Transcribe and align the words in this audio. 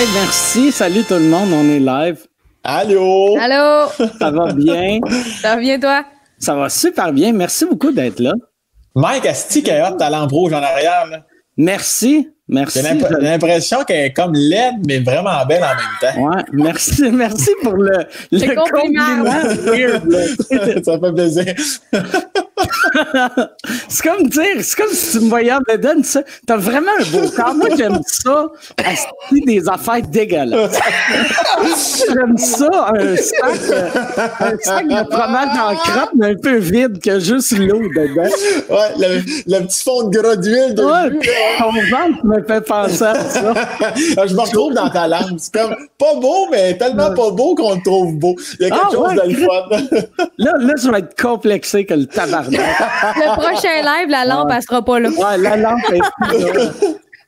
Hey, 0.00 0.06
merci. 0.14 0.72
Salut 0.72 1.04
tout 1.04 1.12
le 1.12 1.28
monde. 1.28 1.50
On 1.52 1.68
est 1.68 1.78
live. 1.78 2.20
Allô? 2.64 3.36
Allô? 3.38 3.86
Ça 4.18 4.30
va 4.30 4.50
bien? 4.54 4.98
Ça 5.42 5.56
va 5.56 5.60
bien, 5.60 5.78
toi? 5.78 6.06
Ça 6.38 6.54
va 6.54 6.70
super 6.70 7.12
bien. 7.12 7.34
Merci 7.34 7.66
beaucoup 7.66 7.92
d'être 7.92 8.18
là. 8.18 8.32
Mike, 8.94 9.26
Asti, 9.26 9.62
qui 9.62 9.70
a 9.70 9.90
hot 9.92 9.98
talent 9.98 10.26
rouge 10.26 10.54
en 10.54 10.62
arrière. 10.62 11.06
Là. 11.10 11.26
Merci. 11.58 12.30
Merci. 12.48 12.80
J'ai 12.82 12.88
l'imp- 12.94 13.10
l'impression 13.20 13.84
qu'elle 13.84 14.06
est 14.06 14.12
comme 14.14 14.32
laide, 14.32 14.76
mais 14.88 15.00
vraiment 15.00 15.44
belle 15.46 15.62
en 15.64 15.68
même 15.76 16.14
temps. 16.14 16.20
Ouais, 16.30 16.42
merci, 16.54 17.02
merci 17.12 17.50
pour 17.62 17.74
le, 17.74 18.06
le 18.32 18.54
compliment. 18.54 19.04
compliment. 19.22 19.70
Weird, 19.70 20.10
là. 20.10 20.82
ça 20.82 20.98
fait 20.98 21.12
plaisir. 21.12 21.54
C'est 23.88 24.02
comme 24.08 24.28
dire, 24.28 24.44
c'est 24.62 24.76
comme 24.76 24.92
si 24.92 25.18
tu 25.18 25.24
me 25.24 25.28
voyais 25.30 25.52
en 25.52 25.60
bedaine, 25.66 26.02
ça. 26.04 26.22
T'as 26.46 26.56
vraiment 26.56 26.90
un 26.98 27.04
beau 27.10 27.28
corps. 27.30 27.54
Moi, 27.54 27.68
j'aime 27.76 27.98
ça. 28.06 28.46
Asti, 28.84 29.40
des 29.46 29.68
affaires 29.68 30.02
dégueulasses. 30.02 30.80
j'aime 32.08 32.36
ça, 32.38 32.92
un 32.94 33.16
sac, 33.16 33.60
euh, 33.70 33.88
un 34.40 34.58
sac 34.62 34.88
de 34.88 34.94
fromage 35.12 35.58
en 35.58 35.74
crotte, 35.76 36.10
mais 36.16 36.26
un 36.30 36.34
peu 36.36 36.56
vide, 36.56 37.00
que 37.02 37.18
juste 37.20 37.52
l'eau 37.58 37.78
dedans. 37.80 38.30
Ouais, 38.70 38.88
le, 38.98 39.20
le 39.46 39.66
petit 39.66 39.82
fond 39.84 40.08
de 40.08 40.18
gras 40.18 40.36
d'huile. 40.36 40.74
de 40.74 40.82
Ouais, 40.82 41.10
jus, 41.22 41.30
ton 41.58 41.72
ventre 41.72 42.24
me 42.24 42.42
fait 42.42 42.60
penser 42.62 43.04
à 43.04 43.14
ça. 43.20 43.54
Ah, 44.16 44.26
Je 44.26 44.34
me 44.34 44.40
retrouve 44.40 44.72
dans 44.74 44.88
ta 44.90 45.06
langue. 45.08 45.36
C'est 45.38 45.52
comme 45.52 45.74
pas 45.98 46.14
beau, 46.20 46.48
mais 46.50 46.76
tellement 46.78 47.12
pas 47.14 47.30
beau 47.30 47.54
qu'on 47.54 47.74
le 47.74 47.82
trouve 47.82 48.14
beau. 48.16 48.34
Il 48.58 48.66
y 48.68 48.70
a 48.70 48.70
quelque 48.70 48.82
Ah, 48.86 48.92
chose 48.92 49.08
ouais, 49.08 49.14
de 49.14 49.32
le 49.32 49.46
fun. 49.46 50.26
Là, 50.38 50.52
là, 50.58 50.74
je 50.82 50.90
vais 50.90 50.98
être 51.00 51.20
complexé 51.20 51.84
que 51.84 51.94
le 51.94 52.06
tabarnak. 52.50 53.16
Le 53.16 53.40
prochain 53.40 53.82
live, 53.82 54.08
la 54.08 54.24
lampe, 54.24 54.50
elle 54.54 54.62
sera 54.62 54.84
pas 54.84 55.00
là. 55.00 55.08
Ouais, 55.10 55.38
la 55.38 55.56
lampe 55.56 55.80
vais 55.90 56.00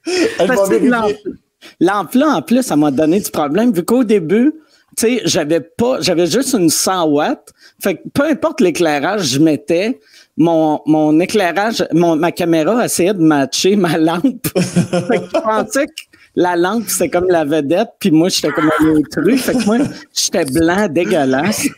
que 0.07 0.89
lampe, 0.89 1.03
vérifier. 1.07 1.33
lampe 1.81 2.15
là, 2.15 2.29
en 2.37 2.43
plus, 2.43 2.63
ça 2.63 2.77
m'a 2.77 2.91
donné 2.91 3.21
du 3.21 3.31
problème, 3.31 3.73
vu 3.73 3.85
qu'au 3.85 4.05
début, 4.05 4.53
tu 4.97 5.07
sais, 5.07 5.23
j'avais 5.25 5.61
pas, 5.61 6.01
j'avais 6.01 6.27
juste 6.27 6.55
une 6.55 6.69
100 6.69 7.07
watts. 7.07 7.53
Fait 7.83 7.95
que 7.95 8.01
peu 8.13 8.25
importe 8.25 8.61
l'éclairage 8.61 9.23
je 9.23 9.39
mettais, 9.39 9.99
mon, 10.37 10.81
mon 10.87 11.19
éclairage, 11.21 11.85
mon, 11.93 12.17
ma 12.17 12.33
caméra 12.33 12.85
essayait 12.85 13.15
de 13.15 13.23
matcher 13.23 13.77
ma 13.77 13.97
lampe. 13.97 14.47
fait 14.57 15.19
que 15.19 15.25
je 15.35 15.41
pensais 15.41 15.87
que 15.87 15.93
la 16.35 16.57
lampe, 16.57 16.85
c'était 16.89 17.11
comme 17.11 17.29
la 17.29 17.45
vedette, 17.45 17.91
puis 17.99 18.11
moi, 18.11 18.29
j'étais 18.29 18.51
comme 18.51 18.71
un 18.81 18.97
intrus. 18.97 19.43
Fait 19.43 19.53
que 19.53 19.65
moi, 19.65 19.79
j'étais 20.15 20.45
blanc, 20.45 20.89
dégueulasse. 20.89 21.69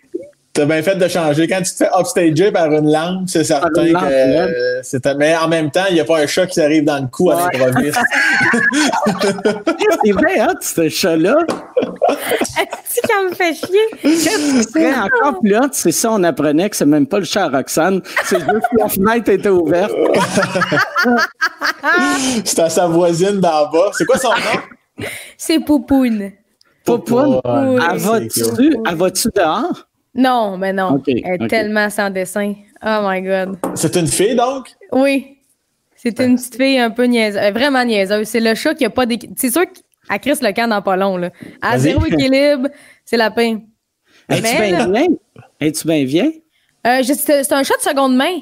T'as 0.54 0.64
bien 0.66 0.82
fait 0.82 0.94
de 0.94 1.08
changer. 1.08 1.48
Quand 1.48 1.60
tu 1.62 1.72
te 1.72 1.76
fais 1.78 1.88
upstager 1.98 2.52
par 2.52 2.70
une 2.70 2.88
lampe, 2.90 3.28
c'est 3.28 3.42
certain 3.42 3.70
que 3.70 4.04
euh, 4.04 4.80
c'est. 4.84 5.04
Mais 5.16 5.34
en 5.36 5.48
même 5.48 5.68
temps, 5.70 5.84
il 5.88 5.94
n'y 5.94 6.00
a 6.00 6.04
pas 6.04 6.20
un 6.20 6.26
chat 6.28 6.46
qui 6.46 6.60
arrive 6.60 6.84
dans 6.84 7.00
le 7.02 7.08
cou 7.08 7.30
à 7.32 7.46
Ouais. 7.46 7.58
l'improviste. 7.58 7.98
C'est 10.04 10.12
vrai, 10.12 10.38
hein, 10.38 10.54
ce 10.60 10.88
chat-là. 10.88 11.34
Est-ce 12.60 13.00
qu'elle 13.02 13.30
me 13.30 13.34
fait 13.34 13.54
chier? 13.54 13.80
Qu'est-ce 14.00 14.52
qui 14.52 14.62
serait 14.72 14.94
encore 14.94 15.40
plus 15.40 15.56
hot, 15.56 15.68
c'est 15.72 15.92
ça, 15.92 16.10
on 16.12 16.22
apprenait 16.22 16.70
que 16.70 16.76
c'est 16.76 16.86
même 16.86 17.06
pas 17.06 17.18
le 17.18 17.24
chat 17.24 17.44
à 17.44 17.48
Roxane, 17.48 18.00
c'est 18.24 18.36
juste 18.38 18.46
que 18.48 18.76
la 18.78 18.88
fenêtre 18.88 19.30
était 19.30 19.48
ouverte. 19.48 19.92
C'est 22.44 22.58
à 22.60 22.68
sa 22.70 22.86
voisine 22.86 23.40
d'en 23.40 23.70
bas. 23.70 23.90
C'est 23.92 24.04
quoi 24.04 24.18
son 24.18 24.30
nom? 24.30 25.06
C'est 25.36 25.58
Poupoune. 26.84 27.40
Elle 27.46 27.98
va-tu, 27.98 28.42
cool. 28.42 28.76
elle 28.88 28.94
va-tu 28.96 29.28
dehors? 29.34 29.86
Non, 30.14 30.56
mais 30.56 30.72
non. 30.72 31.02
Elle 31.06 31.42
est 31.42 31.48
tellement 31.48 31.90
sans 31.90 32.10
dessin. 32.10 32.54
Oh 32.84 32.98
my 33.02 33.20
God. 33.22 33.56
C'est 33.74 33.96
une 33.96 34.06
fille, 34.06 34.36
donc? 34.36 34.68
Oui. 34.92 35.38
C'est 35.96 36.18
une 36.20 36.36
petite 36.36 36.56
fille 36.56 36.78
un 36.78 36.90
peu 36.90 37.04
niaiseuse. 37.04 37.40
euh, 37.42 37.50
Vraiment 37.50 37.84
niaiseuse. 37.84 38.26
C'est 38.28 38.40
le 38.40 38.54
chat 38.54 38.74
qui 38.74 38.84
a 38.84 38.90
pas 38.90 39.06
d'équilibre. 39.06 39.38
C'est 39.40 39.50
sûr 39.50 39.62
qu'elle 39.62 40.20
crisse 40.20 40.42
le 40.42 40.52
camp 40.52 40.68
dans 40.68 40.82
pas 40.82 40.96
long, 40.96 41.16
là. 41.16 41.30
À 41.62 41.78
zéro 41.78 42.04
équilibre, 42.06 42.68
c'est 43.04 43.16
la 43.16 43.30
peine. 43.30 43.62
Es-tu 44.28 44.42
bien 44.42 44.86
vieille? 44.90 45.18
Es-tu 45.60 45.86
bien 45.88 46.04
vieille? 46.04 46.42
Euh, 46.86 47.02
je- 47.02 47.14
c'est 47.14 47.52
un 47.52 47.62
chat 47.62 47.76
de 47.76 47.82
seconde 47.82 48.14
main. 48.16 48.40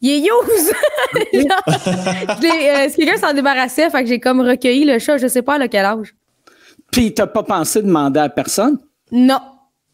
Il 0.00 0.10
est 0.10 0.20
use. 0.28 0.72
Euh, 2.44 2.88
quelqu'un 2.96 3.16
s'en 3.16 3.32
débarrassait, 3.34 3.90
fait 3.90 4.02
que 4.02 4.08
j'ai 4.08 4.20
comme 4.20 4.40
recueilli 4.40 4.84
le 4.84 4.98
chat, 4.98 5.18
je 5.18 5.26
sais 5.26 5.42
pas 5.42 5.60
à 5.60 5.68
quel 5.68 5.84
âge. 5.84 6.14
Puis 6.92 7.12
t'as 7.14 7.26
pas 7.26 7.42
pensé 7.42 7.82
demander 7.82 8.20
à 8.20 8.28
personne? 8.28 8.78
Non. 9.10 9.40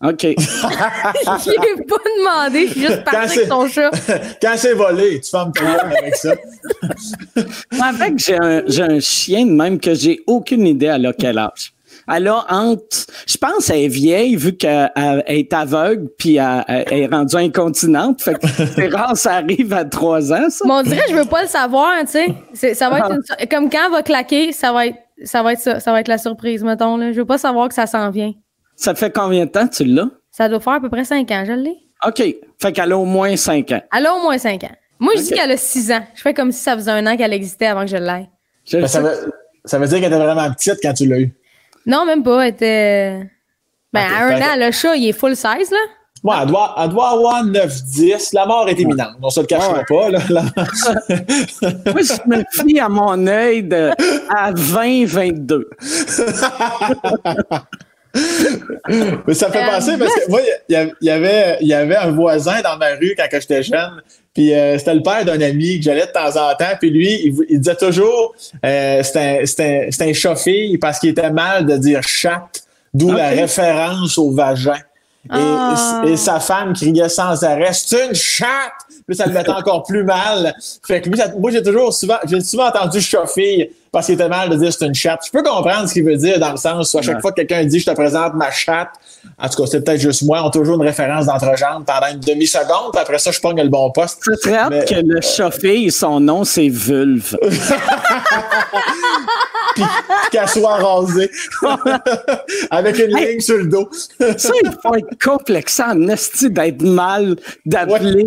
OK. 0.04 0.22
Je 0.22 1.50
ai 1.50 1.84
pas 1.84 1.96
demandé, 2.18 2.66
je 2.66 2.72
suis 2.72 2.80
juste 2.82 3.02
c'est- 3.10 3.16
avec 3.16 3.48
ton 3.48 3.66
chat. 3.66 3.90
Quand 4.42 4.54
c'est 4.56 4.74
volé, 4.74 5.20
tu 5.20 5.30
fermes 5.30 5.52
gueule 5.52 5.80
avec 5.80 6.14
ça. 6.16 6.34
Moi, 7.72 7.86
avec, 7.86 8.18
j'ai 8.18 8.36
un, 8.38 8.62
j'ai 8.66 8.82
un 8.82 9.00
chien 9.00 9.46
de 9.46 9.52
même 9.52 9.80
que 9.80 9.94
j'ai 9.94 10.20
aucune 10.26 10.66
idée 10.66 10.88
à 10.88 10.98
quel 11.18 11.38
âge. 11.38 11.72
Elle 12.12 12.28
a 12.28 12.44
entre, 12.50 13.06
je 13.26 13.36
pense 13.36 13.66
qu'elle 13.66 13.80
est 13.84 13.88
vieille 13.88 14.36
vu 14.36 14.52
qu'elle 14.56 14.92
elle 14.94 15.22
est 15.26 15.52
aveugle 15.52 16.08
puis 16.18 16.36
elle, 16.36 16.62
elle 16.68 16.98
est 16.98 17.06
rendue 17.06 17.36
incontinente. 17.36 18.20
Fait 18.22 18.34
que 18.34 18.46
c'est 18.76 18.88
rare, 18.88 19.16
ça 19.16 19.36
arrive 19.36 19.72
à 19.72 19.84
trois 19.84 20.32
ans, 20.32 20.48
ça. 20.50 20.64
Mais 20.66 20.72
on 20.74 20.82
dirait, 20.82 21.02
je 21.08 21.14
veux 21.16 21.24
pas 21.24 21.42
le 21.42 21.48
savoir, 21.48 21.92
tu 22.10 22.18
sais. 22.54 22.74
Ça 22.74 22.90
va 22.90 22.98
être 22.98 23.10
une- 23.12 23.48
comme 23.48 23.70
quand 23.70 23.86
elle 23.86 23.92
va 23.92 24.02
claquer, 24.02 24.52
ça 24.52 24.72
va 24.72 24.86
être, 24.88 24.98
ça 25.24 25.42
va 25.42 25.54
être 25.54 25.60
ça, 25.60 25.80
ça 25.80 25.90
va 25.90 26.00
être 26.00 26.08
la 26.08 26.18
surprise, 26.18 26.62
mettons, 26.62 26.96
là. 26.96 27.12
Je 27.12 27.16
veux 27.18 27.24
pas 27.24 27.38
savoir 27.38 27.68
que 27.68 27.74
ça 27.74 27.86
s'en 27.86 28.10
vient. 28.10 28.32
Ça 28.76 28.94
fait 28.94 29.10
combien 29.14 29.46
de 29.46 29.50
temps 29.50 29.66
tu 29.66 29.84
l'as? 29.84 30.08
Ça 30.30 30.48
doit 30.48 30.60
faire 30.60 30.74
à 30.74 30.80
peu 30.80 30.88
près 30.90 31.04
5 31.04 31.30
ans, 31.30 31.44
je 31.46 31.52
l'ai. 31.52 31.76
OK. 32.06 32.22
Fait 32.60 32.72
qu'elle 32.72 32.92
a 32.92 32.98
au 32.98 33.04
moins 33.06 33.36
cinq 33.36 33.72
ans. 33.72 33.80
Elle 33.96 34.06
a 34.06 34.14
au 34.14 34.20
moins 34.22 34.36
5 34.38 34.62
ans. 34.64 34.70
Moi, 34.98 35.14
je 35.16 35.22
dis 35.22 35.30
qu'elle 35.30 35.50
a 35.50 35.56
6 35.56 35.92
ans. 35.92 36.06
Je 36.14 36.20
fais 36.22 36.34
comme 36.34 36.52
si 36.52 36.62
ça 36.62 36.74
faisait 36.76 36.90
un 36.90 37.06
an 37.06 37.16
qu'elle 37.16 37.32
existait 37.32 37.66
avant 37.66 37.82
que 37.82 37.90
je 37.90 37.96
l'aille. 37.96 38.28
Ben, 38.72 38.86
ça, 38.86 39.00
veut, 39.00 39.32
ça 39.64 39.78
veut 39.78 39.86
dire 39.86 40.00
qu'elle 40.00 40.12
était 40.12 40.22
vraiment 40.22 40.50
petite 40.52 40.78
quand 40.82 40.92
tu 40.92 41.06
l'as 41.06 41.20
eu. 41.20 41.34
Non, 41.86 42.04
même 42.04 42.22
pas. 42.22 42.42
Elle 42.46 42.52
était. 42.54 43.30
Ben, 43.92 44.04
Ok, 44.04 44.12
à 44.12 44.24
un 44.26 44.40
an, 44.40 44.66
le 44.66 44.70
chat, 44.72 44.94
il 44.96 45.08
est 45.08 45.12
full 45.12 45.34
size, 45.36 45.70
là. 45.70 45.78
Ouais, 46.24 46.34
elle 46.42 46.48
doit, 46.48 46.74
elle 46.78 46.88
doit 46.90 47.10
avoir 47.10 47.44
9-10. 47.44 48.30
La 48.34 48.46
mort 48.46 48.68
est 48.68 48.78
imminente. 48.80 49.10
On 49.22 49.30
se 49.30 49.40
le 49.40 49.46
cachera 49.46 49.78
Ouais. 49.78 49.84
pas. 49.88 50.10
Là. 50.10 50.18
Moi, 50.28 52.02
je 52.02 52.28
me 52.28 52.42
fie 52.50 52.80
à 52.80 52.88
mon 52.88 53.26
œil 53.26 53.62
de, 53.62 53.90
à 54.34 54.52
20-22. 54.52 55.64
Mais 59.26 59.34
ça 59.34 59.48
me 59.48 59.52
fait 59.52 59.62
Euh, 59.62 59.70
penser 59.70 59.96
parce 59.98 60.14
que 60.14 60.30
moi, 60.30 60.40
il 60.68 60.92
y 61.00 61.10
avait, 61.10 61.56
il 61.60 61.68
y 61.68 61.74
avait 61.74 61.96
un 61.96 62.10
voisin 62.10 62.60
dans 62.62 62.76
ma 62.76 62.90
rue 63.00 63.14
quand 63.16 63.26
j'étais 63.32 63.62
jeune. 63.62 64.02
Puis 64.34 64.52
euh, 64.54 64.78
c'était 64.78 64.94
le 64.94 65.02
père 65.02 65.24
d'un 65.24 65.40
ami 65.40 65.78
que 65.78 65.84
j'allais 65.84 66.06
de 66.06 66.12
temps 66.12 66.28
en 66.36 66.54
temps. 66.54 66.76
Puis 66.78 66.90
lui, 66.90 67.08
il, 67.24 67.34
il 67.48 67.60
disait 67.60 67.76
toujours 67.76 68.34
euh, 68.64 69.02
c'était 69.02 69.18
un- 69.42 69.46
c'était 69.46 69.86
un- 69.88 69.90
c'était 69.90 70.10
un 70.10 70.12
chat-fille 70.12 70.78
parce 70.78 70.98
qu'il 70.98 71.10
était 71.10 71.30
mal 71.30 71.66
de 71.66 71.76
dire 71.76 72.02
chatte, 72.02 72.62
d'où 72.92 73.12
la 73.12 73.28
référence 73.28 74.18
au 74.18 74.30
vagin. 74.32 74.74
Et, 75.28 75.30
Ah. 75.32 76.02
et 76.06 76.16
sa 76.16 76.38
femme 76.38 76.72
criait 76.74 77.08
sans 77.08 77.42
arrêt 77.42 77.72
C'est 77.72 78.06
une 78.08 78.14
chatte! 78.14 78.48
Puis 79.06 79.16
ça 79.16 79.26
le 79.26 79.32
mettait 79.32 79.50
encore 79.50 79.84
plus 79.84 80.02
mal. 80.02 80.52
Fait 80.84 81.00
que 81.00 81.08
lui, 81.08 81.16
ça- 81.16 81.30
moi, 81.38 81.50
j'ai 81.52 81.62
toujours 81.62 81.92
souvent, 81.94 82.16
j'ai 82.26 82.40
souvent 82.40 82.66
entendu 82.66 83.00
chat-fille 83.00 83.70
parce 83.92 84.06
qu'il 84.06 84.16
était 84.16 84.28
mal 84.28 84.48
de 84.48 84.56
dire 84.56 84.72
c'est 84.72 84.84
une 84.84 84.94
chatte. 84.94 85.20
Je 85.26 85.30
peux 85.30 85.44
comprendre 85.44 85.88
ce 85.88 85.92
qu'il 85.92 86.04
veut 86.04 86.16
dire 86.16 86.40
dans 86.40 86.50
le 86.50 86.56
sens 86.56 86.92
où 86.92 86.98
à 86.98 87.02
chaque 87.02 87.14
Ouais. 87.14 87.20
fois 87.20 87.30
que 87.30 87.36
quelqu'un 87.36 87.64
dit 87.64 87.78
je 87.78 87.86
te 87.86 87.92
présente 87.92 88.34
ma 88.34 88.50
chatte, 88.50 88.88
en 89.38 89.48
tout 89.48 89.62
cas, 89.62 89.68
c'est 89.70 89.84
peut-être 89.84 90.00
juste 90.00 90.22
moi, 90.24 90.42
on 90.42 90.48
a 90.48 90.50
toujours 90.50 90.74
une 90.74 90.82
référence 90.82 91.26
d'entrejambe 91.26 91.84
pendant 91.86 92.08
une 92.12 92.18
demi-seconde, 92.18 92.90
puis 92.92 93.00
après 93.00 93.18
ça, 93.20 93.30
je 93.30 93.38
pogne 93.40 93.62
le 93.62 93.68
bon 93.68 93.92
poste. 93.92 94.22
Hâte 94.48 94.70
Mais- 94.70 94.84
que 94.84 94.94
le 94.96 95.20
chauffé, 95.20 95.88
son 95.90 96.18
nom, 96.18 96.42
c'est 96.42 96.68
Vulve. 96.68 97.36
puis 99.74 99.84
qu'elle 100.32 100.48
soit 100.48 100.76
rasée. 100.76 101.30
Avec 102.70 102.98
une 102.98 103.16
ligne 103.16 103.40
sur 103.40 103.58
le 103.58 103.66
dos. 103.66 103.88
Ça, 104.36 104.50
il 104.64 104.70
faut 104.82 104.94
être 104.94 105.22
complexant 105.22 105.90
en 105.92 106.08
esti 106.08 106.50
d'être 106.50 106.82
mal, 106.82 107.36
d'appeler, 107.64 108.26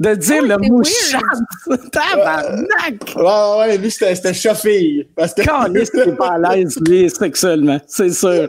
de 0.00 0.14
dire 0.14 0.42
le 0.42 0.56
c'est 0.60 0.68
mot 0.68 0.82
weird. 0.82 0.94
chatte. 1.10 1.90
Tabarnak! 1.92 3.14
Ouais, 3.16 3.22
ouais, 3.22 3.58
ouais, 3.58 3.78
lui, 3.78 3.90
c'était, 3.90 4.14
c'était 4.14 4.34
chat-fille. 4.34 5.08
Parce 5.16 5.34
que. 5.34 5.42
Caliste, 5.42 5.92
t'es 5.92 6.12
pas 6.12 6.32
à 6.32 6.56
l'aise, 6.56 6.78
lui, 6.86 7.08
sexuellement. 7.10 7.80
C'est 7.86 8.10
sûr. 8.12 8.48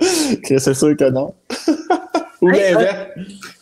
c'est 0.00 0.74
sûr 0.74 0.96
que 0.96 1.10
non. 1.10 1.34
Ou 2.42 2.50
Hey, 2.50 2.72
l'inverse. 2.72 2.96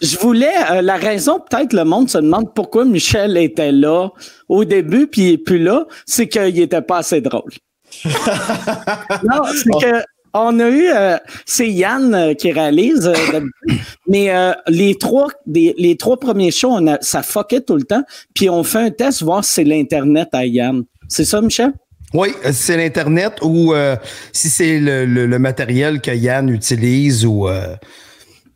Je 0.01 0.19
voulais, 0.19 0.55
euh, 0.71 0.83
la 0.83 0.97
raison, 0.97 1.41
peut-être 1.41 1.73
le 1.73 1.85
monde 1.85 2.09
se 2.09 2.19
demande 2.19 2.55
pourquoi 2.55 2.85
Michel 2.85 3.37
était 3.37 3.73
là 3.73 4.11
au 4.49 4.65
début 4.65 5.09
puis 5.09 5.23
il 5.23 5.33
est 5.33 5.39
plus 5.39 5.59
là, 5.59 5.87
c'est 6.07 6.29
qu'il 6.29 6.61
était 6.61 6.83
pas 6.83 6.99
assez 6.99 7.21
drôle. 7.21 7.51
non, 8.05 9.43
c'est 9.53 9.71
que 9.71 10.03
on 10.35 10.61
a 10.61 10.69
eu, 10.69 10.89
euh, 10.89 11.17
c'est 11.47 11.69
Yann 11.69 12.15
euh, 12.15 12.35
qui 12.35 12.53
réalise, 12.53 13.07
euh, 13.07 13.41
mais 14.07 14.31
les 14.69 14.95
trois, 14.97 15.29
des- 15.47 15.75
les 15.79 15.97
trois 15.97 16.19
premiers 16.19 16.51
shows, 16.51 16.71
on 16.73 16.87
a, 16.87 16.99
ça 17.01 17.23
fuckait 17.23 17.61
tout 17.63 17.77
le 17.77 17.85
temps, 17.85 18.03
puis 18.35 18.49
on 18.51 18.63
fait 18.65 18.79
un 18.79 18.91
test 18.91 19.23
voir 19.23 19.45
si 19.45 19.53
c'est 19.55 19.65
l'internet 19.65 20.29
à 20.33 20.45
Yann. 20.47 20.85
C'est 21.09 21.25
ça, 21.25 21.41
Michel? 21.41 21.73
Oui, 22.15 22.29
euh, 22.45 22.51
c'est 22.53 22.77
l'Internet 22.77 23.35
ou 23.43 23.75
si 24.33 24.49
c'est 24.49 24.79
le, 24.79 25.05
le- 25.05 25.27
le 25.27 25.39
matériel 25.39 26.01
que 26.01 26.11
Yann 26.11 26.49
utilise 26.49 27.27
ou 27.27 27.47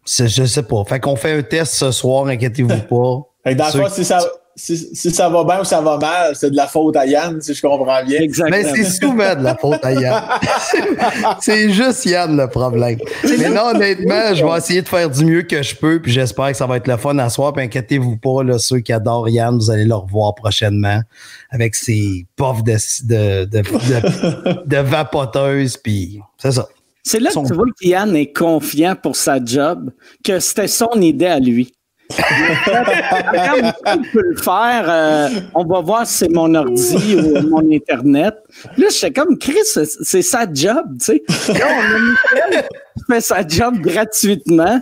je 0.06 0.44
sais 0.44 0.62
pas. 0.62 0.84
Fait 0.84 1.00
qu'on 1.00 1.16
fait 1.16 1.32
un 1.32 1.42
test 1.42 1.74
ce 1.74 1.90
soir, 1.90 2.26
inquiétez-vous 2.26 2.68
pas. 2.88 3.20
Fait 3.44 3.54
que 3.54 3.58
dans 3.58 3.66
le 3.66 3.70
fond, 3.88 3.94
si 3.94 4.04
ça, 4.04 4.20
si, 4.54 4.76
si, 4.94 5.10
ça 5.10 5.28
va 5.28 5.44
bien 5.44 5.60
ou 5.60 5.64
ça 5.64 5.80
va 5.80 5.96
mal, 5.96 6.36
c'est 6.36 6.50
de 6.50 6.56
la 6.56 6.66
faute 6.66 6.96
à 6.96 7.06
Yann, 7.06 7.40
si 7.40 7.54
je 7.54 7.62
comprends 7.62 8.04
bien. 8.04 8.20
Exactement. 8.20 8.56
Mais 8.56 8.64
c'est 8.64 8.84
souvent 8.84 9.34
de 9.34 9.42
la 9.42 9.56
faute 9.56 9.82
à 9.82 9.92
Yann. 9.92 10.22
c'est 11.40 11.70
juste 11.70 12.04
Yann 12.04 12.36
le 12.36 12.46
problème. 12.48 12.98
Mais 13.24 13.48
non, 13.48 13.68
honnêtement, 13.74 14.34
je 14.34 14.44
vais 14.44 14.58
essayer 14.58 14.82
de 14.82 14.88
faire 14.88 15.08
du 15.08 15.24
mieux 15.24 15.42
que 15.42 15.62
je 15.62 15.74
peux, 15.74 16.00
puis 16.00 16.12
j'espère 16.12 16.48
que 16.48 16.56
ça 16.56 16.66
va 16.66 16.76
être 16.76 16.86
le 16.86 16.96
fun 16.96 17.18
à 17.18 17.30
soir. 17.30 17.52
Puis 17.52 17.64
inquiétez-vous 17.64 18.18
pas, 18.18 18.42
là, 18.42 18.58
ceux 18.58 18.80
qui 18.80 18.92
adorent 18.92 19.28
Yann, 19.28 19.56
vous 19.56 19.70
allez 19.70 19.86
le 19.86 19.94
revoir 19.94 20.34
prochainement 20.34 21.00
avec 21.50 21.74
ses 21.74 22.26
puffs 22.36 22.62
de, 22.62 22.76
de, 23.04 23.44
de, 23.44 24.66
de, 24.66 24.76
vapoteuse, 24.76 25.76
puis 25.76 26.20
c'est 26.38 26.52
ça. 26.52 26.68
C'est 27.04 27.20
là 27.20 27.30
que 27.30 27.46
tu 27.46 27.54
vois 27.54 27.66
que 27.66 27.86
Yann 27.86 28.14
est 28.14 28.32
confiant 28.32 28.94
pour 28.94 29.16
sa 29.16 29.42
job, 29.44 29.90
que 30.24 30.38
c'était 30.40 30.68
son 30.68 31.00
idée 31.00 31.26
à 31.26 31.40
lui. 31.40 31.72
on 33.86 34.02
peut 34.12 34.22
le 34.22 34.36
faire. 34.36 34.84
Euh, 34.88 35.28
on 35.54 35.64
va 35.64 35.80
voir 35.80 36.06
si 36.06 36.18
c'est 36.18 36.28
mon 36.28 36.54
ordi 36.54 37.16
ou 37.16 37.48
mon 37.48 37.72
Internet. 37.72 38.34
Là, 38.76 38.86
je 38.88 38.94
suis 38.94 39.12
comme, 39.12 39.38
Chris, 39.38 39.56
c'est 39.64 40.22
sa 40.22 40.46
job, 40.52 40.84
tu 40.98 41.04
sais. 41.04 41.22
Là, 41.48 41.66
on 41.68 41.94
a 41.94 41.98
Michel 41.98 42.64
qui 42.96 43.04
fait 43.12 43.20
sa 43.20 43.46
job 43.46 43.78
gratuitement. 43.78 44.80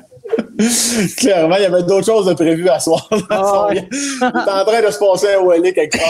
Clairement, 1.17 1.57
il 1.57 1.63
y 1.63 1.67
avait 1.67 1.83
d'autres 1.83 2.07
choses 2.07 2.27
de 2.27 2.35
prévues 2.35 2.69
à 2.69 2.79
soir. 2.79 3.09
Ah, 3.31 3.69
il 3.73 3.79
est 3.79 4.51
en 4.51 4.65
train 4.65 4.83
de 4.83 4.91
se 4.91 4.99
passer 4.99 5.35
un 5.35 5.41
Wally 5.41 5.73
quelque 5.73 5.99
part. 5.99 6.09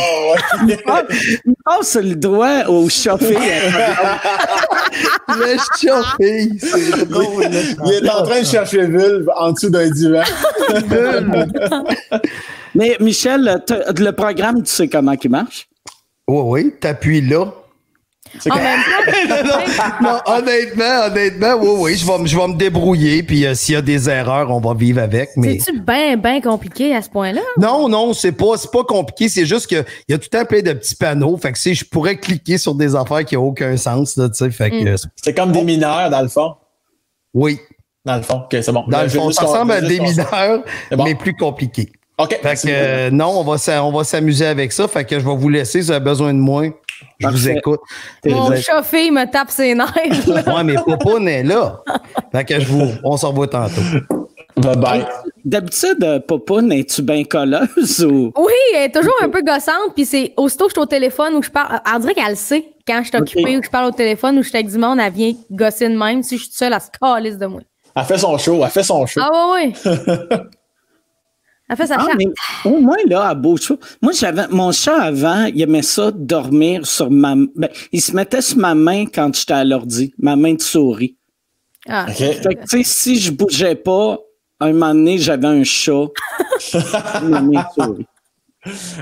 Ouais. 0.66 1.04
il 1.44 1.54
passe 1.64 1.96
le 1.96 2.14
doigt 2.14 2.68
au 2.68 2.88
chauffé. 2.88 3.36
le 5.28 5.56
chauffé, 5.78 6.48
drôle. 7.06 7.44
Il 7.86 7.92
est 8.04 8.10
en 8.10 8.22
train 8.22 8.40
de 8.40 8.46
chercher 8.46 8.86
vulve 8.86 9.30
en 9.36 9.52
dessous 9.52 9.70
d'un 9.70 9.90
divan. 9.90 10.22
Mais 12.74 12.96
Michel, 13.00 13.62
le 13.68 14.10
programme, 14.12 14.62
tu 14.62 14.70
sais 14.70 14.88
comment 14.88 15.14
il 15.22 15.30
marche? 15.30 15.68
Oui, 16.28 16.42
oui, 16.44 16.74
t'appuies 16.80 17.22
là 17.22 17.46
honnêtement, 20.26 21.06
honnêtement, 21.06 21.54
oui, 21.60 21.68
oui, 21.78 21.96
je 21.96 22.06
vais, 22.06 22.26
je 22.26 22.36
vais 22.36 22.48
me 22.48 22.56
débrouiller. 22.56 23.22
Puis 23.22 23.46
euh, 23.46 23.54
s'il 23.54 23.74
y 23.74 23.78
a 23.78 23.82
des 23.82 24.08
erreurs, 24.08 24.50
on 24.50 24.60
va 24.60 24.74
vivre 24.74 25.00
avec. 25.00 25.30
Mais... 25.36 25.58
C'est-tu 25.58 25.80
bien, 25.80 26.16
bien 26.16 26.40
compliqué 26.40 26.94
à 26.94 27.02
ce 27.02 27.10
point-là? 27.10 27.42
Non, 27.58 27.88
non, 27.88 28.12
c'est 28.14 28.32
pas, 28.32 28.54
pas 28.72 28.84
compliqué. 28.84 29.28
C'est 29.28 29.46
juste 29.46 29.66
qu'il 29.66 29.84
y 30.08 30.14
a 30.14 30.18
tout 30.18 30.36
un 30.36 30.44
plein 30.44 30.62
de 30.62 30.72
petits 30.72 30.96
panneaux. 30.96 31.36
Fait 31.36 31.52
que 31.52 31.58
si 31.58 31.74
je 31.74 31.84
pourrais 31.84 32.16
cliquer 32.16 32.58
sur 32.58 32.74
des 32.74 32.94
affaires 32.94 33.24
qui 33.24 33.34
n'ont 33.36 33.48
aucun 33.48 33.76
sens, 33.76 34.16
là, 34.16 34.28
tu 34.28 34.50
sais. 34.50 34.70
Mm. 34.70 34.96
C'est 35.16 35.34
comme 35.34 35.52
des 35.52 35.62
mineurs, 35.62 36.10
dans 36.10 36.22
le 36.22 36.28
fond? 36.28 36.54
Oui. 37.34 37.58
Dans 38.04 38.16
le 38.16 38.22
fond, 38.22 38.42
OK, 38.44 38.48
c'est 38.50 38.72
bon. 38.72 38.84
Dans 38.88 39.02
le 39.02 39.08
fond, 39.08 39.30
ça 39.30 39.44
ressemble 39.44 39.72
à 39.72 39.80
des 39.80 40.00
mineurs, 40.00 40.62
mais 40.96 41.14
plus 41.14 41.34
compliqué. 41.34 41.92
OK. 42.18 42.38
Fait 42.42 42.54
que, 42.54 42.68
euh, 42.68 43.10
non, 43.10 43.28
on 43.28 43.44
va, 43.44 43.82
on 43.82 43.92
va 43.92 44.04
s'amuser 44.04 44.46
avec 44.46 44.72
ça. 44.72 44.88
Fait 44.88 45.04
que 45.04 45.18
je 45.18 45.24
vais 45.24 45.36
vous 45.36 45.48
laisser. 45.48 45.80
Si 45.80 45.86
vous 45.86 45.90
avez 45.90 46.04
besoin 46.04 46.34
de 46.34 46.38
moi, 46.38 46.64
je 47.18 47.28
vous 47.28 47.48
écoute. 47.48 47.80
Mon 48.26 48.54
chauffé 48.56 49.10
me 49.10 49.30
tape 49.30 49.50
ses 49.50 49.74
nerfs. 49.74 49.94
ouais, 50.26 50.64
mais 50.64 50.74
Popoun 50.74 51.26
est 51.28 51.42
là. 51.42 51.80
Fait 52.32 52.44
que 52.44 52.60
je 52.60 52.66
vous, 52.66 52.88
on 53.04 53.16
se 53.16 53.26
revoit 53.26 53.48
tantôt. 53.48 53.80
Bye 54.56 54.76
bye. 54.76 55.06
D'habitude, 55.44 56.02
euh, 56.02 56.20
Popoun, 56.20 56.70
es-tu 56.72 57.02
bien 57.02 57.24
colleuse 57.24 58.04
ou? 58.04 58.32
Oui, 58.36 58.52
elle 58.74 58.84
est 58.84 58.94
toujours 58.94 59.14
un 59.22 59.28
peu 59.28 59.42
gossante. 59.42 59.94
Puis 59.94 60.04
c'est 60.04 60.34
aussitôt 60.36 60.64
que 60.64 60.70
je 60.70 60.74
suis 60.74 60.82
au 60.82 60.86
téléphone 60.86 61.34
ou 61.34 61.42
je 61.42 61.50
parle. 61.50 61.80
On 61.92 61.98
dirait 61.98 62.14
qu'elle 62.14 62.36
sait 62.36 62.66
quand 62.86 63.02
je 63.02 63.08
suis 63.08 63.16
occupée 63.16 63.56
ou 63.56 63.60
que 63.60 63.66
je 63.66 63.70
parle 63.70 63.86
au 63.86 63.92
téléphone 63.92 64.38
ou 64.38 64.42
je 64.42 64.48
suis 64.48 64.58
avec 64.58 64.70
du 64.70 64.78
monde, 64.78 64.98
elle 65.00 65.12
vient 65.12 65.32
gosser 65.50 65.88
de 65.88 65.96
même. 65.96 66.22
Si 66.22 66.36
je 66.36 66.44
suis 66.44 66.52
seule, 66.52 66.72
elle 66.72 66.80
se 66.80 66.88
calisse 66.90 67.38
de 67.38 67.46
moi. 67.46 67.60
Elle 67.96 68.04
fait 68.04 68.18
son 68.18 68.36
show, 68.38 68.60
elle 68.62 68.70
fait 68.70 68.82
son 68.82 69.06
show. 69.06 69.20
Ah 69.22 69.52
ouais, 69.52 69.72
ouais. 69.86 70.38
Elle 71.70 71.76
fait 71.76 71.86
sa 71.86 71.98
ah, 72.00 72.06
au 72.64 72.80
moins, 72.80 72.96
là, 73.06 73.28
à 73.28 73.34
Beauchou, 73.34 73.78
moi, 74.02 74.12
j'avais, 74.12 74.48
mon 74.48 74.72
chat 74.72 75.00
avant, 75.00 75.44
il 75.44 75.62
aimait 75.62 75.82
ça 75.82 76.10
dormir 76.10 76.84
sur 76.84 77.12
ma, 77.12 77.36
ben, 77.36 77.68
il 77.92 78.00
se 78.00 78.10
mettait 78.10 78.42
sur 78.42 78.58
ma 78.58 78.74
main 78.74 79.06
quand 79.06 79.32
j'étais 79.32 79.52
à 79.52 79.64
l'ordi, 79.64 80.12
ma 80.18 80.34
main 80.34 80.54
de 80.54 80.60
souris. 80.60 81.16
Ah. 81.86 82.08
Fait 82.08 82.40
que, 82.40 82.48
tu 82.62 82.66
sais, 82.66 82.82
si 82.82 83.20
je 83.20 83.30
bougeais 83.30 83.76
pas, 83.76 84.18
un 84.58 84.72
moment 84.72 84.94
donné, 84.94 85.18
j'avais 85.18 85.46
un 85.46 85.62
chat. 85.62 86.08
ma 87.22 87.40
main 87.40 87.62
de 87.62 87.82
souris. 87.84 88.06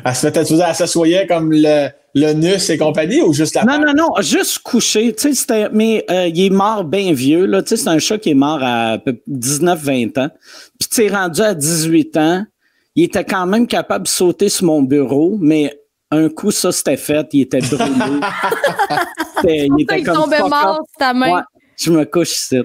Elle 0.04 0.14
se 0.14 0.26
mettait, 0.26 0.40
elle 0.40 0.74
s'assoyait 0.74 1.26
comme 1.26 1.50
le, 1.50 1.88
le 2.14 2.32
nus 2.34 2.70
et 2.70 2.76
compagnie 2.76 3.22
ou 3.22 3.32
juste 3.32 3.54
la 3.54 3.64
Non, 3.64 3.78
non, 3.78 3.94
non, 3.94 4.20
juste 4.20 4.58
couché. 4.58 5.14
Tu 5.14 5.22
sais, 5.22 5.34
c'était, 5.34 5.68
mais 5.72 6.04
euh, 6.10 6.26
il 6.26 6.44
est 6.44 6.50
mort 6.50 6.84
bien 6.84 7.14
vieux. 7.14 7.46
Là. 7.46 7.62
Tu 7.62 7.70
sais, 7.70 7.76
c'est 7.78 7.88
un 7.88 7.98
chat 7.98 8.18
qui 8.18 8.30
est 8.30 8.34
mort 8.34 8.60
à 8.62 8.98
19-20 9.26 10.20
ans. 10.20 10.28
Puis 10.78 10.88
tu 10.90 11.04
es 11.06 11.08
rendu 11.08 11.40
à 11.40 11.54
18 11.54 12.16
ans 12.18 12.44
il 12.98 13.04
était 13.04 13.24
quand 13.24 13.46
même 13.46 13.68
capable 13.68 14.06
de 14.06 14.08
sauter 14.08 14.48
sur 14.48 14.66
mon 14.66 14.82
bureau, 14.82 15.38
mais 15.40 15.72
un 16.10 16.28
coup, 16.28 16.50
ça, 16.50 16.72
c'était 16.72 16.96
fait. 16.96 17.28
Il 17.32 17.42
était 17.42 17.60
brûlé. 17.60 17.84
il 19.44 19.82
était 19.82 20.02
comme 20.02 20.16
tombait 20.16 20.40
mort 20.40 20.80
ta 20.98 21.14
main. 21.14 21.44
je 21.76 21.92
me 21.92 22.04
couche 22.04 22.32
ici. 22.32 22.60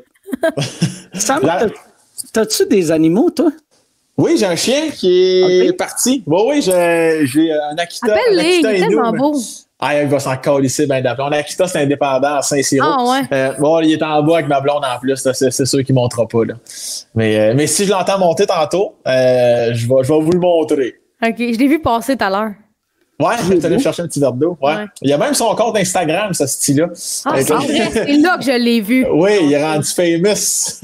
T'as-tu 2.33 2.65
des 2.65 2.91
animaux, 2.91 3.30
toi? 3.30 3.51
Oui, 4.18 4.35
j'ai 4.35 4.47
un 4.47 4.56
chien 4.56 4.89
qui 4.89 5.68
est 5.68 5.77
parti. 5.77 6.24
Oui, 6.25 6.41
oui, 6.47 6.62
j'ai 6.63 7.51
un 7.51 7.77
Akita. 7.77 8.13
Appelle-les, 8.13 8.56
il 8.57 8.65
est 8.65 8.80
tellement 8.80 9.12
beau. 9.12 9.35
Ah, 9.85 10.01
il 10.01 10.07
va 10.07 10.18
s'en 10.18 10.59
ici, 10.62 10.85
ben 10.85 11.03
d'après. 11.03 11.24
On 11.24 11.31
a 11.33 11.38
Akita, 11.38 11.68
c'est 11.68 11.81
indépendant 11.81 12.35
à 12.35 12.41
Saint-Cyr. 12.41 12.81
Ah, 12.81 13.03
ouais. 13.03 13.21
Euh, 13.33 13.53
bon, 13.59 13.81
il 13.81 13.91
est 13.91 14.01
en 14.01 14.24
bas 14.24 14.35
avec 14.35 14.47
ma 14.47 14.62
blonde 14.62 14.83
en 14.85 14.97
plus. 14.97 15.18
C'est 15.33 15.65
sûr 15.65 15.83
qu'il 15.83 15.94
ne 15.94 16.00
montera 16.00 16.25
pas. 16.25 16.45
Là. 16.45 16.53
Mais, 17.15 17.38
euh, 17.38 17.53
mais 17.53 17.68
si 17.68 17.85
je 17.85 17.91
l'entends 17.91 18.18
monter 18.18 18.45
tantôt, 18.45 18.95
euh, 19.06 19.71
je, 19.74 19.85
vais, 19.85 20.03
je 20.03 20.13
vais 20.13 20.19
vous 20.21 20.31
le 20.31 20.39
montrer. 20.39 20.95
OK, 21.21 21.35
je 21.38 21.59
l'ai 21.59 21.68
vu 21.68 21.81
passer 21.81 22.15
tout 22.15 22.24
à 22.24 22.30
l'heure. 22.30 22.51
Ouais, 23.19 23.35
je 23.44 23.53
vais 23.53 23.65
aller 23.65 23.80
chercher 23.80 24.03
un 24.03 24.07
petit 24.07 24.21
verre 24.21 24.31
d'eau. 24.31 24.57
Ouais. 24.62 24.85
Il 25.01 25.09
y 25.09 25.13
a 25.13 25.18
même 25.18 25.33
son 25.33 25.53
compte 25.53 25.75
Instagram, 25.77 26.33
ce 26.33 26.47
style-là. 26.47 26.88
Ah, 27.25 27.33
c'est 27.38 27.53
vrai, 27.53 27.89
c'est 27.91 28.18
là 28.18 28.38
que 28.38 28.45
je 28.45 28.57
l'ai 28.57 28.80
vu. 28.80 29.06
Oui, 29.12 29.31
il 29.41 29.51
est 29.51 29.63
rendu 29.63 29.88
famous. 29.88 30.80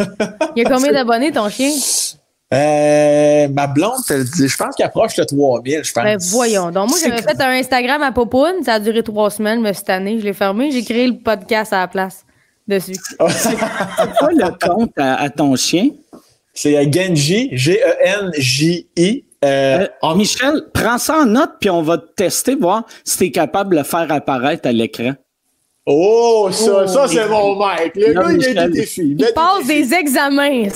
il 0.55 0.61
y 0.61 0.65
a 0.65 0.69
combien 0.69 0.91
d'abonnés, 0.91 1.31
ton 1.31 1.47
chien? 1.49 1.71
Euh, 2.51 3.47
ma 3.49 3.67
blonde, 3.67 4.01
je 4.07 4.57
pense 4.57 4.75
qu'elle 4.75 4.87
approche 4.87 5.15
de 5.15 5.23
3000, 5.23 5.83
je 5.83 5.93
pense. 5.93 6.03
Ben 6.03 6.17
voyons. 6.31 6.71
Donc, 6.71 6.89
moi, 6.89 6.97
j'avais 7.01 7.21
fait 7.21 7.39
un 7.39 7.51
Instagram 7.51 8.01
à 8.01 8.11
Popoun. 8.11 8.63
Ça 8.63 8.73
a 8.73 8.79
duré 8.79 9.03
trois 9.03 9.29
semaines, 9.29 9.61
mais 9.61 9.73
cette 9.73 9.89
année, 9.89 10.19
je 10.19 10.25
l'ai 10.25 10.33
fermé. 10.33 10.71
J'ai 10.71 10.83
créé 10.83 11.07
le 11.07 11.17
podcast 11.19 11.73
à 11.73 11.81
la 11.81 11.87
place 11.87 12.25
dessus. 12.67 12.95
c'est 13.29 13.55
quoi 13.55 14.31
le 14.31 14.67
compte 14.67 14.93
à, 14.97 15.29
ton 15.29 15.55
chien? 15.55 15.89
C'est 16.53 16.91
Genji, 16.91 17.49
G-E-N-J-I. 17.51 19.25
Euh, 19.45 19.87
euh 20.03 20.15
Michel, 20.15 20.63
prends 20.73 20.97
ça 20.97 21.19
en 21.19 21.25
note, 21.25 21.51
puis 21.61 21.69
on 21.69 21.83
va 21.83 21.97
te 21.99 22.13
tester, 22.15 22.55
voir 22.55 22.83
si 23.05 23.17
tu 23.17 23.23
es 23.25 23.31
capable 23.31 23.71
de 23.71 23.77
le 23.77 23.83
faire 23.83 24.11
apparaître 24.11 24.67
à 24.67 24.71
l'écran. 24.71 25.13
Oh, 25.85 26.49
ça, 26.51 26.87
ça 26.87 27.07
c'est 27.07 27.27
mon 27.27 27.55
mec. 27.55 27.95
Le 27.95 28.13
gars, 28.13 28.31
il 28.31 28.57
a 28.57 28.67
des 28.67 28.81
défis. 28.81 29.15
Il, 29.17 29.33
passe 29.33 29.65
des 29.65 29.91
examens. 29.93 30.69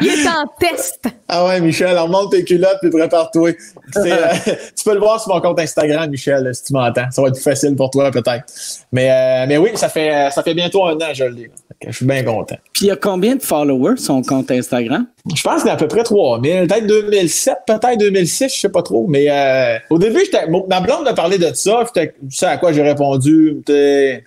il 0.00 0.06
est 0.06 0.28
en 0.28 0.46
test. 0.60 1.04
Ah 1.28 1.46
ouais, 1.46 1.60
Michel, 1.60 1.98
remonte 1.98 2.30
tes 2.30 2.44
culottes 2.44 2.78
et 2.82 2.90
prépare-toi. 2.90 3.50
Euh, 3.96 4.32
tu 4.76 4.84
peux 4.84 4.94
le 4.94 5.00
voir 5.00 5.20
sur 5.20 5.34
mon 5.34 5.40
compte 5.40 5.58
Instagram, 5.58 6.08
Michel, 6.10 6.54
si 6.54 6.64
tu 6.64 6.72
m'entends. 6.72 7.10
Ça 7.10 7.22
va 7.22 7.28
être 7.28 7.34
plus 7.34 7.42
facile 7.42 7.74
pour 7.74 7.90
toi, 7.90 8.10
peut-être. 8.10 8.44
Mais, 8.92 9.10
euh, 9.10 9.46
mais 9.48 9.56
oui, 9.56 9.70
ça 9.74 9.88
fait, 9.88 10.30
ça 10.30 10.42
fait 10.42 10.54
bientôt 10.54 10.84
un 10.84 10.94
an, 10.96 11.12
je 11.12 11.24
le 11.24 11.34
dis. 11.34 11.46
Je 11.88 11.96
suis 11.96 12.06
bien 12.06 12.22
content. 12.22 12.56
Puis 12.72 12.84
il 12.84 12.88
y 12.88 12.90
a 12.90 12.96
combien 12.96 13.36
de 13.36 13.42
followers 13.42 13.96
son 13.98 14.22
compte 14.22 14.50
Instagram? 14.50 15.06
Je 15.34 15.42
pense 15.42 15.60
qu'il 15.60 15.66
y 15.66 15.70
a 15.70 15.74
à 15.74 15.76
peu 15.76 15.88
près 15.88 16.02
3000. 16.02 16.66
Peut-être 16.66 16.86
2007, 16.86 17.58
peut-être 17.66 17.98
2006, 17.98 18.54
je 18.54 18.60
sais 18.60 18.68
pas 18.68 18.82
trop. 18.82 19.06
Mais 19.06 19.26
euh, 19.30 19.78
au 19.90 19.98
début, 19.98 20.22
ma 20.68 20.80
blonde 20.80 21.04
m'a 21.04 21.14
parlé 21.14 21.38
de 21.38 21.52
ça. 21.54 21.84
Tu 21.94 22.12
sais 22.30 22.46
à 22.46 22.56
quoi 22.56 22.72
j'ai 22.72 22.82
répondu, 22.82 23.62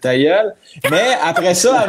ta 0.02 0.18
gueule. 0.18 0.54
Mais 0.90 1.04
après 1.24 1.54
ça, 1.54 1.86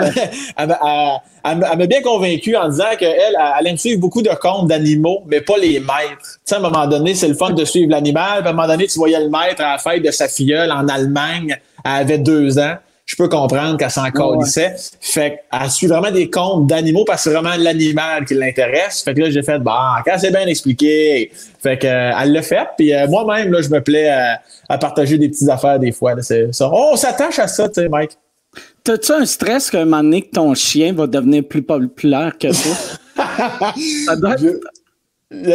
elle, 0.57 0.69
m'a 0.69 1.77
bien 1.87 2.03
convaincu 2.03 2.57
en 2.57 2.69
disant 2.69 2.97
qu'elle 2.99 3.37
elle 3.59 3.67
aime 3.67 3.77
suivre 3.77 4.01
beaucoup 4.01 4.23
de 4.23 4.31
comptes 4.41 4.69
d'animaux, 4.69 5.23
mais 5.27 5.41
pas 5.41 5.59
les 5.59 5.79
maîtres. 5.79 6.17
Tu 6.23 6.39
sais, 6.45 6.55
à 6.57 6.59
un 6.59 6.63
moment 6.63 6.87
donné, 6.87 7.15
c'est 7.15 7.29
le 7.29 7.35
fun 7.35 7.51
de 7.51 7.65
suivre 7.65 7.91
l'animal. 7.91 8.45
À 8.45 8.49
un 8.49 8.53
moment 8.53 8.67
donné, 8.67 8.87
tu 8.87 8.99
voyais 8.99 9.21
le 9.21 9.31
maître 9.31 9.63
à 9.63 9.73
la 9.73 9.79
fête 9.79 10.03
de 10.03 10.11
sa 10.11 10.29
filleule 10.29 10.73
en 10.73 10.89
Allemagne. 10.89 11.57
Elle 11.85 11.91
avait 11.93 12.19
deux 12.19 12.59
ans 12.59 12.77
je 13.07 13.15
peux 13.15 13.29
comprendre 13.29 13.79
qu'elle 13.79 13.91
s'en 13.91 14.11
colissait. 14.11 14.75
Fait 15.01 15.41
qu'elle 15.51 15.71
suit 15.71 15.87
vraiment 15.87 16.11
des 16.11 16.29
comptes 16.29 16.67
d'animaux 16.67 17.05
parce 17.05 17.23
que 17.23 17.31
c'est 17.31 17.37
vraiment 17.37 17.57
l'animal 17.57 18.25
qui 18.25 18.35
l'intéresse. 18.35 19.03
Fait 19.03 19.15
que 19.15 19.21
là, 19.21 19.31
j'ai 19.31 19.45
fait, 19.45 19.61
bah, 19.61 20.03
quand 20.05 20.19
c'est 20.19 20.33
bien 20.33 20.47
expliqué. 20.47 21.31
Fait 21.63 21.79
que, 21.79 21.87
euh, 21.87 22.13
elle 22.21 22.33
l'a 22.33 22.43
fait. 22.43 22.67
Puis 22.77 22.93
euh, 22.93 23.07
moi-même, 23.07 23.53
là, 23.53 23.63
je 23.63 23.69
me 23.69 23.81
plais 23.81 24.09
à, 24.09 24.79
partager 24.79 25.19
des 25.19 25.29
petites 25.29 25.49
affaires 25.49 25.79
des 25.79 25.93
fois. 25.93 26.21
C'est 26.21 26.53
ça. 26.53 26.69
on 26.69 26.97
s'attache 26.97 27.39
à 27.39 27.47
ça, 27.47 27.69
tu 27.69 27.81
sais, 27.81 27.89
Mike. 27.89 28.19
T'as-tu 28.83 29.13
un 29.13 29.25
stress 29.25 29.71
qu'un 29.71 29.85
moment 29.85 30.03
donné 30.03 30.23
que 30.23 30.31
ton 30.31 30.55
chien 30.55 30.93
va 30.93 31.07
devenir 31.07 31.45
plus 31.47 31.63
populaire 31.63 32.37
que 32.37 32.49
toi? 32.49 33.25
ça 34.07 34.17
doit 34.17 34.35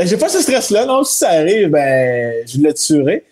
J'ai 0.06 0.18
pas 0.18 0.30
ce 0.30 0.42
stress-là, 0.42 0.86
non. 0.86 1.04
Si 1.04 1.18
ça 1.18 1.32
arrive, 1.32 1.70
ben, 1.70 2.34
je 2.48 2.62
le 2.62 2.74
tuerai. 2.74 3.26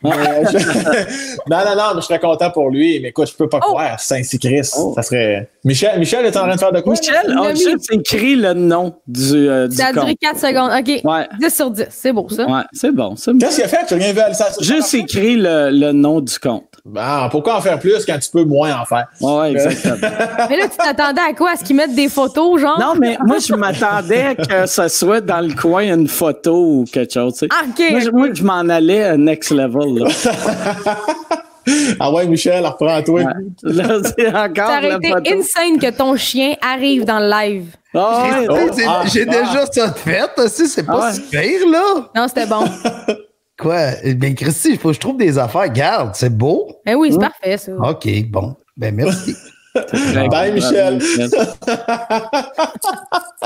non, 0.02 0.10
non, 0.10 1.76
non, 1.76 1.94
mais 1.94 2.00
je 2.00 2.06
serais 2.06 2.18
content 2.20 2.50
pour 2.50 2.70
lui. 2.70 3.00
Mais 3.00 3.08
écoute, 3.08 3.28
je 3.28 3.34
peux 3.34 3.48
pas 3.48 3.58
Oh. 3.62 3.72
croire. 3.72 3.98
Saint-Chris, 3.98 4.70
Oh. 4.76 4.92
ça 4.94 5.02
serait. 5.02 5.48
Michel, 5.64 5.98
Michel 5.98 6.24
est 6.24 6.36
en 6.36 6.42
train 6.44 6.54
de 6.54 6.60
faire 6.60 6.72
de 6.72 6.80
quoi? 6.80 6.94
Michel, 6.94 7.56
juste 7.56 7.92
écrit 7.92 8.36
le 8.36 8.52
nom 8.54 8.94
du, 9.06 9.48
euh, 9.48 9.66
du 9.68 9.76
Ça 9.76 9.86
a 9.86 9.92
duré 9.92 10.06
compte. 10.14 10.18
4 10.20 10.38
secondes. 10.38 10.70
OK. 10.78 11.00
Ouais. 11.04 11.26
10 11.40 11.54
sur 11.54 11.70
10. 11.70 11.86
C'est 11.90 12.12
beau, 12.12 12.28
ça. 12.28 12.46
Ouais, 12.46 12.62
c'est 12.72 12.92
bon. 12.94 13.16
c'est 13.16 13.32
bon. 13.32 13.38
Qu'est-ce 13.38 13.56
qu'il 13.56 13.64
a 13.64 13.68
fait? 13.68 13.86
Tu 13.86 13.94
as 13.94 13.96
rien 13.96 14.12
vu 14.12 14.20
à 14.20 14.32
ça? 14.34 14.48
Juste 14.60 14.94
écrit 14.94 15.36
le, 15.36 15.70
le 15.72 15.92
nom 15.92 16.20
du 16.20 16.38
compte. 16.38 16.64
Bon, 16.90 17.28
pourquoi 17.30 17.56
en 17.56 17.60
faire 17.60 17.78
plus 17.78 18.04
quand 18.06 18.18
tu 18.18 18.30
peux 18.30 18.44
moins 18.44 18.80
en 18.80 18.84
faire? 18.84 19.06
Ouais, 19.20 19.52
exactement. 19.52 19.96
Mais 20.48 20.56
là, 20.56 20.68
tu 20.68 20.76
t'attendais 20.78 21.20
à 21.20 21.34
quoi? 21.34 21.50
À 21.52 21.56
ce 21.56 21.64
qu'ils 21.64 21.76
mettent 21.76 21.94
des 21.94 22.08
photos, 22.08 22.60
genre? 22.60 22.78
non, 22.80 22.94
mais 22.98 23.18
moi, 23.26 23.38
je 23.38 23.54
m'attendais 23.54 24.36
que 24.36 24.66
ça 24.66 24.88
soit 24.88 25.20
dans 25.20 25.40
le 25.46 25.52
coin 25.54 25.82
une 25.82 26.08
photo 26.08 26.54
ou 26.56 26.84
quelque 26.90 27.12
chose. 27.12 27.34
tu 27.34 27.38
sais. 27.40 27.48
Ah, 27.50 27.64
OK. 27.68 27.90
Moi, 27.90 28.00
je, 28.00 28.10
moi, 28.10 28.28
je 28.32 28.42
m'en 28.42 28.60
allais 28.68 29.04
à 29.04 29.16
next 29.16 29.50
level. 29.50 29.98
Là. 30.04 30.08
Ah 32.00 32.10
ouais, 32.10 32.26
Michel, 32.26 32.64
reprends-toi. 32.64 33.20
Ouais. 33.24 33.32
Là, 33.62 33.98
c'est 34.02 34.30
Ça 34.30 34.44
encore 34.44 34.70
aurait 34.70 34.96
été 34.96 35.08
photo. 35.10 35.30
insane 35.38 35.78
que 35.78 35.90
ton 35.90 36.16
chien 36.16 36.54
arrive 36.62 37.04
dans 37.04 37.18
le 37.18 37.28
live. 37.28 37.66
Ah 37.94 38.22
ah, 38.48 39.02
J'ai 39.04 39.26
ah. 39.28 39.42
déjà 39.42 39.66
ça 39.70 39.88
de 39.88 39.98
fait, 39.98 40.30
aussi, 40.38 40.66
c'est 40.66 40.84
pas 40.84 40.98
Ah 40.98 41.06
ouais. 41.08 41.12
si 41.12 41.20
pire, 41.20 41.68
là. 41.70 42.08
Non, 42.16 42.26
c'était 42.26 42.46
bon. 42.46 42.64
Quoi? 43.58 43.76
Eh 44.04 44.14
Bien, 44.14 44.34
Christy, 44.34 44.70
il 44.72 44.78
faut 44.78 44.88
que 44.88 44.94
je 44.94 45.00
trouve 45.00 45.16
des 45.16 45.36
affaires. 45.38 45.68
Garde, 45.72 46.10
c'est 46.14 46.34
beau. 46.36 46.80
Ben 46.86 46.94
oui, 46.94 47.10
c'est 47.12 47.18
parfait, 47.18 47.56
ça. 47.56 47.72
OK, 47.72 48.08
bon. 48.30 48.54
Ben, 48.76 48.94
merci. 48.94 49.34
Bye, 50.30 50.52
Michel. 50.52 50.98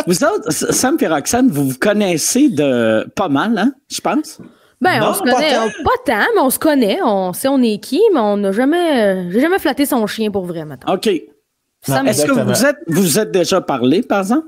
Vous 0.06 0.24
autres, 0.24 0.50
Sam 0.50 0.96
et 1.00 1.06
Roxane, 1.06 1.48
vous 1.48 1.70
vous 1.70 1.78
connaissez 1.78 2.48
de 2.48 3.06
pas 3.14 3.28
mal, 3.28 3.56
hein, 3.58 3.72
je 3.90 4.00
pense? 4.00 4.38
Ben, 4.80 4.98
Non, 5.00 5.08
on 5.10 5.14
se 5.14 5.22
pas 5.22 5.32
connaît. 5.34 5.54
tant. 5.54 5.64
on- 5.66 5.84
Pas 5.84 5.90
tant, 6.12 6.26
mais 6.34 6.40
on 6.40 6.50
se 6.50 6.58
connaît. 6.58 6.98
On 7.04 7.32
sait 7.32 7.48
on 7.48 7.62
est 7.62 7.78
qui, 7.78 8.00
mais 8.12 8.20
on 8.20 8.36
n'a 8.36 8.52
jamais. 8.52 9.02
euh, 9.04 9.30
J'ai 9.30 9.40
jamais 9.40 9.58
flatté 9.58 9.86
son 9.86 10.06
chien 10.06 10.30
pour 10.30 10.44
vrai, 10.44 10.64
maintenant. 10.64 10.94
OK. 10.94 11.06
Est-ce 11.06 12.26
que 12.26 12.32
vous 12.32 12.66
êtes, 12.66 12.76
vous 12.88 13.18
êtes 13.18 13.30
déjà 13.30 13.60
parlé, 13.60 14.02
par 14.02 14.20
exemple? 14.20 14.46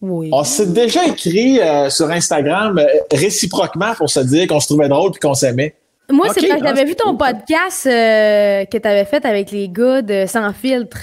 Oui. 0.00 0.28
On 0.32 0.44
s'est 0.44 0.66
déjà 0.66 1.06
écrit 1.06 1.60
euh, 1.60 1.88
sur 1.90 2.10
Instagram 2.10 2.78
euh, 2.78 2.86
réciproquement 3.12 3.94
pour 3.94 4.10
se 4.10 4.20
dire 4.20 4.46
qu'on 4.46 4.60
se 4.60 4.66
trouvait 4.66 4.88
drôle 4.88 5.10
puis 5.12 5.20
qu'on 5.20 5.34
s'aimait. 5.34 5.74
Moi, 6.10 6.28
c'est 6.32 6.46
parce 6.46 6.60
que 6.60 6.64
ah, 6.64 6.68
j'avais 6.68 6.80
c'est 6.80 6.86
vu 6.86 6.94
ton 6.94 7.16
podcast 7.16 7.86
euh, 7.86 8.64
que 8.66 8.78
tu 8.78 8.86
avais 8.88 9.04
fait 9.04 9.24
avec 9.24 9.50
les 9.50 9.68
gars 9.68 10.02
de 10.02 10.26
Sans 10.26 10.52
filtre. 10.52 10.98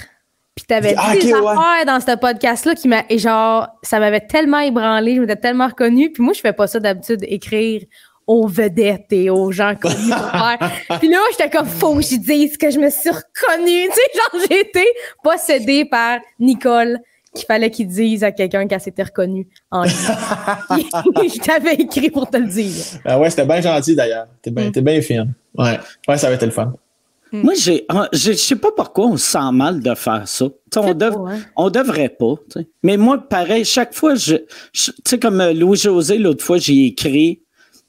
Puis 0.54 0.64
t'avais 0.66 0.94
Ah, 0.96 1.12
dit 1.14 1.26
des 1.26 1.34
ouais. 1.34 1.40
affaires 1.40 1.84
dans 1.86 2.00
ce 2.00 2.16
podcast-là 2.16 2.74
qui 2.74 2.88
m'a. 2.88 3.02
Et 3.10 3.18
genre, 3.18 3.68
ça 3.82 3.98
m'avait 3.98 4.20
tellement 4.20 4.60
ébranlé, 4.60 5.16
je 5.16 5.20
m'étais 5.20 5.36
tellement 5.36 5.66
reconnue. 5.66 6.12
Puis 6.12 6.22
moi, 6.22 6.32
je 6.32 6.40
fais 6.40 6.52
pas 6.52 6.68
ça 6.68 6.78
d'habitude, 6.78 7.24
écrire 7.26 7.82
aux 8.26 8.46
vedettes 8.46 9.12
et 9.12 9.28
aux 9.28 9.50
gens 9.52 9.74
connus 9.74 10.10
pour 10.10 10.30
faire. 10.30 10.98
Puis 11.00 11.08
là, 11.08 11.18
j'étais 11.32 11.50
comme, 11.50 11.66
faut 11.66 11.96
que 11.96 12.00
je 12.02 12.16
dise 12.16 12.56
que 12.56 12.70
je 12.70 12.78
me 12.78 12.88
suis 12.88 13.10
reconnue. 13.10 13.88
Tu 13.88 13.94
sais, 13.94 14.02
genre, 14.14 14.46
j'ai 14.48 14.60
été 14.60 14.84
possédée 15.22 15.84
par 15.84 16.20
Nicole 16.38 16.98
qu'il 17.34 17.46
fallait 17.46 17.70
qu'il 17.70 17.88
dise 17.88 18.22
à 18.24 18.32
quelqu'un 18.32 18.66
qu'elle 18.66 18.80
s'était 18.80 19.02
reconnue 19.02 19.46
en 19.70 19.82
lui. 19.84 19.90
je 21.28 21.40
t'avais 21.40 21.74
écrit 21.74 22.10
pour 22.10 22.28
te 22.30 22.36
le 22.36 22.46
dire. 22.46 22.72
Ah 23.04 23.18
ouais, 23.18 23.30
c'était 23.30 23.44
bien 23.46 23.60
gentil 23.60 23.94
d'ailleurs. 23.96 24.26
T'es 24.42 24.50
bien, 24.50 24.70
t'es 24.70 24.80
bien 24.82 25.00
fine. 25.02 25.32
Ouais. 25.56 25.78
ouais, 26.08 26.16
ça 26.18 26.28
avait 26.28 26.36
été 26.36 26.46
le 26.46 26.52
fun. 26.52 26.72
Moi, 27.32 27.54
j'ai, 27.58 27.84
ah, 27.88 28.08
je 28.12 28.30
je 28.30 28.36
sais 28.36 28.54
pas 28.54 28.70
pourquoi 28.76 29.06
on 29.06 29.16
se 29.16 29.32
sent 29.32 29.50
mal 29.52 29.80
de 29.80 29.92
faire 29.96 30.28
ça. 30.28 30.44
On, 30.76 30.94
dev- 30.94 31.12
pas, 31.14 31.32
hein. 31.32 31.38
on 31.56 31.68
devrait 31.68 32.08
pas. 32.08 32.34
Mais 32.84 32.96
moi, 32.96 33.18
pareil, 33.18 33.64
chaque 33.64 33.92
fois, 33.92 34.14
je, 34.14 34.36
je- 34.72 34.92
tu 34.92 34.96
sais, 35.04 35.18
comme 35.18 35.40
euh, 35.40 35.52
Louis-José, 35.52 36.18
l'autre 36.18 36.44
fois, 36.44 36.58
j'ai 36.58 36.86
écrit, 36.86 37.40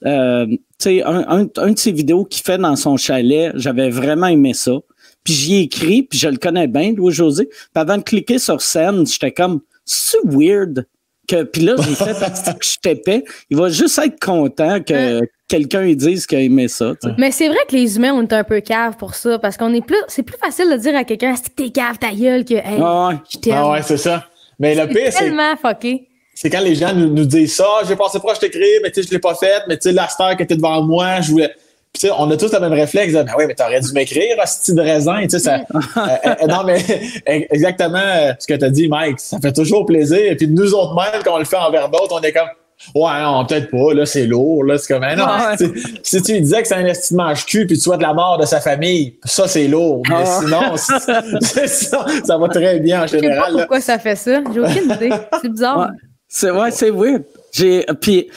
euh, 0.04 0.48
tu 0.48 0.58
sais, 0.80 1.04
un, 1.04 1.24
un, 1.28 1.48
un 1.58 1.72
de 1.74 1.78
ses 1.78 1.92
vidéos 1.92 2.26
qu'il 2.26 2.44
fait 2.44 2.58
dans 2.58 2.76
son 2.76 2.98
chalet, 2.98 3.52
j'avais 3.54 3.92
vraiment 3.92 4.26
aimé 4.28 4.56
ça. 4.56 4.78
Puis 5.26 5.34
j'y 5.34 5.56
ai 5.56 5.60
écrit, 5.64 6.04
puis 6.04 6.18
je 6.18 6.30
le 6.30 6.38
connais 6.38 6.68
bien, 6.68 6.94
Louis-José. 6.94 7.48
Puis 7.48 7.58
avant 7.76 7.98
de 7.98 8.04
cliquer 8.04 8.40
sur 8.40 8.62
scène, 8.62 9.06
j'étais 9.06 9.32
comme, 9.32 9.60
c'est 9.84 10.20
weird. 10.24 10.88
Que, 11.28 11.42
puis 11.42 11.64
là, 11.64 11.76
j'ai 11.80 11.96
fait 11.96 12.14
parce 12.20 12.44
que 12.44 12.64
je 12.64 12.76
t'épais. 12.80 13.24
Il 13.50 13.58
va 13.58 13.70
juste 13.70 13.98
être 13.98 14.24
content 14.24 14.80
que 14.82 15.22
quelqu'un 15.48 15.82
lui 15.82 15.96
dise 15.96 16.28
qu'il 16.28 16.38
a 16.38 16.42
aimé 16.42 16.68
ça. 16.68 16.94
Mais 17.18 17.32
c'est 17.32 17.48
vrai 17.48 17.58
que 17.68 17.76
les 17.76 17.98
humains, 17.98 18.14
on 18.14 18.22
est 18.22 18.34
un 18.34 18.44
peu 18.44 18.60
cave 18.62 18.96
pour 18.98 19.16
ça, 19.16 19.40
parce 19.40 19.58
qu'on 19.58 19.74
est 19.74 19.84
plus, 19.84 19.98
c'est 20.08 20.22
plus 20.22 20.38
facile 20.38 20.70
de 20.72 20.78
dire 20.78 20.96
à 20.96 21.04
quelqu'un, 21.04 21.36
c'est 21.36 21.50
que 21.50 21.64
t'es 21.64 21.70
cave 21.72 21.98
ta 21.98 22.12
gueule, 22.14 22.46
que, 22.46 22.54
hey, 22.54 22.80
Ah 22.80 23.08
ouais. 23.10 23.16
je 23.34 23.40
t'aime. 23.40 23.54
Ah 23.58 23.72
ouais, 23.72 23.82
c'est 23.82 23.98
ça. 23.98 24.24
Mais 24.60 24.76
le 24.76 24.88
pire, 24.88 25.06
c'est 25.06 25.12
c'est 25.12 25.20
tellement 25.26 25.56
fucké. 25.58 26.08
c'est 26.36 26.50
quand 26.52 26.62
les 26.62 26.76
gens 26.76 26.94
nous, 26.94 27.10
nous 27.10 27.26
disent 27.26 27.56
ça, 27.56 27.66
j'ai 27.88 27.96
passé 27.96 28.20
proche 28.20 28.38
de 28.38 28.46
t'écrire, 28.46 28.80
mais 28.84 28.92
tu 28.92 29.02
sais, 29.02 29.08
je 29.08 29.14
l'ai 29.14 29.20
pas 29.20 29.34
fait, 29.34 29.64
mais 29.68 29.78
tu 29.78 29.90
sais, 29.90 29.94
la 29.94 30.08
star 30.08 30.38
qui 30.38 30.44
était 30.44 30.56
devant 30.56 30.84
moi, 30.84 31.22
je 31.22 31.32
voulais. 31.32 31.52
Puis, 31.96 32.02
tu 32.02 32.08
sais, 32.08 32.14
on 32.20 32.30
a 32.30 32.36
tous 32.36 32.52
le 32.52 32.60
même 32.60 32.74
réflexe 32.74 33.14
de, 33.14 33.24
ben 33.24 33.32
oui, 33.38 33.46
mais 33.48 33.56
t'aurais 33.56 33.80
dû 33.80 33.94
m'écrire, 33.94 34.36
ce 34.46 34.74
de 34.74 34.82
raisin, 34.82 35.22
tu 35.24 35.30
sais, 35.30 35.40
ça. 35.40 35.60
Mm. 35.60 35.64
euh, 35.98 36.02
euh, 36.44 36.48
non, 36.48 36.64
mais 36.66 36.78
exactement 37.26 37.98
euh, 37.98 38.34
ce 38.38 38.46
que 38.48 38.54
t'as 38.54 38.70
dit, 38.70 38.90
Mike, 38.90 39.22
ça 39.22 39.38
fait 39.42 39.54
toujours 39.54 39.86
plaisir. 39.86 40.20
Et 40.20 40.36
puis, 40.36 40.48
nous 40.50 40.74
autres 40.74 40.94
mêmes, 40.94 41.22
quand 41.24 41.36
on 41.36 41.40
le 41.40 41.46
fait 41.46 41.56
envers 41.56 41.88
d'autres, 41.88 42.14
on 42.14 42.20
est 42.22 42.34
comme, 42.34 42.50
ouais, 42.96 43.22
non, 43.24 43.46
peut-être 43.46 43.72
pas, 43.72 43.94
là, 43.94 44.06
c'est 44.06 44.26
lourd, 44.28 44.66
là, 44.66 44.78
c'est 44.78 44.92
comme, 44.94 45.04
Ben 45.04 45.16
non, 45.18 45.24
Ouais. 45.24 45.56
tu 45.58 45.68
sais, 45.82 45.90
si 46.04 46.22
tu 46.22 46.34
lui 46.34 46.42
disais 46.42 46.62
que 46.62 46.68
c'est 46.68 46.76
un 46.76 46.86
estimage 46.86 47.46
cul, 47.46 47.66
puis 47.66 47.78
tu 47.78 47.82
souhaites 47.84 48.02
la 48.02 48.14
mort 48.14 48.38
de 48.38 48.46
sa 48.46 48.60
famille, 48.60 49.18
ça, 49.24 49.48
c'est 49.48 49.70
lourd. 49.70 50.02
Mais 50.10 50.16
Ah. 50.20 50.40
sinon, 50.42 50.62
c'est 51.42 51.68
ça, 51.68 52.06
ça 52.26 52.38
va 52.38 52.50
très 52.50 52.80
bien 52.82 53.04
en 53.04 53.08
Je 53.08 53.12
sais 53.12 53.18
pas 53.20 53.24
général. 53.24 53.54
là. 53.54 53.60
pourquoi 53.60 53.80
ça 53.80 53.98
fait 54.00 54.18
ça. 54.18 54.42
J'ai 54.54 54.60
aucune 54.60 54.92
idée. 54.92 55.12
C'est 55.42 55.50
bizarre. 55.50 55.80
Ouais. 55.80 55.86
C'est 56.28 56.52
ouais, 56.52 56.72
c'est 56.72 56.92
weird. 56.92 57.24
J'ai 57.56 57.86
puis 58.02 58.30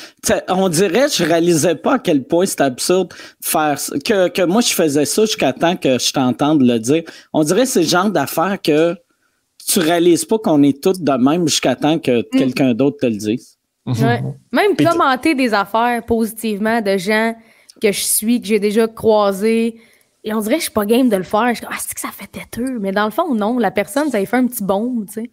on 0.48 0.68
dirait 0.68 1.08
je 1.08 1.24
réalisais 1.24 1.74
pas 1.74 1.94
à 1.94 1.98
quel 1.98 2.22
point 2.22 2.46
c'était 2.46 2.62
absurde 2.62 3.08
de 3.08 3.14
faire 3.40 3.78
ça. 3.78 3.98
que 3.98 4.28
que 4.28 4.42
moi 4.42 4.60
je 4.60 4.72
faisais 4.72 5.06
ça 5.06 5.22
jusqu'à 5.22 5.52
temps 5.52 5.74
que 5.76 5.98
je 5.98 6.12
t'entende 6.12 6.62
le 6.62 6.78
dire. 6.78 7.02
On 7.32 7.42
dirait 7.42 7.62
que 7.62 7.68
c'est 7.68 7.82
le 7.82 7.88
genre 7.88 8.10
d'affaires 8.10 8.58
que 8.62 8.94
tu 9.66 9.80
réalises 9.80 10.24
pas 10.24 10.38
qu'on 10.38 10.62
est 10.62 10.80
tous 10.80 11.00
de 11.00 11.12
même 11.12 11.48
jusqu'à 11.48 11.74
temps 11.74 11.98
que 11.98 12.22
quelqu'un 12.22 12.74
d'autre 12.74 12.98
te 13.00 13.06
le 13.06 13.16
dise. 13.16 13.58
Ouais. 13.86 14.22
Même 14.52 14.76
commenter 14.76 15.34
des 15.34 15.52
affaires 15.52 16.04
positivement 16.04 16.80
de 16.80 16.96
gens 16.96 17.34
que 17.82 17.90
je 17.90 18.00
suis, 18.00 18.40
que 18.40 18.46
j'ai 18.46 18.60
déjà 18.60 18.86
croisés. 18.86 19.80
Et 20.22 20.32
on 20.34 20.40
dirait 20.40 20.56
que 20.56 20.60
je 20.60 20.64
suis 20.64 20.72
pas 20.72 20.84
game 20.84 21.08
de 21.08 21.16
le 21.16 21.22
faire. 21.22 21.48
Je 21.48 21.54
suis 21.54 21.66
comme, 21.66 21.74
ah, 21.74 21.80
c'est 21.80 21.94
que 21.94 22.00
ça 22.00 22.10
fait 22.12 22.26
têteux. 22.26 22.78
Mais 22.80 22.92
dans 22.92 23.06
le 23.06 23.10
fond, 23.10 23.34
non. 23.34 23.58
La 23.58 23.70
personne, 23.70 24.10
ça 24.10 24.18
lui 24.18 24.26
fait 24.26 24.36
un 24.36 24.46
petit 24.46 24.62
baume, 24.62 25.06
tu 25.06 25.22
sais. 25.22 25.30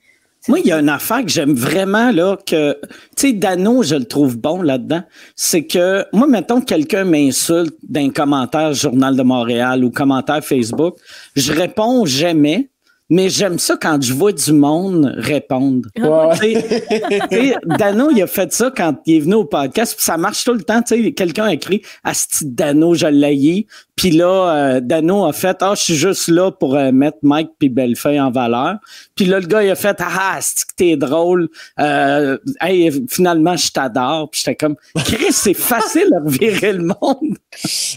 Moi, 0.47 0.59
il 0.59 0.67
y 0.67 0.71
a 0.71 0.79
une 0.79 0.89
affaire 0.89 1.23
que 1.23 1.29
j'aime 1.31 1.53
vraiment, 1.53 2.11
là, 2.11 2.37
que, 2.37 2.77
tu 3.17 3.27
sais, 3.29 3.33
Dano, 3.33 3.81
je 3.81 3.95
le 3.95 4.05
trouve 4.05 4.37
bon 4.37 4.61
là-dedans. 4.61 5.01
C'est 5.35 5.65
que, 5.65 6.05
moi, 6.13 6.27
mettons 6.27 6.59
que 6.61 6.65
quelqu'un 6.65 7.03
m'insulte 7.03 7.75
d'un 7.81 8.11
commentaire 8.11 8.73
Journal 8.73 9.15
de 9.15 9.23
Montréal 9.23 9.83
ou 9.83 9.89
commentaire 9.89 10.43
Facebook, 10.43 10.97
je 11.35 11.51
réponds 11.51 12.05
jamais, 12.05 12.69
mais 13.09 13.29
j'aime 13.29 13.59
ça 13.59 13.77
quand 13.79 14.01
je 14.01 14.13
vois 14.13 14.31
du 14.31 14.51
monde 14.51 15.13
répondre. 15.17 15.87
Ouais, 15.97 16.07
ouais. 16.07 16.33
Tu 16.33 16.39
sais, 16.39 16.81
tu 17.29 17.37
sais, 17.37 17.55
Dano, 17.77 18.09
il 18.11 18.21
a 18.23 18.27
fait 18.27 18.51
ça 18.51 18.71
quand 18.75 18.97
il 19.05 19.17
est 19.17 19.19
venu 19.19 19.35
au 19.35 19.45
podcast, 19.45 19.95
puis 19.95 20.03
ça 20.03 20.17
marche 20.17 20.43
tout 20.43 20.53
le 20.53 20.63
temps. 20.63 20.81
Quelqu'un 20.81 21.45
a 21.45 21.53
écrit 21.53 21.83
Asti 22.03 22.45
Dano, 22.45 22.95
je 22.95 23.05
l'ai 23.05 23.67
Puis 23.95 24.09
là, 24.11 24.55
euh, 24.55 24.79
Dano 24.79 25.25
a 25.25 25.33
fait 25.33 25.57
Ah, 25.61 25.73
je 25.75 25.83
suis 25.83 25.95
juste 25.95 26.29
là 26.29 26.51
pour 26.51 26.75
euh, 26.75 26.91
mettre 26.91 27.19
Mike 27.21 27.51
puis 27.59 27.69
Bellefeuille 27.69 28.19
en 28.19 28.31
valeur. 28.31 28.77
Puis 29.15 29.25
là, 29.25 29.39
le 29.39 29.47
gars, 29.47 29.63
il 29.63 29.69
a 29.69 29.75
fait 29.75 29.97
Ah, 29.99 30.37
Asti 30.37 30.65
que 30.65 30.73
t'es 30.75 30.97
drôle. 30.97 31.49
Euh, 31.79 32.37
hey, 32.59 32.91
finalement, 33.07 33.55
je 33.55 33.71
t'adore. 33.71 34.31
Puis 34.31 34.41
j'étais 34.43 34.55
comme 34.55 34.75
Chris, 34.95 35.31
c'est 35.31 35.53
facile 35.53 36.09
à 36.15 36.23
revirer 36.23 36.73
le 36.73 36.83
monde. 36.83 37.37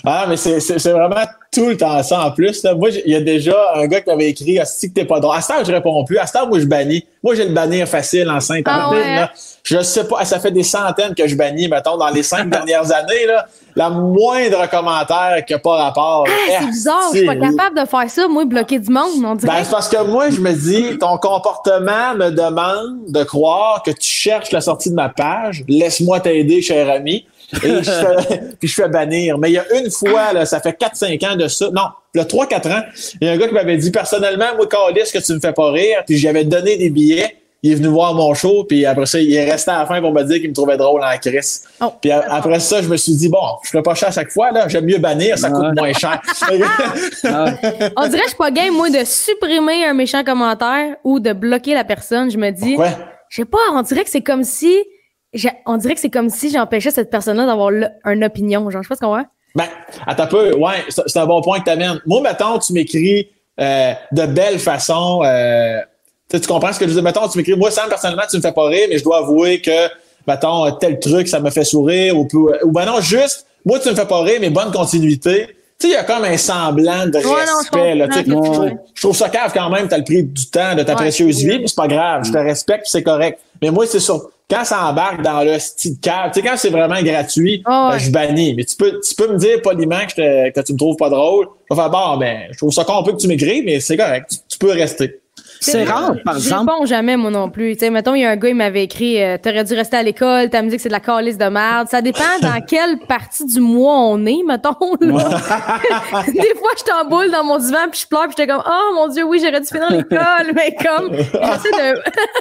Ah, 0.04 0.26
mais 0.28 0.36
c'est, 0.36 0.60
c'est, 0.60 0.78
c'est 0.78 0.92
vraiment 0.92 1.24
tout 1.50 1.69
le 1.69 1.76
temps 1.76 2.02
ça 2.02 2.26
en 2.26 2.31
plus. 2.31 2.62
Là. 2.62 2.75
Moi, 2.75 2.90
il 3.05 3.12
y 3.12 3.17
a 3.17 3.21
déjà 3.21 3.57
un 3.75 3.87
gars 3.87 4.00
qui 4.00 4.11
m'avait 4.11 4.28
écrit 4.28 4.59
Asti 4.59 4.88
que 4.88 4.95
t'es 4.95 5.05
pas 5.05 5.19
drôle. 5.21 5.37
À 5.37 5.40
ce 5.40 5.49
temps, 5.49 5.64
je 5.64 5.73
réponds 5.73 6.05
plus. 6.05 6.19
À 6.19 6.26
ce 6.26 6.33
temps, 6.35 6.47
moi, 6.47 6.59
je 6.59 6.67
bannis. 6.67 7.05
Moi, 7.23 7.35
j'ai 7.35 7.47
le 7.47 7.55
bannir 7.55 7.88
facile 7.88 8.28
en 8.31 8.40
sainte 8.40 8.64
Ah 8.67 8.90
ouais, 8.90 9.02
hein? 9.02 9.28
Je 9.64 9.81
sais 9.83 10.05
pas, 10.05 10.25
ça 10.25 10.38
fait 10.38 10.50
des 10.50 10.62
centaines 10.62 11.14
que 11.14 11.26
je 11.26 11.35
bannis, 11.35 11.69
mettons, 11.69 11.97
dans 11.97 12.11
les 12.11 12.23
cinq 12.23 12.49
dernières 12.50 12.93
années. 12.93 13.26
Là, 13.26 13.47
la 13.75 13.90
moindre 13.90 14.69
commentaire 14.71 15.45
qui 15.47 15.52
n'a 15.52 15.59
pas 15.59 15.76
rapport. 15.76 16.26
Ah, 16.28 16.57
c'est 16.61 16.67
bizarre. 16.67 17.11
Je 17.12 17.19
suis 17.19 17.26
pas 17.26 17.37
capable 17.37 17.81
de 17.81 17.87
faire 17.87 18.11
ça, 18.11 18.28
moi, 18.28 18.45
bloquer 18.45 18.78
du 18.78 18.90
monde. 18.90 19.25
On 19.25 19.35
dirait. 19.35 19.52
Ben, 19.59 19.64
c'est 19.64 19.71
parce 19.71 19.88
que 19.88 20.02
moi, 20.05 20.31
je 20.31 20.40
me 20.40 20.52
dis, 20.52 20.99
ton 20.99 21.17
comportement 21.17 22.14
me 22.14 22.31
demande 22.31 23.11
de 23.11 23.25
croire 23.25 23.83
que 23.83 23.90
tu 23.90 24.09
cherches 24.09 24.52
la 24.52 24.61
sortie 24.61 24.90
de 24.90 24.95
ma 24.95 25.09
page. 25.09 25.64
Laisse-moi 25.67 26.21
t'aider, 26.21 26.61
cher 26.62 26.90
ami. 26.90 27.26
Et 27.62 27.83
je 27.83 27.90
fais, 27.90 28.40
puis 28.61 28.69
je 28.69 28.75
fais 28.75 28.88
bannir. 28.88 29.38
Mais 29.38 29.50
il 29.50 29.55
y 29.55 29.59
a 29.59 29.64
une 29.78 29.90
fois, 29.90 30.33
là, 30.33 30.45
ça 30.47 30.61
fait 30.61 30.78
4-5 30.78 31.26
ans 31.33 31.37
de 31.37 31.49
ça. 31.49 31.71
Non, 31.71 31.85
il 32.14 32.19
y 32.19 32.21
a 32.21 32.25
3-4 32.25 32.73
ans, 32.73 32.83
il 33.21 33.26
y 33.26 33.31
a 33.31 33.33
un 33.35 33.37
gars 33.37 33.49
qui 33.49 33.55
m'avait 33.55 33.76
dit 33.76 33.90
personnellement, 33.90 34.55
moi, 34.57 34.67
Calis, 34.67 35.11
que 35.12 35.19
tu 35.19 35.33
me 35.35 35.40
fais 35.40 35.52
pas 35.52 35.71
rire. 35.71 36.02
Puis 36.07 36.19
j'avais 36.19 36.45
donné 36.45 36.76
des 36.76 36.90
billets. 36.90 37.35
Il 37.61 37.73
est 37.73 37.75
venu 37.75 37.88
voir 37.88 38.14
mon 38.14 38.35
show, 38.35 38.62
puis 38.62 38.87
après 38.87 39.07
ça, 39.07 39.19
il 39.19 39.35
est 39.35 39.50
resté 39.50 39.73
à 39.73 39.81
la 39.81 39.87
fin 39.87 40.00
pour 40.00 40.12
me 40.12 40.23
dire 40.23 40.37
qu'il 40.38 40.49
me 40.49 40.55
trouvait 40.55 40.76
drôle 40.76 41.02
en 41.02 41.19
crise. 41.19 41.64
Oh. 41.81 41.93
Puis 42.00 42.12
a- 42.12 42.25
après 42.33 42.61
ça, 42.61 42.81
je 42.81 42.87
me 42.88 42.97
suis 42.97 43.17
dit, 43.17 43.28
bon, 43.28 43.40
je 43.64 43.71
ferai 43.71 43.83
pas 43.83 43.97
cher 43.97 44.11
à 44.11 44.12
chaque 44.12 44.31
fois, 44.31 44.52
là. 44.52 44.69
J'aime 44.69 44.85
mieux 44.85 44.99
bannir, 44.99 45.37
ça 45.37 45.50
coûte 45.50 45.75
moins 45.76 45.93
cher. 45.93 46.21
Ah, 47.25 47.47
On 47.97 48.07
dirait 48.07 48.19
que 48.21 48.25
je 48.25 48.28
suis 48.28 48.37
pas 48.38 48.52
game, 48.52 48.73
moi, 48.75 48.90
de 48.90 49.05
supprimer 49.05 49.85
un 49.87 49.93
méchant 49.95 50.23
commentaire 50.23 50.95
ou 51.02 51.19
de 51.19 51.33
bloquer 51.33 51.75
la 51.75 51.83
personne. 51.83 52.31
Je 52.31 52.38
me 52.38 52.50
dis, 52.50 52.76
ouais. 52.76 52.90
je 53.28 53.43
sais 53.43 53.45
pas, 53.45 53.59
on 53.73 53.83
dirait 53.83 54.05
que 54.05 54.11
c'est 54.11 54.21
comme 54.23 54.45
si. 54.45 54.73
On 55.66 55.76
dirait 55.76 55.94
que 55.94 56.00
c'est 56.00 56.11
comme 56.11 56.30
si 56.30 56.50
j'empêchais 56.50 56.90
cette 56.90 57.11
personne-là 57.11 57.47
d'avoir 57.47 57.70
une 57.70 58.25
opinion. 58.25 58.70
Genre, 58.70 58.82
je 58.82 58.88
sais 58.88 58.88
pas 58.88 58.94
ce 58.94 59.00
qu'on 59.00 59.08
voit. 59.08 59.26
Ben, 59.54 59.66
attends 60.06 60.25
un 60.25 60.26
peu. 60.26 60.54
Ouais, 60.54 60.85
c'est 60.88 61.18
un 61.18 61.26
bon 61.26 61.40
point 61.40 61.61
que 61.61 61.64
tu 61.64 61.70
amènes. 61.70 62.00
Moi, 62.06 62.20
mettons, 62.20 62.58
tu 62.58 62.73
m'écris 62.73 63.28
euh, 63.61 63.92
de 64.12 64.26
belle 64.26 64.58
façon. 64.58 65.23
Euh, 65.25 65.80
tu 66.30 66.40
comprends 66.40 66.73
ce 66.73 66.78
que 66.78 66.85
je 66.85 66.90
veux 66.90 66.94
dire? 66.94 67.02
Mettons, 67.02 67.26
tu 67.28 67.38
m'écris, 67.38 67.56
moi, 67.56 67.70
Sam, 67.70 67.88
personnellement, 67.88 68.25
tu 68.30 68.37
me 68.37 68.42
fais 68.42 68.52
pas 68.52 68.68
rire, 68.68 68.87
mais 68.88 68.99
je 68.99 69.04
dois 69.04 69.18
avouer 69.18 69.61
que, 69.61 69.88
mettons, 70.26 70.70
tel 70.73 70.99
truc, 71.00 71.28
ça 71.28 71.40
me 71.40 71.50
fait 71.50 71.64
sourire. 71.64 72.16
Ou, 72.16 72.28
ou 72.62 72.70
ben 72.70 72.85
non, 72.85 73.00
juste, 73.00 73.47
moi, 73.64 73.78
tu 73.78 73.88
me 73.88 73.94
fais 73.94 74.06
pas 74.06 74.23
rire, 74.23 74.38
mais 74.40 74.50
bonne 74.50 74.70
continuité. 74.70 75.47
Tu 75.78 75.87
sais, 75.87 75.92
il 75.92 75.94
y 75.94 75.97
a 75.97 76.04
comme 76.04 76.25
un 76.25 76.37
semblant 76.37 77.06
de 77.06 77.18
respect. 77.18 77.94
là, 77.94 78.08
je, 78.11 78.75
je, 78.94 79.00
trouve 79.00 79.16
ça 79.16 79.28
cave 79.28 79.52
quand 79.54 79.70
même, 79.70 79.87
tu 79.87 79.94
as 79.94 79.99
le 79.99 80.04
prix 80.04 80.25
du 80.25 80.47
temps 80.47 80.75
de 80.75 80.82
ta 80.82 80.97
précieuse 80.97 81.38
vie, 81.38 81.61
mais 81.61 81.68
c'est 81.68 81.76
pas 81.76 81.87
grave, 81.87 82.25
je 82.25 82.32
te 82.32 82.38
respecte, 82.38 82.87
c'est 82.87 83.04
correct. 83.04 83.38
Mais 83.62 83.70
moi, 83.70 83.87
c'est 83.87 84.00
sûr, 84.00 84.28
quand 84.50 84.64
ça 84.64 84.87
embarque 84.87 85.23
dans 85.23 85.45
le 85.45 85.59
style 85.59 85.99
cave, 86.00 86.31
tu 86.33 86.40
sais, 86.40 86.47
quand 86.47 86.57
c'est 86.57 86.71
vraiment 86.71 87.00
gratuit, 87.02 87.62
ben, 87.67 87.99
je 87.99 88.11
bannis. 88.11 88.55
Mais 88.55 88.64
tu 88.64 88.76
peux, 88.76 88.99
tu 89.00 89.14
peux 89.14 89.31
me 89.33 89.38
dire 89.38 89.61
poliment 89.62 90.00
que, 90.07 90.50
que 90.50 90.61
tu 90.61 90.73
me 90.73 90.78
trouves 90.78 90.97
pas 90.97 91.11
drôle. 91.11 91.49
Je 91.71 91.75
vais 91.75 91.81
faire, 91.81 91.90
bon, 91.90 92.17
ben, 92.17 92.49
je 92.50 92.57
trouve 92.57 92.73
ça 92.73 92.85
con 92.85 92.99
un 92.99 93.02
peu 93.02 93.12
que 93.12 93.19
tu 93.19 93.28
m'écrives, 93.28 93.64
mais 93.64 93.81
c'est 93.81 93.97
correct, 93.97 94.31
tu 94.49 94.59
peux 94.59 94.73
rester. 94.73 95.21
C'est 95.60 95.84
rare, 95.84 96.14
par 96.24 96.36
exemple. 96.36 96.64
Je 96.66 96.72
réponds 96.72 96.86
jamais, 96.86 97.16
moi 97.16 97.30
non 97.30 97.50
plus. 97.50 97.74
Tu 97.74 97.80
sais, 97.80 97.90
mettons, 97.90 98.14
il 98.14 98.22
y 98.22 98.24
a 98.24 98.30
un 98.30 98.36
gars, 98.36 98.48
il 98.48 98.54
m'avait 98.54 98.84
écrit 98.84 99.22
euh, 99.22 99.38
T'aurais 99.38 99.64
dû 99.64 99.74
rester 99.74 99.96
à 99.96 100.02
l'école, 100.02 100.50
t'as 100.50 100.62
me 100.62 100.68
dit 100.68 100.76
que 100.76 100.82
c'est 100.82 100.88
de 100.88 100.94
la 100.94 101.00
calice 101.00 101.38
de 101.38 101.46
merde. 101.46 101.88
Ça 101.88 102.02
dépend 102.02 102.24
dans 102.42 102.60
quelle 102.60 102.98
partie 102.98 103.44
du 103.46 103.60
mois 103.60 103.98
on 103.98 104.24
est, 104.26 104.42
mettons. 104.46 104.76
Des 105.00 105.08
fois, 105.10 106.70
je 106.78 106.84
t'emboule 106.84 107.30
dans 107.30 107.44
mon 107.44 107.58
divan, 107.58 107.88
puis 107.90 108.00
je 108.02 108.06
pleure, 108.06 108.24
puis 108.24 108.34
j'étais 108.36 108.46
comme 108.46 108.62
Oh 108.66 108.94
mon 108.94 109.08
Dieu, 109.08 109.24
oui, 109.24 109.40
j'aurais 109.42 109.60
dû 109.60 109.66
finir 109.66 109.90
l'école. 109.90 110.52
Mais 110.54 110.74
comme, 110.74 111.12
j'essaie 111.16 111.72
de, 111.72 112.00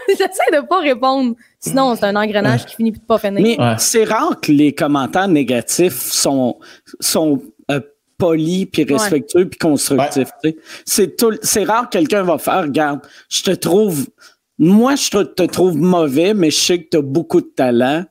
j'essaie 0.10 0.52
de 0.54 0.66
pas 0.66 0.80
répondre. 0.80 1.36
Sinon, 1.60 1.96
c'est 1.96 2.06
un 2.06 2.16
engrenage 2.16 2.66
qui 2.66 2.76
finit 2.76 2.92
de 2.92 3.00
pas 3.00 3.18
finir. 3.18 3.42
Mais 3.42 3.58
c'est 3.78 4.04
rare 4.04 4.40
que 4.42 4.52
les 4.52 4.74
commentaires 4.74 5.28
négatifs 5.28 6.00
sont, 6.12 6.58
sont 7.00 7.42
poli, 8.18 8.66
puis 8.66 8.84
respectueux, 8.84 9.48
puis 9.48 9.58
constructif. 9.58 10.30
C'est 10.86 11.16
c'est 11.44 11.64
rare 11.64 11.90
que 11.90 11.98
quelqu'un 11.98 12.24
va 12.24 12.38
faire, 12.38 12.64
regarde, 12.64 13.02
je 13.30 13.44
te 13.44 13.52
trouve, 13.52 14.08
moi, 14.58 14.96
je 14.96 15.10
te, 15.10 15.44
trouve 15.44 15.78
mauvais, 15.78 16.34
mais 16.34 16.50
je 16.50 16.60
sais 16.60 16.84
que 16.84 16.90
tu 16.90 16.98
as 16.98 17.02
beaucoup 17.02 17.42
de 17.42 17.48
talent. 17.48 18.04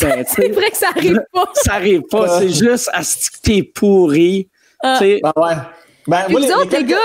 Ben, 0.00 0.24
c'est 0.28 0.48
vrai 0.48 0.70
que 0.70 0.76
ça 0.76 0.88
arrive 0.96 1.20
pas. 1.32 1.44
ça 1.54 1.74
arrive 1.74 2.02
pas, 2.10 2.40
c'est 2.40 2.50
juste 2.50 2.90
à 2.92 3.02
ce 3.02 3.30
que 3.30 3.36
t'es 3.42 3.62
pourri. 3.62 4.48
Ah. 4.82 4.98
Ben 5.00 5.20
ouais. 5.36 5.54
Ben, 6.06 6.24
les, 6.28 6.78
les, 6.78 6.84
gars... 6.84 6.96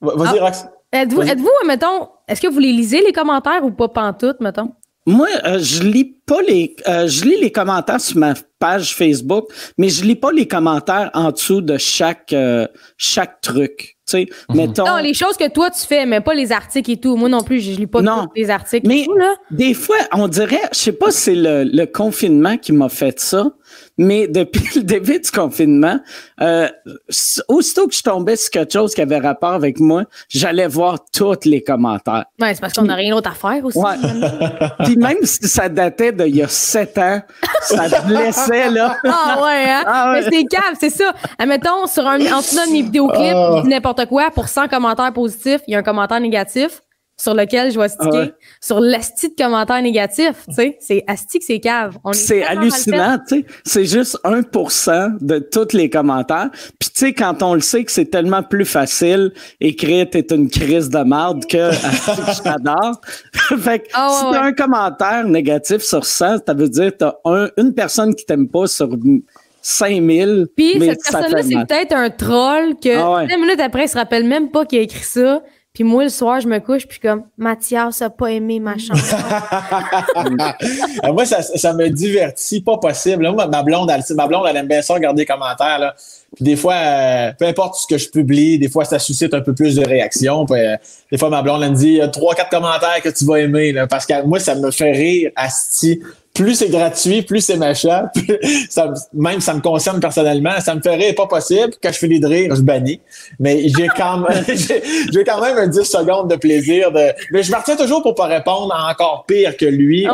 Vas-y, 0.00 0.38
ah, 0.38 0.44
Rox. 0.44 0.66
Êtes-vous, 0.92 1.22
êtes-vous, 1.22 1.50
mettons, 1.66 2.08
est-ce 2.26 2.40
que 2.40 2.48
vous 2.48 2.58
les 2.58 2.72
lisez, 2.72 3.02
les 3.02 3.12
commentaires, 3.12 3.64
ou 3.64 3.70
pas 3.70 3.88
pantoute, 3.88 4.40
mettons? 4.40 4.72
Moi, 5.06 5.28
euh, 5.44 5.58
je 5.60 5.84
lis 5.84 6.16
pas 6.26 6.40
les, 6.42 6.74
euh, 6.88 7.06
je 7.06 7.24
lis 7.24 7.40
les 7.40 7.52
commentaires 7.52 8.00
sur 8.00 8.18
ma 8.18 8.34
page 8.58 8.94
Facebook, 8.94 9.46
mais 9.78 9.88
je 9.88 10.04
lis 10.04 10.16
pas 10.16 10.32
les 10.32 10.48
commentaires 10.48 11.10
en 11.14 11.30
dessous 11.30 11.60
de 11.60 11.78
chaque 11.78 12.32
euh, 12.32 12.66
chaque 12.96 13.40
truc. 13.40 13.96
Tu 14.08 14.10
sais, 14.10 14.26
mhm. 14.48 14.56
mettons. 14.56 14.84
Non, 14.84 14.96
les 14.96 15.14
choses 15.14 15.36
que 15.36 15.48
toi 15.48 15.70
tu 15.70 15.86
fais, 15.86 16.06
mais 16.06 16.20
pas 16.20 16.34
les 16.34 16.50
articles 16.50 16.90
et 16.90 16.96
tout. 16.96 17.16
Moi 17.16 17.28
non 17.28 17.42
plus, 17.42 17.60
je, 17.60 17.70
lis 17.72 17.86
pas 17.86 18.02
tous 18.02 18.32
les 18.34 18.50
articles. 18.50 18.88
Mais 18.88 19.02
et 19.02 19.04
tout, 19.04 19.14
là. 19.14 19.34
des 19.52 19.74
fois, 19.74 19.96
on 20.12 20.26
dirait, 20.26 20.62
je 20.72 20.78
sais 20.78 20.92
pas 20.92 21.12
si 21.12 21.20
c'est 21.20 21.34
le, 21.36 21.62
le 21.62 21.86
confinement 21.86 22.56
qui 22.56 22.72
m'a 22.72 22.88
fait 22.88 23.20
ça, 23.20 23.52
mais 23.98 24.28
depuis 24.28 24.68
le 24.76 24.82
début 24.82 25.18
du 25.20 25.30
confinement, 25.30 25.98
euh, 26.40 26.68
aussitôt 27.48 27.86
que 27.86 27.94
je 27.94 28.02
tombais 28.02 28.36
sur 28.36 28.50
quelque 28.50 28.72
chose 28.72 28.94
qui 28.94 29.00
avait 29.00 29.18
rapport 29.18 29.52
avec 29.52 29.80
moi, 29.80 30.04
j'allais 30.28 30.68
voir 30.68 30.98
tous 31.12 31.44
les 31.44 31.62
commentaires. 31.62 32.26
Ouais, 32.40 32.54
c'est 32.54 32.60
parce 32.60 32.72
qu'on 32.72 32.82
n'a 32.82 32.94
rien 32.94 33.14
d'autre 33.14 33.30
à 33.30 33.34
faire 33.34 33.64
aussi. 33.64 33.78
Ouais. 33.78 33.94
Puis 34.84 34.96
même 34.96 35.18
si 35.22 35.48
ça 35.48 35.68
datait 35.68 36.12
d'il 36.12 36.36
y 36.36 36.42
a 36.42 36.48
sept 36.48 36.98
ans, 36.98 37.20
ça 37.62 37.88
te 37.88 38.12
laissait 38.12 38.70
là. 38.70 38.96
Ah 39.06 39.42
ouais, 39.42 39.64
hein? 39.68 39.84
Ah 39.86 40.12
ouais. 40.12 40.22
Mais 40.22 40.30
c'est 40.30 40.44
calme, 40.44 40.76
c'est 40.78 40.90
ça. 40.90 41.12
Admettons, 41.38 41.86
sur 41.86 42.06
un, 42.06 42.20
en 42.20 42.38
dessous 42.38 42.56
de 42.56 42.72
mes 42.72 42.82
vidéoclips, 42.82 43.34
ah. 43.34 43.62
n'importe 43.64 44.06
quoi, 44.06 44.30
pour 44.30 44.48
100 44.48 44.68
commentaires 44.68 45.12
positifs, 45.12 45.60
il 45.66 45.72
y 45.72 45.74
a 45.74 45.78
un 45.78 45.82
commentaire 45.82 46.20
négatif 46.20 46.82
sur 47.18 47.34
lequel 47.34 47.72
je 47.72 47.80
vais 47.80 47.88
sticker 47.88 48.32
sur 48.60 48.80
l'asti 48.80 49.30
de 49.30 49.34
commentaires 49.42 49.80
négatifs, 49.80 50.44
tu 50.48 50.54
sais, 50.54 50.76
c'est 50.80 51.04
asti 51.06 51.38
que 51.38 51.44
c'est 51.44 51.60
cave. 51.60 51.96
C'est 52.12 52.44
hallucinant, 52.44 53.18
tu 53.26 53.40
sais, 53.40 53.46
c'est 53.64 53.84
juste 53.86 54.18
1% 54.24 55.18
de 55.20 55.38
tous 55.38 55.74
les 55.74 55.88
commentaires. 55.88 56.50
Puis 56.78 56.90
tu 56.90 57.06
sais 57.06 57.12
quand 57.12 57.42
on 57.42 57.54
le 57.54 57.60
sait 57.60 57.84
que 57.84 57.92
c'est 57.92 58.06
tellement 58.06 58.42
plus 58.42 58.64
facile 58.64 59.32
écrire 59.60 60.06
t'es 60.10 60.26
une 60.30 60.50
crise 60.50 60.90
de 60.90 60.98
merde 60.98 61.46
que 61.46 61.70
je 61.72 62.42
t'adore. 62.42 63.00
fait 63.58 63.80
que 63.80 63.88
ah, 63.94 64.08
si 64.10 64.32
t'as 64.32 64.44
un 64.44 64.52
commentaire 64.52 65.24
négatif 65.24 65.82
sur 65.82 66.04
100, 66.04 66.38
ça 66.46 66.54
veut 66.54 66.68
dire 66.68 66.92
t'as 66.98 67.14
un, 67.24 67.48
une 67.56 67.74
personne 67.74 68.14
qui 68.14 68.24
t'aime 68.24 68.48
pas 68.48 68.66
sur 68.66 68.90
5000. 69.62 70.46
Puis 70.56 70.78
cette 70.80 71.02
personne-là, 71.02 71.42
c'est 71.42 71.66
peut-être 71.66 71.92
un 71.92 72.10
troll 72.10 72.74
que 72.82 72.96
ah, 72.96 73.26
minutes 73.36 73.60
après, 73.60 73.84
il 73.84 73.88
se 73.88 73.96
rappelle 73.96 74.24
même 74.24 74.50
pas 74.50 74.64
qu'il 74.64 74.78
a 74.78 74.82
écrit 74.82 75.02
ça. 75.02 75.42
Puis 75.76 75.84
moi, 75.84 76.04
le 76.04 76.08
soir, 76.08 76.40
je 76.40 76.48
me 76.48 76.58
couche, 76.58 76.86
puis 76.86 76.98
comme, 76.98 77.24
Mathias 77.36 78.00
a 78.00 78.08
pas 78.08 78.28
aimé 78.28 78.60
ma 78.60 78.78
chanson. 78.78 79.18
moi, 81.12 81.26
ça, 81.26 81.42
ça, 81.42 81.74
me 81.74 81.90
divertit 81.90 82.62
pas 82.62 82.78
possible. 82.78 83.30
Moi, 83.30 83.46
ma 83.46 83.62
blonde, 83.62 83.90
elle, 83.90 84.02
ma 84.16 84.26
blonde, 84.26 84.46
elle 84.48 84.56
aime 84.56 84.68
bien 84.68 84.80
ça, 84.80 84.94
regarder 84.94 85.20
les 85.20 85.26
commentaires. 85.26 85.78
Là. 85.78 85.94
Puis 86.34 86.46
des 86.46 86.56
fois, 86.56 86.76
euh, 86.76 87.32
peu 87.38 87.44
importe 87.44 87.74
ce 87.74 87.86
que 87.86 87.98
je 87.98 88.08
publie, 88.08 88.58
des 88.58 88.70
fois, 88.70 88.86
ça 88.86 88.98
suscite 88.98 89.34
un 89.34 89.42
peu 89.42 89.52
plus 89.52 89.76
de 89.76 89.86
réactions. 89.86 90.46
Puis, 90.46 90.58
euh, 90.58 90.76
des 91.12 91.18
fois, 91.18 91.28
ma 91.28 91.42
blonde, 91.42 91.62
elle 91.62 91.72
me 91.72 91.76
dit, 91.76 92.00
trois, 92.10 92.34
quatre 92.34 92.48
commentaires 92.48 93.02
que 93.02 93.10
tu 93.10 93.26
vas 93.26 93.40
aimer. 93.40 93.72
Là, 93.72 93.86
parce 93.86 94.06
que 94.06 94.24
moi, 94.24 94.40
ça 94.40 94.54
me 94.54 94.70
fait 94.70 94.92
rire, 94.92 95.30
Asti 95.36 96.00
plus 96.36 96.54
c'est 96.54 96.68
gratuit, 96.68 97.22
plus 97.22 97.40
c'est 97.40 97.56
machin. 97.56 98.08
ça, 98.70 98.92
même 99.12 99.40
ça 99.40 99.54
me 99.54 99.60
concerne 99.60 100.00
personnellement, 100.00 100.60
ça 100.60 100.74
me 100.74 100.80
ferait 100.80 101.12
pas 101.12 101.26
possible. 101.26 101.74
Quand 101.82 101.92
je 101.92 101.98
fais 101.98 102.08
de 102.08 102.26
rire, 102.26 102.54
je 102.54 102.62
bannis. 102.62 103.00
Mais 103.38 103.68
j'ai 103.68 103.88
quand 103.88 104.18
même, 104.18 104.44
j'ai 105.12 105.24
quand 105.24 105.40
même 105.40 105.58
un 105.58 105.66
10 105.66 105.84
secondes 105.84 106.30
de 106.30 106.36
plaisir. 106.36 106.92
De, 106.92 107.12
mais 107.32 107.42
je 107.42 107.52
me 107.52 107.76
toujours 107.76 108.02
pour 108.02 108.14
pas 108.14 108.26
répondre 108.26 108.74
encore 108.90 109.24
pire 109.26 109.56
que 109.56 109.66
lui. 109.66 110.06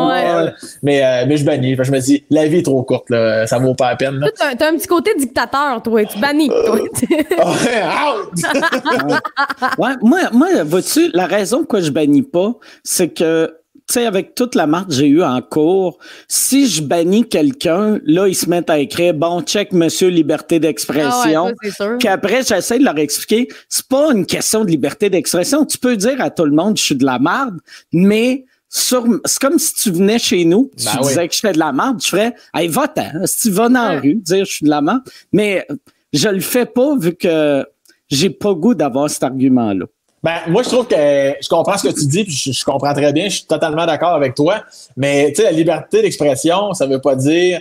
mais, 0.83 1.05
euh, 1.05 1.25
mais 1.29 1.37
je 1.37 1.45
bannis. 1.45 1.77
Je 1.81 1.91
me 1.91 1.99
dis, 1.99 2.25
la 2.31 2.47
vie 2.47 2.59
est 2.59 2.63
trop 2.63 2.83
courte, 2.83 3.11
là, 3.11 3.47
ça 3.47 3.59
vaut 3.59 3.75
pas 3.75 3.91
la 3.91 3.97
peine. 3.97 4.25
T'as, 4.37 4.55
t'as 4.55 4.71
un 4.71 4.77
petit 4.77 4.87
côté 4.87 5.13
dictateur, 5.19 5.83
toi. 5.83 6.05
Tu 6.05 6.19
bannis, 6.19 6.49
toi. 6.49 6.73
ouais, 9.79 9.93
moi, 10.03 10.21
moi, 10.33 10.49
vois-tu, 10.65 11.11
la 11.13 11.27
raison 11.27 11.59
pourquoi 11.59 11.81
je 11.81 11.91
bannis 11.91 12.23
pas, 12.23 12.55
c'est 12.83 13.09
que 13.09 13.55
sais, 13.93 14.07
avec 14.07 14.35
toute 14.35 14.55
la 14.55 14.67
marque 14.67 14.89
que 14.89 14.95
j'ai 14.95 15.09
eue 15.09 15.23
en 15.23 15.41
cours, 15.41 15.99
si 16.29 16.69
je 16.69 16.83
bannis 16.83 17.29
quelqu'un, 17.29 17.99
là, 18.05 18.29
ils 18.29 18.35
se 18.35 18.49
mettent 18.49 18.71
à 18.71 18.79
écrire, 18.79 19.15
bon, 19.15 19.43
check 19.43 19.73
monsieur 19.73 20.09
liberté 20.09 20.61
d'expression. 20.61 21.53
Ah 21.81 21.97
Puis 21.99 22.09
après, 22.09 22.43
j'essaie 22.43 22.79
de 22.79 22.85
leur 22.85 22.99
expliquer, 22.99 23.49
c'est 23.69 23.87
pas 23.87 24.13
une 24.13 24.27
question 24.27 24.65
de 24.65 24.71
liberté 24.71 25.11
d'expression. 25.11 25.65
Tu 25.65 25.79
peux 25.79 25.97
dire 25.97 26.21
à 26.21 26.31
tout 26.31 26.45
le 26.45 26.53
monde, 26.53 26.77
je 26.77 26.83
suis 26.83 26.97
de 26.97 27.05
la 27.05 27.19
marde, 27.19 27.59
mais 27.93 28.45
c'est 28.69 28.97
comme 29.41 29.59
si 29.59 29.75
tu 29.75 29.91
venais 29.91 30.19
chez 30.19 30.45
nous, 30.47 30.71
tu 30.77 30.87
ben 30.87 31.03
disais 31.03 31.29
que 31.29 31.35
je 31.35 31.41
fais 31.41 31.53
de 31.53 31.59
la 31.59 31.73
merde, 31.73 32.01
je 32.03 32.09
ferais, 32.09 32.35
hey, 32.55 32.69
va-t'en. 32.69 33.27
Si 33.27 33.49
tu 33.49 33.51
vas 33.51 33.69
dans 33.69 33.89
la 33.89 34.01
rue, 34.01 34.15
dire 34.15 34.47
je 34.47 34.53
suis 34.53 34.65
de 34.65 34.71
la 34.71 34.81
merde. 34.81 35.03
Mais 35.33 35.67
je 36.13 36.29
le 36.29 36.41
fais 36.41 36.65
pas 36.65 36.97
vu 36.97 37.15
que 37.15 37.67
j'ai 38.09 38.31
pas 38.31 38.55
goût 38.55 38.75
d'avoir 38.75 39.11
cet 39.11 39.25
argument-là. 39.25 39.87
Ben, 40.23 40.37
moi, 40.47 40.63
je 40.63 40.69
trouve 40.69 40.87
que 40.87 40.95
je 40.95 41.49
comprends 41.49 41.77
ce 41.77 41.89
que 41.89 41.93
tu 41.93 42.07
dis, 42.07 42.25
puis 42.25 42.33
je, 42.33 42.65
comprends 42.65 42.95
très 42.95 43.13
bien, 43.13 43.25
je 43.25 43.37
suis 43.39 43.45
totalement 43.45 43.87
d'accord 43.87 44.15
avec 44.15 44.35
toi. 44.35 44.63
Mais 44.97 45.33
tu 45.33 45.37
sais, 45.37 45.45
la 45.45 45.51
liberté 45.51 46.01
d'expression, 46.01 46.73
ça 46.75 46.87
veut 46.87 47.01
pas 47.01 47.17
dire 47.17 47.61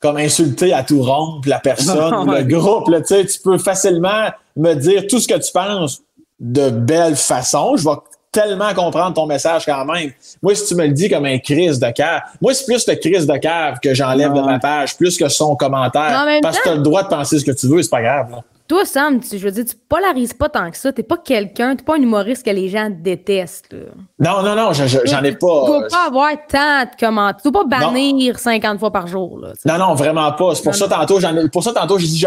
comme 0.00 0.16
insulter 0.16 0.72
à 0.72 0.82
tout 0.82 1.02
rompre 1.02 1.48
la 1.48 1.60
personne, 1.60 2.30
le 2.30 2.42
groupe. 2.42 2.88
Là, 2.88 3.00
tu 3.00 3.24
peux 3.42 3.58
facilement 3.58 4.28
me 4.56 4.74
dire 4.74 5.06
tout 5.08 5.20
ce 5.20 5.28
que 5.28 5.38
tu 5.38 5.52
penses 5.52 6.02
de 6.40 6.68
belle 6.68 7.16
façon. 7.16 7.76
Je 7.76 7.84
vais 7.84 7.96
tellement 8.32 8.74
comprendre 8.74 9.14
ton 9.14 9.26
message 9.26 9.64
quand 9.64 9.84
même. 9.84 10.10
Moi, 10.42 10.56
si 10.56 10.66
tu 10.66 10.74
me 10.74 10.86
le 10.86 10.92
dis 10.92 11.08
comme 11.08 11.24
un 11.24 11.38
crise 11.38 11.78
de 11.78 11.88
cave, 11.90 12.22
moi, 12.42 12.52
c'est 12.52 12.64
plus 12.64 12.86
le 12.88 12.96
crise 12.96 13.26
de 13.26 13.36
cave 13.36 13.78
que 13.80 13.94
j'enlève 13.94 14.32
de 14.32 14.40
ma 14.40 14.58
page, 14.58 14.96
plus 14.96 15.16
que 15.16 15.28
son 15.28 15.54
commentaire. 15.54 16.26
Parce 16.42 16.58
que 16.58 16.64
tu 16.64 16.68
as 16.70 16.74
le 16.74 16.82
droit 16.82 17.04
de 17.04 17.08
penser 17.08 17.38
ce 17.38 17.44
que 17.44 17.52
tu 17.52 17.68
veux, 17.68 17.80
c'est 17.80 17.88
pas 17.88 18.02
grave. 18.02 18.32
Là. 18.32 18.44
Toi, 18.66 18.86
Sam, 18.86 19.20
tu, 19.20 19.38
je 19.38 19.44
veux 19.44 19.50
dire, 19.50 19.64
tu 19.66 19.76
polarises 19.88 20.32
pas 20.32 20.48
tant 20.48 20.70
que 20.70 20.76
ça. 20.78 20.90
T'es 20.90 21.02
pas 21.02 21.18
quelqu'un, 21.18 21.76
t'es 21.76 21.84
pas 21.84 21.96
un 21.96 22.00
humoriste 22.00 22.46
que 22.46 22.50
les 22.50 22.70
gens 22.70 22.88
détestent. 22.90 23.74
Non, 24.18 24.42
non, 24.42 24.56
non, 24.56 24.72
j'en 24.72 25.22
ai 25.22 25.32
pas. 25.32 25.64
Tu 25.64 25.70
dois 25.70 25.88
pas 25.88 26.06
avoir 26.06 26.30
tant 26.48 26.84
de 26.84 26.98
commentaires. 26.98 27.42
Tu 27.42 27.50
dois 27.50 27.68
pas 27.68 27.80
bannir 27.80 28.38
50 28.38 28.78
fois 28.78 28.90
par 28.90 29.06
jour. 29.06 29.38
Là, 29.38 29.52
non, 29.66 29.86
non, 29.86 29.94
vraiment 29.94 30.32
pas. 30.32 30.54
C'est 30.54 30.62
pour 30.62 30.74
ça, 30.74 30.88
tantôt, 30.88 31.20
ai, 31.20 31.48
pour 31.50 31.62
ça, 31.62 31.72
tantôt, 31.72 31.98
j'ai 31.98 32.06
dit, 32.06 32.24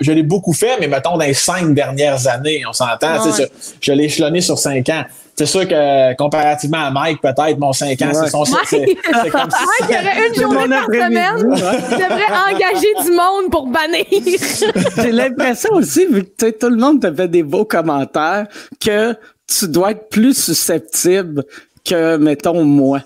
je, 0.00 0.12
l'ai 0.12 0.22
beaucoup 0.22 0.54
fait, 0.54 0.78
mais 0.80 0.88
mettons, 0.88 1.18
dans 1.18 1.26
les 1.26 1.34
cinq 1.34 1.74
dernières 1.74 2.26
années, 2.26 2.62
on 2.66 2.72
s'entend. 2.72 3.18
Je 3.80 3.92
l'ai 3.92 4.04
échelonné 4.04 4.40
sur 4.40 4.58
cinq 4.58 4.88
ans. 4.88 5.04
C'est 5.40 5.46
sûr 5.46 5.66
que 5.66 6.14
comparativement 6.16 6.84
à 6.84 6.90
Mike, 6.90 7.22
peut-être, 7.22 7.58
mon 7.58 7.72
5 7.72 8.02
ans, 8.02 8.10
c'est 8.12 8.28
son 8.28 8.44
Mike, 8.44 8.66
c'est 8.68 9.30
comme 9.30 9.48
Mike, 9.48 9.88
il 9.88 9.94
y 9.94 9.98
aurait 9.98 10.28
une 10.28 10.34
journée 10.34 10.68
par 10.68 10.84
semaine. 10.84 11.38
Il 11.38 11.96
devrait 11.96 12.34
engager 12.52 12.92
du 13.02 13.10
monde 13.12 13.50
pour 13.50 13.66
bannir. 13.66 14.04
J'ai 14.98 15.12
l'impression 15.12 15.72
aussi, 15.72 16.04
vu 16.04 16.24
que 16.24 16.50
tout 16.50 16.68
le 16.68 16.76
monde 16.76 17.00
te 17.00 17.10
fait 17.10 17.28
des 17.28 17.42
beaux 17.42 17.64
commentaires, 17.64 18.48
que 18.78 19.14
tu 19.46 19.66
dois 19.68 19.92
être 19.92 20.10
plus 20.10 20.36
susceptible 20.36 21.44
que, 21.86 22.18
mettons, 22.18 22.62
moi. 22.62 23.00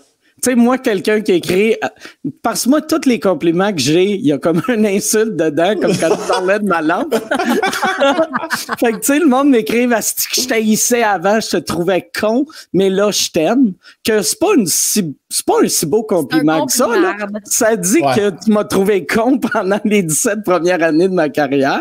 Tu 0.45 0.51
sais, 0.51 0.57
moi, 0.57 0.77
quelqu'un 0.77 1.23
qui 1.23 1.33
écrit, 1.33 1.73
euh, 1.73 2.29
parce 2.43 2.65
que 2.65 2.69
moi, 2.69 2.83
tous 2.83 3.09
les 3.09 3.19
compliments 3.19 3.73
que 3.73 3.81
j'ai, 3.81 4.11
il 4.17 4.27
y 4.27 4.31
a 4.31 4.37
comme 4.37 4.61
une 4.69 4.85
insulte 4.85 5.37
dedans, 5.37 5.75
comme 5.81 5.97
quand 5.97 6.11
tu 6.11 6.29
parlais 6.29 6.59
de 6.59 6.67
ma 6.67 6.83
lampe. 6.83 7.15
fait 8.79 8.93
que, 8.93 8.97
tu 8.97 9.05
sais, 9.05 9.19
le 9.21 9.27
monde 9.27 9.49
m'écrive, 9.49 9.95
à 9.95 10.03
ce 10.03 10.13
que 10.13 10.43
je 10.43 10.47
t'haïssais 10.47 11.03
avant, 11.03 11.41
je 11.41 11.49
te 11.49 11.57
trouvais 11.57 12.11
con, 12.21 12.45
mais 12.75 12.91
là, 12.91 13.11
je 13.11 13.31
t'aime. 13.31 13.73
Que 14.05 14.21
c'est 14.21 14.39
pas 14.39 14.55
une 14.55 14.67
si, 14.67 15.17
c'est 15.31 15.47
pas 15.47 15.63
un 15.63 15.69
si 15.69 15.87
beau 15.87 16.03
compliment 16.03 16.67
que 16.67 16.73
ça, 16.73 16.89
là. 16.89 17.17
Ça 17.45 17.75
dit 17.77 18.03
que 18.03 18.29
tu 18.45 18.51
m'as 18.51 18.65
trouvé 18.65 19.07
con 19.07 19.39
pendant 19.53 19.81
les 19.83 20.03
17 20.03 20.45
premières 20.45 20.83
années 20.83 21.09
de 21.09 21.15
ma 21.15 21.31
carrière. 21.31 21.81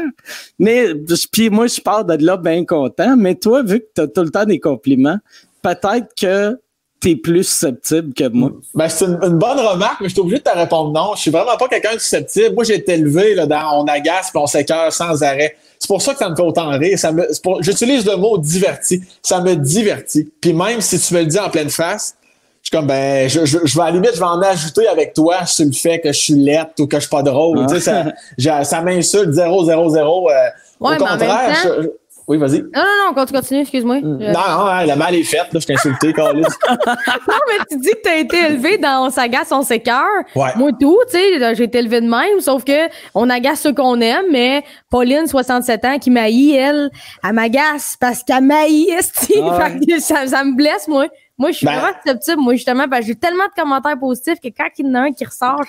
Mais, 0.57 0.85
puis 1.33 1.49
moi, 1.49 1.67
je 1.67 1.81
pars 1.81 2.05
de 2.05 2.25
là 2.25 2.37
bien 2.37 2.63
content. 2.63 3.17
Mais 3.17 3.35
toi, 3.35 3.61
vu 3.61 3.81
que 3.81 3.87
tu 3.93 4.01
as 4.03 4.07
tout 4.07 4.23
le 4.23 4.29
temps 4.29 4.45
des 4.45 4.61
compliments, 4.61 5.19
peut-être 5.61 6.15
que 6.17 6.57
t'es 7.03 7.17
plus 7.17 7.43
susceptible 7.43 8.13
que 8.13 8.29
moi. 8.29 8.51
Ben, 8.73 8.87
c'est 8.87 9.03
une, 9.03 9.37
bonne 9.37 9.59
remarque, 9.59 9.99
mais 9.99 10.07
je 10.07 10.13
suis 10.13 10.21
obligé 10.21 10.37
de 10.37 10.43
te 10.43 10.57
répondre 10.57 10.93
non. 10.93 11.15
Je 11.15 11.21
suis 11.21 11.31
vraiment 11.31 11.57
pas 11.57 11.67
quelqu'un 11.67 11.95
de 11.95 11.99
susceptible. 11.99 12.55
Moi, 12.55 12.63
j'ai 12.63 12.75
été 12.75 12.93
élevé 12.93 13.35
là, 13.35 13.45
dans 13.45 13.81
on 13.81 13.85
agace 13.85 14.31
et 14.33 14.37
on 14.37 14.47
s'écœure 14.47 14.91
sans 14.93 15.21
arrêt. 15.21 15.57
C'est 15.77 15.87
pour 15.87 16.01
ça 16.01 16.13
que 16.13 16.19
ça 16.19 16.29
me 16.29 16.35
fait 16.35 16.41
autant 16.41 16.69
rire. 16.69 16.97
Ça 16.97 17.11
me, 17.11 17.27
j'utilise 17.59 18.05
le 18.05 18.15
mot 18.15 18.37
diverti. 18.37 19.01
Ça 19.21 19.41
me 19.41 19.55
divertit. 19.55 20.31
Puis 20.39 20.53
même 20.53 20.79
si 20.79 20.97
tu 20.97 21.13
me 21.13 21.19
le 21.19 21.25
dis 21.25 21.39
en 21.39 21.49
pleine 21.49 21.69
face, 21.69 22.15
je 22.61 22.69
suis 22.69 22.77
comme 22.77 22.87
ben 22.87 23.27
je, 23.27 23.45
je, 23.45 23.57
vais 23.57 23.81
à 23.81 23.85
la 23.87 23.91
limite 23.91 24.11
je 24.13 24.19
vais 24.19 24.25
en 24.25 24.41
ajouter 24.41 24.87
avec 24.87 25.13
toi 25.13 25.45
sur 25.45 25.65
le 25.65 25.73
fait 25.73 25.99
que 25.99 26.13
je 26.13 26.17
suis 26.17 26.35
lettre 26.35 26.71
ou 26.79 26.87
que 26.87 26.95
je 26.95 27.01
suis 27.01 27.09
pas 27.09 27.21
drôle. 27.21 27.65
Tu 27.67 27.81
sais, 27.81 28.13
ça, 28.37 28.63
ça 28.63 28.81
m'insulte 28.81 29.33
0 29.33 29.65
0 29.65 29.89
0 29.89 30.29
euh, 30.29 30.33
ouais, 30.79 30.95
au 30.95 30.97
contraire, 30.97 31.53
je, 31.61 31.89
oui, 32.27 32.37
vas-y. 32.37 32.61
Non, 32.61 32.69
non, 32.75 33.13
non, 33.15 33.25
continue, 33.25 33.61
excuse-moi. 33.61 33.99
Mm. 33.99 34.17
Non, 34.17 34.47
non, 34.49 34.65
la 34.85 34.95
mal 34.95 35.13
est 35.15 35.23
faite, 35.23 35.51
là, 35.51 35.59
je 35.59 35.65
t'ai 35.65 35.73
insulté, 35.73 36.13
Carlis. 36.13 36.41
non, 36.41 37.37
mais 37.47 37.65
tu 37.69 37.77
dis 37.77 37.89
que 37.89 38.01
tu 38.03 38.09
as 38.09 38.17
été 38.17 38.37
élevé 38.45 38.77
dans 38.77 39.07
On 39.07 39.09
s'agace, 39.09 39.51
on 39.51 39.61
s'écœure. 39.61 40.23
Ouais. 40.35 40.51
Moi, 40.55 40.71
tout, 40.79 40.97
tu 41.11 41.17
sais, 41.17 41.55
j'ai 41.55 41.63
été 41.63 41.79
élevé 41.79 42.01
de 42.01 42.07
même, 42.07 42.39
sauf 42.39 42.63
que 42.63 42.89
on 43.13 43.29
agace 43.29 43.61
ceux 43.61 43.73
qu'on 43.73 43.99
aime, 43.99 44.25
mais 44.31 44.63
Pauline, 44.89 45.27
67 45.27 45.85
ans, 45.85 45.99
qui 45.99 46.09
m'haït, 46.11 46.55
elle, 46.55 46.89
elle 47.23 47.33
m'agace 47.33 47.97
parce 47.99 48.23
qu'elle 48.23 48.43
m'haït, 48.43 48.89
ah 48.97 49.69
ça, 49.99 50.27
ça 50.27 50.43
me 50.43 50.55
blesse, 50.55 50.87
moi. 50.87 51.07
Moi, 51.37 51.51
je 51.51 51.57
suis 51.57 51.65
ben, 51.65 51.73
vraiment 51.73 51.97
susceptible, 52.03 52.41
moi, 52.41 52.53
justement, 52.53 52.87
parce 52.87 53.01
que 53.01 53.07
j'ai 53.07 53.15
tellement 53.15 53.45
de 53.45 53.61
commentaires 53.61 53.97
positifs 53.99 54.39
que 54.39 54.49
quand 54.49 54.67
il 54.77 54.85
y 54.85 54.89
en 54.89 54.95
a 54.95 54.99
un 55.01 55.11
qui 55.11 55.25
ressort, 55.25 55.65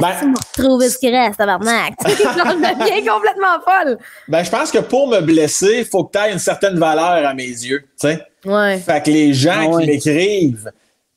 ben, 0.00 0.12
tu 0.18 0.26
me 0.26 0.36
retrouver 0.36 0.88
ce 0.88 0.98
qui 0.98 1.10
reste, 1.10 1.38
tabarnak. 1.38 1.94
je 2.06 2.12
deviens 2.12 3.12
complètement 3.12 3.60
folle. 3.64 3.98
Ben, 4.28 4.42
je 4.44 4.50
pense 4.50 4.70
que 4.70 4.78
pour 4.78 5.08
me 5.08 5.20
blesser, 5.20 5.78
il 5.78 5.84
faut 5.84 6.04
que 6.04 6.18
tu 6.18 6.24
aies 6.24 6.32
une 6.32 6.38
certaine 6.38 6.78
valeur 6.78 7.26
à 7.26 7.34
mes 7.34 7.44
yeux. 7.44 7.80
Tu 8.00 8.08
sais? 8.08 8.22
Ouais. 8.44 8.78
Fait 8.78 9.02
que 9.02 9.10
les 9.10 9.34
gens 9.34 9.72
ah 9.74 9.80
qui 9.80 9.86
m'écrivent, 9.86 10.70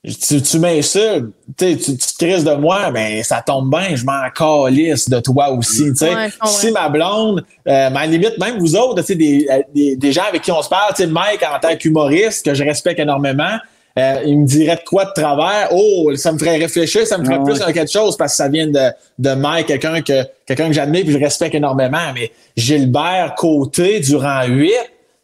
tu, 0.04 0.42
tu 0.42 0.60
m'insultes, 0.60 1.34
tu, 1.58 1.78
tu 1.78 1.98
te 1.98 2.18
crises 2.18 2.46
de 2.46 2.54
moi, 2.54 2.89
ben 2.89 3.22
ça 3.22 3.44
tombe 3.46 3.70
bien, 3.70 3.96
je 3.96 4.06
m'en 4.06 4.30
calisse 4.34 5.10
de 5.10 5.20
toi 5.20 5.52
aussi. 5.52 5.94
sais. 5.96 6.13
si 6.46 6.72
ma 6.72 6.88
blonde, 6.88 7.44
euh, 7.68 7.89
ma 7.89 8.06
limite, 8.06 8.38
même 8.39 8.60
vous 8.60 8.76
autres, 8.76 9.02
des, 9.13 9.48
des, 9.74 9.96
des 9.98 10.12
gens 10.12 10.24
avec 10.30 10.42
qui 10.42 10.52
on 10.52 10.62
se 10.62 10.70
parle, 10.70 10.94
Mike 11.06 11.44
en 11.44 11.60
tant 11.60 11.76
qu'humoriste, 11.76 12.46
que 12.46 12.54
je 12.54 12.63
respecte 12.63 13.00
énormément, 13.00 13.58
euh, 14.00 14.22
il 14.26 14.40
me 14.40 14.46
dirait 14.46 14.76
de 14.76 14.84
quoi 14.88 15.06
de 15.06 15.12
travers. 15.14 15.70
Oh, 15.72 16.16
ça 16.16 16.32
me 16.32 16.38
ferait 16.38 16.58
réfléchir, 16.58 17.06
ça 17.08 17.18
me 17.18 17.26
ferait 17.26 17.40
ah 17.40 17.44
plus 17.44 17.62
à 17.62 17.74
quelque 17.74 17.92
chose 17.92 18.16
parce 18.18 18.34
que 18.34 18.38
ça 18.38 18.48
vient 18.48 18.68
de, 18.68 18.90
de 19.18 19.34
Mike, 19.34 19.68
quelqu'un 19.68 20.02
que, 20.02 20.24
quelqu'un 20.46 20.68
que 20.68 20.74
j'admire 20.74 21.08
et 21.08 21.12
je 21.12 21.18
respecte 21.18 21.56
énormément. 21.56 22.14
Mais 22.14 22.32
Gilbert 22.56 23.36
Côté 23.36 24.00
durant 24.00 24.46
huit, 24.46 24.74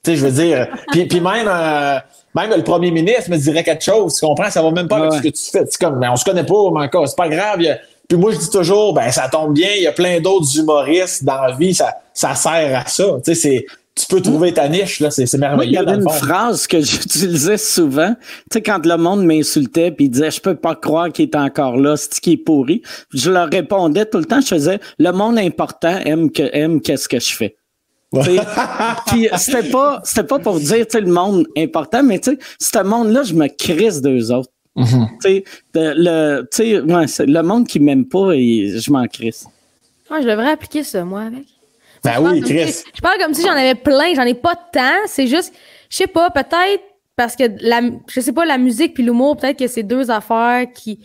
tu 0.04 0.12
sais, 0.12 0.16
je 0.18 0.26
veux 0.26 0.32
dire, 0.32 0.68
puis, 0.92 1.06
puis 1.06 1.22
même, 1.22 1.48
euh, 1.48 2.00
même 2.34 2.52
le 2.56 2.64
premier 2.64 2.92
ministre 2.92 3.30
me 3.30 3.38
dirait 3.38 3.64
quelque 3.64 3.84
chose, 3.84 4.16
tu 4.16 4.26
comprends? 4.26 4.50
Ça 4.50 4.62
va 4.62 4.72
même 4.72 4.88
pas 4.88 4.98
avec 4.98 5.14
ce 5.14 5.22
que 5.22 5.28
tu 5.30 5.52
fais. 5.52 5.66
C'est 5.70 5.80
comme, 5.80 6.00
mais 6.00 6.10
on 6.10 6.16
se 6.16 6.26
connaît 6.26 6.44
pas, 6.44 6.54
mon 6.54 6.88
cas, 6.88 7.06
c'est 7.06 7.16
pas 7.16 7.30
grave. 7.30 7.60
puis 8.08 8.18
moi, 8.18 8.32
je 8.32 8.38
dis 8.38 8.50
toujours, 8.50 8.94
ben, 8.94 9.12
ça 9.12 9.30
tombe 9.30 9.54
bien, 9.54 9.70
il 9.76 9.84
y 9.84 9.88
a 9.88 9.92
plein 9.92 10.20
d'autres 10.20 10.58
humoristes 10.58 11.24
dans 11.24 11.42
la 11.42 11.56
vie, 11.56 11.74
ça, 11.74 11.96
ça 12.14 12.36
sert 12.36 12.80
à 12.80 12.88
ça. 12.88 13.06
Tu 13.24 13.34
sais, 13.34 13.36
c'est, 13.36 13.66
tu 13.96 14.08
peux 14.08 14.22
trouver 14.22 14.54
ta 14.54 14.68
niche, 14.68 15.00
là, 15.00 15.10
c'est 15.10 15.32
merveilleux. 15.38 15.72
il 15.72 15.76
y 15.76 15.78
avait 15.78 15.96
une 15.96 16.10
phrase 16.10 16.68
que 16.68 16.82
j'utilisais 16.82 17.58
souvent, 17.58 18.14
tu 18.52 18.56
sais, 18.56 18.62
quand 18.62 18.86
le 18.86 18.98
monde 18.98 19.24
m'insultait 19.26 19.92
puis 19.92 20.10
disait 20.10 20.32
je 20.32 20.42
peux 20.42 20.56
pas 20.56 20.76
croire 20.76 21.12
qu'il 21.12 21.30
est 21.30 21.36
encore 21.36 21.78
là, 21.78 21.96
c'est 21.96 22.20
qui 22.20 22.34
est 22.34 22.38
pourri? 22.38 22.82
Je 23.14 23.32
leur 23.32 23.50
répondais 23.50 24.06
tout 24.06 24.18
le 24.18 24.26
temps, 24.26 24.42
je 24.42 24.48
faisais 24.48 24.80
le 25.00 25.12
monde 25.12 25.38
important 25.38 25.98
aime 26.04 26.30
que 26.30 26.44
aime 26.54 26.82
qu'est-ce 26.82 27.08
que 27.08 27.20
je 27.20 27.34
fais. 27.34 27.56
puis 29.08 29.28
c'était 29.38 29.70
pas 29.70 30.00
c'était 30.04 30.28
pas 30.28 30.40
pour 30.40 30.60
dire 30.60 30.86
tu 30.88 30.92
sais 30.92 31.02
le 31.02 31.12
monde 31.12 31.48
important, 31.58 32.04
mais 32.04 32.20
tu 32.20 32.32
sais, 32.32 32.40
ce 32.60 32.84
monde-là, 32.84 33.24
je 33.24 33.34
me 33.34 33.48
crisse 33.48 34.02
d'eux 34.02 34.32
autres. 34.32 34.50
Tu 34.78 34.86
sais, 35.22 35.44
le, 35.74 36.42
ouais, 36.86 37.06
le 37.28 37.42
monde 37.42 37.68
qui 37.68 37.80
m'aime 37.80 38.06
pas, 38.06 38.34
je 38.34 38.92
m'en 38.92 39.06
crisse. 39.08 39.48
Ouais, 40.12 40.22
je 40.22 40.28
devrais 40.28 40.52
appliquer 40.52 40.84
ça, 40.84 41.04
moi, 41.04 41.22
avec. 41.22 41.46
Ben 42.06 42.22
oui, 42.22 42.40
Chris. 42.42 42.84
je 42.94 43.02
parle 43.02 43.18
comme 43.18 43.34
si 43.34 43.42
j'en 43.42 43.52
avais 43.52 43.76
plein, 43.76 44.14
j'en 44.14 44.24
ai 44.24 44.36
pas 44.36 44.56
temps. 44.56 45.02
C'est 45.08 45.28
juste, 45.28 45.54
je 45.90 45.98
sais 45.98 46.08
pas, 46.08 46.30
peut-être 46.30 46.84
parce 47.16 47.36
que 47.36 47.44
la, 47.62 47.82
je 48.08 48.22
sais 48.22 48.32
pas, 48.32 48.46
la 48.46 48.60
musique 48.60 48.94
puis 48.94 49.04
l'humour, 49.04 49.38
peut-être 49.38 49.58
que 49.58 49.68
c'est 49.68 49.84
deux 49.84 50.12
affaires 50.12 50.68
qui, 50.74 51.00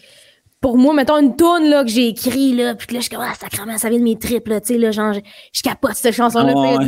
pour 0.60 0.76
moi, 0.76 0.92
mettons 0.92 1.16
une 1.18 1.36
tourne 1.36 1.70
là 1.70 1.84
que 1.84 1.90
j'ai 1.90 2.08
écrit 2.08 2.54
là, 2.54 2.74
puis 2.74 2.88
là 2.92 3.00
je 3.00 3.06
suis 3.06 3.16
comme 3.16 3.24
ah 3.26 3.32
sacrément, 3.34 3.78
ça 3.78 3.88
vient 3.88 3.98
de 3.98 4.04
mes 4.04 4.18
tripes 4.18 4.48
là, 4.48 4.60
tu 4.60 4.74
sais 4.74 4.78
là, 4.78 4.90
genre 4.90 5.14
je, 5.14 5.62
capote 5.62 5.94
cette 5.94 6.14
chanson 6.14 6.42
là, 6.42 6.52
oh, 6.54 6.78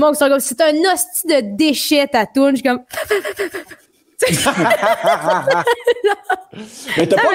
c'est 0.40 0.60
un 0.60 0.74
hostie 0.92 1.28
de 1.28 1.56
déchet 1.56 2.06
ta 2.06 2.26
tourne, 2.26 2.54
je 2.56 2.62
suis 2.62 2.68
comme 2.68 2.82
mais 6.96 7.06
t'as 7.06 7.16
pas 7.16 7.34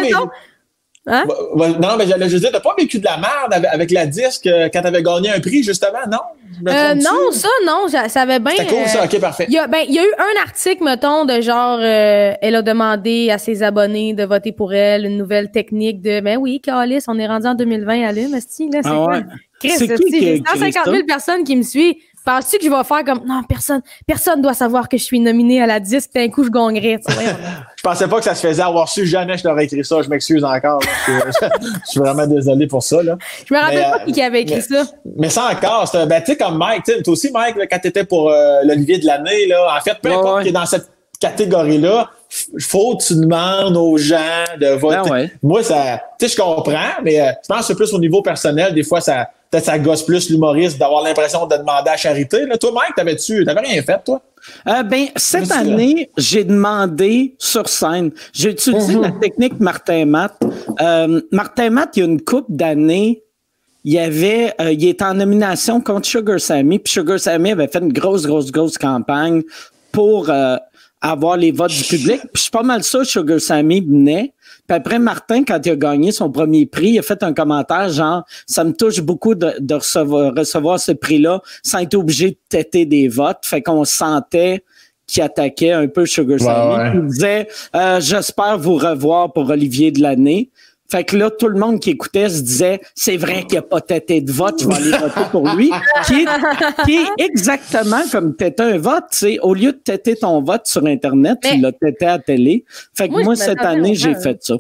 Hein? 1.10 1.24
non, 1.56 1.96
mais 1.98 2.06
j'allais 2.06 2.28
juste 2.28 2.44
dire, 2.44 2.52
t'as 2.52 2.60
pas 2.60 2.76
vécu 2.78 3.00
de 3.00 3.06
la 3.06 3.18
merde 3.18 3.66
avec, 3.72 3.92
la 3.92 4.06
disque 4.06 4.46
euh, 4.46 4.68
quand 4.72 4.82
t'avais 4.82 5.02
gagné 5.02 5.30
un 5.30 5.40
prix, 5.40 5.64
justement, 5.64 6.06
non? 6.12 6.20
Euh, 6.68 6.96
non, 6.96 7.32
ça, 7.32 7.48
non, 7.66 7.88
ça 7.88 8.22
avait 8.22 8.40
bien. 8.40 8.52
C'était 8.58 8.76
cool, 8.76 8.88
ça, 8.88 9.06
ok, 9.06 9.20
parfait. 9.22 9.46
Il 9.48 9.54
y, 9.54 9.58
a, 9.58 9.68
ben, 9.68 9.86
il 9.88 9.96
y 9.96 10.00
a 10.00 10.04
eu 10.04 10.14
un 10.18 10.42
article, 10.44 10.84
mettons, 10.84 11.24
de 11.24 11.40
genre, 11.40 11.80
euh, 11.82 12.34
elle 12.42 12.56
a 12.56 12.62
demandé 12.62 13.30
à 13.32 13.38
ses 13.38 13.64
abonnés 13.64 14.14
de 14.14 14.26
voter 14.26 14.52
pour 14.52 14.74
elle, 14.74 15.06
une 15.06 15.18
nouvelle 15.18 15.50
technique 15.50 16.02
de, 16.02 16.20
ben 16.20 16.38
oui, 16.38 16.60
Calis, 16.60 17.04
on 17.08 17.18
est 17.18 17.28
rendu 17.28 17.48
en 17.48 17.56
2020 17.56 18.06
à 18.06 18.12
l'hume, 18.12 18.34
là, 18.34 18.40
c'est 18.46 18.68
ah 18.84 18.90
quoi? 18.90 19.22
Chris, 19.60 19.72
c'est 19.78 19.88
150 19.88 20.86
000 20.86 21.06
personnes 21.08 21.44
qui 21.44 21.56
me 21.56 21.64
suivent. 21.64 21.96
Penses-tu 22.28 22.58
que 22.58 22.66
je 22.66 22.70
vais 22.70 22.84
faire 22.84 23.06
comme 23.06 23.26
non, 23.26 23.42
personne, 23.48 23.82
personne 24.06 24.42
doit 24.42 24.54
savoir 24.54 24.90
que 24.90 24.98
je 24.98 25.04
suis 25.04 25.22
nominée 25.22 25.62
à 25.62 25.66
la 25.66 25.80
disque, 25.80 26.10
d'un 26.14 26.28
coup 26.28 26.44
je 26.44 26.50
gagnerais. 26.50 27.00
je 27.08 27.82
pensais 27.82 28.06
pas 28.06 28.18
que 28.18 28.26
ça 28.26 28.36
se 28.36 28.46
faisait 28.46 28.62
avoir 28.62 28.90
su, 28.90 29.08
jamais 29.08 29.38
je 29.38 29.44
t'aurais 29.44 29.64
écrit 29.64 29.86
ça, 29.86 30.02
je 30.02 30.10
m'excuse 30.10 30.44
encore. 30.44 30.82
Je, 31.08 31.12
suis 31.86 32.02
vraiment 32.02 32.28
désolé 32.28 32.68
pour 32.68 32.84
ça. 32.84 33.02
Là. 33.02 33.18
Je 33.46 33.54
me 33.54 33.60
rappelle 33.62 33.82
pas 33.82 34.12
qui 34.12 34.22
avait 34.22 34.42
écrit 34.42 34.62
ça. 34.62 34.84
Mais 35.16 35.30
ça 35.30 35.50
encore, 35.50 35.90
ben, 36.06 36.20
tu 36.20 36.34
sais, 36.34 36.38
comme 36.38 36.58
Mike, 36.58 36.84
toi 36.84 37.14
aussi, 37.14 37.32
Mike, 37.32 37.56
quand 37.72 37.80
tu 37.80 37.88
étais 37.88 38.04
pour 38.04 38.30
euh, 38.30 38.60
l'Olivier 38.66 38.98
de 38.98 39.06
l'année, 39.06 39.48
là, 39.48 39.78
en 39.78 39.82
fait, 39.82 39.98
peu 40.02 40.12
importe 40.12 40.44
qui 40.44 40.50
est 40.50 40.52
dans 40.52 40.66
cette 40.66 40.90
catégorie-là, 41.22 42.10
faut 42.60 42.98
que 42.98 43.04
tu 43.04 43.16
demandes 43.16 43.78
aux 43.78 43.98
gens 43.98 44.44
de 44.60 44.68
voter. 44.68 45.10
Ben 45.10 45.30
Moi, 45.42 45.64
ça, 45.64 46.02
tu 46.20 46.28
sais, 46.28 46.36
je 46.36 46.42
comprends, 46.42 47.02
mais 47.04 47.22
euh, 47.22 47.32
je 47.42 47.48
pense 47.48 47.60
que 47.60 47.66
c'est 47.68 47.76
plus 47.76 47.94
au 47.94 48.00
niveau 48.00 48.22
personnel, 48.22 48.74
des 48.74 48.84
fois, 48.84 49.00
ça, 49.00 49.30
peut-être 49.50 49.66
ça 49.66 49.80
gosse 49.80 50.04
plus 50.04 50.30
l'humoriste 50.30 50.78
d'avoir 50.78 51.04
l'impression 51.04 51.46
de 51.46 51.56
demander 51.56 51.90
à 51.90 51.98
charité. 51.98 52.46
Là. 52.46 52.58
Toi, 52.58 52.72
Mike, 52.74 52.96
t'avais-tu, 52.96 53.46
t'avais 53.46 53.62
rien 53.62 53.82
fait, 53.82 54.00
toi? 54.04 54.22
Euh, 54.68 54.84
ben, 54.84 55.08
cette 55.16 55.52
année, 55.52 56.10
j'ai 56.18 56.44
demandé 56.44 57.36
sur 57.38 57.68
scène. 57.68 58.12
J'ai 58.34 58.52
utilisé 58.52 58.96
mhm. 58.96 59.02
la 59.02 59.12
technique 59.12 59.60
Martin 59.60 60.06
Matt. 60.06 60.42
Euh, 60.82 61.22
Martin 61.32 61.70
Matt, 61.70 61.96
il 61.96 62.00
y 62.00 62.04
a 62.04 62.06
une 62.06 62.22
couple 62.22 62.52
d'années, 62.54 63.24
il 63.84 63.94
y 63.94 64.00
avait, 64.00 64.54
euh, 64.60 64.74
il 64.74 64.86
était 64.86 65.06
en 65.06 65.14
nomination 65.14 65.80
contre 65.80 66.08
Sugar 66.08 66.40
Sammy, 66.40 66.80
puis 66.80 66.92
Sugar 66.92 67.20
Sammy 67.20 67.52
avait 67.52 67.68
fait 67.68 67.80
une 67.80 67.94
grosse, 67.94 68.26
grosse, 68.26 68.52
grosse 68.52 68.78
campagne 68.78 69.44
pour 69.92 70.30
euh, 70.30 70.58
avoir 71.02 71.38
les 71.38 71.52
votes 71.52 71.72
du 71.72 71.84
public. 71.84 72.20
Puis 72.22 72.32
je 72.36 72.42
suis 72.42 72.52
pas 72.52 72.64
mal 72.64 72.84
sûr 72.84 73.06
Sugar 73.06 73.40
Sammy 73.40 73.82
venait. 73.82 74.34
Puis 74.68 74.76
après, 74.76 75.00
Martin, 75.00 75.44
quand 75.44 75.66
il 75.66 75.72
a 75.72 75.76
gagné 75.76 76.12
son 76.12 76.30
premier 76.30 76.66
prix, 76.66 76.92
il 76.92 77.00
a 77.00 77.02
fait 77.02 77.24
un 77.24 77.34
commentaire 77.34 77.90
genre 77.90 78.26
Ça 78.46 78.64
me 78.64 78.74
touche 78.74 79.02
beaucoup 79.02 79.34
de, 79.34 79.74
recevoir, 79.74 80.34
recevoir 80.36 80.80
ce 80.80 80.92
prix-là 80.92 81.42
sans 81.64 81.80
être 81.80 81.96
obligé 81.96 82.32
de 82.32 82.38
têter 82.50 82.86
des 82.86 83.08
votes. 83.08 83.46
Fait 83.46 83.62
qu'on 83.62 83.86
sentait 83.86 84.64
qu'il 85.08 85.24
attaquait 85.24 85.72
un 85.72 85.88
peu 85.88 86.06
Sugar 86.06 86.40
Sammy. 86.40 86.92
Il 86.96 87.08
disait 87.08 87.48
euh, 87.76 88.02
J'espère 88.02 88.58
vous 88.58 88.76
revoir 88.76 89.32
pour 89.32 89.50
Olivier 89.50 89.92
de 89.92 90.02
l'année. 90.02 90.52
Fait 90.90 91.04
que 91.04 91.18
là, 91.18 91.30
tout 91.30 91.50
le 91.50 91.60
monde 91.60 91.80
qui 91.80 91.90
écoutait 91.90 92.30
se 92.30 92.42
disait, 92.42 92.80
c'est 92.96 93.18
vrai 93.18 93.42
qu'il 93.42 93.54
n'y 93.54 93.58
a 93.58 93.62
pas 93.62 93.82
têté 93.82 94.22
de 94.22 94.32
vote, 94.32 94.62
je 94.62 94.68
vais 94.68 94.76
aller 94.76 94.92
voter 94.92 95.22
pour 95.32 95.48
lui. 95.50 95.70
qui, 96.06 96.96
est, 96.96 97.08
exactement 97.18 98.02
comme 98.10 98.36
têter 98.36 98.64
un 98.64 98.78
vote. 98.78 99.04
C'est 99.12 99.40
au 99.40 99.54
lieu 99.54 99.74
de 99.74 99.78
têter 99.78 100.16
ton 100.16 100.42
vote 100.42 100.66
sur 100.66 100.86
Internet, 100.86 101.40
tu 101.44 101.58
l'as 101.58 101.74
têté 101.74 102.06
à 102.06 102.18
la 102.18 102.20
télé. 102.20 102.64
Fait 102.94 103.10
que 103.10 103.22
moi, 103.24 103.36
cette 103.36 103.62
année, 103.62 103.96
j'ai 103.96 104.16
fait 104.16 104.38
ça. 104.42 104.56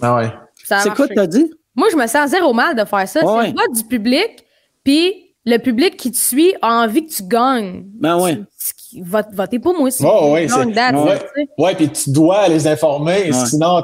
Ah 0.00 0.16
ouais. 0.16 0.32
C'est 0.64 0.94
quoi 0.94 1.06
t'as 1.08 1.26
dit? 1.26 1.50
Moi, 1.74 1.88
je 1.92 1.96
me 1.96 2.06
sens 2.06 2.30
zéro 2.30 2.54
mal 2.54 2.74
de 2.74 2.84
faire 2.84 3.06
ça. 3.06 3.20
c'est 3.20 3.48
le 3.48 3.54
vote 3.54 3.72
du 3.74 3.84
public, 3.84 4.44
puis 4.82 5.26
le 5.44 5.58
public 5.58 5.96
qui 5.96 6.10
te 6.10 6.16
suit 6.16 6.54
a 6.62 6.82
envie 6.82 7.06
que 7.06 7.12
tu 7.12 7.22
gagnes. 7.22 7.84
Ben 7.94 8.18
ouais. 8.18 8.40
Vote, 9.02 9.26
votez 9.32 9.58
pour 9.58 9.74
moi 9.74 9.88
aussi. 9.88 10.02
Oh, 10.04 10.32
ouais, 10.32 10.50
ouais, 10.50 11.46
ouais, 11.58 11.74
puis 11.74 11.90
tu 11.90 12.10
dois 12.10 12.48
les 12.48 12.66
informer, 12.66 13.30
sinon 13.32 13.82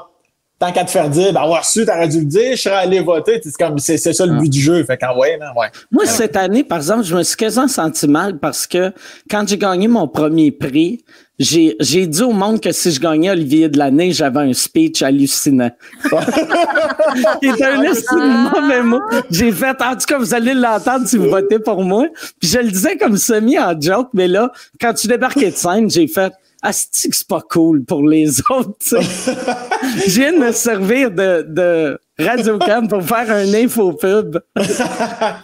tant 0.63 0.71
qu'à 0.71 0.85
te 0.85 0.91
faire 0.91 1.11
dire, 1.11 1.33
ben, 1.33 1.41
avoir 1.41 1.65
su, 1.65 1.85
t'aurais 1.85 2.07
dû 2.07 2.21
le 2.21 2.25
dire, 2.25 2.53
je 2.53 2.63
serais 2.63 2.77
allé 2.77 3.01
voter. 3.01 3.41
C'est 3.43 3.57
comme, 3.57 3.81
c'est, 3.81 3.97
c'est 3.97 4.13
ça 4.13 4.25
le 4.25 4.39
but 4.39 4.49
du 4.49 4.61
jeu. 4.61 4.85
Fait 4.85 4.97
qu'en 4.97 5.19
ouais, 5.19 5.37
ouais. 5.57 5.67
Moi, 5.91 6.07
cette 6.07 6.37
année, 6.37 6.63
par 6.63 6.79
exemple, 6.79 7.03
je 7.03 7.17
me 7.17 7.25
suis 7.25 7.37
quasiment 7.37 7.67
senti 7.67 8.07
mal 8.07 8.39
parce 8.39 8.69
que 8.69 8.93
quand 9.29 9.49
j'ai 9.49 9.59
gagné 9.59 9.89
mon 9.89 10.07
premier 10.07 10.53
prix, 10.53 11.05
j'ai, 11.37 11.75
j'ai 11.81 12.07
dit 12.07 12.23
au 12.23 12.31
monde 12.31 12.61
que 12.61 12.71
si 12.71 12.93
je 12.93 13.01
gagnais 13.01 13.31
Olivier 13.31 13.69
de 13.69 13.77
l'année, 13.77 14.13
j'avais 14.13 14.39
un 14.39 14.53
speech 14.53 15.03
hallucinant. 15.03 15.73
C'était 17.43 17.65
un 17.65 18.51
mauvais 18.53 18.83
mot. 18.83 19.01
J'ai 19.31 19.51
fait, 19.51 19.83
en 19.83 19.97
tout 19.97 20.07
cas, 20.07 20.19
vous 20.19 20.33
allez 20.33 20.55
l'entendre 20.55 21.09
si 21.09 21.17
vous 21.17 21.29
votez 21.29 21.59
pour 21.59 21.83
moi. 21.83 22.07
Puis 22.39 22.51
je 22.51 22.59
le 22.59 22.71
disais 22.71 22.97
comme 22.97 23.17
semi 23.17 23.59
en 23.59 23.79
joke, 23.81 24.11
mais 24.13 24.29
là, 24.29 24.53
quand 24.81 24.95
tu 24.95 25.09
débarquais 25.09 25.51
de 25.51 25.57
scène, 25.57 25.91
j'ai 25.91 26.07
fait, 26.07 26.33
Asti 26.63 27.11
que 27.11 27.17
c'est 27.17 27.27
pas 27.27 27.41
cool 27.41 27.85
pour 27.85 28.07
les 28.07 28.41
autres. 28.51 28.77
Je 30.07 30.21
viens 30.21 30.33
de 30.33 30.39
me 30.39 30.53
servir 30.53 31.11
de, 31.11 31.45
de 31.49 31.99
Radio-Can 32.19 32.87
pour 32.87 33.03
faire 33.03 33.31
un 33.31 33.53
infopub 33.53 34.39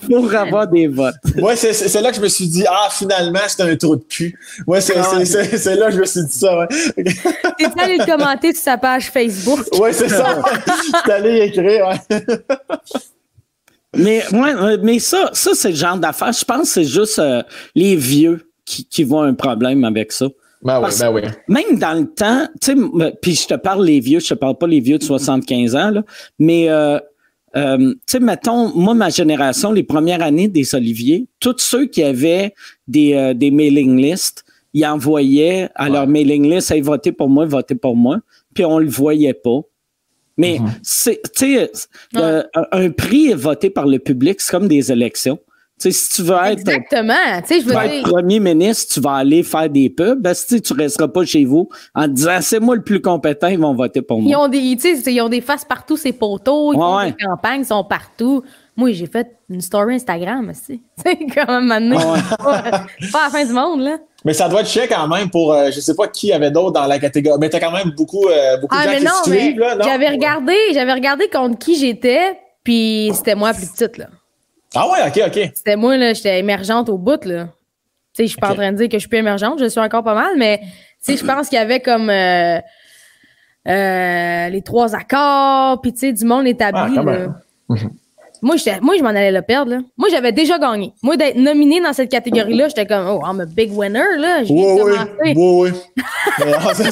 pour 0.08 0.34
avoir 0.34 0.68
des 0.68 0.86
votes. 0.86 1.14
Ouais, 1.38 1.56
c'est, 1.56 1.72
c'est 1.72 2.00
là 2.00 2.10
que 2.10 2.16
je 2.16 2.22
me 2.22 2.28
suis 2.28 2.46
dit, 2.46 2.64
ah, 2.68 2.88
finalement, 2.90 3.40
c'est 3.48 3.62
un 3.62 3.76
trou 3.76 3.96
de 3.96 4.04
cul. 4.04 4.38
Ouais, 4.66 4.80
c'est, 4.80 5.02
c'est, 5.02 5.24
c'est, 5.24 5.58
c'est 5.58 5.74
là 5.74 5.86
que 5.86 5.94
je 5.94 6.00
me 6.00 6.04
suis 6.04 6.24
dit 6.24 6.38
ça, 6.38 6.58
ouais. 6.58 6.66
T'es 6.68 7.80
allé 7.80 7.96
le 7.98 8.06
commenter 8.06 8.52
sur 8.52 8.62
sa 8.62 8.78
page 8.78 9.10
Facebook. 9.10 9.60
Ouais, 9.78 9.92
c'est 9.92 10.08
ça. 10.08 10.40
T'es 11.04 11.12
allé 11.12 11.40
écrire, 11.46 11.88
ouais. 11.88 12.28
Mais, 13.96 14.22
ouais, 14.32 14.76
mais 14.82 14.98
ça, 14.98 15.30
ça 15.32 15.50
c'est 15.54 15.70
le 15.70 15.76
genre 15.76 15.96
d'affaire. 15.96 16.32
Je 16.32 16.44
pense 16.44 16.62
que 16.62 16.66
c'est 16.66 16.84
juste 16.84 17.18
euh, 17.18 17.42
les 17.74 17.96
vieux 17.96 18.50
qui, 18.64 18.84
qui 18.84 19.02
voient 19.02 19.24
un 19.24 19.34
problème 19.34 19.84
avec 19.84 20.12
ça. 20.12 20.26
Ben 20.62 20.80
oui, 20.82 20.90
ben 20.98 21.12
oui. 21.12 21.22
Même 21.48 21.78
dans 21.78 21.94
le 22.00 22.06
temps, 22.06 22.46
tu 22.60 22.72
sais, 22.72 23.12
puis 23.22 23.34
je 23.34 23.46
te 23.46 23.54
parle 23.54 23.84
les 23.86 24.00
vieux, 24.00 24.18
je 24.20 24.28
te 24.30 24.34
parle 24.34 24.56
pas 24.58 24.66
les 24.66 24.80
vieux 24.80 24.98
de 24.98 25.04
75 25.04 25.76
ans, 25.76 25.90
là, 25.90 26.02
mais 26.38 26.68
euh, 26.68 26.98
euh, 27.56 27.92
tu 27.92 27.96
sais, 28.06 28.20
mettons, 28.20 28.74
moi, 28.74 28.94
ma 28.94 29.08
génération, 29.08 29.70
les 29.72 29.84
premières 29.84 30.20
années 30.22 30.48
des 30.48 30.74
Oliviers, 30.74 31.26
tous 31.40 31.58
ceux 31.58 31.86
qui 31.86 32.02
avaient 32.02 32.54
des, 32.88 33.14
euh, 33.14 33.34
des 33.34 33.50
mailing 33.50 33.96
lists, 34.00 34.44
ils 34.74 34.84
envoyaient 34.84 35.68
à 35.74 35.88
leur 35.88 36.06
mailing 36.06 36.50
list, 36.50 36.70
hey, 36.70 36.80
votez 36.80 37.12
pour 37.12 37.28
moi, 37.28 37.46
votez 37.46 37.74
pour 37.74 37.96
moi, 37.96 38.18
puis 38.52 38.64
on 38.64 38.78
le 38.78 38.88
voyait 38.88 39.34
pas. 39.34 39.60
Mais, 40.36 40.58
Mhm. 40.60 40.70
c'est, 40.82 41.20
tu 41.34 41.54
sais, 41.56 41.70
euh, 42.16 42.42
un- 42.54 42.66
un 42.72 42.90
prix 42.90 43.28
est 43.30 43.34
voté 43.34 43.70
par 43.70 43.86
le 43.86 43.98
public, 43.98 44.40
c'est 44.40 44.50
comme 44.50 44.68
des 44.68 44.92
élections. 44.92 45.38
Tu 45.80 45.90
sais, 45.90 45.90
si 45.92 46.16
tu 46.16 46.22
veux 46.22 46.36
être 46.36 46.58
Exactement. 46.58 47.14
Tu 47.46 47.60
veux 47.60 47.70
dire. 47.70 47.80
être 47.82 48.02
premier 48.10 48.40
ministre, 48.40 48.94
tu 48.94 49.00
vas 49.00 49.12
aller 49.14 49.42
faire 49.42 49.68
des 49.70 49.88
pubs. 49.90 50.20
Ben, 50.20 50.34
si 50.34 50.60
tu 50.60 50.72
resteras 50.72 51.08
pas 51.08 51.24
chez 51.24 51.44
vous 51.44 51.68
en 51.94 52.02
te 52.04 52.08
disant 52.08 52.38
c'est 52.40 52.58
moi 52.60 52.74
le 52.76 52.82
plus 52.82 53.00
compétent, 53.00 53.46
ils 53.48 53.58
vont 53.58 53.74
voter 53.74 54.02
pour 54.02 54.18
Ils 54.18 54.28
moi? 54.30 54.44
ont 54.44 54.48
des, 54.48 54.76
tu 54.76 54.96
sais, 54.96 55.12
ils 55.12 55.20
ont 55.20 55.28
des 55.28 55.40
faces 55.40 55.64
partout, 55.64 55.96
ces 55.96 56.12
poteaux, 56.12 56.72
ils 56.72 56.76
Ouais, 56.76 56.82
font 56.82 56.96
ouais. 56.96 57.06
des 57.12 57.24
campagnes, 57.24 57.60
ils 57.60 57.66
sont 57.66 57.84
partout. 57.84 58.42
Moi, 58.76 58.92
j'ai 58.92 59.06
fait 59.06 59.26
une 59.50 59.60
story 59.60 59.96
Instagram 59.96 60.50
aussi. 60.50 60.82
Sais, 61.04 61.18
quand 61.34 61.46
même, 61.48 61.64
maintenant. 61.66 62.14
C'est 63.00 63.10
pas 63.12 63.24
la 63.24 63.30
fin 63.30 63.44
du 63.44 63.52
monde, 63.52 63.80
là. 63.80 63.98
Mais 64.24 64.32
ça 64.32 64.48
doit 64.48 64.60
être 64.62 64.68
chiant 64.68 64.84
quand 64.88 65.06
même 65.08 65.30
pour, 65.30 65.52
euh, 65.52 65.70
je 65.72 65.80
sais 65.80 65.94
pas 65.94 66.06
qui 66.08 66.32
avait 66.32 66.50
d'autres 66.50 66.72
dans 66.72 66.86
la 66.86 66.98
catégorie. 66.98 67.38
Mais 67.40 67.48
t'as 67.50 67.60
quand 67.60 67.72
même 67.72 67.92
beaucoup, 67.96 68.26
euh, 68.28 68.56
beaucoup 68.58 68.76
Ah, 68.78 68.84
de 68.86 68.88
gens 68.88 68.94
mais 68.94 68.98
qui 68.98 69.04
non, 69.04 69.10
se 69.24 69.30
mais 69.30 69.40
suivent, 69.40 69.58
là, 69.60 69.78
j'avais 69.82 70.08
regardé, 70.08 70.54
j'avais 70.74 70.92
regardé 70.92 71.28
contre 71.28 71.58
qui 71.58 71.76
j'étais, 71.76 72.38
puis 72.64 73.10
c'était 73.14 73.34
moi 73.36 73.52
plus 73.52 73.66
petite, 73.68 73.96
là. 73.96 74.06
Ah 74.78 74.88
ouais, 74.90 75.08
ok, 75.08 75.22
ok. 75.36 75.50
C'était 75.54 75.76
moi, 75.76 75.96
là, 75.96 76.12
j'étais 76.14 76.38
émergente 76.38 76.88
au 76.88 76.98
bout, 76.98 77.24
là. 77.24 77.44
Tu 78.14 78.22
sais, 78.22 78.22
je 78.24 78.28
suis 78.28 78.36
pas 78.40 78.50
en 78.50 78.54
train 78.54 78.72
de 78.72 78.76
dire 78.78 78.88
que 78.88 78.94
je 78.94 79.00
suis 79.00 79.08
plus 79.08 79.18
émergente, 79.18 79.58
je 79.60 79.66
suis 79.68 79.80
encore 79.80 80.02
pas 80.04 80.14
mal, 80.14 80.32
mais, 80.36 80.58
tu 80.60 80.66
sais, 81.12 81.16
je 81.16 81.24
pense 81.24 81.48
qu'il 81.48 81.56
y 81.58 81.62
avait 81.62 81.80
comme, 81.80 82.10
euh, 82.10 82.58
euh, 83.68 84.48
les 84.48 84.62
trois 84.62 84.94
accords, 84.94 85.80
puis 85.80 85.92
tu 85.92 86.00
sais, 86.00 86.12
du 86.12 86.24
monde 86.24 86.46
établi, 86.46 86.94
Ah, 86.98 87.02
là. 87.02 87.02
même. 87.02 87.34
Moi, 88.40 88.56
j'étais- 88.56 88.78
moi, 88.80 88.94
je 88.96 89.02
m'en 89.02 89.08
allais 89.08 89.32
le 89.32 89.42
perdre, 89.42 89.72
là. 89.72 89.78
Moi, 89.96 90.08
j'avais 90.10 90.30
déjà 90.30 90.58
gagné. 90.60 90.92
Moi, 91.02 91.16
d'être 91.16 91.34
nominé 91.36 91.80
dans 91.80 91.92
cette 91.92 92.08
catégorie-là, 92.08 92.68
j'étais 92.68 92.86
comme, 92.86 93.04
oh, 93.08 93.20
I'm 93.26 93.40
a 93.40 93.46
big 93.46 93.76
winner, 93.76 94.16
là. 94.16 94.44
Je 94.44 94.52
c'est- 96.74 96.84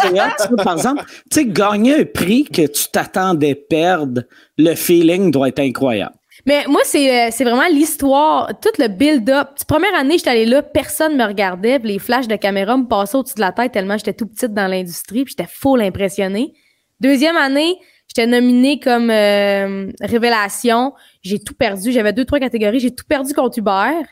C'est 0.00 0.12
hot, 0.12 0.32
ça, 0.38 0.48
par 0.64 0.72
exemple, 0.76 1.04
tu 1.30 1.40
sais, 1.40 1.44
gagner 1.46 2.00
un 2.00 2.04
prix 2.06 2.44
que 2.44 2.66
tu 2.66 2.88
t'attendais 2.90 3.54
perdre, 3.54 4.22
le 4.56 4.74
feeling 4.74 5.30
doit 5.30 5.48
être 5.48 5.60
incroyable. 5.60 6.14
Mais 6.46 6.64
moi, 6.68 6.82
c'est 6.84 7.28
euh, 7.28 7.28
c'est 7.30 7.44
vraiment 7.44 7.66
l'histoire, 7.70 8.50
tout 8.60 8.70
le 8.78 8.88
build-up. 8.88 9.48
Première 9.66 9.94
année, 9.94 10.18
j'étais 10.18 10.30
allée 10.30 10.46
là, 10.46 10.62
personne 10.62 11.16
me 11.16 11.24
regardait, 11.24 11.78
puis 11.78 11.92
les 11.92 11.98
flashs 11.98 12.28
de 12.28 12.36
caméra 12.36 12.76
me 12.76 12.86
passaient 12.86 13.16
au-dessus 13.16 13.36
de 13.36 13.40
la 13.40 13.52
tête 13.52 13.72
tellement 13.72 13.96
j'étais 13.96 14.12
tout 14.12 14.26
petite 14.26 14.52
dans 14.52 14.66
l'industrie, 14.66 15.24
puis 15.24 15.34
j'étais 15.36 15.50
full 15.50 15.80
impressionnée. 15.80 16.52
Deuxième 17.00 17.36
année, 17.36 17.78
j'étais 18.08 18.26
nominée 18.26 18.78
comme 18.78 19.10
euh, 19.10 19.90
révélation. 20.02 20.92
J'ai 21.22 21.38
tout 21.38 21.54
perdu. 21.54 21.92
J'avais 21.92 22.12
deux, 22.12 22.24
trois 22.24 22.40
catégories. 22.40 22.80
J'ai 22.80 22.94
tout 22.94 23.04
perdu 23.08 23.32
contre 23.32 23.58
Hubert. 23.58 24.06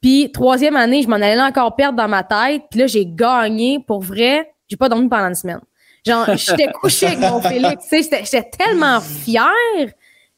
Puis 0.00 0.30
troisième 0.32 0.76
année, 0.76 1.02
je 1.02 1.08
m'en 1.08 1.16
allais 1.16 1.36
là 1.36 1.46
encore 1.46 1.76
perdre 1.76 1.96
dans 1.96 2.08
ma 2.08 2.24
tête. 2.24 2.62
Puis 2.70 2.80
là, 2.80 2.86
j'ai 2.86 3.06
gagné. 3.06 3.78
Pour 3.86 4.00
vrai, 4.00 4.52
j'ai 4.68 4.76
pas 4.76 4.88
dormi 4.88 5.08
pendant 5.08 5.28
une 5.28 5.34
semaine. 5.34 5.60
Genre, 6.06 6.26
j'étais 6.36 6.66
couchée 6.80 7.06
avec 7.06 7.20
mon 7.20 7.40
Félix. 7.40 7.86
j'étais 7.90 8.50
tellement 8.50 9.00
fière. 9.00 9.46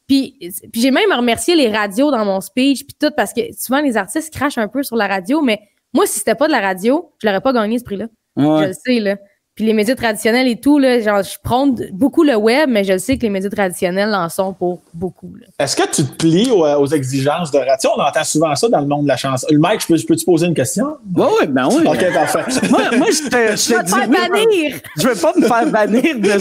Puis, 0.07 0.37
puis 0.71 0.81
j'ai 0.81 0.91
même 0.91 1.11
remercié 1.11 1.55
les 1.55 1.69
radios 1.69 2.11
dans 2.11 2.25
mon 2.25 2.41
speech, 2.41 2.85
puis 2.85 2.95
tout, 2.99 3.11
parce 3.15 3.33
que 3.33 3.41
souvent, 3.57 3.81
les 3.81 3.97
artistes 3.97 4.31
crachent 4.33 4.57
un 4.57 4.67
peu 4.67 4.83
sur 4.83 4.95
la 4.95 5.07
radio, 5.07 5.41
mais 5.41 5.59
moi, 5.93 6.05
si 6.05 6.19
c'était 6.19 6.35
pas 6.35 6.47
de 6.47 6.51
la 6.51 6.61
radio, 6.61 7.11
je 7.21 7.27
l'aurais 7.27 7.41
pas 7.41 7.53
gagné 7.53 7.79
ce 7.79 7.83
prix-là. 7.83 8.07
Je 8.37 8.67
le 8.67 8.73
sais, 8.73 8.99
là. 8.99 9.17
Puis 9.55 9.65
les 9.65 9.73
médias 9.73 9.95
traditionnels 9.95 10.49
et 10.49 10.57
tout, 10.57 10.77
là, 10.79 10.99
genre, 10.99 11.23
je 11.23 11.37
prône 11.41 11.77
beaucoup 11.93 12.23
le 12.25 12.35
web, 12.35 12.69
mais 12.69 12.83
je 12.83 12.91
le 12.91 12.99
sais 12.99 13.15
que 13.15 13.21
les 13.21 13.29
médias 13.29 13.49
traditionnels 13.49 14.13
en 14.13 14.27
sont 14.27 14.51
pour 14.51 14.81
beaucoup, 14.93 15.33
là. 15.39 15.45
Est-ce 15.57 15.77
que 15.77 15.83
tu 15.89 16.03
te 16.03 16.11
plies 16.17 16.51
aux, 16.51 16.65
aux 16.65 16.87
exigences 16.87 17.51
de 17.51 17.59
radio? 17.59 17.91
On 17.95 18.01
entend 18.01 18.25
souvent 18.25 18.53
ça 18.55 18.67
dans 18.67 18.81
le 18.81 18.87
monde 18.87 19.03
de 19.03 19.07
la 19.07 19.15
chanson. 19.15 19.47
Le 19.49 19.57
Mike, 19.57 19.79
je 19.83 19.87
peux, 19.87 19.95
je 19.95 20.05
peux 20.05 20.17
te 20.17 20.25
poser 20.25 20.47
une 20.47 20.55
question? 20.55 20.97
Ouais, 21.15 21.23
ouais, 21.39 21.47
ben 21.47 21.69
oui. 21.71 21.83
OK, 21.87 22.13
parfait. 22.13 22.43
Moi, 22.69 22.81
moi, 22.97 23.07
je 23.11 23.29
te, 23.29 23.55
je 23.55 23.55
Je 23.55 23.69
vais 23.75 23.79
te 23.79 23.85
te 23.85 23.89
faire 23.95 24.09
oui, 24.09 24.17
bannir! 24.29 24.75
Je 24.97 25.07
veux 25.07 25.15
pas 25.15 25.31
me 25.37 25.47
faire 25.47 25.67
bannir 25.67 26.19
de 26.19 26.31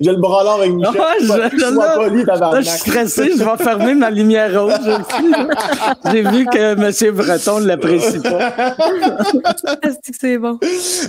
J'ai 0.00 0.10
le 0.10 0.20
bras 0.20 0.44
long 0.44 0.56
avec 0.60 0.72
Michel. 0.72 0.92
Je- 1.20 1.26
Sois- 1.26 1.48
je- 1.52 1.74
là- 1.74 1.94
poli, 1.96 2.22
Là, 2.24 2.60
je 2.60 2.68
suis 2.68 2.78
stressé, 2.80 3.30
je 3.38 3.42
vais 3.42 3.64
fermer 3.64 3.94
ma 3.94 4.10
lumière 4.10 4.62
rouge. 4.62 4.74
J'ai 6.12 6.20
vu 6.22 6.44
que 6.44 6.74
M. 6.74 7.14
Breton 7.16 7.60
ne 7.60 7.66
l'apprécie 7.66 8.20
pas. 8.20 8.52
C'est 10.18 10.38
bon? 10.38 10.58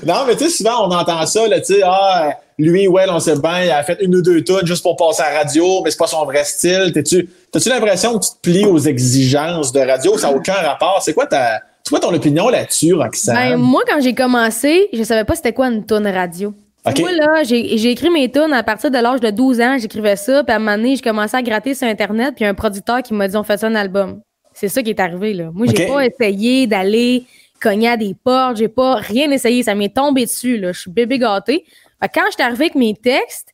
Non, 0.06 0.26
mais 0.28 0.36
tu 0.36 0.46
sais, 0.46 0.50
souvent, 0.50 0.88
on 0.88 0.92
entend 0.92 1.26
ça, 1.26 1.48
là, 1.48 1.60
tu 1.60 1.76
sais, 1.76 1.82
ah, 1.84 2.32
lui, 2.58 2.88
ouais, 2.88 3.06
on 3.10 3.20
sait 3.20 3.38
bien, 3.40 3.64
il 3.64 3.72
a 3.72 3.84
fait 3.84 3.98
une 4.02 4.16
ou 4.16 4.22
deux 4.22 4.44
tunes 4.44 4.66
juste 4.66 4.84
pour 4.84 4.96
passer 4.96 5.22
à 5.22 5.32
la 5.32 5.40
radio, 5.40 5.82
mais 5.84 5.92
c'est 5.92 5.98
pas 5.98 6.08
son 6.08 6.26
vrai 6.26 6.44
style. 6.44 6.92
T'es-tu, 6.94 7.30
t'as-tu 7.52 7.70
l'impression 7.70 8.18
que 8.18 8.26
tu 8.26 8.32
te 8.32 8.40
plies 8.42 8.66
aux 8.66 8.80
exigences 8.80 9.72
de 9.72 9.80
radio? 9.80 10.18
Ça 10.18 10.30
n'a 10.30 10.36
aucun 10.36 10.54
rapport. 10.54 11.02
C'est 11.02 11.14
quoi 11.14 11.28
ta, 11.28 11.62
c'est 11.84 11.90
quoi 11.90 12.00
ton 12.00 12.14
opinion 12.14 12.50
là-dessus, 12.50 12.94
Roxane? 12.94 13.36
Ben, 13.36 13.58
moi, 13.58 13.82
quand 13.88 14.02
j'ai 14.02 14.16
commencé, 14.16 14.90
je 14.92 15.04
savais 15.04 15.24
pas 15.24 15.36
c'était 15.36 15.54
quoi 15.54 15.68
une 15.68 15.86
tonne 15.86 16.08
radio. 16.08 16.54
Moi, 17.00 17.12
là, 17.12 17.44
j'ai 17.44 17.78
j'ai 17.78 17.92
écrit 17.92 18.10
mes 18.10 18.32
tunes 18.32 18.54
à 18.54 18.64
partir 18.64 18.90
de 18.90 18.98
l'âge 18.98 19.20
de 19.20 19.30
12 19.30 19.62
ans. 19.62 19.78
J'écrivais 19.80 20.16
ça, 20.16 20.44
puis 20.44 20.54
à 20.54 20.56
un 20.56 20.60
moment 20.60 20.78
donné, 20.78 20.96
j'ai 20.96 21.02
commencé 21.02 21.36
à 21.36 21.42
gratter 21.42 21.74
sur 21.74 21.88
Internet, 21.88 22.34
puis 22.36 22.46
un 22.46 22.54
producteur 22.54 23.02
qui 23.04 23.14
m'a 23.14 23.28
dit 23.28 23.36
on 23.36 23.44
fait 23.44 23.58
ça 23.58 23.68
un 23.68 23.76
album. 23.76 24.22
C'est 24.54 24.70
ça 24.70 24.82
qui 24.82 24.90
est 24.90 25.00
arrivé, 25.00 25.34
là. 25.34 25.50
Moi, 25.54 25.68
j'ai 25.68 25.86
pas 25.86 26.06
essayé 26.06 26.66
d'aller 26.66 27.26
cogner 27.60 27.90
à 27.90 27.98
des 27.98 28.16
portes, 28.16 28.58
j'ai 28.58 28.68
pas 28.68 28.96
rien 28.96 29.30
essayé. 29.32 29.64
Ça 29.64 29.76
m'est 29.76 29.94
tombé 29.94 30.26
dessus, 30.26 30.58
là. 30.58 30.72
Je 30.72 30.82
suis 30.82 30.92
bébé 30.92 31.20
gâté. 31.20 31.66
Fait 32.02 32.08
que 32.10 32.14
quand 32.14 32.26
j'étais 32.32 32.44
arrivée 32.44 32.66
avec 32.66 32.76
mes 32.76 32.94
textes, 32.94 33.54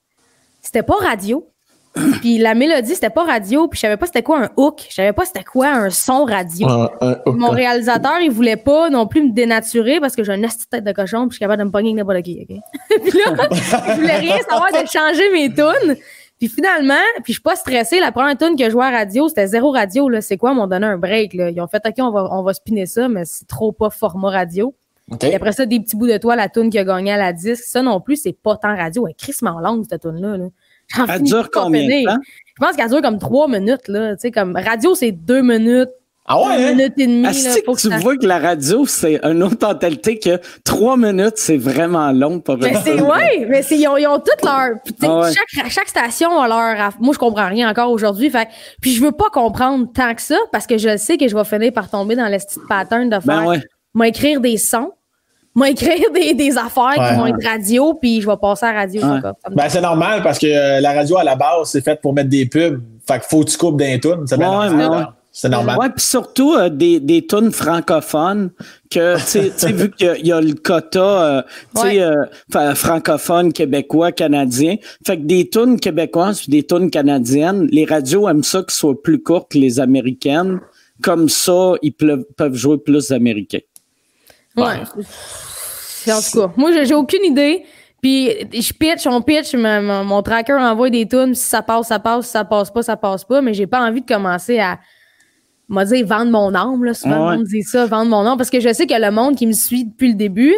c'était 0.61 0.83
pas 0.83 0.95
radio. 0.95 1.47
puis 2.21 2.39
la 2.39 2.55
mélodie, 2.55 2.95
c'était 2.95 3.11
pas 3.11 3.23
radio, 3.23 3.67
puis 3.67 3.77
je 3.77 3.81
savais 3.81 3.97
pas 3.97 4.07
c'était 4.07 4.23
quoi 4.23 4.43
un 4.43 4.49
hook. 4.57 4.83
Je 4.89 4.95
savais 4.95 5.13
pas 5.13 5.25
c'était 5.25 5.43
quoi 5.43 5.67
un 5.67 5.89
son 5.91 6.25
radio. 6.25 6.67
Un 6.67 7.17
hook. 7.25 7.35
Mon 7.35 7.51
réalisateur, 7.51 8.19
il 8.19 8.31
voulait 8.31 8.57
pas 8.57 8.89
non 8.89 9.05
plus 9.05 9.23
me 9.23 9.31
dénaturer 9.31 9.99
parce 9.99 10.15
que 10.15 10.23
j'ai 10.23 10.33
une 10.33 10.41
petite 10.41 10.69
tête 10.69 10.83
de 10.83 10.91
cochon 10.91 11.27
puis 11.27 11.31
je 11.31 11.35
suis 11.35 11.39
capable 11.39 11.61
de 11.61 11.67
me 11.67 11.71
pogner 11.71 11.89
avec 11.89 11.97
n'importe 11.97 12.23
qui, 12.23 12.39
OK? 12.41 12.99
puis 13.03 13.19
là, 13.19 13.47
il 13.89 14.01
voulait 14.01 14.17
rien 14.17 14.37
savoir 14.49 14.71
de 14.71 14.87
changer 14.87 15.31
mes 15.31 15.53
tunes. 15.53 15.95
Puis 16.39 16.49
finalement, 16.49 16.95
puis 17.23 17.33
je 17.33 17.33
suis 17.33 17.41
pas 17.41 17.55
stressée. 17.55 17.99
La 17.99 18.11
première 18.11 18.37
tune 18.37 18.57
que 18.57 18.65
je 18.65 18.69
jouais 18.71 18.85
à 18.85 18.91
radio, 18.91 19.29
c'était 19.29 19.47
zéro 19.47 19.71
radio. 19.71 20.09
Là. 20.09 20.21
C'est 20.21 20.37
quoi? 20.37 20.51
Ils 20.51 20.55
m'ont 20.55 20.67
donné 20.67 20.85
un 20.85 20.97
break. 20.97 21.33
Là. 21.33 21.49
Ils 21.49 21.61
ont 21.61 21.67
fait, 21.67 21.81
OK, 21.85 21.93
on 21.99 22.11
va, 22.11 22.27
on 22.31 22.43
va 22.43 22.53
spinner 22.53 22.85
ça, 22.85 23.07
mais 23.07 23.23
c'est 23.25 23.47
trop 23.47 23.71
pas 23.71 23.89
format 23.89 24.29
radio. 24.29 24.75
Et 25.21 25.35
après 25.35 25.51
ça, 25.51 25.65
des 25.65 25.79
petits 25.79 25.95
bouts 25.95 26.07
de 26.07 26.17
toi, 26.17 26.35
la 26.35 26.49
tune 26.49 26.69
qui 26.69 26.79
a 26.79 26.83
gagné 26.83 27.11
à 27.11 27.17
la 27.17 27.33
disque. 27.33 27.63
Ça 27.65 27.81
non 27.81 27.99
plus, 27.99 28.15
c'est 28.15 28.33
pas 28.33 28.57
tant 28.57 28.75
radio. 28.75 29.05
Elle 29.05 29.11
est 29.11 29.19
crissement 29.19 29.59
longue, 29.59 29.85
cette 29.89 30.01
tune-là. 30.01 30.37
Là. 30.37 30.47
Elle 31.09 31.23
dure 31.23 31.49
combien 31.51 31.85
de 31.85 31.91
finir. 31.91 32.09
temps? 32.09 32.19
Je 32.45 32.65
pense 32.65 32.75
qu'elle 32.75 32.89
dure 32.89 33.01
comme 33.01 33.19
trois 33.19 33.47
minutes. 33.47 33.87
Là. 33.87 34.15
Tu 34.15 34.21
sais, 34.21 34.31
comme 34.31 34.55
radio, 34.55 34.95
c'est 34.95 35.11
deux 35.11 35.41
minutes, 35.41 35.89
Ah 36.25 36.39
ouais, 36.39 36.55
une 36.57 36.63
hein? 36.63 36.71
minute 36.75 36.93
et 36.97 37.05
demie. 37.07 37.21
là. 37.23 37.31
Que 37.31 37.71
que 37.71 37.77
tu 37.81 37.89
ça- 37.89 37.97
vois 37.97 38.15
que 38.15 38.25
la 38.25 38.39
radio, 38.39 38.85
c'est 38.85 39.19
une 39.25 39.43
autre 39.43 39.57
mentalité 39.61 40.17
que 40.19 40.39
trois 40.63 40.95
minutes, 40.95 41.33
c'est 41.35 41.57
vraiment 41.57 42.11
long 42.13 42.39
pour 42.39 42.57
Mais 42.57 42.73
c'est 42.83 43.01
ouais, 43.01 43.45
mais 43.49 43.61
c'est 43.61 43.77
ils 43.77 43.87
ont, 43.89 43.97
ils 43.97 44.07
ont 44.07 44.19
toutes 44.19 44.41
leur 44.43 44.69
puis 44.85 44.93
tu 44.93 45.05
sais, 45.05 45.11
Ah 45.11 45.19
ouais. 45.19 45.31
chaque 45.33 45.69
chaque 45.71 45.87
station 45.89 46.39
a 46.39 46.47
leur 46.47 46.91
moi 47.01 47.13
je 47.13 47.19
comprends 47.19 47.47
rien 47.49 47.69
encore 47.69 47.91
aujourd'hui 47.91 48.29
fait 48.29 48.45
que- 48.45 48.51
puis 48.81 48.93
je 48.93 49.03
veux 49.03 49.11
pas 49.11 49.29
comprendre 49.33 49.85
tant 49.93 50.13
que 50.15 50.21
ça 50.21 50.37
parce 50.53 50.65
que 50.65 50.77
je 50.77 50.95
sais 50.95 51.17
que 51.17 51.27
je 51.27 51.35
vais 51.35 51.43
finir 51.43 51.73
par 51.73 51.89
tomber 51.89 52.15
dans 52.15 52.29
le 52.29 52.37
petit 52.37 52.59
pattern 52.69 53.09
de 53.09 53.19
faire 53.19 53.41
Ben 53.41 53.45
ouais. 53.45 53.61
m'écrire 53.93 54.39
des 54.39 54.55
sons 54.57 54.91
Moi, 55.55 55.69
écrire 55.71 56.09
des, 56.13 56.33
des 56.33 56.57
affaires 56.57 56.95
Ouais. 56.97 57.09
qui 57.09 57.15
vont 57.15 57.27
être 57.27 57.45
radio, 57.45 57.93
puis 57.95 58.21
je 58.21 58.27
vais 58.27 58.37
passer 58.41 58.65
à 58.65 58.73
la 58.73 58.79
radio. 58.79 59.01
Ouais. 59.03 59.19
Ben, 59.51 59.69
c'est 59.69 59.81
normal 59.81 60.23
parce 60.23 60.39
que 60.39 60.47
euh, 60.47 60.79
la 60.79 60.93
radio 60.93 61.17
à 61.17 61.23
la 61.23 61.35
base, 61.35 61.69
c'est 61.69 61.81
faite 61.83 62.01
pour 62.01 62.11
mettre 62.13 62.29
des 62.29 62.45
pubs. 62.47 62.81
Fait 63.07 63.15
qu'il 63.19 63.23
faut 63.29 63.43
que 63.43 63.51
tu 63.51 63.57
coupes 63.57 63.77
d'un 63.77 63.99
tunes. 63.99 64.25
C'est 64.25 64.37
bien 64.37 64.49
Ouais, 64.59 64.69
normal. 64.69 65.09
Ouais. 65.33 65.39
C'est 65.39 65.49
normal. 65.49 65.77
Ouais, 65.79 65.89
puis 65.89 66.05
surtout 66.05 66.53
euh, 66.53 66.69
des, 66.69 66.99
des 66.99 67.25
tunes 67.25 67.51
francophones 67.51 68.51
que, 68.91 69.15
tu 69.17 69.51
sais- 69.57 69.71
vu 69.71 69.89
qu'il 69.91 70.05
y 70.05 70.09
a- 70.09 70.17
il 70.17 70.27
y, 70.27 70.31
a 70.31 70.39
le 70.39 70.53
quota, 70.53 70.99
euh, 71.39 71.41
tu 71.75 71.81
sais, 71.81 72.05
Ouais. 72.05 72.15
euh, 72.55 72.75
francophone, 72.75 73.51
québécois, 73.51 74.11
canadien. 74.11 74.75
Fait 75.05 75.17
que 75.17 75.23
des 75.23 75.49
tunes 75.49 75.79
québécoises 75.79 76.39
puis 76.41 76.49
des 76.51 76.63
tunes 76.63 76.91
canadiennes, 76.91 77.67
les 77.71 77.85
radios 77.85 78.29
aiment 78.29 78.43
ça 78.43 78.59
qu'elles 78.59 78.69
soient 78.71 79.01
plus 79.01 79.21
courtes 79.23 79.51
que 79.51 79.57
les 79.57 79.79
américaines. 79.79 80.59
Comme 81.01 81.27
ça, 81.29 81.73
ils 81.81 81.91
pleu- 81.91 82.27
peuvent 82.37 82.53
jouer 82.55 82.77
plus 82.77 83.07
d'américains. 83.09 83.59
Ouais. 84.55 84.83
C'est- 85.01 86.11
En 86.13 86.21
tout 86.21 86.39
cas, 86.47 86.53
moi, 86.57 86.71
j'ai 86.71 86.85
j'ai 86.85 86.93
aucune 86.93 87.23
idée. 87.25 87.63
Puis 88.01 88.29
je 88.51 88.73
pitch, 88.73 89.07
on 89.07 89.21
pitch, 89.21 89.55
mon, 89.55 89.81
mon- 89.81 90.03
mon 90.03 90.21
tracker 90.21 90.53
envoie 90.53 90.89
des 90.89 91.07
tunes. 91.07 91.33
Si 91.33 91.45
ça 91.47 91.61
passe, 91.61 91.87
ça 91.87 91.99
passe. 91.99 92.25
Si 92.25 92.31
ça 92.31 92.43
passe 92.45 92.69
pas, 92.69 92.83
ça 92.83 92.97
passe 92.97 93.23
pas. 93.23 93.41
Mais 93.41 93.53
j'ai 93.53 93.65
pas 93.65 93.81
envie 93.81 94.01
de 94.01 94.05
commencer 94.05 94.59
à, 94.59 94.77
on 95.69 95.75
va 95.75 95.85
dire, 95.85 96.05
vendre 96.05 96.31
mon 96.31 96.53
âme. 96.55 96.83
Là. 96.83 96.93
Souvent, 96.93 97.25
Ouais. 97.27 97.31
le 97.33 97.37
monde 97.39 97.47
dit 97.47 97.63
ça, 97.63 97.85
vendre 97.85 98.09
mon 98.09 98.25
âme. 98.25 98.37
Parce 98.37 98.49
que 98.49 98.59
je 98.59 98.71
sais 98.73 98.85
que 98.87 98.93
le 98.93 99.11
monde 99.11 99.35
qui 99.35 99.47
me 99.47 99.53
suit 99.53 99.85
depuis 99.85 100.09
le 100.09 100.15
début, 100.15 100.53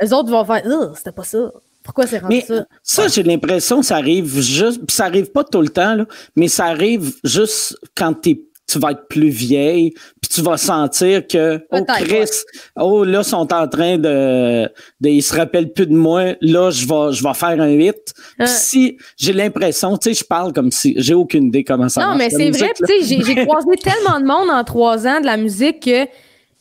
les 0.00 0.12
autres 0.12 0.30
vont 0.30 0.44
faire, 0.44 0.62
c'était 0.96 1.12
pas 1.12 1.24
ça. 1.24 1.50
Pourquoi 1.82 2.06
c'est 2.06 2.18
rendu 2.18 2.36
Mais 2.36 2.40
ça? 2.42 2.64
ça, 2.82 3.08
j'ai 3.08 3.22
l'impression 3.22 3.80
que 3.80 3.86
ça 3.86 3.96
arrive 3.96 4.40
juste, 4.40 4.78
puis 4.86 4.94
ça 4.96 5.04
arrive 5.04 5.30
pas 5.32 5.44
tout 5.44 5.60
le 5.60 5.68
temps, 5.68 5.94
là, 5.94 6.06
mais 6.34 6.48
ça 6.48 6.64
arrive 6.64 7.12
juste 7.24 7.76
quand 7.94 8.14
t'es 8.14 8.40
tu 8.66 8.78
vas 8.78 8.92
être 8.92 9.06
plus 9.08 9.28
vieille, 9.28 9.90
puis 10.20 10.30
tu 10.32 10.40
vas 10.42 10.56
sentir 10.56 11.26
que 11.26 11.60
oh 11.70 11.84
Chris, 11.98 12.30
oh 12.76 13.04
là 13.04 13.18
ils 13.20 13.24
sont 13.24 13.52
en 13.52 13.68
train 13.68 13.98
de, 13.98 14.64
de 15.00 15.08
ils 15.08 15.22
se 15.22 15.34
rappellent 15.36 15.72
plus 15.72 15.86
de 15.86 15.94
moi, 15.94 16.34
là 16.40 16.70
je 16.70 16.86
vais 16.86 17.12
je 17.12 17.22
vais 17.22 17.34
faire 17.34 17.60
un 17.60 17.68
hit. 17.70 17.94
Ouais. 18.38 18.46
Puis 18.46 18.48
si 18.48 18.98
j'ai 19.18 19.32
l'impression, 19.34 19.96
tu 19.98 20.14
sais, 20.14 20.20
je 20.20 20.24
parle 20.24 20.52
comme 20.52 20.70
si 20.70 20.94
j'ai 20.96 21.14
aucune 21.14 21.48
idée 21.48 21.62
comment 21.62 21.88
ça 21.88 22.00
Non, 22.00 22.06
marche. 22.16 22.18
mais 22.18 22.30
c'est 22.30 22.50
vrai. 22.50 22.72
Tu 22.76 22.86
sais, 22.86 23.02
j'ai- 23.04 23.22
j'ai 23.24 23.44
croisé 23.46 23.70
tellement 23.82 24.18
de 24.20 24.24
monde 24.26 24.48
en 24.50 24.64
trois 24.64 25.06
ans 25.06 25.20
de 25.20 25.26
la 25.26 25.36
musique 25.36 25.80
que 25.84 26.06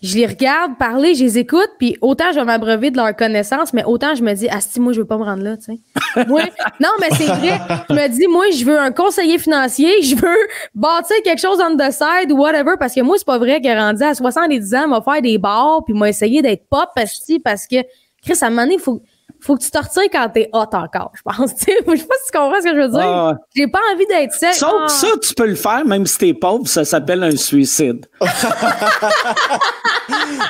je 0.03 0.17
les 0.17 0.27
regarde 0.27 0.77
parler, 0.77 1.15
je 1.15 1.23
les 1.23 1.37
écoute, 1.37 1.69
puis 1.79 1.95
autant 2.01 2.25
je 2.33 2.35
vais 2.35 2.43
m'abreuver 2.43 2.91
de 2.91 2.97
leur 2.97 3.15
connaissance, 3.15 3.71
mais 3.71 3.85
autant 3.85 4.15
je 4.15 4.21
me 4.21 4.33
dis, 4.33 4.49
Asti, 4.49 4.81
moi, 4.81 4.91
je 4.91 4.99
veux 4.99 5.07
pas 5.07 5.17
me 5.17 5.23
rendre 5.23 5.43
là, 5.43 5.55
tu 5.55 5.63
sais. 5.63 5.79
Moi, 6.27 6.41
non, 6.79 6.89
mais 6.99 7.07
c'est 7.11 7.25
vrai. 7.25 7.57
Je 7.89 7.95
me 7.95 8.07
dis, 8.09 8.27
moi, 8.27 8.45
je 8.51 8.65
veux 8.65 8.77
un 8.77 8.91
conseiller 8.91 9.39
financier, 9.39 10.01
je 10.03 10.15
veux 10.15 10.47
bâtir 10.75 11.15
quelque 11.23 11.39
chose 11.39 11.59
on 11.61 11.77
the 11.77 11.89
side 11.89 12.31
ou 12.31 12.37
whatever, 12.37 12.73
parce 12.77 12.93
que 12.93 13.01
moi, 13.01 13.17
c'est 13.17 13.25
pas 13.25 13.37
vrai 13.37 13.61
que 13.61 13.67
rendu 13.67 14.03
à 14.03 14.13
70 14.13 14.75
ans, 14.75 14.87
m'a 14.89 15.01
faire 15.01 15.21
des 15.21 15.37
bars, 15.37 15.83
puis 15.85 15.93
m'a 15.93 16.09
essayé 16.09 16.41
d'être 16.41 16.67
pop, 16.69 16.89
asti, 16.97 17.39
parce 17.39 17.65
que, 17.65 17.77
Chris, 18.21 18.37
à 18.41 18.47
un 18.47 18.49
moment 18.49 18.63
donné, 18.63 18.75
il 18.75 18.81
faut, 18.81 19.01
faut 19.43 19.55
que 19.57 19.63
tu 19.63 19.71
te 19.71 19.77
retires 19.77 20.09
quand 20.11 20.29
t'es 20.33 20.49
hot 20.53 20.67
encore, 20.73 21.11
je 21.15 21.21
pense. 21.23 21.53
Tu 21.59 21.65
sais, 21.65 21.77
je 21.85 21.95
sais 21.97 22.05
pas 22.05 22.15
si 22.23 22.31
tu 22.31 22.37
comprends 22.37 22.59
ce 22.59 22.63
que 22.63 22.75
je 22.75 22.81
veux 22.81 22.87
dire. 22.89 22.99
Ah 23.01 23.27
ouais. 23.29 23.33
J'ai 23.55 23.67
pas 23.67 23.79
envie 23.93 24.05
d'être 24.07 24.33
seule. 24.33 24.53
Sauf 24.53 24.73
Ah. 24.81 24.85
que 24.87 24.91
ça, 24.91 25.07
tu 25.21 25.33
peux 25.33 25.45
le 25.47 25.55
faire, 25.55 25.85
même 25.85 26.05
si 26.05 26.17
t'es 26.17 26.33
pauvre, 26.33 26.67
ça 26.67 26.83
s'appelle 26.85 27.23
un 27.23 27.35
suicide. 27.35 28.05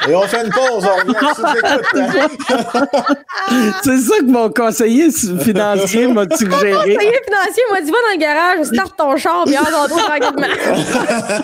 Et 0.09 0.15
on 0.15 0.21
fait 0.23 0.45
une 0.45 0.51
pause. 0.51 0.85
On 0.85 0.95
revient 0.95 1.35
sous-écoute. 1.35 1.85
c'est 3.83 3.97
ça 3.99 4.17
que 4.19 4.25
mon 4.25 4.49
conseiller 4.49 5.09
financier 5.11 6.07
m'a 6.07 6.23
suggéré. 6.35 6.71
conseiller 6.95 7.21
financier 7.25 7.63
m'a 7.71 7.81
dit 7.81 7.91
va 7.91 7.97
dans 7.97 8.13
le 8.13 8.17
garage, 8.19 8.65
start 8.65 8.97
ton 8.97 9.15
char, 9.17 9.43
puis 9.45 9.55
dans 9.55 9.87
ton 9.87 9.97
tranquillement. 9.97 10.47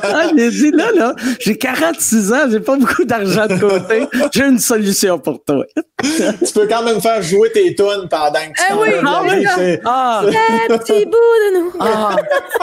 Ah, 0.04 0.24
j'ai 0.36 0.50
dit, 0.50 0.72
là, 0.72 0.92
là, 0.94 1.14
j'ai 1.40 1.58
46 1.58 2.34
ans, 2.34 2.48
j'ai 2.50 2.60
pas 2.60 2.76
beaucoup 2.76 3.04
d'argent 3.06 3.46
de 3.48 3.58
côté. 3.60 4.08
J'ai 4.34 4.46
une 4.46 4.60
solution 4.60 5.20
pour 5.20 5.44
toi. 5.44 5.64
tu 6.02 6.54
peux 6.54 6.68
quand 6.68 6.84
même 6.84 7.00
faire 7.02 7.22
jouer 7.22 7.39
tes 7.54 7.74
tunes 7.76 8.08
pendant 8.10 8.34
que 8.34 8.58
tu 8.58 8.64
Eh 8.70 8.74
oui, 8.74 8.90
ah 9.06 9.22
oui, 9.24 9.46
c'est- 9.56 9.82
Ah, 9.86 10.22
Un 10.70 10.78
petit 10.78 11.06
bout 11.06 11.12
de 11.12 11.60
nous. 11.60 11.72
ah, 11.80 12.16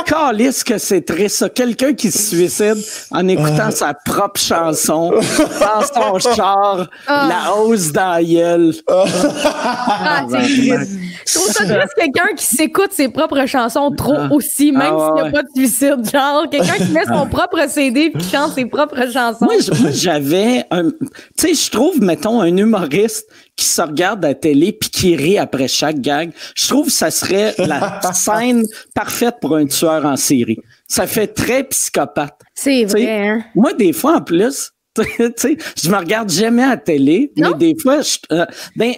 calisse 0.05 0.63
que 0.65 0.79
c'est 0.79 1.03
triste, 1.03 1.37
ça. 1.37 1.49
Quelqu'un 1.49 1.95
qui 1.95 2.11
se 2.11 2.37
suicide 2.37 2.77
en 3.11 3.27
écoutant 3.29 3.71
sa 3.71 3.95
propre 3.95 4.41
chanson 4.41 5.11
dans 5.13 6.19
son 6.19 6.19
char, 6.35 6.87
Ah. 7.07 7.29
la 7.29 7.55
hausse 7.55 7.93
dans 7.93 8.13
la 8.17 8.23
gueule. 8.25 8.73
Ah, 8.89 10.25
c'est 10.29 10.37
triste. 10.39 10.91
Je 11.27 11.35
trouve 11.35 11.49
ça 11.53 11.65
triste, 11.65 11.95
quelqu'un 11.97 12.35
qui 12.37 12.45
s'écoute 12.47 12.93
ses 12.93 13.09
propres 13.09 13.47
chansons 13.47 13.91
trop 13.91 14.17
aussi, 14.31 14.71
même 14.73 14.95
Ah, 14.97 15.07
s'il 15.07 15.15
n'y 15.15 15.21
a 15.21 15.25
ouais. 15.25 15.33
pas 15.33 15.43
de 15.43 15.49
suicide. 15.55 16.11
Genre, 16.13 16.47
quelqu'un 16.51 16.75
qui 16.75 16.93
met 16.93 17.05
son 17.05 17.27
propre 17.27 17.59
CD 17.69 18.11
puis 18.11 18.23
qui 18.23 18.31
chante 18.31 18.53
ses 18.55 18.67
propres 18.67 19.11
chansons. 19.13 19.45
Moi, 19.45 19.55
j'avais 19.91 20.65
un. 20.71 20.91
Tu 20.91 20.95
sais, 21.37 21.55
je 21.55 21.71
trouve, 21.71 22.01
mettons, 22.01 22.41
un 22.41 22.57
humoriste 22.57 23.27
qui 23.57 23.65
se 23.65 23.81
regarde 23.81 24.25
à 24.25 24.29
la 24.29 24.35
télé 24.35 24.73
puis 24.73 24.91
qui 24.91 25.17
rit 25.17 25.39
après 25.39 25.67
chaque 25.69 26.01
gag. 26.01 26.31
Je 26.55 26.69
trouve 26.69 26.87
que 26.87 26.93
ça 26.93 27.11
serait 27.11 27.55
la 27.59 28.01
scène 28.13 28.65
parfaite 28.95 29.37
pour 29.41 29.57
un 29.57 29.67
tueur 29.67 30.05
en 30.05 30.17
série. 30.17 30.59
Ça 30.87 31.07
fait 31.07 31.29
très 31.29 31.65
psychopathe. 31.65 32.39
C'est 32.55 32.85
vrai, 32.85 33.29
hein? 33.29 33.45
Moi, 33.55 33.73
des 33.73 33.93
fois, 33.93 34.17
en 34.17 34.21
plus, 34.21 34.73
tu 34.95 35.05
sais, 35.37 35.57
je 35.83 35.91
me 35.91 35.97
regarde 35.97 36.31
jamais 36.31 36.63
à 36.63 36.71
la 36.71 36.77
télé, 36.77 37.33
Non? 37.37 37.51
mais 37.51 37.73
des 37.73 37.81
fois, 37.81 38.03
je, 38.03 38.19
euh, 38.33 38.47
ben, 38.77 38.95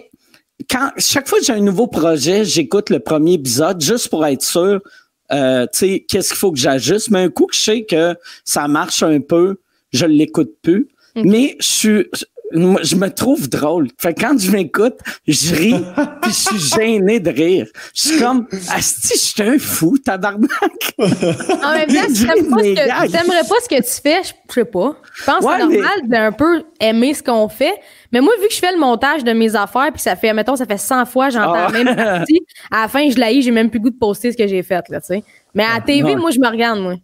quand, 0.70 0.90
chaque 0.98 1.28
fois 1.28 1.38
que 1.38 1.44
j'ai 1.44 1.52
un 1.52 1.60
nouveau 1.60 1.86
projet, 1.86 2.44
j'écoute 2.44 2.90
le 2.90 2.98
premier 2.98 3.34
épisode 3.34 3.80
juste 3.80 4.08
pour 4.08 4.26
être 4.26 4.42
sûr, 4.42 4.80
euh, 5.30 5.66
tu 5.72 5.78
sais, 5.78 6.06
qu'est-ce 6.08 6.30
qu'il 6.30 6.38
faut 6.38 6.52
que 6.52 6.58
j'ajuste. 6.58 7.10
Mais 7.10 7.20
un 7.20 7.30
coup 7.30 7.46
que 7.46 7.54
je 7.54 7.60
sais 7.60 7.84
que 7.84 8.16
ça 8.44 8.66
marche 8.66 9.02
un 9.02 9.20
peu, 9.20 9.60
je 9.92 10.06
l'écoute 10.06 10.52
plus. 10.62 10.88
Mais 11.16 11.56
je 11.58 11.66
suis, 11.66 12.06
moi, 12.52 12.80
je 12.82 12.96
me 12.96 13.08
trouve 13.10 13.48
drôle. 13.48 13.88
Fait 13.98 14.14
que 14.14 14.20
quand 14.22 14.38
je 14.38 14.50
m'écoute, 14.50 14.94
je 15.26 15.54
ris, 15.54 15.74
puis 16.22 16.30
je 16.30 16.36
suis 16.36 16.58
gêné 16.58 17.20
de 17.20 17.30
rire. 17.30 17.66
Je 17.94 18.08
suis 18.08 18.18
comme, 18.18 18.46
asti, 18.74 19.14
je 19.14 19.18
suis 19.20 19.42
un 19.42 19.58
fou, 19.58 19.98
tabarnak. 19.98 20.48
En 20.98 21.04
même 21.06 21.88
temps, 21.88 21.94
si 22.08 22.16
Je 22.16 22.26
t'aimes 22.26 22.48
pas, 22.48 22.58
ce 22.62 23.48
pas 23.48 23.54
ce 23.62 23.68
que 23.68 23.76
tu 23.76 24.02
fais, 24.02 24.22
je 24.22 24.52
sais 24.54 24.64
pas. 24.64 24.96
Je 25.14 25.24
pense 25.24 25.38
que 25.44 25.50
c'est 25.52 25.66
mais- 25.66 25.74
normal 25.76 26.00
d'un 26.04 26.32
peu 26.32 26.62
aimer 26.80 27.14
ce 27.14 27.22
qu'on 27.22 27.48
fait. 27.48 27.74
Mais 28.12 28.20
moi, 28.20 28.32
vu 28.40 28.48
que 28.48 28.54
je 28.54 28.58
fais 28.58 28.72
le 28.72 28.78
montage 28.78 29.22
de 29.24 29.32
mes 29.32 29.54
affaires, 29.54 29.90
puis 29.92 30.00
ça 30.00 30.16
fait, 30.16 30.32
mettons, 30.32 30.56
ça 30.56 30.64
fait 30.66 30.78
100 30.78 31.04
fois, 31.06 31.28
j'entends 31.30 31.52
Ah. 31.54 31.70
la 31.72 31.84
même 31.84 31.96
partie, 31.96 32.40
à 32.70 32.82
la 32.82 32.88
fin, 32.88 33.08
je 33.10 33.16
l'ai, 33.18 33.42
j'ai 33.42 33.50
même 33.50 33.68
plus 33.68 33.78
le 33.78 33.84
goût 33.84 33.90
de 33.90 33.98
poster 33.98 34.32
ce 34.32 34.36
que 34.36 34.46
j'ai 34.46 34.62
fait, 34.62 34.82
là, 34.88 35.00
tu 35.00 35.08
sais. 35.08 35.24
Mais 35.54 35.64
à 35.64 35.74
la 35.74 35.80
TV, 35.80 36.16
moi, 36.16 36.30
je 36.30 36.38
me 36.38 36.48
regarde, 36.48 36.80
moi. 36.80 36.94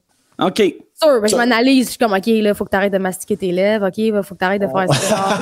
OK. 0.40 0.62
Sûr, 1.04 1.20
ben, 1.20 1.28
je 1.28 1.36
m'analyse. 1.36 1.86
Je 1.86 1.90
suis 1.90 1.98
comme, 1.98 2.12
OK, 2.12 2.26
là, 2.26 2.54
faut 2.54 2.64
que 2.64 2.70
t'arrêtes 2.70 2.92
de 2.92 2.98
mastiquer 2.98 3.36
tes 3.36 3.52
lèvres. 3.52 3.88
OK, 3.88 3.96
là, 3.96 4.22
faut 4.22 4.34
que 4.34 4.40
t'arrêtes 4.40 4.62
de 4.62 4.66
faire 4.68 4.92
ça. 4.92 5.38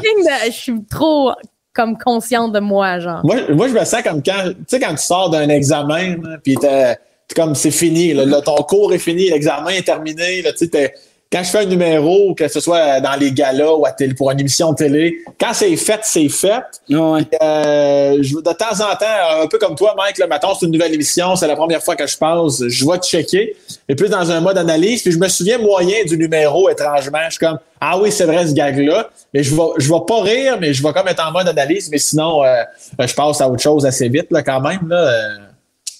Je 0.46 0.50
suis 0.50 0.84
trop, 0.90 1.32
comme, 1.72 1.96
consciente 1.98 2.52
de 2.52 2.60
moi, 2.60 2.98
genre. 3.00 3.20
Moi, 3.24 3.36
moi, 3.50 3.68
je 3.68 3.74
me 3.74 3.84
sens 3.84 4.02
comme 4.02 4.22
quand, 4.22 4.44
tu 4.50 4.56
sais, 4.68 4.80
quand 4.80 4.94
tu 4.94 5.02
sors 5.02 5.30
d'un 5.30 5.48
examen, 5.48 6.16
puis 6.42 6.56
t'es 6.56 6.96
comme 7.34 7.54
c'est 7.54 7.70
fini, 7.70 8.12
là, 8.14 8.24
là, 8.24 8.40
ton 8.42 8.56
cours 8.56 8.92
est 8.92 8.98
fini, 8.98 9.30
l'examen 9.30 9.70
est 9.70 9.82
terminé, 9.86 10.42
là, 10.42 10.52
tu 10.52 10.58
sais, 10.58 10.68
t'es- 10.68 10.94
quand 11.34 11.42
je 11.42 11.50
fais 11.50 11.58
un 11.58 11.66
numéro, 11.66 12.32
que 12.32 12.46
ce 12.46 12.60
soit 12.60 13.00
dans 13.00 13.16
les 13.16 13.32
galas 13.32 13.72
ou 13.72 13.84
à 13.84 13.90
télé, 13.90 14.14
pour 14.14 14.30
une 14.30 14.38
émission 14.38 14.70
de 14.70 14.76
télé, 14.76 15.16
quand 15.40 15.52
c'est 15.52 15.74
fait, 15.74 15.98
c'est 16.04 16.28
fait. 16.28 16.62
Ouais. 16.88 17.22
Euh, 17.42 18.18
je, 18.20 18.36
de 18.36 18.52
temps 18.52 18.74
en 18.74 18.94
temps, 18.94 19.42
un 19.42 19.48
peu 19.48 19.58
comme 19.58 19.74
toi, 19.74 19.96
Mike, 19.96 20.18
là, 20.18 20.28
mettons, 20.28 20.54
c'est 20.54 20.66
une 20.66 20.72
nouvelle 20.72 20.94
émission, 20.94 21.34
c'est 21.34 21.48
la 21.48 21.56
première 21.56 21.82
fois 21.82 21.96
que 21.96 22.06
je 22.06 22.16
passe, 22.16 22.62
je 22.68 22.88
vais 22.88 22.98
checker, 22.98 23.56
et 23.88 23.96
plus 23.96 24.08
dans 24.08 24.30
un 24.30 24.40
mode 24.40 24.58
analyse, 24.58 25.02
puis 25.02 25.10
je 25.10 25.18
me 25.18 25.26
souviens 25.26 25.58
moyen 25.58 26.04
du 26.06 26.16
numéro, 26.16 26.70
étrangement, 26.70 27.18
je 27.24 27.30
suis 27.30 27.44
comme, 27.44 27.58
ah 27.80 27.98
oui, 27.98 28.12
c'est 28.12 28.26
vrai, 28.26 28.46
ce 28.46 28.52
gag-là, 28.52 29.10
mais 29.32 29.42
je 29.42 29.56
vais, 29.56 29.62
je 29.78 29.92
vais 29.92 30.00
pas 30.06 30.22
rire, 30.22 30.58
mais 30.60 30.72
je 30.72 30.84
vais 30.84 30.92
comme 30.92 31.08
être 31.08 31.26
en 31.26 31.32
mode 31.32 31.48
analyse, 31.48 31.90
mais 31.90 31.98
sinon, 31.98 32.44
euh, 32.44 32.62
je 33.00 33.12
passe 33.12 33.40
à 33.40 33.48
autre 33.48 33.60
chose 33.60 33.84
assez 33.84 34.08
vite, 34.08 34.28
là, 34.30 34.44
quand 34.44 34.60
même, 34.60 34.88
là. 34.88 34.96
euh, 34.96 35.36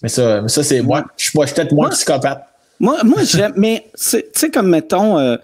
mais 0.00 0.08
ça, 0.10 0.42
mais 0.42 0.48
ça 0.48 0.62
c'est 0.62 0.82
moi. 0.82 1.02
Je 1.16 1.24
suis 1.24 1.32
moi, 1.34 1.46
je 1.46 1.52
suis 1.52 1.56
peut-être 1.56 1.72
moins 1.72 1.88
psychopathe. 1.88 2.44
Moi, 2.80 3.02
moi 3.04 3.22
j'aime, 3.22 3.52
mais 3.56 3.86
tu 3.98 4.22
sais, 4.32 4.50
comme 4.50 4.68
mettons, 4.68 5.18
euh, 5.18 5.36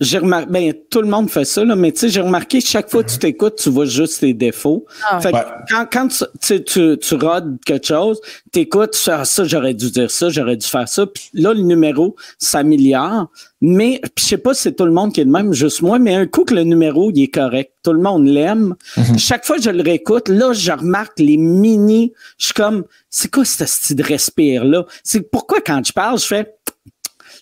j'ai 0.00 0.16
remarqué, 0.18 0.46
ben, 0.50 0.74
tout 0.90 1.02
le 1.02 1.08
monde 1.08 1.28
fait 1.30 1.44
ça, 1.44 1.62
là, 1.62 1.76
mais 1.76 1.92
tu 1.92 2.00
sais, 2.00 2.08
j'ai 2.08 2.22
remarqué 2.22 2.60
que 2.60 2.66
chaque 2.66 2.90
fois 2.90 3.04
que 3.04 3.10
tu 3.10 3.18
t'écoutes, 3.18 3.56
tu 3.56 3.68
vois 3.68 3.84
juste 3.84 4.20
tes 4.20 4.32
défauts. 4.32 4.86
Ah. 5.08 5.20
Fait 5.20 5.30
que 5.30 5.36
Ouais. 5.36 5.44
quand, 5.68 5.86
quand 5.92 6.08
tu, 6.40 6.64
tu, 6.64 6.96
tu, 6.98 7.14
rodes 7.16 7.58
quelque 7.66 7.86
chose, 7.86 8.18
t'écoutes, 8.50 8.92
tu 8.92 8.98
fais 8.98 9.10
ah, 9.12 9.24
ça, 9.26 9.44
j'aurais 9.44 9.74
dû 9.74 9.90
dire 9.90 10.10
ça, 10.10 10.30
j'aurais 10.30 10.56
dû 10.56 10.66
faire 10.66 10.88
ça. 10.88 11.06
Puis 11.06 11.28
là, 11.34 11.52
le 11.52 11.60
numéro 11.60 12.16
s'améliore. 12.38 13.28
Mais 13.60 14.00
je 14.16 14.24
sais 14.24 14.38
pas 14.38 14.54
si 14.54 14.62
c'est 14.62 14.72
tout 14.72 14.86
le 14.86 14.92
monde 14.92 15.12
qui 15.12 15.20
est 15.20 15.24
le 15.24 15.30
même, 15.30 15.52
juste 15.52 15.82
moi, 15.82 15.98
mais 15.98 16.14
un 16.14 16.26
coup 16.26 16.44
que 16.44 16.54
le 16.54 16.62
numéro 16.62 17.10
il 17.10 17.24
est 17.24 17.28
correct, 17.28 17.72
tout 17.82 17.92
le 17.92 18.00
monde 18.00 18.26
l'aime. 18.26 18.74
Chaque 19.18 19.44
fois 19.44 19.56
que 19.56 19.62
je 19.62 19.70
le 19.70 19.82
réécoute, 19.82 20.30
là, 20.30 20.54
je 20.54 20.72
remarque 20.72 21.18
les 21.18 21.36
mini. 21.36 22.14
Je 22.38 22.46
suis 22.46 22.54
comme, 22.54 22.84
c'est 23.10 23.30
quoi 23.30 23.44
ce 23.44 23.66
style 23.66 23.96
de 23.96 24.02
respire 24.02 24.64
là 24.64 24.86
C'est 25.04 25.30
pourquoi 25.30 25.60
quand 25.60 25.84
je 25.84 25.92
parle, 25.92 26.18
je 26.18 26.24
fais 26.24 26.54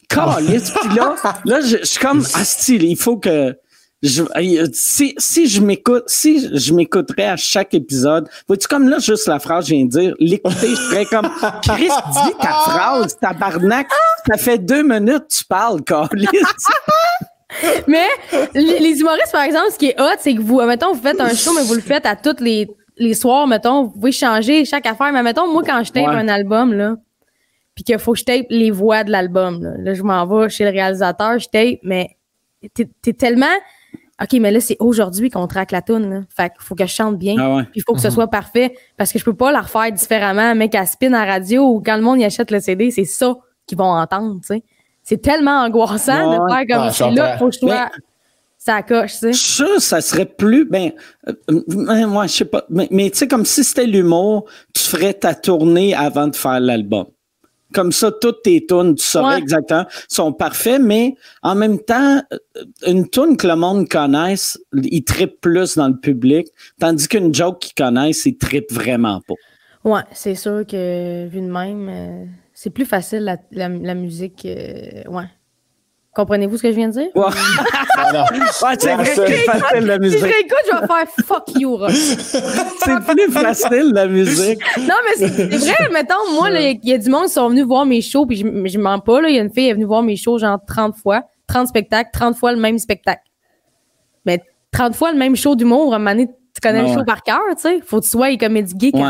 Calice, 0.09 0.71
puis 0.71 0.97
là, 0.97 1.15
là, 1.45 1.61
je, 1.61 1.79
je 1.79 1.85
suis 1.85 2.01
comme 2.01 2.21
Asti, 2.35 2.77
il 2.77 2.97
faut 2.97 3.17
que 3.19 3.55
je, 4.03 4.23
si, 4.73 5.15
si 5.19 5.49
je 5.49 5.61
m'écoute, 5.61 6.05
si 6.07 6.49
je 6.57 6.73
m'écouterais 6.73 7.27
à 7.27 7.37
chaque 7.37 7.75
épisode, 7.75 8.29
vois-tu 8.47 8.69
comme 8.69 8.89
là, 8.89 8.99
juste 9.01 9.27
la 9.27 9.39
phrase, 9.41 9.67
je 9.67 9.75
viens 9.75 9.85
de 9.85 9.91
dire, 9.91 10.15
l'écouter, 10.21 10.69
je 10.71 10.75
ferais 10.77 11.05
comme 11.05 11.29
Chris, 11.63 11.89
dis 11.89 12.33
ta 12.41 12.49
phrase, 12.53 13.17
tabarnak, 13.21 13.89
ça 14.31 14.37
fait 14.39 14.59
deux 14.59 14.83
minutes, 14.83 15.25
tu 15.29 15.45
parles, 15.45 15.83
Calice. 15.83 16.29
mais 17.89 18.07
les, 18.55 18.79
les 18.79 19.01
humoristes, 19.01 19.33
par 19.33 19.43
exemple, 19.43 19.73
ce 19.73 19.79
qui 19.79 19.87
est 19.87 20.01
hot, 20.01 20.17
c'est 20.21 20.35
que 20.35 20.41
vous, 20.43 20.61
mettons, 20.63 20.93
vous 20.93 21.03
faites 21.03 21.21
un 21.21 21.35
show, 21.35 21.53
mais 21.55 21.65
vous 21.65 21.75
le 21.75 21.81
faites 21.81 22.07
à 22.07 22.15
tous 22.15 22.37
les, 22.41 22.69
les 22.99 23.15
soirs, 23.15 23.47
mettons, 23.47 23.85
vous 23.85 23.91
pouvez 23.91 24.13
changer 24.13 24.65
chaque 24.65 24.87
affaire. 24.87 25.13
Mais 25.13 25.23
mettons, 25.23 25.51
moi, 25.53 25.63
quand 25.67 25.83
je 25.83 25.91
tape 25.93 26.07
Ouais. 26.07 26.15
un 26.15 26.29
album, 26.29 26.73
là, 26.73 26.95
puis 27.79 27.85
qu'il 27.85 27.99
faut 28.01 28.15
que 28.15 28.19
je 28.19 28.25
tape 28.25 28.47
les 28.51 28.73
voix 28.73 29.05
de 29.05 29.13
l'album, 29.13 29.63
là, 29.63 29.71
là, 29.79 29.95
je 29.95 30.03
m'en 30.03 30.27
vais 30.27 30.49
chez 30.49 30.65
le 30.65 30.71
réalisateur, 30.71 31.39
je 31.39 31.47
tape, 31.49 31.79
mais 31.85 32.17
t'es 32.75 32.89
t'es 33.03 33.13
tellement. 33.13 33.47
OK, 34.21 34.33
mais 34.41 34.51
là, 34.51 34.59
c'est 34.59 34.75
aujourd'hui 34.81 35.31
qu'on 35.31 35.47
traque 35.47 35.71
la 35.71 35.81
toune. 35.81 36.11
Là. 36.11 36.21
Fait 36.37 36.49
qu'il 36.51 36.61
faut 36.61 36.75
que 36.75 36.85
je 36.85 36.91
chante 36.91 37.19
bien. 37.19 37.37
Ah 37.39 37.55
ouais. 37.55 37.63
Puis 37.63 37.75
il 37.77 37.83
faut 37.87 37.95
que 37.95 38.01
ce 38.01 38.11
soit 38.11 38.27
parfait. 38.27 38.75
Parce 38.97 39.13
que 39.13 39.19
je 39.21 39.25
peux 39.25 39.33
pas 39.37 39.53
la 39.53 39.61
refaire 39.61 39.93
différemment. 39.93 40.41
Un 40.43 40.57
mec 40.57 40.75
à 40.75 40.87
spin 40.87 41.13
à 41.13 41.25
la 41.25 41.33
radio 41.35 41.63
ou 41.69 41.81
quand 41.81 41.95
le 41.95 42.03
monde 42.03 42.19
y 42.19 42.25
achète 42.25 42.51
le 42.51 42.59
CD, 42.59 42.91
c'est 42.91 43.05
ça 43.05 43.37
qu'ils 43.65 43.79
vont 43.79 43.85
entendre, 43.85 44.41
tu 44.41 44.49
sais. 44.49 44.65
C'est 45.05 45.23
tellement 45.23 45.63
angoissant 45.63 46.31
Ouais. 46.33 46.37
de 46.37 46.53
faire 46.53 46.77
comme 46.77 46.87
Ah, 46.87 46.91
je 46.91 46.97
c'est 46.97 47.11
là, 47.13 47.23
comprends. 47.31 47.39
faut 47.39 47.47
que 47.47 47.55
je 47.55 47.59
sois. 47.61 47.89
Ça 48.59 48.83
coche, 48.83 49.13
tu 49.21 49.33
sais. 49.33 49.65
Que 49.65 49.81
ça 49.81 50.01
serait 50.01 50.27
plus. 50.27 50.65
Ben, 50.65 50.91
euh, 51.29 51.33
euh, 51.49 52.07
moi, 52.09 52.27
je 52.27 52.33
sais 52.33 52.45
pas. 52.45 52.65
Mais, 52.71 52.89
mais 52.91 53.09
tu 53.11 53.19
sais, 53.19 53.29
comme 53.29 53.45
si 53.45 53.63
c'était 53.63 53.87
l'humour, 53.87 54.47
tu 54.75 54.83
ferais 54.83 55.15
ta 55.15 55.37
tournée 55.37 55.95
avant 55.95 56.27
de 56.27 56.35
faire 56.35 56.59
l'album. 56.59 57.07
Comme 57.75 57.93
ça, 57.93 58.11
toutes 58.13 58.43
tes 58.43 58.65
tunes, 58.67 58.95
tu 58.95 59.05
saurais 59.05 59.35
Ouais. 59.35 59.39
exactement, 59.39 59.85
sont 60.09 60.33
parfaits, 60.33 60.81
mais 60.81 61.15
en 61.43 61.55
même 61.55 61.79
temps, 61.79 62.23
euh, 62.33 62.39
une 62.87 63.09
tune 63.11 63.37
que 63.37 63.47
le 63.47 63.57
monde 63.57 63.89
connaisse, 63.89 64.59
il 64.75 65.05
trippe 65.05 65.41
plus 65.41 65.77
dans 65.77 65.89
le 65.89 65.97
public, 65.99 66.49
tandis 66.81 67.07
qu'une 67.09 67.35
joke 67.35 67.59
qu'ils 67.61 67.75
connaissent, 67.75 68.25
ils 68.27 68.39
trippent 68.39 68.73
vraiment 68.73 69.21
pas. 69.27 69.35
Ouais, 69.85 70.03
c'est 70.13 70.35
sûr 70.35 70.65
que 70.67 71.27
vu 71.29 71.41
de 71.41 71.47
même, 71.47 71.89
euh, 71.91 72.25
c'est 72.55 72.71
plus 72.71 72.87
facile 72.87 73.21
la, 73.21 73.37
la, 73.53 73.69
la 73.69 73.95
musique. 73.95 74.45
euh, 74.47 75.05
ouais. 75.09 75.25
Comprenez-vous 76.15 76.57
ce 76.57 76.63
que 76.63 76.71
je 76.71 76.77
viens 76.77 76.89
de 76.89 76.95
dire? 76.95 77.09
Ouais, 77.15 77.27
Ah. 77.97 78.25
Ouais, 78.63 78.77
c'est 78.79 78.95
vrai 78.95 79.05
que 79.05 79.11
c'est 79.15 79.37
facile 79.45 79.87
la 79.87 79.95
Si 79.97 80.01
je 80.01 80.07
musique. 80.07 80.23
réécoute, 80.23 80.59
je 80.67 80.77
vais 80.81 80.87
faire 80.87 81.27
fuck 81.27 81.61
you, 81.61 81.77
Ross. 81.77 81.93
C'est 81.95 83.05
plus 83.07 83.31
facile 83.33 83.91
la 83.93 84.07
musique. 84.09 84.59
Non, 84.79 84.95
mais 85.05 85.29
c'est 85.29 85.47
vrai, 85.57 85.89
mettons, 85.93 86.33
moi, 86.33 86.51
il 86.51 86.81
y 86.83 86.93
a 86.95 86.99
du 86.99 87.11
monde 87.11 87.27
qui 87.27 87.33
sont 87.33 87.49
venus 87.51 87.65
voir 87.67 87.85
mes 87.87 88.01
shows, 88.01 88.25
puis 88.27 88.37
je, 88.37 88.45
je 88.69 88.79
mens 88.79 88.99
pas, 89.01 89.21
là. 89.21 89.29
Il 89.29 89.37
y 89.37 89.39
a 89.39 89.43
une 89.43 89.53
fille 89.53 89.65
qui 89.65 89.71
est 89.71 89.75
venue 89.75 89.85
voir 89.85 90.03
mes 90.03 90.17
shows, 90.17 90.39
genre 90.39 90.59
30 90.67 90.97
fois, 90.97 91.23
30 91.49 91.69
spectacles, 91.69 92.11
30 92.13 92.37
fois 92.37 92.53
le 92.53 92.59
même 92.59 92.79
spectacle. 92.79 93.23
Mais 94.25 94.41
30 94.73 94.95
fois 94.97 95.13
le 95.13 95.19
même 95.19 95.37
show 95.37 95.55
d'humour, 95.55 95.93
à 95.93 95.97
un 95.97 95.99
moment 95.99 96.13
donné, 96.13 96.27
tu 96.29 96.61
connais 96.63 96.79
Ah 96.81 96.83
le 96.83 96.89
show 96.89 96.99
ouais. 97.01 97.05
par 97.05 97.23
cœur, 97.23 97.41
tu 97.57 97.63
sais. 97.63 97.81
Faut 97.85 97.99
que 98.01 98.05
tu 98.05 98.11
sois 98.11 98.35
comédie 98.37 98.75
geek. 98.79 98.95
Ouais. 98.95 99.03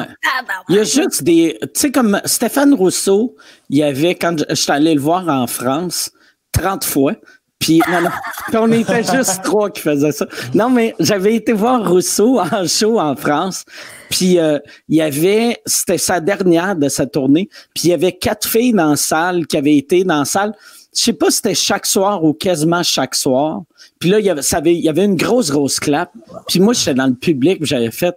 Il 0.69 0.77
y 0.77 0.79
a 0.79 0.83
juste 0.85 1.23
des. 1.23 1.57
Tu 1.63 1.69
sais, 1.75 1.91
comme 1.93 2.21
Stéphane 2.25 2.75
Rousseau, 2.75 3.37
il 3.71 3.79
y 3.79 3.83
avait, 3.83 4.15
quand 4.17 4.37
je 4.39 4.45
je 4.51 4.55
suis 4.55 4.73
allé 4.73 4.95
le 4.95 5.01
voir 5.01 5.29
en 5.29 5.47
France, 5.47 6.11
30 6.53 6.85
fois. 6.85 7.15
Puis, 7.59 7.81
non, 7.91 8.01
non. 8.03 8.11
Puis 8.47 8.57
on 8.57 8.71
était 8.71 9.03
juste 9.17 9.43
trois 9.43 9.71
qui 9.71 9.83
faisaient 9.83 10.13
ça. 10.13 10.27
Non, 10.55 10.71
mais 10.71 10.95
j'avais 11.01 11.35
été 11.35 11.53
voir 11.53 11.89
Rousseau 11.89 12.39
en 12.53 12.67
show 12.67 13.01
en 13.01 13.17
France. 13.17 13.65
Puis, 14.11 14.39
euh, 14.39 14.59
il 14.89 14.97
y 14.97 15.03
avait, 15.03 15.57
c'était 15.67 15.99
sa 15.99 16.21
dernière 16.21 16.77
de 16.77 16.89
sa 16.89 17.07
tournée. 17.07 17.49
Puis, 17.75 17.85
il 17.85 17.91
y 17.91 17.95
avait 17.95 18.13
quatre 18.13 18.49
filles 18.49 18.73
dans 18.73 18.91
la 18.91 18.97
salle 18.97 19.47
qui 19.47 19.57
avaient 19.57 19.77
été 19.77 20.05
dans 20.05 20.21
la 20.21 20.25
salle. 20.25 20.55
Je 20.95 21.03
sais 21.03 21.13
pas 21.13 21.31
si 21.31 21.37
c'était 21.37 21.55
chaque 21.55 21.87
soir 21.87 22.25
ou 22.25 22.33
quasiment 22.33 22.83
chaque 22.83 23.15
soir. 23.15 23.63
Puis 23.99 24.11
là, 24.11 24.21
il 24.21 24.27
y 24.27 24.31
avait, 24.31 24.43
ça 24.43 24.59
avait, 24.59 24.75
il 24.75 24.85
y 24.85 24.89
avait 24.89 25.05
une 25.05 25.17
grosse, 25.17 25.51
grosse 25.51 25.81
clap. 25.81 26.11
Puis 26.49 26.61
moi, 26.61 26.73
j'étais 26.73 26.95
dans 26.95 27.07
le 27.07 27.15
public, 27.15 27.65
j'avais 27.65 27.91
fait 27.91 28.17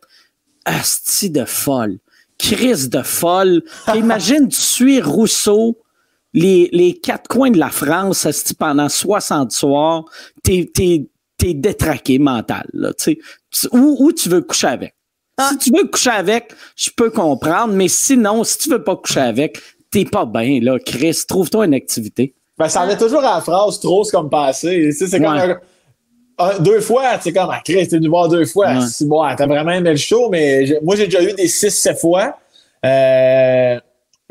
Asti 0.66 1.30
de 1.30 1.46
folle. 1.46 1.98
Crise 2.38 2.90
de 2.90 3.02
folle. 3.02 3.64
Imagine, 3.94 4.48
tu 4.48 4.62
suis 4.62 5.02
Rousseau, 5.02 5.78
les, 6.34 6.70
les 6.72 6.94
quatre 6.94 7.28
coins 7.28 7.52
de 7.52 7.58
la 7.60 7.70
France, 7.70 8.28
pendant 8.58 8.88
60 8.90 9.52
soirs, 9.52 10.06
t'es, 10.44 10.70
t'es, 10.74 11.08
t'es 11.38 11.54
détraqué 11.54 12.20
mental, 12.20 12.66
là, 12.74 12.94
tu 12.94 13.04
sais. 13.04 13.18
Tu- 13.50 13.68
veux 14.30 14.42
coucher 14.42 14.68
avec? 14.68 14.96
Si 15.50 15.58
tu 15.58 15.72
veux 15.76 15.86
coucher 15.88 16.12
avec, 16.12 16.54
je 16.76 16.90
peux 16.96 17.10
comprendre, 17.10 17.74
mais 17.74 17.88
sinon, 17.88 18.44
si 18.44 18.60
tu 18.60 18.70
veux 18.70 18.84
pas 18.84 18.96
coucher 18.96 19.22
avec, 19.22 19.60
t'es 19.90 20.06
pas 20.06 20.26
bien, 20.26 20.60
là, 20.62 20.78
Chris. 20.80 21.20
Trouve-toi 21.28 21.66
une 21.66 21.74
activité. 21.74 22.36
Ben, 22.58 22.70
ça 22.70 22.82
revient 22.84 22.98
toujours 22.98 23.24
à 23.24 23.36
la 23.36 23.42
phrase 23.42 23.80
trop, 23.80 24.04
c'est 24.04 24.12
comme 24.12 24.30
passé. 24.30 24.70
Tu 24.84 24.92
sais, 24.94 25.08
c'est 25.08 25.20
comme 25.20 25.34
Ouais. 25.34 25.42
un- 25.42 25.60
un- 26.46 26.60
deux 26.60 26.80
fois, 26.80 27.18
tu 27.18 27.24
sais, 27.24 27.34
comme, 27.34 27.50
ah, 27.52 27.60
Chris, 27.66 27.88
t'es 27.88 27.98
venu 27.98 28.08
voir 28.10 28.30
deux 28.30 28.46
fois. 28.46 28.68
Ouais. 28.68 28.82
C'est 28.88 29.08
bon, 29.08 29.24
t'as 29.36 29.48
vraiment 29.48 29.72
aimé 29.72 29.90
le 29.92 29.98
show, 29.98 30.30
mais 30.30 30.80
moi, 30.84 30.96
j'ai 30.96 31.06
déjà 31.06 31.24
eu 31.24 31.34
des 31.34 31.48
six, 31.48 31.72
sept 31.72 32.00
fois. 32.00 32.38
Euh, 32.86 33.80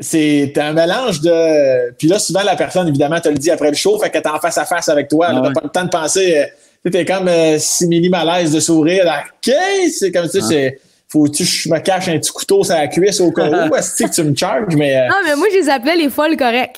c'est 0.01 0.51
un 0.57 0.73
mélange 0.73 1.21
de. 1.21 1.91
Puis 1.97 2.07
là, 2.07 2.19
souvent, 2.19 2.41
la 2.43 2.55
personne, 2.55 2.87
évidemment, 2.87 3.19
te 3.19 3.29
le 3.29 3.35
dit 3.35 3.49
après 3.51 3.69
le 3.69 3.75
show, 3.75 3.97
fait 3.99 4.09
qu'elle 4.09 4.21
est 4.23 4.27
en 4.27 4.39
face 4.39 4.57
à 4.57 4.65
face 4.65 4.89
avec 4.89 5.07
toi. 5.07 5.27
Ah 5.29 5.33
Là, 5.33 5.39
T'as 5.41 5.47
ouais. 5.47 5.53
pas 5.53 5.61
le 5.63 5.69
temps 5.69 5.83
de 5.85 5.89
penser. 5.89 6.37
euh, 6.37 6.43
tu 6.83 6.91
sais, 6.91 6.91
T'es 6.91 7.05
comme 7.05 7.27
euh, 7.27 7.57
simili 7.59 8.09
malaise 8.09 8.51
de 8.51 8.59
sourire. 8.59 9.05
Là, 9.05 9.23
OK, 9.27 9.53
c'est 9.97 10.11
comme 10.11 10.27
ça, 10.27 10.39
Ah. 10.41 10.45
c'est. 10.49 10.79
Faut-tu 11.07 11.43
que 11.43 11.49
je 11.49 11.69
me 11.69 11.77
cache 11.79 12.07
un 12.07 12.17
petit 12.19 12.31
couteau 12.31 12.63
sur 12.63 12.73
la 12.73 12.87
cuisse 12.87 13.19
au 13.19 13.31
cas 13.31 13.67
où? 13.69 13.75
Est-ce 13.75 14.03
que 14.03 14.09
tu 14.09 14.23
me 14.23 14.35
charges? 14.35 14.75
Mais. 14.75 14.95
euh, 14.97 15.07
Non, 15.09 15.15
mais 15.25 15.35
moi, 15.35 15.47
je 15.51 15.57
les 15.59 15.69
appelais 15.69 15.95
les 15.97 16.09
folles 16.09 16.37
correctes. 16.37 16.77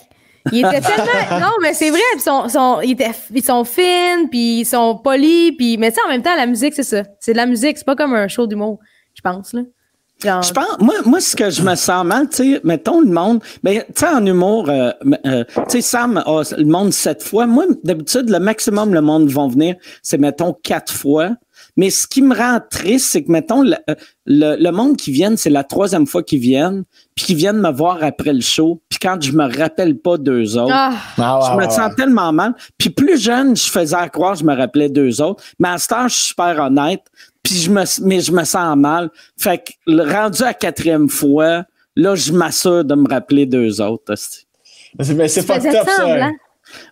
Ils 0.51 0.59
étaient 0.65 0.81
tellement. 0.81 1.39
Non, 1.39 1.53
mais 1.61 1.73
c'est 1.73 1.89
vrai, 1.91 2.01
puis 2.13 2.21
sont, 2.21 2.49
sont, 2.49 2.81
ils, 2.81 2.91
étaient, 2.93 3.11
ils 3.33 3.43
sont 3.45 3.63
fines, 3.63 4.27
puis 4.29 4.59
ils 4.61 4.65
sont 4.65 4.97
polis, 4.97 5.53
puis. 5.57 5.77
Mais 5.77 5.91
tu 5.91 5.95
sais, 5.95 6.01
en 6.05 6.09
même 6.09 6.21
temps, 6.23 6.35
la 6.35 6.47
musique, 6.47 6.73
c'est 6.73 6.83
ça. 6.83 7.03
C'est 7.19 7.31
de 7.31 7.37
la 7.37 7.45
musique, 7.45 7.77
c'est 7.77 7.85
pas 7.85 7.95
comme 7.95 8.13
un 8.15 8.27
show 8.27 8.47
d'humour, 8.47 8.79
je 9.15 9.21
pense, 9.21 9.53
là. 9.53 9.61
Je 10.41 10.51
pense, 10.51 10.79
moi, 10.79 10.95
moi, 11.05 11.19
ce 11.19 11.35
que 11.35 11.49
je 11.49 11.61
me 11.61 11.75
sens 11.75 12.05
mal, 12.05 12.29
tu 12.29 12.37
sais, 12.53 12.61
mettons 12.63 13.01
le 13.01 13.07
monde, 13.11 13.41
ben, 13.63 13.79
tu 13.87 13.93
sais, 13.95 14.07
en 14.07 14.25
humour, 14.25 14.69
euh, 14.69 14.91
euh, 15.25 15.43
tu 15.55 15.61
sais, 15.69 15.81
Sam 15.81 16.17
a 16.17 16.41
le 16.57 16.65
monde 16.65 16.93
sept 16.93 17.23
fois. 17.23 17.45
Moi, 17.45 17.65
d'habitude, 17.83 18.29
le 18.29 18.39
maximum 18.39 18.93
le 18.93 19.01
monde 19.01 19.29
vont 19.29 19.47
venir, 19.47 19.75
c'est, 20.01 20.17
mettons, 20.17 20.53
quatre 20.63 20.93
fois. 20.93 21.31
Mais 21.75 21.89
ce 21.89 22.05
qui 22.07 22.21
me 22.21 22.35
rend 22.35 22.59
triste, 22.69 23.07
c'est 23.11 23.23
que, 23.23 23.31
mettons, 23.31 23.63
le, 23.63 23.75
euh, 23.89 23.95
le, 24.27 24.55
le 24.61 24.71
monde 24.71 24.95
qui 24.95 25.11
vient, 25.11 25.35
c'est 25.35 25.49
la 25.49 25.63
troisième 25.63 26.05
fois 26.05 26.21
qu'ils 26.21 26.39
viennent, 26.39 26.83
puis 27.15 27.25
qu'ils 27.25 27.35
viennent 27.35 27.59
me 27.59 27.71
voir 27.71 27.97
après 28.01 28.31
le 28.33 28.41
show, 28.41 28.81
puis 28.89 28.99
quand 29.01 29.19
je 29.21 29.31
me 29.31 29.43
rappelle 29.57 29.97
pas 29.97 30.17
d'eux 30.17 30.55
autres, 30.57 30.73
Ah, 30.73 30.93
ah, 31.17 31.39
je 31.51 31.65
me 31.65 31.69
sens 31.71 31.95
tellement 31.95 32.31
mal. 32.31 32.53
Puis 32.77 32.89
plus 32.91 33.19
jeune, 33.19 33.55
je 33.55 33.69
faisais 33.69 33.95
à 33.95 34.07
croire, 34.09 34.35
je 34.35 34.43
me 34.43 34.55
rappelais 34.55 34.89
d'eux 34.89 35.19
autres. 35.21 35.43
Mais 35.59 35.69
à 35.69 35.77
ce 35.79 35.87
temps, 35.87 36.07
je 36.07 36.13
suis 36.13 36.27
super 36.29 36.59
honnête. 36.59 37.01
Puis 37.43 37.55
je 37.55 37.69
me, 37.71 37.83
mais 38.07 38.21
je 38.21 38.31
me 38.31 38.43
sens 38.45 38.77
mal. 38.77 39.09
Fait 39.37 39.57
que 39.59 40.11
rendu 40.13 40.41
à 40.43 40.47
la 40.47 40.53
quatrième 40.53 41.09
fois, 41.09 41.65
là, 41.95 42.15
je 42.15 42.31
m'assure 42.31 42.85
de 42.85 42.95
me 42.95 43.07
rappeler 43.09 43.45
d'eux 43.45 43.81
autres. 43.81 44.13
Mais 44.97 45.27
c'est- 45.27 45.41
faisais 45.41 45.77
up, 45.79 45.87
ça. 45.97 46.29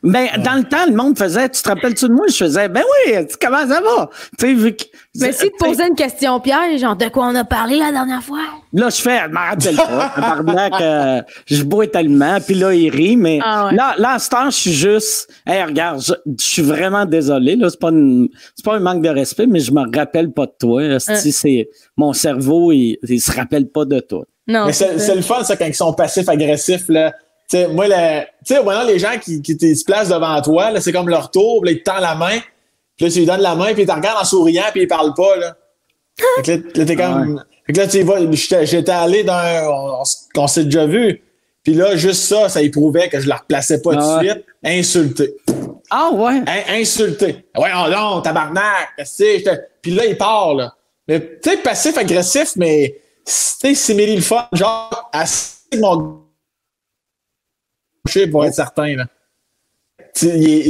Ben, 0.04 0.28
dans 0.44 0.56
le 0.56 0.64
temps, 0.64 0.86
le 0.88 0.94
monde 0.96 1.18
faisait, 1.18 1.50
tu 1.50 1.62
te 1.62 1.70
rappelles-tu 1.70 2.08
de 2.08 2.14
moi? 2.14 2.26
Je 2.30 2.36
faisais, 2.38 2.70
ben 2.70 2.84
oui, 3.08 3.14
comment 3.42 3.68
ça 3.68 3.82
va? 3.82 4.10
Tu 4.40 4.48
sais, 4.48 4.54
vu 4.54 4.76
que. 4.76 4.84
Mais 5.20 5.32
si 5.32 5.40
tu 5.40 5.52
tu 5.52 5.58
sais, 5.60 5.66
posais 5.70 5.88
une 5.88 5.96
question 5.96 6.40
piège, 6.40 6.80
genre 6.80 6.96
de 6.96 7.08
quoi 7.10 7.26
on 7.28 7.36
a 7.36 7.44
parlé 7.44 7.78
la 7.78 7.92
dernière 7.92 8.24
fois? 8.24 8.40
Là, 8.74 8.90
je 8.90 9.02
fais, 9.02 9.20
je 9.28 9.34
m'en 9.34 9.42
rappelle 9.42 9.76
pas. 9.76 10.12
Tabarnak, 10.16 10.74
euh, 10.82 11.22
je 11.48 11.64
bois 11.64 11.88
tellement, 11.88 12.38
puis 12.40 12.56
là, 12.56 12.74
il 12.74 12.90
rit, 12.90 13.18
mais 13.18 13.40
Ah 13.44 13.66
ouais. 13.68 13.76
là, 13.76 13.96
là, 13.98 14.12
à 14.14 14.20
ce 14.20 14.30
temps, 14.30 14.50
je 14.50 14.56
suis 14.56 14.74
juste, 14.74 15.30
hey, 15.46 15.64
regarde, 15.64 16.02
je, 16.02 16.14
je 16.40 16.46
suis 16.46 16.62
vraiment 16.62 17.06
désolé, 17.06 17.56
là, 17.56 17.70
c'est 17.70 17.80
pas, 17.80 17.90
une- 17.90 18.30
c'est 18.56 18.64
pas 18.66 18.76
un 18.76 18.80
manque 18.80 19.02
de 19.04 19.10
respect, 19.10 19.48
mais 19.48 19.60
je 19.60 19.72
me 19.74 19.84
rappelle 19.96 20.32
pas 20.32 20.46
de 20.46 20.54
toi. 20.60 20.82
esti, 20.84 21.32
c'est, 21.32 21.70
mon 21.98 22.14
cerveau, 22.14 22.72
il, 22.72 22.98
il 23.08 23.20
se 23.22 23.32
rappelle 23.32 23.68
pas 23.68 23.86
de 23.86 24.00
toi. 24.00 24.24
Non. 24.48 24.66
Mais 24.66 24.74
c'est 24.74 24.98
c'est 25.00 25.16
le 25.16 25.22
fun, 25.22 25.44
ça, 25.44 25.56
quand 25.56 25.66
ils 25.66 25.74
sont 25.76 25.94
passifs-agressifs, 25.94 26.88
là. 26.90 27.14
Tu 27.52 27.58
sais, 27.58 27.68
moi, 27.68 27.88
le- 27.88 28.22
tu 28.46 28.54
sais, 28.56 28.64
maintenant, 28.64 28.84
les 28.84 28.98
gens 29.00 29.18
qui, 29.22 29.42
qui 29.42 29.76
se 29.76 29.84
placent 29.84 30.10
devant 30.10 30.42
toi, 30.42 30.72
là, 30.72 30.80
c'est 30.80 30.92
comme 30.94 31.10
leur 31.10 31.30
tour, 31.32 31.66
là, 31.66 31.72
ils 31.72 31.80
te 31.80 31.84
tendent 31.84 32.02
la 32.02 32.16
main, 32.16 32.40
puis 32.96 33.06
là, 33.08 33.12
tu 33.12 33.20
lui 33.20 33.26
donnes 33.26 33.42
la 33.42 33.56
main, 33.56 33.74
puis 33.74 33.84
ils 33.84 33.88
te 33.88 33.92
regardent 33.92 34.22
en 34.22 34.26
souriant, 34.26 34.64
puis 34.72 34.84
ils 34.84 34.88
parlent 34.88 35.14
pas, 35.14 35.36
là. 35.36 35.56
Fait 36.38 36.42
que 36.44 36.52
là, 36.52 36.58
là, 36.76 36.86
t'es 36.86 36.96
comme. 36.96 37.44
Fait 37.68 37.74
que 37.74 37.78
là, 37.80 37.88
tu 37.88 38.02
vas, 38.04 38.20
j'étais 38.32 38.66
j'étais 38.66 38.92
allé 38.92 39.24
dans 39.24 39.34
un. 39.34 39.68
On, 39.68 40.04
on 40.38 40.48
s'est 40.48 40.64
déjà 40.66 40.86
vu. 40.86 41.22
Puis 41.64 41.74
là, 41.74 41.96
juste 41.96 42.24
ça, 42.24 42.50
ça 42.50 42.62
y 42.62 42.70
prouvait 42.70 43.08
que 43.10 43.20
je 43.20 43.28
la 43.30 43.36
replaçais 43.38 43.82
pas 43.82 43.92
Ah 43.96 44.00
tout 44.20 44.26
de 44.26 44.30
suite. 44.32 44.46
Insulté. 44.64 45.36
Ah 45.90 46.10
ouais? 46.14 46.38
In- 46.48 46.80
insulté. 46.82 47.46
Ouais, 47.58 47.70
oh 47.76 47.90
non, 47.90 48.22
tabarnak. 48.22 48.90
tu 48.98 49.06
sais, 49.06 49.38
j'étais- 49.40 49.60
Puis 49.82 49.92
là, 49.92 50.06
il 50.06 50.18
part, 50.18 50.54
là. 50.56 50.74
Mais, 51.08 51.20
tu 51.42 51.50
sais, 51.52 51.58
passif-agressif, 51.58 52.54
mais, 52.56 52.96
tu 53.26 53.32
sais, 53.34 53.74
simili 53.76 54.16
le 54.16 54.22
fun, 54.22 54.48
genre, 54.54 55.10
assez 55.14 55.58
de 55.74 55.80
mon 55.80 56.22
gaucher 58.20 58.28
pour 58.28 58.46
être 58.46 58.54
certain, 58.54 58.96
là. 58.96 59.06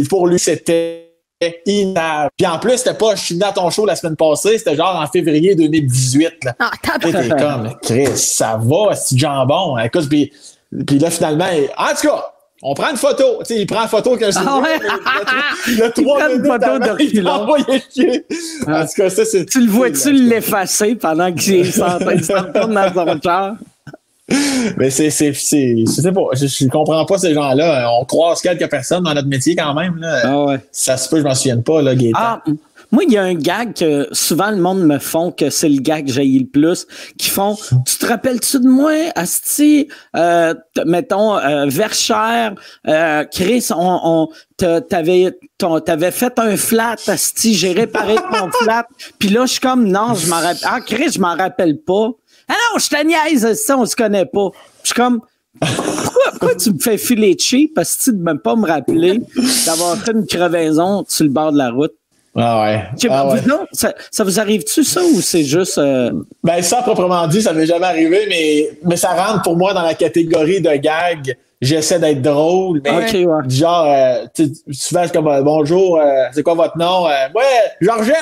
Pour 0.10 0.28
lui, 0.28 0.40
c'était 0.40 1.08
inable. 1.66 2.30
Puis 2.38 2.46
en 2.48 2.60
plus, 2.60 2.78
c'était 2.78 2.94
pas, 2.94 3.16
je 3.16 3.34
à 3.44 3.52
ton 3.52 3.70
show 3.70 3.86
la 3.86 3.96
semaine 3.96 4.16
passée, 4.16 4.58
c'était 4.58 4.76
genre 4.76 4.96
en 4.96 5.08
février 5.08 5.56
2018, 5.56 6.44
là. 6.44 6.56
Ah, 6.60 6.72
comme, 7.38 7.76
Chris, 7.82 8.08
ça 8.18 8.60
va, 8.62 8.96
c'est 8.96 9.16
du 9.16 9.22
jambon. 9.22 9.78
Écoute, 9.80 10.08
puis, 10.08 10.32
puis 10.86 11.00
là, 11.00 11.10
finalement, 11.10 11.48
en 11.78 11.88
tout 11.96 12.08
cas, 12.08 12.26
on 12.64 12.76
prend 12.76 12.92
une 12.92 12.98
photo. 12.98 13.42
Il 13.50 13.66
prend 13.66 13.82
une 13.84 13.88
photo 13.90 14.16
sourire. 14.32 14.62
ouais? 14.62 14.80
Il 15.68 15.82
a 15.82 15.90
trois 15.90 16.28
minutes 16.30 16.44
de. 16.78 17.24
En 18.72 18.86
tout 18.86 18.94
cas, 18.96 19.10
ça, 19.10 19.26
c'est. 19.26 19.46
Tu 19.48 19.66
le 19.66 19.72
vois-tu 19.72 20.14
l'effacer 20.14 20.94
pendant 20.94 21.34
qu'il 21.34 21.72
s'en- 21.74 21.98
dans 21.98 22.94
son 22.94 23.20
char? 23.24 23.56
Mais 24.78 24.90
c'est, 24.90 25.10
c'est, 25.10 25.34
c'est, 25.34 25.76
c'est 25.88 26.12
pas, 26.12 26.22
je, 26.34 26.48
je 26.48 26.68
comprends 26.68 27.06
pas 27.06 27.18
ces 27.18 27.34
gens-là. 27.34 27.90
On 28.00 28.06
croise 28.06 28.42
quelques 28.42 28.70
personnes 28.70 29.04
dans 29.04 29.14
notre 29.14 29.28
métier 29.28 29.56
quand 29.56 29.74
même, 29.74 29.98
là. 29.98 30.22
Ah 30.24 30.44
ouais. 30.46 30.60
Ça 30.72 30.98
se 30.98 31.10
peut, 31.10 31.18
je 31.20 31.24
m'en 31.24 31.36
souvienne 31.36 31.64
pas, 31.64 31.82
là. 31.82 31.92
Ah, 32.16 32.42
moi, 32.94 33.04
il 33.08 33.14
y 33.14 33.18
a 33.18 33.24
un 33.24 33.36
gag 33.36 33.74
que 33.74 34.10
souvent 34.12 34.52
le 34.52 34.58
monde 34.58 34.84
me 34.84 35.00
font 35.00 35.32
que 35.32 35.50
c'est 35.50 35.70
le 35.70 35.80
gag 35.80 36.08
que 36.08 36.12
j'ai 36.12 36.26
le 36.26 36.46
plus, 36.46 36.86
qui 37.18 37.30
font 37.30 37.56
Tu 37.86 37.98
te 37.98 38.06
rappelles-tu 38.06 38.60
de 38.60 38.68
moi, 38.68 38.92
Asti, 39.16 39.88
euh, 40.18 40.54
t- 40.76 40.84
mettons, 40.86 41.38
euh, 41.38 41.68
Verchères, 41.68 42.54
euh, 42.90 43.24
Chris, 43.32 43.68
on, 43.72 44.00
on 44.04 44.30
t'a- 44.58 44.82
t'avais 44.82 45.38
ton- 45.58 45.80
t'avais 45.80 46.12
fait 46.12 46.38
un 46.38 46.58
flat, 46.58 46.96
Asti, 47.08 47.54
j'ai 47.54 47.72
réparé 47.72 48.16
ton 48.16 48.52
flat. 48.64 48.86
Puis 49.20 49.30
là, 49.30 49.46
je 49.46 49.52
suis 49.54 49.62
comme 49.62 49.88
non, 49.88 50.14
je 50.14 50.28
m'en 50.28 50.38
rappelle. 50.42 50.58
Ah, 50.66 50.80
Chris, 50.86 51.12
je 51.14 51.20
m'en 51.22 51.36
rappelle 51.38 51.78
pas. 51.78 52.10
Ah 52.52 52.56
non, 52.74 52.80
je 52.80 52.90
te 52.90 53.04
niaise, 53.06 53.54
ça, 53.64 53.78
on 53.78 53.86
se 53.86 53.96
connaît 53.96 54.26
pas. 54.26 54.50
Je 54.84 54.88
suis 54.88 54.96
comme 54.96 55.22
pourquoi, 55.60 56.32
pourquoi 56.32 56.56
tu 56.56 56.72
me 56.74 56.80
fais 56.80 56.98
filer 56.98 57.36
cheap 57.40 57.74
parce 57.76 57.96
que 57.96 58.04
tu 58.04 58.14
ne 58.14 58.24
même 58.24 58.40
pas 58.40 58.56
me 58.56 58.68
rappeler 58.68 59.22
d'avoir 59.66 59.98
fait 59.98 60.12
une 60.12 60.26
crevaison 60.26 61.06
sur 61.08 61.24
le 61.26 61.30
bord 61.30 61.52
de 61.52 61.58
la 61.58 61.70
route? 61.70 61.94
Ah 62.36 62.62
ouais. 62.64 62.84
Ah 63.04 63.08
pas, 63.08 63.34
ouais. 63.34 63.52
autres, 63.52 63.68
ça, 63.74 63.94
ça 64.10 64.24
vous 64.24 64.40
arrive-tu 64.40 64.84
ça 64.84 65.02
ou 65.04 65.20
c'est 65.22 65.44
juste 65.44 65.78
euh, 65.78 66.12
Ben, 66.44 66.62
ça, 66.62 66.82
proprement 66.82 67.28
dit, 67.28 67.42
ça 67.42 67.52
m'est 67.54 67.66
jamais 67.66 67.86
arrivé, 67.86 68.26
mais, 68.30 68.70
mais 68.86 68.96
ça 68.96 69.10
rentre 69.10 69.42
pour 69.44 69.58
moi 69.58 69.74
dans 69.74 69.82
la 69.82 69.94
catégorie 69.94 70.62
de 70.62 70.72
gag. 70.76 71.38
J'essaie 71.60 72.00
d'être 72.00 72.22
drôle, 72.22 72.82
mais 72.84 72.90
Ok, 72.90 73.14
ouais. 73.14 73.50
genre, 73.50 73.86
euh, 73.86 74.26
souvent, 74.72 75.04
c'est 75.06 75.14
comme 75.14 75.28
euh, 75.28 75.42
bonjour, 75.44 76.00
euh, 76.00 76.06
c'est 76.34 76.42
quoi 76.42 76.56
votre 76.56 76.78
nom? 76.78 77.06
Euh, 77.08 77.28
ouais, 77.36 77.44
Georgette! 77.82 78.16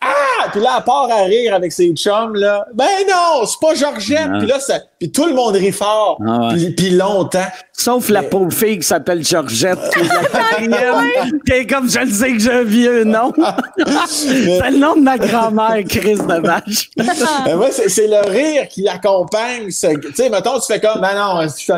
Ah! 0.00 0.48
Puis 0.52 0.60
là, 0.60 0.74
elle 0.78 0.84
part 0.84 1.08
à 1.10 1.22
rire 1.24 1.54
avec 1.54 1.72
ses 1.72 1.90
chums, 1.94 2.34
là. 2.34 2.66
Ben 2.74 2.84
non, 3.08 3.46
c'est 3.46 3.58
pas 3.60 3.74
Georgette! 3.74 4.28
Puis 4.38 4.46
là, 4.46 4.60
ça, 4.60 4.80
puis 4.98 5.10
tout 5.10 5.24
le 5.26 5.32
monde 5.34 5.54
rit 5.56 5.72
fort. 5.72 6.18
Ah 6.26 6.48
ouais. 6.48 6.54
puis, 6.56 6.70
puis 6.70 6.90
longtemps. 6.90 7.46
sauf 7.72 8.10
la 8.10 8.22
pauvre 8.22 8.52
fille 8.52 8.78
qui 8.78 8.86
s'appelle 8.86 9.24
Georgette, 9.24 9.78
qui 9.94 10.00
est 10.00 10.08
la 10.08 10.24
quatrième, 10.28 11.40
qui 11.46 11.52
est 11.52 11.66
comme 11.66 11.88
je 11.88 12.00
le 12.00 12.10
sais 12.10 12.32
que 12.32 12.38
j'ai 12.38 12.52
un 12.52 12.64
vieux 12.64 13.04
nom. 13.04 13.32
c'est 14.08 14.70
le 14.70 14.78
nom 14.78 14.94
de 14.96 15.00
ma 15.00 15.16
grand-mère, 15.16 15.82
Chris 15.88 16.16
de 16.16 16.46
vache. 16.46 16.90
Moi, 17.56 17.68
c'est 17.70 18.06
le 18.06 18.28
rire 18.30 18.68
qui 18.68 18.86
accompagne. 18.86 19.70
ce- 19.70 19.96
Tu 19.98 20.14
sais, 20.14 20.28
mettons, 20.28 20.58
tu 20.60 20.66
fais 20.72 20.80
comme, 20.80 21.00
ben 21.00 21.14
non, 21.14 21.40
je 21.42 21.66
te 21.66 21.72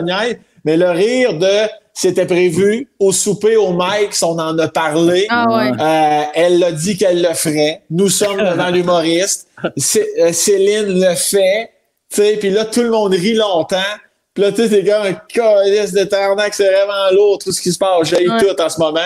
mais 0.65 0.77
le 0.77 0.91
rire 0.91 1.35
de 1.39 1.69
c'était 1.99 2.27
prévu 2.27 2.89
au 2.99 3.11
souper 3.11 3.57
au 3.57 3.73
Mike, 3.73 4.11
on 4.23 4.39
en 4.39 4.59
a 4.59 4.69
parlé. 4.69 5.25
Ah 5.31 5.47
ouais. 5.49 5.71
Euh, 5.81 6.23
elle 6.35 6.59
l'a 6.59 6.71
dit 6.73 6.95
qu'elle 6.99 7.23
le 7.23 7.33
ferait. 7.33 7.81
Nous 7.89 8.11
sommes 8.11 8.37
devant 8.37 8.69
l'humoriste. 8.71 9.49
Euh, 9.65 10.31
Céline 10.33 11.01
le 11.01 11.15
fait. 11.15 11.71
Puis 12.39 12.51
là, 12.51 12.67
tout 12.67 12.83
le 12.83 12.91
monde 12.91 13.15
rit 13.15 13.33
longtemps. 13.35 13.79
Puis 14.35 14.45
là, 14.45 14.53
tu 14.53 14.69
sais, 14.69 14.85
comme 14.85 15.07
un 15.07 15.15
calice 15.15 15.93
de 15.93 16.05
tarnac, 16.05 16.53
c'est 16.53 16.71
vraiment 16.71 17.11
lourd, 17.13 17.39
tout 17.39 17.51
ce 17.51 17.63
qui 17.63 17.73
se 17.73 17.79
passe. 17.79 18.09
J'ai 18.11 18.29
Ouais. 18.29 18.39
tout 18.41 18.61
en 18.61 18.69
ce 18.69 18.79
moment. 18.79 19.01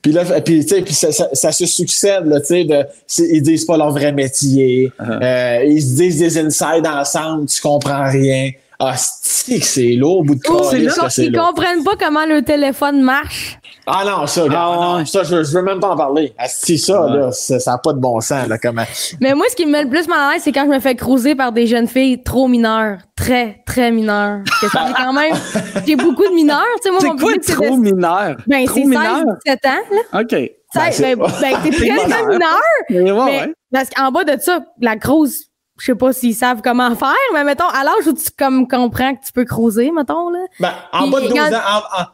Puis 0.00 0.12
là, 0.12 0.24
puis, 0.40 0.64
tu 0.64 0.76
sais, 0.76 0.82
puis 0.82 0.94
ça, 0.94 1.10
ça, 1.10 1.28
ça 1.32 1.50
se 1.50 1.66
succède, 1.66 2.24
là, 2.26 2.40
tu 2.40 2.64
sais, 3.08 3.24
ils 3.32 3.42
disent 3.42 3.64
pas 3.64 3.76
leur 3.76 3.90
vrai 3.90 4.12
métier. 4.12 4.92
Euh, 5.00 5.64
ils 5.66 5.82
se 5.82 5.96
disent 5.96 6.18
des 6.20 6.38
insides 6.38 6.86
ensemble, 6.86 7.46
tu 7.48 7.60
comprends 7.60 8.08
rien. 8.08 8.52
Ah, 8.80 8.94
c'est 8.96 9.58
que 9.58 9.64
c'est 9.64 9.94
lourd, 9.94 10.18
au 10.18 10.22
bout 10.22 10.36
de 10.36 10.40
Ou 10.48 10.70
calice 10.70 11.18
ils, 11.18 11.32
comprennent 11.32 11.82
pas 11.82 11.96
comment 11.98 12.24
le 12.26 12.42
téléphone 12.42 13.02
marche. 13.02 13.58
Ah 13.88 14.04
non, 14.06 14.26
ça, 14.28 14.44
Ah 14.50 14.76
non, 14.98 15.04
ça, 15.04 15.24
je, 15.24 15.42
je 15.42 15.52
veux 15.52 15.62
même 15.62 15.80
pas 15.80 15.88
en 15.90 15.96
parler. 15.96 16.32
Ah, 16.38 16.46
si 16.46 16.78
ça, 16.78 17.08
là, 17.08 17.32
ça 17.32 17.56
n'a 17.66 17.78
pas 17.78 17.92
de 17.92 17.98
bon 17.98 18.20
sens, 18.20 18.46
là, 18.46 18.56
comment. 18.56 18.84
Mais 19.20 19.34
moi, 19.34 19.46
ce 19.50 19.56
qui 19.56 19.66
me 19.66 19.72
met 19.72 19.82
le 19.82 19.88
plus 19.88 20.06
mal 20.06 20.18
à 20.20 20.32
l'aise, 20.34 20.42
c'est 20.44 20.52
quand 20.52 20.64
je 20.64 20.70
me 20.70 20.78
fais 20.78 20.94
cruiser 20.94 21.34
par 21.34 21.50
des 21.50 21.66
jeunes 21.66 21.88
filles 21.88 22.22
trop 22.22 22.46
mineures. 22.46 22.98
Très, 23.16 23.62
très 23.66 23.90
mineures. 23.90 24.42
Parce 24.46 24.60
que 24.60 24.68
ça 24.68 24.86
quand 24.96 25.12
même. 25.12 25.34
J'ai 25.86 25.96
beaucoup 25.96 26.28
de 26.28 26.34
mineurs. 26.34 26.62
Tu 26.76 26.82
sais, 26.84 26.90
moi, 26.92 27.00
C'est 27.00 27.08
mon 27.08 27.16
quoi 27.16 27.32
public, 27.32 27.52
trop 27.52 27.76
de- 27.76 27.80
mineur? 27.80 28.36
Ben, 28.46 28.64
trop 28.64 28.74
c'est 28.76 28.84
mineur? 28.84 29.16
16, 29.44 29.58
17 29.58 29.66
ans, 29.66 29.96
là. 30.12 30.20
OK. 30.20 30.30
16, 30.30 30.52
c'est- 30.92 31.16
ben, 31.16 31.26
ben, 31.40 31.56
t'es 31.64 31.70
très 31.76 32.26
mineur. 32.26 32.60
Mais 32.90 33.10
ouais, 33.10 33.24
Mais 33.24 33.40
ouais. 33.40 33.54
parce 33.72 33.90
qu'en 33.90 34.12
bas 34.12 34.22
de 34.22 34.40
ça, 34.40 34.60
la 34.80 34.96
cruise, 34.96 35.47
je 35.78 35.86
sais 35.86 35.94
pas 35.94 36.12
s'ils 36.12 36.34
savent 36.34 36.60
comment 36.62 36.94
faire, 36.96 37.14
mais 37.32 37.44
mettons, 37.44 37.68
à 37.68 37.84
l'âge 37.84 38.06
où 38.06 38.12
tu 38.12 38.30
comme, 38.38 38.66
comprends 38.68 39.14
que 39.14 39.24
tu 39.24 39.32
peux 39.32 39.44
cruiser, 39.44 39.90
mettons, 39.90 40.30
là. 40.30 40.40
Ben, 40.60 40.72
en, 40.92 41.08
bas 41.08 41.20
de 41.20 41.28
12 41.28 41.34
quand- 41.38 41.54
ans, 41.54 41.60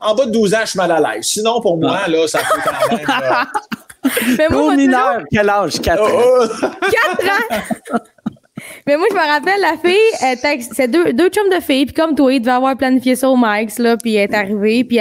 en, 0.03 0.07
en- 0.09 0.11
en 0.13 0.15
bas 0.15 0.27
de 0.27 0.31
12 0.31 0.55
ans, 0.55 0.59
je 0.63 0.67
suis 0.71 0.79
mal 0.79 0.91
à 0.93 1.01
l'aise. 1.15 1.25
Sinon, 1.27 1.61
pour 1.61 1.77
moi, 1.79 2.07
là, 2.09 2.27
ça 2.29 2.41
peut 2.41 2.61
quand 2.65 2.97
même. 2.97 3.07
là. 3.07 3.47
Mais 4.39 4.49
moi, 4.51 4.75
mineur, 4.77 5.23
quel 5.33 5.49
âge? 5.49 5.81
4 5.81 6.03
ans. 6.03 6.07
Oh, 6.13 6.45
oh. 6.63 6.67
4 7.19 7.95
ans! 7.95 7.99
Mais 8.87 8.99
moi, 8.99 9.07
je 9.11 9.15
me 9.15 9.21
rappelle, 9.21 9.61
la 9.63 9.79
fille, 9.79 10.67
c'est 10.75 10.89
deux, 10.89 11.15
deux 11.15 11.31
chums 11.31 11.49
de 11.49 11.61
filles, 11.63 11.87
puis 11.87 11.95
comme 11.95 12.15
toi, 12.15 12.33
ils 12.33 12.41
devaient 12.41 12.53
avoir 12.53 12.77
planifié 12.77 13.17
ça 13.17 13.31
au 13.31 13.37
Mike's, 13.37 13.79
là, 13.79 13.97
puis 13.97 14.15
elle 14.15 14.31
est 14.31 14.35
arrivée, 14.35 14.85
puis 14.85 14.99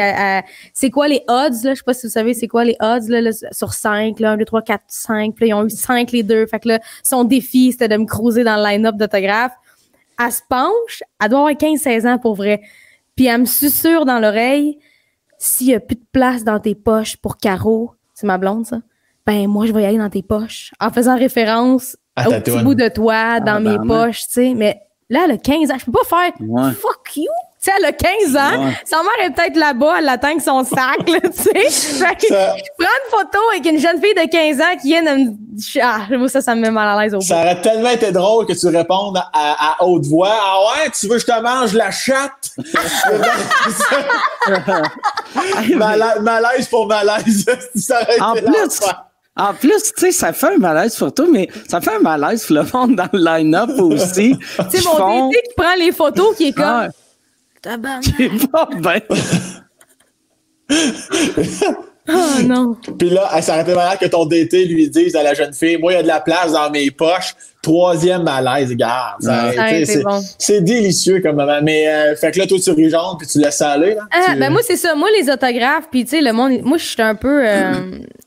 c'est 0.74 0.90
quoi 0.90 1.10
les 1.10 1.22
odds, 1.28 1.64
là? 1.64 1.74
Je 1.74 1.76
sais 1.76 1.84
pas 1.86 1.94
si 1.94 2.08
vous 2.08 2.14
savez, 2.14 2.34
c'est 2.34 2.48
quoi 2.48 2.64
les 2.64 2.78
odds, 2.80 3.10
là, 3.10 3.20
là, 3.20 3.32
sur 3.52 3.74
5, 3.74 4.20
là, 4.22 4.32
1, 4.32 4.38
2, 4.38 4.46
3, 4.46 4.62
4, 4.62 4.84
5, 4.88 5.36
puis 5.36 5.46
là, 5.46 5.48
ils 5.50 5.54
ont 5.54 5.66
eu 5.66 5.70
5 5.70 6.12
les 6.12 6.24
deux. 6.24 6.46
Fait 6.48 6.60
que 6.60 6.70
là, 6.70 6.80
son 7.04 7.26
défi, 7.26 7.74
c'était 7.74 7.90
de 7.90 7.98
me 7.98 8.06
cruiser 8.06 8.46
dans 8.46 8.56
le 8.56 8.64
line-up 8.64 8.96
d'autographe. 8.96 9.52
Elle 10.18 10.32
se 10.32 10.42
penche, 10.48 11.04
elle 11.22 11.30
doit 11.30 11.40
avoir 11.40 11.54
15-16 11.54 12.08
ans 12.08 12.20
pour 12.20 12.36
vrai. 12.36 12.62
Puis 13.18 13.26
elle 13.26 13.42
me 13.42 13.46
susurre 13.46 14.06
dans 14.06 14.20
l'oreille, 14.20 14.78
s'il 15.38 15.68
y 15.68 15.76
a 15.76 15.82
plus 15.82 15.96
de 15.96 16.06
place 16.14 16.46
dans 16.46 16.60
tes 16.60 16.74
poches 16.74 17.18
pour 17.18 17.36
Caro, 17.36 17.92
c'est 18.14 18.28
ma 18.28 18.38
blonde, 18.38 18.66
ça, 18.66 18.80
ben 19.26 19.48
moi, 19.48 19.66
je 19.66 19.74
vais 19.74 19.84
y 19.84 19.86
aller 19.86 19.98
dans 19.98 20.10
tes 20.10 20.24
poches. 20.24 20.72
En 20.80 20.90
faisant 20.90 21.18
référence 21.18 21.98
au 22.18 22.32
petit 22.42 22.58
bout 22.64 22.76
de 22.76 22.88
toi, 22.90 23.40
dans 23.40 23.56
Ah, 23.56 23.60
mes 23.60 23.78
ben, 23.78 23.88
poches, 23.88 24.28
tu 24.28 24.34
sais. 24.34 24.54
Mais 24.56 24.82
là, 25.10 25.22
elle 25.26 25.32
a 25.32 25.38
15 25.38 25.72
ans. 25.72 25.76
Je 25.80 25.86
peux 25.86 25.92
pas 25.92 26.06
faire 26.08 26.32
Ouais. 26.40 26.72
fuck 26.74 27.16
you. 27.16 27.24
Tu 27.64 27.72
sais, 27.72 27.78
elle 27.80 27.86
a 27.86 27.92
15 27.94 28.36
ans. 28.36 28.66
Ouais. 28.66 28.74
Sa 28.84 28.98
mère 28.98 29.26
est 29.26 29.30
peut-être 29.30 29.56
là-bas, 29.56 29.94
elle 30.00 30.04
l'attend 30.06 30.28
avec 30.28 30.42
son 30.42 30.66
sac, 30.66 30.98
là, 31.10 31.20
tu 31.22 31.32
sais. 31.32 31.54
Fait 32.04 32.16
que 32.16 32.28
Ça- 32.28 32.56
je 32.58 32.64
prends 32.78 32.90
une 32.90 33.10
photo 33.10 33.40
avec 33.54 33.66
une 33.66 33.80
jeune 33.80 34.02
fille 34.02 34.14
de 34.14 34.30
15 34.30 34.60
ans 34.60 34.76
qui 34.82 34.88
vient 34.90 35.02
de 35.02 35.24
me. 35.24 35.32
Ah, 35.82 36.00
ça, 36.28 36.42
ça 36.42 36.56
me 36.56 36.62
met 36.62 36.72
mal 36.72 36.90
à 36.90 37.02
l'aise 37.02 37.14
au 37.16 37.20
bout. 37.20 37.24
Ça 37.26 37.40
aurait 37.40 37.62
tellement 37.62 37.90
été 37.92 38.12
drôle 38.12 38.46
que 38.48 38.52
tu 38.54 38.68
répondes 38.68 39.16
à, 39.18 39.78
à 39.78 39.84
haute 39.86 40.06
voix. 40.08 40.30
Ah 40.34 40.58
ouais, 40.84 40.90
tu 40.92 41.08
veux 41.08 41.14
que 41.16 41.22
je 41.22 41.26
te 41.26 41.42
mange 41.42 41.72
la 41.74 41.90
chatte? 41.90 42.52
Mala- 45.76 46.20
malaise 46.22 46.68
pour 46.68 46.86
malaise. 46.88 47.46
Ça 47.76 48.02
aurait 48.02 48.20
En 48.20 48.34
été 48.36 48.46
plus. 48.46 48.80
En 49.36 49.54
plus, 49.54 49.94
tu 49.94 50.02
sais, 50.02 50.12
ça 50.12 50.32
fait 50.32 50.54
un 50.56 50.58
malaise 50.58 50.96
pour 50.96 51.14
toi, 51.14 51.26
mais 51.32 51.50
ça 51.68 51.82
fait 51.82 51.96
un 51.96 52.00
malaise 52.00 52.46
pour 52.46 52.56
le 52.56 52.64
monde 52.72 52.96
dans 52.96 53.10
le 53.12 53.20
line-up 53.20 53.72
aussi. 53.80 54.38
Tu 54.72 54.78
sais, 54.78 54.88
mon 54.88 55.30
DT 55.30 55.42
qui 55.42 55.54
prend 55.56 55.76
les 55.78 55.92
photos, 55.92 56.36
qui 56.38 56.50
est 56.50 56.54
comme. 56.54 56.66
Ah, 56.66 56.90
Tabarnak. 57.62 58.04
c'est 58.18 58.52
pas 58.52 58.70
bien. 58.76 59.00
Oh 62.10 62.42
non. 62.44 62.76
Puis 63.00 63.10
là, 63.10 63.30
elle 63.36 63.42
s'est 63.44 63.52
arrêté 63.52 63.74
malade 63.74 63.98
que 64.00 64.08
ton 64.08 64.26
DT 64.26 64.66
lui 64.66 64.90
dise 64.90 65.16
à 65.16 65.24
la 65.24 65.34
jeune 65.34 65.54
fille, 65.54 65.78
moi, 65.78 65.94
il 65.94 65.96
y 65.96 66.00
a 66.00 66.04
de 66.04 66.08
la 66.08 66.20
place 66.20 66.52
dans 66.52 66.70
mes 66.70 66.92
poches. 66.92 67.34
Troisième 67.62 68.24
malaise, 68.24 68.76
garde. 68.76 69.22
Ça 69.22 69.46
aurait 69.46 69.56
Ça 69.56 69.62
aurait 69.62 69.70
été- 69.82 69.84
été 69.84 69.94
c'est, 70.00 70.04
bon. 70.04 70.22
c'est 70.38 70.62
délicieux 70.62 71.22
comme 71.22 71.38
moment. 71.38 71.60
Mais, 71.64 71.88
euh, 71.88 72.16
fait 72.18 72.32
que 72.32 72.40
là, 72.40 72.46
toi, 72.48 72.58
tu 72.60 72.90
jaune 72.90 73.18
puis 73.18 73.26
tu 73.28 73.40
laisses 73.40 73.56
ça 73.58 73.72
aller, 73.72 73.96
là. 73.96 74.02
Ah, 74.12 74.34
Tu- 74.34 74.40
ben 74.40 74.52
moi, 74.52 74.60
c'est 74.68 74.76
ça. 74.76 74.96
Moi, 74.96 75.08
les 75.18 75.30
autographes, 75.30 75.88
puis 75.90 76.04
tu 76.04 76.10
sais, 76.18 76.22
le 76.22 76.34
monde. 76.34 76.60
Moi, 76.64 76.78
je 76.78 76.84
suis 76.86 77.02
un 77.02 77.16
peu. 77.16 77.48
euh, 77.48 77.74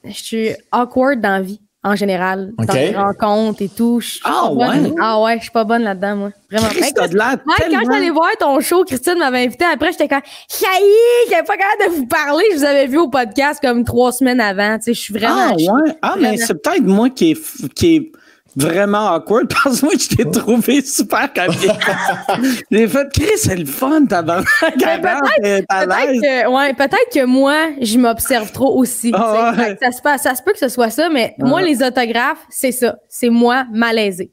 Je 0.07 0.13
suis 0.23 0.49
awkward 0.73 1.21
dans 1.21 1.31
la 1.37 1.41
vie, 1.43 1.61
en 1.87 1.95
général. 1.95 2.53
Dans 2.59 2.65
Ok. 2.65 2.75
les 2.75 2.95
rencontres 2.97 3.63
et 3.63 3.69
tout. 3.69 4.01
Je 4.01 4.07
suis 4.09 4.21
Ah, 4.25 4.49
bonne. 4.53 4.59
ouais? 4.87 4.93
Ah 5.01 5.23
ouais, 5.23 5.37
je 5.37 5.43
suis 5.43 5.51
pas 5.53 5.65
bonne 5.65 5.83
là-dedans, 5.83 6.17
moi. 6.17 6.31
Vraiment. 6.51 6.69
Chris, 6.69 6.93
t'as 6.95 7.09
de 7.09 7.15
l'air 7.15 7.37
Mike, 7.47 7.65
quand 7.71 7.81
je 7.93 7.97
allée 7.97 8.11
voir 8.11 8.29
ton 8.39 8.59
show, 8.61 8.85
Christine 8.85 9.19
m'avait 9.19 9.45
invité. 9.45 9.65
Après, 9.65 9.93
j'étais 9.93 10.09
comme, 10.09 10.21
Chahi, 10.49 10.83
j'avais 11.31 11.45
pas 11.45 11.57
capable 11.57 11.93
de 11.93 11.97
vous 12.01 12.07
parler. 12.07 12.45
Je 12.53 12.59
vous 12.59 12.65
avais 12.65 12.87
vu 12.87 12.99
au 12.99 13.09
podcast 13.09 13.61
comme 13.63 13.85
trois 13.85 14.11
semaines 14.13 14.41
avant. 14.41 14.77
Tu 14.79 14.85
sais, 14.85 14.95
je 14.95 15.01
suis 15.01 15.15
vraiment. 15.15 15.53
Ah, 15.53 15.55
ouais. 15.57 15.93
Ah, 16.03 16.15
mais 16.19 16.37
c'est 16.37 16.55
peut-être 16.61 16.83
moi 16.83 17.09
qui 17.11 17.31
est, 17.33 17.69
qui 17.75 17.97
est 17.97 18.13
vraiment 18.57 19.13
awkward 19.15 19.53
parce 19.65 19.81
que 19.81 19.87
moi, 19.87 19.95
je 19.99 20.09
t'ai 20.17 20.31
trouvé 20.31 20.83
super 20.83 21.33
capable. 21.33 21.59
J'ai 22.71 22.89
fait, 22.89 23.09
Chris, 23.13 23.31
c'est 23.37 23.57
le 23.57 23.67
fun, 23.67 24.07
ta 24.07 24.23
Ben, 24.23 24.43
peut-être 24.63 26.21
que, 26.21 26.49
ouais, 26.51 26.75
peut-être 26.75 27.13
que 27.13 27.25
moi, 27.25 27.57
je 27.81 27.99
m'observe 27.99 28.51
trop 28.53 28.79
aussi. 28.79 29.13
Ah 29.15 29.55
ouais. 29.57 29.77
Ça, 29.81 29.93
se 29.93 30.03
passe, 30.03 30.23
ça 30.23 30.35
se 30.35 30.43
peut 30.43 30.53
que 30.53 30.59
ce 30.59 30.69
soit 30.69 30.91
ça, 30.91 31.09
mais 31.09 31.35
moi, 31.39 31.61
Ouais. 31.61 31.69
les 31.69 31.83
autographes, 31.83 32.45
c'est 32.51 32.73
ça. 32.73 32.97
C'est 33.09 33.31
moi 33.31 33.67
malaisé. 33.73 34.33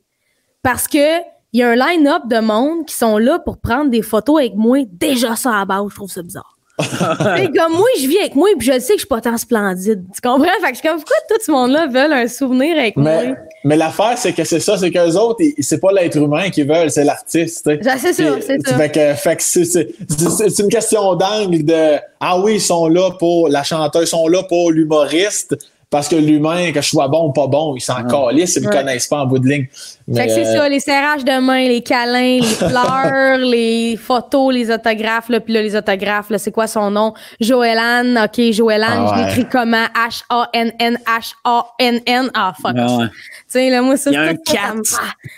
Parce 0.62 0.88
que 0.88 1.20
il 1.56 1.60
y 1.60 1.64
a 1.64 1.70
un 1.70 1.76
line-up 1.76 2.24
de 2.28 2.40
monde 2.40 2.86
qui 2.88 2.96
sont 2.96 3.18
là 3.20 3.38
pour 3.38 3.60
prendre 3.60 3.92
des 3.92 4.02
photos 4.02 4.40
avec 4.40 4.56
moi. 4.56 4.80
Déjà 4.92 5.36
ça 5.36 5.60
à 5.60 5.66
base, 5.66 5.84
je 5.92 5.96
trouve 5.96 6.10
ça 6.10 6.24
bizarre. 6.24 6.53
Que 6.80 7.58
comme 7.58 7.74
moi, 7.78 7.88
je 8.02 8.08
vis 8.08 8.18
avec 8.20 8.34
moi, 8.36 8.50
puis 8.58 8.68
je 8.68 8.80
sais 8.80 8.88
que 8.88 8.94
je 8.94 9.00
suis 9.00 9.08
pas 9.08 9.22
tant 9.22 9.38
splendide. 9.38 10.04
Tu 10.14 10.22
comprends? 10.22 10.46
Fait 10.62 10.72
que 10.72 10.76
je 10.76 10.80
suis 10.80 10.88
comme, 10.88 10.98
pourquoi 10.98 11.16
tout 11.30 11.36
ce 11.46 11.52
monde-là 11.52 11.88
veut 11.88 12.12
un 12.14 12.28
souvenir 12.28 12.78
avec 12.78 12.98
Mais, 12.98 13.26
moi? 13.28 13.36
mais 13.64 13.76
l'affaire, 13.78 14.18
c'est 14.18 14.34
que 14.34 14.44
c'est 14.44 14.60
ça, 14.60 14.78
c'est 14.78 14.90
qu'eux 14.90 15.14
autres, 15.16 15.44
c'est 15.60 15.80
pas 15.80 15.92
l'être 15.92 16.18
humain 16.18 16.50
qu'ils 16.50 16.68
veulent, 16.68 16.90
c'est 16.90 17.04
l'artiste. 17.04 17.70
c'est 17.82 18.14
ça, 18.14 18.14
c'est 18.42 18.68
ça. 18.68 18.78
Fait 18.78 18.90
que, 18.92 19.14
fait 19.14 19.36
que 19.36 19.44
c'est, 19.44 19.66
c'est, 19.66 19.90
c'est- 20.10 20.50
c'est 20.50 20.64
une 20.64 20.70
question 20.70 21.14
d'angle 21.16 21.64
de 21.64 21.98
Ah 22.20 22.40
oui, 22.40 22.56
ils 22.56 22.62
sont 22.62 22.88
là 22.88 23.12
pour 23.20 23.50
la 23.50 23.64
chanteuse, 23.64 24.04
ils 24.04 24.08
sont 24.08 24.28
là 24.28 24.42
pour 24.44 24.72
l'humoriste. 24.72 25.56
Parce 25.94 26.08
que 26.10 26.16
l'humain, 26.16 26.72
que 26.72 26.82
je 26.82 26.90
sois 26.90 27.08
bon 27.08 27.28
ou 27.28 27.32
pas 27.32 27.46
bon, 27.46 27.76
ils 27.76 27.80
s'en 27.82 28.04
calissent, 28.04 28.56
ils 28.56 28.64
me 28.64 28.68
Ouais. 28.70 28.78
connaissent 28.78 29.06
pas 29.08 29.20
en 29.20 29.26
bout 29.28 29.38
de 29.38 29.48
ligne. 29.48 29.68
Fait 30.14 30.26
que 30.26 30.34
c'est 30.34 30.46
ça, 30.46 30.68
les 30.68 30.80
serrages 30.80 31.24
de 31.24 31.40
main, 31.40 31.68
les 31.68 31.84
câlins, 31.84 32.40
les 32.42 32.56
pleurs, 32.68 33.38
les 33.38 33.96
photos, 33.96 34.52
les 34.54 34.72
autographes, 34.72 35.30
là, 35.30 35.40
puis 35.40 35.54
là, 35.54 35.62
les 35.62 35.76
autographes, 35.76 36.32
là, 36.32 36.40
c'est 36.40 36.52
quoi 36.52 36.66
son 36.66 36.90
nom? 36.90 37.14
Joëlan, 37.40 38.24
OK, 38.26 38.42
Joëlan, 38.52 38.88
Ah 38.90 39.06
je 39.16 39.22
ouais. 39.22 39.28
l'écris 39.28 39.46
comment? 39.52 39.86
H-A-N-N, 39.96 40.98
H-A-N-N. 41.06 42.32
Ah, 42.34 42.54
fuck. 42.60 42.76
Ah 42.76 42.98
ouais. 42.98 43.06
Tu 43.06 43.12
sais, 43.50 43.70
là, 43.70 43.82
moi, 43.84 43.96
ça, 43.96 44.10
Il 44.10 44.14
y 44.16 44.18
a 44.18 44.26
c'est 44.26 44.32
un 44.32 44.36
cat. 44.36 44.74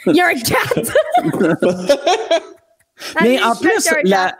Il 0.07 0.15
y 0.15 0.21
a 0.21 0.27
un 0.27 0.33
cat! 0.35 1.65
Mais 3.21 3.37
Allez, 3.37 3.43
en 3.43 3.55
plus, 3.55 3.89
la, 4.05 4.35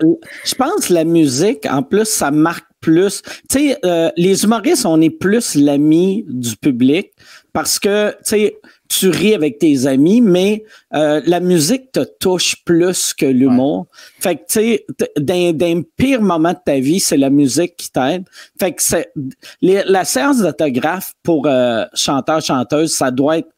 je 0.46 0.56
pense 0.56 0.88
que 0.88 0.94
la 0.94 1.04
musique, 1.04 1.66
en 1.70 1.84
plus, 1.84 2.06
ça 2.06 2.32
marque 2.32 2.64
plus. 2.86 3.22
Tu 3.50 3.60
sais, 3.70 3.78
euh, 3.84 4.10
les 4.16 4.44
humoristes, 4.44 4.86
on 4.86 5.02
est 5.02 5.10
plus 5.10 5.56
l'ami 5.56 6.24
du 6.28 6.56
public 6.56 7.12
parce 7.52 7.80
que, 7.80 8.12
tu 8.12 8.16
sais, 8.24 8.58
tu 8.88 9.10
ris 9.10 9.34
avec 9.34 9.58
tes 9.58 9.88
amis, 9.88 10.22
mais 10.22 10.64
euh, 10.94 11.20
la 11.26 11.40
musique 11.40 11.92
te 11.92 12.02
touche 12.20 12.56
plus 12.64 13.14
que 13.16 13.26
l'humour. 13.26 13.88
Fait 14.20 14.36
que, 14.36 14.42
tu 14.42 14.54
sais, 14.60 14.86
d'un, 15.18 15.52
d'un 15.54 15.82
pire 15.98 16.22
moment 16.22 16.52
de 16.54 16.60
ta 16.64 16.80
vie, 16.80 17.00
c'est 17.00 17.18
la 17.18 17.32
musique 17.32 17.76
qui 17.78 17.92
t'aide. 17.92 18.24
Fait 18.60 18.74
que 18.74 18.84
c'est, 18.84 19.12
les- 19.62 19.84
la 19.88 20.06
séance 20.06 20.38
d'autographe 20.40 21.14
pour 21.24 21.48
euh, 21.48 21.86
chanteur, 21.96 22.42
chanteuse, 22.42 22.94
ça 22.94 23.10
doit 23.10 23.40
être 23.40 23.50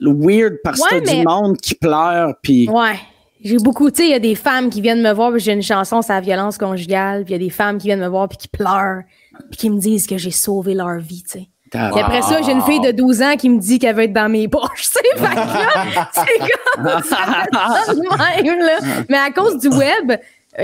weird 0.00 0.54
parce 0.62 0.80
que 0.80 0.94
Ouais, 0.94 1.02
t'as 1.02 1.12
mais- 1.12 1.18
du 1.18 1.24
monde 1.26 1.56
qui 1.58 1.74
pleure, 1.74 2.34
puis... 2.42 2.68
Ouais. 2.68 2.94
J'ai 3.42 3.56
beaucoup, 3.58 3.90
tu 3.90 4.02
sais, 4.02 4.08
il 4.08 4.10
y 4.10 4.14
a 4.14 4.18
des 4.18 4.34
femmes 4.34 4.70
qui 4.70 4.80
viennent 4.80 5.02
me 5.02 5.12
voir, 5.12 5.30
puis 5.32 5.40
j'ai 5.40 5.52
une 5.52 5.62
chanson 5.62 6.02
sur 6.02 6.12
la 6.12 6.20
violence 6.20 6.58
conjugale, 6.58 7.24
puis 7.24 7.34
il 7.34 7.40
y 7.40 7.42
a 7.42 7.46
des 7.46 7.50
femmes 7.50 7.78
qui 7.78 7.86
viennent 7.88 8.00
me 8.00 8.08
voir, 8.08 8.28
puis 8.28 8.36
qui 8.38 8.48
pleurent, 8.48 9.02
puis 9.50 9.58
qui 9.58 9.70
me 9.70 9.78
disent 9.78 10.06
que 10.06 10.18
j'ai 10.18 10.30
sauvé 10.30 10.74
leur 10.74 10.98
vie, 10.98 11.22
tu 11.22 11.30
sais. 11.40 11.48
Puis 11.92 12.00
après 12.00 12.22
ça, 12.22 12.42
j'ai 12.42 12.50
une 12.52 12.62
fille 12.62 12.80
de 12.80 12.90
12 12.90 13.22
ans 13.22 13.36
qui 13.36 13.48
me 13.48 13.58
dit 13.60 13.78
qu'elle 13.78 13.94
veut 13.94 14.02
être 14.02 14.12
dans 14.12 14.28
mes 14.28 14.48
poches, 14.48 14.62
tu 14.82 14.88
sais. 14.88 15.00
Fait 15.16 15.24
que 15.24 15.94
là, 15.94 16.10
c'est 16.12 16.82
comme 16.82 17.02
ça, 17.04 17.82
ça 17.86 17.94
de 17.94 18.44
même, 18.44 18.58
là. 18.58 19.04
Mais 19.08 19.16
à 19.18 19.30
cause 19.30 19.56
du 19.58 19.68
web, 19.68 20.12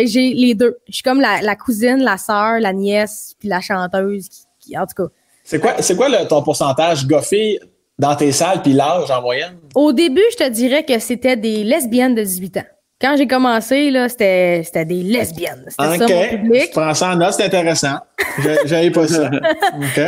j'ai 0.04 0.34
les 0.34 0.54
deux. 0.54 0.76
Je 0.88 0.94
suis 0.94 1.02
comme 1.04 1.20
la, 1.20 1.40
la 1.42 1.54
cousine, 1.54 1.98
la 2.02 2.18
sœur, 2.18 2.58
la 2.60 2.72
nièce, 2.72 3.34
puis 3.38 3.48
la 3.48 3.60
chanteuse, 3.60 4.28
qui, 4.28 4.40
qui- 4.60 4.76
en 4.78 4.84
tout 4.86 5.04
cas. 5.04 5.08
C'est 5.44 5.60
quoi, 5.60 5.74
c'est 5.80 5.94
quoi 5.96 6.08
le- 6.08 6.26
ton 6.26 6.42
pourcentage 6.42 7.06
goffé 7.06 7.60
dans 7.98 8.14
tes 8.16 8.32
salles 8.32 8.62
puis 8.62 8.72
l'âge 8.72 9.10
en 9.10 9.22
moyenne? 9.22 9.56
Au 9.74 9.92
début, 9.92 10.22
je 10.32 10.36
te 10.36 10.48
dirais 10.48 10.84
que 10.84 10.98
c'était 10.98 11.36
des 11.36 11.64
lesbiennes 11.64 12.14
de 12.14 12.22
18 12.22 12.56
ans. 12.58 12.64
Quand 12.98 13.14
j'ai 13.18 13.26
commencé, 13.26 13.90
là, 13.90 14.08
c'était 14.08 14.62
c'était 14.64 14.86
des 14.86 15.02
lesbiennes. 15.02 15.64
C'était 15.68 15.98
ça, 15.98 16.06
mon 16.08 16.22
OK. 16.22 16.30
public. 16.30 16.62
Je 16.68 16.70
prends 16.80 16.94
ça 16.94 17.10
en 17.10 17.16
note, 17.16 17.34
c'est 17.34 17.44
intéressant. 17.44 17.96
Je- 18.38 18.48
J'avais 18.64 18.90
pas 18.90 19.06
ça. 19.06 19.28
OK. 19.76 20.00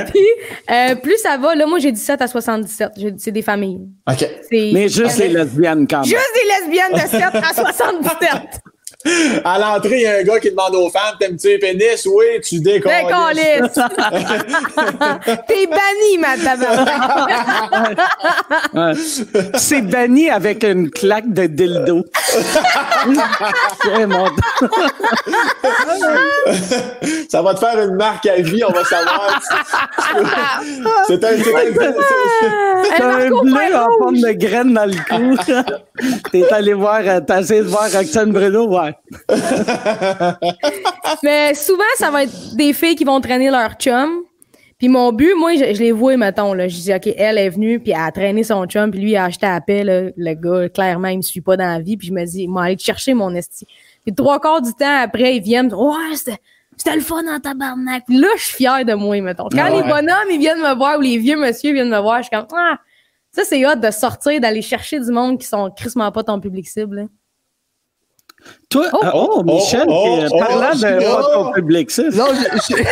Euh, 0.70 0.94
plus 0.94 1.18
ça 1.18 1.36
va, 1.36 1.54
là, 1.54 1.66
moi, 1.66 1.80
j'ai 1.80 1.92
17 1.92 2.22
à 2.22 2.26
77. 2.26 2.92
J'ai- 2.96 3.14
C'est 3.18 3.30
des 3.30 3.42
familles. 3.42 3.80
OK. 4.10 4.26
C'est 4.50 4.70
Mais 4.72 4.88
juste 4.88 5.18
les 5.18 5.28
lesbiennes 5.28 5.86
quand 5.86 5.98
même. 6.00 6.04
Juste 6.06 6.32
des 6.34 6.66
lesbiennes 6.66 6.94
de 6.94 7.08
7 7.08 7.22
à 7.34 7.54
77. 7.72 8.30
À 9.44 9.58
l'entrée, 9.60 9.98
il 9.98 10.02
y 10.02 10.06
a 10.06 10.16
un 10.18 10.22
gars 10.24 10.40
qui 10.40 10.50
demande 10.50 10.74
aux 10.74 10.90
femmes 10.90 11.14
T'aimes-tu 11.20 11.46
les 11.48 11.58
pénis? 11.58 12.04
Oui, 12.12 12.24
tu 12.42 12.58
décolles. 12.58 12.92
Ben. 13.08 13.68
T'es 15.46 15.66
banni, 15.68 16.18
ma 16.18 16.36
tabarnak. 16.36 17.98
C'est 19.54 19.82
banni 19.82 20.28
avec 20.28 20.64
une 20.64 20.90
claque 20.90 21.32
de 21.32 21.46
dildo. 21.46 22.04
C'est 23.82 24.06
mon- 24.06 24.26
Ça 27.30 27.40
va 27.42 27.54
te 27.54 27.60
faire 27.60 27.80
une 27.80 27.94
marque 27.94 28.26
à 28.26 28.36
vie, 28.36 28.64
on 28.64 28.72
va 28.72 28.84
savoir. 28.84 29.40
c'est 31.06 31.24
un. 31.24 31.36
C'est 31.36 31.54
un. 31.84 31.92
T'as 32.96 33.06
un 33.06 33.28
bleu 33.28 33.54
Fer 33.54 33.86
en 33.86 33.98
forme 33.98 34.16
de 34.20 34.32
graine 34.32 34.74
dans 34.74 34.86
le 34.86 34.96
cou. 35.08 35.36
T'es 36.32 36.52
allé 36.52 36.74
voir, 36.74 37.00
euh, 37.04 37.20
t'as 37.20 37.40
essayé 37.40 37.60
de 37.60 37.66
voir 37.66 37.90
Roxane 37.92 38.32
Bruno, 38.32 38.68
ouais. 38.68 38.94
Mais 41.22 41.54
souvent, 41.54 41.82
ça 41.96 42.10
va 42.10 42.24
être 42.24 42.54
des 42.54 42.72
filles 42.72 42.94
qui 42.94 43.04
vont 43.04 43.20
traîner 43.20 43.50
leur 43.50 43.74
chum. 43.74 44.22
Puis 44.78 44.88
mon 44.88 45.12
but, 45.12 45.34
moi, 45.34 45.56
je, 45.56 45.74
je 45.74 45.80
les 45.80 45.92
vois, 45.92 46.16
mettons, 46.16 46.54
là. 46.54 46.68
Je 46.68 46.76
dis, 46.76 46.94
OK, 46.94 47.12
elle 47.16 47.38
est 47.38 47.50
venue, 47.50 47.80
puis 47.80 47.90
elle 47.92 48.00
a 48.00 48.12
traîné 48.12 48.44
son 48.44 48.64
chum, 48.66 48.90
puis 48.90 49.00
lui, 49.00 49.10
il 49.10 49.16
a 49.16 49.24
acheté 49.24 49.46
à 49.46 49.60
paix, 49.60 49.82
là. 49.82 50.10
Le 50.16 50.34
gars, 50.34 50.68
clairement, 50.68 51.08
il 51.08 51.18
me 51.18 51.22
suit 51.22 51.40
pas 51.40 51.56
dans 51.56 51.64
la 51.64 51.80
vie. 51.80 51.96
Puis 51.96 52.08
je 52.08 52.12
me 52.12 52.24
dis, 52.24 52.46
moi, 52.46 52.64
aller 52.64 52.76
te 52.76 52.82
chercher 52.82 53.14
mon 53.14 53.34
esti. 53.34 53.66
Puis 54.04 54.14
trois 54.14 54.40
quarts 54.40 54.62
du 54.62 54.72
temps 54.72 55.00
après, 55.02 55.36
ils 55.36 55.42
viennent, 55.42 55.72
ouais, 55.74 56.14
c'était, 56.14 56.38
c'était 56.76 56.94
le 56.94 57.02
fun 57.02 57.24
en 57.26 57.40
tabarnak. 57.40 58.04
Puis 58.06 58.18
là, 58.18 58.28
je 58.36 58.42
suis 58.42 58.56
fière 58.56 58.84
de 58.84 58.94
moi, 58.94 59.20
mettons. 59.20 59.48
Quand 59.50 59.64
Ah 59.64 59.70
les 59.70 59.82
bonhommes, 59.82 60.30
ils 60.30 60.38
viennent 60.38 60.60
me 60.60 60.74
voir, 60.76 60.98
ou 60.98 61.00
les 61.00 61.18
vieux 61.18 61.36
monsieur 61.36 61.72
viennent 61.72 61.90
me 61.90 62.00
voir, 62.00 62.18
je 62.18 62.28
suis 62.28 62.36
comme, 62.36 62.46
ah, 62.56 62.78
ça, 63.32 63.44
c'est 63.44 63.64
hot 63.66 63.76
de 63.76 63.90
sortir, 63.90 64.40
d'aller 64.40 64.62
chercher 64.62 65.00
du 65.00 65.10
monde 65.10 65.38
qui 65.38 65.46
sont 65.46 65.70
crissement 65.70 66.10
pas 66.12 66.24
ton 66.24 66.40
public 66.40 66.68
cible, 66.68 66.96
là. 66.96 67.04
Toi, 68.70 68.86
Oh. 68.92 68.98
euh, 69.02 69.10
oh, 69.14 69.42
Michel, 69.44 69.84
Oh, 69.88 70.18
t'es- 70.20 70.26
oh, 70.30 70.38
parlant 70.38 70.70
oh, 70.74 70.76
de 70.76 71.04
oh. 71.06 71.32
ton 71.44 71.52
public, 71.52 71.90
ça? 71.90 72.02
Non, 72.12 72.26
je- 72.34 72.74
je- 72.76 72.82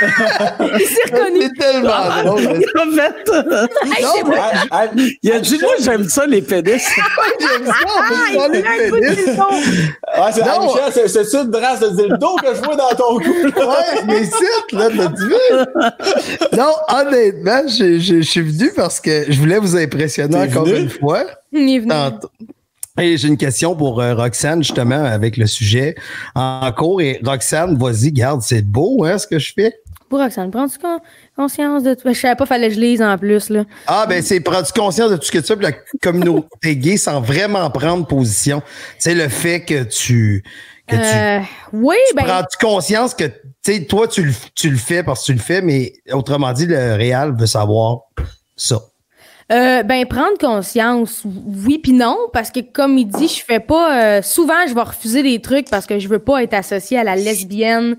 Il 0.78 0.86
s'est 0.86 1.02
reconnu. 1.12 1.40
c'est 1.42 1.58
tellement 1.58 2.22
drôle. 2.24 2.40
Il 2.40 2.94
mais- 2.94 4.36
Ah, 4.38 4.52
ah, 4.70 4.84
Il 5.22 5.32
a 5.32 5.40
dit, 5.40 5.58
moi, 5.60 5.72
j'aime 5.82 6.08
ça, 6.08 6.24
les 6.26 6.40
pénis. 6.40 6.82
J'aime 7.40 7.66
ça, 7.66 7.72
Ah, 7.86 8.48
de 8.48 8.60
pénis. 8.62 9.38
ah, 10.14 10.30
c'est, 10.32 10.42
ah, 10.42 10.58
Non. 10.60 10.66
Michel, 10.66 11.08
c'est, 11.08 11.24
ça 11.24 11.42
une 11.42 11.54
race 11.56 11.80
de 11.80 11.88
dildo 11.90 12.36
que 12.42 12.54
je 12.54 12.60
vois 12.62 12.76
dans 12.76 12.88
ton 12.96 13.18
cou. 13.18 13.34
Ouais, 13.44 14.02
mais 14.06 14.24
c'est 14.24 14.76
là, 14.76 14.88
t'as-tu 14.96 15.24
vu? 15.26 16.56
Non, 16.56 16.72
honnêtement, 16.88 17.62
je, 17.68 17.98
je- 17.98 18.16
je 18.16 18.20
suis 18.22 18.40
venu 18.42 18.72
parce 18.74 19.00
que 19.00 19.24
je 19.30 19.38
voulais 19.38 19.58
vous 19.58 19.76
impressionner 19.76 20.38
encore 20.38 20.64
venu? 20.64 20.78
une 20.80 20.90
fois. 20.90 21.24
Il 21.52 21.74
est 21.74 21.78
venu. 21.80 21.90
Tantôt. 21.90 22.30
Et 22.98 23.16
j'ai 23.16 23.28
une 23.28 23.36
question 23.36 23.74
pour 23.76 24.00
euh, 24.00 24.14
Roxane, 24.14 24.62
justement, 24.62 25.04
avec 25.04 25.36
le 25.36 25.46
sujet 25.46 25.94
en 26.34 26.70
cours. 26.76 27.00
Et 27.00 27.20
Roxane, 27.24 27.76
vas-y, 27.78 28.12
garde, 28.12 28.42
c'est 28.42 28.62
beau, 28.62 29.04
hein, 29.04 29.18
ce 29.18 29.26
que 29.26 29.38
je 29.38 29.52
fais? 29.52 29.74
Pour 30.08 30.20
Roxane, 30.20 30.50
prends-tu 30.50 30.78
con- 30.78 31.00
conscience 31.36 31.82
de 31.82 31.94
tout? 31.94 32.08
Je 32.08 32.14
savais 32.18 32.34
pas, 32.34 32.46
fallait 32.46 32.68
que 32.68 32.74
je 32.74 32.80
lise 32.80 33.02
en 33.02 33.16
plus, 33.18 33.50
là. 33.50 33.64
Ah, 33.86 34.06
ben, 34.08 34.22
c'est 34.22 34.40
prends-tu 34.40 34.72
conscience 34.72 35.10
de 35.10 35.16
tout 35.16 35.24
ce 35.26 35.32
que 35.32 35.38
tu 35.38 35.44
fais, 35.46 35.56
puis 35.56 35.66
la 35.66 35.72
communauté 36.02 36.76
gay 36.76 36.96
sans 36.96 37.20
vraiment 37.20 37.70
prendre 37.70 38.06
position. 38.06 38.62
C'est 38.98 39.14
le 39.14 39.28
fait 39.28 39.60
que 39.64 39.82
tu, 39.84 40.42
que 40.86 40.96
tu, 40.96 41.02
Euh, 41.02 41.40
oui, 41.74 41.96
ben, 42.16 42.24
prends-tu 42.24 42.56
conscience 42.58 43.12
que, 43.14 43.24
tu 43.24 43.32
sais, 43.62 43.84
toi, 43.84 44.08
tu 44.08 44.22
le, 44.24 44.32
tu 44.54 44.70
le 44.70 44.78
fais 44.78 45.02
parce 45.02 45.20
que 45.20 45.26
tu 45.26 45.32
le 45.34 45.38
fais, 45.40 45.60
mais 45.60 45.92
autrement 46.10 46.52
dit, 46.54 46.66
le 46.66 46.94
réel 46.94 47.34
veut 47.38 47.46
savoir 47.46 47.98
ça. 48.56 48.80
Euh, 49.50 49.82
ben, 49.82 50.04
prendre 50.06 50.36
conscience, 50.38 51.22
oui 51.24 51.78
puis 51.78 51.92
non, 51.92 52.16
parce 52.32 52.50
que 52.50 52.60
comme 52.60 52.98
il 52.98 53.06
dit, 53.06 53.28
je 53.28 53.42
fais 53.44 53.60
pas, 53.60 54.18
euh, 54.18 54.22
souvent, 54.22 54.66
je 54.68 54.74
vais 54.74 54.82
refuser 54.82 55.22
des 55.22 55.40
trucs 55.40 55.70
parce 55.70 55.86
que 55.86 55.98
je 55.98 56.08
veux 56.08 56.18
pas 56.18 56.42
être 56.42 56.54
associée 56.54 56.98
à 56.98 57.04
la 57.04 57.16
lesbienne 57.16 57.96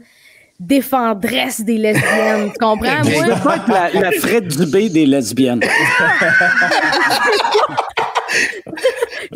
défendresse 0.60 1.62
des 1.62 1.78
lesbiennes. 1.78 2.52
Tu 2.52 2.58
comprends? 2.60 3.02
Je 3.04 3.12
Moi, 3.12 3.24
veux 3.24 3.44
pas 3.44 3.56
être 3.56 3.68
la, 3.68 3.90
la 4.02 4.12
Fred 4.12 4.48
Dubé 4.48 4.90
des 4.90 5.06
lesbiennes. 5.06 5.62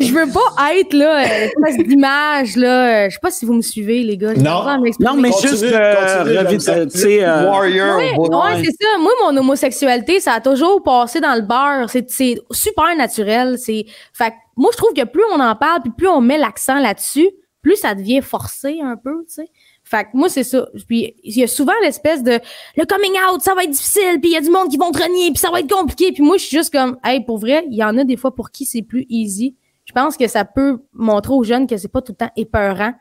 je 0.00 0.12
veux 0.12 0.26
pas 0.32 0.72
être, 0.74 0.92
là, 0.92 1.20
euh, 1.24 1.46
espèce 1.66 1.86
d'image, 1.86 2.56
là. 2.56 3.04
euh, 3.04 3.08
Je 3.08 3.14
sais 3.14 3.20
pas 3.20 3.30
si 3.30 3.44
vous 3.44 3.54
me 3.54 3.62
suivez, 3.62 4.02
les 4.02 4.16
gars. 4.16 4.34
Non. 4.34 4.64
Non, 5.00 5.14
mais 5.16 5.30
Continue, 5.30 5.50
juste, 5.50 5.64
euh, 5.64 6.24
euh, 6.26 6.86
tu 6.86 6.98
sais, 6.98 7.24
euh, 7.24 7.44
Warrior, 7.50 7.98
Ouais, 8.18 8.62
c'est 8.64 8.72
ça. 8.84 8.98
Moi, 8.98 9.12
mon 9.22 9.36
homosexualité, 9.36 10.20
ça 10.20 10.34
a 10.34 10.40
toujours 10.40 10.82
passé 10.82 11.20
dans 11.20 11.34
le 11.34 11.42
beurre. 11.42 11.88
C'est, 11.90 12.10
c'est 12.10 12.36
super 12.50 12.94
naturel. 12.96 13.58
C'est, 13.58 13.84
fait 14.12 14.30
que 14.30 14.34
moi, 14.56 14.70
je 14.72 14.76
trouve 14.76 14.92
que 14.92 15.04
plus 15.04 15.22
on 15.34 15.40
en 15.40 15.54
parle, 15.56 15.82
puis 15.82 15.92
plus 15.96 16.08
on 16.08 16.20
met 16.20 16.38
l'accent 16.38 16.78
là-dessus, 16.78 17.28
plus 17.62 17.76
ça 17.76 17.94
devient 17.94 18.20
forcé 18.20 18.80
un 18.82 18.96
peu, 18.96 19.24
tu 19.26 19.34
sais. 19.34 19.48
Fait 19.86 20.04
que 20.04 20.08
moi, 20.14 20.28
c'est 20.30 20.44
ça. 20.44 20.66
Puis 20.88 21.14
il 21.24 21.36
y 21.38 21.42
a 21.42 21.46
souvent 21.46 21.72
l'espèce 21.82 22.22
de 22.22 22.38
le 22.76 22.84
coming 22.86 23.12
out, 23.30 23.42
ça 23.42 23.54
va 23.54 23.64
être 23.64 23.70
difficile, 23.70 24.18
puis 24.20 24.30
il 24.30 24.32
y 24.32 24.36
a 24.36 24.40
du 24.40 24.48
monde 24.50 24.70
qui 24.70 24.78
vont 24.78 24.90
te 24.90 25.02
renier, 25.02 25.28
puis 25.28 25.38
ça 25.38 25.50
va 25.50 25.60
être 25.60 25.70
compliqué. 25.70 26.10
Puis 26.12 26.22
moi, 26.22 26.38
je 26.38 26.44
suis 26.44 26.56
juste 26.56 26.72
comme, 26.72 26.98
hey, 27.04 27.22
pour 27.24 27.36
vrai, 27.38 27.66
il 27.70 27.76
y 27.76 27.84
en 27.84 27.96
a 27.98 28.04
des 28.04 28.16
fois 28.16 28.34
pour 28.34 28.50
qui 28.50 28.64
c'est 28.64 28.80
plus 28.82 29.04
easy. 29.10 29.56
Je 29.96 30.00
pense 30.02 30.16
que 30.16 30.26
ça 30.26 30.44
peut 30.44 30.78
montrer 30.92 31.32
aux 31.32 31.44
jeunes 31.44 31.68
que 31.68 31.76
c'est 31.76 31.86
pas 31.88 32.02
tout 32.02 32.10
le 32.12 32.16
temps 32.26 32.32
épeurant 32.36 32.92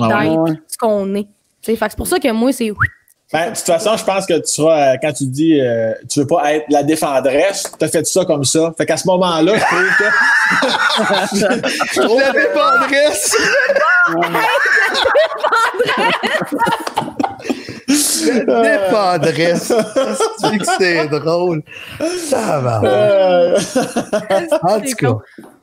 Ah 0.00 0.08
ouais. 0.08 0.28
d'être 0.28 0.38
Ouais. 0.40 0.50
ce 0.66 0.76
qu'on 0.78 1.14
est. 1.14 1.28
Fait 1.62 1.76
que 1.76 1.84
c'est 1.88 1.96
pour 1.96 2.06
ça 2.08 2.18
que 2.18 2.32
moi, 2.32 2.50
c'est 2.52 2.72
Ben, 3.32 3.50
de 3.50 3.54
toute 3.56 3.64
façon, 3.64 3.96
je 3.96 4.02
pense 4.04 4.26
que 4.26 4.34
tu 4.38 4.46
seras, 4.48 4.94
euh, 4.94 4.96
quand 5.00 5.12
tu 5.12 5.26
dis 5.26 5.60
euh, 5.60 5.92
tu 6.10 6.18
veux 6.20 6.26
pas 6.26 6.52
être 6.54 6.64
la 6.68 6.82
défendresse, 6.82 7.70
tu 7.78 7.84
as 7.84 7.88
fait 7.88 8.04
ça 8.04 8.24
comme 8.24 8.42
ça. 8.44 8.72
Fait 8.76 8.84
qu'à 8.86 8.96
ce 8.96 9.06
moment-là, 9.06 9.52
je 9.56 9.64
trouve 9.64 9.88
que. 9.98 10.04
je 11.94 12.00
trouve 12.00 12.20
La 12.20 12.32
dépendresse! 12.32 13.36
Dépendresse! 18.46 19.72
C'est 20.38 20.58
que 20.58 20.64
c'est 20.78 21.08
drôle. 21.08 21.62
Ça 22.28 22.60
va. 22.60 22.80
Euh, 22.84 23.58
En 24.62 24.80
tout 24.80 24.94
cas, 24.96 25.14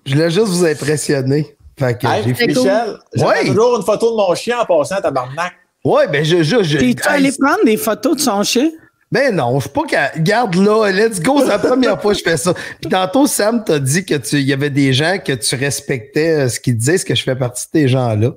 je 0.08 0.14
voulais 0.16 0.32
juste 0.32 0.48
vous 0.48 0.66
impressionner. 0.66 1.56
Fait 1.78 1.96
que 2.00 2.08
hey, 2.08 2.24
j'ai 2.26 2.34
fait. 2.34 2.48
Michel, 2.48 2.98
Ouais. 3.18 3.46
toujours 3.46 3.78
une 3.78 3.84
photo 3.84 4.12
de 4.12 4.16
mon 4.18 4.34
chien 4.34 4.58
en 4.60 4.66
passant, 4.66 5.00
tabarnak. 5.00 5.54
Ouais, 5.86 6.08
ben 6.08 6.26
je. 6.26 6.42
je, 6.42 6.64
je 6.64 6.78
T'es-tu 6.80 7.08
allé 7.08 7.32
prendre 7.40 7.64
des 7.66 7.78
photos 7.78 8.16
de 8.16 8.22
son 8.22 8.42
chien? 8.44 8.72
Ben 9.12 9.34
non, 9.36 9.60
je 9.60 9.66
suis 9.66 9.70
pas 9.74 9.84
qu'à. 9.88 10.12
Garde 10.18 10.56
là, 10.56 10.90
let's 10.92 11.22
go, 11.22 11.40
c'est 11.40 11.48
la 11.48 11.60
première 11.60 12.02
fois 12.02 12.14
que 12.14 12.20
je 12.20 12.24
fais 12.24 12.36
ça. 12.36 12.54
Puis 12.82 12.90
tantôt, 12.90 13.28
Sam 13.28 13.64
t'a 13.64 13.78
dit 13.80 14.04
que 14.04 14.16
tu 14.16 14.40
y 14.42 14.52
avait 14.54 14.72
des 14.72 14.92
gens 14.92 15.18
que 15.24 15.32
tu 15.34 15.56
respectais 15.56 16.34
euh, 16.34 16.50
ce 16.50 16.60
qu'ils 16.60 16.76
disaient, 16.76 16.96
est-ce 16.96 17.06
que 17.06 17.16
je 17.16 17.24
fais 17.24 17.36
partie 17.36 17.66
de 17.68 17.72
ces 17.80 17.88
gens-là? 17.88 18.32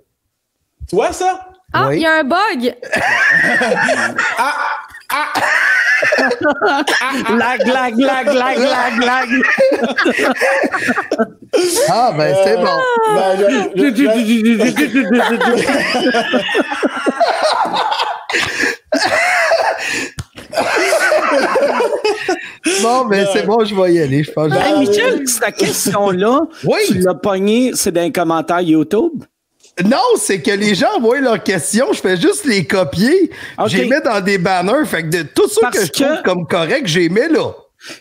Tu 0.88 0.94
vois 0.96 1.12
ça? 1.12 1.40
Ah, 1.72 1.88
il 1.92 1.96
Oui. 1.96 2.00
y 2.02 2.06
a 2.06 2.18
un 2.18 2.24
bug! 2.24 2.74
Lag, 7.38 7.66
lag, 7.66 7.94
lag, 7.98 8.26
lag, 8.26 8.58
lag, 8.58 8.94
lag. 9.04 9.28
Ah, 11.90 12.12
ben 12.16 12.34
c'est 12.44 12.56
bon. 12.56 12.78
Ben, 13.14 13.38
je- 13.38 13.94
je- 13.94 13.94
je- 13.96 15.50
Bon, 22.82 23.04
ben 23.08 23.26
c'est 23.32 23.46
bon, 23.46 23.64
je 23.64 23.74
vais 23.74 23.94
y 23.94 24.00
aller. 24.00 24.22
Je 24.22 24.30
pense 24.32 24.52
que 24.52 24.58
Hey, 24.58 24.78
Michel, 24.78 25.26
cette 25.28 25.56
question-là, 25.56 26.40
Oui. 26.64 26.78
tu 26.88 26.98
l'as 26.98 27.14
pogné, 27.14 27.72
c'est 27.74 27.92
dans 27.92 28.02
les 28.02 28.12
commentaires 28.12 28.60
YouTube? 28.60 29.24
Non, 29.84 29.96
c'est 30.16 30.42
que 30.42 30.50
les 30.50 30.74
gens 30.74 30.96
envoient 30.96 31.20
leurs 31.20 31.42
questions, 31.42 31.86
je 31.92 32.00
fais 32.00 32.16
juste 32.16 32.44
les 32.44 32.66
copier. 32.66 33.30
Ok. 33.58 33.68
Je 33.68 33.76
les 33.78 33.86
mets 33.88 34.00
dans 34.00 34.20
des 34.20 34.36
banners. 34.38 34.84
Fait 34.84 35.02
que 35.04 35.08
de 35.08 35.22
tout 35.22 35.48
Parce 35.60 35.78
que 35.78 35.86
je 35.86 35.90
trouve 35.92 36.16
que- 36.18 36.22
comme 36.22 36.46
correct, 36.46 36.86
j'ai 36.86 37.08
mis 37.08 37.28
là. 37.30 37.52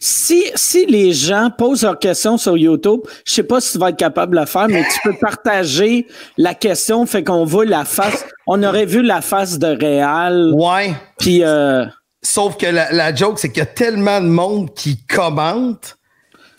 Si, 0.01 0.43
si 0.55 0.86
les 0.88 1.13
gens 1.13 1.49
posent 1.57 1.84
leurs 1.84 1.99
questions 1.99 2.38
sur 2.38 2.57
YouTube, 2.57 2.99
je 3.26 3.32
sais 3.32 3.43
pas 3.43 3.61
si 3.61 3.72
tu 3.74 3.78
vas 3.78 3.89
être 3.91 3.97
capable 3.97 4.36
de 4.36 4.41
le 4.41 4.45
faire, 4.45 4.67
mais 4.67 4.84
tu 4.84 4.99
peux 5.05 5.15
partager 5.22 6.05
la 6.38 6.53
question, 6.53 7.05
fait 7.05 7.24
qu'on 7.24 7.45
voit 7.45 7.63
la 7.63 7.86
face. 7.86 8.26
On 8.45 8.61
aurait 8.63 8.86
vu 8.86 9.01
la 9.01 9.22
face 9.22 9.57
de 9.57 9.67
Réal, 9.67 10.51
Ouais. 10.53 10.93
puis 11.17 11.45
euh, 11.45 11.86
Sauf 12.22 12.57
que 12.57 12.65
la, 12.65 12.91
la 12.91 13.15
joke, 13.15 13.39
c'est 13.39 13.47
qu'il 13.47 13.59
y 13.59 13.61
a 13.61 13.65
tellement 13.65 14.20
de 14.20 14.26
monde 14.28 14.74
qui 14.74 14.97
commente 15.07 15.95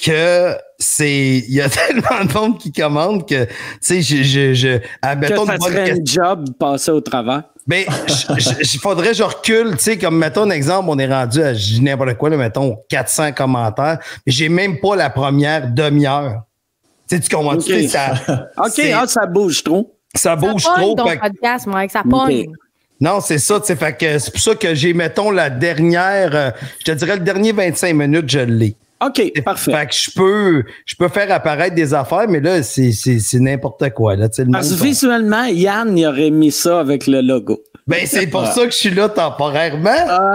que 0.05 0.57
c'est. 0.79 1.39
Il 1.47 1.53
y 1.55 1.61
a 1.61 1.69
tellement 1.69 2.25
de 2.25 2.33
monde 2.33 2.59
qui 2.59 2.73
commente 2.73 3.29
que, 3.29 3.45
tu 3.45 3.51
sais, 3.81 4.03
je. 4.03 4.23
je, 4.23 4.55
je 4.55 4.79
que 4.79 5.19
mettons 5.19 5.47
ça 5.47 5.53
une 5.55 5.59
bonne 5.59 5.73
serait 5.73 5.95
question. 5.95 6.23
un 6.23 6.27
job 6.29 6.45
passer 6.59 6.91
au 6.91 7.01
travers. 7.01 7.43
Ben, 7.67 7.85
il 8.29 8.81
faudrait 8.81 9.09
que 9.09 9.15
je 9.15 9.23
recule, 9.23 9.77
tu 9.77 9.85
sais, 9.85 9.99
comme 9.99 10.17
mettons 10.19 10.43
un 10.43 10.51
exemple, 10.51 10.89
on 10.91 10.99
est 10.99 11.07
rendu 11.07 11.43
à 11.43 11.53
n'importe 11.81 12.15
quoi, 12.15 12.31
là, 12.31 12.37
mettons 12.37 12.77
400 12.89 13.33
commentaires, 13.33 13.99
mais 14.27 14.33
j'ai 14.33 14.49
même 14.49 14.81
pas 14.81 14.97
la 14.97 15.11
première 15.11 15.69
demi-heure. 15.71 16.43
Tu 17.09 17.17
sais, 17.17 17.23
tu 17.23 17.29
comprends? 17.35 17.55
Ok. 17.55 17.65
Tu 17.65 17.83
sais, 17.83 17.89
ça, 17.89 18.13
OK, 18.57 18.81
ah, 18.95 19.05
ça 19.07 19.27
bouge 19.27 19.63
trop. 19.63 19.95
ça 20.15 20.31
Ça 20.31 20.37
bouge 20.37 20.65
trop. 20.65 20.95
ton 20.97 21.07
fait 21.07 21.19
que- 21.19 21.23
podcast, 21.29 21.67
Mike, 21.67 21.91
ça 21.93 22.03
pogne. 22.09 22.47
non, 23.01 23.21
c'est 23.21 23.39
ça, 23.39 23.61
tu 23.61 23.67
sais, 23.67 23.77
fait 23.77 23.97
que 23.97 24.19
c'est 24.19 24.31
pour 24.33 24.41
ça 24.41 24.55
que 24.57 24.75
j'ai, 24.75 24.93
mettons, 24.95 25.31
la 25.31 25.51
dernière, 25.51 26.31
euh, 26.35 26.51
je 26.81 26.85
te 26.87 26.93
dirais 26.93 27.17
le 27.17 27.23
dernier 27.23 27.53
25 27.53 27.95
minutes, 27.95 28.29
je 28.29 28.41
l'ai. 28.41 28.75
OK, 29.05 29.33
parfait. 29.43 29.73
Fait 29.73 29.87
que 29.87 29.95
je 29.95 30.11
peux, 30.15 30.65
je 30.85 30.95
peux 30.95 31.09
faire 31.09 31.33
apparaître 31.33 31.75
des 31.75 31.95
affaires, 31.95 32.27
mais 32.29 32.41
là, 32.41 32.63
c'est, 32.63 32.93
c'est, 32.93 33.19
c'est 33.19 33.41
n'importe 33.41 33.89
quoi, 33.91 34.15
là, 34.15 34.29
le 34.37 34.53
Parce 34.53 34.71
que 34.75 34.83
visuellement, 34.83 35.45
Yann, 35.45 35.97
il 35.97 36.07
aurait 36.07 36.31
mis 36.31 36.53
ça 36.53 36.81
avec 36.81 37.07
le 37.07 37.21
logo. 37.23 37.63
Ben, 37.87 38.07
c'est 38.07 38.29
pour 38.29 38.47
ça 38.47 38.67
que 38.67 38.71
je 38.71 38.77
suis 38.77 38.91
là 38.91 39.09
temporairement. 39.09 39.91
Ah, 39.91 40.33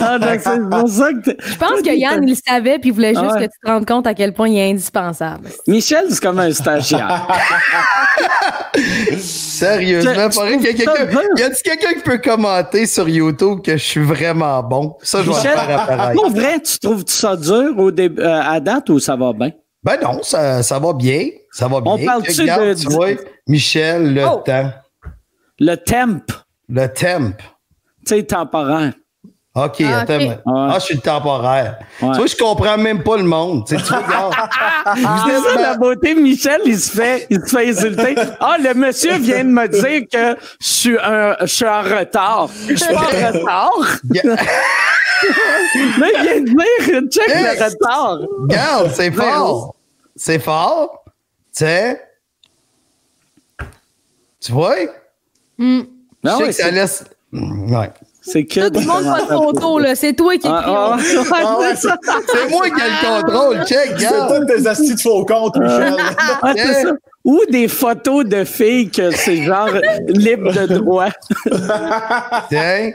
ah, 0.00 0.18
c'est 0.20 0.70
pour 0.70 0.88
ça 0.88 1.12
que 1.12 1.30
Je 1.38 1.56
pense 1.56 1.80
que 1.82 1.96
Yann, 1.96 2.24
il 2.24 2.30
le 2.30 2.34
savait, 2.34 2.80
puis 2.80 2.90
il 2.90 2.92
voulait 2.92 3.14
juste 3.14 3.34
ouais. 3.34 3.46
que 3.46 3.52
tu 3.52 3.58
te 3.64 3.70
rendes 3.70 3.86
compte 3.86 4.06
à 4.08 4.14
quel 4.14 4.32
point 4.32 4.48
il 4.48 4.58
est 4.58 4.70
indispensable. 4.70 5.48
Michel, 5.68 6.06
c'est 6.10 6.20
comme 6.20 6.40
un 6.40 6.50
stagiaire. 6.50 7.28
Sérieusement, 9.18 10.28
pareil, 10.30 10.58
qu'il 10.58 10.66
y 10.66 10.70
a 10.70 10.96
quelqu'un, 11.54 11.94
qui 11.94 12.02
peut 12.04 12.18
commenter 12.18 12.86
sur 12.86 13.08
YouTube 13.08 13.60
que 13.62 13.76
je 13.76 13.84
suis 13.84 14.02
vraiment 14.02 14.62
bon? 14.62 14.96
Ça, 15.02 15.22
je 15.22 15.30
vais 15.30 15.40
faire 15.40 15.80
apparaître. 15.80 16.20
pour 16.20 16.30
vrai, 16.30 16.60
tu 16.60 16.78
trouves 16.80 17.04
ça 17.06 17.36
dur 17.36 17.74
au 17.76 17.92
euh, 18.00 18.40
à 18.42 18.60
date 18.60 18.90
ou 18.90 18.98
ça 18.98 19.16
va 19.16 19.32
bien? 19.32 19.50
Ben 19.82 19.96
non, 20.02 20.22
ça, 20.22 20.62
ça 20.62 20.78
va 20.78 20.92
bien. 20.92 21.26
Ça 21.52 21.66
va 21.68 21.80
bien. 21.80 21.92
On 21.92 22.04
parle-tu 22.04 22.32
de- 22.44 22.74
tu 22.74 22.88
vois, 22.88 23.08
Michel, 23.46 24.12
le 24.14 24.24
Oh. 24.26 24.42
temps. 24.44 24.70
Le 25.60 25.74
temp, 25.76 26.20
Le 26.68 26.86
temp. 26.88 27.36
tu 28.06 28.14
sais, 28.16 28.22
temporaire. 28.22 28.92
OK, 29.54 29.82
Ah, 29.84 30.00
attends. 30.00 30.14
ok. 30.14 30.20
mais- 30.20 30.38
Ah, 30.46 30.74
je 30.78 30.84
suis 30.84 30.94
le 30.94 31.00
temporaire. 31.00 31.78
Ouais. 32.00 32.10
Tu 32.12 32.16
vois, 32.18 32.26
je 32.26 32.36
comprends 32.36 32.78
même 32.78 33.02
pas 33.02 33.16
le 33.16 33.24
monde. 33.24 33.66
Tu 33.66 33.76
sais, 33.76 33.82
tu 33.82 33.92
regardes. 33.92 34.34
C'est 34.94 35.40
ça 35.54 35.60
la 35.60 35.74
beauté, 35.76 36.14
Michel, 36.14 36.60
il 36.64 36.78
se 36.78 36.92
fait, 36.96 37.26
il 37.30 37.40
se 37.40 37.46
fait 37.56 37.70
insulter. 37.70 38.14
Ah, 38.40 38.56
le 38.62 38.72
monsieur 38.74 39.16
vient 39.18 39.42
de 39.44 39.50
me 39.50 39.66
dire 39.66 40.02
que 40.12 40.38
je 40.60 40.66
suis, 40.66 40.98
un, 40.98 41.34
je 41.40 41.46
suis 41.46 41.66
en 41.66 41.82
retard. 41.82 42.48
Je 42.68 42.74
suis 42.76 42.94
pas 42.94 43.00
en 43.00 43.32
retard. 43.38 43.98
Là, 45.98 46.06
il 46.14 46.22
vient 46.24 46.40
de 46.40 47.06
dire, 47.08 47.10
check 47.10 47.28
le 47.28 47.64
retard. 47.64 48.18
Regarde, 48.42 48.90
c'est 48.94 49.10
fort. 49.10 49.74
C'est 50.16 50.38
fort. 50.38 51.04
Tu 51.56 51.64
sais. 51.64 52.00
Tu 54.40 54.52
vois? 54.52 54.76
Hmm. 55.58 55.80
Ah 56.24 56.30
je 56.30 56.30
sais 56.30 56.42
ouais, 56.42 56.46
que 56.48 56.52
ça 56.54 56.64
c'est- 56.64 56.70
laisse. 56.72 57.04
Mm, 57.32 57.74
Ouais. 57.74 57.90
C'est 58.22 58.44
que. 58.44 58.68
Tout 58.68 58.80
le 58.80 58.86
monde 58.86 59.04
pas 59.04 59.20
de 59.22 59.26
photo, 59.26 59.78
là. 59.78 59.94
C'est 59.94 60.12
toi 60.12 60.32
qui 60.32 60.38
écris. 60.46 60.50
Ah, 60.52 60.96
ah, 60.96 60.98
Ah 61.34 61.58
ouais, 61.58 61.74
c'est 61.76 62.50
moi 62.50 62.64
qui 62.68 62.80
ai 62.80 62.88
le 62.88 63.22
contrôle. 63.22 63.64
Check, 63.66 63.92
C'est 63.98 64.08
tous 64.08 64.44
tes 64.46 64.66
astis 64.66 64.94
de 64.94 65.00
faux 65.00 65.24
comptes, 65.24 65.56
Michel. 65.56 65.94
Ah, 66.42 66.52
c'est 66.56 66.82
ça. 66.84 66.90
Ou 67.24 67.40
des 67.50 67.68
photos 67.68 68.24
de 68.24 68.44
filles 68.44 68.90
que 68.90 69.10
c'est 69.10 69.42
genre 69.42 69.68
libre 70.08 70.52
de 70.52 70.66
droit. 70.78 71.08
Tiens. 72.48 72.92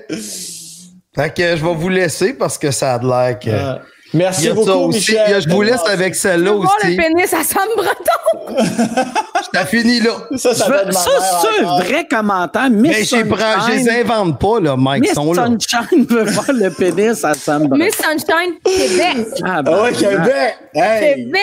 Fait 1.16 1.34
que 1.34 1.56
je 1.56 1.64
vais 1.66 1.74
vous 1.76 1.90
laisser 1.90 2.34
parce 2.34 2.58
que 2.58 2.72
ça 2.72 2.94
a 2.96 3.00
de 3.00 3.08
l'air 3.08 3.40
que. 3.40 3.50
Euh, 3.50 3.76
Il 4.16 4.18
y 4.20 4.24
Merci 4.24 4.44
ça 4.46 4.54
beaucoup, 4.54 4.70
aussi. 4.70 4.98
Michel. 5.00 5.24
Il 5.28 5.32
y 5.32 5.34
a- 5.34 5.40
je 5.40 5.50
vous 5.50 5.62
laisse 5.64 5.82
avec 5.88 6.14
celle-là 6.14 6.52
Tu 6.52 6.56
veux 6.56 6.62
voir 6.62 6.78
le 6.84 6.88
aussi. 6.90 6.98
pénis 6.98 7.34
à 7.34 7.44
Sam 7.44 7.64
Breton? 7.76 8.64
T'as 9.54 9.66
fini 9.66 10.00
là. 10.02 10.12
Ça, 10.38 10.54
ça 10.54 10.68
veux- 10.68 10.92
ça, 10.92 11.10
c'est 11.42 11.64
un 11.66 11.80
vrai 11.80 12.08
commentaire. 12.08 12.70
Miss 12.70 12.92
Mais 12.92 13.04
je 13.06 13.16
les 13.16 13.24
prends- 13.26 13.66
je 13.68 13.72
les 13.72 13.84
Sunshine, 13.84 14.02
invente 14.12 14.40
pas, 14.40 14.60
là, 14.60 14.76
Mike. 14.78 15.02
Miss 15.02 15.12
Ils 15.12 15.16
sont 15.16 15.34
là. 15.34 15.46
Sunshine 15.48 16.06
veut 16.06 16.24
voir 16.26 16.46
le 16.54 16.70
pénis 16.70 17.24
à 17.24 17.34
Sam 17.34 17.68
Brown. 17.68 17.82
Miss 17.84 17.96
Sunshine, 17.96 18.54
Québec. 18.64 19.28
Ah, 19.44 19.56
Ah 19.58 19.62
ben, 19.64 19.82
ouais, 19.82 19.92
Québec! 19.94 20.58
Hey! 20.76 21.16
Québec. 21.26 21.42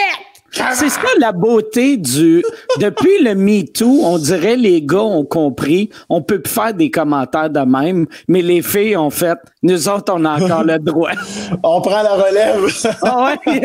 C'est 0.52 0.88
ça 0.88 1.00
la 1.18 1.32
beauté 1.32 1.96
du. 1.96 2.42
Depuis 2.78 3.22
le 3.22 3.34
MeToo, 3.34 4.00
on 4.04 4.18
dirait 4.18 4.56
les 4.56 4.82
gars 4.82 4.98
ont 5.02 5.24
compris. 5.24 5.90
On 6.08 6.22
peut 6.22 6.40
plus 6.40 6.52
faire 6.52 6.74
des 6.74 6.90
commentaires 6.90 7.50
de 7.50 7.60
même, 7.60 8.06
mais 8.28 8.42
les 8.42 8.60
filles 8.62 8.96
ont 8.96 9.10
fait. 9.10 9.38
Nous 9.62 9.88
autres, 9.88 10.12
on 10.16 10.24
a 10.24 10.42
encore 10.42 10.64
le 10.64 10.78
droit. 10.78 11.10
On 11.62 11.80
prend 11.80 12.02
la 12.02 12.14
relève. 12.14 12.64
Ah 13.02 13.24
ouais, 13.46 13.60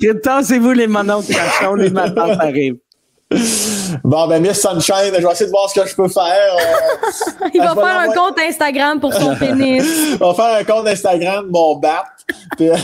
yes. 0.00 0.20
Tassez-vous 0.22 0.72
les 0.72 0.86
de 0.86 1.32
cachon, 1.32 1.74
les 1.74 1.90
matins 1.90 2.36
arrivent. 2.40 2.78
bon, 4.04 4.26
ben, 4.26 4.40
Miss 4.42 4.60
Sunshine, 4.60 5.12
je 5.14 5.22
vais 5.26 5.32
essayer 5.32 5.46
de 5.46 5.50
voir 5.50 5.68
ce 5.68 5.80
que 5.80 5.86
je 5.86 5.94
peux 5.94 6.08
faire. 6.08 6.24
Euh, 7.42 7.48
Il 7.54 7.60
Ah, 7.60 7.74
va 7.74 7.82
faire 7.82 8.00
un 8.00 8.12
compte 8.12 8.38
Instagram 8.40 9.00
pour 9.00 9.12
son 9.14 9.34
pénis. 9.36 9.84
je 10.12 10.18
vais 10.18 10.34
faire 10.34 10.54
un 10.60 10.64
compte 10.64 10.88
Instagram, 10.88 11.46
mon 11.50 11.76
bat. 11.76 12.04
Puis, 12.56 12.68
euh, 12.70 12.74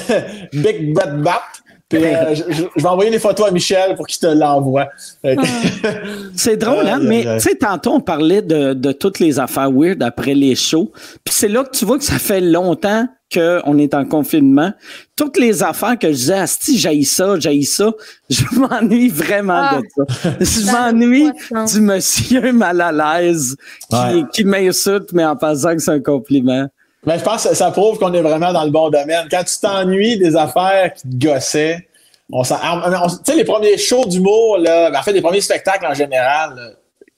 Big 0.53 0.95
Bat 0.95 1.07
Bat. 1.07 1.43
Puis, 1.89 2.03
euh, 2.03 2.35
je, 2.35 2.43
je- 2.51 2.63
je 2.77 2.83
vais 2.83 2.89
envoyer 2.89 3.11
les 3.11 3.19
photos 3.19 3.49
à 3.49 3.51
Michel 3.51 3.95
pour 3.95 4.07
qu'il 4.07 4.19
te 4.19 4.27
l'envoie. 4.27 4.87
Que- 5.23 5.35
C'est 6.35 6.57
drôle, 6.57 6.87
hein? 6.89 6.99
Aïe, 7.01 7.07
Mais 7.07 7.39
tu 7.39 7.49
sais, 7.51 7.55
tantôt, 7.57 7.93
on 7.93 8.01
parlait 8.01 8.43
de, 8.43 8.73
de 8.73 8.93
toutes 8.93 9.19
les 9.21 9.39
affaires 9.39 9.71
weird 9.71 10.03
après 10.03 10.35
les 10.35 10.55
shows. 10.55 10.91
Puis 11.25 11.35
c'est 11.35 11.49
là 11.49 11.63
que 11.65 11.71
tu 11.77 11.85
vois 11.85 11.99
que 11.99 12.05
ça 12.05 12.19
fait 12.19 12.41
longtemps 12.41 13.07
qu'on 13.33 13.79
est 13.79 13.95
en 13.95 14.05
confinement. 14.05 14.73
Toutes 15.17 15.37
les 15.39 15.63
affaires 15.63 15.99
que 15.99 16.09
je 16.09 16.13
disais, 16.17 16.35
Asti, 16.39 16.79
j'haïs 16.79 17.05
ça, 17.05 17.39
j'haïs 17.39 17.65
ça, 17.65 17.93
je 18.31 18.43
m'ennuie 18.59 19.09
vraiment 19.09 19.61
Ah. 19.63 19.81
de 19.81 20.07
ça. 20.07 20.31
Je 20.41 20.45
Ça 20.45 20.73
n'a 20.73 20.93
m'ennuie 20.93 21.31
du 21.73 21.81
monsieur 21.81 22.53
mal 22.53 22.81
à 22.81 22.93
l'aise 22.93 23.57
qui, 23.91 23.97
Ouais. 23.97 24.25
qui 24.33 24.45
m'insulte, 24.45 25.13
mais 25.13 25.25
en 25.25 25.37
pensant 25.37 25.75
que 25.75 25.83
c'est 25.83 25.91
un 25.91 26.01
compliment. 26.01 26.67
Mais 27.07 27.19
je 27.19 27.25
pense 27.25 27.47
que 27.47 27.55
ça 27.55 27.71
prouve 27.71 27.99
qu'on 27.99 28.13
est 28.15 28.23
vraiment 28.23 28.53
dans 28.53 28.65
le 28.65 28.71
bon 28.71 28.89
domaine. 28.91 29.27
Quand 29.31 29.45
tu 29.45 29.59
t'ennuies 29.61 30.19
des 30.19 30.37
affaires 30.37 30.93
qui 30.95 31.03
te 31.09 31.27
gossaient, 31.27 31.87
on 32.33 32.43
s'en. 32.45 32.57
Tu 32.57 33.33
sais, 33.33 33.37
les 33.37 33.45
premiers 33.45 33.77
shows 33.79 34.07
d'humour, 34.07 34.59
là, 34.59 34.91
ben, 34.91 34.99
en 34.99 35.03
fait, 35.03 35.13
les 35.13 35.21
premiers 35.23 35.41
spectacles 35.43 35.87
en 35.87 35.95
général, 35.95 36.55
là, 36.57 36.63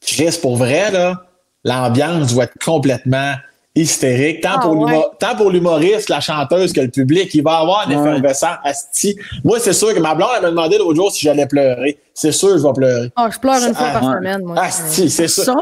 Chris, 0.01 0.39
pour 0.43 0.57
vrai, 0.57 0.91
là, 0.91 1.23
l'ambiance 1.65 2.35
doit 2.35 2.45
être 2.45 2.59
complètement 2.65 3.35
hystérique. 3.75 4.41
Tant, 4.41 4.53
Ah, 4.57 4.59
pour, 4.61 4.73
ouais. 4.81 5.01
tant 5.21 5.37
pour 5.37 5.51
l'humoriste, 5.51 6.09
la 6.09 6.21
chanteuse 6.21 6.73
que 6.73 6.81
le 6.81 6.89
public. 6.89 7.33
Il 7.35 7.43
va 7.43 7.59
avoir 7.59 7.87
un 7.87 7.91
Ouais. 7.95 8.11
effervescent 8.11 8.55
asti. 8.65 9.17
Moi, 9.45 9.59
c'est 9.61 9.75
sûr 9.75 9.93
que 9.95 10.01
ma 10.01 10.15
blonde, 10.15 10.31
elle 10.37 10.43
m'a 10.45 10.51
demandé 10.51 10.79
l'autre 10.79 10.95
jour 10.97 11.13
si 11.13 11.21
j'allais 11.21 11.47
pleurer. 11.47 11.99
C'est 12.15 12.33
sûr 12.33 12.53
que 12.53 12.59
je 12.59 12.63
vais 12.63 12.73
pleurer. 12.73 13.11
Oh, 13.19 13.27
je 13.31 13.39
pleure 13.39 13.63
une 13.63 13.75
fois 13.75 13.87
Ah, 13.91 14.01
par 14.01 14.09
ouais. 14.11 14.17
semaine, 14.17 14.43
moi. 14.45 14.59
Asti, 14.59 15.11
c'est 15.11 15.29
sûr. 15.29 15.55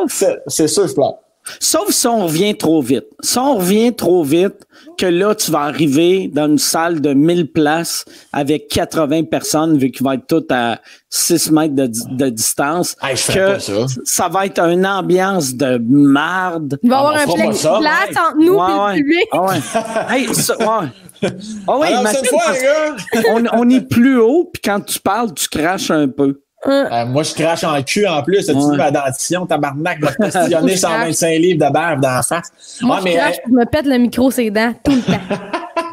C'est 0.46 0.68
sûr 0.68 0.82
que 0.84 0.88
je 0.88 0.94
pleure. 0.94 1.14
Sauf 1.60 1.90
si 1.90 2.06
on 2.06 2.24
revient 2.26 2.56
trop 2.56 2.80
vite. 2.80 3.04
Si 3.20 3.38
on 3.38 3.56
revient 3.56 3.94
trop 3.94 4.22
vite, 4.24 4.54
que 4.98 5.06
là, 5.06 5.34
tu 5.34 5.50
vas 5.50 5.60
arriver 5.62 6.28
dans 6.32 6.46
une 6.46 6.58
salle 6.58 7.00
de 7.00 7.12
1000 7.14 7.52
places 7.52 8.04
avec 8.32 8.68
80 8.68 9.24
personnes, 9.24 9.76
vu 9.78 9.90
qu'il 9.90 10.04
va 10.04 10.14
être 10.14 10.26
tout 10.26 10.44
à 10.50 10.78
6 11.10 11.50
mètres 11.50 11.74
de, 11.74 11.86
de 12.12 12.28
distance. 12.30 12.96
Hey, 13.02 13.16
je 13.16 13.26
que 13.32 13.52
pas 13.54 13.58
ça. 13.60 13.72
ça 14.04 14.28
va 14.28 14.46
être 14.46 14.60
une 14.60 14.86
ambiance 14.86 15.54
de 15.54 15.78
marde. 15.86 16.78
Il 16.82 16.90
va 16.90 16.96
y 16.96 16.98
Ah, 16.98 17.00
avoir 17.00 17.14
on 17.14 17.32
un 17.32 17.34
plexiglas 17.34 17.78
entre 18.10 18.36
nous 18.38 18.54
et 18.54 18.56
le 18.56 18.84
ouais. 18.84 18.94
public. 18.96 19.28
Ah 19.32 19.42
ouais. 19.42 20.16
Hey, 20.16 20.34
ça, 20.34 20.56
ouais. 20.58 20.88
Ah 21.66 21.78
ouais, 21.78 21.86
Alors, 21.88 22.00
imagine, 22.00 22.18
cette 22.20 22.28
fois, 22.28 22.40
parce 22.44 22.58
les 22.60 22.64
gars, 22.64 23.22
qu'on- 23.22 23.58
on, 23.60 23.70
est 23.70 23.80
plus 23.88 24.18
haut, 24.20 24.50
puis 24.52 24.60
quand 24.62 24.80
tu 24.80 24.98
parles, 25.00 25.32
tu 25.32 25.48
craches 25.48 25.90
un 25.90 26.06
peu. 26.08 26.42
Euh, 26.66 27.06
moi, 27.06 27.22
je 27.22 27.34
crache 27.34 27.64
en 27.64 27.82
cul 27.82 28.06
en 28.06 28.22
plus. 28.22 28.48
As-tu 28.48 28.58
Ouais. 28.58 28.70
vu 28.72 28.76
ma 28.76 28.90
dentition, 28.90 29.46
tabarnak, 29.46 30.00
postillonné 30.00 30.72
Je 30.74 30.78
125 30.78 31.28
livres 31.38 31.66
de 31.66 31.72
bave 31.72 32.00
dans 32.00 32.10
la 32.10 32.22
face. 32.22 32.50
Moi, 32.80 32.96
Ouais, 32.96 33.00
je 33.00 33.04
mais, 33.04 33.14
crache, 33.16 33.36
je 33.46 33.52
me 33.52 33.64
pète 33.66 33.86
le 33.86 33.98
micro 33.98 34.30
ses 34.30 34.50
dents 34.50 34.72
tout 34.82 34.92
le 34.92 35.00
temps. 35.02 35.34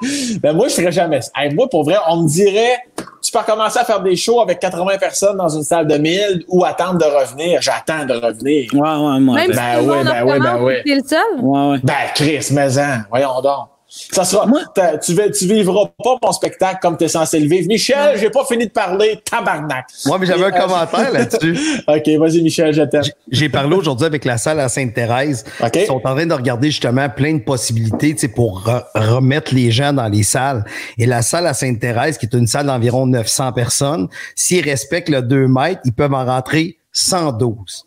ben, 0.42 0.54
moi, 0.56 0.68
je 0.68 0.74
ferais 0.76 0.92
jamais 0.92 1.22
ça. 1.22 1.32
Hey, 1.36 1.54
moi, 1.54 1.68
pour 1.70 1.84
vrai, 1.84 1.96
on 2.10 2.24
me 2.24 2.28
dirait, 2.28 2.78
tu 3.22 3.32
peux 3.32 3.40
recommencer 3.40 3.80
à 3.80 3.84
faire 3.86 4.02
des 4.02 4.16
shows 4.16 4.40
avec 4.42 4.60
80 4.60 4.98
personnes 4.98 5.38
dans 5.38 5.50
une 5.50 5.64
salle 5.64 5.88
de 5.88 5.98
1000 5.98 6.46
ou 6.48 6.64
attendre 6.66 6.98
de 7.00 7.06
revenir. 7.06 7.62
J'attends 7.62 8.06
de 8.06 8.14
revenir. 8.14 8.74
Ouais, 8.74 8.80
ouais, 8.80 9.20
moi. 9.20 9.36
Même 9.36 9.52
ben, 9.52 9.54
si 9.54 9.58
Ben 9.58 9.82
monde 9.86 10.06
ben 10.06 10.24
ouais, 10.26 10.40
ben 10.40 10.82
t'es 10.86 10.96
le 10.96 11.02
seul. 11.08 11.20
ouais, 11.42 11.70
ouais. 11.72 11.80
Ben, 11.84 11.94
Chris, 12.16 12.48
mais 12.52 12.78
en, 12.78 13.00
voyons 13.10 13.42
donc. 13.42 13.68
Ça 13.94 14.24
sera, 14.24 14.48
tu, 15.04 15.14
tu 15.38 15.48
vivras 15.48 15.88
pas 16.02 16.16
mon 16.24 16.32
spectacle 16.32 16.80
comme 16.82 16.96
tu 16.96 17.04
es 17.04 17.08
censé 17.10 17.42
le 17.42 17.50
vivre. 17.50 17.68
Michel, 17.68 18.18
j'ai 18.18 18.30
pas 18.30 18.46
fini 18.46 18.68
de 18.68 18.72
parler, 18.72 19.20
tabarnak. 19.30 19.86
Moi, 20.06 20.18
mais 20.18 20.26
j'avais 20.26 20.46
un 20.46 20.54
euh, 20.54 20.62
commentaire 20.62 21.12
là-dessus. 21.12 21.58
OK, 21.88 22.08
vas-y, 22.18 22.42
Michel, 22.42 22.74
je 22.74 22.84
t'aime. 22.84 23.04
J'ai 23.30 23.50
parlé 23.50 23.76
aujourd'hui 23.76 24.06
avec 24.06 24.24
la 24.24 24.38
salle 24.38 24.62
à 24.62 24.70
Sainte-Thérèse. 24.70 25.44
OK. 25.62 25.72
Ils 25.76 25.86
sont 25.88 26.02
en 26.06 26.16
train 26.16 26.26
de 26.26 26.34
regarder 26.34 26.72
justement 26.72 27.10
plein 27.10 27.34
de 27.34 27.42
possibilités 27.42 28.16
pour 28.30 28.64
re- 28.64 28.86
remettre 28.96 29.54
les 29.54 29.72
gens 29.72 29.92
dans 29.92 30.08
les 30.08 30.24
salles. 30.24 30.64
Et 30.98 31.06
la 31.06 31.22
salle 31.22 31.46
à 31.46 31.54
Sainte-Thérèse, 31.54 32.18
qui 32.18 32.28
est 32.28 32.34
une 32.34 32.48
salle 32.48 32.68
d'environ 32.68 33.06
900 33.08 33.52
personnes, 33.52 34.08
s'ils 34.36 34.64
respectent 34.64 35.10
le 35.10 35.22
2 35.22 35.50
mètres, 35.50 35.82
ils 35.84 35.94
peuvent 35.94 36.14
en 36.14 36.26
rentrer 36.26 36.78
112. 36.94 37.86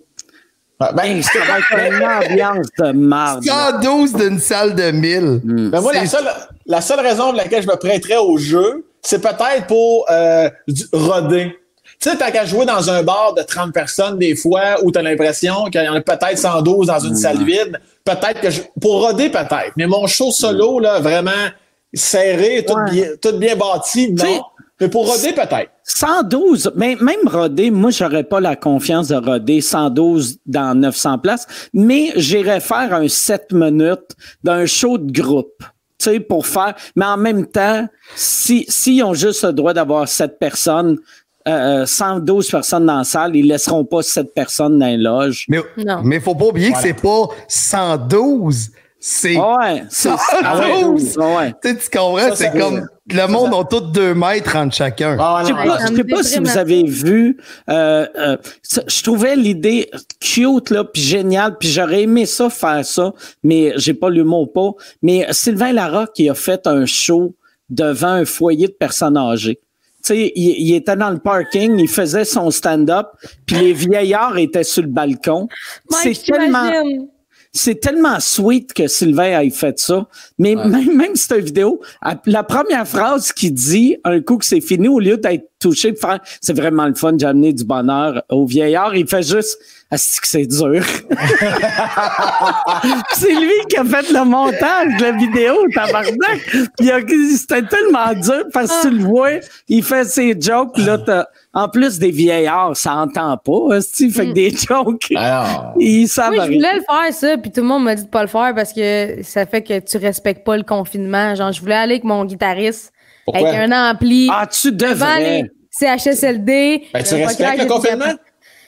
Ben, 0.81 1.23
Ça 1.23 1.39
va 1.47 1.59
être 1.59 1.93
une 1.93 2.05
ambiance 2.33 2.67
de 2.79 2.93
marde. 2.93 3.45
là. 3.45 3.71
112 3.81 4.13
d'une 4.15 4.39
salle 4.39 4.75
de 4.75 4.91
1000. 4.91 5.41
Ben 5.71 5.81
moi, 5.81 5.93
la 5.93 6.05
seule, 6.07 6.25
la 6.67 6.81
seule 6.81 7.01
raison 7.01 7.25
pour 7.27 7.35
laquelle 7.35 7.63
je 7.63 7.69
me 7.69 7.77
prêterais 7.77 8.17
au 8.17 8.37
jeu, 8.37 8.85
c'est 9.01 9.21
peut-être 9.21 9.67
pour 9.69 10.05
euh, 10.11 10.51
du- 10.69 10.85
roder. 10.93 11.57
Tu 12.01 12.11
sais, 12.11 12.17
t'as 12.17 12.31
qu'à 12.33 12.45
jouer 12.45 12.67
dans 12.67 12.91
un 12.91 13.03
bar 13.03 13.35
de 13.35 13.43
30 13.43 13.73
personnes 13.73 14.19
des 14.19 14.35
fois 14.35 14.77
où 14.83 14.91
t'as 14.91 15.01
l'impression 15.03 15.65
qu'il 15.67 15.83
y 15.83 15.89
en 15.89 15.95
a 15.95 16.01
peut-être 16.01 16.37
112 16.39 16.89
dans 16.89 16.99
une 16.99 17.15
salle 17.15 17.43
vide. 17.45 17.81
Peut-être 18.05 18.41
que 18.41 18.51
je, 18.51 18.61
pour 18.81 19.07
roder, 19.07 19.31
peut-être. 19.31 19.73
Mais 19.77 19.87
mon 19.87 20.07
show 20.07 20.31
solo, 20.33 20.81
là, 20.81 20.99
vraiment 21.01 21.31
serré, 21.93 22.65
tout, 22.67 22.75
Ouais. 22.75 22.91
bien, 22.91 23.07
tout 23.23 23.33
bien 23.39 23.57
bâti, 23.57 24.13
non. 24.13 24.43
Mais 24.81 24.89
pour 24.89 25.07
roder, 25.09 25.33
peut-être. 25.33 25.71
112, 25.85 26.73
mais 26.77 26.97
même 27.01 27.27
rodé, 27.27 27.71
moi, 27.71 27.91
j'aurais 27.91 28.25
pas 28.25 28.41
la 28.41 28.57
confiance 28.57 29.09
de 29.09 29.15
roder 29.17 29.61
112 29.61 30.39
dans 30.47 30.75
900 30.75 31.19
places, 31.19 31.47
mais 31.73 32.13
j'irais 32.17 32.61
faire 32.61 32.93
un 32.93 33.07
7 33.07 33.53
minutes 33.53 34.17
d'un 34.43 34.67
show 34.67 34.99
de 34.99 35.13
groupe. 35.13 35.63
Tu 35.99 36.11
sais, 36.11 36.21
pour 36.21 36.47
faire, 36.47 36.75
mais 36.97 37.05
en 37.05 37.17
même 37.17 37.47
temps, 37.47 37.87
si, 38.17 38.65
s'ils 38.69 39.05
ont 39.05 39.15
juste 39.15 39.45
le 39.45 39.53
droit 39.53 39.73
d'avoir 39.73 40.09
7 40.09 40.39
personnes, 40.41 40.99
euh, 41.47 41.87
112 41.87 42.51
personnes 42.51 42.87
dans 42.87 42.99
la 42.99 43.05
salle, 43.05 43.37
ils 43.37 43.47
laisseront 43.47 43.85
pas 43.85 44.03
7 44.03 44.35
personnes 44.35 44.79
dans 44.81 44.87
les 44.87 44.97
loges. 44.97 45.45
Mais, 45.49 45.61
Non. 45.77 46.01
mais 46.03 46.19
faut 46.19 46.35
pas 46.35 46.47
oublier 46.47 46.71
Voilà. 46.71 46.83
que 46.83 46.89
c'est 46.89 47.01
pas 47.01 47.29
112, 47.47 48.71
c'est 49.07 49.37
Ouais, 49.37 49.85
c'est 49.91 50.09
Ah 50.43 50.59
ouais. 50.61 50.81
112. 50.81 51.19
Ouais. 51.19 51.53
Tu 51.63 51.69
sais, 51.69 51.77
tu 51.77 51.91
comprends? 51.91 52.17
Ça, 52.31 52.37
c'est 52.37 52.45
ça- 52.45 52.59
comme 52.59 52.87
le 53.11 53.27
monde 53.27 53.53
a 53.55 53.65
tous 53.65 53.81
deux 53.93 54.15
mètres 54.15 54.57
entre 54.57 54.75
chacun. 54.75 55.19
Ah, 55.21 55.41
Je 55.43 55.49
sais 55.49 55.53
non, 55.53 55.59
pas, 55.59 55.67
non, 55.67 55.75
je 55.75 55.85
ça 55.85 55.91
me 55.93 55.97
sais 55.97 56.05
pas 56.05 56.23
si 56.23 56.39
vous 56.39 56.59
avez 56.59 56.83
vu. 56.85 57.37
euh, 57.69 58.07
euh, 58.17 58.37
ça- 58.63 58.83
je 58.87 59.03
trouvais 59.03 59.37
l'idée 59.37 59.91
cute 60.21 60.71
là, 60.71 60.85
puis 60.85 61.03
géniale, 61.03 61.59
puis 61.59 61.69
j'aurais 61.69 62.05
aimé 62.05 62.25
ça 62.25 62.49
faire 62.49 62.83
ça, 62.83 63.13
mais 63.43 63.75
j'ai 63.77 63.93
pas 63.93 64.09
le 64.09 64.25
mot 64.25 64.47
pas. 64.47 64.71
Mais 65.03 65.27
Sylvain 65.33 65.73
Larocque 65.75 66.15
qui 66.15 66.31
a 66.31 66.35
fait 66.35 66.67
un 66.67 66.87
show 66.87 67.35
devant 67.69 68.09
un 68.09 68.25
foyer 68.25 68.69
de 68.69 68.73
personnes 68.73 69.19
âgées. 69.19 69.61
Tu 70.03 70.15
sais, 70.15 70.33
il, 70.35 70.69
il 70.69 70.75
était 70.75 70.97
dans 70.97 71.11
le 71.11 71.19
parking, 71.19 71.79
il 71.79 71.89
faisait 71.89 72.25
son 72.25 72.51
stand-up, 72.51 73.09
puis 73.47 73.57
les 73.57 73.73
vieillards 73.75 74.37
étaient 74.39 74.65
sur 74.65 74.83
le 74.83 74.89
balcon. 74.89 75.47
C'est 75.91 76.15
tellement. 76.25 76.71
C'est 77.57 77.77
tellement 77.77 78.19
sweet 78.19 78.73
que 78.73 78.89
Sylvain 78.89 79.41
ait 79.41 79.49
fait 79.49 79.79
ça. 79.79 80.07
Mais 80.39 80.57
même, 80.57 80.97
même 80.97 81.15
cette 81.15 81.45
vidéo, 81.45 81.81
la 82.27 82.43
première 82.43 82.87
phrase 82.87 83.33
qu'il 83.33 83.55
dit, 83.55 83.97
un 84.05 84.21
coup 84.21 84.39
que 84.39 84.45
c'est 84.45 84.61
fini, 84.61 84.89
au 84.89 84.99
lieu 84.99 85.17
d'être 85.17 85.49
touché, 85.61 85.93
de 85.93 85.97
faire, 85.97 86.19
c'est 86.41 86.53
vraiment 86.53 86.87
le 86.87 86.95
fun, 86.95 87.17
j'ai 87.19 87.27
amené 87.27 87.53
du 87.53 87.65
bonheur 87.65 88.23
au 88.29 88.45
vieillard, 88.45 88.97
il 88.97 89.07
fait 89.07 89.23
juste, 89.23 89.57
c'est 89.97 90.21
que 90.21 90.27
c'est 90.27 90.47
dur. 90.47 90.83
c'est 93.13 93.31
lui 93.35 93.53
qui 93.69 93.77
a 93.77 93.85
fait 93.85 94.11
le 94.11 94.25
montage 94.25 94.97
de 94.99 95.03
la 95.03 95.13
vidéo, 95.13 95.55
tabarnak. 95.75 96.41
Puis 96.51 96.69
il 96.81 96.91
a- 96.93 97.01
C'était 97.37 97.63
tellement 97.67 98.13
dur 98.15 98.45
parce 98.53 98.71
que 98.71 98.89
tu 98.89 98.95
le 98.97 99.05
vois, 99.05 99.31
il 99.69 99.83
fait 99.83 100.05
ses 100.05 100.37
jokes, 100.41 100.77
là, 100.79 100.99
t'as- 100.99 101.27
en 101.53 101.69
plus 101.69 101.99
des 101.99 102.11
vieillards, 102.11 102.77
ça 102.77 102.95
entend 102.97 103.37
pas, 103.37 103.79
il 104.01 104.11
fait 104.13 104.27
que 104.27 104.33
des 104.33 104.51
jokes. 104.51 105.07
Ah, 105.17 105.73
non. 105.77 105.81
Ils 105.81 106.09
savent 106.09 106.35
Moi, 106.35 106.47
je 106.47 106.53
voulais 106.53 106.75
le 106.75 106.81
faire, 106.83 107.13
ça, 107.15 107.37
puis 107.37 107.51
tout 107.53 107.61
le 107.61 107.67
monde 107.67 107.85
m'a 107.85 107.95
dit 107.95 108.05
de 108.05 108.09
pas 108.09 108.23
le 108.23 108.29
faire 108.29 108.53
parce 108.55 108.73
que 108.73 109.19
ça 109.23 109.47
fait 109.47 109.63
que 109.63 109.79
tu 109.81 109.97
respectes 109.99 110.45
pas 110.45 110.57
le 110.57 110.65
confinement. 110.65 111.35
Genre, 111.35 111.53
je 111.53 111.61
voulais 111.61 111.75
aller 111.77 111.95
avec 111.95 112.05
mon 112.05 112.25
guitariste 112.25 112.93
Pourquoi? 113.25 113.49
avec 113.49 113.61
un 113.71 113.91
ampli 113.91 114.29
Ah, 114.33 114.47
tu 114.47 114.73
devant 114.73 114.93
devrais. 115.17 115.43
les 115.43 115.51
CHSLD. 115.71 116.85
Ben, 116.93 117.03
tu 117.03 117.15
respectes 117.15 117.63
le 117.63 117.67
confinement? 117.69 118.15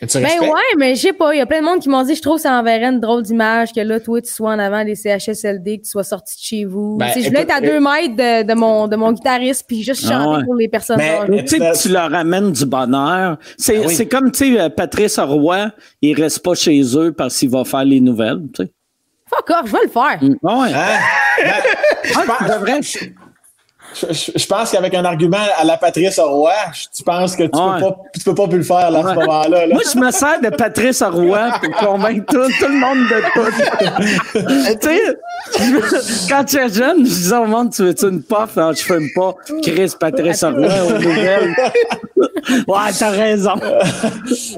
Ben 0.02 0.40
ouais, 0.40 0.48
mais 0.78 0.94
je 0.94 1.00
sais 1.00 1.12
pas. 1.12 1.34
Il 1.34 1.38
y 1.38 1.40
a 1.40 1.46
plein 1.46 1.60
de 1.60 1.64
monde 1.64 1.80
qui 1.80 1.88
m'ont 1.88 2.02
dit, 2.02 2.14
je 2.14 2.22
trouve 2.22 2.36
que 2.36 2.42
ça 2.42 2.52
enverrait 2.58 2.84
une 2.86 3.00
drôle 3.00 3.22
d'image 3.22 3.72
que 3.72 3.80
là, 3.80 3.98
toi, 4.00 4.20
tu 4.20 4.30
sois 4.32 4.50
en 4.52 4.58
avant 4.58 4.84
des 4.84 4.94
CHSLD, 4.94 5.78
que 5.78 5.84
tu 5.84 5.90
sois 5.90 6.04
sorti 6.04 6.36
de 6.36 6.40
chez 6.42 6.64
vous. 6.64 6.96
Ben, 6.98 7.06
Tu 7.08 7.12
sais, 7.14 7.22
je 7.22 7.28
voulais 7.28 7.42
être 7.42 7.54
à 7.54 7.60
deux 7.60 7.80
mètres 7.80 8.16
de, 8.16 8.42
de 8.46 8.54
mon, 8.54 8.88
de 8.88 8.96
mon 8.96 9.12
guitariste 9.12 9.64
puis 9.66 9.82
juste 9.82 10.04
Ah 10.08 10.12
chanter 10.12 10.36
ouais. 10.38 10.44
pour 10.44 10.54
les 10.54 10.68
personnes 10.68 10.98
Mais-. 11.28 11.44
Tu 11.44 11.56
sais, 11.58 11.72
tu 11.80 11.88
leur 11.88 12.12
amènes 12.14 12.52
du 12.52 12.66
bonheur. 12.66 13.38
C'est 13.56 13.76
Ah 13.78 13.86
oui. 13.86 13.94
c'est 13.94 14.06
comme, 14.06 14.30
tu 14.32 14.54
sais, 14.54 14.60
euh, 14.60 14.68
Patrice 14.68 15.18
Roy, 15.18 15.70
il 16.02 16.20
reste 16.20 16.40
pas 16.40 16.54
chez 16.54 16.82
eux 16.96 17.12
parce 17.12 17.36
qu'il 17.38 17.50
va 17.50 17.64
faire 17.64 17.84
les 17.84 18.00
nouvelles, 18.00 18.40
tu 18.54 18.64
sais. 18.64 18.72
Fuck 19.28 19.50
off, 19.50 19.66
je 19.66 19.72
vais 19.72 19.78
le 19.84 19.88
faire. 19.88 20.36
Ah 20.46 20.58
ouais. 20.60 20.72
Hein? 20.72 20.98
Ben, 21.42 21.52
Ah, 22.14 22.36
tu 22.38 22.44
devrais. 22.44 22.82
je, 22.82 22.98
je- 24.10 24.32
je 24.36 24.46
pense 24.46 24.70
qu'avec 24.70 24.94
un 24.94 25.04
argument 25.04 25.36
à 25.58 25.64
la 25.64 25.76
Patrice 25.76 26.18
Roy, 26.18 26.52
tu 26.94 27.02
penses 27.02 27.34
que 27.36 27.44
tu, 27.44 27.58
Ouais. 27.58 27.74
peux, 27.80 27.80
pas, 27.86 27.96
tu 28.14 28.20
peux 28.24 28.34
pas 28.34 28.48
plus 28.48 28.58
le 28.58 28.64
faire 28.64 28.90
là, 28.90 28.98
à 29.00 29.02
ce 29.02 29.14
moment-là. 29.14 29.66
là. 29.66 29.74
Moi, 29.74 29.82
je 29.92 29.98
me 29.98 30.10
sers 30.10 30.40
de 30.40 30.48
Patrice 30.50 31.02
Roy 31.02 31.50
pour 31.62 31.76
convaincre 31.76 32.24
tout, 32.26 32.48
tout 32.58 32.68
le 32.68 32.78
monde 32.78 32.98
de 33.08 33.20
tout. 33.34 34.78
tu 34.80 34.88
sais, 34.88 36.26
quand 36.28 36.44
tu 36.44 36.56
es 36.58 36.68
jeune, 36.68 36.98
je 36.98 37.10
disais 37.10 37.36
au 37.36 37.46
monde, 37.46 37.72
tu 37.72 37.82
veux-tu 37.84 38.06
une 38.08 38.22
puff? 38.22 38.56
Non, 38.56 38.72
je 38.72 38.82
fume 38.82 39.08
pas. 39.14 39.34
Chris 39.62 39.92
Patrice 39.98 40.44
Roy 40.44 40.52
aux 40.88 40.98
nouvelles. 40.98 41.54
ouais, 42.68 42.92
t'as 42.98 43.10
raison. 43.10 43.54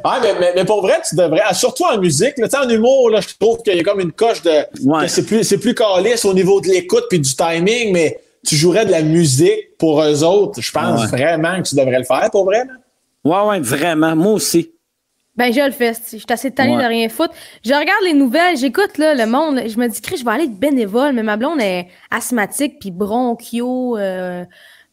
Ah, 0.04 0.18
mais, 0.22 0.34
mais, 0.40 0.52
mais 0.56 0.64
pour 0.64 0.82
vrai, 0.82 1.00
tu 1.08 1.16
devrais, 1.16 1.42
ah, 1.46 1.54
surtout 1.54 1.84
en 1.84 1.98
musique, 1.98 2.38
là, 2.38 2.48
tu 2.48 2.56
sais, 2.58 2.64
en 2.64 2.68
humour, 2.68 3.10
là, 3.10 3.20
je 3.20 3.28
trouve 3.38 3.62
qu'il 3.62 3.76
y 3.76 3.80
a 3.80 3.82
comme 3.84 4.00
une 4.00 4.12
coche 4.12 4.42
de. 4.42 4.50
Ouais. 4.84 5.08
C'est 5.08 5.24
plus, 5.24 5.44
c'est 5.44 5.58
plus 5.58 5.74
calice 5.74 6.24
au 6.24 6.34
niveau 6.34 6.60
de 6.60 6.68
l'écoute 6.68 7.04
puis 7.08 7.18
du 7.20 7.34
timing, 7.34 7.92
mais 7.92 8.18
tu 8.48 8.56
jouerais 8.56 8.86
de 8.86 8.90
la 8.90 9.02
musique 9.02 9.76
pour 9.78 10.02
eux 10.02 10.24
autres. 10.24 10.60
Je 10.60 10.72
pense 10.72 11.00
Ouais. 11.02 11.06
vraiment 11.08 11.60
que 11.62 11.68
tu 11.68 11.74
devrais 11.76 11.98
le 11.98 12.04
faire, 12.04 12.28
pour 12.30 12.44
vrai. 12.44 12.64
Ouais, 13.24 13.40
ouais, 13.48 13.60
vraiment. 13.60 14.14
Moi 14.16 14.32
aussi. 14.32 14.70
Ben, 15.36 15.52
je 15.52 15.60
le 15.64 15.70
fais. 15.70 15.92
Je 15.94 16.16
suis 16.16 16.24
assez 16.30 16.50
tannée 16.50 16.76
Ouais. 16.76 16.82
de 16.82 16.88
rien 16.88 17.08
foutre. 17.08 17.32
Je 17.64 17.70
regarde 17.72 18.02
les 18.04 18.12
nouvelles, 18.14 18.56
j'écoute 18.56 18.98
là, 18.98 19.14
le 19.14 19.24
monde. 19.26 19.60
Je 19.68 19.78
me 19.78 19.86
dis, 19.88 20.00
Chris, 20.00 20.16
je 20.18 20.24
vais 20.24 20.32
aller 20.32 20.44
être 20.44 20.58
bénévole, 20.58 21.12
mais 21.12 21.22
ma 21.22 21.36
blonde 21.36 21.60
est 21.60 21.86
asthmatique 22.10 22.78
puis 22.80 22.90
bronchio. 22.90 23.96
euh, 23.98 24.44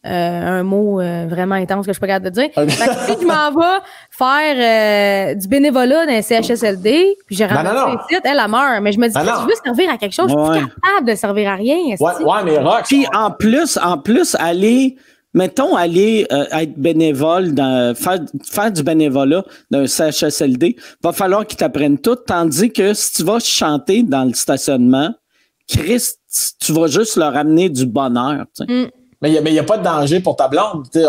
un 0.08 0.62
mot 0.62 1.00
euh, 1.00 1.26
vraiment 1.28 1.54
intense 1.56 1.86
que 1.86 1.92
je 1.92 1.94
suis 1.94 2.00
pas 2.00 2.06
capable 2.06 2.26
de 2.26 2.30
dire. 2.40 2.50
Fait 2.54 2.66
que 2.66 3.06
puis 3.06 3.16
je 3.22 3.26
m'en 3.26 3.50
vais 3.50 3.78
faire 4.10 5.30
euh, 5.30 5.34
du 5.34 5.48
bénévolat 5.48 6.06
dans 6.06 6.12
un 6.12 6.22
CHSLD, 6.22 7.16
puis 7.26 7.36
j'ai 7.36 7.46
Non, 7.46 7.54
non, 7.54 7.56
ramassé 7.70 7.92
non. 8.14 8.20
elle, 8.24 8.38
elle 8.42 8.50
meurt. 8.50 8.82
Mais 8.82 8.92
je 8.92 8.98
me 8.98 9.08
dis, 9.08 9.14
non. 9.14 9.24
je 9.42 9.46
veux 9.46 9.54
servir 9.64 9.90
à 9.90 9.98
quelque 9.98 10.14
chose, 10.14 10.30
je 10.30 10.36
suis 10.54 10.60
plus 10.64 10.70
capable 10.82 11.08
de 11.10 11.14
servir 11.14 11.50
à 11.50 11.54
rien. 11.56 11.76
Ouais, 11.76 12.24
ouais, 12.24 12.44
mais 12.44 12.58
Rock. 12.58 12.84
Puis 12.86 13.06
en 13.14 13.30
plus, 13.30 13.78
en 13.82 13.98
plus, 13.98 14.34
aller, 14.38 14.96
mettons, 15.34 15.76
aller 15.76 16.26
euh, 16.32 16.44
être 16.52 16.78
bénévole, 16.78 17.52
dans, 17.52 17.94
faire, 17.94 18.18
faire 18.50 18.70
du 18.70 18.82
bénévolat 18.82 19.44
d'un 19.70 19.86
CHSLD, 19.86 20.76
va 21.02 21.12
falloir 21.12 21.46
qu'ils 21.46 21.58
t'apprennent 21.58 21.98
tout, 21.98 22.16
tandis 22.16 22.72
que 22.72 22.94
si 22.94 23.12
tu 23.14 23.24
vas 23.24 23.38
chanter 23.40 24.02
dans 24.02 24.24
le 24.24 24.34
stationnement, 24.34 25.12
Chris, 25.68 26.02
tu 26.60 26.72
vas 26.72 26.86
juste 26.86 27.16
leur 27.16 27.36
amener 27.36 27.68
du 27.68 27.86
bonheur. 27.86 28.44
tu 28.56 28.64
sais. 28.64 28.72
Mm. 28.72 28.90
Mais 29.26 29.30
il 29.30 29.32
n'y 29.32 29.38
a, 29.38 29.40
mais 29.42 29.52
y 29.52 29.58
a 29.58 29.64
pas 29.64 29.76
de 29.78 29.82
danger 29.82 30.20
pour 30.20 30.36
ta 30.36 30.46
blonde. 30.46 30.84
Tu, 30.92 31.00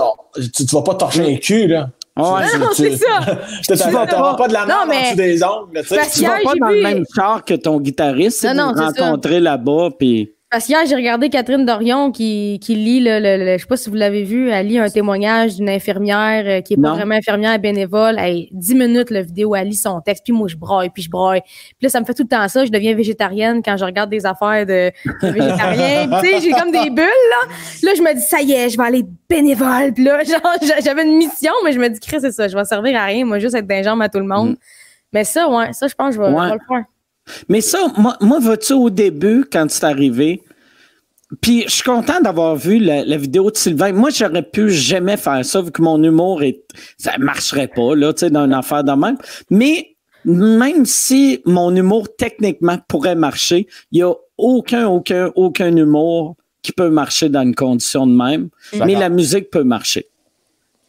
tu 0.65 0.75
vas 0.75 0.81
pas 0.81 0.95
torcher 0.95 1.33
un 1.33 1.37
cul, 1.37 1.67
là. 1.67 1.89
Ouais, 2.15 2.23
Non, 2.23 2.65
non, 2.65 2.67
c'est 2.73 2.95
ça. 2.97 3.19
Je 3.61 3.73
te 3.75 3.91
pas- 3.93 4.33
pas 4.35 4.47
de 4.47 4.53
la 4.53 4.65
merde 4.65 4.79
en 4.85 4.87
mais- 4.87 5.03
dessous 5.03 5.15
des 5.17 5.43
ongles, 5.43 5.83
tu 5.83 5.95
Tu 6.19 6.25
vas 6.25 6.39
pas 6.43 6.53
dans 6.59 6.67
vu- 6.69 6.77
le 6.77 6.81
même 6.83 7.03
char 7.15 7.45
que 7.45 7.53
ton 7.53 7.79
guitariste. 7.79 8.43
Non, 8.55 8.73
non, 8.73 8.85
rencontrez 8.85 9.39
là-bas, 9.39 9.89
puis... 9.99 10.33
Parce 10.49 10.65
qu'hier, 10.65 10.85
j'ai 10.87 10.95
regardé 10.95 11.29
Catherine 11.29 11.65
Dorion 11.65 12.09
qui, 12.09 12.57
qui 12.63 12.75
lit, 12.75 13.01
le, 13.01 13.19
le- 13.19 13.43
le- 13.43 13.57
je 13.57 13.63
sais 13.63 13.67
pas 13.67 13.75
si 13.75 13.89
vous 13.89 13.97
l'avez 13.97 14.23
vu, 14.23 14.49
elle 14.49 14.67
lit 14.67 14.79
un 14.79 14.89
témoignage 14.89 15.57
d'une 15.57 15.69
infirmière 15.69 16.43
euh, 16.47 16.61
qui 16.61 16.75
est 16.75 16.77
pas 16.77 16.83
Non. 16.89 16.95
vraiment 16.95 17.15
infirmière 17.15 17.59
bénévole. 17.59 18.17
Hey, 18.17 18.47
10 18.53 18.75
minutes, 18.75 19.09
la 19.09 19.23
vidéo, 19.23 19.55
elle 19.55 19.67
lit 19.67 19.75
son 19.75 19.99
texte, 19.99 20.23
puis 20.23 20.31
moi, 20.31 20.47
je 20.47 20.55
broille, 20.55 20.89
puis 20.89 21.03
je 21.03 21.09
broille. 21.09 21.41
Puis 21.41 21.75
là, 21.81 21.89
ça 21.89 21.99
me 21.99 22.05
fait 22.05 22.13
tout 22.13 22.23
le 22.23 22.29
temps 22.29 22.47
ça. 22.47 22.63
Je 22.63 22.71
deviens 22.71 22.95
végétarienne 22.95 23.61
quand 23.61 23.75
je 23.75 23.83
regarde 23.83 24.09
des 24.09 24.25
affaires 24.25 24.65
de, 24.65 24.89
de 25.21 25.27
végétariens. 25.33 26.09
tu 26.23 26.29
sais, 26.29 26.39
j'ai 26.39 26.51
comme 26.51 26.71
des 26.71 26.91
bulles, 26.91 27.03
là. 27.29 27.47
Là, 27.83 27.91
je 27.97 28.01
me 28.01 28.13
dis, 28.15 28.21
ça 28.21 28.39
y 28.41 28.53
est, 28.53 28.69
je 28.69 28.77
vais 28.77 28.85
aller 28.85 29.03
bénévole. 29.29 29.91
Puis 29.93 30.05
là, 30.05 30.23
genre, 30.23 30.39
j'a- 30.61 30.79
j'avais 30.79 31.03
une 31.03 31.17
mission, 31.17 31.51
mais 31.65 31.73
je 31.73 31.79
me 31.79 31.89
dis, 31.89 31.99
Chris, 31.99 32.19
c'est 32.21 32.31
ça, 32.31 32.47
je 32.47 32.55
vais 32.57 32.63
servir 32.63 32.97
à 32.97 33.03
rien, 33.03 33.25
moi, 33.25 33.39
juste 33.39 33.53
être 33.55 33.67
d'un 33.67 33.99
à 33.99 34.07
tout 34.07 34.19
le 34.19 34.25
monde. 34.25 34.55
Mais 35.11 35.25
ça, 35.25 35.49
ouais, 35.49 35.73
ça, 35.73 35.87
je 35.87 35.93
pense 35.95 36.15
que 36.15 36.21
je 36.23 36.25
vais, 36.25 36.29
je 36.31 36.35
Ouais. 36.35 36.47
vais 36.47 36.53
le 36.53 36.59
faire. 36.69 36.83
Mais 37.49 37.61
ça, 37.61 37.79
moi, 37.97 38.17
moi 38.21 38.39
vois-tu, 38.39 38.73
au 38.73 38.89
début, 38.89 39.45
quand 39.51 39.69
c'est 39.69 39.83
arrivé, 39.83 40.43
puis 41.41 41.63
je 41.63 41.71
suis 41.71 41.83
content 41.83 42.21
d'avoir 42.21 42.55
vu 42.55 42.79
la, 42.79 43.03
la 43.03 43.17
vidéo 43.17 43.51
de 43.51 43.57
Sylvain. 43.57 43.91
Moi, 43.91 44.09
j'aurais 44.11 44.43
pu 44.43 44.69
jamais 44.69 45.17
faire 45.17 45.43
ça, 45.43 45.61
vu 45.61 45.71
que 45.71 45.81
mon 45.81 46.01
humour 46.01 46.41
est, 46.41 46.63
ça 46.97 47.17
marcherait 47.17 47.67
pas, 47.67 47.95
là, 47.95 48.13
tu 48.13 48.21
sais, 48.21 48.29
dans 48.29 48.45
une 48.45 48.53
affaire 48.53 48.83
de 48.83 48.93
même. 48.93 49.17
Mais 49.49 49.97
même 50.23 50.85
si 50.85 51.41
mon 51.45 51.75
humour 51.75 52.07
techniquement 52.17 52.77
pourrait 52.87 53.15
marcher, 53.15 53.67
il 53.91 53.99
y 53.99 54.03
a 54.03 54.13
aucun, 54.37 54.87
aucun, 54.87 55.31
aucun 55.35 55.75
humour 55.75 56.35
qui 56.61 56.71
peut 56.71 56.89
marcher 56.89 57.29
dans 57.29 57.43
une 57.43 57.55
condition 57.55 58.05
de 58.07 58.13
même. 58.13 58.49
Mais 58.73 58.95
la 58.95 59.09
musique 59.09 59.49
peut 59.49 59.63
marcher. 59.63 60.07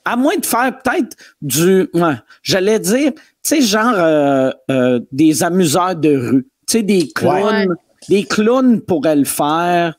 À 0.04 0.16
moins 0.16 0.36
de 0.36 0.46
faire 0.46 0.72
peut-être 0.82 1.16
du, 1.42 1.88
ouais, 1.94 2.14
j'allais 2.42 2.78
dire, 2.78 3.12
sais, 3.48 3.60
genre 3.62 3.94
euh, 3.94 4.50
euh, 4.70 5.00
des 5.12 5.42
amuseurs 5.42 5.96
de 5.96 6.16
rue. 6.16 6.42
Tu 6.66 6.78
sais, 6.78 6.82
des 6.82 7.08
clowns. 7.08 7.68
Ouais. 7.68 7.76
Des 8.08 8.24
clowns 8.24 8.80
pourraient 8.80 9.16
le 9.16 9.24
faire, 9.24 9.98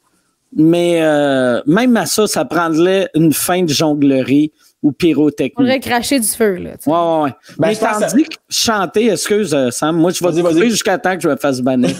mais 0.56 1.00
euh, 1.02 1.62
même 1.68 1.96
à 1.98 2.06
ça, 2.06 2.28
ça 2.28 2.46
prendrait 2.46 3.10
une 3.14 3.34
fin 3.34 3.64
de 3.64 3.70
jonglerie 3.70 4.52
ou 4.82 4.90
On 4.90 4.92
pyrotechnie. 4.94 5.50
pourrait 5.56 5.80
cracher 5.80 6.20
du 6.20 6.28
feu, 6.28 6.56
là. 6.56 6.70
tu 6.72 6.84
sais. 6.86 6.90
Ouais, 6.90 6.96
ouais, 6.98 7.22
ouais. 7.24 7.30
Ben, 7.58 7.68
mais 7.68 7.74
je 7.76 7.80
tandis 7.80 8.24
que 8.24 8.36
chanter, 8.50 9.12
excuse 9.12 9.54
euh, 9.54 9.72
Sam, 9.72 9.98
moi 9.98 10.12
je 10.12 10.24
vais 10.24 10.42
vas-y. 10.42 10.54
couper 10.54 10.70
jusqu'à 10.70 10.98
temps 10.98 11.16
que 11.16 11.22
je 11.22 11.28
me 11.30 11.36
fasse 11.36 11.60
bannir. 11.62 11.92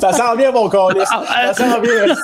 Ça 0.00 0.12
sent 0.12 0.36
bien, 0.36 0.50
mon 0.52 0.68
calice. 0.68 1.08
Ah, 1.10 1.52
Ça 1.52 1.64
sent 1.64 1.80
bien. 1.80 2.14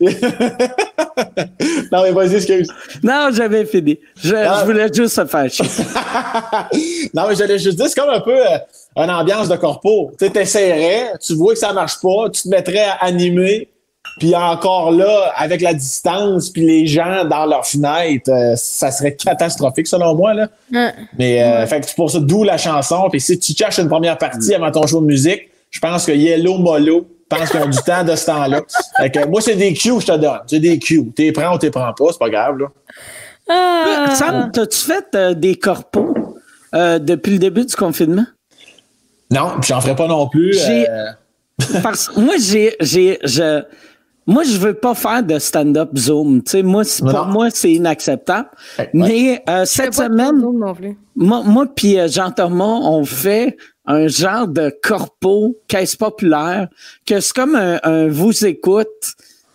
non, 1.92 2.02
mais 2.02 2.10
vas-y, 2.12 2.36
excuse. 2.36 2.68
non, 3.02 3.28
j'avais 3.32 3.64
fini. 3.64 3.98
Je, 4.22 4.34
Ah. 4.34 4.58
je 4.60 4.64
voulais 4.66 4.92
juste 4.92 5.14
se 5.14 5.24
faire 5.26 5.50
chier. 5.50 5.66
non, 7.14 7.24
mais 7.28 7.34
j'allais 7.36 7.58
juste 7.58 7.76
dire, 7.78 7.88
c'est 7.88 7.98
comme 8.00 8.10
un 8.10 8.20
peu 8.20 8.36
euh, 8.36 8.58
une 8.96 9.10
ambiance 9.10 9.48
de 9.48 9.56
corpo. 9.56 10.10
Tu 10.18 10.26
sais, 10.26 10.32
t'essaierais, 10.32 11.12
tu 11.24 11.34
vois 11.34 11.52
que 11.54 11.58
ça 11.58 11.72
marche 11.72 12.00
pas, 12.00 12.30
tu 12.32 12.42
te 12.42 12.48
mettrais 12.48 12.84
à 12.84 13.04
animer, 13.04 13.68
puis 14.18 14.34
encore 14.34 14.90
là, 14.92 15.32
avec 15.36 15.60
la 15.60 15.74
distance, 15.74 16.50
puis 16.50 16.66
les 16.66 16.86
gens 16.86 17.24
dans 17.24 17.46
leur 17.46 17.66
fenêtre, 17.66 18.30
euh, 18.30 18.54
ça 18.56 18.90
serait 18.90 19.14
catastrophique 19.16 19.86
selon 19.86 20.14
moi, 20.14 20.34
là. 20.34 20.48
Ouais. 20.72 20.92
Mais 21.18 21.42
euh, 21.42 21.66
fait 21.66 21.80
que 21.80 21.86
c'est 21.86 21.96
pour 21.96 22.10
ça, 22.10 22.20
d'où 22.20 22.44
la 22.44 22.58
chanson. 22.58 23.08
Puis 23.10 23.20
si 23.20 23.38
tu 23.38 23.52
cherches 23.54 23.78
une 23.78 23.88
première 23.88 24.18
partie 24.18 24.54
avant 24.54 24.70
ton 24.70 24.86
show 24.86 25.00
de 25.00 25.06
musique, 25.06 25.48
je 25.70 25.80
pense 25.80 26.04
que 26.06 26.12
Yellow 26.12 26.58
Molo, 26.58 27.06
je 27.30 27.36
pense 27.36 27.50
qu'ils 27.50 27.60
ont 27.60 27.68
du 27.68 27.78
temps 27.78 28.04
de 28.04 28.14
ce 28.14 28.26
temps-là. 28.26 28.60
Fait 28.98 29.10
que 29.10 29.26
moi, 29.26 29.40
c'est 29.40 29.56
des 29.56 29.72
cues 29.72 29.94
que 29.94 30.00
je 30.00 30.06
te 30.06 30.16
donne. 30.18 30.40
C'est 30.46 30.60
des 30.60 30.78
cues. 30.78 31.10
T'es 31.16 31.32
prends 31.32 31.54
ou 31.54 31.58
t'es 31.58 31.70
prends 31.70 31.92
pas, 31.94 32.04
c'est 32.10 32.18
pas 32.18 32.28
grave, 32.28 32.58
là. 32.58 32.66
Ah. 33.48 34.14
Sam, 34.14 34.50
t'as-tu 34.52 34.78
fait 34.78 35.06
euh, 35.14 35.34
des 35.34 35.56
corpos 35.56 36.14
euh, 36.74 36.98
depuis 36.98 37.32
le 37.32 37.38
début 37.38 37.64
du 37.64 37.74
confinement? 37.74 38.26
Non, 39.30 39.52
puis 39.60 39.68
j'en 39.68 39.80
ferai 39.80 39.96
pas 39.96 40.06
non 40.06 40.28
plus. 40.28 40.52
J'ai- 40.52 40.88
euh, 40.88 41.06
Parce 41.82 42.08
que 42.08 42.20
moi, 42.20 42.34
j'ai, 42.38 42.76
j'ai, 42.80 43.18
je, 43.24 43.62
moi, 44.26 44.44
je 44.44 44.56
veux 44.56 44.74
pas 44.74 44.94
faire 44.94 45.22
de 45.22 45.38
stand-up 45.38 45.90
Zoom. 45.96 46.42
Tu 46.42 46.50
sais, 46.50 46.62
moi, 46.62 46.84
pour 47.00 47.26
moi, 47.26 47.50
c'est 47.50 47.72
inacceptable. 47.72 48.48
Ouais. 48.78 48.90
Mais 48.94 49.42
euh, 49.48 49.64
cette 49.64 49.94
semaine, 49.94 50.40
Zoom 50.40 50.58
non 50.58 50.74
plus. 50.74 50.96
moi, 51.16 51.42
moi 51.44 51.66
puis 51.66 51.98
euh, 51.98 52.08
Jean-Thomas, 52.08 52.64
on 52.82 53.04
fait 53.04 53.56
un 53.84 54.06
genre 54.06 54.46
de 54.46 54.72
corpo 54.82 55.56
caisse 55.66 55.96
populaire 55.96 56.68
que 57.04 57.18
c'est 57.18 57.32
comme 57.32 57.56
un, 57.56 57.80
un 57.82 58.08
vous 58.08 58.44
écoute, 58.46 58.86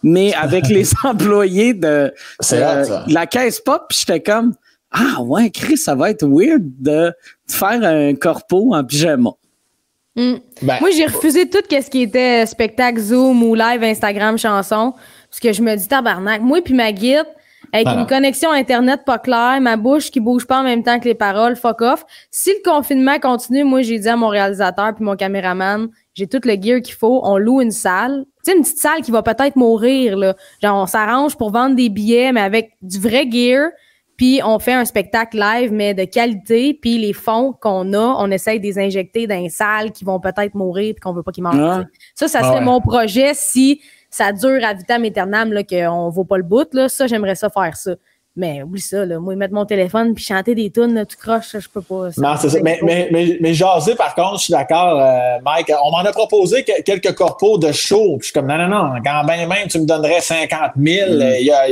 mais 0.04 0.34
avec 0.42 0.68
les 0.68 0.90
employés 1.04 1.74
de, 1.74 2.12
euh, 2.52 3.04
de 3.08 3.14
la 3.14 3.26
caisse 3.26 3.62
pop. 3.62 3.86
Puis 3.88 4.00
j'étais 4.00 4.22
comme, 4.22 4.54
ah 4.92 5.22
ouais, 5.22 5.50
Chris, 5.50 5.78
ça 5.78 5.96
va 5.96 6.10
être 6.10 6.28
weird 6.28 6.64
de 6.80 7.14
faire 7.48 7.84
un 7.84 8.14
corpo 8.16 8.74
en 8.74 8.84
pyjama. 8.84 9.32
Mm. 10.18 10.34
ben, 10.64 10.78
Moi, 10.82 10.90
j'ai 10.90 11.06
refusé 11.06 11.48
tout 11.48 11.60
ce 11.70 11.90
qui 11.90 12.02
était 12.02 12.46
spectacle 12.48 13.00
Zoom 13.00 13.44
ou 13.44 13.56
live 13.56 13.84
Instagram 13.84 14.38
chanson 14.38 14.94
parce 15.30 15.40
que 15.40 15.54
je 15.54 15.62
me 15.62 15.76
dis 15.76 15.88
tabarnak. 15.88 16.42
Moi 16.42 16.62
puis 16.64 16.74
ma 16.74 16.92
guide 16.92 17.26
avec 17.74 17.88
Ah 17.88 18.00
une 18.00 18.08
connexion 18.08 18.52
internet 18.52 19.02
pas 19.06 19.20
claire, 19.20 19.60
ma 19.60 19.76
bouche 19.76 20.10
qui 20.10 20.20
bouge 20.20 20.46
pas 20.46 20.62
en 20.62 20.64
même 20.64 20.84
temps 20.84 21.00
que 21.00 21.06
les 21.06 21.16
paroles, 21.16 21.56
fuck 21.56 21.82
off. 21.82 22.06
Si 22.32 22.50
le 22.50 22.70
confinement 22.70 23.20
continue, 23.20 23.64
moi 23.64 23.82
j'ai 23.82 24.00
dit 24.00 24.08
à 24.08 24.16
mon 24.16 24.30
réalisateur 24.30 24.96
puis 24.96 25.04
mon 25.04 25.16
caméraman, 25.16 25.90
j'ai 26.14 26.28
tout 26.28 26.40
le 26.46 26.54
gear 26.60 26.82
qu'il 26.82 26.96
faut, 26.96 27.20
on 27.24 27.38
loue 27.38 27.62
une 27.62 27.72
salle. 27.72 28.26
Tu 28.44 28.52
sais 28.52 28.58
une 28.58 28.64
petite 28.64 28.80
salle 28.80 29.02
qui 29.02 29.12
va 29.12 29.22
peut-être 29.22 29.56
mourir 29.56 30.18
là. 30.18 30.36
Genre 30.64 30.78
on 30.78 30.86
s'arrange 30.88 31.36
pour 31.36 31.52
vendre 31.52 31.76
des 31.76 31.90
billets 31.90 32.32
mais 32.32 32.42
avec 32.42 32.72
du 32.82 33.00
vrai 33.00 33.30
gear. 33.30 33.70
Puis 34.18 34.42
on 34.44 34.58
fait 34.58 34.74
un 34.74 34.84
spectacle 34.86 35.38
live, 35.38 35.72
mais 35.72 35.94
de 35.94 36.04
qualité. 36.04 36.74
Puis 36.82 36.98
les 36.98 37.14
fonds 37.14 37.54
qu'on 37.62 37.94
a, 37.94 38.16
on 38.18 38.32
essaye 38.32 38.60
de 38.60 38.66
les 38.66 38.80
injecter 38.80 39.28
dans 39.28 39.40
les 39.40 39.50
salles 39.50 39.92
qui 39.92 40.04
vont 40.04 40.20
peut-être 40.20 40.56
mourir 40.56 40.96
puis 40.96 41.02
qu'on 41.02 41.14
veut 41.14 41.24
pas 41.24 41.32
qu'ils 41.32 41.44
meurent. 41.44 41.86
Ça, 42.16 42.28
ça 42.28 42.40
Ah 42.42 42.46
serait 42.46 42.56
ouais. 42.60 42.62
mon 42.66 42.82
projet 42.82 43.32
si 43.34 43.80
ça 44.10 44.32
dure 44.32 44.60
à 44.64 44.74
vitam 44.74 45.04
aeternam, 45.04 45.54
là, 45.54 45.64
qu'on 45.64 46.10
vaut 46.10 46.24
pas 46.24 46.38
le 46.38 46.44
bout. 46.44 46.68
Là. 46.74 46.90
Ça, 46.90 47.06
j'aimerais 47.08 47.36
ça 47.36 47.50
faire 47.50 47.76
ça. 47.78 47.92
Mais 48.40 48.62
oublie 48.62 48.82
ça, 48.82 49.04
là. 49.04 49.20
Moi, 49.20 49.36
mettre 49.36 49.54
mon 49.56 49.66
téléphone 49.66 50.14
puis 50.14 50.24
chanter 50.24 50.54
des 50.54 50.70
tunes, 50.72 50.94
là, 50.94 51.06
tout 51.06 51.18
croche, 51.20 51.48
ça, 51.48 51.60
je 51.60 51.68
peux 51.70 51.82
pas. 51.82 52.10
Non, 52.18 52.36
c'est 52.40 52.50
ça. 52.50 52.60
Mais, 52.62 52.80
mais, 52.84 53.10
mais, 53.12 53.38
mais 53.42 53.54
jaser, 53.56 53.96
par 53.96 54.14
contre, 54.14 54.38
je 54.40 54.44
suis 54.46 54.52
d'accord, 54.54 55.00
euh, 55.02 55.40
Mike. 55.44 55.72
On 55.84 55.90
m'en 55.92 55.98
a 56.06 56.12
proposé 56.12 56.64
que- 56.64 56.82
quelques 56.84 57.14
corpos 57.16 57.58
de 57.58 57.72
show. 57.72 58.18
Puis 58.18 58.20
je 58.20 58.24
suis 58.26 58.34
comme, 58.34 58.46
non, 58.48 58.58
non, 58.60 58.68
non. 58.68 58.94
Quand 59.04 59.24
ben 59.26 59.48
même 59.48 59.68
tu 59.68 59.80
me 59.80 59.86
donnerais 59.86 60.22
50 60.22 60.72
000, 60.80 61.10
Mm. 61.14 61.22
euh, 61.22 61.40
y 61.40 61.50
a- 61.52 61.66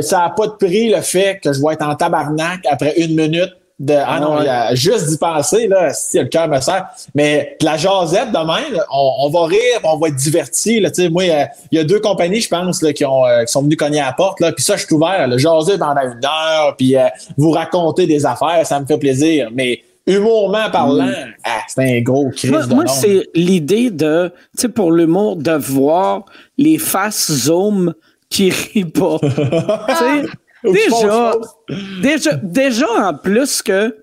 ça 0.00 0.18
n'a 0.18 0.30
pas 0.30 0.46
de 0.46 0.52
prix 0.52 0.90
le 0.90 1.00
fait 1.02 1.40
que 1.42 1.52
je 1.52 1.60
vais 1.60 1.74
être 1.74 1.82
en 1.86 1.94
tabarnak 1.94 2.60
après 2.70 2.94
une 3.00 3.14
minute 3.14 3.52
de. 3.78 3.94
Ah 3.94 4.18
non, 4.18 4.36
Ouais. 4.36 4.42
il 4.42 4.46
y 4.46 4.48
a 4.48 4.74
juste 4.74 5.08
d'y 5.08 5.18
penser, 5.18 5.68
là, 5.68 5.92
si 5.92 6.18
le 6.18 6.24
cœur 6.24 6.48
me 6.48 6.58
sert. 6.60 6.86
Mais 7.14 7.56
la 7.62 7.76
jasette 7.76 8.32
demain, 8.32 8.62
là, 8.72 8.84
on, 8.92 9.12
on 9.20 9.30
va 9.30 9.46
rire, 9.46 9.60
on 9.84 9.98
va 9.98 10.08
être 10.08 10.16
divertis. 10.16 10.80
Là, 10.80 10.90
Tu 10.90 11.02
sais, 11.02 11.08
moi, 11.10 11.24
il 11.24 11.28
y 11.28 11.32
a- 11.32 11.48
il 11.70 11.78
y, 11.78 11.80
a 11.80 11.84
deux 11.84 12.00
compagnies, 12.00 12.40
je 12.40 12.48
pense, 12.48 12.82
là, 12.82 12.92
qui, 12.92 13.04
ont, 13.04 13.24
euh, 13.26 13.44
qui 13.44 13.52
sont 13.52 13.62
venues 13.62 13.76
cogner 13.76 14.00
à 14.00 14.06
la 14.06 14.12
porte. 14.14 14.40
Là, 14.40 14.50
puis 14.52 14.64
ça, 14.64 14.76
je 14.76 14.84
suis 14.84 14.94
ouvert. 14.94 15.28
Là, 15.28 15.36
jaser 15.38 15.78
pendant 15.78 16.00
une 16.00 16.24
heure, 16.24 16.74
puis 16.76 16.96
euh, 16.96 17.06
vous 17.36 17.50
raconter 17.50 18.06
des 18.06 18.26
affaires, 18.26 18.66
ça 18.66 18.80
me 18.80 18.86
fait 18.86 18.98
plaisir. 18.98 19.48
Mais 19.52 19.80
humorement 20.08 20.70
parlant, 20.72 21.10
ah, 21.44 21.60
c'est 21.68 21.98
un 21.98 22.00
gros 22.00 22.30
crise 22.30 22.50
Mm. 22.50 22.54
Moi, 22.54 22.66
moi, 22.74 22.86
c'est 22.88 23.28
l'idée 23.34 23.90
de, 23.90 24.32
tu 24.56 24.62
sais, 24.62 24.68
pour 24.70 24.90
l'humour, 24.90 25.36
de 25.36 25.52
voir 25.52 26.24
les 26.56 26.78
faces 26.78 27.30
zoom 27.30 27.92
qui 28.30 28.50
rient 28.50 28.84
pas. 28.84 29.18
Déjà, 30.64 31.34
déjà, 32.02 32.32
déjà, 32.42 32.86
en 33.08 33.14
plus 33.14 33.62
que, 33.62 33.96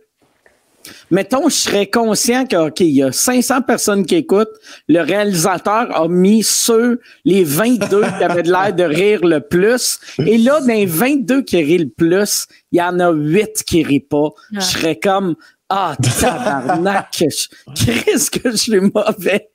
mettons, 1.11 1.49
je 1.49 1.55
serais 1.55 1.87
conscient 1.87 2.45
que, 2.45 2.55
OK, 2.55 2.79
il 2.79 2.91
y 2.91 3.03
a 3.03 3.11
500 3.11 3.63
personnes 3.63 4.05
qui 4.05 4.15
écoutent, 4.15 4.53
le 4.87 5.01
réalisateur 5.01 5.93
a 5.93 6.07
mis 6.07 6.43
ceux, 6.43 7.01
les 7.25 7.43
22 7.43 8.03
qui 8.03 8.23
avaient 8.23 8.43
de 8.43 8.51
l'air 8.51 8.73
de 8.73 8.83
rire 8.83 9.25
le 9.25 9.41
plus, 9.41 9.99
et 10.19 10.37
là, 10.37 10.61
dans 10.61 10.67
les 10.67 10.85
22 10.85 11.41
qui 11.41 11.61
rient 11.61 11.79
le 11.79 11.89
plus, 11.89 12.47
il 12.71 12.79
y 12.79 12.81
en 12.81 12.99
a 13.01 13.11
8 13.11 13.63
qui 13.65 13.83
rient 13.83 13.99
pas. 13.99 14.29
Je 14.53 14.61
serais 14.61 14.97
comme, 14.97 15.35
ah, 15.69 15.95
tabarnak, 16.21 17.11
Chris, 17.75 18.29
que 18.31 18.51
je 18.51 18.55
suis 18.55 18.79
mauvais. 18.79 19.49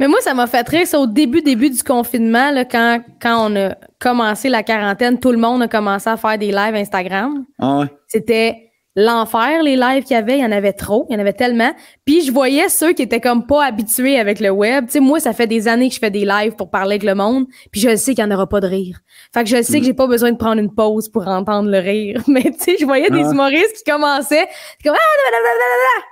Mais 0.00 0.08
moi, 0.08 0.18
ça 0.20 0.34
m'a 0.34 0.46
fait 0.46 0.68
rire. 0.68 0.86
C'est 0.86 0.96
au 0.96 1.06
début, 1.06 1.42
début 1.42 1.70
du 1.70 1.82
confinement, 1.82 2.50
là, 2.50 2.64
quand, 2.64 3.00
quand 3.20 3.50
on 3.50 3.56
a 3.56 3.74
commencé 3.98 4.48
la 4.48 4.62
quarantaine, 4.62 5.18
tout 5.20 5.32
le 5.32 5.38
monde 5.38 5.62
a 5.62 5.68
commencé 5.68 6.08
à 6.10 6.16
faire 6.16 6.38
des 6.38 6.52
lives 6.52 6.74
Instagram. 6.74 7.44
Ah 7.58 7.78
ouais. 7.80 7.86
C'était 8.08 8.68
l'enfer, 8.94 9.62
les 9.62 9.74
lives 9.74 10.02
qu'il 10.04 10.14
y 10.14 10.18
avait. 10.18 10.36
Il 10.38 10.42
y 10.42 10.44
en 10.44 10.52
avait 10.52 10.74
trop. 10.74 11.06
Il 11.08 11.14
y 11.14 11.16
en 11.16 11.20
avait 11.20 11.32
tellement. 11.32 11.72
Puis 12.04 12.20
je 12.26 12.30
voyais 12.30 12.68
ceux 12.68 12.92
qui 12.92 13.00
étaient 13.02 13.20
comme 13.22 13.46
pas 13.46 13.64
habitués 13.64 14.18
avec 14.18 14.38
le 14.38 14.50
web. 14.50 14.84
Tu 14.86 14.92
sais, 14.92 15.00
moi, 15.00 15.18
ça 15.18 15.32
fait 15.32 15.46
des 15.46 15.66
années 15.66 15.88
que 15.88 15.94
je 15.94 15.98
fais 15.98 16.10
des 16.10 16.26
lives 16.26 16.56
pour 16.56 16.68
parler 16.70 16.96
avec 16.96 17.02
le 17.02 17.14
monde. 17.14 17.46
Puis 17.70 17.80
je 17.80 17.96
sais 17.96 18.14
qu'il 18.14 18.22
n'y 18.22 18.30
en 18.30 18.34
aura 18.34 18.46
pas 18.48 18.60
de 18.60 18.66
rire. 18.66 18.98
Fait 19.32 19.44
que 19.44 19.48
je 19.48 19.62
sais 19.62 19.78
que 19.80 19.86
j'ai 19.86 19.94
pas 19.94 20.06
besoin 20.06 20.30
de 20.32 20.36
prendre 20.36 20.60
une 20.60 20.74
pause 20.74 21.08
pour 21.08 21.26
entendre 21.26 21.70
le 21.70 21.78
rire. 21.78 22.20
Mais 22.28 22.42
tu 22.42 22.52
sais, 22.58 22.76
je 22.78 22.84
voyais 22.84 23.08
des 23.08 23.22
Ah. 23.24 23.30
humoristes 23.30 23.76
qui 23.82 23.90
commençaient. 23.90 24.46
Comme, 24.84 24.94
ah, 24.94 25.30
blablabla. 25.30 26.06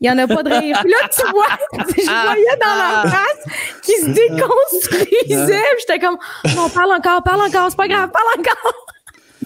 Il 0.00 0.08
y 0.08 0.10
en 0.10 0.18
a 0.18 0.26
pas 0.26 0.42
de 0.42 0.50
rire. 0.52 0.78
Puis 0.82 0.90
là, 0.90 1.08
tu 1.14 1.22
vois, 1.30 1.84
je 1.96 2.24
voyais 2.26 2.58
dans 2.60 2.74
leur 2.74 3.12
face 3.12 3.80
qui 3.82 3.92
se 3.92 4.06
déconstruisaient. 4.06 5.62
Puis 5.76 5.84
j'étais 5.86 5.98
comme, 5.98 6.18
non, 6.56 6.68
parle 6.68 6.92
encore, 6.92 7.22
parle 7.22 7.42
encore, 7.42 7.66
c'est 7.70 7.76
pas 7.76 7.88
grave, 7.88 8.10
parle 8.10 8.40
encore. 8.40 8.72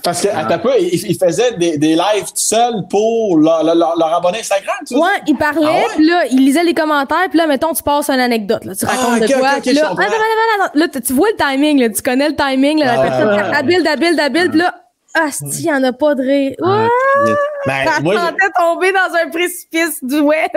Parce 0.03 0.20
que, 0.22 0.29
attends 0.29 0.55
un 0.55 0.59
peu, 0.59 0.70
il, 0.79 0.93
il 1.11 1.16
faisait 1.16 1.53
des, 1.53 1.79
des 1.79 1.95
lives 1.95 2.25
tout 2.27 2.33
seul 2.37 2.75
pour 2.91 3.39
leur, 3.39 3.62
leur, 3.64 3.75
leur 3.97 4.14
abonné 4.14 4.41
Instagram, 4.41 4.75
tu 4.87 4.95
vois? 4.97 5.07
Ouais, 5.07 5.20
il 5.27 5.37
parlait, 5.37 5.64
Ah 5.66 5.72
ouais? 5.72 5.87
puis 5.97 6.07
là, 6.07 6.25
il 6.31 6.45
lisait 6.45 6.64
les 6.64 6.75
commentaires, 6.75 7.27
puis 7.31 7.39
là, 7.39 7.47
mettons, 7.47 7.72
tu 7.72 7.83
passes 7.83 8.11
une 8.11 8.20
anecdote, 8.20 8.64
là, 8.66 8.75
tu 8.75 8.85
racontes 8.85 9.05
Ah, 9.12 9.16
ok, 9.16 9.20
de 9.29 9.33
quoi, 9.39 9.49
là, 9.53 9.59
comprends. 9.89 10.03
attends, 10.05 10.12
attends, 10.12 10.64
attends, 10.64 10.72
là, 10.75 10.89
tu- 10.89 11.12
vois 11.14 11.29
le 11.31 11.37
timing, 11.37 11.81
là, 11.81 11.89
tu 11.89 12.03
connais 12.03 12.29
le 12.29 12.37
timing, 12.37 12.81
là, 12.81 12.97
la 12.97 13.03
personne, 13.03 13.29
ouais, 13.29 13.35
ouais. 13.49 13.57
habile, 13.57 13.87
habile, 13.89 14.20
habile, 14.20 14.51
puis 14.51 14.59
là, 14.59 14.75
ah, 15.14 15.28
il 15.42 15.60
y 15.64 15.72
en 15.72 15.82
a 15.84 15.92
pas 15.92 16.14
de 16.14 16.22
rire. 16.22 16.54
Ouais, 16.60 16.88
Ben, 17.66 17.84
ça 17.86 18.00
moi, 18.00 18.14
tomber 18.58 18.92
dans 18.92 19.14
un 19.22 19.30
précipice 19.30 20.02
du 20.02 20.20
web. 20.20 20.48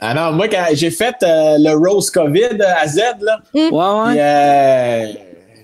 ah 0.00 0.14
non, 0.14 0.32
moi, 0.32 0.48
quand 0.48 0.64
j'ai 0.72 0.90
fait 0.90 1.14
euh, 1.22 1.56
le 1.58 1.72
Rose 1.74 2.10
COVID 2.10 2.60
à 2.62 2.86
Z, 2.86 2.98
là, 3.20 3.38
Ouais, 3.54 3.70
ouais. 3.70 4.10
Puis, 4.12 4.20
euh, 4.20 5.06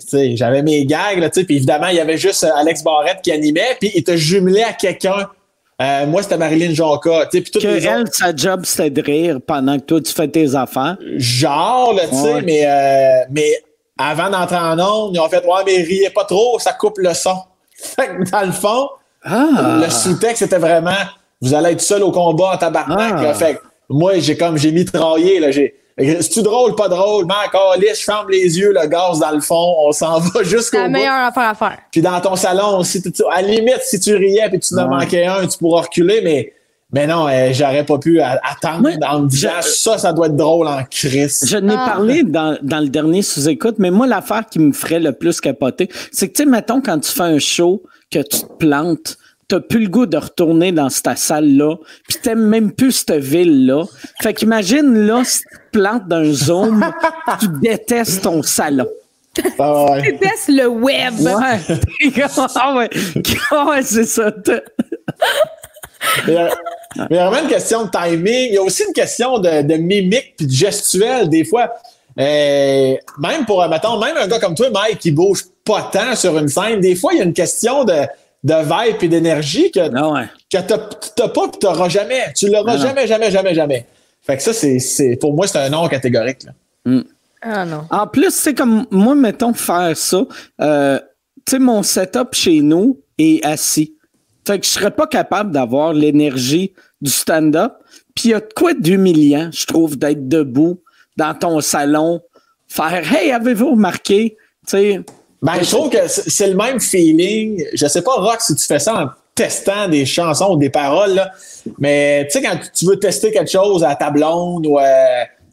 tu 0.01 0.07
sais, 0.09 0.37
j'avais 0.37 0.63
mes 0.63 0.85
gags, 0.87 1.19
là, 1.19 1.29
tu 1.31 1.41
sais, 1.41 1.47
puis 1.47 1.57
évidemment, 1.57 1.89
il 1.89 1.97
y 1.97 2.01
avait 2.01 2.17
juste 2.19 2.45
euh, 2.45 2.51
Alex 2.57 2.83
Barrette 2.83 3.21
qui 3.23 3.33
animait, 3.33 3.77
puis 3.81 3.91
il 3.95 4.03
te 4.05 4.17
jumelé 4.17 4.63
à 4.63 4.73
quelqu'un. 4.73 5.29
Euh, 5.83 6.07
moi, 6.07 6.23
c'était 6.23 6.37
Marilyn 6.37 6.75
Jonca, 6.75 7.27
tu 7.31 7.39
sais, 7.39 7.43
puis 7.43 7.51
Que 7.53 7.67
les 7.67 7.87
elle, 7.87 8.03
autres, 8.03 8.15
sa 8.15 8.35
job, 8.37 8.63
c'était 8.65 8.91
de 8.91 9.01
rire 9.03 9.39
pendant 9.47 9.79
que 9.79 9.85
toi, 9.85 10.01
tu 10.01 10.13
fais 10.13 10.29
tes 10.29 10.55
affaires. 10.55 10.97
genre, 11.17 11.95
là, 11.95 12.07
tu 12.09 12.15
sais, 12.17 12.35
Ouais. 12.35 12.43
mais, 12.43 12.67
euh, 12.67 13.25
mais 13.31 13.51
avant 13.99 14.29
d'entrer 14.31 14.57
en 14.57 14.79
ondes, 14.79 15.15
ils 15.15 15.21
ont 15.21 15.29
fait 15.29 15.45
«Ouais, 15.47 15.63
mais 15.65 15.77
riez 15.83 16.11
pas 16.11 16.25
trop, 16.25 16.59
ça 16.59 16.73
coupe 16.75 16.99
le 16.99 17.13
son.» 17.15 17.35
Fait 17.83 18.09
que 18.09 18.31
dans 18.31 18.47
le 18.47 18.53
fond, 18.53 18.89
Ah! 19.25 19.79
le 19.83 19.91
sous-texte 19.91 20.43
était 20.43 20.59
vraiment 20.59 20.91
«Vous 21.43 21.55
allez 21.55 21.71
être 21.73 21.81
seul 21.81 22.03
au 22.03 22.11
combat 22.13 22.53
en 22.55 22.57
tabarnak. 22.59 23.15
Ah. 23.19 23.23
là. 23.23 23.35
Fait 23.35 23.55
que 23.57 23.61
moi, 23.89 24.19
j'ai 24.19 24.37
comme, 24.37 24.57
j'ai 24.59 24.73
mitraillé, 24.73 25.41
là, 25.41 25.51
j'ai... 25.51 25.75
C'est-tu 25.99 26.41
drôle, 26.43 26.75
pas 26.77 26.89
drôle? 26.89 27.27
Mais 27.27 27.35
encore 27.47 27.77
lisse, 27.77 28.01
je 28.01 28.05
ferme 28.05 28.31
les 28.31 28.59
yeux, 28.59 28.73
le 28.73 28.87
gaz 28.87 29.19
dans 29.19 29.33
le 29.33 29.41
fond, 29.41 29.75
on 29.81 29.93
s'en 29.93 30.19
va 30.19 30.31
C'est 30.37 30.45
jusqu'au 30.45 30.79
la 30.79 30.85
bout. 30.87 30.93
meilleure 30.93 31.25
affaire 31.27 31.49
à 31.51 31.55
faire. 31.55 31.79
Puis 31.93 32.01
dans 32.01 32.19
ton 32.23 32.37
salon 32.37 32.83
tu- 32.83 33.03
tu- 33.13 33.23
à 33.31 33.43
la 33.43 33.49
limite, 33.49 33.81
si 33.83 34.01
tu 34.01 34.15
riais 34.17 34.49
puis 34.49 34.61
tu 34.61 34.75
en 34.79 34.89
manquais 34.89 35.27
un, 35.27 35.47
tu 35.47 35.59
pourras 35.59 35.83
reculer, 35.83 36.23
mais, 36.23 36.55
mais 36.93 37.07
non, 37.07 37.29
euh, 37.29 37.51
j'aurais 37.53 37.85
pas 37.85 37.99
pu 37.99 38.21
attendre 38.21 38.83
Moi, 38.83 38.93
en 39.09 39.21
me 39.21 39.29
disant 39.29 39.51
je- 39.63 39.69
ça, 39.69 39.99
ça 39.99 40.13
doit 40.13 40.27
être 40.27 40.37
drôle 40.37 40.67
en 40.67 40.83
crise. 40.91 41.45
Je 41.49 41.57
n'ai 41.57 41.75
Ah. 41.77 41.85
parlé 41.95 42.23
dans, 42.23 42.59
dans 42.63 42.81
le 42.81 42.89
dernier 42.89 43.23
sous-écoute, 43.23 43.77
mais 43.79 43.91
moi, 43.91 44.07
l'affaire 44.07 44.45
qui 44.51 44.59
me 44.59 44.73
ferait 44.73 45.01
le 45.01 45.13
plus 45.13 45.41
capoter, 45.41 45.89
c'est 46.13 46.29
que, 46.29 46.35
tu 46.35 46.43
sais, 46.45 46.49
mettons, 46.49 46.81
quand 46.81 46.99
tu 46.99 47.11
fais 47.13 47.23
un 47.23 47.39
show, 47.39 47.83
que 48.11 48.19
tu 48.19 48.41
te 48.41 48.53
plantes, 48.59 49.17
t'as 49.47 49.61
plus 49.61 49.81
le 49.81 49.89
goût 49.89 50.07
de 50.07 50.17
retourner 50.17 50.73
dans 50.73 50.89
cette 50.91 51.17
salle-là, 51.19 51.77
puis 52.09 52.19
t'aimes 52.23 52.47
même 52.47 52.73
plus 52.73 52.93
cette 52.93 53.13
ville-là. 53.23 53.85
Fait 54.23 54.35
qu'imagine, 54.35 55.07
là, 55.07 55.23
si 55.25 55.41
tu 55.41 55.57
te 55.73 55.79
plantes 55.79 56.09
d'un 56.09 56.25
Zoom, 56.33 56.85
tu 57.41 57.47
détestes 57.63 58.23
ton 58.23 58.43
salon. 58.43 58.87
Ah 59.61 59.93
ouais. 59.93 60.03
Déteste 60.03 60.49
le 60.49 60.67
web. 60.67 61.15
Ouais. 61.21 61.33
ah 62.57 62.75
ouais. 62.77 62.91
Ah 63.53 63.67
ouais, 63.71 63.83
c'est 63.83 64.05
ça. 64.07 64.33
T'as- 64.33 64.61
Mais, 66.97 67.05
il 67.11 67.17
y 67.17 67.19
a 67.19 67.29
vraiment 67.31 67.45
une 67.45 67.53
question 67.53 67.85
de 67.85 67.91
timing. 67.91 68.49
Il 68.49 68.55
y 68.55 68.59
a 68.59 68.63
aussi 68.63 68.83
une 68.87 68.93
question 68.93 69.39
de, 69.39 69.63
de 69.63 69.75
mimique 69.75 70.35
puis 70.37 70.47
de 70.47 70.53
gestuelle, 70.53 71.29
des 71.29 71.45
fois. 71.45 71.71
Euh, 72.19 72.95
même 73.19 73.47
pour, 73.47 73.67
mettons, 73.69 73.99
même 73.99 74.17
un 74.17 74.27
gars 74.27 74.41
comme 74.41 74.55
toi, 74.55 74.69
Mike, 74.71 74.99
qui 74.99 75.11
bouge 75.13 75.45
pas 75.65 75.89
tant 75.93 76.17
sur 76.17 76.37
une 76.39 76.49
scène, 76.49 76.81
des 76.81 76.97
fois, 76.97 77.13
il 77.15 77.19
y 77.19 77.21
a 77.21 77.25
une 77.25 77.33
question 77.33 77.85
de, 77.85 77.95
de 78.43 78.55
vibe 78.55 78.97
et 79.03 79.09
d'énergie 79.09 79.71
que, 79.71 79.81
Ah 79.95 80.09
ouais. 80.11 80.25
que 80.53 80.59
t'as 81.15 81.29
pas 81.29 81.45
et 81.47 81.59
t'auras 81.59 81.89
jamais. 81.89 82.33
Tu 82.37 82.49
l'auras 82.49 82.73
Ah 82.75 82.77
non. 82.77 82.83
jamais, 82.83 83.07
jamais, 83.07 83.31
jamais, 83.31 83.55
jamais. 83.55 83.87
Fait 84.23 84.37
que 84.37 84.43
ça, 84.43 84.53
c'est, 84.53 84.81
c'est, 84.81 85.17
pour 85.17 85.33
moi, 85.35 85.47
c'est 85.47 85.59
un 85.59 85.69
nom 85.71 85.87
catégorique. 85.89 86.43
Là. 86.45 87.03
Ah 87.43 87.65
non. 87.65 87.85
En 87.91 88.07
plus, 88.07 88.35
c'est 88.35 88.55
comme 88.55 88.87
moi, 88.91 89.15
mettons, 89.15 89.55
faire 89.55 89.97
ça. 89.97 90.25
euh, 90.61 90.99
tu 91.47 91.53
sais, 91.53 91.59
mon 91.59 91.83
setup 91.83 92.35
chez 92.35 92.61
nous 92.61 93.01
est 93.17 93.43
assis. 93.47 93.95
Fait 94.51 94.59
que 94.59 94.67
je 94.67 94.71
serais 94.71 94.91
pas 94.91 95.07
capable 95.07 95.53
d'avoir 95.53 95.93
l'énergie 95.93 96.73
du 97.01 97.11
stand-up. 97.11 97.75
Puis 98.15 98.25
il 98.27 98.31
y 98.33 98.35
a 98.35 98.41
de 98.41 98.49
quoi 98.55 98.75
d'humiliant, 98.75 99.49
je 99.53 99.65
trouve, 99.67 99.97
d'être 99.97 100.29
debout 100.29 100.81
dans 101.17 101.35
ton 101.35 101.61
salon, 101.61 102.21
faire 102.67 103.03
Hey, 103.15 103.31
avez-vous 103.31 103.71
remarqué? 103.73 104.37
Tu 104.67 104.71
sais, 104.77 105.01
Ben, 105.43 105.55
je 105.63 105.71
trouve 105.71 105.89
que 105.91 105.99
c'est 106.09 106.49
le 106.49 106.57
même 106.57 106.81
feeling. 106.81 107.65
Je 107.75 107.87
sais 107.87 108.03
pas, 108.03 108.15
Rock, 108.15 108.41
si 108.41 108.55
tu 108.57 108.67
fais 108.67 108.79
ça 108.81 108.95
en 109.05 109.07
testant 109.35 109.89
des 109.89 110.05
chansons 110.05 110.55
ou 110.55 110.57
des 110.59 110.69
paroles, 110.71 111.15
là. 111.15 111.31
mais 111.79 112.27
tu 112.31 112.39
sais, 112.41 112.45
quand 112.45 112.59
tu 112.75 112.87
veux 112.87 112.99
tester 112.99 113.31
quelque 113.31 113.51
chose 113.51 113.85
à 113.85 113.95
ta 113.95 114.11
blonde 114.11 114.67
ou. 114.67 114.79
euh, 114.79 114.85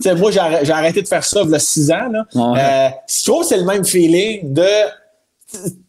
tu 0.02 0.10
sais, 0.10 0.16
moi, 0.16 0.30
j'ai 0.32 0.40
arr- 0.40 0.64
j'ai 0.66 0.72
arrêté 0.74 1.02
de 1.04 1.08
faire 1.08 1.24
ça 1.24 1.42
il 1.44 1.50
y 1.52 1.56
a 1.56 1.60
six 1.60 1.92
ans. 1.92 2.10
Là. 2.12 2.26
Ouais. 2.36 2.60
Euh, 2.60 2.90
je 3.08 3.24
trouve 3.24 3.42
que 3.44 3.48
c'est 3.50 3.58
le 3.58 3.66
même 3.66 3.86
feeling 3.86 4.52
de. 4.54 4.66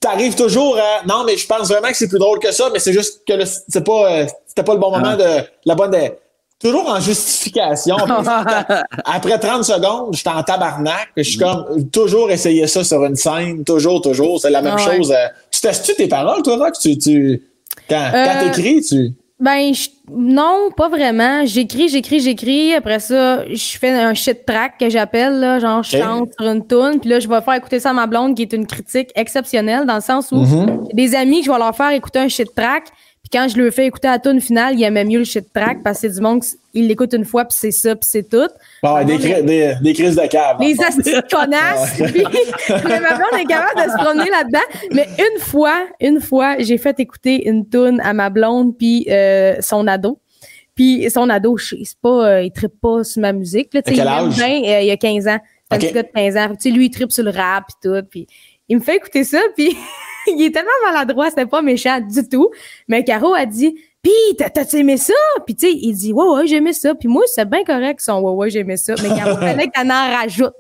T'arrives 0.01 0.37
toujours 0.37 0.77
à. 0.79 1.05
Non, 1.07 1.25
mais 1.25 1.37
je 1.37 1.47
pense 1.47 1.69
vraiment 1.69 1.89
que 1.89 1.97
c'est 1.97 2.09
plus 2.09 2.19
drôle 2.19 2.39
que 2.39 2.53
ça, 2.53 2.69
mais 2.73 2.79
c'est 2.79 2.93
juste 2.93 3.23
que 3.27 3.35
c'est 3.45 3.85
pas, 3.85 4.13
euh, 4.23 4.27
c'était 4.47 4.63
pas 4.63 4.75
le 4.75 4.79
bon 4.81 4.91
moment 4.91 5.11
Ah. 5.13 5.17
de. 5.17 5.45
La 5.65 5.75
bonne. 5.75 5.91
de- 5.91 6.13
toujours 6.61 6.89
en 6.89 6.99
justification. 7.01 7.97
Après 9.05 9.39
30 9.39 9.65
secondes, 9.65 10.15
j'étais 10.15 10.29
en 10.31 10.43
tabarnak. 10.43 11.09
Je 11.17 11.23
suis 11.23 11.39
comme, 11.39 11.89
toujours 11.91 12.31
essayer 12.31 12.67
ça 12.67 12.83
sur 12.85 13.05
une 13.05 13.15
scène, 13.17 13.63
toujours, 13.65 14.01
toujours. 14.01 14.41
C'est 14.41 14.51
la 14.51 14.61
même 14.63 14.75
Ah 14.79 14.89
ouais. 14.89 14.97
chose. 14.97 15.13
euh. 15.13 15.27
Tu 15.51 15.61
testes-tu 15.61 15.95
tes 15.95 16.09
paroles, 16.09 16.43
toi, 16.43 16.57
Rock? 16.57 16.75
Tu, 16.81 16.99
tu, 16.99 17.43
quand 17.89 18.11
quand 18.13 18.19
Euh, 18.19 18.53
t'écris, 18.53 18.83
tu. 18.83 19.13
Ben, 19.41 19.73
je- 19.73 19.89
non, 20.11 20.71
pas 20.77 20.89
vraiment. 20.89 21.47
J'écris, 21.47 21.89
j'écris, 21.89 22.19
j'écris. 22.21 22.75
Après 22.75 22.99
ça, 22.99 23.45
je 23.49 23.79
fais 23.79 23.91
un 23.91 24.13
shit 24.15 24.45
track 24.45 24.79
que 24.81 24.89
j'appelle, 24.91 25.39
là. 25.39 25.61
Genre, 25.61 25.83
je 25.85 25.97
chante 25.99 26.31
sur 26.37 26.51
une 26.51 26.67
tune. 26.67 26.99
Puis 27.01 27.09
là, 27.09 27.21
je 27.21 27.29
vais 27.29 27.41
faire 27.41 27.55
écouter 27.55 27.79
ça 27.79 27.91
à 27.91 27.93
ma 27.93 28.07
blonde, 28.09 28.35
qui 28.35 28.43
est 28.43 28.53
une 28.53 28.67
critique 28.67 29.11
exceptionnelle, 29.15 29.87
dans 29.87 29.95
le 29.97 30.01
sens 30.01 30.33
où 30.33 30.43
Mm-hmm. 30.43 30.95
des 30.95 31.15
amis 31.15 31.41
que 31.41 31.47
je 31.47 31.53
vais 31.53 31.59
leur 31.59 31.75
faire 31.77 31.91
écouter 31.93 32.19
un 32.19 32.29
shit 32.29 32.53
track. 32.55 32.85
Puis 33.31 33.39
quand 33.39 33.49
je 33.49 33.61
leur 33.61 33.73
fais 33.73 33.87
écouter 33.87 34.09
la 34.09 34.19
tune 34.19 34.41
finale, 34.41 34.75
ils 34.79 34.85
aimaient 34.85 35.05
mieux 35.05 35.19
le 35.19 35.25
shit 35.25 35.53
track 35.53 35.83
parce 35.83 36.01
que 36.01 36.09
c'est 36.09 36.15
du 36.15 36.21
monde 36.23 36.43
qui 36.43 36.57
l'écoute 36.83 37.13
une 37.13 37.25
fois, 37.25 37.45
puis 37.45 37.57
c'est 37.61 37.71
ça, 37.73 37.95
puis 37.95 38.09
c'est 38.11 38.29
tout. 38.29 38.49
Bon, 38.83 38.95
ouais, 38.95 39.05
des, 39.05 39.19
cri- 39.19 39.43
des, 39.43 39.75
des 39.83 39.93
crises 39.93 40.17
de 40.17 40.27
cave. 40.27 40.57
Les 40.61 40.75
de 40.75 41.31
connasses. 41.31 42.13
Puis, 42.13 42.25
mais 42.89 43.01
ma 43.01 43.17
blonde 43.17 43.41
est 43.41 43.45
capable 43.45 43.85
de 43.87 43.91
se 43.91 43.97
promener 44.03 44.31
là-dedans. 44.31 44.89
Mais 44.93 45.07
une 45.19 45.41
fois, 45.41 45.87
une 46.01 46.21
fois, 46.21 46.57
j'ai 46.61 46.79
fait 46.79 46.99
écouter 47.01 47.49
une 47.49 47.69
toune 47.69 48.01
à 48.03 48.13
ma 48.15 48.31
blonde 48.31 48.77
puis 48.79 49.07
euh, 49.11 49.57
son 49.61 49.87
ado. 49.87 50.19
Puis 50.75 51.11
son 51.11 51.29
ado, 51.29 51.57
je 51.57 51.67
sais 51.71 51.77
c'est 51.85 51.99
pas, 52.01 52.29
euh, 52.31 52.43
il 52.43 52.53
trippe 52.53 52.81
pas 52.81 53.03
sur 53.05 53.21
ma 53.21 53.33
musique. 53.33 53.75
Là, 53.75 53.83
il 53.87 54.01
âge? 54.01 54.35
bien, 54.37 54.63
euh, 54.65 54.81
il 54.83 54.91
a 54.91 54.97
15 54.97 55.27
ans. 55.27 55.39
C'est 55.71 55.75
un 55.75 55.77
Ok. 55.77 55.83
petit 55.83 55.93
gars 55.93 56.03
de 56.05 56.09
15 56.15 56.37
ans. 56.37 56.55
Fait 56.63 56.71
lui, 56.71 56.87
il 56.87 56.91
trippe 56.91 57.13
sur 57.13 57.25
le 57.25 57.31
rap 57.31 57.65
et 57.69 57.87
tout. 57.89 58.07
Puis 58.09 58.27
il 58.69 58.77
me 58.79 58.83
fait 58.83 58.97
écouter 58.97 59.25
ça, 59.25 59.41
puis 59.57 59.77
il 60.37 60.43
est 60.43 60.51
tellement 60.51 60.71
maladroit, 60.85 61.31
c'était 61.31 61.47
pas 61.47 61.63
méchant 61.63 62.01
du 62.01 62.29
tout. 62.29 62.51
Mais 62.89 63.05
Caro 63.05 63.35
a 63.35 63.47
dit 63.47 63.79
Pis, 64.01 64.11
t'as- 64.39 64.49
t'as-tu 64.49 64.77
aimé 64.77 64.97
ça? 64.97 65.13
Puis, 65.45 65.57
tu 65.57 65.67
sais, 65.67 65.73
il 65.75 65.93
dit, 65.93 66.13
ouais, 66.13 66.25
ouais, 66.25 66.47
j'aimais 66.47 66.73
ça. 66.73 66.95
Puis 66.95 67.09
moi, 67.09 67.25
c'est 67.27 67.45
bien 67.51 67.65
correct, 67.65 68.01
son 68.01 68.21
ouais, 68.21 68.31
ouais, 68.33 68.49
j'aimais 68.51 68.77
ça. 68.77 68.95
Mais 69.03 69.09
Caro, 69.09 69.37
fallait 69.37 69.67
qu'elle 69.69 69.91
en 69.91 70.17
rajoute. 70.17 70.55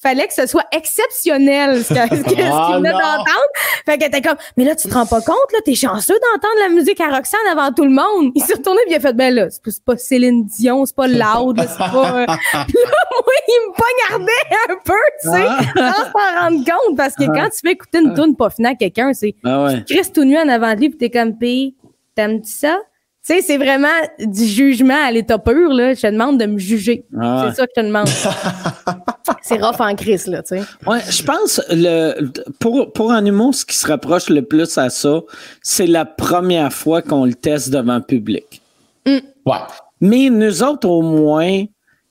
Fallait 0.00 0.28
que 0.28 0.32
ce 0.32 0.46
soit 0.46 0.62
exceptionnel, 0.70 1.84
ce 1.84 1.92
que- 1.92 2.08
que- 2.22 2.28
qu'il 2.28 2.40
Ah, 2.42 2.74
venait 2.76 2.92
d'entendre. 2.92 3.48
Fait 3.84 3.98
qu'elle 3.98 4.08
était 4.08 4.22
comme, 4.22 4.36
mais 4.56 4.64
là, 4.64 4.76
tu 4.76 4.88
te 4.88 4.94
rends 4.94 5.06
pas 5.06 5.20
compte, 5.20 5.52
là, 5.52 5.58
t'es 5.64 5.74
chanceux 5.74 6.14
d'entendre 6.14 6.54
la 6.62 6.68
musique 6.68 7.00
à 7.00 7.08
Roxane 7.08 7.40
avant 7.50 7.72
tout 7.72 7.84
le 7.84 7.90
monde. 7.90 8.30
Il 8.36 8.42
s'est 8.44 8.54
retourné 8.54 8.80
puis 8.86 8.92
il 8.94 8.96
a 8.96 9.00
fait, 9.00 9.12
ben 9.12 9.34
là, 9.34 9.50
c'est 9.50 9.60
pas- 9.62 9.70
c'est 9.72 9.84
pas 9.84 9.96
Céline 9.96 10.44
Dion, 10.46 10.86
c'est 10.86 10.94
pas 10.96 11.08
loud, 11.08 11.56
là, 11.56 11.66
c'est 11.66 11.76
pas. 11.78 12.20
euh. 12.20 12.26
Puis 12.26 12.76
là, 12.84 12.98
moi, 13.10 13.34
il 13.48 13.60
me 13.66 13.72
poignardait 13.74 14.56
un 14.70 14.74
peu, 14.84 14.92
tu 15.20 15.30
sais, 15.30 15.46
sans 15.76 16.04
s'en 16.12 16.40
rendre 16.42 16.58
compte. 16.64 16.96
Parce 16.96 17.14
que 17.16 17.24
quand 17.24 17.48
tu 17.50 17.58
fais 17.66 17.72
écouter 17.72 17.98
une 17.98 18.14
tune 18.14 18.36
pas 18.36 18.50
finie 18.50 18.68
à 18.68 18.74
quelqu'un, 18.76 19.12
c'est, 19.14 19.34
Ah 19.44 19.64
ouais. 19.64 19.82
Chris 19.84 20.12
tout 20.14 20.22
nu 20.24 20.38
en 20.38 20.48
avant 20.48 20.74
de 20.74 20.80
lui, 20.80 20.90
puis 20.90 20.98
t'es 20.98 21.10
comme, 21.10 21.36
pis, 21.36 21.74
t'aimes-tu 22.14 22.50
ça? 22.50 22.78
Tu 23.26 23.34
sais, 23.34 23.40
c'est 23.40 23.56
vraiment 23.56 23.88
du 24.18 24.44
jugement 24.44 25.02
à 25.02 25.10
l'état 25.10 25.38
pur, 25.38 25.72
là. 25.72 25.94
Je 25.94 26.02
te 26.02 26.06
demande 26.08 26.38
de 26.38 26.44
me 26.44 26.58
juger. 26.58 27.06
Ah. 27.18 27.46
C'est 27.48 27.56
ça 27.56 27.66
que 27.66 27.72
je 27.74 27.80
te 27.80 27.86
demande. 27.86 28.08
c'est 29.42 29.62
rough 29.62 29.80
en 29.80 29.94
Chris, 29.94 30.20
là, 30.26 30.42
tu 30.42 30.58
sais. 30.58 30.62
Ouais, 30.86 31.00
je 31.08 31.22
pense 31.22 31.62
le 31.70 32.30
pour 32.60 32.92
pour 32.92 33.12
un 33.12 33.24
humour, 33.24 33.54
ce 33.54 33.64
qui 33.64 33.76
se 33.76 33.86
rapproche 33.86 34.28
le 34.28 34.42
plus 34.42 34.76
à 34.76 34.90
ça, 34.90 35.22
c'est 35.62 35.86
la 35.86 36.04
première 36.04 36.72
fois 36.72 37.00
qu'on 37.00 37.24
le 37.24 37.34
teste 37.34 37.70
devant 37.70 37.96
le 37.96 38.02
public. 38.02 38.60
Ouais. 39.06 39.56
Mais 40.00 40.28
nous 40.30 40.62
autres, 40.62 40.88
au 40.88 41.02
moins, 41.02 41.64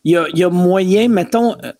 il 0.04 0.12
y 0.12 0.18
a, 0.18 0.26
il 0.34 0.40
y 0.40 0.44
a 0.44 0.50
moyen, 0.50 1.08
mettons, 1.08 1.56
euh, 1.64 1.72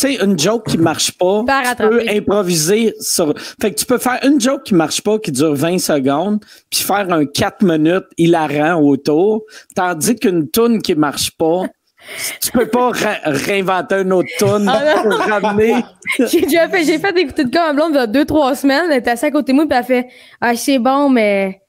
sais, 0.00 0.24
une 0.24 0.38
joke 0.38 0.68
qui 0.68 0.78
marche 0.78 1.12
pas, 1.12 1.44
tu 1.76 1.82
peux 1.82 2.02
improviser 2.08 2.94
sur... 3.00 3.34
Fait 3.60 3.72
que 3.72 3.78
tu 3.78 3.86
peux 3.86 3.98
faire 3.98 4.18
une 4.24 4.40
joke 4.40 4.64
qui 4.64 4.74
marche 4.74 5.02
pas, 5.02 5.18
qui 5.18 5.32
dure 5.32 5.54
20 5.54 5.78
secondes, 5.78 6.44
puis 6.70 6.80
faire 6.80 7.12
un 7.12 7.26
4 7.26 7.62
minutes 7.62 8.06
hilarant 8.16 8.80
autour, 8.80 9.42
tandis 9.74 10.16
qu'une 10.16 10.48
toune 10.48 10.82
qui 10.82 10.94
marche 10.94 11.30
pas, 11.32 11.62
tu 12.40 12.50
peux 12.52 12.66
pas 12.66 12.90
réinventer 13.24 13.96
une 13.96 14.12
autre 14.12 14.30
toune 14.38 14.68
Ah 14.68 15.02
pour 15.02 15.12
ramener... 15.12 15.76
J'ai 16.18 16.40
déjà 16.40 16.68
fait, 16.68 16.84
j'ai 16.84 16.98
fait 16.98 17.16
écouter 17.18 17.44
de 17.44 17.54
ma 17.54 17.72
blonde 17.72 17.92
il 17.92 17.96
y 17.96 17.98
a 17.98 18.06
deux, 18.06 18.24
trois 18.24 18.54
semaines. 18.54 18.86
Elle 18.90 18.98
était 18.98 19.10
assise 19.10 19.24
à 19.24 19.30
côté 19.30 19.52
de 19.52 19.56
moi, 19.56 19.66
puis 19.68 19.78
elle 19.78 19.84
fait, 19.84 20.08
ah, 20.40 20.56
c'est 20.56 20.78
bon, 20.78 21.08
mais 21.08 21.60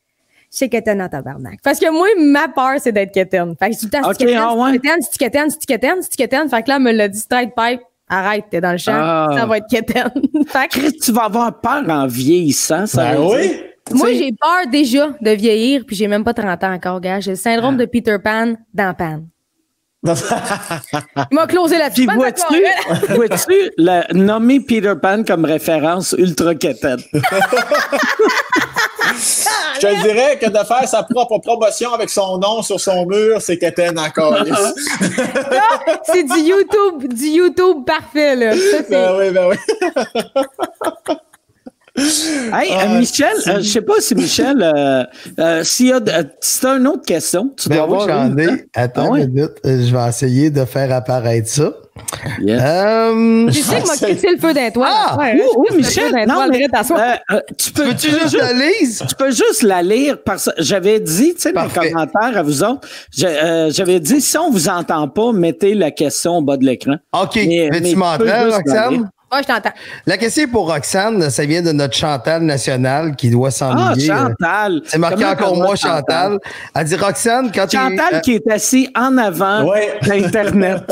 je 0.52 0.58
sais 0.58 0.70
qu'elle 0.70 0.84
dans 0.84 1.08
tabarnak. 1.08 1.60
Parce 1.64 1.80
que 1.80 1.90
moi, 1.92 2.08
ma 2.18 2.48
peur, 2.48 2.80
c'est 2.80 2.92
d'être 2.92 3.14
quétaine. 3.14 3.56
Fait 3.58 3.70
que 3.70 3.76
je 3.76 3.80
dis 3.80 3.90
tout 3.90 3.98
le 3.98 4.02
temps, 4.02 4.10
c'est 4.12 4.26
quétaine, 4.26 5.00
c'est 5.02 5.18
quétaine, 5.18 5.50
c'est 5.50 5.66
quétaine, 5.66 6.02
c'est 6.02 6.16
quétaine. 6.16 6.50
Fait 6.50 6.64
que 6.64 6.70
là, 6.70 6.76
elle 6.76 6.84
me 6.84 6.92
l'a 6.92 7.08
dit 7.08 7.20
straight 7.20 7.52
pipe. 7.56 7.82
Arrête, 8.14 8.46
t'es 8.52 8.60
dans 8.60 8.74
le 8.74 8.78
champ. 8.78 8.92
Ah. 8.94 9.30
Ça 9.38 9.46
va 9.46 9.58
être 9.58 9.68
quétaine. 9.70 10.12
fait 10.48 10.68
que 10.68 10.80
Chris, 10.80 10.98
tu 11.02 11.12
vas 11.14 11.24
avoir 11.24 11.62
peur 11.62 11.84
en 11.88 12.08
vieillissant, 12.08 12.86
ça 12.86 13.14
Ben 13.14 13.22
oui. 13.22 13.54
Moi, 13.94 14.14
j'ai 14.14 14.32
peur 14.32 14.70
déjà 14.72 15.08
de 15.22 15.32
vieillir, 15.32 15.84
puis 15.88 15.96
j'ai 15.96 16.08
même 16.08 16.24
pas 16.24 16.34
30 16.34 16.64
ans 16.64 16.74
encore, 16.74 17.00
gars. 17.02 17.20
J'ai 17.22 17.32
le 17.32 17.38
syndrome 17.38 17.76
Ah. 17.80 17.82
de 17.82 17.86
Peter 17.86 18.18
Pan 18.24 18.54
dans 18.74 18.94
Pan. 18.94 19.22
Il 20.04 21.36
m'a 21.36 21.48
closé 21.48 21.78
là-dessus. 21.78 22.06
Puis 22.08 22.16
vois-tu, 22.16 22.64
vois-tu, 23.16 23.72
le- 23.78 24.14
nommer 24.14 24.60
Peter 24.60 24.94
Pan 25.02 25.24
comme 25.26 25.46
référence 25.46 26.16
ultra 26.18 26.56
quétaine? 26.56 27.00
Je 29.82 29.88
te 29.88 30.02
dirais 30.04 30.38
que 30.40 30.48
de 30.48 30.58
faire 30.66 30.88
sa 30.88 31.04
propre 31.04 31.38
promotion 31.40 31.94
avec 31.94 32.10
son 32.10 32.38
nom 32.38 32.62
sur 32.62 32.80
son 32.80 33.06
mur, 33.06 33.42
c'est 33.42 33.58
qu'elle 33.58 33.74
encore. 34.00 34.38
C'est 36.06 36.24
du 36.24 36.40
YouTube, 36.40 37.14
du 37.14 37.26
YouTube 37.28 37.78
parfait, 37.86 38.36
là. 38.36 38.54
Ça, 38.54 38.60
c'est- 38.60 38.90
ben 38.90 39.16
oui, 39.18 39.32
ben 39.32 39.50
oui. 39.50 41.16
Hey, 42.54 42.72
euh, 42.72 42.76
Ah, 42.80 42.88
Michel, 43.00 43.28
si. 43.40 43.50
euh, 43.50 43.58
je 43.62 43.68
sais 43.70 43.82
pas 43.82 43.94
si 44.00 44.16
Michel, 44.16 44.62
euh, 44.62 45.04
euh, 45.40 45.64
s'il 45.64 45.88
y 45.88 45.94
a, 45.94 46.00
de- 46.00 46.12
euh, 46.12 46.24
si 46.42 46.60
t'as 46.62 46.78
une 46.78 46.88
autre 46.88 47.06
question, 47.06 47.52
tu 47.58 47.70
Ben 47.70 47.76
dois 47.76 47.84
avoir 47.86 48.08
j'en 48.10 48.32
une. 48.32 48.40
ai. 48.40 48.66
Attends 48.76 49.06
Ah 49.08 49.12
ouais? 49.12 49.24
une 49.24 49.30
minute. 49.34 49.52
Euh, 49.66 49.86
Je 49.86 49.96
vais 49.96 50.10
essayer 50.10 50.50
de 50.50 50.66
faire 50.66 50.92
apparaître 50.94 51.48
ça. 51.50 51.72
Yes. 52.42 52.62
Euh, 52.64 53.48
Tu 53.52 53.62
sais 53.62 53.82
que 53.82 53.88
m'a 53.88 53.94
c'est- 53.96 54.32
le 54.32 54.38
feu 54.38 54.54
d'étoile. 54.54 54.90
Ah! 54.92 55.18
Ouais, 55.20 55.42
Oui, 55.58 55.68
hein, 55.72 55.76
Michel, 55.76 56.12
feu 56.12 56.26
non, 56.28 56.48
mais, 56.50 56.66
euh, 56.66 57.36
euh, 57.36 57.40
tu 57.58 57.72
peux, 57.72 57.84
Veux-tu 57.86 58.10
juste 58.10 58.38
la 58.38 58.54
lise? 58.54 59.04
tu 59.08 59.16
peux 59.16 59.30
juste 59.32 59.62
la 59.64 59.84
lire 59.84 60.18
parce 60.24 60.46
que 60.46 60.52
j'avais 60.64 61.00
dit, 61.00 61.34
tu 61.36 61.42
sais, 61.42 61.52
dans 61.54 61.64
les 61.66 61.70
commentaires 61.70 62.38
à 62.38 62.42
vous 62.44 62.64
autres, 62.64 62.88
euh, 63.24 63.70
j'avais 63.72 64.00
dit, 64.00 64.22
si 64.22 64.38
on 64.38 64.50
vous 64.50 64.70
entend 64.70 65.08
pas, 65.10 65.32
mettez 65.34 65.76
la 65.76 65.92
question 65.92 66.38
au 66.38 66.42
bas 66.42 66.58
de 66.58 66.66
l'écran. 66.66 66.96
OK. 67.14 67.36
Mais- 67.36 67.46
Mais, 67.46 67.70
mais 67.72 67.82
tu 67.82 67.90
tu 67.90 67.96
m'entends, 67.98 68.18
peux 68.20 69.02
la 69.32 69.40
lire. 69.40 69.40
Roxane? 69.40 69.40
Ouais, 69.40 69.42
je 69.42 69.48
t'entends. 69.48 69.76
La 70.06 70.18
question 70.18 70.44
est 70.44 70.48
pour 70.48 70.72
Roxane, 70.72 71.30
ça 71.30 71.46
vient 71.46 71.62
de 71.62 71.72
notre 71.72 71.96
Chantal 71.96 72.42
nationale 72.44 73.16
qui 73.16 73.30
doit 73.30 73.50
Ah, 73.50 73.52
s'ennuyer. 73.52 74.08
Chantal. 74.08 74.82
C'est 74.86 74.98
marqué 74.98 75.16
Comment 75.18 75.32
encore 75.32 75.56
moi, 75.58 75.76
Chantal? 75.76 76.38
Elle 76.76 76.86
dit 76.86 76.96
Roxane, 76.96 77.52
quand 77.54 77.68
tu. 77.68 77.78
Chantal 77.78 78.14
euh, 78.16 78.20
qui 78.20 78.36
est 78.36 78.52
assis 78.52 78.90
en 78.98 79.18
avant 79.18 79.64
Ouais. 79.70 80.00
d'Internet. 80.04 80.84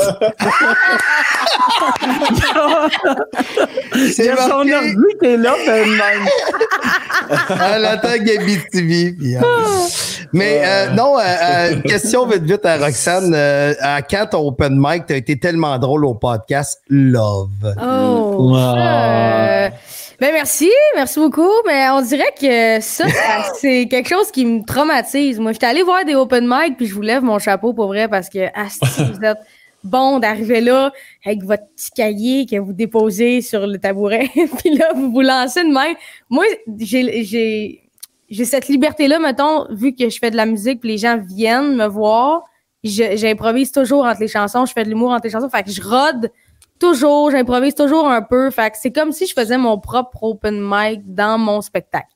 C'est 4.12 4.30
a 4.30 4.36
son 4.36 4.48
marqué. 4.64 4.74
ordi 4.74 4.94
qui 5.20 5.26
est 5.28 5.36
là, 5.36 5.54
ben, 5.66 5.88
même. 5.88 6.26
Elle 7.74 7.84
attend 7.84 8.16
Gabi 8.22 8.58
TV. 8.70 9.14
euh, 9.36 9.40
Mais 10.32 10.62
euh, 10.64 10.90
non, 10.90 11.18
euh, 11.18 11.22
euh, 11.22 11.80
question 11.82 12.26
vite 12.26 12.42
vite 12.44 12.64
à 12.64 12.76
Roxane. 12.78 13.32
Euh, 13.34 13.74
à 13.80 14.02
quand 14.02 14.26
ton 14.30 14.46
open 14.48 14.74
mic, 14.78 15.06
t'as 15.06 15.16
été 15.16 15.38
tellement 15.38 15.78
drôle 15.78 16.04
au 16.04 16.14
podcast 16.14 16.80
Love. 16.88 17.74
Oh. 17.80 18.29
Wow. 18.38 18.76
Euh, 18.76 19.68
ben 20.20 20.32
merci, 20.34 20.70
merci 20.94 21.18
beaucoup. 21.18 21.50
Mais 21.66 21.88
on 21.90 22.02
dirait 22.02 22.34
que 22.38 22.80
ça, 22.84 23.06
c'est 23.54 23.86
quelque 23.88 24.08
chose 24.08 24.30
qui 24.30 24.44
me 24.44 24.64
traumatise. 24.64 25.40
Moi, 25.40 25.52
j'étais 25.52 25.66
allée 25.66 25.82
voir 25.82 26.04
des 26.04 26.14
open 26.14 26.46
mic, 26.46 26.76
puis 26.76 26.86
je 26.86 26.94
vous 26.94 27.02
lève 27.02 27.22
mon 27.22 27.38
chapeau 27.38 27.72
pour 27.72 27.86
vrai 27.86 28.08
parce 28.08 28.28
que 28.28 28.46
asti, 28.54 29.04
vous 29.12 29.24
êtes 29.24 29.38
bon 29.82 30.18
d'arriver 30.18 30.60
là 30.60 30.92
avec 31.24 31.42
votre 31.42 31.62
petit 31.74 31.90
cahier 31.90 32.44
que 32.44 32.56
vous 32.56 32.74
déposez 32.74 33.40
sur 33.40 33.66
le 33.66 33.78
tabouret, 33.78 34.28
puis 34.58 34.76
là 34.76 34.92
vous 34.94 35.10
vous 35.10 35.22
lancez 35.22 35.64
de 35.64 35.72
main. 35.72 35.94
Moi, 36.28 36.44
j'ai 36.78 37.80
cette 38.44 38.68
liberté 38.68 39.08
là, 39.08 39.18
mettons, 39.18 39.66
vu 39.70 39.94
que 39.94 40.08
je 40.10 40.18
fais 40.18 40.30
de 40.30 40.36
la 40.36 40.46
musique, 40.46 40.80
puis 40.80 40.90
les 40.90 40.98
gens 40.98 41.18
viennent 41.18 41.76
me 41.76 41.86
voir. 41.86 42.42
J'improvise 42.82 43.72
toujours 43.72 44.04
entre 44.04 44.20
les 44.20 44.28
chansons, 44.28 44.64
je 44.64 44.72
fais 44.72 44.84
de 44.84 44.88
l'humour 44.88 45.10
entre 45.10 45.24
les 45.24 45.30
chansons, 45.30 45.48
fait 45.50 45.62
que 45.62 45.70
je 45.70 45.82
rode 45.82 46.30
toujours, 46.80 47.30
j'improvise 47.30 47.74
toujours 47.76 48.08
un 48.10 48.22
peu. 48.22 48.50
Fait 48.50 48.70
que 48.70 48.76
c'est 48.80 48.90
comme 48.90 49.12
si 49.12 49.26
je 49.26 49.34
faisais 49.34 49.58
mon 49.58 49.78
propre 49.78 50.24
open 50.24 50.58
mic 50.60 51.02
dans 51.14 51.38
mon 51.38 51.60
spectacle. 51.60 52.08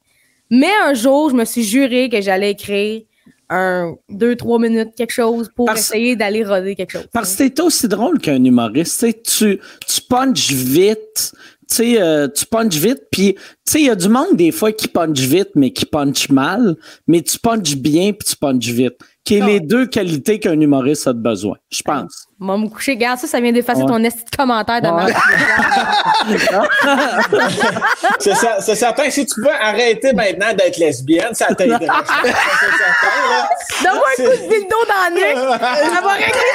Mais 0.51 0.70
un 0.85 0.95
jour, 0.95 1.31
je 1.31 1.36
me 1.36 1.45
suis 1.45 1.62
juré 1.62 2.09
que 2.09 2.20
j'allais 2.20 2.51
écrire 2.51 3.03
un 3.51 3.95
deux, 4.09 4.36
trois 4.36 4.59
minutes, 4.59 4.95
quelque 4.97 5.12
chose 5.12 5.51
pour 5.55 5.66
Parce- 5.66 5.81
essayer 5.81 6.16
d'aller 6.16 6.45
roder 6.45 6.74
quelque 6.74 6.93
chose. 6.93 7.07
Parce 7.12 7.36
que 7.36 7.45
t'es 7.47 7.61
aussi 7.62 7.86
drôle 7.89 8.19
qu'un 8.19 8.43
humoriste. 8.43 9.07
Tu, 9.23 9.61
tu 9.86 10.01
punches 10.09 10.51
vite. 10.51 11.32
Tu 11.69 11.77
sais, 11.77 12.01
euh, 12.03 12.28
tu 12.28 12.45
punches 12.47 12.74
vite. 12.74 13.01
Puis, 13.11 13.35
tu 13.35 13.41
sais, 13.65 13.81
il 13.81 13.86
y 13.86 13.91
a 13.91 13.95
du 13.95 14.09
monde 14.09 14.35
des 14.36 14.51
fois 14.53 14.70
qui 14.73 14.86
punch 14.89 15.19
vite, 15.19 15.51
mais 15.55 15.70
qui 15.73 15.86
punch 15.86 16.28
mal. 16.28 16.77
Mais 17.07 17.23
tu 17.23 17.39
punches 17.39 17.77
bien 17.77 18.12
puis 18.12 18.28
tu 18.28 18.36
punches 18.36 18.66
vite. 18.66 18.95
Qui 19.24 19.36
est 19.39 19.43
Ah. 19.43 19.47
les 19.47 19.61
deux 19.61 19.86
qualités 19.86 20.39
qu'un 20.39 20.61
humoriste 20.61 21.07
a 21.09 21.15
de 21.15 21.19
besoin, 21.19 21.57
je 21.73 21.81
pense. 21.82 22.27
Moi, 22.39 22.59
me 22.59 22.69
coucher, 22.69 22.93
regarde 22.93 23.19
ça, 23.19 23.27
ça 23.27 23.41
vient 23.41 23.53
d'effacer 23.53 23.81
Ouais. 23.81 23.86
ton 23.89 24.05
esti 24.05 24.23
de 24.31 24.36
commentaire 24.36 24.82
de 24.82 24.89
Ouais. 24.89 25.15
C'est 28.20 28.74
certain. 28.74 29.09
Si 29.11 29.24
tu 29.24 29.41
peux 29.41 29.49
arrêter 29.51 30.12
maintenant 30.12 30.53
d'être 30.53 30.77
lesbienne, 30.77 31.32
ça 31.32 31.47
t'aiderait. 31.55 31.78
Donne-moi 33.82 34.07
un 34.19 34.23
coup 34.23 34.28
de 34.31 34.36
dildo 34.49 34.77
dans 34.89 35.09
le 35.09 35.15
nez. 35.15 35.35
Ça 35.95 36.01
va 36.03 36.12
régler 36.12 36.51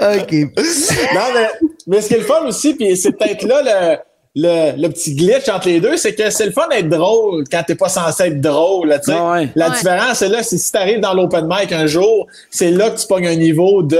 OK. 0.00 0.32
Non, 0.32 1.20
mais, 1.34 1.48
mais 1.86 2.00
ce 2.00 2.08
qui 2.08 2.14
est 2.14 2.18
le 2.18 2.24
fun 2.24 2.44
aussi, 2.46 2.74
puis 2.74 2.96
c'est 2.96 3.12
peut-être 3.12 3.44
là 3.44 3.62
le, 3.62 3.96
le, 4.38 4.82
le 4.82 4.88
petit 4.90 5.14
glitch 5.14 5.48
entre 5.48 5.68
les 5.68 5.80
deux, 5.80 5.96
c'est 5.96 6.14
que 6.14 6.28
c'est 6.28 6.44
le 6.44 6.52
fun 6.52 6.68
d'être 6.70 6.90
drôle 6.90 7.44
quand 7.50 7.62
t'es 7.66 7.74
pas 7.74 7.88
censé 7.88 8.24
être 8.24 8.40
drôle. 8.40 8.88
là, 8.88 8.98
tu 8.98 9.10
sais. 9.10 9.16
Ah 9.18 9.32
ouais. 9.32 9.48
La 9.54 9.68
Ouais. 9.70 9.76
différence, 9.76 10.18
c'est 10.18 10.28
là, 10.28 10.42
c'est 10.42 10.58
si 10.58 10.70
t'arrives 10.70 11.00
dans 11.00 11.14
l'open 11.14 11.46
mic 11.48 11.72
un 11.72 11.86
jour, 11.86 12.26
c'est 12.50 12.70
là 12.70 12.90
que 12.90 13.00
tu 13.00 13.06
pognes 13.06 13.26
un 13.28 13.36
niveau 13.36 13.82
de, 13.82 13.96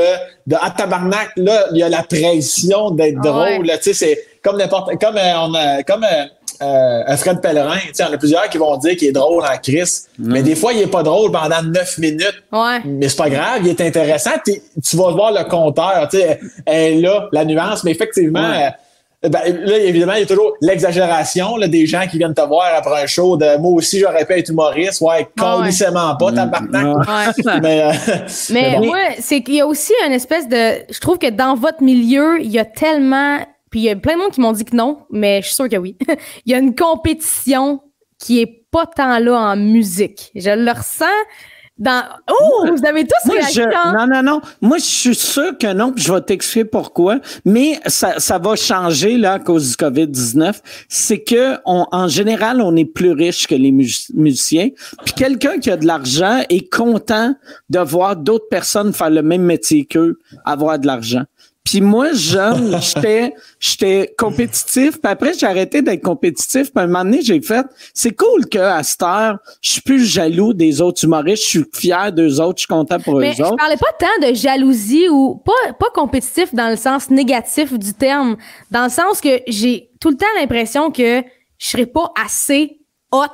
de 0.47 0.56
ah, 0.60 0.70
tabarnak, 0.77 1.31
là, 1.36 1.66
il 1.73 1.78
y 1.78 1.82
a 1.82 1.89
la 1.89 2.02
pression 2.02 2.90
d'être 2.90 3.16
Ah 3.20 3.28
drôle. 3.28 3.60
ouais. 3.62 3.66
là, 3.66 3.78
tu 3.78 3.85
sais, 3.85 3.94
c'est 3.94 4.24
comme 4.43 4.59
n'importe, 4.59 4.90
comme 5.01 5.16
euh, 5.16 5.39
on 5.39 5.55
a, 5.55 5.82
comme 5.82 6.05
euh, 6.05 6.24
euh, 6.62 7.16
Fred 7.16 7.40
Pellerin, 7.40 7.78
tu 7.78 7.94
sais, 7.94 8.04
on 8.08 8.12
a 8.12 8.16
plusieurs 8.18 8.48
qui 8.48 8.58
vont 8.58 8.76
dire 8.76 8.96
qu'il 8.96 9.08
est 9.08 9.12
drôle 9.12 9.44
en 9.44 9.56
crise, 9.58 10.08
mais 10.18 10.42
des 10.42 10.54
fois, 10.56 10.72
il 10.72 10.82
est 10.82 10.86
pas 10.86 11.02
drôle 11.02 11.30
pendant 11.32 11.62
neuf 11.62 11.98
minutes. 11.98 12.42
Ouais. 12.52 12.80
Mais 12.84 13.08
c'est 13.08 13.16
pas 13.16 13.30
grave, 13.30 13.60
il 13.62 13.68
est 13.68 13.80
intéressant. 13.80 14.30
T'es- 14.44 14.62
tu 14.84 14.96
vas 14.96 15.10
voir 15.10 15.32
le 15.32 15.44
compteur, 15.48 16.08
tu 16.10 16.18
sais, 16.18 16.40
elle 16.64 16.92
est 16.98 17.00
là, 17.00 17.28
la 17.32 17.44
nuance, 17.44 17.84
mais 17.84 17.90
effectivement, 17.92 18.40
Ouais. 18.50 18.66
euh, 19.24 19.28
ben, 19.28 19.40
là, 19.64 19.78
évidemment, 19.78 20.12
il 20.12 20.20
y 20.20 20.22
a 20.22 20.26
toujours 20.26 20.52
l'exagération 20.60 21.56
là, 21.56 21.66
des 21.68 21.86
gens 21.86 22.06
qui 22.08 22.18
viennent 22.18 22.34
te 22.34 22.42
voir 22.42 22.66
après 22.76 23.02
un 23.02 23.06
show 23.06 23.36
de 23.36 23.56
moi 23.56 23.72
aussi, 23.72 23.98
j'aurais 23.98 24.24
pu 24.24 24.34
être 24.34 24.50
humoriste. 24.50 25.00
Ouais, 25.00 25.26
Ah 25.40 25.58
ouais. 25.58 25.70
pas, 26.18 26.32
tabarnak. 26.32 26.96
Ouais. 27.08 27.58
Mais, 27.62 27.82
euh, 27.82 27.92
Mais 28.50 28.76
bon. 28.78 28.86
moi, 28.86 28.98
c'est 29.18 29.42
qu'il 29.42 29.54
y 29.54 29.60
a 29.60 29.66
aussi 29.66 29.92
une 30.06 30.12
espèce 30.12 30.48
de. 30.48 30.74
Je 30.92 31.00
trouve 31.00 31.18
que 31.18 31.30
dans 31.30 31.54
votre 31.56 31.82
milieu, 31.82 32.40
il 32.40 32.50
y 32.50 32.58
a 32.58 32.64
tellement. 32.64 33.38
Puis 33.76 33.82
il 33.82 33.88
y 33.88 33.90
a 33.90 33.96
plein 33.96 34.14
de 34.14 34.20
monde 34.20 34.30
qui 34.32 34.40
m'ont 34.40 34.52
dit 34.52 34.64
que 34.64 34.74
non, 34.74 35.00
mais 35.10 35.42
je 35.42 35.48
suis 35.48 35.54
sûre 35.54 35.68
que 35.68 35.76
oui. 35.76 35.98
Il 36.46 36.52
y 36.52 36.54
a 36.54 36.58
une 36.58 36.74
compétition 36.74 37.82
qui 38.18 38.40
est 38.40 38.64
pas 38.70 38.86
tant 38.86 39.18
là 39.18 39.38
en 39.38 39.54
musique. 39.58 40.30
Je 40.34 40.48
le 40.48 40.70
ressens 40.70 41.04
dans. 41.76 42.02
Oh, 42.30 42.64
Moi- 42.64 42.70
vous 42.74 42.86
avez 42.86 43.04
tous 43.06 43.30
réagi 43.30 43.60
quand- 43.70 43.92
non, 43.92 44.06
non, 44.06 44.22
non. 44.22 44.40
Moi, 44.62 44.78
je 44.78 44.84
suis 44.84 45.14
sûr 45.14 45.58
que 45.58 45.70
non, 45.74 45.92
puis 45.92 46.02
je 46.04 46.10
vais 46.10 46.22
t'expliquer 46.22 46.64
pourquoi. 46.64 47.18
Mais 47.44 47.78
ça, 47.84 48.18
ça 48.18 48.38
va 48.38 48.56
changer 48.56 49.18
là 49.18 49.34
à 49.34 49.38
cause 49.40 49.68
du 49.72 49.76
COVID-19. 49.76 50.58
C'est 50.88 51.22
que 51.22 51.58
on, 51.66 51.84
en 51.92 52.08
général, 52.08 52.62
on 52.62 52.74
est 52.76 52.86
plus 52.86 53.12
riche 53.12 53.46
que 53.46 53.54
les 53.54 53.72
mus- 53.72 54.10
musiciens. 54.14 54.70
Puis 55.04 55.12
quelqu'un 55.12 55.58
qui 55.58 55.70
a 55.70 55.76
de 55.76 55.84
l'argent 55.86 56.40
est 56.48 56.72
content 56.72 57.34
de 57.68 57.78
voir 57.80 58.16
d'autres 58.16 58.48
personnes 58.48 58.94
faire 58.94 59.10
le 59.10 59.20
même 59.20 59.42
métier 59.42 59.84
qu'eux, 59.84 60.18
avoir 60.46 60.78
de 60.78 60.86
l'argent. 60.86 61.24
Puis 61.66 61.80
moi, 61.80 62.12
jeune, 62.12 62.80
j'étais, 62.80 63.34
j'étais 63.59 64.14
compétitif. 64.16 65.01
Puis 65.01 65.12
après, 65.12 65.34
j'ai 65.34 65.47
arrêté 65.47 65.82
d'être 65.82 66.02
compétitif. 66.02 66.72
Puis 66.72 66.80
à 66.80 66.82
un 66.82 66.86
moment 66.86 67.05
donné, 67.05 67.22
j'ai 67.22 67.40
fait, 67.40 67.66
c'est 67.93 68.12
cool 68.12 68.47
qu'à 68.47 68.82
cette 68.84 69.02
heure, 69.02 69.38
je 69.60 69.72
suis 69.72 69.80
plus 69.80 70.05
jaloux 70.05 70.55
des 70.55 70.80
autres 70.80 71.02
humoristes. 71.05 71.43
Je 71.43 71.48
suis 71.48 71.64
fier 71.74 72.12
d'eux 72.12 72.40
autres. 72.40 72.59
Je 72.59 72.62
suis 72.62 72.68
content 72.68 73.01
pour 73.01 73.18
Mais 73.18 73.32
eux 73.32 73.34
je 73.36 73.43
autres. 73.43 73.56
parlais 73.56 73.76
pas 73.76 73.93
tant 73.98 74.28
de 74.28 74.32
jalousie 74.32 75.09
ou 75.09 75.43
pas, 75.44 75.72
pas 75.78 75.90
compétitif 75.93 76.55
dans 76.55 76.70
le 76.70 76.76
sens 76.76 77.10
négatif 77.10 77.76
du 77.76 77.93
terme, 77.93 78.36
dans 78.70 78.84
le 78.84 78.90
sens 78.90 79.20
que 79.20 79.40
j'ai 79.48 79.90
tout 80.01 80.10
le 80.10 80.16
temps 80.16 80.26
l'impression 80.38 80.93
que 80.93 81.22
je 81.59 81.66
serais 81.66 81.86
pas 81.86 82.12
assez 82.24 82.78
hot. 83.10 83.26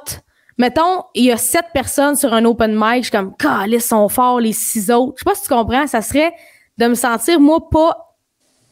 Mettons, 0.57 1.03
il 1.15 1.25
y 1.25 1.33
a 1.33 1.37
sept 1.37 1.67
personnes 1.75 2.17
sur 2.17 2.33
un 2.33 2.45
open 2.47 2.73
mic, 2.75 3.05
je 3.05 3.11
suis 3.11 3.11
comme, 3.11 3.35
ils 3.69 3.81
sont 3.81 4.09
forts, 4.09 4.41
les 4.41 4.53
six 4.53 4.91
autres. 4.91 5.15
Je 5.19 5.21
sais 5.21 5.25
pas 5.31 5.35
si 5.35 5.43
tu 5.43 5.49
comprends, 5.49 5.87
ça 5.87 6.01
serait 6.01 6.33
de 6.79 6.87
me 6.87 6.95
sentir, 6.95 7.39
moi, 7.39 7.69
pas. 7.71 8.09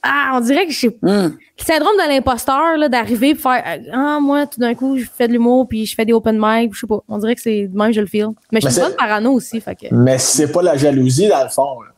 Ah, 0.02 0.32
on 0.34 0.40
dirait 0.40 0.66
que 0.66 0.72
j'ai. 0.72 0.88
Hum. 1.02 1.36
Le 1.58 1.64
syndrome 1.64 1.92
de 2.02 2.08
l'imposteur, 2.08 2.76
là, 2.78 2.88
d'arriver 2.88 3.30
et 3.30 3.34
faire 3.34 3.62
euh, 3.66 3.90
Ah, 3.92 4.18
moi, 4.20 4.46
tout 4.46 4.58
d'un 4.60 4.74
coup, 4.74 4.96
je 4.96 5.04
fais 5.14 5.28
de 5.28 5.32
l'humour 5.32 5.66
puis 5.68 5.84
je 5.86 5.94
fais 5.94 6.04
des 6.06 6.12
open 6.12 6.38
mic, 6.40 6.72
je 6.74 6.80
sais 6.80 6.86
pas. 6.86 7.00
On 7.08 7.18
dirait 7.18 7.34
que 7.34 7.42
c'est 7.42 7.66
de 7.68 7.76
même, 7.76 7.92
je 7.92 8.00
le 8.00 8.06
feel. 8.06 8.28
Mais 8.52 8.60
je 8.60 8.66
suis 8.66 8.74
c'est- 8.76 8.80
bonne 8.80 8.94
parano 8.96 9.32
aussi, 9.32 9.60
fait 9.60 9.74
que. 9.74 9.86
mais 9.94 10.16
c'est 10.18 10.50
pas 10.50 10.62
la 10.62 10.76
jalousie, 10.76 11.28
dans 11.28 11.42
le 11.42 11.50
fond. 11.50 11.80
là. 11.82 11.88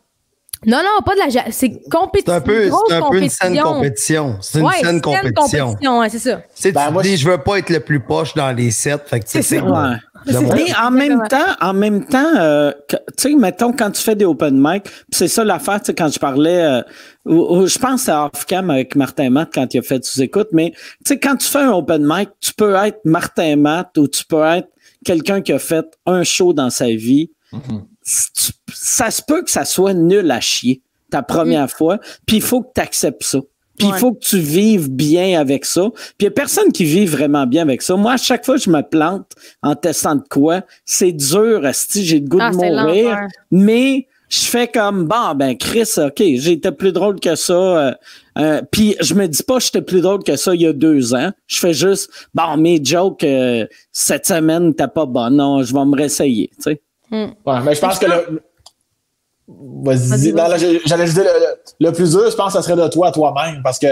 Non, 0.64 0.78
non, 0.78 1.02
pas 1.04 1.14
de 1.14 1.18
la 1.20 1.28
ja- 1.28 1.50
C'est 1.50 1.70
compétition. 1.90 2.32
C'est 2.32 2.36
un 2.36 2.40
peu, 2.40 2.70
c'est 2.88 2.94
un 2.94 3.10
peu 3.10 3.20
une 3.20 3.28
saine 3.28 3.58
compétition. 3.60 4.36
C'est 4.40 4.58
une 4.60 4.66
Ouais, 4.66 4.74
saine 4.80 5.00
compétition. 5.00 5.66
compétition, 5.66 5.98
ouais, 5.98 6.08
c'est 6.08 6.18
ça. 6.20 6.36
Ben, 6.72 6.86
tu 6.86 6.92
moi, 6.92 7.02
dis, 7.02 7.16
je- 7.16 7.28
veux 7.28 7.38
pas 7.38 7.58
être 7.58 7.70
le 7.70 7.80
plus 7.80 7.98
poche 7.98 8.34
dans 8.34 8.52
les 8.52 8.70
sept. 8.70 9.02
Fait 9.08 9.18
que 9.18 9.24
C'est 9.28 9.42
ça. 9.42 9.56
Ouais. 9.56 9.96
Mais 10.26 10.74
en 10.74 10.90
même 10.90 11.22
temps, 11.28 11.56
en 11.60 11.72
même 11.72 12.04
temps, 12.06 12.36
euh, 12.36 12.72
tu 12.88 12.96
sais, 13.16 13.34
mettons, 13.34 13.72
quand 13.72 13.90
tu 13.90 14.02
fais 14.02 14.14
des 14.14 14.24
open 14.24 14.54
mic, 14.56 14.84
c'est 15.10 15.28
ça 15.28 15.44
l'affaire, 15.44 15.80
tu 15.80 15.86
sais, 15.86 15.94
quand 15.94 16.12
je 16.12 16.18
parlais, 16.18 16.62
euh, 16.62 16.82
je 17.26 17.78
pense 17.78 18.08
à 18.08 18.26
off-cam 18.26 18.70
avec 18.70 18.96
Martin 18.96 19.30
Matt 19.30 19.50
quand 19.54 19.72
il 19.74 19.78
a 19.78 19.82
fait 19.82 20.04
sous 20.04 20.22
écoute, 20.22 20.48
mais 20.52 20.70
tu 20.70 20.78
sais, 21.06 21.18
quand 21.18 21.36
tu 21.36 21.46
fais 21.46 21.60
un 21.60 21.72
open 21.72 22.04
mic, 22.04 22.30
tu 22.40 22.52
peux 22.54 22.74
être 22.74 23.00
Martin 23.04 23.56
Matt 23.56 23.96
ou 23.98 24.08
tu 24.08 24.24
peux 24.24 24.42
être 24.42 24.68
quelqu'un 25.04 25.40
qui 25.40 25.52
a 25.52 25.58
fait 25.58 25.86
un 26.06 26.22
show 26.22 26.52
dans 26.52 26.70
sa 26.70 26.86
vie. 26.86 27.30
Mm-hmm. 27.52 27.82
Ça 28.72 29.10
se 29.10 29.22
peut 29.22 29.42
que 29.42 29.50
ça 29.50 29.64
soit 29.64 29.94
nul 29.94 30.30
à 30.30 30.40
chier 30.40 30.82
ta 31.10 31.22
première 31.22 31.66
mm. 31.66 31.68
fois, 31.68 31.98
puis 32.26 32.36
il 32.36 32.42
faut 32.42 32.62
que 32.62 32.70
tu 32.74 32.80
acceptes 32.80 33.22
ça. 33.22 33.38
Puis 33.78 33.88
il 33.88 33.94
faut 33.94 34.12
que 34.12 34.20
tu 34.20 34.38
vives 34.38 34.90
bien 34.90 35.40
avec 35.40 35.64
ça. 35.64 35.88
Puis 35.90 36.14
il 36.20 36.24
n'y 36.24 36.28
a 36.28 36.30
personne 36.32 36.72
qui 36.72 36.84
vit 36.84 37.06
vraiment 37.06 37.46
bien 37.46 37.62
avec 37.62 37.82
ça. 37.82 37.96
Moi, 37.96 38.12
à 38.12 38.16
chaque 38.16 38.44
fois 38.44 38.56
que 38.56 38.62
je 38.62 38.70
me 38.70 38.82
plante 38.82 39.32
en 39.62 39.74
testant 39.74 40.16
de 40.16 40.24
quoi, 40.28 40.62
c'est 40.84 41.12
dur, 41.12 41.62
si 41.72 42.04
j'ai 42.04 42.20
le 42.20 42.28
goût 42.28 42.38
de 42.38 42.42
ah, 42.42 42.52
mourir. 42.52 43.18
Mais 43.50 44.06
je 44.32 44.46
fais 44.46 44.66
comme 44.66 45.04
bon 45.04 45.34
ben 45.34 45.56
Chris, 45.58 45.90
ok, 45.98 46.16
j'étais 46.16 46.72
plus 46.72 46.92
drôle 46.92 47.20
que 47.20 47.34
ça. 47.34 47.52
Euh, 47.52 47.92
euh, 48.38 48.62
puis 48.70 48.96
je 49.00 49.12
me 49.12 49.26
dis 49.26 49.42
pas 49.42 49.58
j'étais 49.58 49.82
plus 49.82 50.00
drôle 50.00 50.24
que 50.24 50.36
ça 50.36 50.54
il 50.54 50.62
y 50.62 50.66
a 50.66 50.72
deux 50.72 51.14
ans. 51.14 51.32
Je 51.46 51.58
fais 51.58 51.74
juste 51.74 52.10
bon 52.32 52.56
mes 52.56 52.82
jokes 52.82 53.24
euh, 53.24 53.66
cette 53.90 54.26
semaine 54.26 54.74
t'es 54.74 54.88
pas 54.88 55.04
bon. 55.04 55.28
Non, 55.28 55.62
je 55.62 55.74
vais 55.74 55.84
me 55.84 55.94
réessayer. 55.94 56.50
Tu 56.56 56.62
sais. 56.62 56.82
Hmm. 57.10 57.32
Ouais, 57.44 57.60
mais 57.62 57.74
je 57.74 57.80
pense 57.80 57.98
que 57.98 58.06
le, 58.06 58.42
Vas-y. 59.48 60.34
J'allais 60.86 61.04
dire 61.06 61.24
le, 61.24 61.86
le, 61.86 61.92
plus 61.92 62.10
dur, 62.10 62.30
je 62.30 62.36
pense, 62.36 62.52
ce 62.52 62.62
serait 62.62 62.76
de 62.76 62.88
toi 62.88 63.10
toi-même 63.10 63.60
parce 63.62 63.78
que 63.78 63.88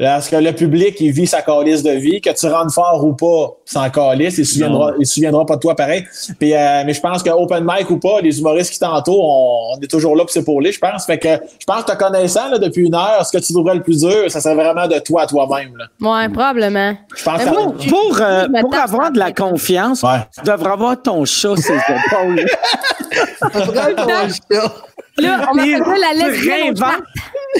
parce 0.00 0.28
que 0.30 0.36
le 0.36 0.52
public, 0.52 0.96
il 1.00 1.12
vit 1.12 1.26
sa 1.26 1.42
calice 1.42 1.82
de 1.82 1.90
vie, 1.90 2.20
que 2.20 2.30
tu 2.30 2.46
rentres 2.46 2.72
fort 2.72 3.04
ou 3.04 3.12
pas, 3.12 3.54
sans 3.66 3.90
calice, 3.90 4.38
il 4.38 4.40
ne 4.40 4.46
souviendra, 4.46 4.92
il 4.98 5.06
souviendra 5.06 5.44
pas 5.44 5.56
de 5.56 5.60
toi 5.60 5.76
pareil. 5.76 6.06
Puis, 6.38 6.54
euh, 6.54 6.82
mais 6.86 6.94
je 6.94 7.00
pense 7.00 7.22
que 7.22 7.28
open 7.28 7.64
mic 7.66 7.90
ou 7.90 7.98
pas, 7.98 8.20
les 8.22 8.38
humoristes 8.40 8.72
qui 8.72 8.78
t'entourent, 8.78 9.24
on, 9.24 9.76
on, 9.76 9.80
est 9.80 9.90
toujours 9.90 10.16
là 10.16 10.22
pour 10.22 10.30
s'épauler, 10.30 10.72
je 10.72 10.78
pense. 10.78 11.04
Fait 11.04 11.18
que 11.18 11.28
je 11.28 11.64
pense 11.66 11.84
que 11.84 11.92
te 11.92 11.96
connaissant 11.96 12.48
là, 12.48 12.58
depuis 12.58 12.86
une 12.86 12.94
heure, 12.94 13.26
ce 13.26 13.36
que 13.36 13.44
tu 13.44 13.52
trouverais 13.52 13.74
le 13.74 13.82
plus 13.82 14.00
dur, 14.00 14.30
ça 14.30 14.40
serait 14.40 14.54
vraiment 14.54 14.86
de 14.86 14.98
toi 15.00 15.22
à 15.22 15.26
toi-même. 15.26 15.72
Ouais, 16.00 16.28
probablement. 16.28 16.96
Je 17.14 17.22
pense 17.22 17.44
pour, 17.44 17.74
pour, 17.74 18.18
euh, 18.20 18.46
pour 18.60 18.74
avoir 18.74 19.12
de 19.12 19.18
la 19.18 19.32
confiance, 19.32 20.04
tu 20.34 20.44
devrais 20.44 20.72
avoir 20.72 21.00
ton 21.00 21.24
chat 21.26 21.56
ses 21.56 21.74
épaules. 21.74 22.46
Là, 25.20 25.48
on 25.50 25.54
m'appelle 25.54 26.00
la 26.00 26.26
lesbienne. 26.26 26.74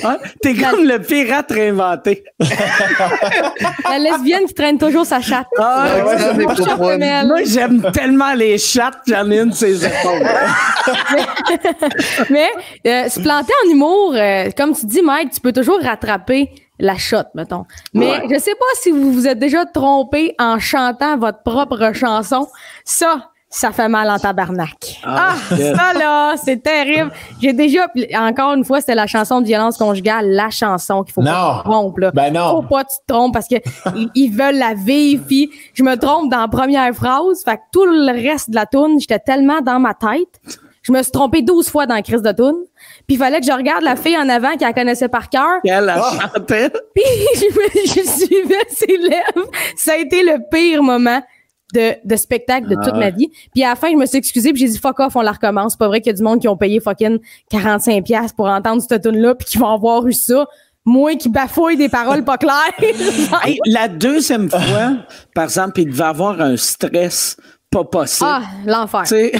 Hein? 0.05 0.19
T'es 0.41 0.55
comme 0.55 0.85
le 0.85 1.01
pirate 1.01 1.51
réinventé. 1.51 2.23
la 2.39 3.99
lesbienne 3.99 4.47
qui 4.47 4.55
traîne 4.55 4.78
toujours 4.78 5.05
sa 5.05 5.20
chatte. 5.20 5.49
Ah, 5.59 5.87
Moi, 7.24 7.43
j'aime 7.45 7.91
tellement 7.93 8.32
les 8.35 8.59
chattes, 8.59 8.99
j'en 9.07 9.31
ai 9.31 9.41
une 9.41 9.51
de 9.51 9.55
ses 9.55 9.85
épaules. 9.85 10.20
mais, 12.31 12.49
euh, 12.87 13.09
se 13.09 13.20
planter 13.20 13.53
en 13.65 13.70
humour, 13.70 14.15
euh, 14.15 14.51
comme 14.57 14.74
tu 14.74 14.87
dis, 14.87 15.03
Mike, 15.03 15.32
tu 15.32 15.41
peux 15.41 15.53
toujours 15.53 15.81
rattraper 15.82 16.51
la 16.78 16.97
shot, 16.97 17.24
mettons. 17.35 17.65
Mais 17.93 18.23
je 18.31 18.39
sais 18.39 18.55
pas 18.55 18.81
si 18.81 18.91
vous 18.91 19.12
vous 19.12 19.27
êtes 19.27 19.39
déjà 19.39 19.66
trompé 19.66 20.35
en 20.39 20.59
chantant 20.59 21.19
votre 21.19 21.43
propre 21.43 21.93
chanson. 21.95 22.49
Ça, 22.85 23.30
ça 23.52 23.72
fait 23.72 23.89
mal 23.89 24.09
en 24.09 24.16
tabarnak. 24.16 25.01
Ah, 25.02 25.35
ah 25.35 25.56
ça 25.56 25.93
là, 25.98 26.35
c'est 26.36 26.62
terrible. 26.62 27.10
J'ai 27.43 27.52
déjà, 27.52 27.89
encore 28.20 28.55
une 28.55 28.64
fois, 28.64 28.81
c'était 28.81 28.94
la 28.94 29.09
chanson 29.09 29.40
de 29.40 29.47
violence 29.47 29.77
conjugale, 29.77 30.31
la 30.31 30.51
chanson 30.51 31.02
qu'il 31.02 31.12
faut 31.12 31.22
pas 31.22 31.62
te 31.64 31.68
tromper. 31.68 32.01
Là. 32.02 32.10
Ben 32.12 32.32
non. 32.32 32.51
Faut 32.51 32.62
pas 32.62 32.85
que 32.85 32.90
tu 32.90 32.98
te 33.06 33.12
trompes 33.12 33.35
parce 33.35 33.48
que 33.48 33.56
ils, 34.14 34.31
veulent 34.31 34.59
la 34.59 34.74
vivre. 34.74 35.24
Puis 35.27 35.51
je 35.74 35.82
me 35.82 35.97
trompe 35.97 36.31
dans 36.31 36.43
la 36.43 36.48
première 36.48 36.94
phrase. 36.94 37.43
Fait 37.44 37.56
que 37.56 37.62
tout 37.72 37.86
le 37.86 38.12
reste 38.12 38.51
de 38.51 38.55
la 38.55 38.66
tune, 38.66 39.01
j'étais 39.01 39.18
tellement 39.18 39.60
dans 39.60 39.81
ma 39.81 39.94
tête. 39.94 40.40
Je 40.82 40.93
me 40.93 41.02
suis 41.02 41.12
trompé 41.12 41.43
12 41.43 41.68
fois 41.68 41.86
dans 41.86 41.97
la 41.97 42.02
crise 42.02 42.22
de 42.22 42.32
tune. 42.32 42.64
Puis 43.09 43.16
il 43.16 43.18
fallait 43.18 43.40
que 43.40 43.47
je 43.47 43.52
regarde 43.52 43.82
la 43.82 43.97
fille 43.97 44.16
en 44.16 44.28
avant 44.28 44.52
qui 44.52 44.64
la 44.64 44.72
connaissait 44.72 45.09
par 45.09 45.28
cœur. 45.28 45.59
Elle 45.64 45.89
a 45.89 46.01
ah. 46.05 46.31
chanté. 46.35 46.70
Puis 46.94 47.05
je, 47.35 48.01
je 48.01 48.09
suivais 48.09 48.66
ses 48.68 48.97
lèvres. 48.97 49.51
Ça 49.77 49.94
a 49.94 49.97
été 49.97 50.22
le 50.22 50.39
pire 50.51 50.85
moment 50.85 51.20
de, 51.72 51.94
de 52.05 52.16
spectacle 52.16 52.68
de 52.68 52.74
toute 52.74 52.92
ah 52.94 52.98
ma 52.98 53.10
vie. 53.10 53.30
Puis 53.55 53.64
à 53.64 53.70
la 53.70 53.76
fin, 53.76 53.90
je 53.90 53.97
me 53.97 54.06
suis 54.06 54.18
excusée 54.18 54.52
puis 54.52 54.62
j'ai 54.62 54.68
dit 54.68 54.78
fuck 54.78 54.98
off, 55.01 55.16
on 55.16 55.20
la 55.20 55.32
recommence. 55.32 55.72
C'est 55.72 55.78
pas 55.78 55.88
vrai 55.88 56.01
qu'il 56.01 56.12
y 56.12 56.14
a 56.14 56.16
du 56.16 56.22
monde 56.22 56.40
qui 56.40 56.48
ont 56.48 56.56
payé 56.56 56.80
fucking 56.80 57.18
45 57.51 58.05
pièces 58.05 58.32
pour 58.32 58.47
entendre 58.47 58.82
cette 58.86 59.02
tune 59.02 59.18
là 59.18 59.34
puis 59.34 59.47
qui 59.47 59.59
vont 59.59 59.72
avoir 59.72 60.06
eu 60.06 60.12
ça. 60.12 60.47
Moi 60.84 61.14
qui 61.16 61.28
bafouille 61.28 61.76
des 61.76 61.88
paroles 61.88 62.24
pas 62.24 62.38
claires. 62.38 62.72
la 63.66 63.88
deuxième 63.88 64.48
fois, 64.51 64.97
par 65.34 65.44
exemple, 65.44 65.80
il 65.80 65.90
devait 65.90 66.05
avoir 66.05 66.40
un 66.40 66.56
stress 66.56 67.36
pas 67.70 67.84
possible. 67.84 68.28
Ah, 68.28 68.42
l'enfer. 68.66 69.05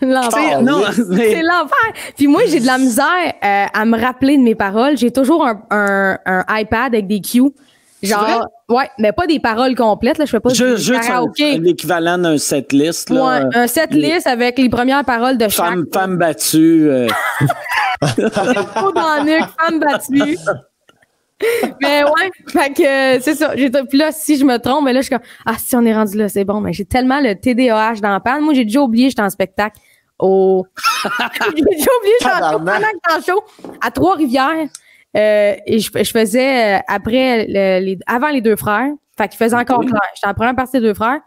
l'enfer. 0.00 0.62
Non, 0.62 0.82
C'est 0.94 1.42
l'enfer. 1.42 1.92
Puis 2.16 2.28
moi, 2.28 2.42
j'ai 2.46 2.60
de 2.60 2.66
la 2.66 2.78
misère 2.78 3.34
euh, 3.42 3.66
à 3.72 3.84
me 3.84 3.98
rappeler 3.98 4.36
de 4.36 4.42
mes 4.42 4.54
paroles. 4.54 4.96
J'ai 4.96 5.10
toujours 5.10 5.44
un, 5.44 5.60
un, 5.70 6.18
un 6.24 6.44
iPad 6.60 6.94
avec 6.94 7.08
des 7.08 7.20
cues 7.20 7.50
Genre, 8.02 8.48
ouais, 8.68 8.90
mais 8.98 9.12
pas 9.12 9.26
des 9.26 9.38
paroles 9.38 9.76
complètes, 9.76 10.18
là. 10.18 10.24
Je 10.24 10.30
fais 10.30 10.40
pas 10.40 10.52
je, 10.52 10.76
du 10.76 10.92
karaoké. 10.92 11.58
l'équivalent 11.58 12.18
d'un 12.18 12.36
setlist, 12.36 13.10
là. 13.10 13.24
Ouais, 13.24 13.56
un 13.56 13.66
setlist 13.66 14.26
avec 14.26 14.58
les 14.58 14.68
premières 14.68 15.04
paroles 15.04 15.38
de 15.38 15.48
chaque. 15.48 15.66
Femme, 15.66 15.86
femme 15.92 16.18
battue. 16.18 16.88
Euh. 16.90 17.08
dans 18.02 19.24
nuque, 19.24 19.48
femme 19.60 19.78
battue. 19.78 20.36
mais 21.80 22.04
ouais, 22.04 22.30
fait 22.48 22.70
que 22.70 23.22
c'est 23.22 23.34
ça. 23.34 23.50
Puis 23.50 23.98
là, 23.98 24.10
si 24.10 24.36
je 24.36 24.44
me 24.44 24.58
trompe, 24.58 24.84
mais 24.84 24.92
là, 24.92 25.00
je 25.00 25.06
suis 25.06 25.14
comme, 25.14 25.26
ah, 25.46 25.54
si 25.58 25.76
on 25.76 25.84
est 25.84 25.94
rendu 25.94 26.16
là, 26.16 26.28
c'est 26.28 26.44
bon. 26.44 26.60
Mais 26.60 26.72
j'ai 26.72 26.84
tellement 26.84 27.20
le 27.20 27.34
TDAH 27.34 28.00
dans 28.00 28.10
la 28.10 28.20
panne. 28.20 28.42
Moi, 28.42 28.54
j'ai 28.54 28.64
déjà 28.64 28.80
oublié, 28.80 29.10
j'étais 29.10 29.22
en 29.22 29.30
spectacle 29.30 29.78
au. 30.18 30.66
j'ai 31.56 31.62
déjà 31.62 31.90
oublié, 31.98 32.14
j'étais 32.20 32.32
en 32.32 32.52
show, 32.52 32.58
pendant 32.58 32.78
que 32.78 33.24
show, 33.24 33.44
à 33.80 33.90
Trois-Rivières. 33.90 34.68
Euh, 35.16 35.54
et 35.66 35.78
je, 35.78 35.90
faisais 35.90 36.76
euh, 36.76 36.80
après 36.88 37.46
les, 37.46 37.98
avant 38.06 38.28
les 38.28 38.40
deux 38.40 38.56
frères. 38.56 38.90
Fait 39.16 39.28
qu'il 39.28 39.36
faisait 39.36 39.56
encore 39.56 39.80
clair. 39.80 40.00
J'étais 40.14 40.28
en 40.28 40.34
première 40.34 40.56
partie 40.56 40.72
des 40.72 40.80
deux 40.80 40.94
frères. 40.94 41.20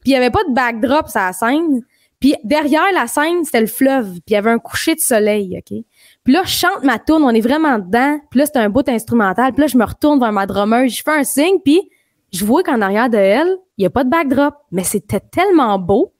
Puis 0.00 0.10
il 0.10 0.12
y 0.12 0.16
avait 0.16 0.30
pas 0.30 0.44
de 0.48 0.54
backdrop 0.54 1.08
sur 1.08 1.20
la 1.20 1.32
scène. 1.32 1.82
Puis 2.20 2.36
derrière 2.44 2.92
la 2.94 3.08
scène, 3.08 3.44
c'était 3.44 3.60
le 3.60 3.66
fleuve. 3.66 4.12
Puis 4.12 4.22
il 4.28 4.32
y 4.34 4.36
avait 4.36 4.50
un 4.50 4.58
coucher 4.58 4.94
de 4.94 5.00
soleil, 5.00 5.58
OK? 5.58 5.76
Puis 6.22 6.32
là, 6.32 6.42
je 6.44 6.50
chante 6.50 6.84
ma 6.84 7.00
tourne, 7.00 7.24
on 7.24 7.30
est 7.30 7.40
vraiment 7.40 7.80
dedans. 7.80 8.20
Puis 8.30 8.38
là, 8.38 8.46
c'était 8.46 8.60
un 8.60 8.70
bout 8.70 8.88
instrumental. 8.88 9.52
Puis 9.52 9.62
là, 9.62 9.66
je 9.66 9.76
me 9.76 9.84
retourne 9.84 10.20
vers 10.20 10.30
ma 10.30 10.46
drummer, 10.46 10.88
je 10.88 11.02
fais 11.02 11.10
un 11.10 11.24
signe, 11.24 11.58
puis 11.64 11.90
je 12.32 12.44
vois 12.44 12.62
qu'en 12.62 12.80
arrière 12.80 13.10
de 13.10 13.16
elle, 13.16 13.56
il 13.76 13.82
y 13.82 13.86
a 13.86 13.90
pas 13.90 14.04
de 14.04 14.10
backdrop. 14.10 14.54
Mais 14.70 14.84
c'était 14.84 15.18
tellement 15.18 15.80
beau 15.80 16.12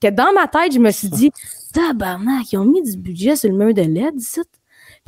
que 0.00 0.08
dans 0.08 0.32
ma 0.32 0.46
tête, 0.46 0.72
je 0.72 0.78
me 0.78 0.92
suis 0.92 1.08
dit, 1.08 1.32
tabarnak, 1.72 2.52
ils 2.52 2.58
ont 2.58 2.64
mis 2.64 2.82
du 2.82 2.96
budget 2.96 3.34
sur 3.34 3.50
le 3.50 3.56
mur 3.56 3.74
de 3.74 3.82
LED, 3.82 4.14
ici. 4.20 4.40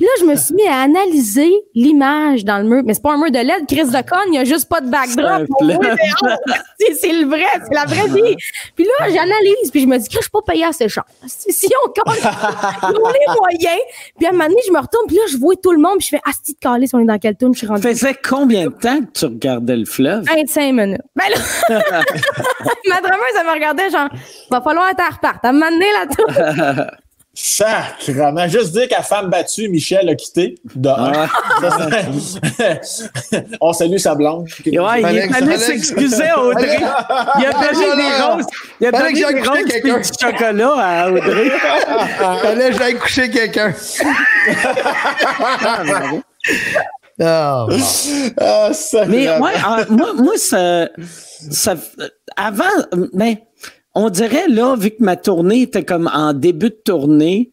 Puis 0.01 0.06
là, 0.06 0.12
je 0.18 0.24
me 0.24 0.35
suis 0.35 0.55
mis 0.55 0.66
à 0.66 0.81
analyser 0.81 1.52
l'image 1.74 2.43
dans 2.47 2.56
le 2.56 2.64
mur. 2.64 2.81
Mais 2.86 2.94
c'est 2.94 3.02
pas 3.02 3.12
un 3.12 3.18
mur 3.18 3.31
de 3.31 3.36
LED, 3.36 3.66
Chris 3.68 3.85
de 3.85 4.09
Con, 4.09 4.16
il 4.28 4.31
n'y 4.31 4.39
a 4.39 4.44
juste 4.44 4.66
pas 4.66 4.81
de 4.81 4.89
backdrop. 4.89 5.47
C'est 6.98 7.12
le 7.12 7.27
vrai, 7.27 7.44
c'est 7.62 7.74
la 7.74 7.85
vraie 7.85 8.09
vie. 8.09 8.35
Puis 8.74 8.85
là, 8.85 9.10
j'analyse, 9.10 9.70
puis 9.70 9.82
je 9.82 9.86
me 9.86 9.98
dis 9.98 10.09
que 10.09 10.14
je 10.14 10.20
suis 10.20 10.31
pas 10.31 10.40
payé 10.40 10.64
assez 10.64 10.89
cher. 10.89 11.05
Si 11.27 11.68
on 11.85 11.89
compte 11.89 12.16
les 12.94 13.35
moyens, 13.39 13.81
puis 14.16 14.27
à 14.27 14.31
un 14.31 14.32
moment 14.32 14.48
donné, 14.48 14.60
je 14.66 14.72
me 14.72 14.78
retourne, 14.78 15.06
puis 15.06 15.16
là, 15.16 15.22
je 15.31 15.36
vois 15.36 15.55
tout 15.56 15.72
le 15.72 15.78
monde, 15.78 15.98
puis 15.98 16.06
je 16.06 16.16
fais 16.16 16.22
Asti 16.24 16.55
de 16.55 16.59
calice, 16.59 16.94
on 16.94 17.01
est 17.01 17.05
dans 17.05 17.18
quel 17.18 17.36
tour, 17.36 17.52
je 17.52 17.59
suis 17.59 17.66
rendu. 17.66 17.82
faisait 17.82 18.14
combien 18.14 18.64
de 18.64 18.72
temps 18.72 19.01
que 19.01 19.10
tu 19.12 19.24
regardais 19.27 19.77
le 19.77 19.85
fleuve? 19.85 20.24
25 20.24 20.72
minutes. 20.72 21.02
Ben 21.14 21.24
là, 21.28 21.36
ma 22.89 23.01
drummer, 23.02 23.27
ça 23.35 23.44
me 23.44 23.52
regardait 23.52 23.90
genre, 23.90 24.09
va 24.51 24.62
falloir 24.62 24.89
être 24.89 25.01
à 25.01 25.10
repart. 25.10 25.44
À 25.44 25.51
un 25.51 25.52
moment 25.52 25.70
donné, 25.70 25.86
là, 25.93 26.86
Sacrement. 27.32 28.48
Juste 28.48 28.73
dire 28.73 28.89
qu'à 28.89 29.02
femme 29.02 29.31
battue, 29.31 29.69
Michel 29.69 30.09
a 30.09 30.16
quitté. 30.16 30.57
Ah. 30.85 31.28
On 33.61 33.73
salue 33.73 33.98
sa 33.98 34.16
blonde. 34.16 34.48
Ouais, 34.66 35.02
il 35.02 35.16
est 35.16 35.32
allé 35.35 35.57
s'excuser 35.57 36.28
à 36.28 36.40
Audrey. 36.40 36.81
Il 37.39 37.47
a 37.47 37.52
donné 37.52 37.97
des 37.97 38.11
roses. 38.23 38.47
Il 38.81 38.86
a 38.89 38.90
donné 38.90 39.12
des 39.12 39.24
roses 39.48 39.74
et 39.74 39.81
du 39.81 39.93
chocolat 40.20 40.74
à 40.77 41.09
Audrey. 41.11 41.51
Fallait 42.43 42.70
que 42.70 42.78
j'aille 42.78 42.98
coucher 42.98 43.31
quelqu'un. 43.31 43.73
Oh, 47.23 47.23
ah, 48.40 48.70
mais 49.09 49.28
ouais, 49.28 49.52
ah, 49.62 49.85
moi, 49.90 50.15
moi 50.15 50.39
ça, 50.39 50.89
ça, 51.51 51.74
avant, 52.35 52.65
mais 53.12 53.43
on 53.95 54.11
dirait, 54.11 54.49
là, 54.49 54.77
vu 54.77 54.91
que 54.91 55.03
ma 55.03 55.17
tournée 55.17 55.62
était 55.62 55.85
comme 55.85 56.09
en 56.12 56.33
début 56.33 56.71
de 56.71 56.81
tournée, 56.85 57.53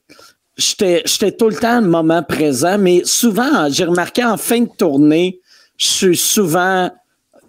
j'étais 0.57 1.31
tout 1.31 1.49
le 1.49 1.55
temps 1.55 1.81
le 1.81 1.87
moment 1.87 2.23
présent, 2.23 2.77
mais 2.77 3.01
souvent, 3.05 3.69
j'ai 3.69 3.85
remarqué 3.85 4.23
en 4.23 4.37
fin 4.37 4.61
de 4.61 4.69
tournée, 4.77 5.39
je 5.77 5.87
suis 5.87 6.17
souvent 6.17 6.91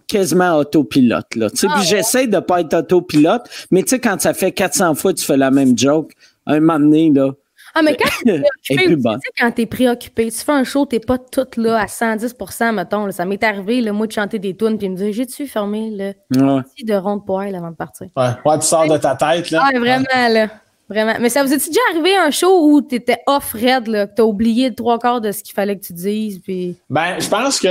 quasiment 0.07 0.57
autopilote. 0.57 1.35
Là. 1.37 1.51
Puis 1.51 1.69
ah 1.71 1.83
j'essaie 1.83 2.27
de 2.27 2.39
pas 2.41 2.61
être 2.61 2.75
autopilote, 2.75 3.43
mais 3.71 3.83
tu 3.83 3.91
sais, 3.91 3.99
quand 3.99 4.21
ça 4.21 4.33
fait 4.33 4.53
400 4.53 4.95
fois 4.95 5.13
que 5.13 5.19
tu 5.19 5.25
fais 5.25 5.37
la 5.37 5.51
même 5.51 5.77
joke, 5.77 6.13
un 6.47 6.61
moment 6.61 6.81
donné, 6.81 7.11
là, 7.11 7.33
Ah, 7.79 7.83
mais 7.83 7.97
quand 7.97 8.09
t'es 8.25 8.43
préoccupé, 8.77 8.87
tu 8.87 9.01
sais, 9.03 9.33
quand 9.39 9.51
t'es 9.53 9.67
préoccupé, 9.67 10.31
tu 10.31 10.39
fais 10.39 10.53
un 10.53 10.65
show, 10.65 10.85
t'es 10.87 11.01
pas 11.01 11.19
toute 11.19 11.57
là 11.57 11.79
à 11.81 11.87
110% 11.87 12.73
mettons. 12.75 13.07
là. 13.07 13.13
Ça 13.13 13.25
m'est 13.25 13.43
arrivé, 13.45 13.81
là, 13.81 13.93
moi, 13.93 14.07
de 14.07 14.13
chanter 14.13 14.39
des 14.39 14.57
tunes 14.57 14.79
puis 14.79 14.89
me 14.89 14.97
dire, 14.97 15.13
j'ai-tu 15.13 15.47
fermé 15.47 15.91
le 15.91 16.41
Ouais. 16.43 16.63
petit 16.75 16.85
de 16.85 16.95
ronde 16.95 17.25
poêle 17.25 17.55
avant 17.55 17.71
de 17.71 17.77
partir? 17.77 18.09
Ouais, 18.17 18.29
ouais, 18.45 18.59
tu 18.59 18.67
sors 18.67 18.87
de 18.89 18.97
ta 18.97 19.15
tête, 19.15 19.51
là. 19.51 19.63
Ah, 19.73 19.79
vraiment, 19.79 20.05
là. 20.31 20.49
Vraiment. 20.89 21.15
Mais 21.21 21.29
ça 21.29 21.45
vous 21.45 21.53
est 21.53 21.59
déjà 21.69 21.81
arrivé 21.93 22.17
un 22.17 22.31
show 22.31 22.71
où 22.71 22.81
t'étais 22.81 23.19
off 23.27 23.53
red, 23.53 23.89
là, 23.89 24.07
que 24.07 24.15
t'as 24.15 24.23
oublié 24.23 24.75
trois 24.75 24.99
quarts 24.99 25.21
de 25.21 25.33
ce 25.33 25.43
qu'il 25.43 25.53
fallait 25.55 25.77
que 25.79 25.85
tu 25.85 25.93
dises, 25.93 26.41
puis. 26.43 26.77
Ben, 26.89 27.19
je 27.21 27.29
pense 27.29 27.61
que. 27.61 27.69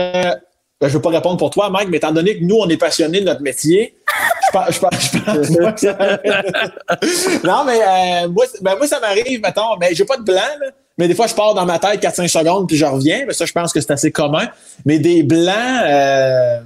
Ben, 0.80 0.88
je 0.88 0.94
ne 0.94 0.98
veux 0.98 1.02
pas 1.02 1.10
répondre 1.10 1.38
pour 1.38 1.50
toi, 1.50 1.70
Mike, 1.70 1.90
mais 1.90 1.98
étant 1.98 2.12
donné 2.12 2.38
que 2.40 2.44
nous, 2.44 2.56
on 2.58 2.68
est 2.70 2.78
passionnés 2.78 3.20
de 3.22 3.26
notre 3.26 3.42
métier, 3.42 3.96
je 4.48 4.52
pense, 4.58 4.76
je 4.76 4.80
pense, 4.80 5.12
je 5.12 5.18
pense 5.20 5.58
pas 5.58 5.72
que 5.74 5.80
ça- 5.80 5.98
Non, 7.44 7.64
mais 7.66 7.80
euh, 7.82 8.28
moi, 8.30 8.46
ben, 8.62 8.76
moi, 8.78 8.88
ça 8.88 9.00
m'arrive, 9.00 9.42
mettons, 9.42 9.76
mais 9.80 9.94
j'ai 9.96 10.06
pas 10.06 10.18
de 10.18 10.24
blanc, 10.24 10.36
là, 10.36 10.68
mais 11.00 11.08
des 11.08 11.16
fois, 11.16 11.28
je 11.28 11.36
pars 11.36 11.54
dans 11.54 11.66
ma 11.66 11.78
tête 11.80 12.02
4-5 12.02 12.28
secondes, 12.28 12.68
puis 12.68 12.76
je 12.78 12.86
reviens. 12.86 13.24
Mais 13.28 13.34
ça, 13.34 13.46
je 13.46 13.52
pense 13.54 13.72
que 13.72 13.80
c'est 13.80 13.92
assez 13.92 14.12
commun. 14.12 14.48
Mais 14.84 14.98
des 14.98 15.22
blancs, 15.22 15.54
euh, 15.86 16.58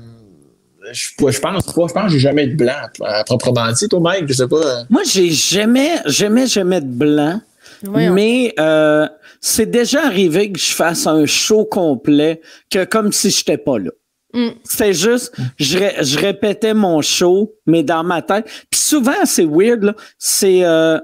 je, 0.91 1.09
je 1.29 1.39
pense 1.39 1.65
pas. 1.65 1.87
Je 1.87 1.93
pense 1.93 2.03
que 2.03 2.09
j'ai 2.09 2.19
jamais 2.19 2.47
de 2.47 2.55
blanc, 2.55 2.73
à 3.03 3.23
proprement 3.25 3.69
dit. 3.73 3.89
Toi, 3.89 3.99
Mike, 3.99 4.25
je 4.29 4.33
sais 4.33 4.47
pas. 4.47 4.55
euh. 4.55 4.83
Moi, 4.89 5.01
j'ai 5.05 5.29
jamais, 5.31 5.97
jamais, 6.05 6.47
jamais 6.47 6.79
de 6.79 6.85
blanc. 6.87 7.41
Voyons. 7.83 8.13
Mais 8.13 8.53
euh, 8.59 9.07
c'est 9.41 9.69
déjà 9.69 10.05
arrivé 10.05 10.51
que 10.51 10.59
je 10.59 10.73
fasse 10.73 11.07
un 11.07 11.25
show 11.25 11.65
complet 11.65 12.39
que 12.69 12.85
comme 12.85 13.11
si 13.11 13.31
j'étais 13.31 13.57
pas 13.57 13.79
là. 13.79 13.91
Mm. 14.33 14.49
C'était 14.63 14.93
juste, 14.93 15.33
je, 15.59 15.77
ré- 15.77 15.95
je 16.01 16.17
répétais 16.17 16.73
mon 16.73 17.01
show, 17.01 17.53
mais 17.65 17.83
dans 17.83 18.03
ma 18.03 18.21
tête. 18.21 18.45
Puis 18.69 18.79
souvent, 18.79 19.25
c'est 19.25 19.45
weird, 19.45 19.83
là. 19.83 19.95
C'est, 20.17 20.63
euh, 20.63 20.99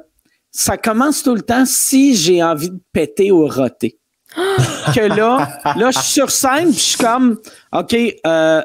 ça 0.51 0.77
commence 0.77 1.23
tout 1.23 1.35
le 1.35 1.41
temps 1.41 1.65
si 1.65 2.15
j'ai 2.15 2.41
envie 2.41 2.69
de 2.69 2.79
péter 2.93 3.31
ou 3.31 3.47
roter. 3.47 3.97
que 4.35 5.15
là, 5.15 5.47
là, 5.75 5.91
je 5.91 5.99
suis 5.99 6.13
sur 6.13 6.31
scène, 6.31 6.69
puis 6.69 6.73
je 6.73 6.79
suis 6.79 6.97
comme, 6.97 7.37
OK, 7.73 7.95
euh, 8.25 8.61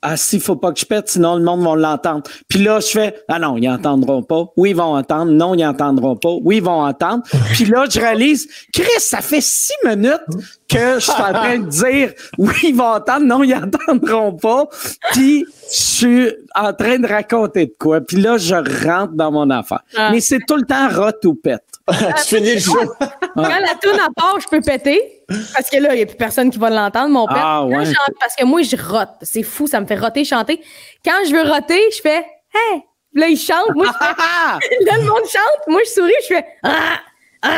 ah, 0.00 0.16
s'il 0.16 0.40
faut 0.40 0.54
pas 0.54 0.72
que 0.72 0.78
je 0.78 0.84
pète, 0.86 1.08
sinon 1.08 1.36
le 1.36 1.42
monde 1.42 1.62
va 1.62 1.74
l'entendre. 1.74 2.22
Puis 2.48 2.62
là, 2.62 2.78
je 2.78 2.86
fais, 2.86 3.24
ah 3.26 3.40
non, 3.40 3.56
ils 3.56 3.68
entendront 3.68 4.22
pas. 4.22 4.44
Oui, 4.56 4.70
ils 4.70 4.76
vont 4.76 4.96
entendre. 4.96 5.32
Non, 5.32 5.54
ils 5.54 5.66
entendront 5.66 6.14
pas. 6.14 6.34
Oui, 6.42 6.58
ils 6.58 6.62
vont 6.62 6.84
entendre. 6.84 7.24
Puis 7.52 7.64
là, 7.64 7.84
je 7.90 7.98
réalise, 7.98 8.48
Chris, 8.72 8.86
ça 9.00 9.20
fait 9.20 9.40
six 9.40 9.74
minutes 9.84 10.22
que 10.68 10.94
je 10.96 11.00
suis 11.00 11.12
en 11.12 11.32
train 11.32 11.58
de 11.58 11.66
dire, 11.68 12.12
oui, 12.36 12.54
ils 12.64 12.74
vont 12.76 12.92
entendre. 12.94 13.24
Non, 13.24 13.42
ils 13.42 13.54
entendront 13.54 14.32
pas. 14.34 14.66
Puis 15.12 15.46
je 15.70 15.76
suis 15.76 16.32
en 16.54 16.72
train 16.72 16.98
de 16.98 17.06
raconter 17.06 17.66
de 17.66 17.74
quoi. 17.78 18.00
Puis 18.00 18.18
là, 18.18 18.36
je 18.36 18.54
rentre 18.86 19.12
dans 19.14 19.32
mon 19.32 19.48
affaire. 19.50 19.80
Ah. 19.96 20.10
Mais 20.12 20.20
c'est 20.20 20.40
tout 20.46 20.56
le 20.56 20.64
temps 20.64 20.88
rot 20.90 21.10
ou 21.24 21.34
pète. 21.34 21.64
tu 21.88 22.36
finis 22.36 22.54
le 22.54 22.60
show. 22.60 22.92
Quand 23.34 23.42
la 23.42 23.74
tune 23.80 23.98
à 23.98 24.08
part, 24.14 24.38
je 24.40 24.48
peux 24.48 24.60
péter. 24.60 25.22
Parce 25.54 25.70
que 25.70 25.78
là, 25.78 25.94
il 25.94 25.96
n'y 25.98 26.02
a 26.02 26.06
plus 26.06 26.16
personne 26.16 26.50
qui 26.50 26.58
va 26.58 26.68
l'entendre, 26.70 27.08
mon 27.08 27.26
père. 27.26 27.36
Ah, 27.38 27.64
ouais. 27.64 27.84
je 27.84 27.92
chante- 27.92 28.14
parce 28.20 28.34
que 28.36 28.44
moi, 28.44 28.62
je 28.62 28.76
rote. 28.76 29.08
C'est 29.22 29.42
fou, 29.42 29.66
ça 29.66 29.80
me 29.80 29.86
fait 29.86 29.98
roter, 29.98 30.24
chanter. 30.24 30.60
Quand 31.04 31.12
je 31.26 31.32
veux 31.34 31.42
roter, 31.50 31.80
je 31.94 32.00
fais 32.02 32.24
Hey! 32.54 32.82
Là, 33.14 33.28
il 33.28 33.36
chante. 33.38 33.74
Moi, 33.74 33.86
je 33.86 34.06
fais- 34.06 34.84
là, 34.84 34.92
le 34.98 35.04
monde 35.04 35.24
chante. 35.30 35.66
Moi, 35.66 35.80
je 35.86 35.90
souris, 35.90 36.12
je 36.28 36.34
fais 36.34 36.44
Ah! 36.62 36.98
Ah! 37.42 37.50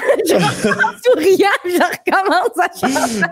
Je 0.26 0.34
recommence 0.34 0.84
en 0.84 0.92
souriant, 1.04 1.48
je 1.64 1.82
recommence 1.82 2.58
à 2.58 2.68
chanter. 2.80 3.26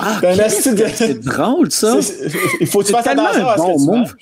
Ah, 0.00 0.18
Ben, 0.20 0.36
de- 0.36 0.48
c'est 0.48 1.20
drôle, 1.20 1.70
ça. 1.70 1.96
Il 2.60 2.66
faut 2.66 2.80
que 2.80 2.86
tu 2.86 2.92
fasses 2.92 3.06
attention 3.06 3.48
à 3.48 3.56
ce 3.56 3.62
bon 3.62 3.74
que 3.76 3.78
tu 3.80 3.86
manges. 3.86 4.14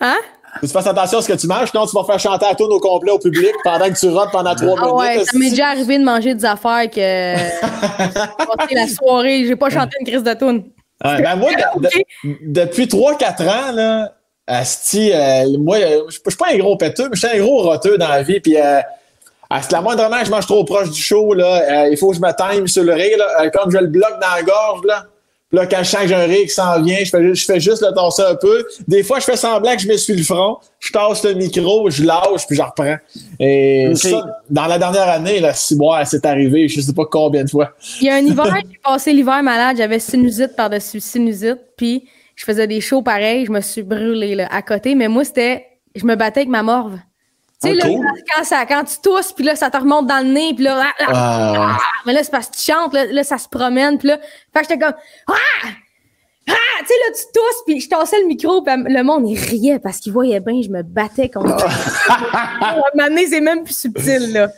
Hein? 0.00 0.16
Faut 0.54 0.60
que 0.60 0.66
tu 0.66 0.72
fasses 0.72 0.86
attention 0.86 1.18
à 1.18 1.22
ce 1.22 1.28
que 1.28 1.32
tu 1.38 1.46
manges, 1.46 1.70
sinon 1.70 1.86
tu 1.86 1.94
vas 1.94 2.04
faire 2.04 2.18
chanter 2.18 2.46
la 2.48 2.54
tune 2.54 2.66
au 2.70 2.80
complet 2.80 3.12
au 3.12 3.18
public 3.18 3.52
pendant 3.64 3.88
que 3.90 3.98
tu 3.98 4.08
rotes 4.08 4.30
pendant 4.32 4.54
trois 4.54 4.76
Ah 4.80 4.94
ouais, 4.94 5.10
minutes. 5.14 5.26
ça 5.30 5.38
m'est 5.38 5.50
déjà 5.50 5.68
arrivé 5.68 5.98
de 5.98 6.04
manger 6.04 6.34
des 6.34 6.44
affaires 6.44 6.88
que. 6.90 7.34
Passer 8.56 8.74
la 8.74 8.86
soirée, 8.88 9.44
j'ai 9.46 9.56
pas 9.56 9.70
chanté 9.70 9.96
une 10.00 10.06
crise 10.06 10.22
de 10.22 10.34
tune. 10.34 10.64
Ouais, 11.04 11.22
ben 11.22 11.36
moi, 11.36 11.50
de- 11.52 11.80
de- 11.80 11.86
Ok. 11.86 12.36
depuis 12.42 12.86
3-4 12.86 13.42
ans, 13.48 13.72
là, 13.72 14.12
Asti, 14.46 15.12
euh, 15.12 15.44
moi, 15.58 15.78
je 15.78 16.04
je 16.08 16.28
suis 16.28 16.36
pas 16.36 16.46
un 16.52 16.58
gros 16.58 16.76
péteux, 16.76 17.04
mais 17.10 17.16
je 17.16 17.26
suis 17.26 17.36
un 17.38 17.40
gros 17.42 17.62
roteux 17.62 17.98
dans 17.98 18.08
la 18.08 18.22
vie. 18.22 18.40
Puis, 18.40 18.56
euh, 18.58 18.80
Asti, 19.50 19.74
la 19.74 19.80
moindrement 19.80 20.20
que 20.20 20.26
je 20.26 20.30
mange 20.30 20.46
trop 20.46 20.64
proche 20.64 20.90
du 20.90 21.00
show, 21.00 21.34
là, 21.34 21.84
euh, 21.84 21.88
il 21.90 21.96
faut 21.96 22.10
que 22.10 22.16
je 22.16 22.20
me 22.20 22.30
time 22.36 22.68
sur 22.68 22.84
le 22.84 22.92
rire, 22.94 23.18
là, 23.18 23.42
euh, 23.42 23.50
comme 23.50 23.70
je 23.70 23.78
le 23.78 23.88
bloque 23.88 24.18
dans 24.20 24.34
la 24.36 24.42
gorge, 24.42 24.80
là. 24.86 25.06
Puis 25.50 25.58
là, 25.58 25.66
quand 25.66 25.78
je 25.82 25.88
sens 25.90 26.02
que 26.02 26.06
j'ai 26.06 26.14
un 26.14 26.26
rire 26.26 26.42
qui 26.44 26.50
s'en 26.50 26.80
vient, 26.80 26.98
je 27.02 27.10
fais, 27.10 27.20
juste- 27.24 27.40
je 27.42 27.52
fais 27.52 27.58
juste 27.58 27.82
le 27.82 27.92
tasser 27.92 28.22
un 28.22 28.36
peu. 28.36 28.64
Des 28.86 29.02
fois, 29.02 29.18
je 29.18 29.24
fais 29.24 29.36
semblant 29.36 29.74
que 29.74 29.82
je 29.82 29.88
me 29.88 29.96
suis 29.96 30.14
le 30.14 30.22
front. 30.22 30.58
Je 30.78 30.92
tasse 30.92 31.24
le 31.24 31.34
micro, 31.34 31.90
je 31.90 32.04
lâche, 32.04 32.46
puis 32.46 32.54
je 32.56 32.62
reprends. 32.62 32.94
Et 33.40 33.88
ça, 33.96 34.24
dans 34.48 34.66
la 34.66 34.78
dernière 34.78 35.08
année, 35.08 35.40
là, 35.40 35.52
si 35.52 35.74
moi, 35.74 36.04
c'est 36.04 36.24
arrivé, 36.24 36.68
je 36.68 36.80
sais 36.80 36.92
pas 36.92 37.04
combien 37.10 37.42
de 37.42 37.50
fois. 37.50 37.70
Il 38.00 38.06
y 38.06 38.10
a 38.10 38.14
un 38.14 38.18
hiver, 38.20 38.46
j'ai 38.70 38.78
passé 38.84 39.12
l'hiver 39.12 39.42
malade, 39.42 39.76
j'avais 39.76 39.98
sinusite 39.98 40.54
par-dessus 40.54 41.00
sinusite, 41.00 41.58
puis 41.76 42.04
je 42.36 42.44
faisais 42.44 42.68
des 42.68 42.80
shows 42.80 43.02
pareils, 43.02 43.44
je 43.46 43.50
me 43.50 43.60
suis 43.60 43.82
brûlée 43.82 44.36
là, 44.36 44.46
à 44.52 44.62
côté, 44.62 44.94
mais 44.94 45.08
moi, 45.08 45.24
c'était. 45.24 45.66
Je 45.96 46.04
me 46.04 46.14
battais 46.14 46.40
avec 46.42 46.48
ma 46.50 46.62
morve. 46.62 46.96
Tu 47.62 47.68
sais, 47.68 47.74
là, 47.74 47.84
quand, 48.34 48.44
ça, 48.44 48.64
quand 48.64 48.84
tu 48.84 48.96
tousses, 49.02 49.32
puis 49.32 49.44
là, 49.44 49.54
ça 49.54 49.70
te 49.70 49.76
remonte 49.76 50.06
dans 50.06 50.24
le 50.24 50.32
nez, 50.32 50.54
puis 50.54 50.64
là, 50.64 50.82
ah, 50.82 50.92
ah, 51.00 51.12
Ah, 51.12 51.76
ah, 51.78 51.78
mais 52.06 52.14
là, 52.14 52.22
c'est 52.24 52.30
parce 52.30 52.46
que 52.48 52.56
tu 52.56 52.62
chantes, 52.72 52.94
là, 52.94 53.04
là, 53.06 53.22
ça 53.22 53.36
se 53.36 53.48
promène, 53.48 53.98
puis 53.98 54.08
là, 54.08 54.18
fait 54.18 54.60
que 54.62 54.68
j'étais 54.70 54.78
comme, 54.78 54.94
ah! 55.28 55.34
Ah! 56.48 56.52
Tu 56.80 56.86
sais, 56.86 56.94
là, 56.94 57.14
tu 57.14 57.22
tousses, 57.34 57.62
puis 57.66 57.80
je 57.80 57.88
tassais 57.88 58.20
le 58.22 58.26
micro, 58.26 58.62
puis 58.62 58.74
le 58.76 59.02
monde, 59.02 59.28
il 59.28 59.38
riait 59.38 59.78
parce 59.78 59.98
qu'il 59.98 60.12
voyait 60.12 60.40
bien, 60.40 60.62
je 60.62 60.70
me 60.70 60.82
battais 60.82 61.28
contre. 61.28 61.66
À 62.08 62.70
un 62.70 62.74
moment 62.76 63.08
donné, 63.08 63.26
c'est 63.26 63.40
même 63.42 63.62
plus 63.62 63.76
subtil, 63.76 64.32
là. 64.32 64.48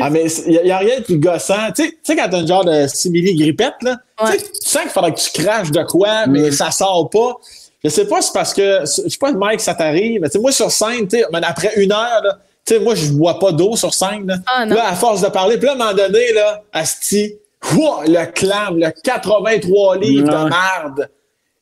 Ah, 0.00 0.08
mais 0.10 0.24
il 0.46 0.62
n'y 0.64 0.70
a, 0.70 0.78
rien 0.78 0.98
de 0.98 1.04
plus 1.04 1.18
gossant. 1.18 1.70
Tu 1.76 1.84
sais- 1.84 1.90
tu 1.90 1.98
sais, 2.02 2.16
quand 2.16 2.26
t'as 2.30 2.40
une 2.40 2.48
genre 2.48 2.64
de 2.64 2.86
simili-grippette, 2.88 3.74
là, 3.82 3.98
tu 4.18 4.26
sais, 4.26 4.32
Ouais. 4.32 4.38
tu 4.38 4.68
sens 4.70 4.82
qu'il 4.82 4.90
faudrait 4.90 5.12
que 5.14 5.20
tu 5.20 5.42
craches 5.42 5.70
de 5.70 5.82
quoi, 5.84 6.26
mais 6.26 6.50
ça 6.50 6.70
sort 6.70 7.08
pas. 7.10 7.36
Je 7.84 7.90
sais 7.90 8.06
pas, 8.06 8.22
c'est 8.22 8.32
parce 8.32 8.54
que, 8.54 8.80
je 8.80 8.86
sais 8.86 9.18
pas, 9.20 9.30
Mike, 9.32 9.60
ça 9.60 9.74
t'arrive, 9.74 10.20
mais 10.20 10.28
tu 10.28 10.32
sais, 10.32 10.38
moi, 10.38 10.52
sur 10.52 10.70
scène, 10.70 11.06
tu 11.06 11.18
sais, 11.18 11.24
mais 11.30 11.40
après 11.42 11.72
une 11.76 11.92
heure, 11.92 12.22
là, 12.24 12.38
tu 12.64 12.74
sais, 12.74 12.80
moi, 12.80 12.94
je 12.94 13.12
bois 13.12 13.38
pas 13.38 13.52
d'eau 13.52 13.76
sur 13.76 13.92
scène, 13.92 14.26
là. 14.26 14.36
Ah. 14.46 14.64
Là, 14.64 14.88
à 14.88 14.94
force 14.94 15.20
de 15.20 15.28
parler, 15.28 15.58
puis 15.58 15.66
là, 15.66 15.72
à 15.72 15.74
un 15.74 15.78
moment 15.78 15.92
donné, 15.92 16.32
là, 16.32 16.62
Asti, 16.72 17.34
ouah, 17.74 18.04
le 18.06 18.24
clam, 18.32 18.78
le 18.78 18.90
83 19.02 19.98
livres 19.98 20.28
de 20.28 20.48
merde, 20.48 21.10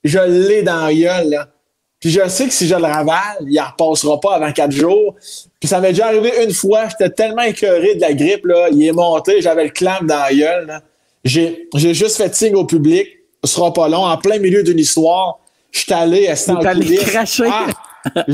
je 0.05 0.19
l'ai 0.21 0.63
dans 0.63 0.87
la 0.87 0.95
gueule, 0.95 1.31
là. 1.31 1.49
Puis 1.99 2.11
je 2.11 2.29
sais 2.29 2.47
que 2.47 2.53
si 2.53 2.67
je 2.67 2.75
le 2.75 2.83
ravale, 2.83 3.39
il 3.47 3.61
en 3.61 3.67
repassera 3.67 4.19
pas 4.19 4.35
avant 4.35 4.51
quatre 4.51 4.73
jours. 4.73 5.15
Puis 5.61 5.69
ça 5.69 5.79
m'est 5.81 5.91
déjà 5.91 6.09
arrivé 6.09 6.33
une 6.43 6.53
fois, 6.53 6.89
j'étais 6.89 7.11
tellement 7.11 7.43
écœuré 7.43 7.95
de 7.95 8.01
la 8.01 8.13
grippe, 8.13 8.45
là, 8.47 8.69
il 8.73 8.85
est 8.85 8.93
monté, 8.93 9.41
j'avais 9.41 9.65
le 9.65 9.71
clam 9.71 10.07
dans 10.07 10.19
la 10.19 10.35
gueule. 10.35 10.67
là. 10.67 10.83
J'ai, 11.25 11.69
j'ai 11.77 11.95
juste 11.95 12.17
fait 12.17 12.35
signe 12.35 12.57
au 12.57 12.65
public, 12.65 13.07
ce 13.45 13.53
sera 13.53 13.73
pas 13.73 13.89
long, 13.89 14.05
en 14.05 14.17
plein 14.19 14.39
milieu 14.39 14.65
d'une 14.65 14.81
histoire, 14.81 15.39
je 15.73 15.81
suis 15.81 15.93
allé, 15.93 16.29
assis 16.29 16.51
en 16.53 16.57
T'es 16.61 16.69
allé 16.69 16.97
cracher. 16.99 17.45
Ah! 17.51 17.67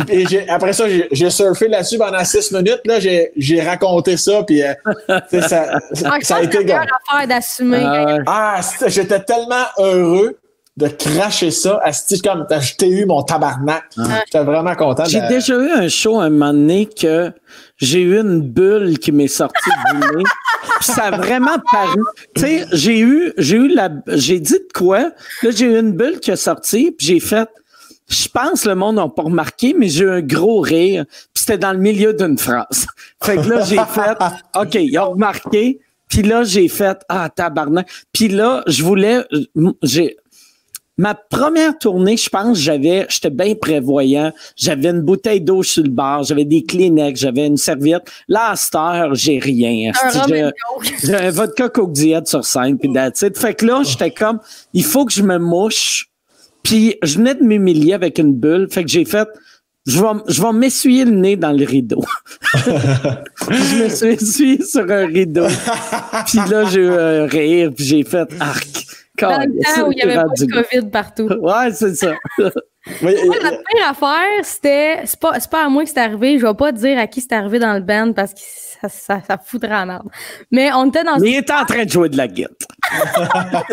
Et 0.09 0.27
j'ai- 0.27 0.49
après 0.49 0.73
ça, 0.73 0.89
j'ai, 0.89 1.09
j'ai 1.13 1.29
surfé 1.31 1.69
là-dessus 1.69 1.99
pendant 1.99 2.25
six 2.25 2.51
minutes, 2.53 2.81
là, 2.87 3.01
j'ai, 3.01 3.31
j'ai 3.37 3.61
raconté 3.61 4.17
ça, 4.17 4.43
puis 4.43 4.63
euh, 4.63 4.73
tu 5.31 5.41
sais, 5.41 5.49
ça, 5.49 5.67
Ah, 5.75 5.79
ça, 5.93 6.19
ça 6.23 6.37
a 6.37 6.43
été 6.43 6.59
affaire 6.73 7.29
d'assumer. 7.29 7.83
Ah. 7.85 8.17
Ah, 8.27 8.61
j'étais 8.87 9.21
tellement 9.21 9.65
heureux 9.79 10.39
de 10.79 10.89
cracher 10.89 11.51
ça. 11.51 11.81
Asti, 11.83 12.21
comme, 12.21 12.47
t'as- 12.49 12.87
eu 12.87 13.05
mon 13.05 13.23
tabarnak. 13.23 13.85
J'étais 14.27 14.45
vraiment 14.45 14.75
content. 14.77 15.05
J'ai 15.05 15.21
de- 15.21 15.29
déjà 15.29 15.55
eu 15.57 15.71
un 15.71 15.89
show 15.89 16.21
un 16.21 16.31
moment 16.31 16.53
donné 16.53 16.87
que 16.87 17.33
j'ai 17.77 18.01
eu 18.03 18.19
une 18.19 18.41
bulle 18.41 18.99
qui 18.99 19.11
m'est 19.13 19.27
sortie 19.29 19.71
du 19.93 19.99
nez. 20.17 20.25
Puis 20.81 20.93
ça 20.93 21.05
a 21.07 21.11
vraiment 21.17 21.59
paru. 21.73 22.01
Tu 22.35 22.43
sais, 22.43 22.67
j'ai 22.73 23.01
eu, 23.01 23.33
j'ai 23.39 23.57
eu 23.57 23.69
la, 23.69 23.91
j'ai 24.09 24.39
dit 24.39 24.53
de 24.55 24.69
quoi? 24.73 25.11
Là, 25.43 25.51
j'ai 25.51 25.67
eu 25.67 25.79
une 25.79 25.93
bulle 25.93 26.21
qui 26.21 26.31
est 26.31 26.37
sortie, 26.37 26.93
puis 26.97 27.07
j'ai 27.09 27.21
fait, 27.21 27.49
je 28.09 28.29
pense 28.29 28.63
que 28.63 28.69
le 28.69 28.75
monde 28.77 28.97
n'a 28.97 29.09
pas 29.09 29.23
remarqué, 29.25 29.75
mais 29.77 29.89
j'ai 29.89 30.05
eu 30.05 30.11
un 30.11 30.21
gros 30.23 30.61
rire. 30.61 31.05
Puis 31.35 31.43
c'était 31.45 31.59
dans 31.59 31.73
le 31.73 31.79
milieu 31.79 32.15
d'une 32.15 32.39
phrase. 32.39 32.87
Fait 33.23 33.37
que 33.37 33.49
là, 33.49 33.65
j'ai 33.65 33.77
fait, 33.77 34.17
OK, 34.57 34.75
ils 34.77 34.97
ont 34.99 35.11
remarqué. 35.11 35.81
Puis 36.09 36.23
là, 36.23 36.43
j'ai 36.43 36.69
fait, 36.69 36.99
ah, 37.11 37.29
tabarnak. 37.29 37.87
Puis 38.13 38.29
là, 38.29 38.63
je 38.67 38.83
voulais, 38.83 39.25
j'ai, 39.83 40.17
Ma 40.99 41.15
première 41.15 41.79
tournée, 41.79 42.17
je 42.17 42.29
pense, 42.29 42.59
j'avais, 42.59 43.07
j'étais 43.09 43.31
bien 43.31 43.55
prévoyant. 43.55 44.33
J'avais 44.57 44.89
une 44.89 45.03
bouteille 45.03 45.41
d'eau 45.41 45.63
sur 45.63 45.85
le 45.85 45.91
bar, 45.91 46.25
j'avais 46.25 46.45
des 46.45 46.65
Kleenex, 46.65 47.21
j'avais 47.21 47.47
une 47.47 47.57
serviette. 47.57 48.03
Là, 48.27 48.51
à 48.51 48.57
cette 48.57 48.75
heure, 48.75 49.15
j'ai 49.15 49.39
rien. 49.39 49.93
J'ai- 50.29 51.15
un 51.15 51.31
vodka 51.31 51.69
coke 51.69 51.93
diète 51.93 52.27
sur 52.27 52.45
scène, 52.45 52.79
puis 52.79 52.91
it. 52.91 53.39
Fait 53.39 53.55
que 53.55 53.65
là, 53.65 53.83
j'étais 53.85 54.11
comme, 54.11 54.41
il 54.75 54.85
faut 54.85 55.05
que 55.05 55.13
je 55.13 55.23
me 55.23 55.39
mouche. 55.39 56.09
Puis 56.65 56.97
je 57.03 57.19
venais 57.19 57.35
de 57.37 57.45
m'humilier 57.45 57.95
avec 57.95 58.19
une 58.19 58.35
bulle. 58.35 58.67
Fait 58.69 58.83
que 58.83 58.91
j'ai 58.91 59.05
fait, 59.05 59.29
je 59.87 60.01
vais, 60.01 60.09
je 60.27 60.43
vais 60.43 60.53
m'essuyer 60.53 61.05
le 61.05 61.13
nez 61.13 61.37
dans 61.37 61.53
le 61.53 61.65
rideau. 61.65 62.05
je 62.55 63.85
me 63.85 63.89
suis 63.89 64.07
essuyé 64.09 64.63
sur 64.65 64.91
un 64.91 65.07
rideau. 65.07 65.47
Puis 66.27 66.39
là, 66.51 66.65
j'ai 66.65 66.81
eu 66.81 66.91
un 66.91 67.27
rire, 67.27 67.71
puis 67.75 67.85
j'ai 67.85 68.03
fait, 68.03 68.29
arc. 68.41 68.85
Dans 69.21 69.39
le 69.39 69.75
temps 69.75 69.89
où 69.89 69.93
il 69.93 69.97
n'y 69.97 70.03
avait 70.03 70.17
pas 70.17 70.25
de 70.25 70.53
COVID 70.53 70.91
partout. 70.91 71.29
Ouais, 71.41 71.73
c'est 71.73 71.95
ça. 71.95 72.15
Moi, 73.03 73.13
la 73.13 73.51
pire 73.51 73.89
affaire, 73.89 74.45
c'était. 74.45 75.01
C'est 75.05 75.21
pas, 75.21 75.39
pas 75.51 75.67
à 75.67 75.69
moi 75.69 75.85
que 75.85 75.91
c'est 75.91 75.99
arrivé. 75.99 76.39
Je 76.39 76.47
vais 76.47 76.55
pas 76.55 76.73
dire 76.73 76.99
à 76.99 77.07
qui 77.07 77.21
c'est 77.21 77.33
arrivé 77.33 77.59
dans 77.59 77.75
le 77.75 77.81
band 77.81 78.13
parce 78.15 78.33
que 78.33 78.41
ça, 78.41 78.89
ça, 78.89 79.21
ça 79.27 79.39
foutrait 79.39 79.75
en 79.75 79.89
arbre. 79.89 80.11
Mais 80.51 80.73
on 80.73 80.89
était 80.89 81.05
dans. 81.05 81.19
Mais 81.19 81.33
il 81.33 81.37
était 81.37 81.53
en 81.53 81.65
train 81.65 81.85
de 81.85 81.91
jouer 81.91 82.09
de 82.09 82.17
la 82.17 82.29
guitare. 82.29 82.51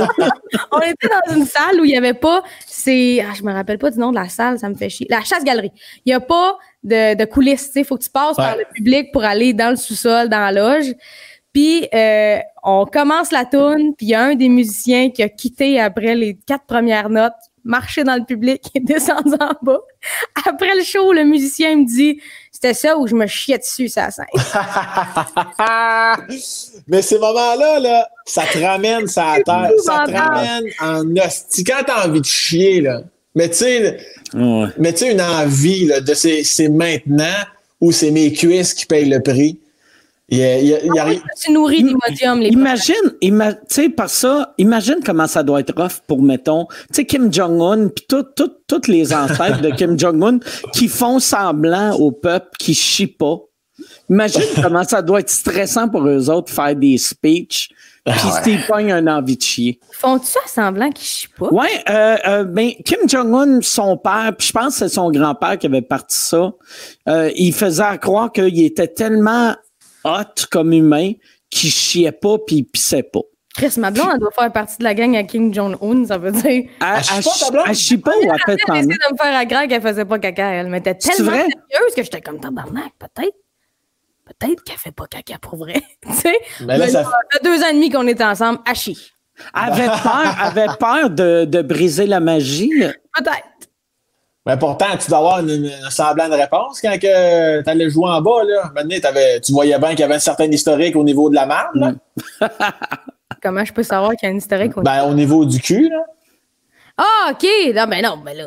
on 0.72 0.82
était 0.82 1.08
dans 1.08 1.36
une 1.36 1.46
salle 1.46 1.80
où 1.80 1.86
il 1.86 1.92
n'y 1.92 1.98
avait 1.98 2.14
pas. 2.14 2.44
C'est. 2.66 3.22
Ah, 3.22 3.34
je 3.38 3.44
me 3.44 3.54
rappelle 3.54 3.78
pas 3.78 3.90
du 3.90 4.00
nom 4.00 4.10
de 4.10 4.16
la 4.16 4.28
salle, 4.28 4.60
ça 4.60 4.68
me 4.68 4.76
fait 4.76 4.90
chier. 4.90 5.08
La 5.10 5.22
chasse-galerie. 5.22 5.72
Il 6.06 6.10
n'y 6.10 6.14
a 6.14 6.20
pas 6.20 6.58
de, 6.84 7.16
de 7.16 7.26
coulisses. 7.26 7.72
Il 7.76 7.86
faut 7.86 7.98
que 7.98 8.04
tu 8.04 8.10
passes 8.10 8.36
par 8.36 8.58
le 8.58 8.66
public 8.74 9.12
pour 9.14 9.24
aller 9.24 9.54
dans 9.54 9.70
le 9.70 9.78
sous-sol, 9.78 10.28
dans 10.28 10.40
la 10.40 10.52
loge. 10.52 10.94
Puis 11.56 11.88
euh, 11.94 12.38
on 12.64 12.86
commence 12.86 13.32
la 13.32 13.46
tune, 13.46 13.96
puis 13.96 14.08
il 14.08 14.10
y 14.10 14.14
a 14.14 14.24
un 14.24 14.36
des 14.36 14.50
musiciens 14.50 15.10
qui 15.10 15.24
a 15.24 15.30
quitté 15.30 15.80
après 15.80 16.14
les 16.14 16.38
quatre 16.46 16.66
premières 16.66 17.10
notes, 17.10 17.32
marché 17.64 18.04
dans 18.04 18.16
le 18.16 18.26
public 18.26 18.62
et 18.76 18.80
descendu 18.82 19.36
en 19.40 19.54
bas. 19.62 19.80
Après 20.46 20.76
le 20.76 20.84
show, 20.84 21.14
le 21.14 21.24
musicien 21.24 21.78
me 21.78 21.86
dit 21.86 22.20
c'était 22.52 22.74
ça 22.74 22.98
où 22.98 23.08
je 23.08 23.16
me 23.16 23.26
chiais 23.26 23.58
dessus, 23.58 23.88
ça 23.88 24.12
scène. 24.12 24.26
Mais 26.88 27.02
ces 27.02 27.20
moments-là, 27.20 27.80
là, 27.80 28.10
ça 28.26 28.44
te 28.52 28.58
ramène 28.58 29.08
ça 29.08 29.38
terre. 29.46 29.70
Ça 29.82 30.04
te 30.06 30.12
ramène 30.12 30.66
en 30.82 31.06
hostie. 31.26 31.64
Quand 31.64 31.84
t'as 31.88 32.06
envie 32.06 32.20
de 32.20 32.26
chier, 32.26 32.82
là. 32.82 33.02
Mais 33.34 33.50
tu 33.50 33.56
sais, 33.56 33.98
mais 34.34 34.94
tu 34.94 35.00
sais, 35.00 35.12
une 35.12 35.22
envie, 35.22 35.86
là, 35.86 36.02
de 36.02 36.14
c'est 36.14 36.70
maintenant 36.70 37.44
ou 37.80 37.94
c'est 37.94 38.12
mes 38.12 38.34
cuisses 38.34 38.74
qui 38.74 38.86
payent 38.86 39.10
le 39.10 39.22
prix. 39.22 39.58
Il 40.28 40.92
ah 40.98 41.10
Tu 41.40 41.52
nourris 41.52 41.84
d'imodium, 41.84 42.40
les 42.40 42.50
Imagine, 42.50 42.96
ima, 43.22 43.54
tu 43.54 43.62
sais, 43.70 43.90
par 43.90 44.10
ça, 44.10 44.54
imagine 44.58 44.98
comment 45.06 45.28
ça 45.28 45.44
doit 45.44 45.60
être 45.60 45.80
rough 45.80 46.02
pour, 46.08 46.22
mettons, 46.22 46.66
tu 46.66 46.76
sais, 46.94 47.06
Kim 47.06 47.32
Jong-un, 47.32 47.90
puis 47.90 48.08
toutes 48.08 48.88
les 48.88 49.14
ancêtres 49.14 49.62
de 49.62 49.70
Kim 49.70 50.00
Jong-un 50.00 50.40
qui 50.74 50.88
font 50.88 51.20
semblant 51.20 51.94
au 51.94 52.12
peuple 52.12 52.50
qui 52.58 52.74
chient 52.74 53.06
pas. 53.06 53.38
Imagine 54.10 54.42
comment 54.64 54.84
ça 54.84 55.04
doit 55.04 55.20
être 55.20 55.30
stressant 55.30 55.90
pour 55.90 56.08
eux 56.08 56.30
autres 56.30 56.48
de 56.48 56.56
faire 56.56 56.76
des 56.76 56.98
speeches, 56.98 57.70
puis 58.04 58.16
ah 58.16 58.42
s'ils 58.44 58.62
pognent 58.66 58.94
un 58.94 59.06
envie 59.06 59.38
de 59.38 59.44
chier. 59.44 59.80
Font-tu 59.92 60.26
ça 60.26 60.40
semblant 60.48 60.90
qu'ils 60.90 61.06
chient 61.06 61.30
pas? 61.38 61.50
Ouais, 61.50 61.84
euh, 61.90 62.18
euh, 62.28 62.44
ben, 62.46 62.72
Kim 62.84 63.08
Jong-un, 63.08 63.62
son 63.62 63.96
père, 63.98 64.34
puis 64.36 64.48
je 64.48 64.54
pense 64.54 64.74
que 64.74 64.80
c'est 64.80 64.94
son 64.94 65.12
grand-père 65.12 65.60
qui 65.60 65.68
avait 65.68 65.84
parti 65.84 66.18
ça, 66.18 66.52
euh, 67.10 67.32
il 67.36 67.54
faisait 67.54 67.98
croire 68.02 68.32
qu'il 68.32 68.64
était 68.64 68.88
tellement 68.88 69.56
hot 70.06 70.46
comme 70.52 70.72
humain 70.72 71.14
qui 71.50 71.70
chiait 71.70 72.12
pas 72.12 72.38
puis 72.46 72.64
pissait 72.64 73.04
pas. 73.04 73.22
Chris, 73.56 73.76
ma 73.78 73.90
blonde, 73.90 74.10
elle 74.14 74.20
doit 74.20 74.32
faire 74.32 74.52
partie 74.52 74.78
de 74.80 74.84
la 74.84 74.94
gang 74.94 75.16
à 75.16 75.24
King 75.24 75.54
Jong-un, 75.54 76.06
ça 76.06 76.18
veut 76.18 76.32
dire. 76.34 76.44
Elle, 76.44 76.68
elle, 76.82 77.76
chie 77.76 77.98
pas 77.98 78.12
ou 78.12 78.24
elle 78.24 78.40
fait 78.46 78.58
Elle 78.68 78.74
a 78.74 78.80
essayé 78.80 78.96
de 78.96 79.14
me 79.14 79.18
faire 79.18 79.38
à 79.38 79.46
qu'elle 79.46 79.82
faisait 79.82 80.04
pas 80.04 80.20
caca. 80.20 80.52
Elle 80.52 80.68
m'était 80.68 80.96
tellement 80.96 81.32
sérieuse 81.32 81.96
que 81.96 82.04
j'étais 82.04 82.20
comme 82.20 82.40
tabarnak, 82.42 82.92
peut-être. 83.00 83.38
Peut-être 84.26 84.62
qu'elle 84.64 84.78
fait 84.78 84.92
pas 84.92 85.08
caca 85.08 85.38
pour 85.40 85.56
vrai. 85.56 85.82
tu 86.06 86.14
sais? 86.14 86.36
Mais 86.62 86.78
là, 86.78 86.90
ça 86.90 87.10
fait 87.32 87.44
deux 87.44 87.62
ans 87.64 87.70
et 87.70 87.74
demi 87.74 87.90
qu'on 87.90 88.08
est 88.08 88.22
ensemble, 88.22 88.60
à 88.66 88.74
chier. 88.74 88.98
Elle 89.54 89.72
avait 89.72 89.88
peur, 89.88 90.36
avait 90.40 90.68
peur 90.78 91.10
de, 91.10 91.46
de 91.46 91.62
briser 91.62 92.08
la 92.08 92.20
magie. 92.20 92.72
Peut-être. 92.78 93.55
Mais 94.46 94.58
pourtant, 94.58 94.86
tu 95.00 95.10
dois 95.10 95.18
avoir 95.18 95.40
une, 95.40 95.72
semblant 95.90 96.30
de 96.30 96.36
réponse 96.36 96.80
quand 96.80 96.96
tu 97.00 97.08
allais 97.08 97.90
jouer 97.90 98.10
en 98.10 98.22
bas. 98.22 98.44
Là. 98.44 98.72
Maintenant, 98.76 99.10
tu 99.44 99.52
voyais 99.52 99.78
bien 99.80 99.90
qu'il 99.90 100.02
y 100.02 100.04
avait 100.04 100.16
un 100.16 100.20
certain 100.20 100.46
historique 100.46 100.96
au 100.96 101.04
niveau 101.04 101.30
de 101.30 101.36
la 101.36 101.46
marde. 101.48 101.98
Comment 103.42 103.66
je 103.66 103.74
peux 103.74 103.84
savoir 103.84 104.12
qu'il 104.12 104.30
y 104.30 104.32
a 104.32 104.36
un 104.36 104.38
historique 104.38 104.78
au 104.78 104.82
ben, 104.82 104.94
niveau? 104.94 105.12
au 105.12 105.14
niveau 105.14 105.46
du 105.46 105.60
cul. 105.60 105.90
Là. 105.90 106.04
Ah, 106.98 107.32
OK. 107.32 107.48
Non, 107.76 107.88
ben 107.88 108.04
non, 108.04 108.20
mais 108.24 108.36
là, 108.36 108.46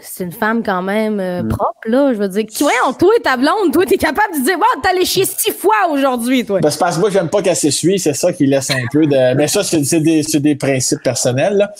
c'est 0.00 0.24
une 0.24 0.32
femme 0.32 0.62
quand 0.62 0.82
même 0.82 1.20
euh, 1.20 1.42
mm. 1.42 1.48
propre, 1.48 1.80
là. 1.86 2.12
Je 2.12 2.18
veux 2.18 2.28
dire, 2.28 2.44
tu 2.46 2.64
vois, 2.64 2.72
toi, 2.98 3.12
ta 3.22 3.36
blonde, 3.36 3.72
toi, 3.72 3.84
t'es 3.84 3.96
capable 3.96 4.34
de 4.34 4.44
dire, 4.44 4.56
wow, 4.56 4.80
t'as 4.82 4.90
allé 4.90 5.04
chier 5.04 5.24
six 5.24 5.52
fois 5.52 5.88
aujourd'hui, 5.90 6.44
toi. 6.44 6.60
Ben, 6.60 6.70
c'est 6.70 6.78
parce 6.78 6.96
que 6.96 7.00
moi, 7.00 7.10
j'aime 7.10 7.28
pas 7.28 7.42
qu'elle 7.42 7.56
s'essuie. 7.56 7.98
C'est 7.98 8.14
ça 8.14 8.32
qui 8.32 8.46
laisse 8.46 8.70
un 8.70 8.84
peu 8.92 9.06
de. 9.06 9.34
Mais 9.34 9.48
ça, 9.48 9.62
c'est 9.64 10.00
des, 10.00 10.22
des, 10.22 10.56
principes 10.56 11.02
personnels, 11.02 11.56
là. 11.56 11.72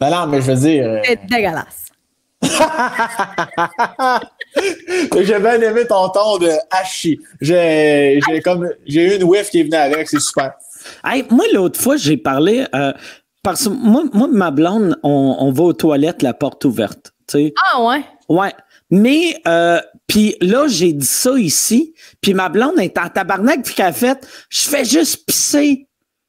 Ben 0.00 0.10
non, 0.10 0.26
mais 0.26 0.40
je 0.40 0.52
veux 0.52 0.58
dire. 0.58 0.86
Euh, 0.86 1.00
c'est 1.04 1.26
dégueulasse. 1.26 1.85
J'ai 5.22 5.38
bien 5.38 5.60
aimé 5.60 5.86
ton 5.88 6.08
ton 6.10 6.38
de 6.38 6.50
hachi. 6.70 7.18
J'ai, 7.40 8.20
j'ai 8.28 8.40
comme 8.40 8.70
j'ai 8.86 9.14
eu 9.14 9.16
une 9.16 9.24
whiff 9.24 9.50
qui 9.50 9.60
est 9.60 9.64
venue 9.64 9.76
avec, 9.76 10.08
c'est 10.08 10.20
super. 10.20 10.52
moi, 11.30 11.44
l'autre 11.52 11.80
fois, 11.80 11.96
j'ai 11.96 12.16
parlé 12.16 12.66
euh, 12.74 12.92
parce 13.42 13.64
que 13.64 13.70
moi, 13.70 14.04
moi, 14.12 14.28
ma 14.30 14.50
blonde, 14.50 14.98
on, 15.02 15.52
va 15.52 15.64
aux 15.64 15.72
toilettes 15.72 16.22
la 16.22 16.34
porte 16.34 16.64
ouverte. 16.64 17.12
Ah 17.72 17.82
ouais? 17.82 18.04
Ouais. 18.28 18.52
Mais 18.90 19.36
euh, 19.48 19.80
puis 20.06 20.36
là, 20.40 20.68
j'ai 20.68 20.92
dit 20.92 21.06
ça 21.06 21.32
ici, 21.36 21.94
puis 22.20 22.34
ma 22.34 22.48
blonde 22.48 22.78
est 22.78 22.96
en 22.98 23.08
tabarnak 23.08 23.62
puis 23.64 23.74
qu'elle 23.74 23.92
fait 23.92 24.26
je 24.48 24.68
fais 24.68 24.84
juste 24.84 25.26
pisser 25.26 25.88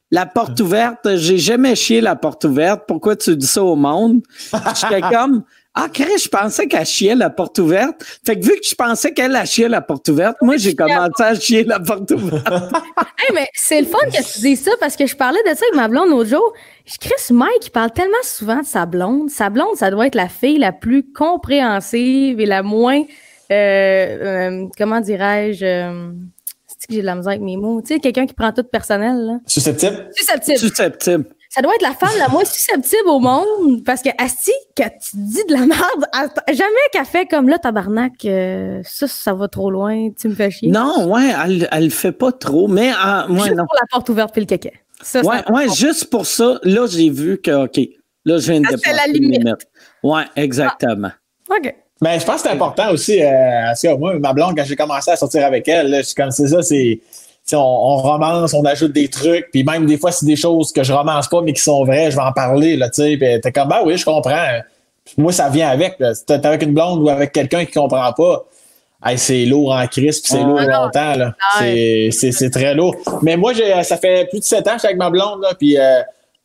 la 0.10 0.26
porte 0.26 0.60
ouverte, 0.60 1.18
j'ai 1.18 1.38
jamais 1.38 1.76
chié 1.76 2.02
la 2.02 2.16
porte 2.16 2.46
ouverte. 2.46 2.84
Pourquoi 2.88 3.16
tu 3.16 3.36
dis 3.36 3.48
ça 3.48 3.64
au 3.64 3.76
monde? 3.76 4.22
J'étais 4.52 5.02
comme 5.14 5.44
ah, 5.80 5.90
Chris, 5.94 6.24
je 6.24 6.28
pensais 6.28 6.68
qu'elle 6.68 6.88
chiait 6.88 7.14
la 7.14 7.30
porte 7.30 7.60
ouverte. 7.60 8.04
Fait 8.26 8.36
que 8.40 8.44
vu 8.44 8.54
que 8.54 8.68
je 8.68 8.74
pensais 8.74 9.14
qu'elle 9.14 9.36
a 9.36 9.46
chié 9.46 9.68
la 9.68 9.80
porte 9.80 10.08
ouverte, 10.10 10.36
moi, 10.42 10.58
j'ai 10.58 10.74
commencé 10.76 11.22
à 11.22 11.36
chier 11.36 11.66
la 11.66 11.80
porte 11.80 12.10
ouverte. 12.10 12.48
hey, 12.52 13.36
mais 13.36 13.48
c'est 13.54 13.82
le 13.82 13.86
fun 13.86 14.00
que 14.08 14.34
tu 14.34 14.40
dises 14.40 14.64
ça 14.64 14.72
parce 14.80 14.96
que 14.96 15.06
je 15.06 15.16
parlais 15.16 15.40
de 15.44 15.56
ça 15.56 15.66
avec 15.70 15.76
ma 15.76 15.88
blonde 15.88 16.10
l'autre 16.10 16.32
jour. 16.32 16.54
Chris 17.00 17.32
Mike, 17.32 17.68
il 17.68 17.70
parle 17.70 17.92
tellement 17.92 18.16
souvent 18.24 18.62
de 18.62 18.66
sa 18.66 18.88
blonde. 18.88 19.30
Sa 19.30 19.52
blonde, 19.52 19.76
ça 19.76 19.92
doit 19.92 20.08
être 20.08 20.16
la 20.16 20.30
fille 20.30 20.58
la 20.58 20.72
plus 20.72 21.12
compréhensive 21.14 22.40
et 22.40 22.46
la 22.48 22.64
moins, 22.64 23.04
euh, 23.52 23.54
euh, 23.54 24.66
comment 24.80 25.00
dirais-je, 25.00 25.64
euh, 25.64 26.12
c'est 26.66 26.88
que 26.88 26.94
j'ai 26.96 27.02
de 27.02 27.06
la 27.06 27.14
misère 27.14 27.34
avec 27.34 27.44
mes 27.44 27.56
mots? 27.56 27.82
Tu 27.82 27.94
sais, 27.94 28.00
quelqu'un 28.00 28.26
qui 28.26 28.34
prend 28.34 28.52
tout 28.52 28.64
personnel, 28.64 29.18
là. 29.18 29.40
Susceptible? 29.46 30.10
Susceptible. 30.16 30.58
Susceptible 30.58 31.26
ça 31.58 31.64
doit 31.64 31.74
être 31.74 31.82
la 31.82 31.94
femme 31.94 32.16
la 32.20 32.28
moins 32.28 32.46
susceptible 32.46 33.08
au 33.08 33.20
monde 33.20 33.84
parce 33.84 34.04
que 34.04 34.10
Asti, 34.20 34.52
quand 34.78 34.90
tu 35.02 35.18
dis 35.18 35.44
de 35.50 35.54
la 35.54 35.66
merde, 35.66 36.06
jamais 36.50 36.70
qu'elle 36.94 37.06
fait 37.06 37.26
comme 37.26 37.50
là, 37.50 37.58
tabarnak, 37.58 38.14
euh, 38.26 38.82
ça, 38.84 39.08
ça 39.08 39.34
va 39.34 39.48
trop 39.48 39.72
loin, 39.72 40.10
tu 40.12 40.30
me 40.30 40.36
fais 40.36 40.52
chier. 40.52 40.70
Non, 40.70 41.12
ouais, 41.12 41.34
elle, 41.44 41.68
elle 41.72 41.90
fait 41.90 42.12
pas 42.12 42.32
trop, 42.32 42.68
mais 42.68 42.92
euh, 42.92 43.28
moi, 43.28 43.48
juste 43.48 43.58
pour 43.58 43.76
la 43.76 43.88
porte 43.90 44.08
ouverte 44.10 44.34
puis 44.34 44.42
le 44.42 44.46
caca. 44.46 44.70
Ça, 45.02 45.22
ouais, 45.22 45.52
ouais, 45.52 45.68
juste 45.76 46.12
pour 46.12 46.28
ça, 46.28 46.60
là, 46.62 46.86
j'ai 46.86 47.10
vu 47.10 47.42
que, 47.42 47.66
OK, 47.66 47.80
là, 48.26 48.38
je 48.38 48.52
viens 48.52 48.62
de 48.62 48.68
dépasser 48.68 48.96
la 48.96 49.12
limite. 49.12 49.68
Ouais, 50.04 50.26
exactement. 50.36 51.12
Ah, 51.50 51.56
OK. 51.58 51.76
Mais 52.02 52.20
je 52.20 52.26
pense 52.26 52.44
que 52.44 52.50
c'est 52.50 52.54
important 52.54 52.92
aussi, 52.92 53.24
euh, 53.24 53.98
moi, 53.98 54.20
ma 54.20 54.32
blonde, 54.34 54.56
quand 54.56 54.64
j'ai 54.64 54.76
commencé 54.76 55.10
à 55.10 55.16
sortir 55.16 55.44
avec 55.44 55.68
elle, 55.68 55.90
là, 55.90 56.02
je 56.02 56.08
suis 56.08 56.16
comme, 56.16 56.30
c'est 56.30 56.50
ça, 56.50 56.62
c'est 56.62 57.00
on, 57.54 57.58
on, 57.58 57.98
romance, 57.98 58.54
on 58.54 58.64
ajoute 58.66 58.92
des 58.92 59.08
trucs, 59.08 59.50
puis 59.52 59.64
même 59.64 59.86
des 59.86 59.98
fois, 59.98 60.12
c'est 60.12 60.26
des 60.26 60.36
choses 60.36 60.72
que 60.72 60.84
je 60.84 60.94
romance 60.94 61.28
pas, 61.28 61.42
mais 61.42 61.54
qui 61.54 61.62
sont 61.62 61.84
vraies, 61.86 62.12
je 62.12 62.16
vais 62.16 62.24
en 62.24 62.34
parler, 62.34 62.76
là, 62.76 62.90
tu 62.90 63.02
sais. 63.02 63.18
Puis 63.18 63.42
t'es 63.42 63.52
comme, 63.52 63.70
bah 63.70 63.82
oui, 63.86 63.98
je 63.98 64.06
comprends. 64.06 64.46
Moi, 65.18 65.32
ça 65.32 65.50
vient 65.50 65.70
avec. 65.70 65.96
Si 66.14 66.26
t'es 66.26 66.46
avec 66.46 66.64
une 66.64 66.74
blonde 66.74 67.02
ou 67.02 67.10
avec 67.10 67.32
quelqu'un 67.32 67.66
qui 67.66 67.74
comprend 67.74 68.12
pas, 68.14 68.46
c'est 69.16 69.46
lourd 69.46 69.72
en 69.72 69.88
crise, 69.88 70.20
puis 70.20 70.32
c'est 70.32 70.44
lourd 70.44 70.60
longtemps, 70.60 71.16
là. 71.16 71.34
C'est 71.60 72.50
très 72.52 72.74
lourd. 72.74 72.96
Mais 73.22 73.38
moi, 73.38 73.54
j'ai 73.54 73.84
ça 73.84 73.98
fait 73.98 74.28
plus 74.30 74.40
de 74.40 74.46
sept 74.46 74.68
ans 74.68 74.72
que 74.72 74.78
je 74.78 74.80
suis 74.80 74.88
avec 74.88 74.98
ma 74.98 75.10
blonde, 75.10 75.42
là, 75.42 75.54
puis 75.58 75.78
euh, 75.78 76.02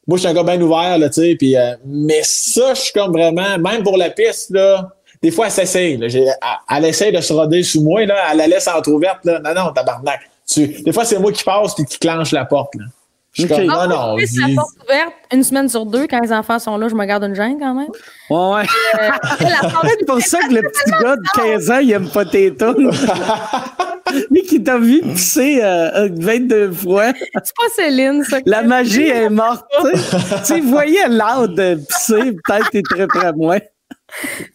moi, 0.07 0.19
je 0.19 0.23
suis 0.23 0.29
un 0.29 0.35
gars 0.35 0.43
bien 0.43 0.61
ouvert, 0.61 0.99
là, 0.99 1.09
tu 1.09 1.21
sais, 1.21 1.37
puis... 1.37 1.57
Euh, 1.57 1.75
mais 1.85 2.21
ça, 2.23 2.75
je 2.75 2.81
suis 2.81 2.93
comme 2.93 3.13
vraiment... 3.13 3.59
Même 3.59 3.83
pour 3.83 3.97
la 3.97 4.11
piste, 4.11 4.51
là 4.51 4.89
des 5.23 5.31
fois, 5.31 5.47
elle 5.47 5.53
s'essaye. 5.53 6.01
Elle, 6.03 6.37
elle 6.69 6.85
essaye 6.85 7.13
de 7.13 7.21
se 7.21 7.33
roder 7.33 7.63
sous 7.63 7.83
moi. 7.83 8.05
Là, 8.05 8.17
elle 8.33 8.39
la 8.39 8.47
laisse 8.49 8.67
entrouverte. 8.67 9.25
Là. 9.25 9.39
Non, 9.39 9.55
non, 9.55 9.73
tabarnak. 9.73 10.21
Des 10.57 10.93
fois, 10.93 11.05
c'est 11.05 11.19
moi 11.19 11.33
qui 11.33 11.45
passe 11.45 11.79
et 11.79 11.85
qui 11.85 11.99
clenche 11.99 12.33
la 12.33 12.45
porte. 12.45 12.75
Là. 12.75 12.85
Je 13.33 13.43
suis 13.43 13.49
comme, 13.49 13.65
non, 13.65 13.89
non. 13.89 14.17
la 14.17 14.55
porte 14.55 14.75
ouverte 14.85 15.15
une 15.33 15.43
semaine 15.43 15.67
sur 15.67 15.87
deux, 15.87 16.07
quand 16.07 16.21
les 16.21 16.33
enfants 16.33 16.59
sont 16.59 16.77
là, 16.77 16.89
je 16.89 16.95
me 16.95 17.05
garde 17.07 17.25
une 17.25 17.35
gêne 17.35 17.59
quand 17.59 17.73
même. 17.73 17.89
Ouais, 18.29 18.55
ouais. 18.55 18.67
Euh, 19.01 19.11
c'est 19.99 20.07
pour 20.07 20.21
ça 20.21 20.39
que 20.41 20.53
le 20.53 20.61
petit 20.61 20.91
gars 20.91 21.17
de 21.17 21.57
15 21.57 21.71
ans, 21.71 21.79
il 21.79 21.93
aime 21.93 22.11
pas 22.11 22.27
tes 22.27 22.55
tunes. 22.55 22.91
Lui 24.31 24.43
qui 24.43 24.63
t'a 24.63 24.77
vu 24.77 25.01
pisser 25.01 25.61
euh, 25.63 26.11
22 26.13 26.73
fois. 26.73 27.13
C'est 27.43 27.57
pas 27.57 27.69
Céline, 27.75 28.23
ça. 28.23 28.41
La 28.45 28.63
magie 28.63 29.09
est 29.09 29.31
morte. 29.31 29.65
tu 30.47 30.61
voyais 30.61 31.09
l'art 31.09 31.49
de 31.49 31.77
pisser, 31.77 32.33
peut-être 32.45 32.69
t'es 32.71 32.83
très 32.83 33.07
près 33.07 33.29
à 33.29 33.33
moi. 33.33 33.57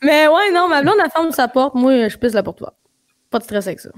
Mais 0.04 0.28
ouais, 0.28 0.52
non, 0.54 0.68
ma 0.68 0.84
blonde, 0.84 1.00
a 1.04 1.10
ferme 1.10 1.32
sa 1.32 1.48
porte. 1.48 1.74
Moi, 1.74 2.10
je 2.10 2.18
pisse 2.18 2.34
la 2.34 2.44
porte 2.44 2.62
ouverte. 2.62 2.76
Pas 3.38 3.40
de 3.40 3.44
stress 3.44 3.68
avec 3.68 3.80
ça. 3.80 3.90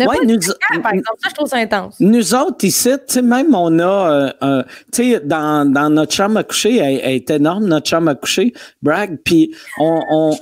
Ouais, 0.00 0.16
nous, 0.26 0.38
par 0.82 0.92
exemple, 0.92 1.18
ça, 1.22 1.28
je 1.28 1.34
trouve 1.34 1.48
ça 1.48 1.58
intense. 1.58 2.00
Nous 2.00 2.34
autres, 2.34 2.64
ici, 2.64 2.90
tu 3.06 3.14
sais, 3.14 3.22
même 3.22 3.54
on 3.54 3.78
a, 3.78 4.32
euh, 4.42 4.62
tu 4.92 5.12
sais, 5.12 5.20
dans, 5.20 5.70
dans 5.70 5.88
notre 5.88 6.12
chambre 6.12 6.38
à 6.38 6.42
coucher, 6.42 6.78
elle, 6.78 7.14
est 7.14 7.30
énorme, 7.30 7.66
notre 7.66 7.88
chambre 7.88 8.10
à 8.10 8.16
coucher, 8.16 8.52
brag, 8.82 9.18
puis 9.24 9.54
on, 9.78 10.36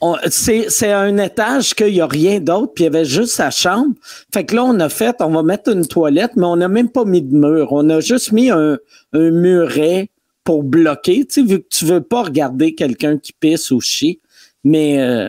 on, 0.00 0.16
c'est 0.30 0.92
un 0.92 1.18
étage 1.18 1.74
qu'il 1.74 1.92
n'y 1.92 2.00
a 2.00 2.06
rien 2.06 2.40
d'autre, 2.40 2.72
puis 2.74 2.84
il 2.84 2.86
y 2.86 2.88
avait 2.88 3.04
juste 3.04 3.34
sa 3.34 3.50
chambre. 3.50 3.94
Fait 4.32 4.46
que 4.46 4.56
là, 4.56 4.64
on 4.64 4.80
a 4.80 4.88
fait, 4.88 5.16
on 5.20 5.30
va 5.30 5.42
mettre 5.42 5.70
une 5.70 5.86
toilette, 5.86 6.32
mais 6.36 6.46
on 6.46 6.56
n'a 6.56 6.68
même 6.68 6.88
pas 6.88 7.04
mis 7.04 7.20
de 7.20 7.34
mur. 7.34 7.68
On 7.72 7.90
a 7.90 8.00
juste 8.00 8.32
mis 8.32 8.50
un, 8.50 8.78
un 9.12 9.30
muret 9.30 10.08
pour 10.42 10.62
bloquer, 10.62 11.26
tu 11.26 11.34
sais, 11.34 11.42
vu 11.42 11.60
que 11.60 11.68
tu 11.68 11.84
veux 11.84 12.00
pas 12.00 12.22
regarder 12.22 12.74
quelqu'un 12.74 13.18
qui 13.18 13.34
pisse 13.34 13.70
ou 13.70 13.80
chie. 13.80 14.20
Mais 14.64 15.00
euh, 15.00 15.28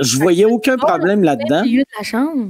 je 0.00 0.16
voyais 0.18 0.44
aucun 0.44 0.76
problème 0.76 1.22
là-dedans. 1.22 1.60
Au 1.60 1.64
milieu 1.64 1.82
de 1.82 1.98
la 1.98 2.04
chambre? 2.04 2.48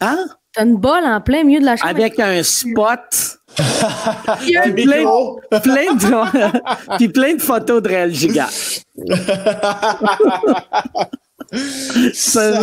Hein? 0.00 0.26
T'as 0.52 0.64
une 0.64 0.76
bolle 0.76 1.04
en 1.04 1.20
plein 1.20 1.44
milieu 1.44 1.60
de 1.60 1.64
la 1.64 1.76
chambre? 1.76 1.90
Avec 1.90 2.18
un 2.18 2.42
spot. 2.42 3.38
Il 4.42 4.50
y 4.50 4.56
a 4.56 4.64
un 4.64 4.72
plein, 4.72 5.04
plein 5.60 5.94
de, 5.94 6.96
puis 6.96 7.08
plein 7.08 7.34
de 7.34 7.42
photos 7.42 7.82
de 7.82 7.88
Réal 7.88 8.12
Giga. 8.12 8.48
C'est 12.12 12.54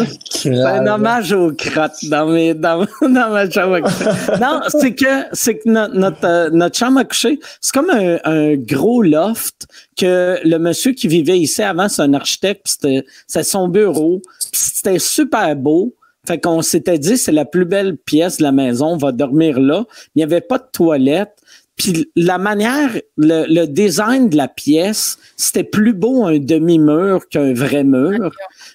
un 0.46 0.88
hommage 0.88 1.34
aux 1.34 1.52
crottes 1.52 2.04
dans, 2.04 2.28
mes, 2.28 2.54
dans, 2.54 2.86
dans 3.02 3.30
ma 3.32 3.50
chambre 3.50 3.76
à 3.76 3.82
coucher. 3.82 4.06
Non, 4.40 4.62
c'est 4.70 4.96
que, 4.96 5.26
c'est 5.34 5.58
que 5.58 5.70
notre, 5.70 5.96
notre, 5.96 6.26
euh, 6.26 6.50
notre 6.52 6.78
chambre 6.78 7.00
à 7.00 7.06
coucher, 7.06 7.40
c'est 7.60 7.74
comme 7.74 7.90
un, 7.90 8.18
un 8.24 8.56
gros 8.56 9.02
loft 9.02 9.68
que 9.98 10.40
le 10.44 10.58
monsieur 10.58 10.94
qui 10.94 11.08
vivait 11.08 11.40
ici 11.40 11.62
avant, 11.62 11.90
c'est 11.90 12.02
un 12.02 12.14
architecte, 12.14 12.88
c'est 13.28 13.44
son 13.44 13.68
bureau, 13.68 14.22
c'était 14.52 15.00
super 15.00 15.56
beau. 15.56 15.94
Fait 16.26 16.40
qu'on 16.40 16.62
s'était 16.62 17.00
dit, 17.00 17.18
c'est 17.18 17.32
la 17.32 17.46
plus 17.46 17.64
belle 17.64 17.96
pièce 17.96 18.40
de 18.40 18.44
la 18.44 18.52
maison, 18.52 18.88
on 18.88 18.98
va 18.98 19.14
dormir 19.14 19.62
là. 19.62 19.86
Il 20.14 20.20
n'y 20.20 20.24
avait 20.24 20.42
pas 20.42 20.58
de 20.58 20.66
toilette. 20.74 21.38
Puis 21.78 22.10
la 22.16 22.38
manière, 22.38 22.90
le, 23.18 23.46
le 23.48 23.66
design 23.66 24.30
de 24.30 24.38
la 24.38 24.48
pièce, 24.48 25.18
c'était 25.36 25.64
plus 25.64 25.94
beau 25.94 26.26
un 26.26 26.40
demi-mur 26.40 27.28
qu'un 27.30 27.54
vrai 27.54 27.84
mur. 27.84 28.32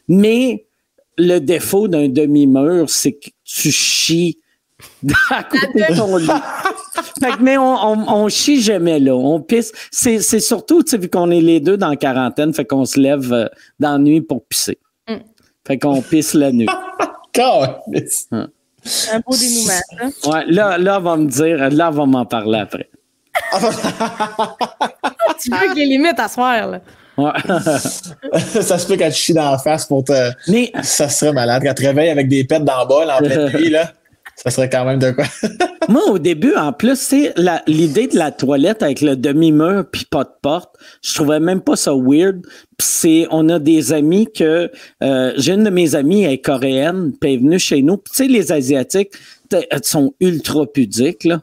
Mais 0.08 0.64
le 1.18 1.38
défaut 1.38 1.88
d'un 1.88 2.08
demi-mur, 2.08 2.88
c'est 2.88 3.12
que 3.12 3.28
tu 3.44 3.70
chies 3.70 4.38
à 5.30 5.42
côté 5.50 5.66
de 5.66 5.96
ton 5.96 6.16
lit. 6.16 6.26
fait 7.20 7.32
que, 7.32 7.42
mais 7.42 7.58
on, 7.58 7.74
on, 7.74 8.08
on 8.08 8.28
chie 8.28 8.60
jamais 8.60 8.98
là. 8.98 9.14
On 9.14 9.40
pisse. 9.40 9.72
C'est, 9.90 10.20
c'est 10.20 10.40
surtout, 10.40 10.82
tu 10.82 10.90
sais, 10.90 10.98
vu 10.98 11.08
qu'on 11.08 11.30
est 11.30 11.40
les 11.40 11.60
deux 11.60 11.76
dans 11.76 11.90
la 11.90 11.96
quarantaine, 11.96 12.52
fait 12.54 12.64
qu'on 12.64 12.84
se 12.84 12.98
lève 12.98 13.32
euh, 13.32 13.46
dans 13.80 13.92
la 13.92 13.98
nuit 13.98 14.20
pour 14.20 14.44
pisser. 14.44 14.78
Mm. 15.08 15.14
Fait 15.66 15.78
qu'on 15.78 16.00
pisse 16.02 16.34
la 16.34 16.52
nuit. 16.52 16.68
Câlisse. 17.32 18.28
un 18.30 19.20
beau 19.20 19.34
dénouement, 19.36 20.12
ça. 20.20 20.30
Ouais, 20.30 20.44
là, 20.48 20.78
là, 20.78 20.98
on 20.98 21.02
va 21.02 21.16
me 21.16 21.26
dire, 21.26 21.70
là, 21.70 21.88
on 21.88 21.92
va 21.92 22.06
m'en 22.06 22.26
parler 22.26 22.58
après. 22.58 22.90
Tu 25.40 25.50
veux 25.50 25.72
qu'il 25.72 25.78
y 25.78 25.82
ait 25.82 25.86
limite 25.98 26.18
à 26.18 26.28
soir, 26.28 26.68
là? 26.68 26.80
Ouais. 27.16 27.30
ça 28.62 28.78
se 28.78 28.86
peut 28.86 28.96
quand 28.96 29.08
tu 29.08 29.14
chies 29.16 29.34
dans 29.34 29.50
la 29.50 29.58
face 29.58 29.86
pour 29.86 30.04
te. 30.04 30.30
mais 30.48 30.72
Ça 30.82 31.08
serait 31.08 31.32
malade. 31.32 31.62
Quand 31.64 31.74
tu 31.74 31.82
te 31.82 31.88
réveilles 31.88 32.10
avec 32.10 32.28
des 32.28 32.44
pets 32.44 32.64
dans 32.64 32.80
le 32.82 32.86
bol 32.88 33.10
en 33.10 33.18
pleine 33.18 33.52
nuit, 33.52 33.68
là, 33.70 33.92
ça 34.36 34.50
serait 34.50 34.70
quand 34.70 34.84
même 34.84 34.98
de 34.98 35.10
quoi. 35.10 35.24
Moi, 35.88 36.02
au 36.08 36.18
début, 36.18 36.54
en 36.54 36.72
plus, 36.72 36.98
c'est 36.98 37.32
la- 37.36 37.62
l'idée 37.66 38.06
de 38.06 38.16
la 38.16 38.30
toilette 38.30 38.82
avec 38.82 39.00
le 39.02 39.16
demi-mur 39.16 39.84
puis 39.90 40.04
pas 40.06 40.24
de 40.24 40.30
porte. 40.40 40.74
Je 41.02 41.14
trouvais 41.14 41.40
même 41.40 41.60
pas 41.60 41.76
ça 41.76 41.92
weird. 41.94 42.40
Puis 42.78 42.88
c'est, 42.88 43.26
on 43.30 43.48
a 43.48 43.58
des 43.58 43.92
amis 43.92 44.28
que 44.32 44.70
euh, 45.02 45.32
j'ai 45.36 45.52
une 45.52 45.64
de 45.64 45.70
mes 45.70 45.94
amies 45.94 46.22
elle 46.22 46.32
est 46.32 46.38
coréenne, 46.38 47.12
puis 47.20 47.30
elle 47.32 47.36
est 47.36 47.42
venue 47.42 47.58
chez 47.58 47.82
nous. 47.82 47.96
Puis 47.98 48.12
tu 48.12 48.16
sais, 48.24 48.28
les 48.28 48.52
asiatiques, 48.52 49.12
sont 49.82 50.14
ultra 50.20 50.64
pudiques 50.66 51.24
là. 51.24 51.40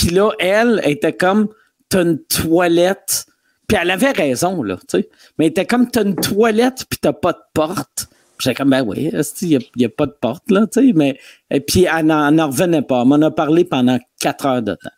Puis 0.00 0.08
là, 0.08 0.30
elle 0.38 0.80
était 0.84 1.12
comme, 1.12 1.48
t'as 1.90 2.04
une 2.04 2.24
toilette. 2.24 3.26
Puis 3.68 3.76
elle 3.78 3.90
avait 3.90 4.12
raison 4.12 4.62
là, 4.62 4.76
tu 4.76 4.98
sais. 4.98 5.10
Mais 5.36 5.44
elle 5.44 5.50
était 5.50 5.66
comme, 5.66 5.90
t'as 5.90 6.04
une 6.04 6.16
toilette 6.16 6.86
puis 6.88 6.98
t'as 6.98 7.12
pas 7.12 7.34
de 7.34 7.42
porte. 7.52 8.06
J'étais 8.38 8.54
comme, 8.54 8.70
ben 8.70 8.82
oui, 8.82 9.10
il 9.12 9.48
n'y 9.48 9.56
a, 9.56 9.58
y 9.76 9.84
a 9.84 9.88
pas 9.90 10.06
de 10.06 10.16
porte, 10.18 10.50
là, 10.50 10.66
tu 10.72 10.80
sais, 10.80 10.92
mais, 10.94 11.18
et 11.50 11.60
puis 11.60 11.84
elle 11.84 12.06
n'en 12.06 12.32
elle 12.32 12.40
revenait 12.40 12.80
pas. 12.80 13.02
Elle 13.02 13.08
m'en 13.08 13.16
a 13.16 13.30
parlé 13.30 13.66
pendant 13.66 13.98
quatre 14.18 14.46
heures 14.46 14.62
de 14.62 14.74
temps. 14.74 14.88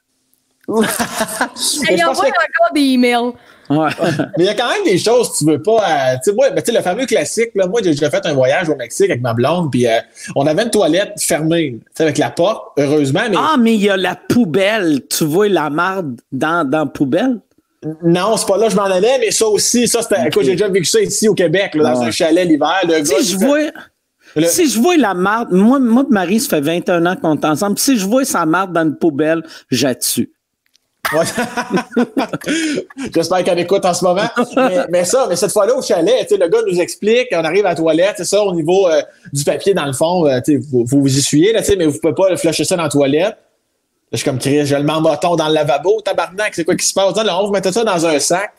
Pense 0.69 1.83
envoie 2.07 2.27
encore 2.27 2.73
des 2.73 2.81
emails. 2.81 3.33
Ouais. 3.71 3.89
Mais 4.37 4.45
il 4.45 4.47
y 4.47 4.49
a 4.49 4.55
quand 4.55 4.69
même 4.69 4.85
des 4.85 4.99
choses 4.99 5.31
que 5.33 5.39
tu 5.39 5.45
veux 5.47 5.63
pas. 5.63 5.79
euh, 5.89 6.15
tu 6.23 6.31
sais, 6.31 6.37
moi, 6.37 6.51
ben, 6.51 6.61
tu 6.63 6.71
sais, 6.73 6.77
le 6.77 6.83
fameux 6.83 7.07
classique, 7.07 7.51
là, 7.55 7.67
moi, 7.67 7.81
j'ai 7.83 7.91
déjà 7.93 8.11
fait 8.11 8.25
un 8.27 8.35
voyage 8.35 8.69
au 8.69 8.77
Mexique 8.77 9.09
avec 9.11 9.23
ma 9.23 9.33
blonde, 9.35 9.71
puis 9.71 9.87
euh, 9.87 9.99
on 10.37 10.47
avait 10.47 10.65
une 10.65 10.71
toilette 10.71 11.13
fermée, 11.19 11.77
tu 11.79 11.87
sais, 11.95 12.03
avec 12.03 12.19
la 12.19 12.31
porte, 12.31 12.73
heureusement, 12.79 13.21
mais 13.31 13.37
Ah, 13.39 13.57
mais 13.59 13.75
il 13.75 13.83
y 13.83 13.89
a 13.91 13.97
la 13.97 14.17
poubelle. 14.17 15.01
Tu 15.09 15.25
vois 15.25 15.49
la 15.49 15.71
marde 15.71 16.21
dans, 16.33 16.69
dans 16.69 16.81
la 16.81 16.87
poubelle? 16.87 17.39
non, 18.05 18.37
c'est 18.37 18.47
pas 18.47 18.57
là 18.59 18.67
que 18.67 18.73
je 18.73 18.77
m'en 18.77 18.85
allais, 18.85 19.19
mais 19.19 19.31
ça 19.33 19.47
aussi, 19.49 19.89
ça, 19.89 20.03
c'était. 20.03 20.29
Écoute, 20.29 20.45
j'ai 20.45 20.53
déjà 20.53 20.69
vécu 20.69 20.85
ça 20.85 21.01
ici 21.01 21.29
au 21.29 21.35
Québec, 21.35 21.75
là, 21.75 21.93
dans 21.95 22.01
Ouais. 22.01 22.07
un 22.07 22.11
chalet 22.13 22.47
l'hiver. 22.47 22.81
Si 23.05 23.33
je 23.33 23.39
fait- 23.39 23.45
vois, 23.45 23.59
Le- 24.37 24.47
si 24.47 24.69
je 24.71 24.79
vois 24.79 24.97
la 24.97 25.15
marde, 25.15 25.49
moi, 25.51 25.79
moi 25.81 26.05
et 26.09 26.13
Marie, 26.13 26.39
ça 26.41 26.49
fait 26.51 26.61
21 26.61 27.05
ans 27.07 27.17
qu'on 27.17 27.35
est 27.35 27.45
ensemble. 27.45 27.79
Si 27.79 27.99
je 27.99 28.07
vois 28.07 28.25
sa 28.25 28.47
marde 28.47 28.73
dans 28.73 28.83
une 28.83 28.97
poubelle, 28.97 29.43
j'attue. 29.71 30.31
J'espère 33.15 33.45
qu'elle 33.45 33.59
écoute 33.59 33.85
en 33.85 33.95
ce 33.95 34.05
moment. 34.05 34.23
Mais, 34.57 34.79
mais 34.89 35.05
ça, 35.05 35.27
mais 35.29 35.37
cette 35.37 35.53
fois-là 35.53 35.74
au 35.77 35.83
chalet, 35.83 36.31
le 36.31 36.49
gars 36.49 36.59
nous 36.66 36.81
explique, 36.81 37.29
on 37.33 37.45
arrive 37.45 37.66
à 37.66 37.70
la 37.70 37.74
toilette, 37.74 38.15
c'est 38.19 38.24
ça, 38.24 38.43
au 38.43 38.55
niveau 38.55 38.89
euh, 38.89 39.03
du 39.33 39.45
papier, 39.45 39.74
dans 39.74 39.87
le 39.87 39.93
fond, 39.93 40.27
euh, 40.27 40.41
vous, 40.70 40.85
vous 40.87 41.01
vous 41.03 41.19
essuyez, 41.19 41.53
là, 41.53 41.61
mais 41.77 41.87
vous 41.87 41.99
pouvez 41.99 42.15
pas 42.15 42.37
flusher 42.37 42.65
ça 42.65 42.77
dans 42.77 42.85
la 42.85 42.89
toilette. 42.89 43.37
Je 44.12 44.19
suis 44.19 44.24
comme 44.24 44.39
Chris, 44.39 44.66
je 44.66 44.77
le 44.77 44.83
mets 44.83 44.93
en 44.93 45.01
bâton 45.01 45.37
dans 45.37 45.49
le 45.49 45.55
lavabo, 45.55 46.01
tabarnak, 46.03 46.55
c'est 46.55 46.65
quoi 46.65 46.77
qui 46.77 46.87
se 46.87 46.93
passe? 46.93 47.15
Là, 47.16 47.39
on 47.41 47.47
vous 47.47 47.53
mettait 47.53 47.73
ça 47.73 47.83
dans 47.85 48.07
un 48.07 48.19
sac. 48.19 48.53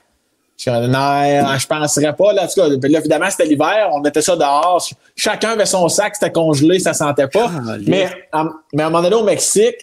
Je 0.58 0.70
non, 0.70 1.58
je 1.58 1.68
penserais 1.68 2.16
pas. 2.16 2.34
Là, 2.34 2.44
en 2.44 2.48
tout 2.48 2.62
cas, 2.62 2.68
là, 2.68 3.00
évidemment, 3.00 3.30
c'était 3.30 3.46
l'hiver, 3.46 3.90
on 3.92 4.00
mettait 4.00 4.22
ça 4.22 4.36
dehors. 4.36 4.82
Ch- 4.82 4.96
Chacun 5.16 5.52
avait 5.52 5.66
son 5.66 5.90
sac, 5.90 6.16
c'était 6.16 6.32
congelé, 6.32 6.80
ça 6.80 6.94
sentait 6.94 7.28
pas. 7.28 7.50
Mais, 7.88 8.08
à, 8.32 8.46
mais 8.74 8.84
à 8.84 8.88
un 8.88 8.90
moment 8.90 9.04
donné, 9.04 9.16
au 9.16 9.24
Mexique, 9.24 9.76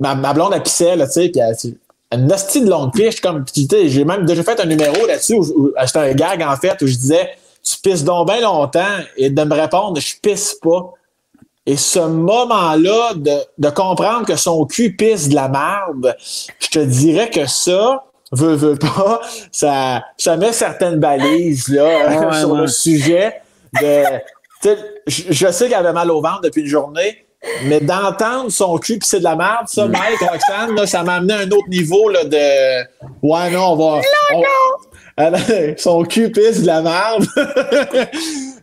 ma, 0.00 0.14
ma 0.14 0.32
blonde, 0.32 0.52
elle 0.54 0.62
pissait, 0.62 0.96
là, 0.96 1.06
tu 1.06 1.12
sais, 1.12 1.28
puis 1.28 1.40
une 2.12 2.32
hostie 2.32 2.62
de 2.62 2.70
longue 2.70 2.92
piche, 2.92 3.20
comme, 3.20 3.44
tu 3.44 3.66
sais, 3.66 3.88
j'ai 3.88 4.04
même 4.04 4.24
déjà 4.24 4.42
fait 4.42 4.58
un 4.60 4.64
numéro 4.66 5.06
là-dessus, 5.06 5.34
où, 5.34 5.44
où- 5.56 5.72
c'était 5.86 5.98
un 5.98 6.12
gag, 6.14 6.42
en 6.42 6.56
fait, 6.56 6.80
où 6.82 6.86
je 6.86 6.94
disais, 6.94 7.30
tu 7.62 7.76
pisses 7.82 8.04
donc 8.04 8.28
bien 8.28 8.40
longtemps, 8.40 8.80
et 9.16 9.28
de 9.30 9.44
me 9.44 9.54
répondre, 9.54 10.00
je 10.00 10.14
pisse 10.22 10.54
pas. 10.62 10.92
Et 11.66 11.76
ce 11.76 11.98
moment-là, 11.98 13.12
de, 13.14 13.32
de 13.58 13.68
comprendre 13.70 14.24
que 14.26 14.36
son 14.36 14.64
cul 14.64 14.96
pisse 14.96 15.28
de 15.28 15.34
la 15.34 15.48
merde, 15.48 16.16
je 16.58 16.68
te 16.68 16.78
dirais 16.78 17.28
que 17.28 17.44
ça, 17.46 18.04
veut, 18.32 18.54
veut 18.54 18.76
pas, 18.76 19.20
ça, 19.52 20.02
ça 20.16 20.36
met 20.38 20.52
certaines 20.52 20.98
balises, 20.98 21.68
là, 21.68 21.84
Ouais, 22.30 22.32
sur 22.40 22.52
ouais. 22.52 22.60
le 22.62 22.66
sujet 22.68 23.34
de, 23.82 24.02
je, 25.06 25.24
je 25.28 25.50
sais 25.52 25.68
qu'elle 25.68 25.78
avait 25.78 25.92
mal 25.92 26.10
au 26.10 26.22
ventre 26.22 26.40
depuis 26.40 26.62
une 26.62 26.68
journée, 26.68 27.26
mais 27.64 27.80
d'entendre 27.80 28.50
son 28.50 28.76
cul 28.78 28.98
pisser 28.98 29.18
de 29.20 29.24
la 29.24 29.36
merde, 29.36 29.66
ça, 29.68 29.86
Mike, 29.86 30.20
Roxane, 30.20 30.74
là, 30.74 30.86
ça 30.86 31.02
m'a 31.02 31.14
amené 31.14 31.34
à 31.34 31.38
un 31.38 31.50
autre 31.50 31.68
niveau, 31.68 32.08
là, 32.08 32.24
de, 32.24 32.80
ouais, 33.22 33.50
non, 33.50 33.72
on 33.72 33.76
va, 33.76 34.00
on- 34.34 34.42
Ah, 35.20 35.30
non, 35.30 35.38
son 35.76 36.04
cul 36.04 36.30
pisse 36.30 36.62
de 36.62 36.66
la 36.66 36.80
merde. 36.82 37.26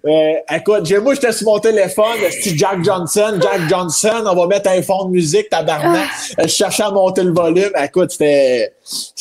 Euh, 0.07 0.33
écoute, 0.55 0.85
j'ai- 0.85 0.99
moi, 0.99 1.15
j'étais 1.15 1.31
sur 1.31 1.47
mon 1.47 1.57
téléphone, 1.57 2.05
c'était 2.29 2.55
Jack 2.55 2.83
Johnson, 2.83 3.39
Jack 3.41 3.67
Johnson, 3.67 4.23
on 4.27 4.35
va 4.35 4.45
mettre 4.45 4.69
un 4.69 4.79
fond 4.83 5.05
de 5.05 5.09
musique, 5.09 5.49
tabarnak. 5.49 6.07
Euh, 6.37 6.43
Je 6.43 6.47
cherchais 6.47 6.83
à 6.83 6.91
monter 6.91 7.23
le 7.23 7.33
volume. 7.33 7.71
Écoute, 7.83 8.11
c'était. 8.11 8.71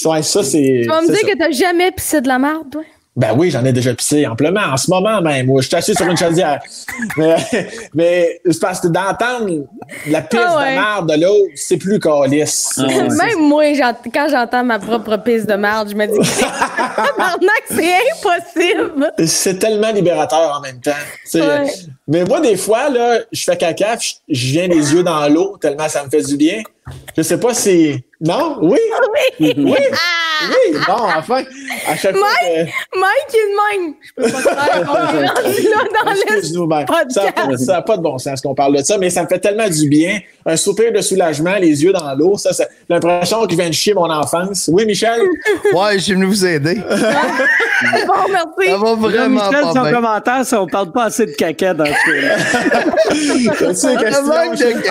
Ouais, 0.05 0.23
ça, 0.23 0.43
c'est. 0.43 0.81
Tu 0.83 0.87
vas 0.87 1.01
me 1.01 1.07
c'est 1.07 1.13
dire 1.15 1.23
ça. 1.23 1.29
que 1.33 1.39
t'as 1.39 1.51
jamais 1.53 1.91
pissé 1.91 2.21
de 2.21 2.29
la 2.29 2.39
merde, 2.39 2.71
toi? 2.71 2.83
Ben 3.17 3.33
oui, 3.37 3.51
j'en 3.51 3.65
ai 3.65 3.73
déjà 3.73 3.95
pissé 3.95 4.27
amplement, 4.27 4.73
en 4.73 4.77
ce 4.77 4.91
moment 4.91 5.21
même. 5.21 5.47
Moi, 5.47 5.63
je 5.63 5.69
suis 5.69 5.77
assis 5.77 5.95
sur 5.95 6.07
une 6.07 6.17
chaudière. 6.17 6.61
mais 7.17 7.37
mais 7.95 8.41
c'est 8.51 8.61
parce 8.61 8.81
que 8.81 8.89
d'entendre 8.89 9.67
la 10.09 10.21
pisse 10.21 10.41
Ah 10.45 10.57
ouais. 10.59 10.71
de 10.71 10.81
merde 10.81 11.13
de 11.13 11.21
l'autre, 11.23 11.53
c'est 11.55 11.77
plus 11.77 12.01
calice. 12.01 12.73
Ah 12.77 12.87
ouais. 12.87 13.09
Même 13.09 13.39
moi, 13.41 13.65
quand 14.13 14.27
j'entends 14.29 14.65
ma 14.65 14.81
propre 14.81 15.17
pisse 15.19 15.47
de 15.47 15.55
merde, 15.55 15.91
je 15.91 15.95
me 15.95 16.07
dis, 16.07 16.31
tabarnak, 16.97 17.63
c'est 17.69 17.95
impossible! 17.95 19.13
C'est 19.27 19.59
tellement 19.61 19.93
libérateur 19.93 20.57
en 20.59 20.61
même 20.61 20.81
temps. 20.81 20.91
Ouais. 21.35 21.71
Mais 22.09 22.25
moi, 22.25 22.41
des 22.41 22.57
fois, 22.57 22.91
là, 22.91 23.21
je 23.31 23.45
fais 23.45 23.57
caca, 23.57 23.97
je 24.29 24.47
viens 24.47 24.67
les 24.67 24.93
yeux 24.93 25.05
dans 25.05 25.27
l'eau, 25.29 25.57
tellement 25.61 25.89
ça 25.89 26.05
me 26.05 26.11
fait 26.11 26.23
du 26.23 26.37
bien. 26.37 26.63
Je 27.17 27.23
sais 27.23 27.39
pas 27.39 27.55
si. 27.55 28.05
Non? 28.21 28.59
Oui? 28.63 28.79
Oui! 29.41 29.53
Oui? 29.59 29.77
Ah! 29.93 29.97
Oui! 30.51 30.77
Bon, 30.87 30.95
enfin, 31.17 31.43
à 31.87 31.97
chaque 31.97 32.17
fois 32.17 32.29
que. 32.41 32.65
Mike 32.99 33.31
est 33.31 33.37
de 33.37 33.83
même! 33.85 33.95
Je 34.05 34.13
peux 34.23 34.31
pas 34.31 34.39
te 34.39 34.43
faire 34.43 34.91
on 34.91 34.95
est 35.23 35.27
rendu 35.27 35.63
là 35.63 36.05
dans 36.05 36.11
le 36.11 36.17
Excuse-nous, 36.37 36.67
ben, 36.67 36.85
podcast. 36.85 37.11
ça 37.13 37.25
n'a 37.25 37.33
pas, 37.33 37.57
ça 37.57 37.77
a 37.79 37.83
pas 37.83 37.97
de 37.97 38.03
bon 38.03 38.19
sens 38.19 38.41
qu'on 38.41 38.55
parle 38.55 38.77
de 38.77 38.83
ça, 38.83 38.99
mais 38.99 39.11
ça 39.11 39.23
me 39.23 39.29
fait 39.29 39.39
tellement 39.39 39.69
du 39.69 39.89
bien. 39.89 40.19
Un 40.45 40.57
soupir 40.57 40.93
de 40.93 41.01
soulagement, 41.01 41.55
les 41.57 41.83
yeux 41.85 41.93
dans 41.93 42.15
l'eau, 42.15 42.37
ça, 42.37 42.53
c'est 42.53 42.69
l'impression 42.89 43.47
qu'il 43.47 43.59
vient 43.59 43.69
de 43.69 43.75
chier 43.75 43.95
mon 43.95 44.11
enfance. 44.11 44.69
Oui, 44.73 44.85
Michel? 44.87 45.21
Ouais, 45.75 45.95
je 45.95 45.99
suis 46.05 46.13
venu 46.15 46.27
vous 46.27 46.45
aider. 46.45 46.77
Bon, 46.77 48.15
merci! 48.31 48.71
Ça 48.71 48.77
va 48.79 48.95
vraiment 48.95 49.29
Michel, 49.29 49.63
pas 49.63 49.73
son 49.73 49.83
bien. 49.83 49.93
commentaire, 49.93 50.41
c'est 50.45 50.57
on 50.57 50.67
parle 50.67 50.93
pas 50.93 51.05
assez 51.05 51.27
de 51.27 51.33
caca 51.33 51.75
dans 51.75 51.85
ce 51.87 51.91
cas-là. 52.11 52.37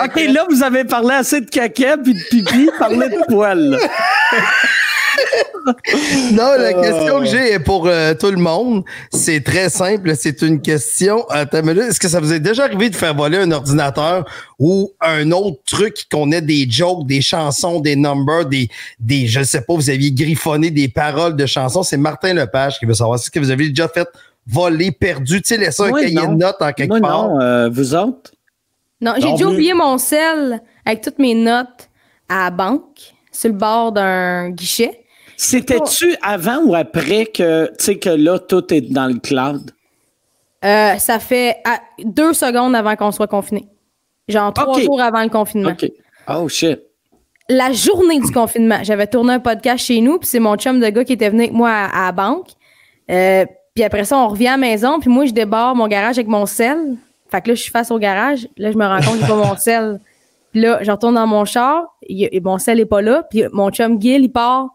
OK, 0.04 0.20
là, 0.32 0.46
vous 0.48 0.62
avez 0.62 0.84
parlé 0.84 1.14
assez 1.14 1.40
de 1.40 1.48
caca 1.48 1.83
puis 2.02 2.14
de 2.14 2.22
pipi, 2.30 2.70
parlez 2.78 3.08
de 3.08 3.26
poils. 3.28 3.78
non, 6.32 6.52
la 6.58 6.72
question 6.74 7.20
que 7.20 7.26
j'ai 7.26 7.52
est 7.52 7.58
pour 7.58 7.86
euh, 7.86 8.14
tout 8.14 8.30
le 8.30 8.36
monde. 8.36 8.84
C'est 9.12 9.42
très 9.42 9.70
simple. 9.70 10.14
C'est 10.16 10.42
une 10.42 10.60
question. 10.60 11.24
Est-ce 11.30 12.00
que 12.00 12.08
ça 12.08 12.20
vous 12.20 12.32
est 12.32 12.40
déjà 12.40 12.64
arrivé 12.64 12.90
de 12.90 12.96
faire 12.96 13.14
voler 13.14 13.38
un 13.38 13.50
ordinateur 13.50 14.24
ou 14.58 14.92
un 15.00 15.30
autre 15.30 15.58
truc 15.66 16.04
qu'on 16.10 16.32
ait 16.32 16.42
des 16.42 16.66
jokes, 16.68 17.06
des 17.06 17.20
chansons, 17.20 17.80
des 17.80 17.96
numbers, 17.96 18.46
des, 18.46 18.68
des, 18.98 19.26
je 19.26 19.42
sais 19.42 19.62
pas, 19.62 19.74
vous 19.74 19.90
aviez 19.90 20.12
griffonné 20.12 20.70
des 20.70 20.88
paroles 20.88 21.36
de 21.36 21.46
chansons? 21.46 21.82
C'est 21.82 21.96
Martin 21.96 22.34
Lepage 22.34 22.78
qui 22.78 22.86
veut 22.86 22.94
savoir. 22.94 23.18
Est-ce 23.18 23.30
que 23.30 23.38
vous 23.38 23.50
avez 23.50 23.68
déjà 23.68 23.88
fait 23.88 24.08
voler, 24.46 24.92
perdu, 24.92 25.40
tu 25.40 25.48
sais, 25.48 25.56
laisser 25.56 25.82
un 25.82 25.92
cahier 25.92 26.14
de 26.14 26.34
notes 26.34 26.60
en 26.60 26.72
quelque 26.72 27.00
part? 27.00 27.28
Non, 27.28 27.40
euh, 27.40 27.68
vous 27.70 27.94
autres? 27.94 28.32
Non, 29.00 29.14
j'ai 29.18 29.30
déjà 29.32 29.46
oublié 29.46 29.74
mon 29.74 29.98
sel 29.98 30.62
avec 30.84 31.02
toutes 31.02 31.18
mes 31.18 31.34
notes 31.34 31.88
à 32.28 32.44
la 32.44 32.50
banque, 32.50 33.14
sur 33.32 33.50
le 33.50 33.56
bord 33.56 33.92
d'un 33.92 34.50
guichet. 34.50 35.04
C'était-tu 35.36 36.16
avant 36.22 36.62
ou 36.64 36.74
après 36.74 37.26
que, 37.26 37.66
tu 37.78 37.84
sais, 37.84 37.98
que 37.98 38.10
là, 38.10 38.38
tout 38.38 38.72
est 38.72 38.80
dans 38.80 39.06
le 39.06 39.18
cloud? 39.18 39.72
Euh, 40.64 40.96
ça 40.96 41.18
fait 41.18 41.56
deux 42.02 42.32
secondes 42.32 42.74
avant 42.74 42.96
qu'on 42.96 43.12
soit 43.12 43.26
confiné. 43.26 43.68
Genre 44.28 44.52
trois 44.54 44.80
jours 44.80 45.00
avant 45.00 45.22
le 45.22 45.28
confinement. 45.28 45.70
OK. 45.70 45.90
Oh 46.28 46.48
shit. 46.48 46.80
La 47.50 47.72
journée 47.72 48.20
du 48.20 48.32
confinement, 48.32 48.78
j'avais 48.82 49.06
tourné 49.06 49.34
un 49.34 49.40
podcast 49.40 49.84
chez 49.84 50.00
nous, 50.00 50.18
puis 50.18 50.26
c'est 50.26 50.40
mon 50.40 50.56
chum 50.56 50.80
de 50.80 50.88
gars 50.88 51.04
qui 51.04 51.12
était 51.12 51.28
venu 51.28 51.42
avec 51.42 51.52
moi 51.52 51.70
à, 51.70 52.06
la 52.06 52.12
banque. 52.12 52.48
Euh, 53.10 53.44
puis 53.74 53.84
après 53.84 54.04
ça, 54.04 54.16
on 54.16 54.28
revient 54.28 54.48
à 54.48 54.50
la 54.52 54.56
maison, 54.56 54.98
puis 54.98 55.10
moi, 55.10 55.26
je 55.26 55.32
débarre 55.32 55.74
mon 55.74 55.86
garage 55.86 56.16
avec 56.16 56.28
mon 56.28 56.46
sel. 56.46 56.96
Fait 57.34 57.40
que 57.40 57.48
là, 57.48 57.54
je 57.56 57.62
suis 57.62 57.72
face 57.72 57.90
au 57.90 57.98
garage. 57.98 58.46
Là, 58.56 58.70
je 58.70 58.76
me 58.76 58.86
rends 58.86 58.98
compte 58.98 59.14
que 59.14 59.22
j'ai 59.22 59.26
pas 59.26 59.34
mon 59.34 59.56
sel. 59.56 60.00
Puis 60.52 60.60
là, 60.60 60.78
je 60.82 60.90
retourne 60.92 61.16
dans 61.16 61.26
mon 61.26 61.44
char. 61.44 61.96
et 62.08 62.40
mon 62.40 62.58
sel 62.58 62.78
est 62.78 62.86
pas 62.86 63.02
là. 63.02 63.24
Puis 63.28 63.42
mon 63.52 63.70
chum 63.70 64.00
Gil, 64.00 64.22
il 64.22 64.30
part. 64.30 64.68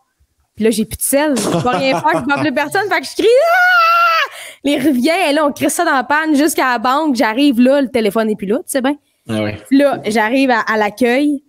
Puis 0.58 0.66
là, 0.66 0.72
j'ai 0.72 0.84
plus 0.84 0.98
de 0.98 1.02
sel. 1.02 1.38
Je 1.38 1.50
peux 1.50 1.70
rien 1.70 1.98
faire. 1.98 2.20
Je 2.20 2.26
peux 2.26 2.34
appeler 2.34 2.52
personne. 2.52 2.82
Fait 2.90 3.00
que 3.00 3.08
je 3.08 3.14
crie 3.14 3.28
ah! 3.28 4.30
Les 4.66 4.78
rivières, 4.78 5.32
là, 5.32 5.46
on 5.46 5.54
crée 5.54 5.70
ça 5.70 5.86
dans 5.86 5.94
la 5.94 6.04
panne 6.04 6.36
jusqu'à 6.36 6.70
la 6.70 6.80
banque. 6.80 7.16
J'arrive 7.16 7.62
là, 7.62 7.80
le 7.80 7.88
téléphone 7.88 8.28
n'est 8.28 8.36
plus 8.36 8.48
là, 8.48 8.58
tu 8.58 8.64
sais 8.66 8.82
bien. 8.82 8.96
Ah 9.30 9.40
Puis 9.70 9.78
là, 9.78 10.02
j'arrive 10.06 10.52
à, 10.52 10.76
l'accueil. 10.76 11.46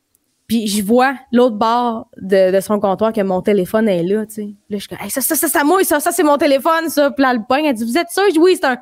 Puis 0.47 0.69
je 0.69 0.81
vois 0.81 1.15
l'autre 1.33 1.57
bord 1.57 2.07
de, 2.19 2.61
son 2.61 2.79
comptoir 2.79 3.13
que 3.13 3.21
mon 3.21 3.43
téléphone 3.43 3.89
est 3.89 4.05
là, 4.05 4.27
tu 4.27 4.35
sais. 4.35 4.49
Là, 4.69 4.79
je 4.79 4.87
suis 4.87 4.89
comme, 4.89 5.11
ça, 5.11 5.21
ça, 5.21 5.35
ça, 5.35 5.49
ça, 5.49 5.65
moi, 5.65 5.83
ça, 5.83 5.99
ça, 5.99 6.13
c'est 6.13 6.23
mon 6.23 6.39
téléphone, 6.39 6.89
ça. 6.89 7.11
Puis 7.11 7.23
là, 7.23 7.35
le 7.35 7.41
poing, 7.49 7.65
elle 7.65 7.75
dit, 7.75 7.85
vous 7.85 7.99
êtes 7.99 8.11
sûr? 8.11 8.23
Je 8.29 8.35
dis, 8.35 8.39
oui, 8.39 8.57
c'est 8.61 8.67
un, 8.67 8.79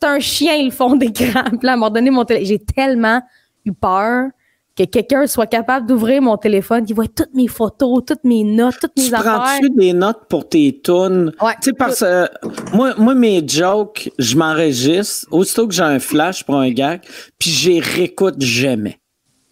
c'est 0.00 0.06
un 0.06 0.20
chien, 0.20 0.62
le 0.62 0.70
fond 0.70 0.94
d'écran. 0.96 1.44
Puis 1.50 1.58
là, 1.62 1.76
m'a 1.76 1.90
donné 1.90 2.10
mon 2.10 2.24
téléphone. 2.24 2.48
J'ai 2.48 2.58
tellement 2.58 3.22
eu 3.64 3.72
peur 3.72 4.28
que 4.76 4.84
quelqu'un 4.84 5.26
soit 5.26 5.46
capable 5.46 5.86
d'ouvrir 5.86 6.20
mon 6.20 6.36
téléphone, 6.36 6.84
qui 6.84 6.92
voit 6.92 7.08
toutes 7.08 7.32
mes 7.32 7.48
photos, 7.48 8.02
toutes 8.06 8.24
mes 8.24 8.44
notes, 8.44 8.74
toutes 8.78 8.96
mes 8.98 9.14
affaires. 9.14 9.42
Prends-tu 9.42 9.70
des 9.70 9.94
notes 9.94 10.28
pour 10.28 10.46
tes 10.46 10.80
tunes? 10.84 11.32
Ouais. 11.40 11.54
Tu 11.62 11.70
sais, 11.70 11.72
parce 11.72 12.00
que 12.00 12.28
moi, 12.74 12.92
moi, 12.98 13.14
mes 13.14 13.42
jokes, 13.46 14.10
je 14.18 14.36
m'enregistre 14.36 15.26
aussitôt 15.30 15.66
que 15.66 15.72
j'ai 15.72 15.82
un 15.82 15.98
flash 15.98 16.44
pour 16.44 16.56
un 16.56 16.70
gag, 16.70 17.00
puis 17.38 17.48
j'y 17.48 17.80
réécoute 17.80 18.40
jamais. 18.40 18.98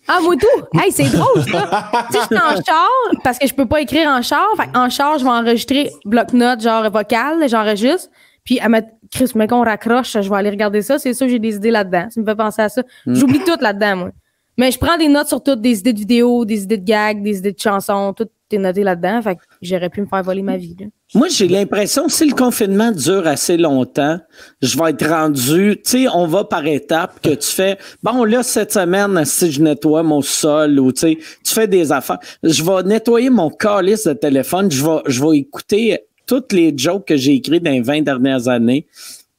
Ah, 0.06 0.18
moi 0.22 0.34
tout! 0.36 0.78
Hey, 0.78 0.92
c'est 0.92 1.08
drôle, 1.08 1.42
ça! 1.50 1.90
tu 2.10 2.12
sais, 2.12 2.18
je 2.20 2.26
suis 2.26 2.36
en 2.36 2.62
char, 2.62 2.90
parce 3.22 3.38
que 3.38 3.46
je 3.46 3.54
peux 3.54 3.64
pas 3.64 3.80
écrire 3.80 4.06
en 4.10 4.20
char. 4.20 4.46
Fait 4.58 4.76
en 4.76 4.90
char, 4.90 5.18
je 5.18 5.24
vais 5.24 5.30
enregistrer 5.30 5.90
bloc-notes, 6.04 6.60
genre 6.60 6.90
vocal, 6.90 7.48
j'enregistre. 7.48 8.10
Puis, 8.44 8.60
à 8.60 8.68
mettre, 8.68 8.88
Chris, 9.10 9.30
mais 9.34 9.46
qu'on 9.46 9.64
raccroche, 9.64 10.12
je 10.20 10.28
vais 10.28 10.36
aller 10.36 10.50
regarder 10.50 10.82
ça. 10.82 10.98
C'est 10.98 11.14
sûr, 11.14 11.28
j'ai 11.28 11.38
des 11.38 11.56
idées 11.56 11.70
là-dedans. 11.70 12.08
Ça 12.10 12.20
me 12.20 12.26
fait 12.26 12.36
penser 12.36 12.62
à 12.62 12.68
ça. 12.68 12.82
Hmm. 13.06 13.14
J'oublie 13.14 13.40
tout 13.40 13.58
là-dedans, 13.60 13.96
moi. 13.96 14.10
Mais 14.56 14.70
je 14.70 14.78
prends 14.78 14.96
des 14.96 15.08
notes 15.08 15.28
sur 15.28 15.42
toutes, 15.42 15.60
des 15.60 15.80
idées 15.80 15.92
de 15.92 15.98
vidéos, 15.98 16.44
des 16.44 16.62
idées 16.62 16.78
de 16.78 16.84
gags, 16.84 17.22
des 17.22 17.38
idées 17.38 17.52
de 17.52 17.58
chansons, 17.58 18.12
tout 18.12 18.28
est 18.52 18.58
noté 18.58 18.84
là-dedans. 18.84 19.20
Fait 19.20 19.34
que 19.34 19.40
j'aurais 19.62 19.90
pu 19.90 20.00
me 20.00 20.06
faire 20.06 20.22
voler 20.22 20.42
ma 20.42 20.56
vie. 20.56 20.76
Moi, 21.12 21.26
j'ai 21.28 21.48
l'impression, 21.48 22.08
si 22.08 22.24
le 22.24 22.34
confinement 22.34 22.92
dure 22.92 23.26
assez 23.26 23.56
longtemps, 23.56 24.20
je 24.62 24.78
vais 24.78 24.90
être 24.90 25.08
rendu, 25.08 25.76
tu 25.84 25.90
sais, 25.90 26.06
on 26.12 26.26
va 26.26 26.44
par 26.44 26.64
étapes 26.66 27.20
que 27.20 27.34
tu 27.34 27.50
fais, 27.50 27.78
bon, 28.02 28.22
là, 28.24 28.42
cette 28.44 28.72
semaine, 28.72 29.24
si 29.24 29.50
je 29.50 29.60
nettoie 29.60 30.04
mon 30.04 30.22
sol 30.22 30.78
ou, 30.78 30.92
tu 30.92 31.00
sais, 31.00 31.18
tu 31.44 31.52
fais 31.52 31.66
des 31.66 31.90
affaires, 31.90 32.18
je 32.42 32.62
vais 32.62 32.82
nettoyer 32.84 33.30
mon 33.30 33.50
calice 33.50 34.04
de 34.04 34.12
téléphone, 34.12 34.70
je 34.70 34.84
vais, 34.84 35.02
je 35.06 35.24
vais 35.24 35.38
écouter 35.38 35.98
toutes 36.26 36.52
les 36.52 36.72
jokes 36.76 37.06
que 37.06 37.16
j'ai 37.16 37.34
écrits 37.34 37.60
dans 37.60 37.70
les 37.70 37.80
20 37.80 38.02
dernières 38.02 38.48
années. 38.48 38.86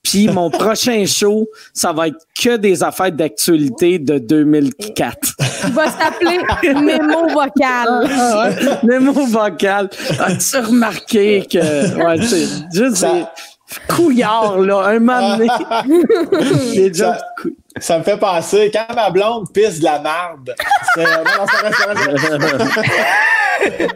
Puis 0.05 0.27
mon 0.27 0.49
prochain 0.51 1.05
show, 1.05 1.47
ça 1.73 1.91
va 1.91 2.07
être 2.07 2.25
que 2.39 2.57
des 2.57 2.83
affaires 2.83 3.11
d'actualité 3.11 3.99
de 3.99 4.19
2004. 4.19 5.33
Il 5.67 5.73
va 5.73 5.89
s'appeler 5.89 6.39
Mémo 6.63 7.27
vocal. 7.29 8.07
Ah, 8.09 8.49
Mémo 8.83 9.13
vocal. 9.25 9.89
As-tu 10.19 10.57
remarqué 10.57 11.47
que 11.51 11.57
ouais, 11.57 12.21
c'est 12.21 12.47
juste 12.71 12.97
ça... 12.97 13.33
couillard, 13.87 14.59
là, 14.59 14.83
un 14.85 14.99
moment 14.99 15.37
donné. 15.37 15.49
ça, 16.93 17.17
ça 17.79 17.99
me 17.99 18.03
fait 18.03 18.17
penser, 18.17 18.71
quand 18.71 18.93
ma 18.95 19.09
blonde 19.09 19.51
pisse 19.51 19.79
de 19.79 19.85
la 19.85 19.99
merde, 19.99 20.55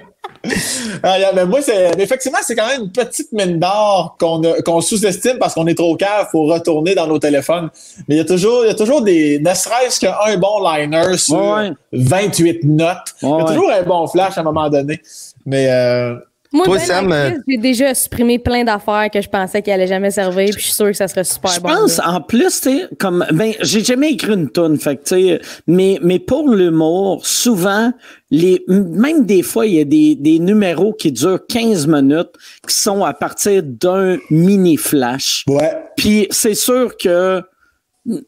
ah, 1.04 1.18
mais 1.36 1.46
moi, 1.46 1.62
c'est, 1.62 2.00
effectivement, 2.00 2.40
c'est 2.42 2.56
quand 2.56 2.68
même 2.68 2.84
une 2.84 2.92
petite 2.92 3.32
mine 3.34 3.60
d'or 3.60 4.16
qu'on, 4.20 4.42
qu'on 4.66 4.82
sous-estime 4.82 5.38
parce 5.38 5.54
qu'on 5.54 5.68
est 5.68 5.76
trop 5.76 5.96
cave 5.96 6.28
pour 6.32 6.52
retourner 6.52 6.96
dans 6.96 7.08
nos 7.08 7.20
téléphones. 7.20 7.70
Mais 8.08 8.16
il 8.16 8.18
y 8.18 8.22
a 8.22 8.26
toujours, 8.26 8.64
il 8.64 8.68
y 8.68 8.72
a 8.72 8.76
toujours 8.76 9.02
des, 9.02 9.40
ne 9.40 9.54
serait-ce 9.54 10.00
qu'un 10.00 10.38
bon 10.38 10.64
liner 10.64 11.18
sur 11.18 11.62
28 11.92 12.64
notes. 12.64 12.98
il 13.22 13.28
y 13.30 13.42
a 13.42 13.44
toujours 13.44 13.72
un 13.72 13.84
bon 13.84 14.08
flash 14.08 14.38
à 14.38 14.42
un 14.42 14.44
moment 14.44 14.70
donné. 14.70 15.02
Mais, 15.46 15.68
euh, 15.70 16.16
moi, 16.52 16.66
ben, 16.66 17.12
euh, 17.12 17.32
j'ai 17.48 17.58
déjà 17.58 17.94
supprimé 17.94 18.40
plein 18.40 18.64
d'affaires 18.64 19.10
que 19.14 19.22
je 19.22 19.30
pensais 19.30 19.62
qu'elles 19.62 19.76
allaient 19.76 19.88
jamais 19.88 20.10
servir, 20.10 20.50
puis 20.50 20.60
je 20.60 20.66
suis 20.66 20.74
sûr 20.74 20.88
que 20.88 20.94
ça 20.94 21.08
serait 21.08 21.24
super 21.24 21.62
bon. 21.62 21.70
Je 21.70 21.74
pense, 21.76 22.00
en 22.04 22.22
plus, 22.22 22.62
tu 22.62 22.88
comme, 22.98 23.24
ben, 23.32 23.54
j'ai 23.62 23.84
jamais 23.84 24.14
écrit 24.14 24.34
une 24.34 24.50
tonne, 24.50 24.80
fait 24.80 24.96
tu 24.96 25.02
sais, 25.06 25.42
mais, 25.68 26.00
mais 26.02 26.18
pour 26.18 26.50
l'humour, 26.50 27.26
souvent, 27.26 27.94
les, 28.32 28.64
même 28.68 29.26
des 29.26 29.44
fois, 29.44 29.68
il 29.68 29.76
y 29.76 29.80
a 29.80 29.86
des, 29.86 30.16
des 30.16 30.40
numéros 30.40 30.94
qui 30.94 31.12
durent 31.12 31.46
15 31.48 31.86
minutes, 31.86 32.32
qui 32.68 32.76
sont 32.76 33.04
à 33.04 33.14
partir 33.14 33.62
d'un 33.64 34.18
mini 34.32 34.76
flash. 34.76 35.44
Ouais. 35.48 35.78
Puis 35.98 36.28
c'est 36.32 36.56
sûr 36.56 36.98
que, 36.98 37.44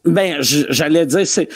ben, 0.04 0.36
j'allais 0.40 1.06
dire, 1.06 1.26
c'est, 1.26 1.48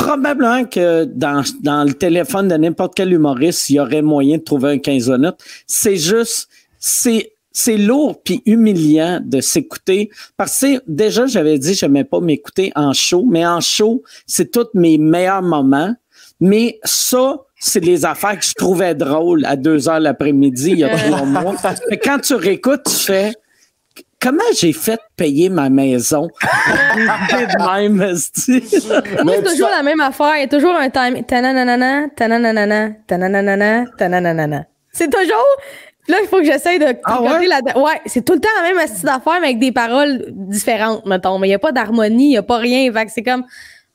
probablement 0.00 0.64
que 0.64 1.04
dans, 1.04 1.42
dans 1.62 1.84
le 1.84 1.92
téléphone 1.92 2.48
de 2.48 2.56
n'importe 2.56 2.94
quel 2.94 3.12
humoriste, 3.12 3.68
il 3.68 3.74
y 3.74 3.80
aurait 3.80 4.02
moyen 4.02 4.38
de 4.38 4.42
trouver 4.42 4.72
un 4.72 4.78
15 4.78 5.10
minutes. 5.10 5.36
C'est 5.66 5.96
juste, 5.96 6.48
c'est, 6.78 7.32
c'est 7.52 7.76
lourd 7.76 8.22
puis 8.24 8.42
humiliant 8.46 9.20
de 9.22 9.40
s'écouter. 9.40 10.10
Parce 10.36 10.60
que 10.60 10.82
déjà 10.86 11.26
j'avais 11.26 11.58
dit 11.58 11.74
je 11.74 11.84
n'aimais 11.84 12.04
pas 12.04 12.20
m'écouter 12.20 12.72
en 12.76 12.92
show 12.92 13.26
mais 13.28 13.46
en 13.46 13.60
show 13.60 14.02
c'est 14.26 14.50
tous 14.50 14.68
mes 14.74 14.96
meilleurs 14.96 15.42
moments. 15.42 15.94
Mais 16.40 16.80
ça 16.84 17.36
c'est 17.58 17.84
les 17.84 18.06
affaires 18.06 18.38
que 18.38 18.44
je 18.44 18.54
trouvais 18.54 18.94
drôles 18.94 19.44
à 19.44 19.56
deux 19.56 19.88
heures 19.88 20.00
l'après-midi 20.00 20.70
il 20.70 20.78
y 20.78 20.84
a 20.84 20.96
trois 20.96 21.26
mois. 21.26 21.54
Mais 21.90 21.98
quand 21.98 22.18
tu 22.20 22.34
réécoutes 22.34 22.84
tu 22.84 22.94
fais 22.94 23.32
comment 24.20 24.42
j'ai 24.54 24.72
fait 24.72 25.00
payer 25.16 25.48
ma 25.48 25.68
maison? 25.70 26.28
même, 27.32 27.96
Moi, 27.96 28.16
c'est 28.46 29.42
toujours 29.42 29.70
la 29.70 29.82
même 29.82 30.00
affaire. 30.00 30.36
Il 30.36 30.40
y 30.40 30.44
a 30.44 30.48
toujours 30.48 30.74
un 30.74 30.90
time. 30.90 31.24
Tananana, 31.24 32.08
tananana, 32.16 32.90
tananana, 33.06 33.84
tananana. 33.96 34.66
C'est 34.92 35.10
toujours. 35.10 35.46
Là, 36.08 36.16
il 36.22 36.28
faut 36.28 36.38
que 36.38 36.44
j'essaye 36.44 36.78
de 36.78 36.96
ah 37.04 37.22
ouais? 37.22 37.46
la. 37.46 37.60
Ouais, 37.78 38.00
c'est 38.06 38.24
tout 38.24 38.34
le 38.34 38.40
temps 38.40 38.48
la 38.62 38.68
même 38.68 38.78
astuce 38.78 39.02
d'affaires, 39.02 39.38
mais 39.40 39.48
avec 39.48 39.58
des 39.58 39.72
paroles 39.72 40.26
différentes, 40.30 41.06
mettons. 41.06 41.38
Mais 41.38 41.46
il 41.46 41.50
n'y 41.50 41.54
a 41.54 41.58
pas 41.58 41.72
d'harmonie, 41.72 42.24
il 42.24 42.30
n'y 42.30 42.36
a 42.36 42.42
pas 42.42 42.58
rien. 42.58 42.92
Fait 42.92 43.06
que 43.06 43.12
c'est 43.12 43.22
comme. 43.22 43.44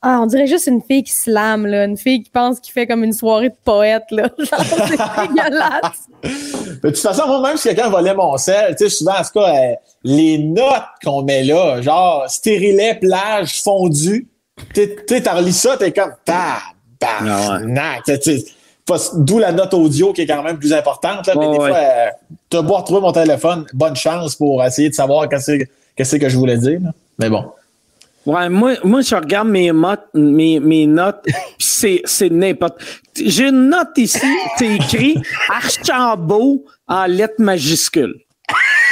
Ah, 0.08 0.20
on 0.22 0.28
dirait 0.28 0.46
juste 0.46 0.68
une 0.68 0.84
fille 0.84 1.02
qui 1.02 1.14
slame, 1.14 1.66
là. 1.66 1.86
Une 1.86 1.98
fille 1.98 2.22
qui 2.22 2.30
pense 2.30 2.60
qu'il 2.60 2.72
fait 2.72 2.86
comme 2.86 3.04
une 3.04 3.12
soirée 3.12 3.50
de 3.50 3.56
poète, 3.64 4.04
là. 4.12 4.30
Genre, 4.38 4.64
c'est 4.88 4.98
dégueulasse. 5.34 6.80
de 6.84 6.90
toute 6.90 6.98
façon, 7.00 7.26
moi, 7.26 7.42
même 7.42 7.58
si 7.58 7.70
quelqu'un 7.70 7.90
volait 7.90 8.14
mon 8.14 8.38
sel, 8.38 8.76
tu 8.76 8.84
sais, 8.84 8.90
souvent, 8.90 9.14
en 9.14 9.24
tout 9.24 9.40
cas, 9.40 9.56
euh, 9.56 9.74
les 10.04 10.38
notes 10.38 10.84
qu'on 11.04 11.24
met 11.24 11.42
là, 11.42 11.82
genre, 11.82 12.26
stérilet, 12.30 13.00
plage, 13.02 13.64
fondu, 13.64 14.28
tu 14.76 14.96
sais, 15.10 15.22
t'as 15.24 15.34
relis 15.34 15.54
ça, 15.54 15.76
t'es 15.76 15.92
comme, 15.92 16.14
bah, 16.28 16.58
bah, 17.02 17.98
D'où 19.16 19.40
la 19.40 19.52
note 19.54 19.74
audio 19.74 20.14
qui 20.14 20.22
est 20.22 20.28
quand 20.28 20.44
même 20.44 20.60
plus 20.60 20.74
importante, 20.74 21.26
là. 21.26 21.34
mais 21.36 21.50
des 21.50 21.56
fois, 21.56 21.76
euh, 21.76 22.10
t'as 22.48 22.62
beau 22.62 22.76
retrouver 22.76 23.02
mon 23.02 23.12
téléphone, 23.12 23.66
bonne 23.74 23.96
chance 23.96 24.36
pour 24.36 24.64
essayer 24.64 24.90
de 24.90 24.94
savoir 24.94 25.28
qu'est-ce 25.28 26.16
que 26.16 26.30
je 26.30 26.38
voulais 26.38 26.58
dire, 26.58 26.80
là. 26.80 26.92
Mais 27.18 27.32
bon. 27.32 27.46
Ouais, 28.26 28.50
moi, 28.50 28.74
moi, 28.84 29.02
je 29.02 29.16
regarde 29.16 29.50
mes, 29.50 29.72
mes, 30.14 30.60
mes 30.60 30.88
notes, 30.88 31.26
c'est, 31.60 32.02
c'est 32.06 32.30
n'importe. 32.32 32.80
J'ai 33.16 33.50
une 33.50 33.70
note 33.70 33.98
ici, 33.98 34.20
c'est 34.58 34.76
écrit 34.76 35.16
Archambault 35.50 36.66
en 36.88 37.06
lettres 37.06 37.40
majuscules. 37.42 38.16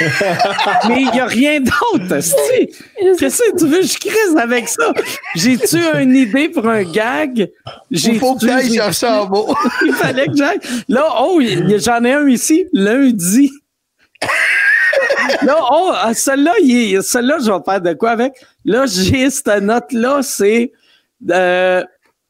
Mais 0.88 1.02
il 1.02 1.10
n'y 1.12 1.20
a 1.20 1.26
rien 1.26 1.60
d'autre. 1.60 2.08
Qu'est-ce 2.08 3.38
que 3.38 3.58
tu 3.58 3.66
veux? 3.66 3.82
Je 3.82 3.98
crise 3.98 4.36
avec 4.36 4.68
ça? 4.68 4.92
J'ai-tu 5.36 5.78
une 6.00 6.16
idée 6.16 6.48
pour 6.48 6.66
un 6.66 6.82
gag? 6.82 7.50
Il 7.90 8.18
faut 8.18 8.34
que 8.34 8.40
tu 8.40 8.74
chercher 8.74 9.06
un 9.06 9.26
mot. 9.26 9.54
il 9.86 9.92
fallait 9.92 10.26
que 10.26 10.36
j'aille. 10.36 10.58
Là, 10.88 11.06
oh, 11.20 11.40
j'en 11.76 12.02
ai 12.02 12.12
un 12.12 12.26
ici, 12.26 12.66
lundi. 12.72 13.52
Là, 15.42 15.56
oh, 15.72 15.90
ah, 15.94 16.14
celle-là, 16.14 16.52
celle-là, 17.02 17.38
je 17.40 17.50
vais 17.50 17.62
faire 17.64 17.80
de 17.80 17.92
quoi 17.94 18.10
avec? 18.10 18.34
Là, 18.64 18.86
j'ai 18.86 19.30
cette 19.30 19.62
note-là, 19.62 20.20
c'est 20.22 20.72
euh, 21.30 21.82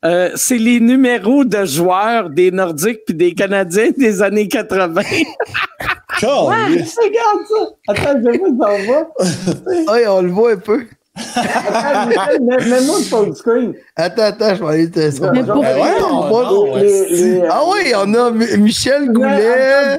euh, 0.05 0.31
c'est 0.35 0.59
les 0.59 0.81
numéros 0.81 1.45
de 1.45 1.65
joueurs 1.65 2.29
des 2.29 2.51
Nordiques 2.51 3.01
puis 3.07 3.15
des 3.15 3.33
Canadiens 3.33 3.91
des 3.97 4.23
années 4.23 4.49
80. 4.49 5.03
Calisse. 6.21 6.97
Regarde 7.03 7.47
ça! 7.49 7.73
Attends, 7.89 8.21
je 8.23 8.31
vais 8.31 8.39
vous 8.39 8.59
envoie. 8.61 9.11
Ouais, 9.93 10.07
on 10.07 10.23
le 10.23 10.31
voit 10.31 10.53
un 10.53 10.57
peu. 10.57 10.85
Mets- 11.17 12.65
Mets-moi 12.67 12.99
le 12.99 13.05
full 13.05 13.37
screen. 13.37 13.75
Attends, 13.97 14.23
attends, 14.23 14.55
je 14.57 14.65
vais 14.65 14.73
aller 14.75 14.91
te 14.91 15.11
ça. 15.11 15.31
Mais 15.33 15.43
va- 15.43 15.53
pour- 15.53 15.63
Ben 15.63 15.77
ouais, 15.77 15.91
on 16.03 16.11
non, 16.11 16.29
voit- 16.29 16.43
non, 16.45 16.77
Les- 16.77 17.09
les- 17.09 17.43
Ah 17.49 17.63
oui, 17.69 17.93
on 17.97 18.15
a 18.15 18.31
Michel 18.31 19.13
Goulet, 19.13 19.99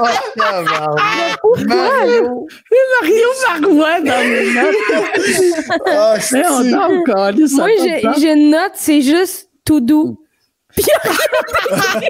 Oh, 0.00 0.06
tabarnak. 0.36 1.66
Mario. 1.66 2.46
Mario 3.00 3.28
Marois 3.60 4.00
dans 4.00 4.28
les 4.28 4.52
notes. 4.54 5.82
Ah, 5.86 6.14
Mais 6.32 6.42
on 6.50 6.62
ça 7.48 7.56
Moi, 7.56 7.68
j'ai 8.18 8.32
une 8.32 8.50
note, 8.50 8.72
c'est 8.74 9.02
juste 9.02 9.48
tout 9.64 9.80
doux. 9.80 10.18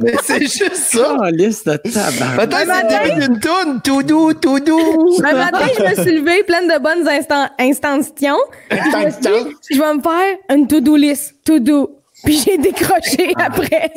Mais 0.03 0.15
c'est 0.23 0.41
juste 0.43 0.75
ça. 0.75 1.17
Câlisse 1.21 1.65
de 1.65 1.77
tabac. 1.77 2.47
Peut-être 2.47 2.67
c'est 2.67 2.83
le 2.83 3.09
début 3.09 3.21
d'une 3.29 3.41
toune, 3.41 3.81
tout 3.83 4.03
doux, 4.03 4.35
tout 4.35 4.61
doux. 4.61 5.19
Un 5.25 5.33
matin, 5.35 5.67
je 5.79 5.83
me 5.83 5.95
suis 6.03 6.19
levée 6.21 6.43
pleine 6.45 6.69
de 6.69 6.79
bonnes 6.79 7.07
instan 7.09 7.49
instantions. 7.59 8.39
Je 8.71 8.77
me 8.77 9.11
suis 9.11 9.21
dit, 9.21 9.57
je 9.71 9.81
vais 9.81 9.95
me 9.95 10.03
faire 10.03 10.37
une 10.51 10.67
to-do 10.67 10.97
list, 10.97 11.35
tout 11.45 11.61
doux. 11.61 11.89
Puis 12.25 12.43
j'ai 12.45 12.59
décroché 12.59 13.33
après. 13.39 13.93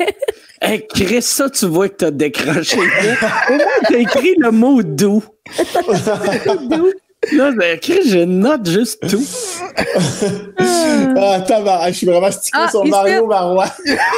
Hey, 0.60 0.86
Chris, 0.94 1.22
ça, 1.22 1.50
tu 1.50 1.66
vois 1.66 1.88
que 1.88 1.96
t'as 1.96 2.10
décroché. 2.12 2.76
là. 2.76 3.16
Au 3.48 3.52
moins, 3.54 3.64
t'as 3.88 3.96
écrit 3.98 4.34
le 4.38 4.52
mot 4.52 4.80
doux. 4.80 5.24
Là, 7.30 7.52
ben, 7.52 7.78
une 7.88 8.40
note 8.40 8.68
juste 8.68 9.08
tout. 9.08 9.22
Ah, 11.14 11.40
tabarnak, 11.40 11.92
je 11.92 11.98
suis 11.98 12.06
vraiment 12.06 12.30
stické 12.30 12.58
Ah, 12.60 12.68
sur. 12.70 12.84
Mario 12.86 13.26
Marois. 13.26 13.66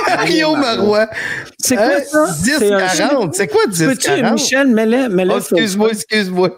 Mario 0.08 0.54
Marois. 0.56 1.06
C'est 1.58 1.76
quoi 1.76 2.00
ça? 2.00 2.26
C'est 2.42 2.72
un 2.72 2.78
10-40. 2.78 3.32
C'est 3.32 3.48
quoi 3.48 3.62
Peux-tu, 3.66 4.08
10-40? 4.10 4.32
Michel, 4.32 4.68
mets-le. 4.68 5.32
Oh, 5.32 5.36
excuse-moi, 5.38 5.90
excuse-moi. 5.90 6.50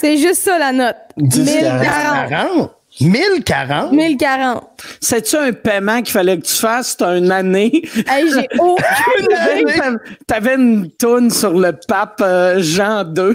C'est 0.00 0.16
juste 0.16 0.42
ça 0.42 0.58
la 0.58 0.72
note. 0.72 0.96
10, 1.18 1.40
1040. 1.40 2.28
40? 2.28 2.70
1040? 3.00 3.92
1040. 3.92 4.64
C'est-tu 5.00 5.36
un 5.36 5.52
paiement 5.52 5.98
qu'il 6.02 6.12
fallait 6.12 6.38
que 6.38 6.46
tu 6.46 6.54
fasses? 6.54 6.96
T'as 6.96 7.16
une 7.18 7.30
année? 7.30 7.82
Hey, 8.08 8.30
j'ai 8.32 8.48
aucune 8.58 9.28
t'avais- 9.28 9.98
t'avais 10.26 10.54
une 10.54 10.90
toune 10.92 11.30
sur 11.30 11.52
le 11.52 11.72
pape 11.86 12.20
euh, 12.22 12.60
Jean 12.60 13.04
II. 13.14 13.34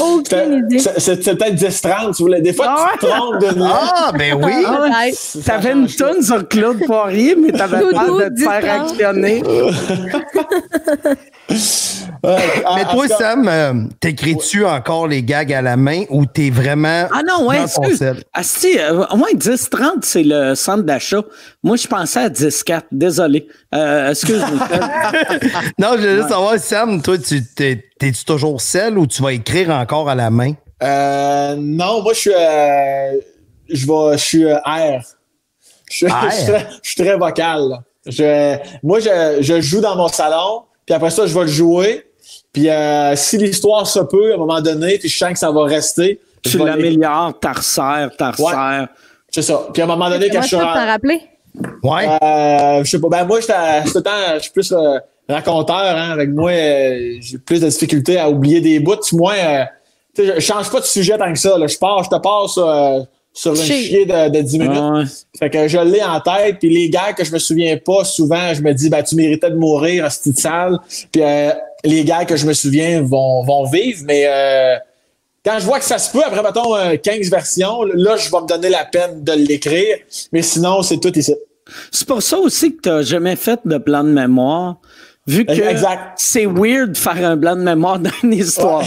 Aucune 0.00 0.64
idée. 0.66 0.78
C'est 0.98 1.16
peut-être 1.24 1.54
10-30. 1.54 2.14
tu 2.16 2.22
voulais- 2.24 2.40
Des 2.42 2.52
fois, 2.52 2.66
Ah 2.78 2.90
tu 2.92 2.98
te 2.98 3.06
trompes 3.06 3.40
de 3.40 3.58
nom. 3.58 3.70
Ah, 3.72 4.12
ben 4.16 4.34
oui. 4.42 4.52
Ah, 4.66 5.06
T'avais 5.46 5.72
une 5.72 5.86
toune 5.86 6.22
sur 6.22 6.46
Claude 6.46 6.78
Poirier, 6.86 7.34
mais 7.36 7.52
t'avais 7.52 7.80
peur 7.90 8.18
de 8.18 8.28
te 8.28 8.40
faire 8.42 8.60
10-30. 8.60 8.90
actionner. 8.90 9.42
Mais 12.24 12.84
toi, 12.90 13.08
cas, 13.08 13.16
Sam, 13.18 13.48
euh, 13.48 13.72
t'écris-tu 14.00 14.64
encore 14.64 15.08
les 15.08 15.22
gags 15.22 15.52
à 15.52 15.60
la 15.60 15.76
main 15.76 16.04
ou 16.08 16.24
t'es 16.24 16.50
vraiment 16.50 17.08
Ah 17.12 17.20
non, 17.26 17.46
ouais? 17.48 17.58
Ah, 18.32 18.42
si, 18.42 18.78
euh, 18.78 19.04
au 19.10 19.16
moins 19.16 19.32
10-30, 19.34 20.02
c'est 20.04 20.22
le 20.22 20.54
centre 20.54 20.84
d'achat. 20.84 21.22
Moi, 21.62 21.76
je 21.76 21.86
pensais 21.88 22.20
à 22.20 22.28
10-4. 22.28 22.84
Désolé. 22.92 23.46
Euh, 23.74 24.10
excuse-moi. 24.10 24.48
Non, 25.78 25.88
je 25.96 26.02
veux 26.02 26.16
juste 26.18 26.28
savoir, 26.28 26.58
Sam, 26.58 27.02
toi, 27.02 27.18
tu 27.18 27.44
t'es, 27.44 27.84
t'es-tu 28.02 28.24
toujours 28.24 28.60
sel 28.60 28.98
ou 28.98 29.06
tu 29.06 29.22
vas 29.22 29.32
écrire 29.32 29.70
encore 29.70 30.08
à 30.08 30.14
la 30.16 30.28
main? 30.30 30.54
euh, 30.82 31.54
non, 31.56 32.02
moi, 32.02 32.12
je 32.14 32.18
suis. 32.18 32.32
euh, 32.34 33.12
je 33.68 33.86
vais. 33.86 34.18
Je 34.18 34.24
suis 34.24 34.44
euh, 34.44 34.56
R. 34.66 35.00
Je 35.90 35.96
suis, 35.96 36.06
R? 36.06 36.10
je 36.30 36.34
suis 36.36 36.46
très, 36.46 36.66
je 36.82 36.90
suis 36.90 37.04
très 37.04 37.16
vocal. 37.16 37.68
là. 37.68 37.78
Je, 38.04 38.56
moi, 38.82 38.98
je, 38.98 39.36
je 39.40 39.60
joue 39.60 39.80
dans 39.80 39.94
mon 39.94 40.08
salon, 40.08 40.62
puis 40.84 40.94
après 40.94 41.10
ça, 41.10 41.24
je 41.26 41.32
vais 41.34 41.42
le 41.42 41.46
jouer. 41.46 42.04
Puis 42.52 42.68
euh, 42.68 43.14
si 43.14 43.38
l'histoire 43.38 43.86
se 43.86 44.00
peut, 44.00 44.32
à 44.32 44.34
un 44.34 44.38
moment 44.38 44.60
donné, 44.60 44.98
puis 44.98 45.08
je 45.08 45.16
sens 45.16 45.32
que 45.32 45.38
ça 45.38 45.52
va 45.52 45.64
rester, 45.64 46.20
tu 46.42 46.58
l'améliores, 46.58 47.38
t'en 47.38 47.52
resserres, 47.52 48.10
t'en 48.18 48.32
resserres. 48.32 48.88
C'est 49.30 49.42
ça. 49.42 49.68
Puis 49.72 49.80
à 49.80 49.84
un 49.84 49.88
moment 49.88 50.10
donné, 50.10 50.26
quand 50.28 50.38
Moi, 50.38 50.42
je 50.42 50.48
je 50.48 50.56
suis 50.56 50.58
peux 50.58 50.62
t'en 50.72 50.82
en- 50.82 50.86
rappeler. 50.86 51.20
Ouais. 51.84 52.08
Euh, 52.22 52.82
je 52.84 52.90
sais 52.90 53.00
pas. 53.00 53.08
Ben 53.08 53.24
moi, 53.24 53.40
j'étais 53.40 53.52
à- 53.52 53.82
tout 53.82 53.92
le 53.94 54.02
temps, 54.02 54.10
je 54.34 54.38
suis 54.40 54.50
plus 54.52 54.72
euh, 54.72 54.98
raconteur. 55.32 55.96
Hein, 55.96 56.10
avec 56.10 56.30
moi, 56.30 56.50
euh, 56.50 57.16
j'ai 57.20 57.38
plus 57.38 57.60
de 57.60 57.68
difficulté 57.68 58.18
à 58.18 58.30
oublier 58.30 58.60
des 58.60 58.80
bouts. 58.80 58.96
Moi, 59.12 59.34
euh, 59.36 59.64
tu 60.14 60.24
je 60.26 60.40
change 60.40 60.70
pas 60.70 60.80
de 60.80 60.84
sujet 60.84 61.16
tant 61.18 61.32
que 61.32 61.38
ça. 61.38 61.58
Là. 61.58 61.66
Je 61.66 61.78
pars, 61.78 62.04
je 62.04 62.10
te 62.10 62.20
passe 62.20 62.58
euh, 62.58 63.04
sur 63.32 63.52
une 63.54 63.62
Chier. 63.62 64.04
de, 64.04 64.28
de 64.28 64.40
10 64.40 64.58
minutes. 64.58 64.78
Ouais. 64.78 65.04
Fait 65.38 65.50
que 65.50 65.68
je 65.68 65.78
l'ai 65.78 66.02
en 66.02 66.20
tête. 66.20 66.58
Puis 66.58 66.68
les 66.68 66.90
gars 66.90 67.12
que 67.12 67.24
je 67.24 67.32
me 67.32 67.38
souviens 67.38 67.76
pas, 67.78 68.04
souvent, 68.04 68.52
je 68.54 68.60
me 68.60 68.72
dis, 68.72 68.90
ben 68.90 69.02
tu 69.02 69.14
méritais 69.16 69.50
de 69.50 69.56
mourir, 69.56 70.04
hostie 70.04 70.32
de 70.32 70.38
sale. 70.38 70.78
Puis 71.10 71.22
euh, 71.22 71.52
les 71.84 72.04
gars 72.04 72.24
que 72.24 72.36
je 72.36 72.46
me 72.46 72.52
souviens 72.52 73.02
vont, 73.02 73.42
vont 73.42 73.64
vivre. 73.64 74.02
Mais 74.04 74.24
euh, 74.26 74.76
quand 75.44 75.58
je 75.58 75.64
vois 75.64 75.78
que 75.78 75.84
ça 75.84 75.98
se 75.98 76.12
peut, 76.12 76.22
après, 76.24 76.42
mettons, 76.42 76.76
euh, 76.76 76.96
15 76.96 77.30
versions, 77.30 77.82
là, 77.82 78.16
je 78.16 78.30
vais 78.30 78.40
me 78.40 78.46
donner 78.46 78.68
la 78.68 78.84
peine 78.84 79.24
de 79.24 79.32
l'écrire. 79.32 79.96
Mais 80.32 80.42
sinon, 80.42 80.82
c'est 80.82 81.00
tout 81.00 81.16
ici. 81.18 81.34
C'est 81.90 82.06
pour 82.06 82.22
ça 82.22 82.38
aussi 82.38 82.76
que 82.76 82.82
t'as 82.82 83.02
jamais 83.02 83.36
fait 83.36 83.60
de 83.64 83.78
plan 83.78 84.04
de 84.04 84.10
mémoire. 84.10 84.76
Vu 85.26 85.44
que 85.44 85.52
Exact. 85.52 86.14
c'est 86.16 86.46
weird 86.46 86.92
de 86.92 86.96
faire 86.98 87.24
un 87.30 87.38
plan 87.38 87.54
de 87.54 87.60
mémoire 87.62 88.00
d'une 88.00 88.32
histoire. 88.32 88.82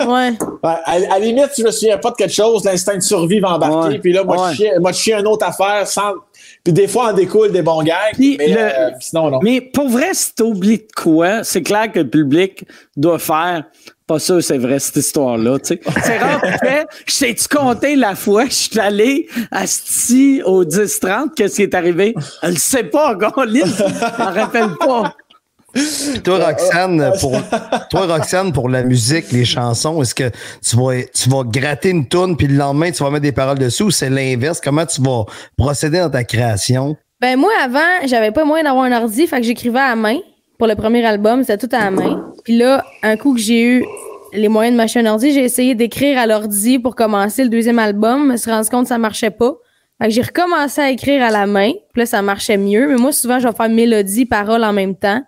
Ouais. 0.00 0.06
Ouais, 0.06 0.36
à, 0.62 0.80
à 0.84 0.98
la 0.98 1.18
limite, 1.20 1.50
je 1.56 1.62
me 1.62 1.70
souviens 1.70 1.96
pas 1.98 2.10
de 2.10 2.16
quelque 2.16 2.32
chose, 2.34 2.64
l'instinct 2.64 2.96
de 2.96 3.00
survie 3.02 3.38
va 3.38 3.50
embarquer. 3.54 3.88
Ouais. 3.94 3.98
Puis 4.00 4.12
là, 4.12 4.24
moi, 4.24 4.46
Ouais. 4.48 4.50
je 4.52 4.56
chie, 4.56 4.68
moi, 4.80 4.90
je 4.90 4.98
chie 4.98 5.12
une 5.12 5.26
autre 5.28 5.46
affaire 5.46 5.86
sans. 5.86 6.14
Puis 6.64 6.72
des 6.72 6.88
fois, 6.88 7.10
en 7.10 7.12
découle 7.12 7.52
des 7.52 7.62
bons 7.62 7.82
gags. 7.84 8.14
Puis 8.14 8.36
mais 8.36 8.48
le- 8.48 8.56
euh, 8.58 8.90
sinon, 8.98 9.30
non. 9.30 9.38
Mais 9.42 9.60
pour 9.60 9.88
vrai, 9.88 10.08
si 10.12 10.34
t'oublies 10.34 10.78
de 10.78 10.88
quoi, 10.96 11.44
c'est 11.44 11.62
clair 11.62 11.92
que 11.92 12.00
le 12.00 12.08
public 12.10 12.64
doit 12.96 13.18
faire. 13.20 13.62
Pas 14.08 14.18
sûr, 14.18 14.42
c'est 14.42 14.58
vrai, 14.58 14.80
cette 14.80 14.96
histoire-là. 14.96 15.56
C'est 15.62 15.78
rare 16.18 16.40
que 16.40 16.46
tu 16.48 16.58
fais, 16.66 16.86
je 17.06 17.18
t'ai-tu 17.20 17.46
compté 17.46 17.94
la 17.94 18.16
fois, 18.16 18.46
je 18.46 18.54
suis 18.54 18.80
allé 18.80 19.28
à 19.52 19.68
Sti 19.68 20.42
au 20.44 20.64
10-30, 20.64 21.28
qu'est-ce 21.36 21.54
qui 21.54 21.62
est 21.62 21.74
arrivé? 21.74 22.16
Elle 22.42 22.54
le 22.54 22.56
sait 22.58 22.82
pas, 22.82 23.14
Gonlis. 23.14 23.60
Elle 23.62 24.24
m'en 24.24 24.32
rappelle 24.32 24.70
pas. 24.80 25.14
Toi, 26.24 26.44
Roxane, 26.44 27.12
pour, 27.20 27.32
toi, 27.90 28.06
Roxane, 28.06 28.52
pour 28.52 28.68
la 28.68 28.82
musique, 28.82 29.30
les 29.32 29.44
chansons, 29.44 30.02
est-ce 30.02 30.14
que 30.14 30.30
tu 30.62 30.76
vas, 30.76 31.02
tu 31.14 31.28
vas 31.28 31.42
gratter 31.44 31.90
une 31.90 32.06
toune 32.06 32.36
puis 32.36 32.46
le 32.46 32.56
lendemain, 32.56 32.90
tu 32.90 33.02
vas 33.02 33.10
mettre 33.10 33.22
des 33.22 33.32
paroles 33.32 33.58
dessus 33.58 33.84
ou 33.84 33.90
c'est 33.90 34.10
l'inverse? 34.10 34.60
Comment 34.60 34.86
tu 34.86 35.00
vas 35.00 35.24
procéder 35.56 36.00
dans 36.00 36.10
ta 36.10 36.24
création? 36.24 36.96
Ben 37.20 37.38
moi, 37.38 37.52
avant, 37.62 38.06
j'avais 38.06 38.32
pas 38.32 38.44
moyen 38.44 38.64
d'avoir 38.64 38.84
un 38.84 38.92
ordi, 38.92 39.26
fait 39.26 39.40
que 39.40 39.46
j'écrivais 39.46 39.78
à 39.78 39.90
la 39.90 39.96
main. 39.96 40.18
Pour 40.58 40.66
le 40.66 40.74
premier 40.74 41.04
album, 41.04 41.42
c'était 41.44 41.66
tout 41.66 41.74
à 41.74 41.84
la 41.84 41.90
main. 41.90 42.32
Puis 42.44 42.56
là, 42.56 42.84
un 43.02 43.16
coup 43.16 43.34
que 43.34 43.40
j'ai 43.40 43.62
eu 43.62 43.84
les 44.32 44.48
moyens 44.48 44.74
de 44.74 44.76
m'acheter 44.76 45.00
un 45.00 45.06
ordi, 45.06 45.32
j'ai 45.32 45.44
essayé 45.44 45.74
d'écrire 45.74 46.18
à 46.18 46.26
l'ordi 46.26 46.78
pour 46.78 46.94
commencer 46.94 47.42
le 47.42 47.48
deuxième 47.48 47.78
album. 47.78 48.26
Je 48.26 48.32
me 48.32 48.36
suis 48.36 48.50
rendu 48.50 48.68
compte 48.68 48.84
que 48.84 48.88
ça 48.88 48.98
marchait 48.98 49.30
pas. 49.30 49.54
Fait 50.00 50.08
que 50.08 50.14
j'ai 50.14 50.22
recommencé 50.22 50.80
à 50.80 50.90
écrire 50.90 51.22
à 51.22 51.30
la 51.30 51.46
main. 51.46 51.72
Puis 51.92 52.00
là, 52.00 52.06
ça 52.06 52.22
marchait 52.22 52.56
mieux. 52.56 52.88
Mais 52.88 52.96
moi, 52.96 53.12
souvent, 53.12 53.38
je 53.38 53.48
vais 53.48 53.54
faire 53.54 53.68
mélodie, 53.68 54.24
paroles 54.26 54.64
en 54.64 54.72
même 54.72 54.94
temps. 54.94 55.22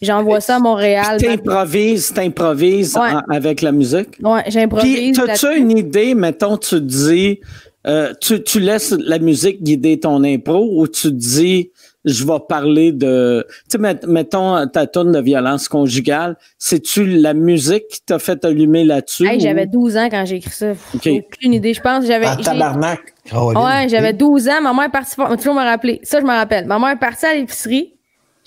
J'envoie 0.00 0.40
ça 0.40 0.56
à 0.56 0.58
Montréal. 0.60 1.18
T'improvises, 1.20 2.12
t'improvises 2.12 2.96
Ouais. 2.96 3.10
avec 3.34 3.62
la 3.62 3.72
musique. 3.72 4.18
Ouais, 4.22 4.42
Puis, 4.42 4.52
j'improvise. 4.52 5.16
t'as-tu 5.16 5.26
là-dessus. 5.46 5.58
une 5.60 5.76
idée, 5.76 6.14
mettons, 6.14 6.56
tu 6.56 6.70
te 6.70 6.74
dis, 6.76 7.40
euh, 7.86 8.12
tu, 8.20 8.42
tu 8.42 8.60
laisses 8.60 8.94
la 8.98 9.18
musique 9.18 9.62
guider 9.62 9.98
ton 9.98 10.22
impro 10.24 10.68
ou 10.80 10.86
tu 10.86 11.08
te 11.08 11.14
dis, 11.14 11.70
je 12.04 12.24
vais 12.24 12.38
parler 12.48 12.92
de, 12.92 13.44
tu 13.48 13.56
sais, 13.72 13.78
met- 13.78 14.06
mettons 14.06 14.66
ta 14.68 14.86
tonne 14.86 15.12
de 15.12 15.20
violence 15.20 15.68
conjugale, 15.68 16.36
c'est-tu 16.58 17.04
la 17.04 17.34
musique 17.34 17.88
qui 17.88 18.00
t'a 18.02 18.18
fait 18.18 18.44
allumer 18.44 18.84
là-dessus? 18.84 19.26
Hey, 19.26 19.36
ou- 19.38 19.40
j'avais 19.40 19.66
12 19.66 19.96
ans 19.96 20.08
quand 20.10 20.24
j'ai 20.24 20.36
écrit 20.36 20.50
ça. 20.54 20.70
Ok. 20.94 21.00
J'ai 21.02 21.26
Aucune 21.34 21.54
idée. 21.54 21.74
Je 21.74 21.80
pense 21.80 22.02
que 22.02 22.06
j'avais. 22.06 22.28
J'ai- 22.38 22.44
tabarnak. 22.44 23.00
Ouais, 23.32 23.88
j'avais 23.88 24.12
12 24.12 24.48
ans. 24.48 24.60
Ma 24.62 24.72
mère 24.72 24.84
est 24.84 24.90
partie. 24.90 25.14
On 25.18 25.24
va 25.26 25.36
toujours 25.36 25.54
me 25.54 25.60
rappeler. 25.64 26.00
Ça, 26.04 26.20
je 26.20 26.24
me 26.24 26.30
rappelle. 26.30 26.66
Ma 26.66 26.78
mère 26.78 26.90
est 26.90 26.98
partie 26.98 27.26
à 27.26 27.34
l'épicerie. 27.34 27.94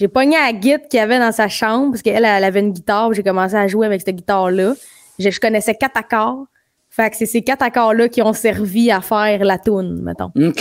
J'ai 0.01 0.07
pogné 0.07 0.35
la 0.35 0.51
guitare 0.51 0.87
qu'il 0.89 0.97
y 0.97 1.03
avait 1.03 1.19
dans 1.19 1.31
sa 1.31 1.47
chambre 1.47 1.91
parce 1.91 2.01
qu'elle, 2.01 2.25
elle 2.25 2.43
avait 2.43 2.59
une 2.59 2.71
guitare. 2.71 3.13
J'ai 3.13 3.21
commencé 3.21 3.53
à 3.53 3.67
jouer 3.67 3.85
avec 3.85 4.01
cette 4.01 4.15
guitare-là. 4.15 4.73
Je, 5.19 5.29
je 5.29 5.39
connaissais 5.39 5.75
quatre 5.75 5.95
accords. 5.95 6.45
Fait 6.89 7.11
que 7.11 7.15
c'est 7.17 7.27
ces 7.27 7.43
quatre 7.43 7.61
accords-là 7.61 8.09
qui 8.09 8.23
ont 8.23 8.33
servi 8.33 8.89
à 8.89 8.99
faire 9.01 9.43
la 9.45 9.59
toune, 9.59 10.01
mettons. 10.01 10.31
OK. 10.35 10.59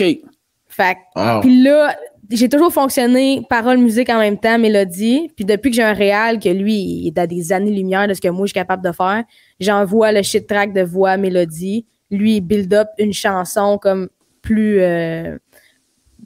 Fait 0.69 0.95
que- 0.95 1.19
Wow. 1.37 1.41
puis 1.41 1.63
là, 1.63 1.97
j'ai 2.31 2.51
toujours 2.51 2.71
fonctionné 2.71 3.41
parole, 3.49 3.79
musique 3.79 4.11
en 4.11 4.19
même 4.19 4.37
temps, 4.39 4.59
mélodie. 4.59 5.31
Puis 5.35 5.47
depuis 5.47 5.71
que 5.71 5.77
j'ai 5.77 5.83
un 5.85 5.95
réal, 5.95 6.39
que 6.39 6.51
lui, 6.51 6.75
il 6.75 7.07
est 7.09 7.19
à 7.19 7.27
des 7.27 7.51
années-lumière 7.51 8.07
de 8.09 8.13
ce 8.13 8.21
que 8.21 8.29
moi, 8.29 8.45
je 8.45 8.51
suis 8.51 8.55
capable 8.61 8.85
de 8.85 8.93
faire, 8.93 9.25
j'envoie 9.59 10.13
le 10.13 10.21
shit 10.23 10.47
track 10.47 10.75
de 10.75 10.83
voix, 10.83 11.17
mélodie. 11.17 11.87
Lui, 12.11 12.37
il 12.37 12.41
build 12.43 12.75
up 12.75 12.89
une 12.99 13.15
chanson 13.15 13.79
comme 13.81 14.11
plus, 14.43 14.81
euh, 14.83 15.39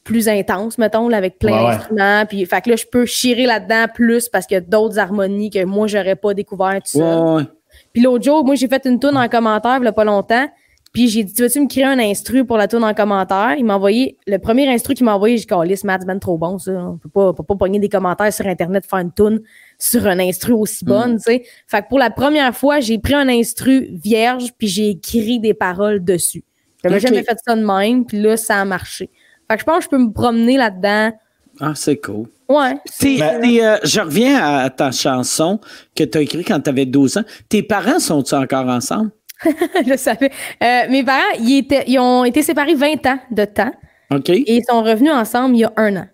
plus 0.05 0.29
intense, 0.29 0.79
mettons, 0.79 1.09
là, 1.09 1.17
avec 1.17 1.39
plein 1.39 1.65
Ouais, 1.65 1.77
d'instruments. 1.77 2.27
Puis, 2.27 2.45
fait 2.47 2.61
que 2.61 2.71
là, 2.71 2.77
je 2.77 2.85
peux 2.85 3.07
chirer 3.07 3.47
là-dedans 3.47 3.87
plus 3.93 4.29
parce 4.29 4.47
qu'il 4.47 4.55
y 4.55 4.59
a 4.59 4.61
d'autres 4.61 4.99
harmonies 4.99 5.51
que 5.51 5.65
moi, 5.65 5.87
j'aurais 5.87 6.17
pas 6.17 6.35
découvert 6.35 6.79
tout. 6.83 6.99
Ouais, 6.99 7.37
ouais. 7.37 7.43
Puis 7.93 8.03
l'autre 8.03 8.23
jour, 8.25 8.45
moi, 8.45 8.55
j'ai 8.55 8.69
fait 8.69 8.85
une 8.85 9.01
tourne 9.01 9.17
en 9.17 9.29
commentaire, 9.29 9.79
il 9.81 9.85
y 9.85 9.89
a 9.89 9.93
pas 9.93 10.05
longtemps. 10.05 10.47
Puis 10.93 11.09
j'ai 11.09 11.25
dit, 11.25 11.33
tu 11.33 11.43
veux-tu 11.43 11.59
me 11.59 11.67
créer 11.67 11.83
un 11.85 11.99
instru 11.99 12.45
pour 12.45 12.57
la 12.57 12.69
tourne 12.69 12.85
en 12.85 12.95
commentaire? 12.95 13.57
Il 13.59 13.65
m'a 13.65 13.75
envoyé, 13.75 14.17
le 14.29 14.37
premier 14.39 14.69
instru 14.73 14.95
qu'il 14.95 15.05
m'a 15.05 15.17
envoyé, 15.17 15.37
j'ai 15.39 15.41
dit, 15.41 15.47
Calisse, 15.49 15.83
Matt, 15.83 16.03
c'est 16.03 16.07
ben 16.07 16.21
trop 16.21 16.39
bon, 16.39 16.57
ça. 16.59 16.71
On 16.71 16.99
peut 16.99 17.09
pas, 17.09 17.31
on 17.31 17.35
peut 17.35 17.43
pas 17.43 17.57
pogner 17.57 17.81
des 17.81 17.89
commentaires 17.89 18.33
sur 18.33 18.47
Internet, 18.47 18.87
faire 18.87 19.01
une 19.01 19.11
tourne 19.11 19.41
sur 19.77 20.07
un 20.07 20.21
instru 20.21 20.53
aussi 20.53 20.85
bonne, 20.85 21.17
tu 21.17 21.23
sais. 21.23 21.45
Fait 21.67 21.83
que 21.83 21.89
pour 21.89 21.99
la 21.99 22.11
première 22.11 22.55
fois, 22.55 22.79
j'ai 22.79 22.99
pris 22.99 23.15
un 23.15 23.29
instru 23.29 23.89
vierge, 23.91 24.53
puis 24.57 24.69
j'ai 24.69 24.91
écrit 24.91 25.41
des 25.41 25.55
paroles 25.55 26.05
dessus. 26.05 26.45
J'avais 26.85 26.97
Ok. 26.97 27.03
jamais 27.03 27.25
fait 27.25 27.39
ça 27.45 27.57
de 27.57 27.65
même, 27.65 28.05
puis 28.05 28.21
là, 28.21 28.37
ça 28.37 28.61
a 28.61 28.65
marché. 28.65 29.11
Fait 29.51 29.57
que 29.57 29.61
je 29.61 29.65
pense 29.65 29.79
que 29.79 29.85
je 29.85 29.89
peux 29.91 29.99
me 29.99 30.13
promener 30.13 30.57
là-dedans. 30.57 31.13
Ah, 31.61 31.73
c'est 31.75 31.97
cool. 31.99 32.27
Ouais. 32.49 32.77
T'es, 32.99 33.19
euh, 33.21 33.79
je 33.85 34.01
reviens 34.01 34.43
à 34.43 34.71
ta 34.71 34.91
chanson 34.91 35.61
que 35.95 36.05
tu 36.05 36.19
as 36.19 36.21
écrite 36.23 36.47
quand 36.47 36.61
tu 36.61 36.71
avais 36.71 36.85
12 36.85 37.19
ans. 37.19 37.25
Tes 37.49 37.63
parents 37.63 37.99
sont-ils 38.01 38.35
encore 38.35 38.67
ensemble? 38.69 39.11
je 39.87 39.97
savais. 39.97 40.31
Euh, 40.63 40.83
mes 40.91 41.05
parents, 41.05 41.21
ils, 41.39 41.59
étaient, 41.59 41.85
ils 41.87 41.99
ont 41.99 42.25
été 42.25 42.43
séparés 42.43 42.75
20 42.75 43.07
ans 43.07 43.19
de 43.31 43.45
temps, 43.45 43.73
OK? 44.11 44.31
et 44.31 44.57
ils 44.57 44.65
sont 44.69 44.83
revenus 44.83 45.13
ensemble 45.13 45.57
il 45.57 45.61
y 45.61 45.65
a 45.65 45.73
un 45.77 45.97
an. 45.97 46.07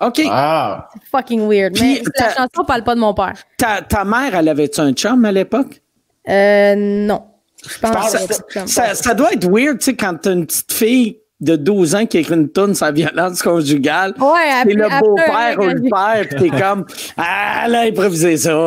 OK. 0.00 0.20
Ah. 0.30 0.88
fucking 1.10 1.48
weird. 1.48 1.74
Puis, 1.74 2.00
mais 2.04 2.10
la 2.18 2.30
chanson 2.34 2.64
parle 2.64 2.84
pas 2.84 2.94
de 2.94 3.00
mon 3.00 3.14
père. 3.14 3.34
Ta, 3.56 3.82
ta 3.82 4.04
mère, 4.04 4.34
elle 4.34 4.48
avait-tu 4.48 4.80
un 4.80 4.92
chum 4.92 5.24
à 5.24 5.32
l'époque? 5.32 5.82
Euh, 6.28 6.74
non. 6.76 7.24
Je 7.68 7.78
pense 7.80 7.90
pense 7.90 8.12
que 8.12 8.18
c'est 8.34 8.52
comme- 8.52 8.66
Ça, 8.68 8.94
ça 8.94 9.14
doit 9.14 9.32
être 9.32 9.48
weird, 9.50 9.78
tu 9.78 9.86
sais, 9.86 9.96
quand 9.96 10.14
t'as 10.20 10.32
une 10.32 10.46
petite 10.46 10.72
fille 10.72 11.18
de 11.40 11.54
12 11.54 11.94
ans 11.94 12.04
qui 12.06 12.18
écrit 12.18 12.34
une 12.34 12.48
tourne 12.50 12.74
sur 12.74 12.86
la 12.86 12.92
violence 12.92 13.42
conjugale. 13.42 14.12
Ouais, 14.18 14.50
C'est 14.64 14.72
le 14.74 14.88
beau-père 15.00 15.56
ou 15.60 15.66
le 15.66 15.82
père, 15.82 16.26
puis 16.28 16.50
t'es 16.50 16.58
comme, 16.60 16.84
ah, 17.16 17.68
là, 17.68 17.82
improviser 17.82 18.36
ça. 18.36 18.66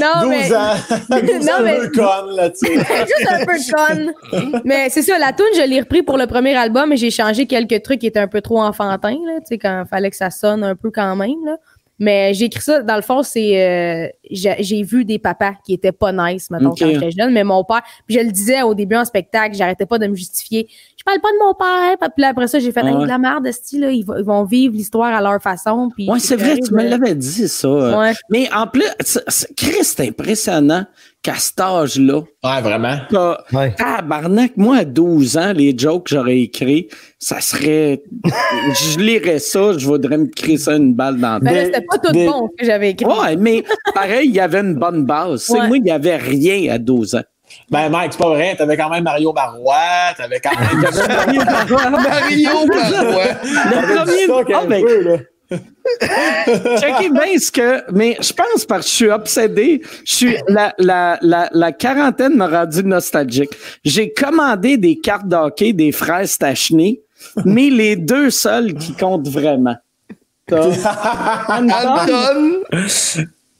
Non, 0.00 0.22
12 0.22 0.28
mais- 0.30 0.54
ans. 0.54 0.74
12 1.10 1.46
Non, 1.46 1.52
ans, 1.52 1.62
mais- 1.62 1.76
un 1.76 1.80
peu 1.80 1.90
conne, 1.90 2.36
là, 2.36 2.50
tu 2.50 2.66
sais. 2.66 2.74
juste 3.06 3.28
un 3.30 3.44
peu 3.44 3.52
conne. 3.74 4.60
Mais 4.64 4.88
c'est 4.90 5.02
ça, 5.02 5.18
la 5.18 5.32
tune, 5.32 5.46
je 5.56 5.62
l'ai 5.68 5.80
repris 5.80 6.02
pour 6.02 6.16
le 6.18 6.26
premier 6.26 6.54
album, 6.56 6.88
mais 6.90 6.96
j'ai 6.96 7.10
changé 7.10 7.46
quelques 7.46 7.82
trucs 7.82 8.00
qui 8.00 8.06
étaient 8.06 8.20
un 8.20 8.28
peu 8.28 8.40
trop 8.40 8.60
enfantins, 8.60 9.16
là, 9.26 9.34
tu 9.40 9.46
sais, 9.46 9.58
quand 9.58 9.82
il 9.84 9.88
fallait 9.88 10.10
que 10.10 10.16
ça 10.16 10.30
sonne 10.30 10.64
un 10.64 10.74
peu 10.76 10.90
quand 10.90 11.16
même, 11.16 11.44
là. 11.44 11.56
Mais 11.98 12.34
j'ai 12.34 12.44
écrit 12.46 12.62
ça, 12.62 12.82
dans 12.82 12.96
le 12.96 13.02
fond, 13.02 13.22
c'est. 13.22 13.60
euh, 13.62 14.08
j'ai 14.30 14.82
vu 14.82 15.04
des 15.04 15.18
papas 15.18 15.52
qui 15.64 15.72
étaient 15.74 15.92
pas 15.92 16.12
nice, 16.12 16.50
mettons, 16.50 16.70
Ok. 16.70 16.78
quand 16.80 16.90
j'étais 16.90 17.10
jeune, 17.10 17.32
mais 17.32 17.42
mon 17.44 17.64
père. 17.64 17.82
Puis 18.06 18.16
je 18.16 18.20
le 18.24 18.30
disais 18.30 18.62
au 18.62 18.74
début 18.74 18.96
en 18.96 19.04
spectacle, 19.04 19.56
j'arrêtais 19.56 19.86
pas 19.86 19.98
de 19.98 20.06
me 20.06 20.14
justifier. 20.14 20.68
Je 20.98 21.04
parle 21.04 21.20
pas 21.20 21.28
de 21.30 21.38
mon 21.38 21.54
père. 21.54 22.08
Puis 22.14 22.20
là, 22.22 22.28
après 22.28 22.48
ça, 22.48 22.58
j'ai 22.58 22.72
fait 22.72 22.80
Ah 22.82 22.92
ouais. 22.94 23.02
de 23.02 23.06
la 23.08 23.16
merde, 23.18 23.50
style, 23.52 23.80
là, 23.80 23.90
ils, 23.90 24.02
vont- 24.04 24.16
ils 24.18 24.24
vont 24.24 24.44
vivre 24.44 24.74
l'histoire 24.74 25.14
à 25.14 25.22
leur 25.22 25.40
façon. 25.40 25.88
Puis 25.94 26.06
Oui, 26.10 26.20
c'est 26.20 26.36
vrai, 26.36 26.58
tu 26.58 26.74
me 26.74 26.82
l'avais 26.82 27.14
dit, 27.14 27.48
ça. 27.48 27.98
Ouais. 27.98 28.12
Mais 28.28 28.48
en 28.52 28.66
plus, 28.66 28.84
c'est- 29.00 29.22
c'est- 29.28 29.54
Chris, 29.56 29.84
c'est 29.84 30.08
impressionnant 30.08 30.84
qu'à 31.26 31.34
cet 31.34 31.58
âge-là, 31.60 32.20
Ouais, 32.44 32.60
vraiment. 32.62 32.96
t'as- 33.10 33.38
Ouais. 33.52 33.74
Tabarnak, 33.74 34.52
moi, 34.56 34.76
à 34.78 34.84
12 34.84 35.36
ans, 35.36 35.52
les 35.52 35.76
jokes 35.76 36.04
que 36.06 36.14
j'aurais 36.14 36.38
écrits, 36.38 36.88
ça 37.18 37.40
serait. 37.40 38.02
je 38.24 38.98
lirais 39.00 39.38
ça, 39.40 39.72
je 39.76 39.84
voudrais 39.86 40.18
me 40.18 40.26
créer 40.26 40.56
ça 40.56 40.76
une 40.76 40.94
balle 40.94 41.18
dans 41.18 41.38
la 41.42 41.50
là, 41.52 41.62
tête. 41.64 41.74
c'était 41.74 41.86
pas 41.86 41.98
tout 41.98 42.12
des- 42.12 42.26
bon 42.26 42.48
que 42.58 42.64
j'avais 42.64 42.90
écrit. 42.90 43.06
Ouais, 43.06 43.34
mais 43.36 43.64
pareil, 43.94 44.28
il 44.28 44.34
y 44.34 44.40
avait 44.40 44.60
une 44.60 44.74
bonne 44.74 45.04
base. 45.04 45.48
Ouais. 45.50 45.66
moi, 45.66 45.76
il 45.78 45.82
n'y 45.82 45.90
avait 45.90 46.16
rien 46.16 46.72
à 46.72 46.78
12 46.78 47.14
ans. 47.16 47.22
Ben, 47.70 47.88
Mike, 47.88 48.12
c'est 48.12 48.18
pas 48.18 48.28
vrai. 48.28 48.54
T'avais 48.56 48.76
quand 48.76 48.90
même 48.90 49.04
Mario 49.04 49.32
Marois. 49.32 49.74
T'avais 50.16 50.40
quand 50.40 50.50
même. 50.50 50.80
Mario 51.08 52.50
Marois. 52.66 53.24
Le 53.44 53.96
premier. 53.96 54.22
stock 54.24 54.50
Ah, 54.54 54.60
un 54.62 54.66
ben, 54.66 54.82
peu, 54.84 55.00
là. 55.02 55.16
Checkez 55.50 57.10
bien 57.10 57.38
ce 57.38 57.50
que. 57.50 57.92
Mais 57.92 58.16
je 58.20 58.32
pense 58.32 58.64
parce 58.64 58.84
que 58.86 58.90
je 58.90 58.94
suis 58.96 59.10
obsédé. 59.10 59.82
Je 60.04 60.14
suis. 60.14 60.36
La, 60.48 60.74
la, 60.78 61.18
la, 61.22 61.48
la 61.52 61.72
quarantaine 61.72 62.36
m'a 62.36 62.48
rendu 62.48 62.82
nostalgique. 62.84 63.50
J'ai 63.84 64.12
commandé 64.12 64.76
des 64.76 64.98
cartes 64.98 65.28
d'hockey 65.28 65.72
des 65.72 65.92
frères 65.92 66.28
Stachny, 66.28 67.00
mais 67.44 67.70
les 67.70 67.96
deux 67.96 68.30
seuls 68.30 68.74
qui 68.74 68.92
comptent 68.94 69.28
vraiment. 69.28 69.76
Anton 70.52 70.72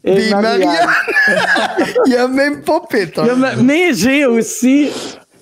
et 0.05 0.31
Marianne. 0.31 0.71
Il 2.07 2.11
n'y 2.11 2.17
a 2.17 2.29
même 2.29 2.63
pas 2.63 2.81
ma- 3.35 3.57
Mais 3.57 3.93
j'ai 3.93 4.25
aussi, 4.25 4.89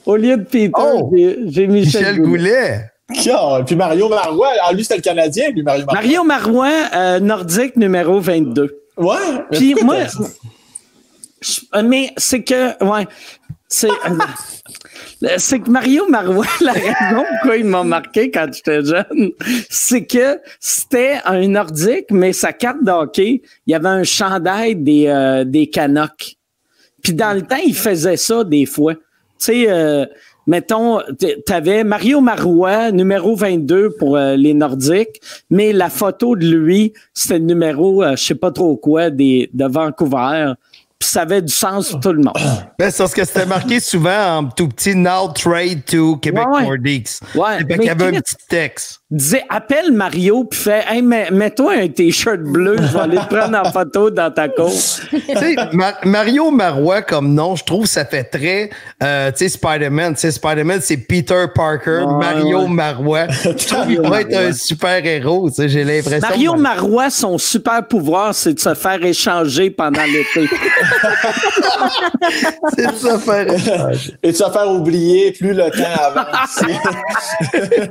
au 0.07 0.17
lieu 0.17 0.39
de 0.39 0.45
Peter, 0.45 0.73
Oh! 0.79 1.11
j'ai- 1.15 1.39
j'ai 1.49 1.67
Michel, 1.67 2.01
Michel 2.01 2.17
Goulet. 2.23 2.39
Goulet. 2.41 2.91
Ah, 3.31 3.61
Puis 3.67 3.77
Mario 3.77 4.09
Marois. 4.09 4.53
Ah, 4.63 4.73
lui, 4.73 4.83
c'était 4.83 4.97
le 4.97 5.03
Canadien, 5.03 5.51
lui, 5.51 5.63
Mario 5.63 5.85
Marois. 5.85 6.01
Mario 6.03 6.25
Marouin, 6.25 6.91
euh, 6.95 7.21
nordique 7.21 7.77
numéro 7.77 8.19
22. 8.21 8.81
Ouais. 8.97 9.17
mais 9.51 9.57
Puis 9.59 9.75
moi, 9.83 9.97
je- 11.43 11.61
euh, 11.75 11.83
mais 11.85 12.13
c'est 12.17 12.43
que, 12.43 12.83
ouais, 12.85 13.07
c'est, 13.69 13.91
euh, 13.91 15.29
c'est 15.39 15.61
que 15.61 15.71
Mario 15.71 16.07
Marouin, 16.09 16.47
la 16.63 16.73
raison 16.73 17.25
pourquoi 17.29 17.57
il 17.59 17.65
m'a 17.67 17.83
marqué 17.85 18.31
quand 18.31 18.47
j'étais 18.53 18.83
jeune, 18.83 19.31
c'est 19.69 20.07
que 20.07 20.41
c'était 20.61 21.19
un 21.25 21.47
nordique, 21.49 22.07
mais 22.11 22.33
sa 22.33 22.53
carte 22.53 22.83
d'hockey, 22.83 23.43
il 23.67 23.71
y 23.71 23.75
avait 23.75 23.89
un 23.89 24.05
chandail 24.05 24.77
des, 24.77 25.07
euh, 25.09 25.45
des 25.45 25.69
Canucks. 25.69 26.37
Puis 27.03 27.13
dans 27.13 27.35
le 27.35 27.43
temps, 27.43 27.61
il 27.65 27.75
faisait 27.77 28.17
ça 28.17 28.45
des 28.45 28.65
fois. 28.65 28.95
Tu 28.95 29.01
sais, 29.39 29.67
euh, 29.69 30.07
mettons, 30.47 31.01
t- 31.19 31.43
t'avais 31.43 31.85
Mario 31.85 32.21
Marois, 32.21 32.91
numéro 32.93 33.35
22 33.35 33.91
pour 33.91 34.17
euh, 34.17 34.37
les 34.37 34.55
Nordiques, 34.55 35.21
mais 35.51 35.73
la 35.73 35.89
photo 35.91 36.37
de 36.37 36.47
lui, 36.47 36.93
c'était 37.13 37.39
le 37.39 37.45
numéro, 37.47 38.03
euh, 38.03 38.17
je 38.17 38.25
sais 38.25 38.35
pas 38.35 38.51
trop 38.51 38.77
quoi, 38.77 39.11
de 39.11 39.65
Vancouver. 39.67 40.53
Puis 41.05 41.11
ça 41.13 41.21
avait 41.23 41.43
du 41.43 41.53
sens 41.53 41.91
pour 41.91 42.01
tout 42.01 42.13
le 42.13 42.23
monde. 42.23 42.33
Ben, 42.79 42.91
c'est 42.91 42.99
parce 42.99 43.15
que 43.15 43.25
c'était 43.25 43.47
marqué 43.47 43.79
souvent 43.79 44.39
en 44.39 44.45
tout 44.47 44.67
petit 44.69 44.97
Now 44.97 45.29
Trade 45.35 45.85
to 45.85 46.17
Québec 46.17 46.45
Ouais. 46.49 46.63
Nordiques. 46.65 47.09
Ouais, 47.35 47.59
Fait 47.59 47.65
qu'il 47.67 47.77
mais 47.79 47.85
y 47.87 47.89
avait 47.91 48.07
un 48.17 48.21
petit 48.21 48.35
texte. 48.49 49.01
disait 49.11 49.45
appelle 49.49 49.93
Mario 49.93 50.45
puis 50.45 50.59
fais 50.59 50.83
hey 50.91 51.03
mets- 51.03 51.31
mets-toi 51.31 51.75
un 51.75 51.89
t-shirt 51.89 52.41
bleu 52.41 52.77
je 52.79 52.93
vais 52.93 52.99
aller 53.01 53.17
te 53.19 53.33
prendre 53.33 53.57
en 53.57 53.71
photo 53.71 54.11
dans 54.11 54.31
ta 54.33 54.49
course 54.49 55.03
tu 55.11 55.21
sais, 55.21 55.55
Ma- 55.73 55.95
Mario 56.05 56.51
Marois 56.51 57.03
comme 57.03 57.33
nom, 57.33 57.55
je 57.55 57.63
trouve 57.65 57.87
ça 57.87 58.05
fait 58.05 58.25
très, 58.25 58.71
euh, 59.03 59.31
tu 59.31 59.39
sais, 59.39 59.49
Spider-Man. 59.51 60.15
Tu 60.15 60.21
sais, 60.23 60.31
Spider-Man, 60.33 60.81
c'est 60.83 60.97
Peter 60.97 61.45
Parker. 61.55 62.05
Ouais, 62.09 62.19
Mario. 62.19 62.67
Marois. 62.67 63.27
Je 63.45 63.67
trouve 63.69 63.87
qu'il 63.87 64.03
pourrait 64.03 64.23
être 64.23 64.37
un 64.37 64.53
super 64.53 65.05
héros. 65.07 65.49
Tu 65.51 65.57
sais, 65.57 65.69
j'ai 65.69 65.85
l'impression. 65.85 66.27
Mario 66.29 66.55
Marois 66.57 67.11
son 67.11 67.39
super 67.39 67.87
pouvoir 67.87 68.35
c'est 68.35 68.55
de 68.55 68.61
se 68.61 68.75
faire 68.75 69.03
échanger 69.05 69.71
pendant 69.71 70.03
l'été 70.03 70.49
c'est 72.77 72.87
de 72.87 72.97
se 72.97 73.19
faire 73.19 73.53
échanger. 73.53 74.15
Et 74.23 74.33
tu 74.33 74.39
vas 74.43 74.51
faire 74.51 74.71
oublier 74.71 75.33
plus 75.33 75.53
le 75.53 75.71
temps 75.71 76.03
avance. 76.05 76.63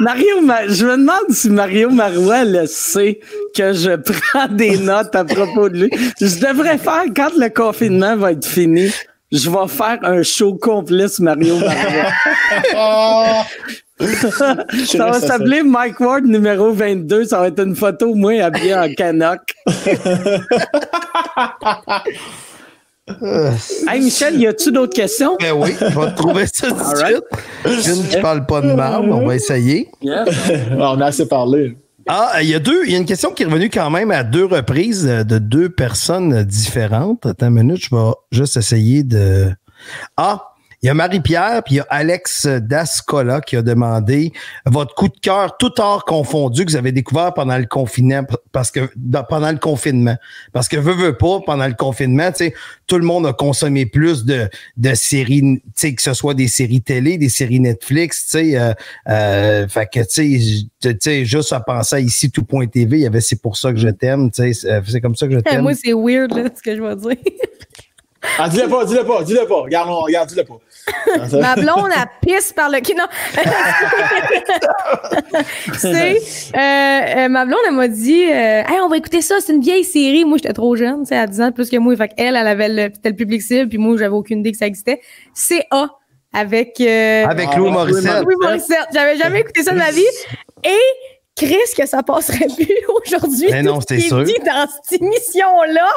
Mario 0.00 0.40
Ma- 0.42 0.66
je 0.68 0.84
me 0.86 0.96
demande 0.96 1.30
si 1.30 1.50
Mario 1.50 1.90
Marois 1.90 2.44
le 2.44 2.66
sait 2.66 3.20
que 3.56 3.72
je 3.72 3.96
prends 4.30 4.48
des 4.48 4.76
notes 4.78 5.14
à 5.14 5.24
propos 5.24 5.68
de 5.68 5.84
lui 5.84 5.90
je 6.20 6.38
devrais 6.46 6.78
faire 6.78 7.04
quand 7.14 7.30
le 7.36 7.48
confinement 7.48 8.16
va 8.16 8.32
être 8.32 8.46
fini 8.46 8.90
je 9.32 9.50
vais 9.50 9.68
faire 9.68 9.98
un 10.02 10.22
show 10.22 10.54
complet 10.54 11.08
sur 11.08 11.24
Mario 11.24 11.56
Marois 11.58 12.12
Ah! 12.76 13.44
Ça 14.00 15.06
va 15.10 15.20
s'appeler 15.20 15.62
Mike 15.62 16.00
Ward 16.00 16.24
numéro 16.24 16.72
22 16.72 17.24
ça 17.26 17.40
va 17.40 17.48
être 17.48 17.62
une 17.62 17.76
photo 17.76 18.14
moi 18.14 18.42
habillé 18.42 18.74
en 18.74 18.92
canoc 18.92 19.40
Hey 23.86 24.00
Michel, 24.00 24.40
y 24.40 24.46
a-tu 24.46 24.72
d'autres 24.72 24.94
questions? 24.94 25.36
Ben 25.38 25.52
oui, 25.52 25.74
je 25.78 25.84
vais 25.84 26.10
te 26.10 26.16
trouver 26.16 26.46
ça 26.46 26.68
tout 26.68 26.74
de 26.74 26.80
All 26.80 27.12
suite. 27.76 27.96
Une 27.96 28.08
qui 28.08 28.16
parle 28.18 28.46
pas 28.46 28.62
de 28.62 28.72
marbre, 28.72 29.14
on 29.14 29.26
va 29.26 29.34
essayer. 29.34 29.90
On 30.02 31.00
a 31.00 31.04
assez 31.04 31.28
parlé. 31.28 31.76
Ah, 32.06 32.38
il 32.42 32.48
y 32.48 32.54
a 32.54 32.58
deux, 32.58 32.84
il 32.84 32.92
y 32.92 32.94
a 32.94 32.98
une 32.98 33.06
question 33.06 33.30
qui 33.32 33.42
est 33.42 33.46
revenue 33.46 33.70
quand 33.70 33.90
même 33.90 34.10
à 34.10 34.24
deux 34.24 34.44
reprises 34.44 35.06
euh, 35.06 35.24
de 35.24 35.38
deux 35.38 35.70
personnes 35.70 36.42
différentes. 36.42 37.24
Attends 37.24 37.48
une 37.48 37.54
minute, 37.54 37.82
je 37.82 37.94
vais 37.94 38.12
juste 38.30 38.58
essayer 38.58 39.02
de. 39.02 39.50
Ah, 40.16 40.53
Il 40.84 40.88
y 40.88 40.90
a 40.90 40.94
Marie-Pierre, 40.94 41.62
puis 41.64 41.76
il 41.76 41.78
y 41.78 41.80
a 41.80 41.86
Alex 41.88 42.46
Dascola 42.46 43.40
qui 43.40 43.56
a 43.56 43.62
demandé 43.62 44.34
votre 44.66 44.94
coup 44.94 45.08
de 45.08 45.18
cœur, 45.18 45.56
tout 45.56 45.80
hors 45.80 46.04
confondu, 46.04 46.66
que 46.66 46.72
vous 46.72 46.76
avez 46.76 46.92
découvert 46.92 47.32
pendant 47.32 47.56
le 47.56 47.64
confinement, 47.64 48.20
parce 48.52 48.70
que 48.70 48.90
pendant 49.30 49.50
le 49.50 49.56
confinement. 49.56 50.16
Parce 50.52 50.68
que 50.68 50.76
veut, 50.76 50.92
veut 50.92 51.16
pas, 51.16 51.40
pendant 51.40 51.66
le 51.66 51.72
confinement, 51.72 52.30
tu 52.32 52.44
sais, 52.44 52.54
tout 52.86 52.98
le 52.98 53.06
monde 53.06 53.26
a 53.26 53.32
consommé 53.32 53.86
plus 53.86 54.26
de, 54.26 54.50
de 54.76 54.92
séries, 54.92 55.40
tu 55.40 55.62
sais, 55.74 55.94
que 55.94 56.02
ce 56.02 56.12
soit 56.12 56.34
des 56.34 56.48
séries 56.48 56.82
télé, 56.82 57.16
des 57.16 57.30
séries 57.30 57.60
Netflix, 57.60 58.26
tu 58.26 58.30
sais. 58.32 58.58
Euh, 58.58 58.74
euh, 59.08 59.66
fait 59.68 59.88
que, 59.90 60.00
tu 60.00 60.68
sais, 61.00 61.24
juste 61.24 61.54
à 61.54 61.60
penser 61.60 61.96
à 61.96 62.00
ici 62.00 62.30
tout.tv, 62.30 62.98
il 62.98 63.02
y 63.04 63.06
avait 63.06 63.22
c'est 63.22 63.40
pour 63.40 63.56
ça 63.56 63.72
que 63.72 63.78
je 63.78 63.88
t'aime, 63.88 64.30
tu 64.30 64.52
sais, 64.52 64.70
euh, 64.70 64.82
c'est 64.86 65.00
comme 65.00 65.16
ça 65.16 65.28
que 65.28 65.32
je 65.32 65.38
t'aime. 65.40 65.62
Moi, 65.62 65.72
c'est 65.74 65.94
weird, 65.94 66.36
là, 66.36 66.50
ce 66.54 66.60
que 66.60 66.76
je 66.76 66.82
vais 66.82 66.94
dire. 66.94 67.32
Ah, 68.38 68.48
dis-le 68.48 68.68
pas, 68.68 68.84
dis-le 68.84 69.04
pas, 69.04 69.22
dis-le 69.22 69.46
pas. 69.46 69.60
Regarde, 69.62 69.88
regarde, 69.90 70.28
dis-le 70.28 70.44
pas. 70.44 70.58
Ma 71.38 71.54
blonde, 71.54 71.90
a 71.94 72.06
pisse 72.20 72.52
par 72.52 72.68
le 72.70 72.78
Non. 72.96 73.06
c'est. 75.76 76.20
Euh, 76.54 76.58
euh, 76.60 77.28
ma 77.28 77.44
blonde, 77.46 77.60
elle 77.66 77.74
m'a 77.74 77.88
dit 77.88 78.24
euh, 78.24 78.62
Hey, 78.62 78.78
on 78.82 78.88
va 78.88 78.96
écouter 78.96 79.22
ça, 79.22 79.36
c'est 79.40 79.52
une 79.52 79.60
vieille 79.60 79.84
série. 79.84 80.24
Moi, 80.24 80.38
j'étais 80.38 80.52
trop 80.52 80.76
jeune, 80.76 81.04
c'est 81.04 81.16
à 81.16 81.26
10 81.26 81.40
ans 81.40 81.52
plus 81.52 81.68
que 81.68 81.76
moi. 81.76 81.96
Fait 81.96 82.08
qu'elle, 82.08 82.36
elle 82.36 82.46
avait 82.46 82.68
le, 82.68 82.90
le 83.04 83.12
public 83.12 83.42
cible, 83.42 83.68
puis 83.68 83.78
moi, 83.78 83.96
j'avais 83.98 84.14
aucune 84.14 84.40
idée 84.40 84.52
que 84.52 84.58
ça 84.58 84.66
existait. 84.66 85.00
C'est 85.32 85.66
A 85.70 85.88
avec. 86.32 86.80
Euh, 86.80 87.24
avec 87.26 87.54
Louis 87.56 87.70
Morissette. 87.70 88.22
Louis 88.24 88.34
Morissette. 88.40 88.88
J'avais 88.92 89.16
jamais 89.16 89.40
écouté 89.40 89.62
ça 89.62 89.72
de 89.72 89.78
ma 89.78 89.90
vie. 89.90 90.02
Et 90.64 90.78
Chris, 91.36 91.56
que 91.76 91.84
ça 91.84 92.00
passerait 92.04 92.46
plus 92.56 92.68
aujourd'hui. 93.04 93.48
Mais 93.50 93.62
non, 93.62 93.80
c'est 93.86 93.98
sûr. 93.98 94.22
dit 94.22 94.36
dans 94.46 94.66
cette 94.82 95.02
émission-là. 95.02 95.90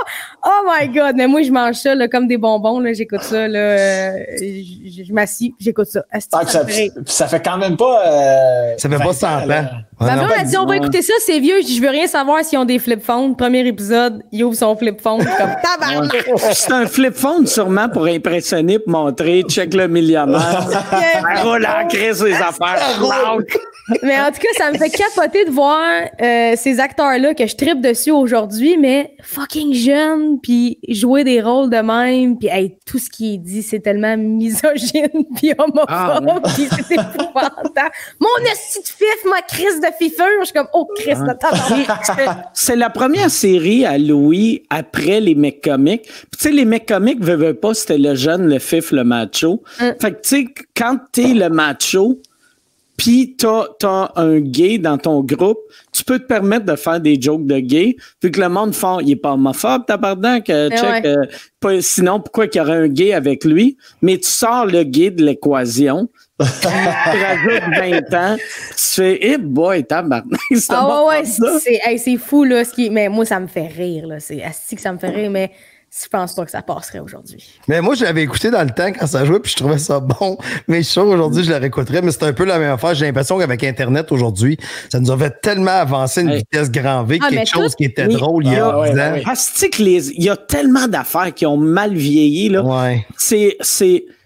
Oh 0.44 0.68
my 0.68 0.88
God. 0.88 1.16
Mais 1.16 1.28
moi, 1.28 1.44
je 1.44 1.52
mange 1.52 1.76
ça 1.76 1.94
là, 1.94 2.08
comme 2.08 2.28
des 2.28 2.38
bonbons. 2.38 2.80
Là. 2.80 2.94
J'écoute 2.94 3.22
ça. 3.22 3.48
Là. 3.48 3.60
Euh, 3.60 4.14
je, 4.40 5.04
je 5.04 5.14
m'assis, 5.14 5.54
j'écoute 5.60 5.88
ça. 5.88 6.04
Ah, 6.12 6.20
ça, 6.20 6.48
ça, 6.48 6.66
fait, 6.66 6.92
ça, 7.06 7.28
fait 7.28 7.42
quand 7.44 7.58
même 7.58 7.78
pas. 7.78 8.04
Euh, 8.08 8.74
ça 8.78 8.90
fait 8.90 8.98
pas 8.98 9.14
100 9.14 9.28
ans. 9.28 9.42
Ma 10.00 10.16
mère 10.16 10.40
a 10.40 10.44
dit 10.44 10.58
on 10.58 10.66
va 10.66 10.78
écouter 10.78 11.04
ça, 11.04 11.14
c'est 11.20 11.40
vieux. 11.40 11.62
Je 11.62 11.82
veux 11.82 11.90
rien 11.90 12.08
savoir 12.08 12.44
s'ils 12.44 12.58
ont 12.58 12.66
des 12.66 12.80
flip 12.80 13.04
phones. 13.04 13.36
Premier 13.36 13.66
épisode, 13.68 14.24
il 14.32 14.44
ouvre 14.44 14.56
son 14.56 14.76
flip 14.76 15.00
phone 15.02 15.24
comme 15.24 15.56
tabarnak. 15.64 16.26
C'est 16.54 16.72
un 16.72 16.88
flip 16.88 17.14
phone 17.14 17.46
sûrement 17.46 17.90
pour 17.90 18.06
impressionner, 18.06 18.80
pour 18.80 18.92
montrer, 18.92 19.44
check 19.48 19.76
le 19.76 19.88
millionnaire. 19.88 20.68
Roule 21.44 21.68
en 21.68 21.88
crise 21.88 22.24
les 22.24 22.34
affaires. 22.34 22.80
mais 24.04 24.20
en 24.20 24.32
tout 24.32 24.40
cas, 24.40 24.48
ça 24.58 24.72
me 24.72 24.78
fait 24.78 24.90
capoter 24.90 25.27
de 25.28 25.52
voir 25.52 26.04
euh, 26.22 26.54
ces 26.56 26.80
acteurs-là 26.80 27.34
que 27.34 27.46
je 27.46 27.56
tripe 27.56 27.82
dessus 27.82 28.12
aujourd'hui, 28.12 28.78
mais 28.78 29.16
fucking 29.22 29.74
jeunes, 29.74 30.40
puis 30.42 30.80
jouer 30.88 31.24
des 31.24 31.42
rôles 31.42 31.70
de 31.70 31.78
même, 31.78 32.38
puis 32.38 32.48
hey, 32.50 32.78
tout 32.86 33.00
ce 33.00 33.10
qui 33.10 33.36
est 33.36 33.38
dit, 33.38 33.62
c'est 33.62 33.80
tellement 33.80 34.18
misogyne, 34.18 35.24
puis 35.36 35.54
homophobe, 35.58 35.88
ah, 35.88 36.40
puis 36.56 36.68
c'est 36.70 36.96
épouvantable. 36.96 37.92
Mon 38.20 38.52
esti 38.52 38.82
de 38.82 38.88
fif, 38.88 39.26
ma 39.30 39.42
crise 39.42 39.80
de 39.80 39.88
fifeur, 39.98 40.28
je 40.40 40.46
suis 40.46 40.54
comme, 40.54 40.70
oh, 40.74 40.88
Christ, 40.96 41.22
de 41.22 41.34
C'est 42.54 42.76
la 42.76 42.90
première 42.90 43.30
série 43.30 43.86
à 43.86 43.98
Louis 43.98 44.64
après 44.70 45.20
les 45.20 45.36
mecs 45.36 45.62
comiques. 45.62 46.04
Puis 46.04 46.38
tu 46.38 46.44
sais, 46.44 46.52
les 46.52 46.66
mecs 46.66 46.88
comiques 46.88 47.24
veulent 47.24 47.60
pas, 47.60 47.74
c'était 47.74 47.98
le 47.98 48.16
jeune, 48.16 48.48
le 48.48 48.60
fif, 48.60 48.92
le 48.92 49.04
macho. 49.04 49.64
Hum. 49.82 49.94
Fait 50.00 50.12
que 50.12 50.22
tu 50.22 50.30
sais, 50.30 50.46
quand 50.76 50.98
t'es 51.12 51.34
le 51.34 51.50
macho, 51.50 52.22
puis 52.98 53.36
t'as 53.38 53.66
as 53.84 54.12
un 54.16 54.40
gay 54.40 54.80
dans 54.80 54.98
ton 54.98 55.22
groupe, 55.22 55.60
tu 55.94 56.04
peux 56.04 56.18
te 56.18 56.26
permettre 56.26 56.66
de 56.66 56.76
faire 56.76 57.00
des 57.00 57.22
jokes 57.22 57.46
de 57.46 57.60
gay, 57.60 57.96
vu 58.24 58.32
que 58.32 58.42
le 58.42 58.50
monde 58.50 58.74
fond, 58.74 59.00
il 59.00 59.12
est 59.12 59.16
pas 59.16 59.34
homophobe, 59.34 59.84
t'as 59.88 59.98
que 60.42 60.70
eh 60.72 60.76
check, 60.76 61.06
euh, 61.06 61.82
sinon 61.82 62.20
pourquoi 62.20 62.48
qu'il 62.48 62.60
y 62.60 62.64
aurait 62.64 62.78
un 62.78 62.88
gay 62.88 63.14
avec 63.14 63.46
lui, 63.46 63.78
mais 64.02 64.18
tu 64.18 64.28
sors 64.28 64.66
le 64.66 64.82
gay 64.82 65.12
de 65.12 65.24
l'équation, 65.24 66.10
tu 66.40 66.68
rajoutes 66.68 68.10
20 68.12 68.14
ans, 68.16 68.36
tu 68.36 68.76
fais, 68.78 69.20
eh 69.22 69.38
boy, 69.38 69.86
tabarnak, 69.86 70.42
Ah 70.70 71.06
ouais, 71.06 71.20
ouais, 71.20 71.98
c'est 71.98 72.18
fou, 72.18 72.44
là, 72.46 72.66
ce 72.66 72.74
qui, 72.74 72.90
mais 72.90 73.10
moi, 73.10 73.26
ça 73.26 73.40
me 73.40 73.48
fait 73.48 73.68
rire, 73.68 74.08
là, 74.08 74.20
c'est 74.20 74.44
assis 74.44 74.76
que 74.76 74.82
ça 74.82 74.92
me 74.92 74.98
fait 74.98 75.10
rire, 75.10 75.30
mais 75.30 75.52
je 76.04 76.08
pense 76.08 76.36
pas 76.36 76.46
que 76.46 76.52
ça 76.52 76.62
passerait 76.62 77.00
aujourd'hui? 77.00 77.44
Mais 77.68 77.82
moi, 77.82 77.96
je 77.96 78.04
l'avais 78.04 78.24
écouté 78.24 78.52
dans 78.52 78.64
le 78.64 78.70
temps 78.70 78.92
quand 78.92 79.08
ça 79.08 79.26
jouait, 79.26 79.40
puis 79.40 79.52
je 79.52 79.58
trouvais 79.58 79.78
ça 79.78 80.00
bon. 80.00 80.38
Mais 80.68 80.78
je 80.78 80.84
suis 80.84 80.94
sûr 80.94 81.08
aujourd'hui, 81.08 81.44
je 81.44 81.50
le 81.50 81.58
réécouterais. 81.58 82.02
Mais 82.02 82.12
c'est 82.12 82.24
un 82.24 82.34
peu 82.34 82.46
la 82.46 82.60
même 82.60 82.72
affaire. 82.72 82.94
J'ai 82.94 83.06
l'impression 83.06 83.38
qu'avec 83.40 83.64
Internet 83.64 84.12
aujourd'hui, 84.12 84.58
ça 84.90 85.00
nous 85.00 85.12
a 85.12 85.18
fait 85.18 85.42
tellement 85.42 85.72
avancer 85.72 86.22
une 86.22 86.36
vitesse 86.36 86.72
grand 86.72 87.04
V, 87.04 87.20
ah, 87.22 87.30
quelque 87.30 87.50
chose 87.50 87.76
qui 87.76 87.86
était 87.86 88.08
drôle 88.08 88.46
il 88.46 88.54
y 88.54 88.56
a 88.56 88.68
ah, 88.68 88.92
10 88.92 89.00
ans. 89.00 89.70
il 90.18 90.24
y 90.24 90.30
a 90.30 90.38
tellement 90.38 90.88
d'affaires 90.88 91.34
qui 91.34 91.46
ont 91.46 91.58
mal 91.58 91.94
vieilli. 91.94 92.50
Là. 92.50 92.64
Ouais. 92.64 93.06
C'est 93.18 93.58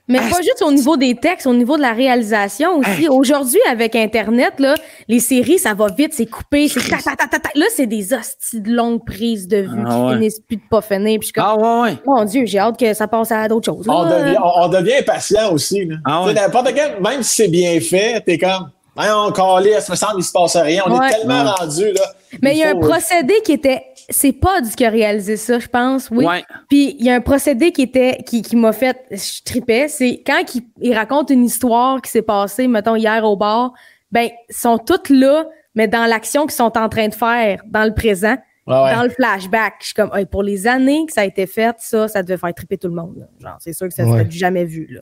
mais 0.08 0.20
pas 0.20 0.42
juste 0.42 0.62
au 0.62 0.72
niveau 0.72 0.98
des 0.98 1.16
textes, 1.16 1.48
au 1.48 1.54
niveau 1.54 1.78
de 1.78 1.82
la 1.82 1.94
réalisation 1.94 2.78
aussi. 2.78 3.08
Aujourd'hui, 3.08 3.60
avec 3.70 3.96
Internet, 3.96 4.54
là, 4.60 4.76
les 5.08 5.20
séries, 5.20 5.60
ça 5.60 5.74
va 5.74 5.88
vite, 5.88 6.14
c'est 6.14 6.26
coupé, 6.26 6.68
c'est 6.68 6.82
ta, 6.90 6.98
ta, 6.98 7.16
ta, 7.16 7.40
ta, 7.40 7.50
Là, 7.56 7.66
c'est 7.74 7.86
des 7.86 8.14
hosties 8.14 8.62
de 8.62 8.72
longues 8.72 9.06
prises 9.06 9.48
de 9.48 9.58
vue 9.58 9.84
ah 9.86 10.08
qui 10.10 10.14
finissent 10.14 10.40
plus 10.40 10.58
de 10.58 10.64
pas 10.70 10.82
finir. 10.82 11.20
Puis 11.20 11.32
comme, 11.32 11.44
ah 11.48 11.82
ouais, 11.82 11.98
Mon 12.06 12.24
Dieu, 12.26 12.46
j'ai 12.46 12.60
hâte 12.60 12.78
que 12.78 12.94
ça 12.94 13.08
passe 13.08 13.32
à 13.32 13.48
d'autres 13.48 13.72
choses. 13.72 13.86
On 13.88 14.04
devient, 14.04 14.38
on, 14.44 14.68
devient 14.68 14.96
impatient 15.00 15.54
aussi. 15.54 15.86
Là. 15.86 15.96
Ah 16.06 16.26
N'importe 16.34 16.74
quel, 16.74 17.02
même 17.02 17.24
si 17.24 17.36
c'est 17.36 17.48
bien 17.48 17.80
fait, 17.80 18.22
t'es 18.22 18.38
comme. 18.38 18.70
On 18.98 19.32
calait, 19.32 19.80
ça 19.80 19.94
me 19.94 19.98
semble 19.98 20.16
qu'il 20.16 20.24
se 20.24 20.32
passe 20.32 20.56
rien. 20.58 20.84
On 20.86 21.02
est 21.02 21.10
tellement 21.10 21.44
rendu 21.54 21.92
là. 21.92 22.14
Mais 22.42 22.54
il 22.54 22.60
y 22.60 22.64
a 22.64 22.70
un 22.70 22.80
procédé 22.80 23.36
qui 23.44 23.54
était 23.54 23.86
c'est 24.10 24.34
pas 24.34 24.62
du 24.62 24.70
qui 24.72 24.84
a 24.84 24.90
réalisé 24.90 25.38
ça, 25.38 25.60
je 25.60 25.68
pense, 25.68 26.10
oui. 26.12 26.26
Puis 26.70 26.96
il 27.00 27.06
y 27.06 27.10
a 27.10 27.16
un 27.16 27.22
procédé 27.22 27.72
qui 27.72 27.84
était 27.84 28.18
qui, 28.26 28.42
qui 28.42 28.56
m'a 28.56 28.74
fait 28.74 28.98
je 29.12 29.44
tripais, 29.44 29.88
c'est 29.88 30.22
quand 30.26 30.44
il, 30.82 30.94
raconte 30.94 31.30
une 31.30 31.46
histoire 31.46 32.02
qui 32.02 32.12
s'est 32.12 32.22
passée 32.22 32.68
mettons 32.68 32.96
hier 32.96 33.24
au 33.24 33.36
bar, 33.36 33.74
ben 34.12 34.30
ils 34.50 34.56
sont 34.56 34.78
toutes 34.78 35.10
là 35.10 35.46
mais 35.74 35.88
dans 35.88 36.06
l'action 36.06 36.44
qu'ils 36.44 36.52
sont 36.52 36.78
en 36.78 36.90
train 36.90 37.08
de 37.08 37.14
faire 37.14 37.62
dans 37.66 37.86
le 37.86 37.94
présent. 37.94 38.36
Dans 38.68 39.04
le 39.04 39.10
flashback, 39.10 39.76
je 39.80 39.86
suis 39.88 39.94
comme, 39.94 40.12
pour 40.28 40.44
les 40.44 40.66
années 40.66 41.06
que 41.06 41.12
ça 41.12 41.22
a 41.22 41.26
été 41.26 41.46
fait, 41.46 41.76
ça, 41.80 42.08
ça 42.08 42.24
devait 42.24 42.38
faire 42.38 42.54
triper 42.54 42.78
tout 42.78 42.88
le 42.88 42.94
monde. 42.94 43.28
Genre, 43.40 43.58
c'est 43.60 43.74
sûr 43.74 43.88
que 43.88 43.94
ça 43.94 44.06
serait 44.06 44.30
jamais 44.30 44.64
vu. 44.64 44.88
Là. 44.90 45.02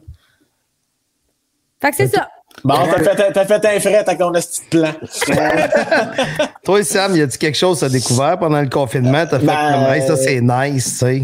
Fait 1.80 1.92
que 1.92 1.96
c'est 1.96 2.08
ça. 2.08 2.30
Bon, 2.64 2.76
t'as 2.76 3.16
fait, 3.16 3.38
as 3.38 3.46
fait 3.46 3.66
un 3.66 3.80
fret 3.80 3.96
avec 3.96 4.18
ton 4.18 4.32
petit 4.32 4.62
plan. 4.70 4.92
Toi, 6.64 6.84
Sam, 6.84 7.16
y 7.16 7.22
a-tu 7.22 7.38
quelque 7.38 7.58
chose 7.58 7.80
que 7.80 7.86
t'as 7.86 7.92
découvert 7.92 8.38
pendant 8.38 8.62
le 8.62 8.70
confinement? 8.70 9.26
T'as 9.30 9.40
fait 9.40 9.46
ben, 9.46 9.98
comme, 9.98 10.08
ça, 10.08 10.18
c'est 10.18 10.42
nice, 10.42 10.92
tu 10.92 10.98
sais. 10.98 11.24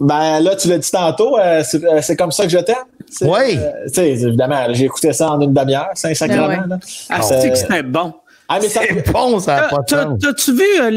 Ben 0.00 0.40
là, 0.40 0.56
tu 0.56 0.68
l'as 0.68 0.78
dit 0.78 0.90
tantôt, 0.90 1.38
euh, 1.38 1.62
euh, 1.74 2.00
c'est 2.02 2.16
comme 2.16 2.32
ça 2.32 2.42
que 2.44 2.50
je 2.50 2.58
t'aime. 2.58 2.76
Oui. 3.20 3.56
Euh, 3.56 3.86
tu 3.86 3.94
sais, 3.94 4.10
évidemment, 4.10 4.66
j'ai 4.70 4.86
écouté 4.86 5.12
ça 5.12 5.30
en 5.30 5.40
une 5.40 5.52
demi-heure, 5.52 5.90
c'est 5.94 6.10
un 6.10 6.14
sacrement. 6.14 6.48
Ben 6.66 6.80
ah, 7.08 7.22
c'est 7.22 7.50
que 7.50 7.56
c'était 7.56 7.82
bon? 7.84 8.12
Ah, 8.54 8.58
mais 8.60 8.68
c'est 8.68 9.10
bon, 9.10 9.40
ça 9.40 9.68
pas 9.70 9.82
T'as-tu 9.82 10.52
vu, 10.52 10.64
euh, 10.78 10.90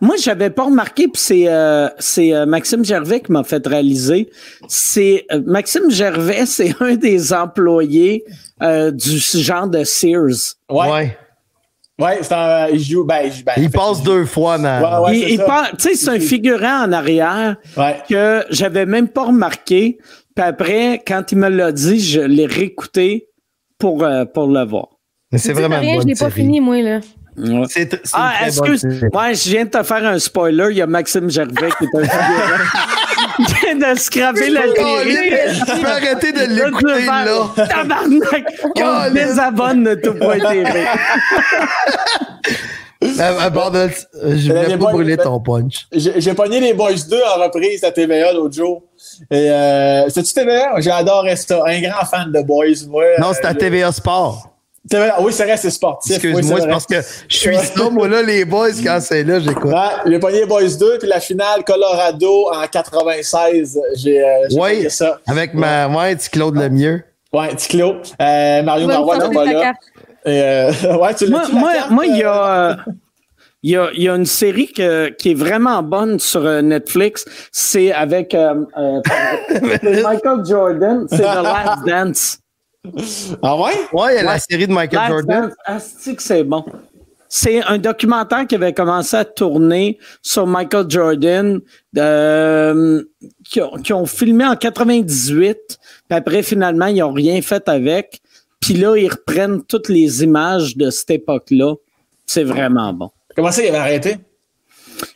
moi, 0.00 0.16
j'avais 0.18 0.48
pas 0.48 0.64
remarqué, 0.64 1.06
puis 1.06 1.20
c'est, 1.20 1.48
euh, 1.48 1.88
c'est 1.98 2.32
euh, 2.32 2.46
Maxime 2.46 2.82
Gervais 2.82 3.20
qui 3.20 3.30
m'a 3.30 3.44
fait 3.44 3.66
réaliser. 3.66 4.30
C'est 4.68 5.26
Maxime 5.44 5.90
Gervais, 5.90 6.46
c'est 6.46 6.74
un 6.80 6.94
des 6.94 7.34
employés 7.34 8.24
du 8.60 9.18
genre 9.18 9.68
de 9.68 9.84
Sears. 9.84 10.54
Ouais. 10.70 10.90
ouais. 10.90 11.18
Ouais, 11.96 12.20
un, 12.32 12.68
il 12.72 12.82
joue. 12.82 13.04
Ben, 13.04 13.30
ben, 13.44 13.52
il 13.58 13.70
passe 13.70 14.02
deux 14.02 14.24
fois, 14.24 14.58
man. 14.58 14.82
Ouais, 14.82 15.10
ouais, 15.10 15.32
il, 15.32 15.38
tu 15.38 15.44
sais, 15.78 15.94
c'est 15.94 16.10
un 16.10 16.18
figurant 16.18 16.86
en 16.86 16.92
arrière 16.92 17.56
que 18.08 18.44
j'avais 18.50 18.86
même 18.86 19.08
pas 19.08 19.26
remarqué. 19.26 19.98
Puis 20.34 20.44
après, 20.44 21.02
quand 21.06 21.30
il 21.30 21.38
me 21.38 21.48
l'a 21.48 21.70
dit, 21.70 22.00
je 22.00 22.20
l'ai 22.20 22.46
réécouté 22.46 23.28
pour, 23.78 24.04
pour 24.32 24.46
le 24.48 24.64
voir. 24.64 24.93
Mais 25.34 25.38
c'est 25.38 25.52
vraiment 25.52 25.80
rien, 25.80 26.00
je 26.00 26.06
n'ai 26.06 26.14
pas 26.14 26.30
fini, 26.30 26.60
moi, 26.60 26.80
là. 26.80 27.00
C'est, 27.68 28.00
ah, 28.12 28.34
excuse. 28.46 28.86
Moi, 29.12 29.32
je 29.32 29.50
viens 29.50 29.64
de 29.64 29.70
te 29.70 29.82
faire 29.82 30.06
un 30.06 30.20
spoiler. 30.20 30.68
Il 30.70 30.76
y 30.76 30.82
a 30.82 30.86
Maxime 30.86 31.28
Gervais 31.28 31.70
qui 31.76 31.86
est 31.86 31.98
un 31.98 32.04
figurant. 32.04 32.64
Il 33.40 33.46
vient 33.46 33.92
de 33.92 33.98
scraper 33.98 34.50
la 34.50 34.62
télé. 34.62 35.32
Tu 35.66 35.80
peux 35.80 35.88
arrêter 35.88 36.30
de 36.30 36.54
l'écouter, 36.54 37.06
là. 37.06 37.50
Tabarnak. 37.56 38.44
On 38.76 39.12
désabonne 39.12 39.82
de 39.82 39.94
tout.tv. 39.96 40.84
Pardon, 43.52 43.90
je 44.22 44.52
voulais 44.52 44.78
pas 44.78 44.92
brûler 44.92 45.16
ton 45.16 45.40
punch. 45.40 45.88
J'ai 45.92 46.34
pogné 46.34 46.60
les 46.60 46.72
Boys 46.72 46.92
2 47.10 47.16
en 47.36 47.42
reprise 47.42 47.82
à 47.82 47.90
TVA 47.90 48.32
l'autre 48.32 48.54
jour. 48.54 48.84
Euh, 49.32 50.04
c'est-tu 50.08 50.32
TVA? 50.32 50.78
J'adore 50.78 51.26
ça. 51.34 51.62
Un 51.66 51.80
grand 51.80 52.06
fan 52.06 52.30
de 52.30 52.40
Boys, 52.42 52.86
moi. 52.88 53.02
Non, 53.18 53.32
c'est 53.32 53.44
à 53.44 53.54
TVA 53.54 53.90
Sport. 53.90 54.53
Oui, 54.92 55.32
c'est 55.32 55.44
vrai, 55.44 55.56
c'est 55.56 55.70
sportif. 55.70 56.12
Excuse-moi, 56.16 56.60
c'est 56.60 56.68
parce 56.68 56.86
que 56.86 56.96
je 57.28 57.36
suis 57.36 57.56
ça, 57.56 57.90
moi, 57.90 58.06
là, 58.06 58.22
les 58.22 58.44
boys, 58.44 58.68
quand 58.84 58.98
c'est 59.00 59.24
là, 59.24 59.40
j'écoute. 59.40 59.72
Ouais, 59.72 60.10
j'ai 60.10 60.18
pogné 60.18 60.40
les 60.40 60.46
boys 60.46 60.62
2, 60.78 60.98
puis 60.98 61.08
la 61.08 61.20
finale 61.20 61.64
Colorado 61.64 62.48
en 62.52 62.66
96, 62.66 63.80
j'ai 63.96 64.22
euh, 64.22 64.46
oui, 64.52 64.90
ça. 64.90 65.18
Avec 65.26 65.54
ma, 65.54 65.88
ouais, 65.88 66.14
petit 66.16 66.28
Claude 66.28 66.56
Lemieux. 66.56 67.02
Ouais, 67.32 67.48
petit 67.48 67.68
Claude. 67.68 68.02
Euh, 68.20 68.62
Mario 68.62 68.86
Marois 68.86 69.18
n'est 69.26 69.34
pas 69.34 69.44
là. 69.44 69.72
Et, 70.26 70.42
euh, 70.42 70.72
ouais, 70.98 71.14
tu 71.14 71.28
moi, 71.28 71.42
moi, 71.50 71.72
moi, 71.90 72.06
il 72.06 72.18
y 72.18 72.22
a. 72.22 72.70
Euh, 72.70 72.74
Il 73.66 73.70
y 73.70 73.76
a, 73.78 73.88
il 73.94 74.02
y 74.02 74.10
a 74.10 74.14
une 74.14 74.26
série 74.26 74.70
que, 74.70 75.08
qui 75.08 75.30
est 75.30 75.34
vraiment 75.34 75.82
bonne 75.82 76.18
sur 76.18 76.42
Netflix. 76.62 77.24
C'est 77.50 77.92
avec 77.92 78.34
euh, 78.34 78.56
euh, 78.76 79.00
Michael 80.02 80.44
Jordan. 80.44 81.06
C'est 81.08 81.16
The 81.22 81.42
Last 81.42 81.86
Dance. 81.86 82.38
Ah 83.42 83.56
ouais? 83.56 83.72
Ouais, 83.92 84.14
il 84.14 84.16
y 84.16 84.18
a 84.18 84.22
la 84.22 84.38
série 84.38 84.66
de 84.66 84.72
Michael 84.72 84.98
Last 84.98 85.10
Jordan. 85.10 85.42
Dance. 85.42 85.54
Asti 85.64 86.16
que 86.16 86.22
c'est 86.22 86.44
bon. 86.44 86.64
C'est 87.28 87.62
un 87.62 87.78
documentaire 87.78 88.46
qui 88.46 88.54
avait 88.54 88.72
commencé 88.72 89.16
à 89.16 89.24
tourner 89.24 89.98
sur 90.22 90.46
Michael 90.46 90.86
Jordan, 90.88 91.60
euh, 91.98 93.02
qui, 93.44 93.60
ont, 93.60 93.76
qui 93.78 93.92
ont 93.92 94.06
filmé 94.06 94.46
en 94.46 94.54
98. 94.54 95.56
Puis 95.66 95.78
après, 96.10 96.42
finalement, 96.42 96.86
ils 96.86 96.98
n'ont 96.98 97.12
rien 97.12 97.40
fait 97.42 97.68
avec. 97.68 98.20
Puis 98.60 98.74
là, 98.74 98.96
ils 98.96 99.08
reprennent 99.08 99.64
toutes 99.64 99.88
les 99.88 100.22
images 100.22 100.76
de 100.76 100.90
cette 100.90 101.10
époque-là. 101.10 101.74
C'est 102.26 102.44
vraiment 102.44 102.92
bon. 102.92 103.10
Comment 103.34 103.50
ça, 103.50 103.62
il 103.62 103.68
avait 103.68 103.78
arrêté? 103.78 104.16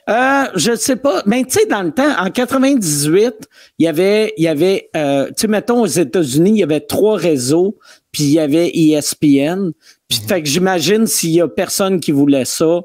Euh, 0.09 0.45
je 0.55 0.75
sais 0.75 0.97
pas. 0.97 1.23
Mais 1.27 1.45
tu 1.45 1.59
sais, 1.59 1.67
dans 1.67 1.83
le 1.83 1.91
temps, 1.91 2.11
en 2.19 2.31
98, 2.31 3.49
il 3.79 3.85
y 3.85 3.89
avait, 3.89 4.33
il 4.37 4.45
y 4.45 4.49
avait, 4.49 4.89
euh, 4.97 5.27
tu 5.29 5.35
sais, 5.37 5.49
mettons 5.49 5.83
aux 5.83 5.87
États-Unis, 5.87 6.51
il 6.51 6.59
y 6.59 6.63
avait 6.63 6.81
trois 6.81 7.17
réseaux, 7.17 7.79
puis 8.13 8.25
il 8.25 8.33
y 8.33 8.41
avait 8.41 8.71
ESPN. 8.75 9.71
Puis 10.09 10.21
fait 10.27 10.43
que 10.43 10.49
j'imagine 10.49 11.07
s'il 11.07 11.31
y 11.31 11.41
a 11.41 11.49
personne 11.49 12.01
qui 12.01 12.13
voulait 12.13 12.45
ça, 12.45 12.81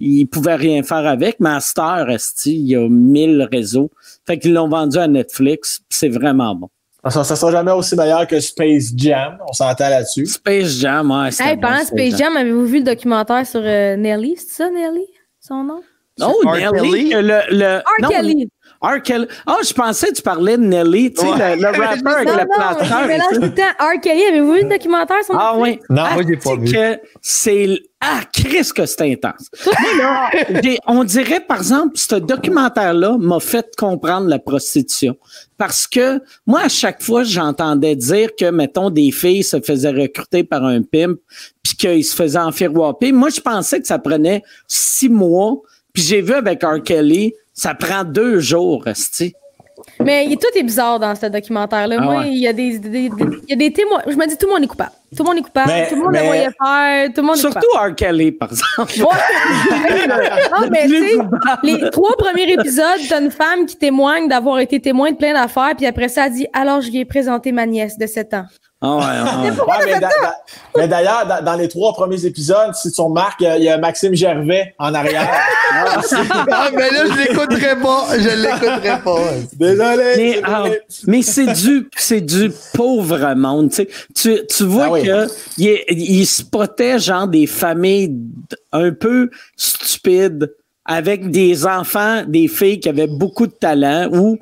ils 0.00 0.26
pouvaient 0.26 0.56
rien 0.56 0.82
faire 0.82 1.06
avec. 1.06 1.38
Mais 1.40 1.50
à 1.50 1.60
cette 1.60 1.78
heure, 1.78 2.06
il 2.46 2.66
y 2.66 2.76
a 2.76 2.88
1000 2.88 3.48
réseaux. 3.50 3.90
Fait 4.26 4.38
qu'ils 4.38 4.52
l'ont 4.52 4.68
vendu 4.68 4.98
à 4.98 5.06
Netflix. 5.06 5.80
C'est 5.88 6.08
vraiment 6.08 6.54
bon. 6.54 6.68
Ça, 7.10 7.24
ça 7.24 7.34
sera 7.34 7.50
jamais 7.50 7.72
aussi 7.72 7.96
meilleur 7.96 8.26
que 8.28 8.38
Space 8.38 8.92
Jam. 8.96 9.36
On 9.48 9.52
s'entend 9.52 9.88
là-dessus. 9.88 10.26
Space 10.26 10.78
Jam, 10.78 11.10
ouais, 11.10 11.30
Hey, 11.40 11.56
bon, 11.56 11.62
pendant 11.62 11.84
Space 11.84 12.16
Jam, 12.16 12.36
avez-vous 12.36 12.66
vu 12.66 12.78
le 12.78 12.84
documentaire 12.84 13.44
sur 13.44 13.60
euh, 13.62 13.96
Nelly? 13.96 14.36
C'est 14.36 14.62
ça, 14.62 14.70
Nelly? 14.70 15.06
Son 15.40 15.64
nom? 15.64 15.82
Non, 16.18 16.34
R. 16.44 16.72
Nelly, 16.72 16.90
Kelly? 16.90 17.08
que 17.10 17.16
le, 17.16 17.40
le, 17.56 17.78
R. 17.78 17.82
non, 18.02 18.08
Kelly. 18.10 18.48
R. 18.82 19.02
Kelly. 19.02 19.26
Ah, 19.46 19.58
je 19.66 19.72
pensais 19.72 20.08
que 20.08 20.14
tu 20.14 20.22
parlais 20.22 20.56
de 20.58 20.62
Nelly, 20.62 21.12
tu 21.14 21.20
sais, 21.22 21.26
Ouais. 21.32 21.56
le, 21.56 21.62
le 21.62 21.68
rappeur 21.68 22.16
avec 22.16 22.28
Non, 22.28 22.34
le 22.36 22.90
non, 22.90 23.04
et 23.04 23.06
mélange 23.06 23.28
tout. 23.34 23.40
le 23.40 23.54
temps. 23.54 23.62
R. 23.78 24.00
Kelly, 24.02 24.22
avez-vous 24.24 24.52
vu 24.52 24.62
le 24.62 24.68
documentaire 24.68 25.24
sur 25.24 25.34
Ah 25.38 25.54
oui. 25.56 25.78
Non. 25.88 26.02
Ah, 26.04 26.14
Moi, 26.14 26.22
j'ai 26.28 26.36
pas 26.36 26.56
vu. 26.56 26.98
c'est 27.20 27.78
ah 28.04 28.20
Chris 28.32 28.68
que 28.74 28.84
c'est 28.84 29.12
intense. 29.12 29.48
Là, 29.96 30.28
on 30.88 31.04
dirait 31.04 31.38
par 31.38 31.58
exemple 31.58 31.92
ce 31.94 32.16
documentaire 32.16 32.94
là 32.94 33.16
m'a 33.16 33.38
fait 33.38 33.70
comprendre 33.78 34.26
la 34.26 34.40
prostitution 34.40 35.16
parce 35.56 35.86
que 35.86 36.20
moi 36.44 36.62
à 36.62 36.68
chaque 36.68 37.00
fois 37.00 37.22
j'entendais 37.22 37.94
dire 37.94 38.30
que 38.36 38.50
mettons 38.50 38.90
des 38.90 39.12
filles 39.12 39.44
se 39.44 39.60
faisaient 39.60 39.92
recruter 39.92 40.42
par 40.42 40.64
un 40.64 40.82
pimp 40.82 41.20
puis 41.62 41.76
qu'ils 41.76 42.04
se 42.04 42.16
faisaient 42.16 42.40
enfiroiper. 42.40 43.12
Moi 43.12 43.28
je 43.30 43.40
pensais 43.40 43.80
que 43.80 43.86
ça 43.86 44.00
prenait 44.00 44.42
six 44.66 45.08
mois 45.08 45.58
puis 45.92 46.02
j'ai 46.02 46.20
vu 46.22 46.32
avec 46.34 46.62
R. 46.62 46.82
Kelly 46.82 47.34
ça 47.54 47.74
prend 47.74 48.02
deux 48.04 48.40
jours, 48.40 48.86
esti. 48.88 49.34
Mais 50.00 50.26
il- 50.26 50.36
tout 50.38 50.46
est 50.54 50.62
bizarre 50.62 50.98
dans 51.00 51.14
ce 51.14 51.26
documentaire-là. 51.26 51.96
Ah 51.98 52.02
Moi, 52.02 52.18
ouais. 52.20 52.28
il 52.28 52.38
y, 52.38 52.46
a 52.48 52.52
des, 52.52 52.78
des- 52.78 53.08
des- 53.08 53.10
il 53.10 53.50
y 53.50 53.52
a 53.52 53.56
des 53.56 53.72
témoins. 53.72 54.00
Je 54.06 54.14
me 54.14 54.26
dis, 54.26 54.38
tout 54.38 54.46
le 54.46 54.52
monde 54.52 54.62
est 54.62 54.68
coupable. 54.68 54.92
Tout 55.16 55.22
le 55.22 55.28
monde 55.28 55.38
est 55.38 55.42
coupable. 55.42 55.68
Mais- 55.68 55.88
tout 55.88 55.96
le 55.96 56.02
monde 56.02 56.12
mais- 56.12 56.20
le 56.20 56.26
voyait 56.26 56.48
faire. 56.62 57.08
Tout 57.12 57.20
le 57.20 57.26
monde 57.26 57.36
Surtout. 57.36 57.66
R. 57.76 57.94
Kelly 57.94 58.32
par 58.32 58.50
exemple. 58.50 58.92
Ouais. 59.00 60.08
non, 60.08 60.68
mais 60.70 60.86
tu 60.86 61.08
sais, 61.08 61.16
les 61.62 61.90
trois 61.90 62.16
premiers 62.16 62.52
épisodes, 62.52 63.00
t'as 63.08 63.20
une 63.20 63.30
femme 63.30 63.66
qui 63.66 63.76
témoigne 63.76 64.28
d'avoir 64.28 64.60
été 64.60 64.80
témoin 64.80 65.10
de 65.10 65.16
plein 65.16 65.34
d'affaires, 65.34 65.72
puis 65.76 65.86
après 65.86 66.08
ça, 66.08 66.26
elle 66.26 66.32
dit 66.32 66.46
Alors, 66.54 66.80
je 66.80 66.90
lui 66.90 66.98
ai 67.00 67.04
présenté 67.04 67.52
ma 67.52 67.66
nièce 67.66 67.98
de 67.98 68.06
7 68.06 68.34
ans. 68.34 68.44
Ah 68.84 68.96
ouais, 68.96 69.50
ouais. 69.50 69.50
Ouais, 69.60 69.84
mais 69.86 70.00
da- 70.00 70.08
da- 70.08 70.36
mais 70.76 70.88
d'ailleurs, 70.88 71.24
da- 71.26 71.40
dans 71.40 71.54
les 71.54 71.68
trois 71.68 71.92
premiers 71.92 72.26
épisodes, 72.26 72.74
si 72.74 72.90
tu 72.90 73.00
remarques, 73.00 73.40
il 73.40 73.44
y 73.44 73.46
a- 73.46 73.56
il 73.58 73.62
y, 73.64 73.68
a 73.68 73.78
Maxime 73.78 74.14
Gervais 74.14 74.74
en 74.78 74.92
arrière. 74.92 75.30
Ah, 75.74 76.68
mais 76.74 76.90
là, 76.90 77.04
je 77.06 77.28
l'écouterai 77.28 77.76
pas. 77.80 78.06
Je 78.18 78.42
l'écouterai 78.42 79.00
pas. 79.04 79.20
Désolé. 79.54 80.14
Mais, 80.16 80.40
ah, 80.44 80.64
mais 81.06 81.22
c'est 81.22 81.46
du 81.52 81.88
c'est 81.96 82.20
du 82.20 82.50
pauvre 82.74 83.34
monde. 83.34 83.70
Tu, 83.70 83.76
sais. 83.76 83.88
tu, 84.14 84.46
tu 84.48 84.64
vois 84.64 84.86
Ah 84.86 84.90
oui. 84.90 85.04
que 85.04 85.26
il, 85.58 85.78
il 85.88 86.26
spottait 86.26 86.98
genre 86.98 87.28
des 87.28 87.46
familles 87.46 88.12
un 88.72 88.90
peu 88.92 89.30
stupides 89.56 90.52
avec 90.84 91.30
des 91.30 91.64
enfants, 91.66 92.24
des 92.26 92.48
filles 92.48 92.80
qui 92.80 92.88
avaient 92.88 93.06
beaucoup 93.06 93.46
de 93.46 93.52
talent 93.52 94.08
ou 94.12 94.38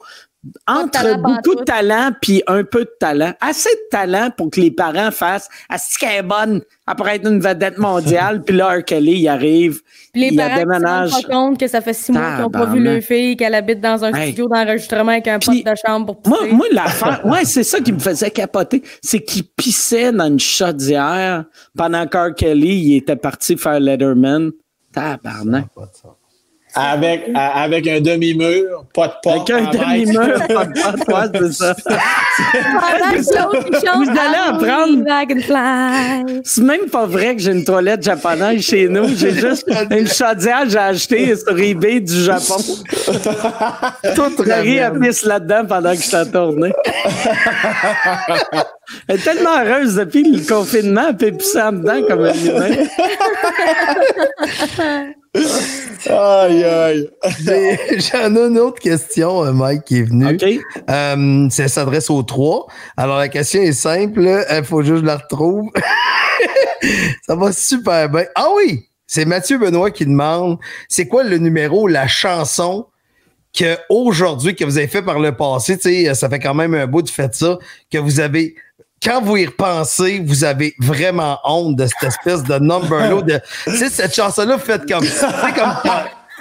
entre 0.67 0.91
talent 1.03 1.19
beaucoup 1.19 1.55
de 1.55 1.65
talent 1.65 2.11
puis 2.21 2.43
un 2.47 2.65
peu 2.65 2.81
de 2.85 2.91
talent, 2.99 3.35
assez 3.43 3.69
de 3.69 3.89
talent 3.91 4.31
pour 4.35 4.51
que 4.51 4.59
les 4.61 4.71
parents 4.71 5.11
fassent 5.11 5.49
est-ce 5.71 5.99
qu'elle 5.99 6.21
est 6.21 6.23
bonne 6.23 6.63
après 6.87 7.17
être 7.17 7.29
une 7.31 7.41
vedette 7.41 7.77
mondiale 7.77 8.43
puis 8.47 8.57
là 8.57 8.79
R. 8.79 8.85
Kelly 8.85 9.21
il 9.21 9.29
arrive 9.29 9.83
Puis 10.15 10.23
les 10.23 10.29
il 10.29 10.37
parents 10.37 11.07
se 11.07 11.13
rendent 11.15 11.23
pas 11.23 11.29
compte 11.29 11.61
que 11.61 11.69
ça 11.69 11.83
fait 11.83 11.93
six 11.93 12.11
mois 12.13 12.33
qu'ils 12.33 12.41
n'ont 12.45 12.51
pas 12.51 12.65
vu 12.67 12.81
leur 12.83 13.03
fille, 13.03 13.37
qu'elle 13.37 13.55
habite 13.55 13.81
dans 13.81 14.03
un 14.03 14.13
Hey. 14.15 14.29
studio 14.33 14.49
d'enregistrement 14.49 15.13
avec 15.13 15.29
un 15.29 15.39
Puis, 15.39 15.63
pote 15.63 15.73
de 15.75 15.79
chambre 15.87 16.15
pour 16.17 16.29
Moi, 16.31 16.39
pisser. 16.45 16.55
moi 16.57 16.67
l'affaire, 16.73 17.21
ouais, 17.27 17.45
c'est 17.45 17.63
ça 17.65 17.81
qui 17.81 17.93
me 17.93 17.99
faisait 17.99 18.31
capoter. 18.31 18.83
C'est 19.03 19.21
qu'il 19.23 19.45
pissait 19.45 20.11
dans 20.11 20.27
une 20.29 20.41
chaudière 20.41 21.45
pendant 21.77 22.07
qu'R. 22.07 22.35
Kelly 22.35 22.77
il 22.79 22.97
était 22.97 23.17
parti 23.17 23.57
faire 23.59 23.79
Letterman. 23.79 24.53
Tabarnak. 24.93 25.67
À- 25.77 26.20
avec 26.75 27.87
un 27.89 28.01
demi-mur, 28.01 28.85
pas 28.95 29.09
de 29.09 29.13
porte. 29.23 29.51
Avec 29.51 29.63
un 29.63 29.67
en 29.67 29.71
demi-mur, 29.71 30.39
pas 30.49 30.65
de 30.67 30.81
porte, 30.81 31.09
ouais, 31.09 31.41
c'est 31.41 31.53
ça. 31.53 31.75
Vous 33.97 34.11
allez 34.11 35.27
can 35.27 35.41
fly. 35.41 36.41
C'est 36.45 36.63
même 36.63 36.89
pas 36.91 37.07
vrai 37.07 37.37
que 37.37 37.43
j'ai 37.43 37.53
une 37.53 37.65
toilette 37.65 38.03
japonaise 38.03 38.63
chez 38.63 38.89
nous. 38.89 39.09
J'ai 39.17 39.33
juste 39.33 39.69
une 39.91 40.07
chaudière 40.07 40.63
que 40.65 40.71
j'ai 40.71 40.79
achetée 40.79 41.37
sur 41.37 41.59
eBay 41.59 42.01
du 42.01 42.25
Japon. 42.25 42.57
Tout 44.15 44.43
Marie 44.47 44.81
a 44.81 44.91
pisse 44.91 45.25
là-dedans 45.25 45.65
pendant 45.69 45.95
que 45.95 46.03
j'étais 46.03 46.27
tourné. 46.27 46.73
Elle 49.09 49.17
est 49.17 49.19
tellement 49.23 49.57
heureuse 49.59 49.95
depuis 49.95 50.25
le 50.25 50.45
confinement, 50.45 51.09
elle 51.11 51.17
peut 51.17 51.31
pisser 51.31 51.61
en 51.61 51.73
dedans 51.73 52.03
comme 52.09 52.25
un 52.25 52.35
humain. 52.35 52.71
Aïe, 56.09 56.65
aïe. 56.65 57.11
J'ai- 57.45 58.01
J'en 58.01 58.35
ai 58.35 58.49
une 58.49 58.59
autre 58.59 58.81
question, 58.81 59.45
euh, 59.45 59.53
Mike, 59.53 59.85
qui 59.85 59.99
est 59.99 60.03
venu. 60.03 60.27
OK? 60.35 60.45
Euh, 60.91 61.49
ça 61.51 61.69
s'adresse 61.69 62.11
aux 62.11 62.23
trois. 62.23 62.67
Alors, 62.97 63.19
la 63.19 63.29
question 63.29 63.61
est 63.63 63.73
simple. 63.73 64.21
Il 64.51 64.65
faut 64.65 64.83
juste 64.83 64.95
que 64.97 65.01
je 65.01 65.07
la 65.07 65.17
retrouve. 65.19 65.71
ça 67.27 67.37
va 67.37 67.53
super 67.53 68.09
bien. 68.09 68.25
Ah 68.35 68.49
oui! 68.57 68.87
C'est 69.07 69.25
Mathieu 69.25 69.59
Benoît 69.59 69.91
qui 69.91 70.07
demande 70.07 70.59
c'est 70.89 71.07
quoi 71.09 71.25
le 71.25 71.39
numéro, 71.39 71.87
la 71.89 72.07
chanson 72.07 72.87
que 73.53 73.77
aujourd'hui, 73.89 74.55
que 74.55 74.65
vous 74.65 74.79
avez 74.79 74.87
fait 74.87 75.03
par 75.03 75.19
le 75.19 75.37
passé, 75.37 75.77
ça 76.15 76.29
fait 76.29 76.39
quand 76.39 76.55
même 76.55 76.75
un 76.75 76.87
bout 76.87 77.03
de 77.03 77.11
fait 77.11 77.35
ça, 77.35 77.59
que 77.93 77.99
vous 77.99 78.21
avez. 78.21 78.55
Quand 79.03 79.23
vous 79.23 79.37
y 79.39 79.47
repensez, 79.47 80.23
vous 80.25 80.45
avez 80.45 80.75
vraiment 80.79 81.39
honte 81.45 81.77
de 81.77 81.87
cette 81.87 82.09
espèce 82.09 82.43
de 82.43 82.59
number 82.59 83.23
de. 83.23 83.41
Tu 83.65 83.77
sais, 83.77 83.89
cette 83.89 84.15
chanson-là, 84.15 84.57
vous 84.57 84.63
faites 84.63 84.87
comme. 84.91 85.05
comme 85.57 85.73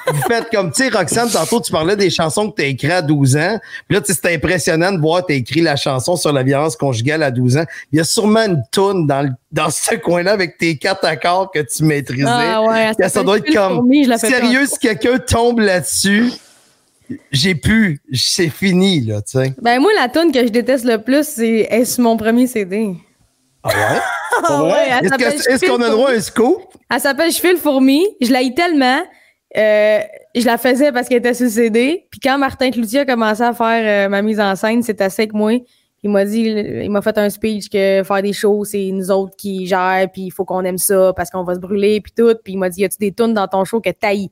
vous 0.08 0.22
faites 0.28 0.50
comme, 0.50 0.72
tu 0.72 0.84
sais, 0.84 0.90
Roxane, 0.90 1.30
tantôt, 1.30 1.62
tu 1.62 1.72
parlais 1.72 1.96
des 1.96 2.10
chansons 2.10 2.50
que 2.50 2.56
tu 2.56 2.62
as 2.64 2.66
écrites 2.68 2.92
à 2.92 3.02
12 3.02 3.38
ans. 3.38 3.60
Puis 3.88 3.96
là, 3.98 4.02
c'est 4.04 4.34
impressionnant 4.34 4.92
de 4.92 4.98
voir, 5.00 5.24
tu 5.26 5.34
as 5.34 5.36
écrit 5.36 5.62
la 5.62 5.76
chanson 5.76 6.16
sur 6.16 6.34
la 6.34 6.42
violence 6.42 6.76
conjugale 6.76 7.22
à 7.22 7.30
12 7.32 7.58
ans. 7.58 7.66
Il 7.92 7.98
y 7.98 8.02
a 8.02 8.04
sûrement 8.04 8.40
une 8.46 8.64
toune 8.72 9.06
dans, 9.06 9.22
le- 9.22 9.30
dans 9.52 9.70
ce 9.70 9.96
coin-là 9.96 10.32
avec 10.32 10.58
tes 10.58 10.78
quatre 10.78 11.06
accords 11.06 11.52
que 11.52 11.60
tu 11.60 11.84
maîtrisais. 11.84 12.26
Ah 12.28 12.62
ouais, 12.64 12.92
Que 12.98 13.08
ça 13.10 13.24
doit 13.24 13.38
être 13.38 13.54
comme, 13.54 13.88
sérieux, 14.30 14.66
si 14.66 14.80
quelqu'un 14.80 15.20
tombe 15.20 15.60
là-dessus, 15.60 16.32
j'ai 17.32 17.56
pu, 17.56 18.00
c'est 18.14 18.50
fini, 18.50 19.02
là, 19.02 19.22
tu 19.22 19.38
sais. 19.40 19.54
Ben 19.62 19.80
moi, 19.80 19.92
la 20.00 20.10
tune 20.10 20.32
que 20.32 20.40
je 20.46 20.52
déteste 20.52 20.86
le 20.86 20.98
plus, 21.02 21.26
c'est 21.28 21.68
est 21.70 21.86
sur 21.86 22.04
mon 22.04 22.18
premier 22.18 22.48
CD. 22.48 22.96
Ah 23.64 23.70
ouais? 23.70 24.00
Ah 24.48 24.58
vrai? 24.62 24.72
ouais, 24.72 24.88
elle 24.90 25.06
Est-ce 25.06 25.16
que- 25.48 25.52
est-ce 25.54 25.66
qu'on 25.66 25.82
a 25.82 25.90
droit 25.90 26.12
à 26.12 26.14
un 26.14 26.20
scoop? 26.22 26.62
Elle 26.90 27.00
s'appelle 27.02 27.30
Je 27.32 27.40
file 27.40 27.58
fourmi. 27.58 28.06
Je 28.22 28.32
l'ai 28.32 28.54
tellement. 28.54 29.02
euh, 29.58 30.00
je 30.36 30.46
la 30.46 30.58
faisais 30.58 30.92
parce 30.94 31.10
qu'elle 31.10 31.18
était 31.18 31.34
sur 31.34 31.46
le 31.46 31.52
CD. 31.52 32.06
Puis 32.10 32.20
quand 32.22 32.38
Martin 32.38 32.72
Cloutier 32.72 33.02
a 33.02 33.06
commencé 33.06 33.42
à 33.42 33.52
faire 33.54 34.06
euh, 34.06 34.10
ma 34.10 34.22
mise 34.22 34.40
en 34.40 34.56
scène, 34.56 34.82
c'était 34.82 35.04
assez 35.04 35.24
avec 35.24 35.34
moi. 35.34 35.52
Il 36.04 36.10
m'a 36.12 36.24
dit, 36.24 36.40
il 36.44 36.90
m'a 36.90 37.02
fait 37.02 37.18
un 37.18 37.30
speech 37.30 37.68
que 37.70 38.02
faire 38.06 38.22
des 38.22 38.32
shows, 38.32 38.64
c'est 38.64 38.90
nous 38.94 39.12
autres 39.12 39.36
qui 39.36 39.68
gèrent, 39.68 40.08
puis 40.14 40.22
il 40.28 40.32
faut 40.32 40.46
qu'on 40.46 40.64
aime 40.64 40.78
ça 40.78 41.12
parce 41.14 41.30
qu'on 41.30 41.44
va 41.44 41.56
se 41.56 41.60
brûler, 41.60 42.00
puis 42.00 42.14
tout. 42.16 42.34
Puis 42.42 42.54
il 42.54 42.58
m'a 42.58 42.70
dit, 42.70 42.82
y 42.82 42.86
a-tu 42.86 42.98
des 43.00 43.12
tunes 43.12 43.34
dans 43.34 43.48
ton 43.50 43.66
show 43.66 43.82
que 43.82 43.90
t'haïs? 43.90 44.30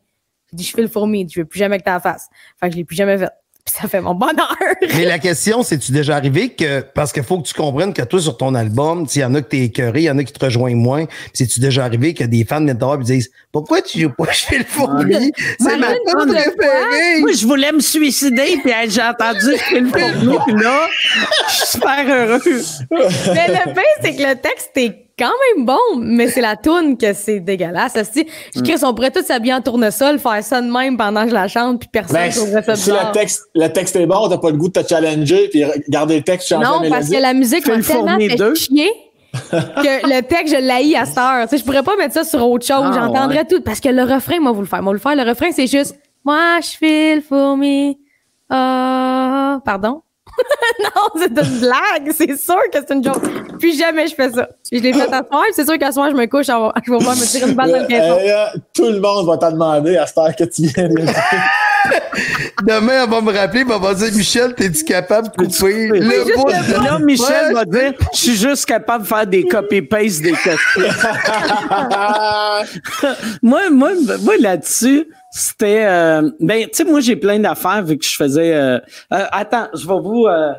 J'ai 0.52 0.58
dit, 0.58 0.64
je 0.64 0.72
file 0.72 0.84
le 0.84 0.90
fourmi, 0.90 1.28
je 1.30 1.42
veux 1.42 1.46
plus 1.46 1.60
jamais 1.60 1.78
que 1.78 1.84
t'en 1.84 2.00
fasses. 2.00 2.28
Fait 2.60 2.68
que 2.68 2.74
je 2.74 2.78
l'ai 2.78 2.86
plus 2.86 2.96
jamais 2.96 3.18
fait. 3.18 3.32
Puis 3.66 3.76
ça 3.82 3.90
fait 3.90 4.00
mon 4.00 4.16
bonheur. 4.16 4.56
Mais 4.96 5.04
la 5.04 5.20
question, 5.20 5.62
c'est-tu 5.62 5.92
déjà 5.92 6.16
arrivé 6.16 6.54
que, 6.54 6.80
parce 6.80 7.12
qu'il 7.12 7.24
faut 7.24 7.42
que 7.42 7.46
tu 7.46 7.54
comprennes 7.54 7.94
que 7.94 8.02
toi, 8.02 8.22
sur 8.22 8.38
ton 8.38 8.56
album, 8.56 9.06
il 9.14 9.20
y 9.20 9.26
en 9.26 9.36
a 9.36 9.42
que 9.42 9.50
t'es 9.50 9.60
écœuré, 9.60 10.00
il 10.00 10.06
y 10.06 10.10
en 10.10 10.18
a 10.18 10.24
qui 10.24 10.32
te 10.32 10.44
rejoignent 10.44 10.78
moins. 10.78 11.06
Puis 11.06 11.32
C'est-tu 11.34 11.60
déjà 11.60 11.84
arrivé 11.84 12.14
que 12.14 12.24
des 12.24 12.46
fans 12.46 12.64
viennent 12.64 12.78
te 12.78 13.04
disent, 13.04 13.30
pourquoi 13.52 13.82
tu 13.82 14.00
joues 14.00 14.14
pas? 14.18 14.32
Je 14.32 14.46
fais 14.46 14.60
le 14.60 14.64
fourmi? 14.64 15.34
C'est 15.60 15.78
ma 15.78 15.88
tune 15.88 16.34
préférée! 16.34 17.20
Moi, 17.20 17.34
je 17.34 17.46
voulais 17.46 17.74
me 17.74 17.82
suicider, 17.82 18.58
puis 18.64 18.72
j'ai 18.88 19.02
entendu 19.02 19.52
que 19.70 19.76
le 19.76 19.88
fourmi, 19.90 20.38
puis 20.48 20.64
là, 20.64 20.88
je 21.50 21.54
suis 21.54 21.68
super 21.68 22.06
heureux. 22.08 22.42
Mais 23.34 23.48
le 23.50 23.74
pire, 23.74 23.84
c'est 24.02 24.16
que 24.16 24.24
le 24.24 24.36
texte 24.36 24.72
est 24.78 25.07
quand 25.18 25.32
même 25.56 25.66
bon, 25.66 25.80
mais 25.98 26.28
c'est 26.28 26.42
la 26.42 26.56
toune 26.56 26.98
que 26.98 27.14
c'est 27.14 27.40
dégueulasse. 27.40 27.94
Ça, 27.94 28.04
si, 28.04 28.28
je 28.56 28.62
crie, 28.62 28.76
on 28.84 28.94
pourrait 28.94 29.12
tous 29.12 29.24
s'habiller 29.24 29.54
en 29.56 29.62
tournesol, 29.62 30.20
faire 30.20 30.44
ça 30.44 30.62
de 30.62 30.72
même 30.72 30.98
pendant 30.98 31.24
que 31.24 31.30
je 31.30 31.34
la 31.34 31.48
chante, 31.48 31.80
puis 31.80 31.90
personne 31.92 32.16
Ben, 32.18 32.28
ne 32.30 32.34
trouverait 32.34 32.64
ça 32.64 32.76
si 32.76 32.90
le 32.92 33.12
texte, 33.14 33.44
le 33.56 33.68
texte 33.70 33.96
est 33.96 34.06
bon, 34.06 34.30
t'as 34.30 34.38
pas 34.38 34.52
le 34.52 34.58
goût 34.58 34.70
de 34.70 34.80
te 34.80 34.88
challenger 34.88 35.48
puis 35.50 35.64
garder 35.90 36.18
le 36.18 36.24
texte, 36.24 36.48
changer 36.50 36.66
Non, 36.68 36.82
la 36.82 36.90
parce 36.90 37.10
que 37.10 37.18
la 37.22 37.34
musique 37.34 37.66
m'a 37.68 37.78
le 37.78 37.84
tellement 37.84 38.18
fait 38.18 38.36
deux. 38.36 38.56
chier 38.56 38.90
que 39.34 40.08
le 40.16 40.22
texte, 40.22 40.56
je 40.56 40.62
l'haïs 40.62 40.96
à 40.96 41.06
cette 41.06 41.18
heure. 41.18 41.44
Tu 41.44 41.50
sais, 41.50 41.58
je 41.58 41.64
pourrais 41.64 41.84
pas 41.84 41.96
mettre 41.96 42.14
ça 42.14 42.24
sur 42.24 42.48
autre 42.48 42.66
chose. 42.66 42.84
Ah, 42.84 42.92
J'entendrais 42.94 43.40
ouais. 43.40 43.46
tout. 43.46 43.62
Parce 43.62 43.80
que 43.80 43.90
le 43.90 44.02
refrain, 44.04 44.40
moi, 44.40 44.52
vous 44.52 44.62
le 44.62 44.68
faire. 44.68 44.82
Moi, 44.82 44.92
vous 44.92 44.98
le 44.98 45.00
faire. 45.00 45.16
Le 45.16 45.30
refrain, 45.30 45.52
c'est 45.52 45.68
juste 45.68 45.96
Moi, 46.24 46.60
je 46.62 46.70
file 46.70 47.22
fourmi. 47.28 48.00
Ah, 48.50 49.60
pardon? 49.66 50.02
non, 50.84 51.02
c'est 51.16 51.30
une 51.30 51.60
blague. 51.60 52.12
C'est 52.16 52.38
sûr 52.38 52.62
que 52.72 52.80
c'est 52.80 52.94
une 52.94 53.04
joke. 53.04 53.22
Puis 53.60 53.78
jamais 53.78 54.08
je 54.08 54.16
fais 54.16 54.30
ça. 54.32 54.48
Puis 54.70 54.80
je 54.80 54.84
l'ai 54.84 54.94
fait 54.94 55.14
à 55.14 55.24
soir. 55.24 55.44
C'est 55.54 55.66
sûr 55.66 55.78
qu'à 55.78 55.92
soir, 55.92 56.10
je 56.12 56.16
me 56.16 56.26
couche. 56.26 56.48
Je 56.48 56.92
vais 56.92 56.98
voir 56.98 57.16
me 57.16 57.26
tirer 57.26 57.50
une 57.50 57.56
balle 57.56 57.72
dans 57.72 57.80
le 57.80 57.88
euh, 57.94 58.46
tout 58.74 58.90
le 58.90 59.00
monde 59.00 59.26
va 59.28 59.38
t'en 59.38 59.52
demander 59.52 59.98
à 59.98 60.06
cette 60.06 60.18
heure 60.18 60.36
que 60.36 60.44
tu 60.44 60.64
viens 60.64 60.88
de. 60.88 61.06
Demain, 62.64 63.04
elle 63.04 63.10
va 63.10 63.22
me 63.22 63.32
rappeler, 63.32 63.62
elle 63.62 63.82
va 63.82 63.94
dire 63.94 64.12
Michel, 64.14 64.54
t'es-tu 64.56 64.84
capable 64.84 65.30
de 65.30 65.36
couper 65.36 65.64
Oui, 65.64 65.88
le 66.00 66.36
bout? 66.36 66.50
de 66.50 66.84
Là, 66.84 67.00
Michel 67.00 67.48
Ouais. 67.48 67.54
va 67.54 67.66
dire 67.66 67.94
Je 68.14 68.18
suis 68.18 68.36
juste 68.36 68.66
capable 68.66 69.04
de 69.04 69.08
faire 69.08 69.28
des 69.28 69.48
copy-paste 69.48 70.22
des 70.22 70.34
questions. 70.34 70.82
moi, 73.42 73.70
moi, 73.70 73.92
moi 74.22 74.38
là-dessus, 74.40 75.08
c'était. 75.32 75.86
euh, 75.86 76.30
ben, 76.40 76.64
tu 76.66 76.70
sais, 76.74 76.84
moi, 76.84 77.00
j'ai 77.00 77.16
plein 77.16 77.40
d'affaires 77.40 77.84
vu 77.84 77.98
que 77.98 78.06
je 78.06 78.16
faisais. 78.16 78.54
euh, 78.54 78.78
euh, 79.14 79.26
attends, 79.32 79.70
je 79.74 79.88
vais 79.88 80.00
vous. 80.02 80.26
euh, 80.28 80.54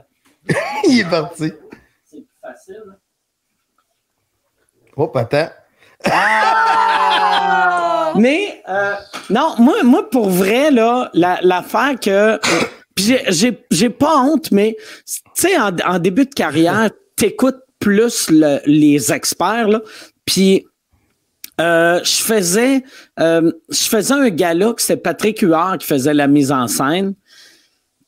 Il 0.88 1.00
est 1.00 1.10
parti. 1.10 1.52
c'est 2.10 2.16
plus 2.18 2.26
facile. 2.40 2.82
Oh, 4.96 5.10
attends. 5.14 5.48
Mais 8.16 8.62
euh, 8.68 8.94
non, 9.30 9.54
moi, 9.58 9.82
moi, 9.84 10.08
pour 10.10 10.28
vrai, 10.30 10.70
là, 10.70 11.10
la- 11.14 11.38
l'affaire 11.42 11.98
que. 12.00 12.10
euh, 12.10 12.38
j'ai 13.70 13.90
pas 13.90 14.16
honte, 14.22 14.50
mais 14.50 14.76
tu 15.06 15.20
sais, 15.34 15.56
en, 15.56 15.70
en 15.86 15.98
début 16.00 16.24
de 16.24 16.34
carrière, 16.34 16.90
t'écoutes 17.16 17.60
plus 17.78 18.28
le- 18.30 18.58
les 18.66 19.12
experts, 19.12 19.68
là. 19.68 19.80
Puis 20.24 20.66
euh, 21.60 22.00
je 22.04 22.22
faisais 22.22 22.82
euh, 23.20 23.52
je 23.68 23.84
faisais 23.88 24.14
un 24.14 24.28
gala 24.30 24.72
que 24.72 24.82
c'était 24.82 24.96
Patrick 25.00 25.40
Huard 25.40 25.78
qui 25.78 25.86
faisait 25.86 26.14
la 26.14 26.26
mise 26.26 26.50
en 26.52 26.66
scène. 26.68 27.14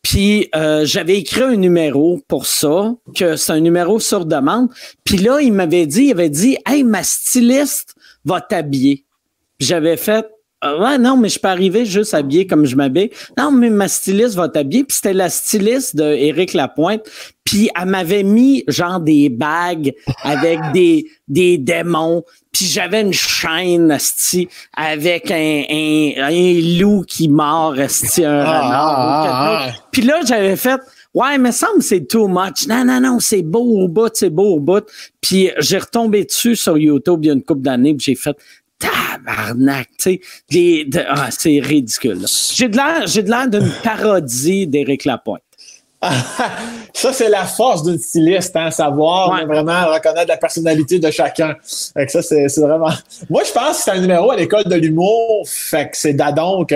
Puis 0.02 0.48
euh, 0.54 0.84
j'avais 0.84 1.18
écrit 1.18 1.42
un 1.42 1.56
numéro 1.56 2.20
pour 2.26 2.46
ça, 2.46 2.94
que 3.14 3.36
c'est 3.36 3.52
un 3.52 3.60
numéro 3.60 4.00
sur 4.00 4.24
demande. 4.24 4.70
Puis 5.04 5.18
là, 5.18 5.40
il 5.40 5.52
m'avait 5.52 5.86
dit, 5.86 6.04
il 6.04 6.12
avait 6.12 6.30
dit 6.30 6.56
Hey, 6.66 6.84
ma 6.84 7.02
styliste 7.02 7.94
va 8.24 8.40
t'habiller. 8.40 9.04
J'avais 9.58 9.96
fait 9.96 10.26
Ouais, 10.62 10.98
non, 10.98 11.16
mais 11.16 11.28
je 11.30 11.38
peux 11.38 11.48
arriver 11.48 11.86
juste 11.86 12.12
habillé 12.12 12.46
comme 12.46 12.66
je 12.66 12.76
m'habille. 12.76 13.10
Non, 13.38 13.50
mais 13.50 13.70
ma 13.70 13.88
styliste 13.88 14.34
va 14.34 14.48
t'habiller. 14.48 14.84
Puis 14.84 14.96
c'était 14.96 15.14
la 15.14 15.30
styliste 15.30 15.96
de 15.96 16.04
Éric 16.04 16.52
Lapointe. 16.52 17.02
Puis 17.44 17.70
elle 17.80 17.88
m'avait 17.88 18.22
mis 18.22 18.62
genre 18.68 19.00
des 19.00 19.30
bagues 19.30 19.94
avec 20.22 20.58
des, 20.74 21.06
des 21.28 21.56
démons. 21.56 22.22
Puis 22.52 22.66
j'avais 22.66 23.00
une 23.00 23.12
chaîne 23.12 23.90
asti, 23.90 24.48
avec 24.76 25.30
un, 25.30 25.62
un, 25.70 26.12
un 26.18 26.78
loup 26.80 27.04
qui 27.08 27.28
mord 27.28 27.74
asti, 27.78 28.24
un 28.24 28.40
Ah, 28.44 28.60
renard. 28.62 28.98
ou 28.98 29.02
ah, 29.08 29.66
ah. 29.68 29.72
Puis 29.90 30.02
là, 30.02 30.20
j'avais 30.26 30.56
fait 30.56 30.80
Ouais, 31.12 31.38
mais 31.38 31.50
ça 31.50 31.66
me 31.76 31.80
c'est 31.80 32.06
too 32.06 32.28
much. 32.28 32.68
Non, 32.68 32.84
non, 32.84 33.00
non, 33.00 33.18
c'est 33.18 33.42
beau 33.42 33.58
au 33.82 33.88
bout, 33.88 34.10
c'est 34.14 34.30
beau 34.30 34.54
au 34.54 34.60
bout. 34.60 34.84
Puis 35.20 35.50
j'ai 35.58 35.78
retombé 35.78 36.24
dessus 36.24 36.54
sur 36.54 36.78
YouTube 36.78 37.18
il 37.24 37.26
y 37.26 37.30
a 37.30 37.32
une 37.32 37.42
couple 37.42 37.62
d'années, 37.62 37.94
puis 37.94 38.04
j'ai 38.04 38.14
fait 38.14 38.36
tabarnak, 38.80 39.88
tu 39.98 40.20
sais, 40.48 40.86
ah, 41.08 41.28
c'est 41.30 41.60
ridicule. 41.60 42.20
J'ai 42.54 42.68
de 42.68 42.76
l'air, 42.76 43.06
j'ai 43.06 43.22
de 43.22 43.30
l'air 43.30 43.48
d'une 43.48 43.70
parodie 43.84 44.66
d'Éric 44.66 45.04
Lapointe. 45.04 45.42
Ça, 46.94 47.12
c'est 47.12 47.28
la 47.28 47.44
force 47.44 47.82
d'une 47.82 47.98
styliste, 47.98 48.56
hein, 48.56 48.70
savoir 48.70 49.30
Ouais. 49.32 49.44
vraiment 49.44 49.86
reconnaître 49.92 50.28
la 50.28 50.38
personnalité 50.38 50.98
de 50.98 51.10
chacun. 51.10 51.54
Fait 51.94 52.06
que 52.06 52.12
ça, 52.12 52.22
c'est 52.22 52.48
c'est 52.48 52.62
vraiment. 52.62 52.90
Moi, 53.28 53.42
je 53.46 53.52
pense 53.52 53.76
que 53.78 53.82
c'est 53.84 53.90
un 53.90 54.00
numéro 54.00 54.30
à 54.30 54.36
l'école 54.36 54.64
de 54.64 54.74
l'humour. 54.76 55.44
Fait 55.46 55.90
que 55.90 55.96
c'est 55.96 56.14
dadon 56.14 56.64
que 56.64 56.74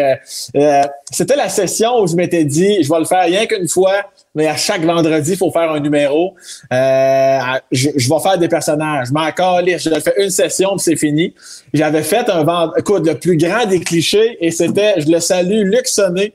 euh, 0.56 0.82
c'était 1.10 1.36
la 1.36 1.48
session 1.48 2.00
où 2.00 2.06
je 2.06 2.16
m'étais 2.16 2.44
dit, 2.44 2.82
je 2.82 2.88
vais 2.92 2.98
le 2.98 3.04
faire 3.06 3.24
rien 3.24 3.46
qu'une 3.46 3.68
fois, 3.68 3.94
mais 4.34 4.48
à 4.48 4.56
chaque 4.56 4.82
vendredi, 4.82 5.32
il 5.32 5.36
faut 5.36 5.52
faire 5.52 5.70
un 5.70 5.78
numéro. 5.78 6.34
Euh, 6.72 7.38
je, 7.70 7.90
je 7.96 8.08
vais 8.08 8.20
faire 8.20 8.36
des 8.36 8.48
personnages. 8.48 9.12
M'en 9.12 9.30
calisse. 9.30 9.84
Je 9.84 10.00
fais 10.00 10.14
une 10.22 10.30
session, 10.30 10.70
puis 10.70 10.80
c'est 10.80 10.96
fini. 10.96 11.34
J'avais 11.72 12.02
fait 12.02 12.28
un 12.28 12.42
vend... 12.42 12.72
écoute, 12.76 13.06
le 13.06 13.14
plus 13.14 13.36
grand 13.36 13.64
des 13.66 13.80
clichés, 13.80 14.36
et 14.40 14.50
c'était, 14.50 15.00
je 15.00 15.08
le 15.10 15.20
salue, 15.20 15.62
Luc 15.62 15.86
Sonné, 15.86 16.34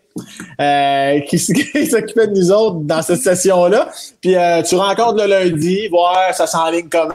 euh, 0.61 1.19
qui, 1.27 1.38
s'occupait 1.39 2.27
de 2.27 2.34
nous 2.35 2.51
autres 2.51 2.80
dans 2.81 3.01
cette 3.01 3.21
session-là. 3.21 3.89
Puis 4.21 4.35
euh, 4.35 4.61
tu 4.61 4.76
rencontres 4.76 5.21
le 5.21 5.30
lundi, 5.30 5.89
voir 5.89 6.34
ça 6.34 6.47
s'enligne 6.47 6.88
comment. 6.89 7.13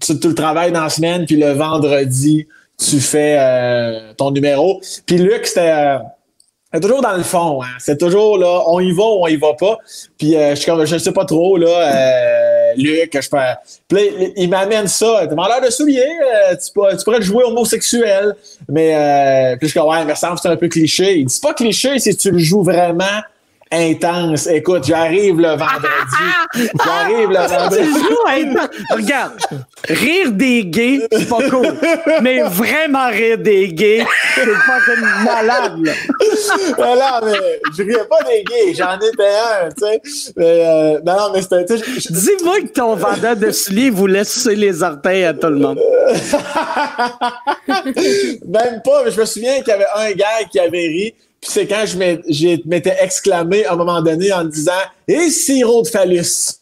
Tu, 0.00 0.18
tu 0.18 0.28
le 0.28 0.34
travailles 0.34 0.72
dans 0.72 0.84
la 0.84 0.88
semaine, 0.90 1.24
puis 1.24 1.36
le 1.36 1.52
vendredi, 1.52 2.46
tu 2.78 3.00
fais 3.00 3.36
euh, 3.38 4.12
ton 4.16 4.30
numéro. 4.30 4.80
Puis 5.06 5.16
Luc, 5.16 5.46
c'était... 5.46 5.96
c'est 6.72 6.80
toujours 6.80 7.02
dans 7.02 7.16
le 7.16 7.22
fond, 7.22 7.62
hein. 7.62 7.66
C'est 7.78 7.98
toujours 7.98 8.38
là, 8.38 8.62
on 8.66 8.80
y 8.80 8.92
va 8.92 9.02
ou 9.04 9.24
on 9.24 9.26
y 9.28 9.36
va 9.36 9.54
pas. 9.54 9.78
Puis 10.18 10.36
euh, 10.36 10.54
je 10.54 10.64
comme, 10.66 10.84
je 10.84 10.96
sais 10.98 11.12
pas 11.12 11.24
trop 11.24 11.56
là, 11.56 11.68
euh, 11.68 12.72
Luc, 12.76 13.10
je 13.14 13.28
fais. 13.28 13.54
Puis 13.88 14.00
il- 14.18 14.32
il 14.36 14.48
m'amène 14.48 14.88
ça. 14.88 15.26
T'as 15.28 15.48
l'air 15.48 15.60
de 15.64 15.70
soulier, 15.70 16.00
euh, 16.00 16.54
tu, 16.56 16.72
pourrais, 16.72 16.96
tu 16.96 17.04
pourrais 17.04 17.18
te 17.18 17.24
jouer 17.24 17.44
homosexuel. 17.44 18.34
Mais 18.68 18.94
euh, 18.94 19.56
puis 19.56 19.68
je 19.68 19.72
suis 19.72 19.80
comme, 19.80 19.88
ouais, 19.90 19.98
ça 19.98 20.30
me 20.30 20.36
semble 20.36 20.38
c'est 20.42 20.48
un 20.48 20.56
peu 20.56 20.68
cliché. 20.68 21.18
Il 21.18 21.26
dit 21.26 21.40
pas 21.40 21.54
cliché 21.54 21.98
si 21.98 22.16
tu 22.16 22.30
le 22.30 22.38
joues 22.38 22.62
vraiment 22.62 23.04
intense. 23.72 24.46
Écoute, 24.46 24.84
j'arrive 24.84 25.40
le 25.40 25.48
vendredi. 25.48 26.24
j'arrive 26.84 27.28
le 27.30 27.46
Tu 27.48 27.54
vendredi. 27.54 28.56
Regarde, 28.90 29.32
rire 29.88 30.32
des 30.32 30.64
gays, 30.66 31.06
c'est 31.10 31.28
pas 31.28 31.48
cool. 31.48 31.74
Mais 32.20 32.42
vraiment 32.42 33.08
rire 33.08 33.38
des 33.38 33.68
gays, 33.68 34.04
c'est 34.34 34.44
pas 34.44 34.78
malade. 35.24 35.78
là. 35.84 35.92
Mais 36.78 36.94
là, 36.94 37.20
mais 37.24 37.60
je 37.76 37.82
riais 37.82 38.04
pas 38.08 38.22
des 38.28 38.44
gays, 38.44 38.74
j'en 38.74 38.96
étais 38.96 39.22
un, 39.22 39.68
tu 39.70 39.84
sais. 39.84 40.32
Mais, 40.36 40.64
euh, 40.66 41.00
non, 41.04 41.16
non, 41.16 41.30
mais 41.32 41.42
c'était, 41.42 41.64
Dis-moi 42.10 42.60
que 42.60 42.72
ton 42.72 42.94
vendeur 42.94 43.36
de 43.36 43.50
souliers 43.50 43.90
vous 43.90 44.06
laisse 44.06 44.32
sucer 44.32 44.54
les 44.54 44.82
orteils 44.82 45.24
à 45.24 45.34
tout 45.34 45.48
le 45.48 45.56
monde. 45.56 45.78
Même 48.46 48.82
pas, 48.84 49.02
mais 49.04 49.10
je 49.10 49.20
me 49.20 49.24
souviens 49.24 49.58
qu'il 49.58 49.68
y 49.68 49.72
avait 49.72 49.86
un 49.96 50.12
gars 50.12 50.44
qui 50.50 50.58
avait 50.58 50.78
ri. 50.78 51.14
Puis 51.42 51.50
c'est 51.50 51.66
quand 51.66 51.84
je 51.84 51.98
m'étais 52.66 52.96
exclamé 53.00 53.66
à 53.66 53.72
un 53.72 53.76
moment 53.76 54.00
donné 54.00 54.32
en 54.32 54.44
disant 54.44 54.70
Et 55.08 55.28
sirop 55.28 55.82
de 55.82 55.88
phallus. 55.88 56.60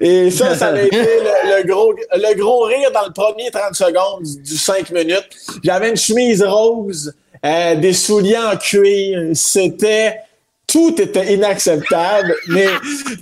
Et 0.00 0.30
ça, 0.30 0.56
ça 0.56 0.68
avait 0.68 0.86
été 0.86 0.96
le, 0.96 1.66
gros, 1.66 1.92
le 1.92 2.34
gros 2.36 2.62
rire 2.62 2.90
dans 2.92 3.04
le 3.04 3.12
premier 3.12 3.50
30 3.50 3.74
secondes 3.74 4.22
du 4.22 4.56
5 4.56 4.90
minutes. 4.92 5.28
J'avais 5.62 5.90
une 5.90 5.96
chemise 5.96 6.42
rose, 6.42 7.12
euh, 7.44 7.74
des 7.74 7.92
souliers 7.92 8.38
en 8.38 8.56
cuir. 8.56 9.30
C'était. 9.34 10.20
Tout 10.66 10.94
était 11.02 11.34
inacceptable, 11.34 12.34
mais 12.48 12.66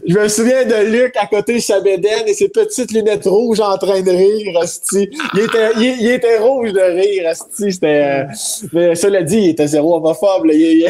je 0.07 0.17
me 0.17 0.29
souviens 0.29 0.65
de 0.65 0.85
Luc 0.89 1.17
à 1.17 1.27
côté 1.27 1.55
de 1.55 1.59
sa 1.59 1.81
bédaine 1.81 2.23
et 2.29 2.35
ses 2.35 2.49
petites 2.49 2.93
lunettes 2.93 3.25
rouges 3.25 3.59
en 3.59 3.77
train 3.77 4.03
de 4.03 4.11
rire, 4.11 4.57
asti. 4.62 5.09
Il 5.35 5.41
était, 5.41 5.71
il, 5.79 5.97
il 6.01 6.11
était 6.12 6.39
rouge 6.39 6.73
de 6.73 6.81
rire, 6.81 7.29
asti. 7.29 7.73
C'était, 7.73 8.21
euh, 8.21 8.25
mais 8.73 8.95
cela 8.95 9.23
dit, 9.25 9.39
il 9.39 9.49
était 9.51 9.67
zéro 9.67 9.97
homophobe. 9.97 10.45
là. 10.45 10.55
Il- 10.55 10.87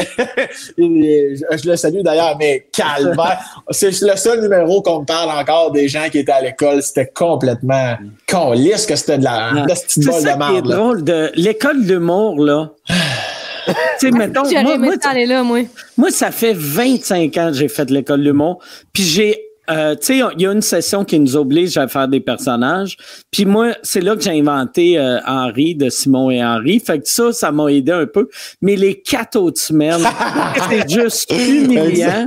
je, 0.76 1.56
je 1.62 1.70
le 1.70 1.76
salue 1.76 2.00
d'ailleurs, 2.02 2.36
mais 2.38 2.66
calme. 2.72 3.16
C'est 3.70 3.98
le 4.02 4.16
seul 4.16 4.42
numéro 4.42 4.82
qu'on 4.82 5.00
me 5.00 5.06
parle 5.06 5.30
encore 5.30 5.70
des 5.70 5.88
gens 5.88 6.10
qui 6.10 6.18
étaient 6.18 6.32
à 6.32 6.42
l'école. 6.42 6.82
C'était 6.82 7.06
complètement 7.06 7.94
con. 8.28 8.52
Lisse 8.52 8.84
que 8.84 8.96
c'était 8.96 9.16
de 9.18 9.24
la, 9.24 9.52
de 9.52 9.56
la 9.68 9.74
petite 9.74 9.88
C'est 9.88 10.04
bol 10.10 10.20
ça 10.20 10.34
de 10.34 10.42
qui 10.42 10.48
est 10.48 10.52
merde. 10.52 10.66
là. 10.66 10.76
drôle 10.76 11.04
de 11.04 11.30
l'école 11.36 11.86
d'humour, 11.86 12.38
là. 12.44 12.70
tu 13.66 13.72
sais, 13.98 14.10
mettons, 14.10 14.42
moi, 14.62 14.78
moi, 14.78 14.94
ça 15.00 15.10
aller 15.10 15.26
là, 15.26 15.42
moi. 15.42 15.60
Moi, 15.96 16.10
ça 16.10 16.30
fait 16.30 16.54
25 16.54 17.36
ans 17.36 17.48
que 17.48 17.56
j'ai 17.56 17.68
fait 17.68 17.90
l'école 17.90 18.20
de 18.20 18.24
l'humour. 18.26 18.62
Puis 18.92 19.02
j'ai, 19.02 19.38
euh, 19.70 19.94
tu 19.94 20.06
sais, 20.06 20.22
il 20.36 20.42
y 20.42 20.46
a 20.46 20.52
une 20.52 20.62
session 20.62 21.04
qui 21.04 21.18
nous 21.18 21.36
oblige 21.36 21.76
à 21.76 21.86
faire 21.88 22.08
des 22.08 22.20
personnages. 22.20 22.96
Puis 23.30 23.44
moi, 23.44 23.72
c'est 23.82 24.00
là 24.00 24.16
que 24.16 24.22
j'ai 24.22 24.38
inventé 24.38 24.98
euh, 24.98 25.18
Henri 25.26 25.74
de 25.74 25.88
Simon 25.90 26.30
et 26.30 26.42
Henri. 26.42 26.80
Fait 26.80 26.98
que 26.98 27.08
ça, 27.08 27.32
ça 27.32 27.52
m'a 27.52 27.68
aidé 27.68 27.92
un 27.92 28.06
peu. 28.06 28.28
Mais 28.62 28.76
les 28.76 29.00
quatre 29.00 29.36
autres 29.36 29.60
semaines, 29.60 30.02
c'est 30.68 30.90
juste 30.90 31.32
humiliant. 31.32 32.26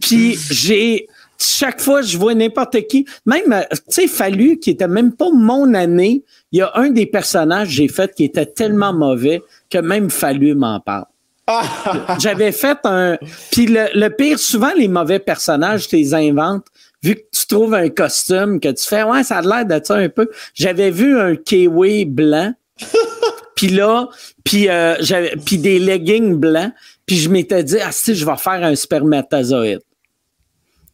Puis 0.00 0.38
j'ai 0.50 1.06
chaque 1.38 1.80
fois 1.80 2.02
je 2.02 2.18
vois 2.18 2.34
n'importe 2.34 2.86
qui, 2.88 3.06
même 3.26 3.52
euh, 3.52 3.62
tu 3.70 4.02
sais 4.02 4.06
Fallu 4.08 4.58
qui 4.58 4.70
était 4.70 4.88
même 4.88 5.12
pas 5.12 5.30
mon 5.32 5.74
année, 5.74 6.24
il 6.52 6.58
y 6.58 6.62
a 6.62 6.72
un 6.74 6.90
des 6.90 7.06
personnages 7.06 7.68
que 7.68 7.74
j'ai 7.74 7.88
fait 7.88 8.14
qui 8.14 8.24
était 8.24 8.46
tellement 8.46 8.92
mauvais 8.92 9.42
que 9.70 9.78
même 9.78 10.10
Fallu 10.10 10.54
m'en 10.54 10.80
parle. 10.80 11.06
J'avais 12.18 12.52
fait 12.52 12.78
un. 12.84 13.16
Puis 13.50 13.66
le, 13.66 13.86
le 13.94 14.08
pire, 14.10 14.38
souvent, 14.38 14.72
les 14.76 14.88
mauvais 14.88 15.18
personnages, 15.18 15.88
tu 15.88 15.96
les 15.96 16.12
inventes 16.12 16.66
vu 17.02 17.14
que 17.14 17.22
tu 17.32 17.46
trouves 17.46 17.74
un 17.74 17.88
costume, 17.88 18.60
que 18.60 18.68
tu 18.68 18.84
fais, 18.84 19.02
ouais, 19.02 19.22
ça 19.22 19.38
a 19.38 19.42
l'air 19.42 19.64
de 19.64 19.84
ça 19.84 19.96
un 19.96 20.08
peu. 20.08 20.28
J'avais 20.54 20.90
vu 20.90 21.18
un 21.18 21.36
kiwi 21.36 22.04
blanc, 22.04 22.52
puis 23.56 23.68
là, 23.68 24.08
puis 24.44 24.68
euh, 24.68 24.96
j'avais, 25.00 25.34
puis 25.36 25.58
des 25.58 25.78
leggings 25.78 26.34
blancs, 26.34 26.72
puis 27.06 27.16
je 27.16 27.28
m'étais 27.28 27.62
dit, 27.64 27.78
ah 27.80 27.92
si, 27.92 28.14
je 28.14 28.24
vais 28.24 28.36
faire 28.36 28.64
un 28.64 28.74
spermatozoïde. 28.74 29.80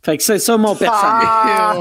Fait 0.05 0.17
que 0.19 0.23
c'est 0.23 0.39
ça 0.39 0.57
mon 0.59 0.75
personnage. 0.75 1.25
Ah! 1.27 1.75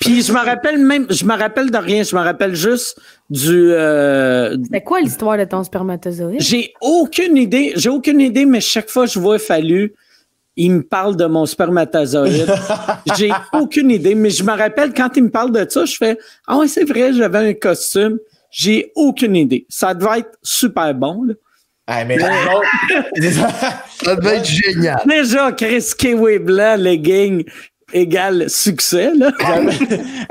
Puis 0.00 0.22
je 0.22 0.32
me 0.32 0.38
rappelle 0.44 0.78
même, 0.78 1.06
je 1.10 1.24
me 1.24 1.34
rappelle 1.36 1.70
de 1.70 1.78
rien, 1.78 2.02
je 2.02 2.14
me 2.16 2.20
rappelle 2.20 2.54
juste 2.54 2.98
du. 3.30 3.70
euh, 3.72 4.56
C'était 4.64 4.82
quoi 4.82 5.00
l'histoire 5.00 5.38
de 5.38 5.44
ton 5.44 5.62
spermatozoïde? 5.62 6.40
j'ai 6.40 6.74
aucune 6.80 7.36
idée, 7.36 7.72
j'ai 7.76 7.88
aucune 7.88 8.20
idée, 8.20 8.44
mais 8.46 8.60
chaque 8.60 8.90
fois 8.90 9.06
que 9.06 9.12
je 9.12 9.18
vois 9.20 9.38
Fallu, 9.38 9.94
il 10.56 10.72
me 10.72 10.82
parle 10.82 11.16
de 11.16 11.26
mon 11.26 11.46
spermatozoïde. 11.46 12.52
j'ai 13.16 13.30
aucune 13.52 13.90
idée, 13.90 14.14
mais 14.16 14.30
je 14.30 14.42
me 14.42 14.52
rappelle 14.52 14.92
quand 14.92 15.10
il 15.16 15.24
me 15.24 15.30
parle 15.30 15.52
de 15.52 15.64
ça, 15.68 15.84
je 15.84 15.96
fais 15.96 16.18
Ah 16.48 16.58
ouais, 16.58 16.66
c'est 16.68 16.84
vrai, 16.84 17.12
j'avais 17.12 17.38
un 17.50 17.54
costume. 17.54 18.18
J'ai 18.50 18.90
aucune 18.94 19.36
idée. 19.36 19.66
Ça 19.68 19.92
devait 19.94 20.20
être 20.20 20.38
super 20.42 20.94
bon. 20.94 21.24
Là. 21.24 21.34
Ah, 21.86 22.04
mais 22.04 22.18
Ça 22.18 24.16
devait 24.16 24.36
être 24.38 24.44
génial. 24.44 25.00
Déjà, 25.06 25.52
Chris 25.52 25.84
Kiwi 25.96 26.38
blanc, 26.38 26.76
legging 26.76 27.44
égale 27.92 28.50
succès. 28.50 29.10
Là. 29.16 29.30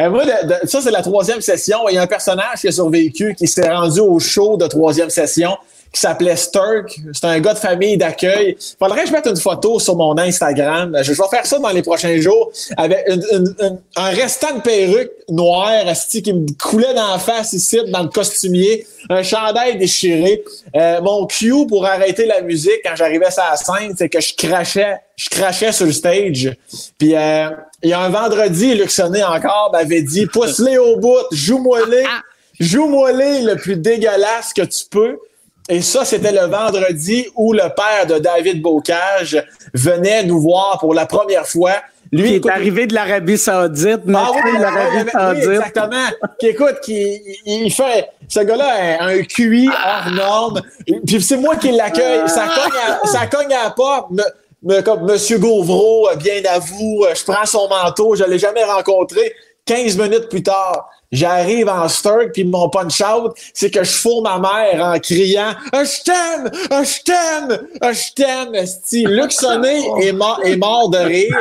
Euh, 0.02 0.10
moi, 0.10 0.26
de- 0.26 0.48
de- 0.48 0.68
ça, 0.68 0.82
c'est 0.82 0.92
la 0.92 1.02
troisième 1.02 1.40
session. 1.40 1.88
Il 1.90 1.96
y 1.96 1.98
a 1.98 2.02
un 2.02 2.08
personnage 2.08 2.60
qui 2.60 2.68
a 2.68 2.72
survécu, 2.74 3.34
qui 3.34 3.48
s'est 3.48 3.70
rendu 3.72 4.02
au 4.02 4.20
show 4.20 4.58
de 4.58 4.68
troisième 4.68 5.10
session, 5.10 5.56
qui 5.94 6.02
s'appelait 6.02 6.36
Sturk. 6.36 7.00
C'est 7.14 7.26
un 7.26 7.40
gars 7.40 7.54
de 7.54 7.60
famille 7.60 7.98
d'accueil. 7.98 8.58
Faudrait 8.78 9.04
que 9.04 9.08
je 9.08 9.14
mette 9.14 9.28
une 9.28 9.38
photo 9.38 9.80
sur 9.80 9.96
mon 9.96 10.18
Instagram. 10.18 10.98
Je, 11.02 11.12
vais 11.14 11.28
faire 11.32 11.46
ça 11.46 11.58
dans 11.60 11.70
les 11.70 11.82
prochains 11.82 12.20
jours 12.20 12.52
avec 12.76 13.06
une- 13.08 13.24
une- 13.32 13.56
une- 13.62 13.80
un 13.96 14.10
restant 14.10 14.56
de 14.56 14.62
perruque 14.62 15.12
noire 15.30 15.88
asti, 15.88 16.22
qui 16.22 16.34
me 16.34 16.46
coulait 16.62 16.94
dans 16.94 17.14
la 17.14 17.20
face 17.20 17.54
ici, 17.54 17.80
dans 17.88 18.04
le 18.04 18.10
costumier, 18.10 18.86
un 19.10 19.24
chandail 19.24 19.78
déchiré. 19.78 20.44
Euh, 20.76 21.02
mon 21.02 21.26
cue 21.28 21.66
pour 21.68 21.86
arrêter 21.86 22.26
la 22.26 22.42
musique 22.42 22.82
quand 22.84 22.96
j'arrivais 22.96 23.32
sur 23.32 23.44
la 23.50 23.56
scène, 23.56 23.94
c'est 23.98 24.10
que 24.10 24.20
je 24.20 24.34
crachais, 24.36 24.98
je 25.16 25.30
crachais 25.30 25.72
sur 25.72 25.86
le 25.86 25.92
stage. 25.94 26.52
Puis 26.98 27.16
euh, 27.16 27.50
il 27.82 27.90
y 27.90 27.94
a 27.94 28.00
un 28.02 28.10
vendredi, 28.10 28.76
Luc 28.76 28.92
encore 29.00 29.70
m'avait 29.72 30.02
dit 30.02 30.26
pousse-les 30.26 30.78
au 30.78 30.98
bout, 30.98 31.18
joue-moi-les, 31.32 32.04
joue-moi-les 32.60 33.42
le 33.42 33.56
plus 33.56 33.76
dégueulasse 33.78 34.54
que 34.54 34.64
tu 34.64 34.86
peux. 34.90 35.18
Et 35.70 35.82
ça, 35.82 36.06
c'était 36.06 36.32
le 36.32 36.46
vendredi 36.48 37.28
où 37.36 37.52
le 37.54 37.64
père 37.76 38.06
de 38.08 38.20
David 38.20 38.62
Bocage 38.62 39.44
venait 39.74 40.24
nous 40.24 40.40
voir 40.40 40.78
pour 40.80 40.94
la 40.94 41.06
première 41.06 41.48
fois. 41.48 41.74
Lui, 42.12 42.40
Qui 42.40 42.48
est 42.48 42.52
arrivé 42.52 42.86
de 42.86 42.94
l'Arabie 42.94 43.38
Saoudite, 43.38 44.02
ah 44.14 44.30
oui, 44.34 44.58
de 44.58 44.62
l'Arabie 44.62 45.10
Saoudite. 45.12 45.44
exactement. 45.50 46.06
Qui 46.40 46.48
écoute, 46.48 46.76
qui 46.84 47.20
il, 47.46 47.72
fait 47.74 48.10
ce 48.28 48.42
gars-là 48.42 49.00
a 49.00 49.06
un 49.08 49.24
QI 49.24 49.68
hors 49.70 50.12
norme. 50.12 50.62
Puis 51.08 51.22
c'est 51.22 51.38
moi 51.38 51.56
qui 51.56 51.72
l'accueille. 51.72 52.22
Ça 52.30 52.46
cogne, 52.46 52.80
à, 52.88 53.08
ça 53.08 53.26
cogne 53.26 53.52
à 53.54 53.64
la 53.66 53.70
porte. 53.72 54.12
Me- 54.12 54.24
me- 54.64 54.82
comme 54.82 55.04
Monsieur 55.06 55.40
Gauvreau, 55.40 56.08
euh, 56.10 56.16
bien 56.16 56.42
à 56.48 56.60
vous, 56.60 57.04
euh, 57.10 57.14
je 57.16 57.24
prends 57.24 57.46
son 57.46 57.68
manteau, 57.68 58.16
je 58.16 58.24
l'ai 58.24 58.38
jamais 58.40 58.64
rencontré. 58.64 59.34
15 59.66 59.98
minutes 59.98 60.30
plus 60.30 60.44
tard, 60.44 60.88
j'arrive 61.12 61.70
en 61.70 61.88
Sturk, 61.88 62.32
puis 62.34 62.44
mon 62.44 62.70
punch-out, 62.70 63.34
c'est 63.54 63.70
que 63.72 63.84
je 63.84 63.92
fous 63.92 64.22
ma 64.22 64.40
mère 64.40 64.84
en 64.84 65.00
criant 65.00 65.52
«Ah, 65.74 65.84
je 65.84 66.04
t'aime! 66.04 66.52
Ah, 66.72 66.84
je 66.84 67.04
t'aime! 67.04 67.68
Ah, 67.82 67.92
je 67.94 68.14
t'aime!». 68.16 69.12
Luc 69.12 69.32
Sonné 69.32 69.82
est 70.02 70.12
mort, 70.14 70.40
est 70.44 70.58
mort 70.58 70.90
de 70.90 70.98
rire. 70.98 71.38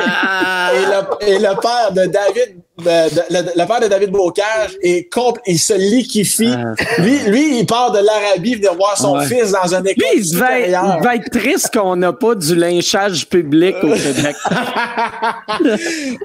Et 0.73 1.27
le, 1.27 1.27
et 1.27 1.39
le 1.39 1.59
père 1.59 1.91
de 1.91 2.05
David, 2.05 2.57
de- 2.77 2.83
de- 3.15 3.23
le, 3.29 3.61
le 3.61 3.65
père 3.67 3.79
de 3.79 3.87
David 3.87 4.09
Bocage 4.11 4.71
est 4.81 5.11
compl- 5.13 5.39
il 5.47 5.57
se 5.57 5.73
liquifie. 5.73 6.53
Lui, 6.97 7.19
lui, 7.27 7.59
il 7.59 7.65
part 7.65 7.91
de 7.91 7.99
l'Arabie 7.99 8.55
venir 8.55 8.73
voir 8.75 8.97
son 8.97 9.15
Ouais. 9.17 9.25
fils 9.27 9.51
dans 9.51 9.73
un 9.75 9.81
Lui, 9.81 9.91
école 9.91 10.07
il 10.15 10.25
supérieure. 10.25 10.95
il 10.97 11.01
devait 11.03 11.15
être 11.15 11.29
triste 11.31 11.69
qu'on 11.73 11.95
n'a 11.95 12.11
pas 12.11 12.35
du 12.35 12.53
lynchage 12.55 13.27
public 13.29 13.75
au 13.81 13.93
Québec. 13.93 14.35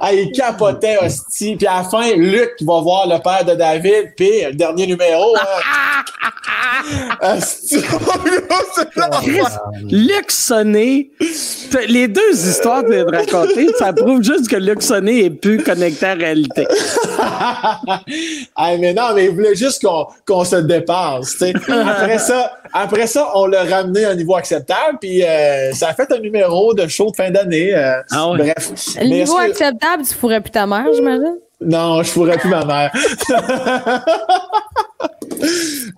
Ah, 0.00 0.12
il 0.12 0.32
capotait, 0.32 0.98
hostie. 1.02 1.56
Puis 1.56 1.66
à 1.66 1.78
la 1.78 1.84
fin, 1.84 2.12
Luc 2.16 2.50
va 2.62 2.80
voir 2.80 3.06
le 3.06 3.18
père 3.22 3.29
de 3.46 3.54
David, 3.54 4.12
puis 4.16 4.42
le 4.44 4.52
dernier 4.54 4.86
numéro, 4.86 5.34
hein. 5.36 5.40
Chris, 9.22 9.40
Luc 9.90 10.30
Sonné, 10.30 11.10
les 11.88 12.08
deux 12.08 12.32
histoires 12.32 12.82
que 12.82 12.88
tu 12.88 12.94
viens 12.94 13.04
de 13.04 13.16
raconter, 13.16 13.68
ça 13.78 13.92
prouve 13.92 14.22
juste 14.22 14.48
que 14.48 14.56
Luc 14.56 14.82
Sonné 14.82 15.26
est 15.26 15.30
plus 15.30 15.62
connecté 15.62 16.06
à 16.06 16.14
la 16.14 16.24
réalité. 16.24 16.66
Ah, 18.56 18.76
mais 18.78 18.92
non, 18.92 19.14
mais 19.14 19.26
il 19.26 19.30
voulait 19.30 19.54
juste 19.54 19.82
qu'on 19.82 20.06
qu'on 20.26 20.44
se 20.44 20.56
dépasse. 20.56 21.36
Après 21.68 22.18
ça, 22.18 22.52
après 22.72 23.06
ça, 23.06 23.28
on 23.34 23.46
l'a 23.46 23.64
ramené 23.64 24.04
à 24.04 24.10
un 24.10 24.14
niveau 24.14 24.36
acceptable, 24.36 24.98
puis 25.00 25.24
euh, 25.24 25.72
ça 25.72 25.88
a 25.88 25.94
fait 25.94 26.10
un 26.12 26.18
numéro 26.18 26.74
de 26.74 26.86
show 26.86 27.10
de 27.10 27.16
fin 27.16 27.30
d'année. 27.30 27.74
euh, 27.74 28.00
Ah 28.10 28.30
ouais. 28.30 28.38
Bref. 28.38 28.70
Le 29.00 29.06
niveau 29.06 29.36
que- 29.36 29.50
acceptable, 29.50 30.02
tu 30.08 30.14
pourrais 30.16 30.40
plus 30.40 30.50
ta 30.50 30.66
mère, 30.66 30.86
j'imagine? 30.94 31.36
Non, 31.60 32.02
je 32.02 32.12
pourrais 32.12 32.38
plus 32.38 32.48
ma 32.48 32.64
mère. 32.64 32.90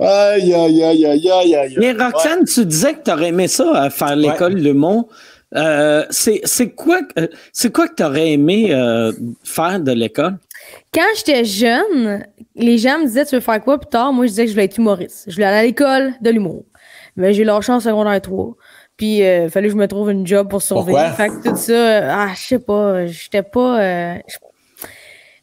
aïe, 0.00 0.54
aïe, 0.54 0.82
aïe, 0.84 1.06
aïe, 1.06 1.30
aïe, 1.30 1.56
aïe. 1.56 1.76
Mais 1.78 1.92
Roxane, 1.92 2.44
tu 2.44 2.64
disais 2.66 2.94
que 2.94 3.02
tu 3.04 3.10
aurais 3.12 3.28
aimé 3.28 3.48
ça, 3.48 3.70
à 3.74 3.90
faire 3.90 4.16
l'école 4.16 4.60
de 4.62 4.72
Mont. 4.72 5.08
Euh, 5.54 6.04
c'est 6.10 6.40
c'est 6.44 6.70
quoi, 6.70 7.02
que- 7.02 7.28
c'est 7.52 7.70
quoi 7.72 7.86
que 7.86 7.94
tu 7.96 8.02
aurais 8.02 8.30
aimé 8.32 8.68
euh, 8.70 9.12
faire 9.44 9.78
de 9.80 9.92
l'école? 9.92 10.38
Quand 10.94 11.02
j'étais 11.16 11.44
jeune, 11.44 12.24
les 12.56 12.78
gens 12.78 12.98
me 13.00 13.04
disaient 13.06 13.26
Tu 13.26 13.34
veux 13.34 13.40
faire 13.42 13.60
quoi 13.62 13.78
plus 13.78 13.90
tard? 13.90 14.12
Moi, 14.14 14.24
je 14.26 14.30
disais 14.30 14.42
que 14.44 14.48
je 14.48 14.54
voulais 14.54 14.64
être 14.64 14.78
humoriste. 14.78 15.24
Je 15.28 15.34
voulais 15.34 15.46
aller 15.46 15.58
à 15.58 15.62
l'école 15.64 16.12
de 16.22 16.30
l'humour. 16.30 16.64
Mais 17.16 17.34
j'ai 17.34 17.44
lâché 17.44 17.70
en 17.70 17.80
secondaire 17.80 18.20
3. 18.22 18.54
Puis, 18.96 19.18
il 19.18 19.50
fallait 19.50 19.66
que 19.68 19.72
je 19.74 19.78
me 19.78 19.86
trouve 19.88 20.10
une 20.10 20.26
job 20.26 20.48
pour 20.48 20.62
survivre. 20.62 20.98
Pourquoi? 20.98 21.10
Fait 21.12 21.28
que 21.28 21.50
tout 21.50 21.56
ça, 21.56 21.72
euh, 21.72 22.08
ah, 22.10 22.28
je 22.34 22.40
sais 22.40 22.58
pas, 22.58 23.06
j'étais 23.06 23.42
pas. 23.42 24.16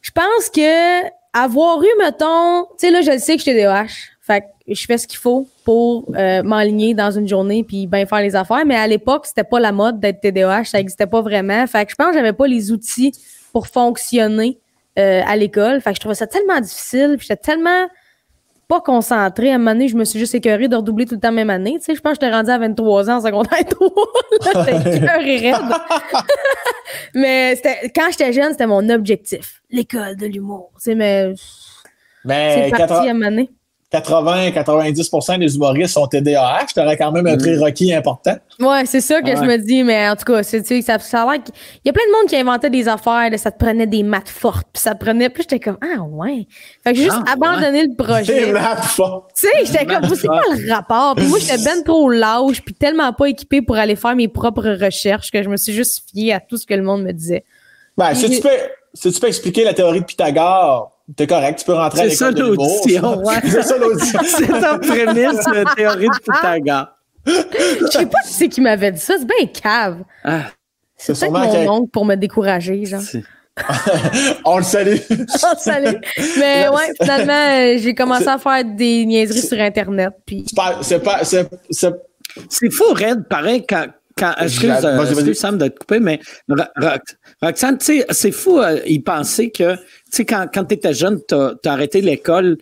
Je- 0.00 0.10
pense 0.10 0.48
que 0.54 1.02
avoir 1.32 1.82
eu, 1.82 1.88
mettons, 1.98 2.64
tu 2.78 2.86
sais, 2.86 2.90
là, 2.90 3.02
je 3.02 3.10
le 3.12 3.18
sais 3.18 3.36
que 3.36 3.42
j'étais 3.42 3.62
DH. 3.64 3.88
Fait 4.20 4.40
que 4.42 4.46
je 4.74 4.84
fais 4.84 4.98
ce 4.98 5.06
qu'il 5.06 5.18
faut 5.18 5.46
pour 5.64 6.06
euh, 6.16 6.42
m'aligner 6.42 6.94
dans 6.94 7.10
une 7.10 7.26
journée 7.28 7.64
puis 7.64 7.86
bien 7.86 8.06
faire 8.06 8.20
les 8.20 8.34
affaires. 8.36 8.64
Mais 8.66 8.76
à 8.76 8.86
l'époque, 8.86 9.26
c'était 9.26 9.44
pas 9.44 9.60
la 9.60 9.72
mode 9.72 9.98
d'être 10.00 10.20
TDAH, 10.20 10.64
ça 10.66 10.80
existait 10.80 11.06
pas 11.06 11.20
vraiment. 11.20 11.66
Fait 11.66 11.84
que 11.84 11.90
je 11.92 11.96
pense 11.96 12.08
que 12.08 12.14
j'avais 12.14 12.32
pas 12.32 12.46
les 12.46 12.70
outils 12.72 13.12
pour 13.52 13.66
fonctionner 13.66 14.58
euh, 14.98 15.22
à 15.26 15.36
l'école. 15.36 15.80
Fait 15.80 15.90
que 15.90 15.96
je 15.96 16.00
trouvais 16.00 16.14
ça 16.14 16.26
tellement 16.26 16.60
difficile. 16.60 17.14
puis 17.18 17.26
J'étais 17.28 17.40
tellement 17.42 17.86
pas 18.70 18.80
concentrée. 18.80 19.50
À 19.50 19.56
un 19.56 19.58
moment 19.58 19.72
donné, 19.72 19.88
je 19.88 19.96
me 19.96 20.04
suis 20.04 20.18
juste 20.20 20.34
écœurée 20.34 20.68
de 20.68 20.76
redoubler 20.76 21.04
tout 21.04 21.16
le 21.16 21.20
temps 21.20 21.28
la 21.28 21.34
même 21.34 21.50
année. 21.50 21.76
Tu 21.78 21.86
sais, 21.86 21.94
je 21.96 22.00
pense 22.00 22.12
que 22.16 22.24
j'étais 22.24 22.34
rendue 22.34 22.50
à 22.50 22.58
23 22.58 23.10
ans 23.10 23.16
en 23.16 23.20
secondaire 23.20 23.64
3. 23.68 23.90
Là, 24.54 24.64
j'étais 24.84 25.06
raide. 25.50 25.56
mais 27.14 27.56
c'était, 27.56 27.90
quand 27.94 28.08
j'étais 28.12 28.32
jeune, 28.32 28.52
c'était 28.52 28.68
mon 28.68 28.88
objectif. 28.88 29.60
L'école 29.70 30.16
de 30.16 30.26
l'humour. 30.26 30.70
Tu 30.76 30.84
sais, 30.84 30.94
mais 30.94 31.34
Mais 32.24 32.70
c'est 32.70 32.76
parti 32.76 33.08
à 33.08 33.10
un 33.10 33.14
moment 33.14 33.30
donné. 33.30 33.50
80-90% 33.92 35.38
des 35.38 35.56
humoristes 35.56 35.94
sont 35.94 36.06
TDAH. 36.06 36.66
T'aurais 36.74 36.96
quand 36.96 37.10
même 37.12 37.26
un 37.26 37.36
prérequis 37.36 37.92
important. 37.92 38.36
Ouais, 38.60 38.84
c'est 38.86 39.00
ça 39.00 39.20
que 39.20 39.26
Ouais. 39.26 39.36
je 39.36 39.42
me 39.42 39.56
dis, 39.56 39.82
mais 39.82 40.08
en 40.08 40.16
tout 40.16 40.24
cas, 40.32 40.42
c'est, 40.42 40.62
tu 40.62 40.76
sais, 40.76 40.82
ça, 40.82 40.98
ça 40.98 41.22
a 41.22 41.32
l'air 41.32 41.42
qu'il 41.42 41.54
y 41.84 41.88
a 41.88 41.92
plein 41.92 42.04
de 42.06 42.12
monde 42.18 42.28
qui 42.28 42.36
inventait 42.36 42.70
des 42.70 42.88
affaires, 42.88 43.30
là, 43.30 43.38
ça 43.38 43.50
te 43.50 43.58
prenait 43.64 43.86
des 43.86 44.02
maths 44.02 44.28
fortes, 44.28 44.66
puis 44.72 44.80
ça 44.82 44.94
te 44.94 45.04
prenait, 45.04 45.28
puis 45.28 45.42
j'étais 45.42 45.60
comme, 45.60 45.78
ah 45.82 46.02
ouais. 46.02 46.46
Fait 46.84 46.92
que 46.92 46.98
j'ai 46.98 47.04
juste 47.04 47.16
Ah, 47.26 47.32
abandonné 47.32 47.82
le 47.84 47.88
C'est 47.90 48.04
projet. 48.04 48.52
ma 48.52 48.76
faute. 48.76 49.24
Tu 49.38 49.46
sais, 49.46 49.64
j'étais 49.66 49.86
comme, 49.86 50.14
c'est 50.14 50.26
quoi 50.26 50.42
le 50.56 50.72
rapport? 50.72 51.14
Puis 51.16 51.26
moi, 51.26 51.38
j'étais 51.40 51.62
ben 51.64 51.82
trop 51.84 52.08
lâche, 52.10 52.62
puis 52.62 52.74
tellement 52.74 53.12
pas 53.12 53.26
équipée 53.28 53.62
pour 53.62 53.76
aller 53.76 53.96
faire 53.96 54.14
mes 54.14 54.28
propres 54.28 54.68
recherches 54.82 55.30
que 55.30 55.42
je 55.42 55.48
me 55.48 55.56
suis 55.56 55.72
juste 55.72 56.04
fiée 56.10 56.32
à 56.32 56.40
tout 56.40 56.56
ce 56.56 56.66
que 56.66 56.74
le 56.74 56.82
monde 56.82 57.02
me 57.02 57.12
disait. 57.12 57.44
Ben, 57.96 58.14
si 58.14 58.30
tu 58.30 58.40
peux, 58.40 58.48
si 58.94 59.12
tu 59.12 59.20
peux 59.20 59.26
expliquer 59.28 59.64
la 59.64 59.74
théorie 59.74 60.00
de 60.00 60.04
Pythagore, 60.04 60.92
t'es 61.16 61.26
correct. 61.26 61.58
Tu 61.60 61.64
peux 61.64 61.74
rentrer 61.74 62.00
à 62.00 62.08
C'est 62.10 62.16
ça 62.16 62.30
l'école 62.30 62.44
de 62.46 62.50
l'humour. 62.52 62.80
l'audition. 62.84 63.18
ouais. 63.22 63.34
C'est 63.44 63.62
ça 63.62 63.78
l'audition. 63.78 64.20
C'est 64.24 64.46
ta 64.48 64.78
prémisse 64.78 65.44
de 65.44 65.74
théorie 65.74 66.06
de 66.08 66.18
Pythagore. 66.32 66.86
Je 67.26 67.86
sais 67.90 68.06
pas 68.06 68.18
qui 68.26 68.32
c'est 68.32 68.48
qui 68.48 68.60
m'avait 68.60 68.92
dit 68.92 69.00
ça, 69.00 69.14
c'est 69.18 69.26
bien 69.26 69.46
cave. 69.46 69.98
Ah, 70.24 70.44
C'est 70.96 71.12
peut-être 71.18 71.30
mon 71.32 71.68
oncle 71.68 71.90
pour 71.90 72.04
me 72.06 72.14
décourager, 72.14 72.84
genre. 72.86 73.00
c'est- 73.02 73.22
On 74.44 74.56
le 74.58 74.62
salue. 74.64 74.96
Oh, 75.10 75.46
salut. 75.58 75.98
Mais 76.38 76.68
ouais, 76.68 76.92
finalement, 77.00 77.32
euh, 77.50 77.78
j'ai 77.78 77.94
commencé 77.94 78.26
à 78.26 78.38
faire 78.38 78.64
des 78.64 79.04
niaiseries 79.04 79.42
sur 79.42 79.60
Internet, 79.60 80.10
puis 80.24 80.44
C'est 80.48 80.56
pas, 80.56 80.78
c'est 80.82 81.00
pas, 81.00 81.24
c'est, 81.24 81.46
c'est- 81.70 81.92
C'est 82.48 82.70
fou, 82.70 82.84
Red, 82.94 83.28
pareil, 83.28 83.66
quand. 83.68 83.86
Quand 84.20 84.34
excuse, 84.44 84.68
euh, 84.84 84.96
excuse. 85.20 85.38
Sam 85.40 85.58
de 85.58 85.68
te 85.68 85.78
couper, 85.78 85.98
mais 86.00 86.20
Ro- 86.48 86.56
Ro- 86.76 86.98
Roxane, 87.42 87.78
tu 87.78 87.84
sais, 87.86 88.06
c'est 88.10 88.30
fou, 88.32 88.60
euh, 88.60 88.78
y 88.86 88.98
penser 89.00 89.50
que, 89.50 89.74
tu 89.74 89.80
sais, 90.10 90.24
quand, 90.24 90.46
quand 90.52 90.64
tu 90.66 90.74
étais 90.74 90.94
jeune, 90.94 91.18
tu 91.28 91.34
as 91.34 91.56
arrêté 91.72 92.00
l'école 92.00 92.58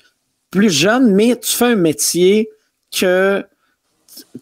plus 0.50 0.70
jeune, 0.70 1.14
mais 1.14 1.36
tu 1.36 1.52
fais 1.54 1.66
un 1.66 1.76
métier 1.76 2.48
que 2.96 3.44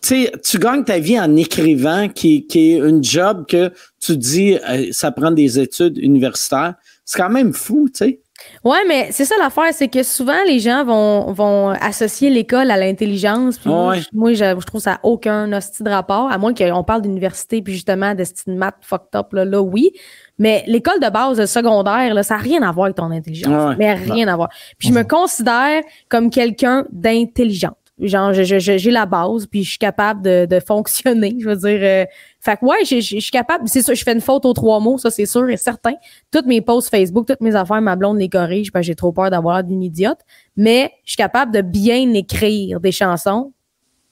sais, 0.00 0.32
tu 0.44 0.58
gagnes 0.58 0.84
ta 0.84 0.98
vie 0.98 1.18
en 1.18 1.34
écrivant, 1.36 2.08
qui, 2.08 2.46
qui 2.46 2.72
est 2.72 2.78
une 2.78 3.02
job 3.02 3.44
que 3.48 3.70
tu 4.00 4.16
dis, 4.16 4.56
euh, 4.68 4.88
ça 4.92 5.10
prend 5.10 5.30
des 5.30 5.58
études 5.58 5.98
universitaires. 5.98 6.74
C'est 7.04 7.18
quand 7.18 7.30
même 7.30 7.52
fou, 7.52 7.88
tu 7.88 7.98
sais. 8.04 8.20
Ouais, 8.68 8.78
mais 8.88 9.08
c'est 9.12 9.24
ça 9.24 9.36
l'affaire, 9.38 9.72
c'est 9.72 9.86
que 9.86 10.02
souvent 10.02 10.42
les 10.46 10.58
gens 10.58 10.84
vont, 10.84 11.32
vont 11.32 11.68
associer 11.68 12.30
l'école 12.30 12.68
à 12.70 12.76
l'intelligence. 12.76 13.58
puis 13.58 13.70
Moi, 13.70 13.88
Ouais. 13.90 14.00
je- 14.00 14.06
moi, 14.12 14.32
je, 14.34 14.64
trouve 14.66 14.80
ça 14.80 14.92
n'a 14.92 15.00
aucun 15.04 15.52
hostie 15.52 15.84
de 15.84 15.90
rapport, 15.90 16.30
à 16.32 16.36
moins 16.36 16.52
qu'on 16.52 16.82
parle 16.82 17.02
d'université 17.02 17.62
puis 17.62 17.74
justement 17.74 18.14
de 18.16 18.24
style 18.24 18.56
maths 18.56 18.74
fucked 18.80 19.14
up, 19.14 19.32
là, 19.32 19.44
là, 19.44 19.62
oui. 19.62 19.92
Mais 20.38 20.64
l'école 20.66 20.98
de 21.00 21.08
base, 21.08 21.38
le 21.38 21.46
secondaire, 21.46 22.12
là, 22.12 22.22
ça 22.24 22.34
n'a 22.36 22.40
rien 22.42 22.60
à 22.62 22.72
voir 22.72 22.86
avec 22.86 22.96
ton 22.96 23.10
intelligence. 23.12 23.68
Ouais. 23.70 23.76
Mais 23.78 23.94
rien 23.94 24.26
à 24.26 24.34
voir. 24.34 24.48
Puis 24.78 24.88
je 24.88 24.92
me 24.94 25.04
considère 25.04 25.82
comme 26.08 26.28
quelqu'un 26.28 26.84
d'intelligente. 26.90 27.76
Genre, 27.98 28.34
je- 28.34 28.42
je- 28.42 28.58
je- 28.58 28.76
j'ai 28.76 28.90
la 28.90 29.06
base, 29.06 29.46
puis 29.46 29.64
je 29.64 29.70
suis 29.70 29.78
capable 29.78 30.20
de, 30.20 30.44
de 30.44 30.60
fonctionner. 30.60 31.34
Je 31.40 31.48
veux 31.48 31.56
dire, 31.56 31.78
euh, 31.82 32.04
fait 32.40 32.56
que 32.58 32.64
ouais, 32.66 32.84
je 32.84 33.00
suis 33.00 33.30
capable. 33.30 33.66
C'est 33.68 33.80
sûr, 33.80 33.94
je 33.94 34.04
fais 34.04 34.12
une 34.12 34.20
faute 34.20 34.44
aux 34.44 34.52
trois 34.52 34.80
mots, 34.80 34.98
ça 34.98 35.10
c'est 35.10 35.24
sûr 35.24 35.48
et 35.48 35.56
certain. 35.56 35.94
Toutes 36.30 36.44
mes 36.44 36.60
posts 36.60 36.90
Facebook, 36.90 37.26
toutes 37.26 37.40
mes 37.40 37.54
affaires, 37.56 37.80
ma 37.80 37.96
blonde 37.96 38.18
les 38.18 38.28
corrige 38.28 38.70
parce 38.70 38.82
que 38.82 38.88
j'ai 38.88 38.94
trop 38.94 39.12
peur 39.12 39.30
d'avoir 39.30 39.56
l'air 39.56 39.64
d'une 39.64 39.82
idiote. 39.82 40.18
Mais 40.58 40.92
je 41.04 41.12
suis 41.12 41.16
capable 41.16 41.52
de 41.52 41.62
bien 41.62 42.12
écrire 42.12 42.80
des 42.80 42.92
chansons 42.92 43.52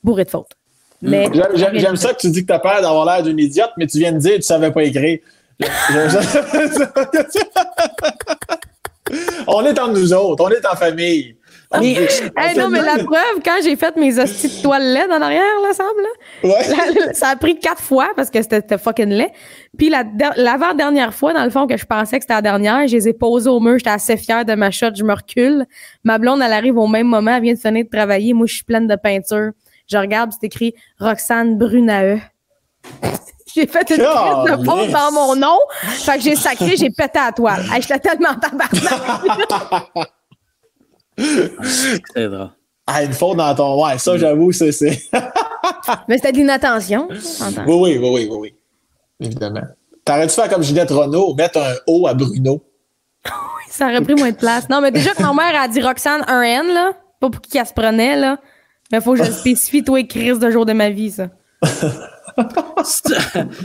bourrées 0.03 0.25
de 0.25 0.31
fautes. 0.31 0.53
Mais 1.03 1.29
J'aime- 1.55 1.97
ça 1.97 2.15
que 2.15 2.21
tu 2.21 2.31
dis 2.31 2.41
que 2.41 2.47
t'as 2.47 2.61
peur 2.61 2.81
d'avoir 2.81 3.05
l'air 3.05 3.23
d'une 3.23 3.39
idiote, 3.39 3.73
mais 3.77 3.87
tu 3.87 3.99
viens 3.99 4.13
de 4.13 4.19
dire 4.19 4.31
que 4.33 4.37
tu 4.37 4.43
savais 4.43 4.71
pas 4.73 4.83
écrire. 4.85 5.19
On 9.47 9.63
est 9.65 9.79
entre 9.79 9.93
nous 9.93 10.13
autres, 10.15 10.43
on 10.45 10.49
est 10.51 10.67
en 10.67 10.75
famille. 10.77 11.37
Mais, 11.81 11.95
Hey, 12.37 12.59
non, 12.59 12.69
mais 12.69 12.81
la 12.83 12.97
preuve, 13.05 13.41
quand 13.45 13.57
j'ai 13.63 13.77
fait 13.77 13.97
mes 13.97 14.19
hosties 14.19 14.59
de 14.59 14.63
toile 14.63 14.83
LED 14.93 15.11
en 15.11 15.21
arrière, 15.23 15.43
là, 15.63 15.73
semble, 15.73 16.03
là, 16.03 16.49
Ouais. 16.51 16.95
La- 17.07 17.13
ça 17.15 17.29
a 17.29 17.37
pris 17.37 17.59
quatre 17.59 17.83
fois 17.83 18.11
parce 18.17 18.31
que 18.31 18.41
c'était 18.43 18.79
fucking 18.79 19.09
laid. 19.11 19.31
Puis 19.79 19.89
la 19.89 20.05
der- 20.05 20.35
l'avant-dernière 20.37 21.13
fois, 21.15 21.33
dans 21.33 21.45
le 21.45 21.51
fond, 21.51 21.67
que 21.67 21.77
je 21.77 21.85
pensais 21.87 22.19
que 22.19 22.23
c'était 22.25 22.35
la 22.35 22.43
dernière, 22.43 22.87
je 22.87 22.97
les 22.97 23.09
ai 23.09 23.13
posés 23.13 23.49
au 23.51 23.61
mur. 23.61 23.79
J'étais 23.79 23.91
assez 23.91 24.17
fière 24.17 24.45
de 24.45 24.55
ma 24.55 24.71
shot. 24.71 24.95
Je 24.97 25.05
me 25.05 25.13
recule. 25.15 25.67
Ma 26.05 26.19
blonde, 26.19 26.41
elle 26.45 26.53
arrive 26.53 26.77
au 26.79 26.87
même 26.87 27.07
moment. 27.07 27.35
Elle 27.37 27.43
vient 27.43 27.55
de 27.55 27.59
finir 27.59 27.85
de 27.85 27.89
travailler. 27.91 28.33
Moi, 28.35 28.47
je 28.47 28.55
suis 28.57 28.65
pleine 28.65 28.87
de 28.87 28.97
peinture. 28.97 29.51
Je 29.91 29.97
regarde, 29.99 30.31
c'est 30.33 30.47
écrit 30.47 30.75
Roxane 30.99 31.59
Brunae. 31.59 32.21
j'ai 33.55 33.67
fait 33.67 33.81
une 33.91 33.97
crise 33.97 33.99
de 33.99 34.49
Calisse. 34.49 34.65
faute 34.67 34.91
dans 34.91 35.13
mon 35.13 35.37
nom. 35.37 35.59
Fait 35.83 36.17
que 36.17 36.23
j'ai 36.23 36.37
sacré, 36.37 36.77
j'ai 36.77 36.91
pété 36.91 37.19
à 37.19 37.27
la 37.27 37.33
toile. 37.33 37.65
Hey, 37.73 37.81
J'étais 37.83 37.99
tellement 38.01 38.35
tabarnak. 38.35 38.71
c'est 41.19 42.29
drôle. 42.29 42.51
Ah, 42.87 43.03
une 43.03 43.13
faute 43.13 43.37
dans 43.39 43.55
ton. 43.55 43.83
Ouais, 43.85 43.97
ça, 43.99 44.17
j'avoue, 44.19 44.53
c'est. 44.53 44.73
c'est- 44.73 45.03
Mais 46.09 46.17
c'était 46.17 46.33
de 46.33 46.37
l'inattention. 46.39 47.09
Oui, 47.11 47.19
oui, 47.67 47.99
oui, 47.99 48.09
oui, 48.11 48.29
oui. 48.31 48.55
Évidemment. 49.21 49.63
T'aurais 50.05 50.27
dû 50.27 50.33
faire 50.35 50.49
comme 50.51 50.63
Juliette 50.63 50.91
Renault, 50.91 51.35
mettre 51.35 51.59
un 51.59 51.73
O 51.87 52.07
à 52.07 52.13
Bruno? 52.15 52.63
Ça 53.71 53.87
aurait 53.87 54.03
pris 54.03 54.15
moins 54.15 54.31
de 54.31 54.37
place. 54.37 54.69
Non, 54.69 54.81
mais 54.83 54.91
déjà 54.91 55.15
que 55.15 55.23
ma 55.23 55.33
mère 55.33 55.61
a 55.61 55.67
dit 55.67 55.81
Roxane 55.83 56.23
un 56.29 56.43
N, 56.43 56.67
là. 56.75 56.93
Pas 57.21 57.31
pour 57.31 57.41
qui 57.41 57.57
elle 57.59 57.67
se 57.67 57.73
prenait, 57.73 58.17
là. 58.17 58.39
Mais 58.93 59.01
faut 59.01 59.13
que 59.15 59.19
je 59.19 59.25
le 59.25 59.33
spécifie, 59.33 59.83
toi 59.83 59.99
et 59.99 60.07
Chris, 60.07 60.39
de 60.39 60.51
jour 60.51 60.67
de 60.67 60.75
ma 60.75 60.91
vie, 60.91 61.11
ça. 61.11 61.29
C'est- 62.85 63.15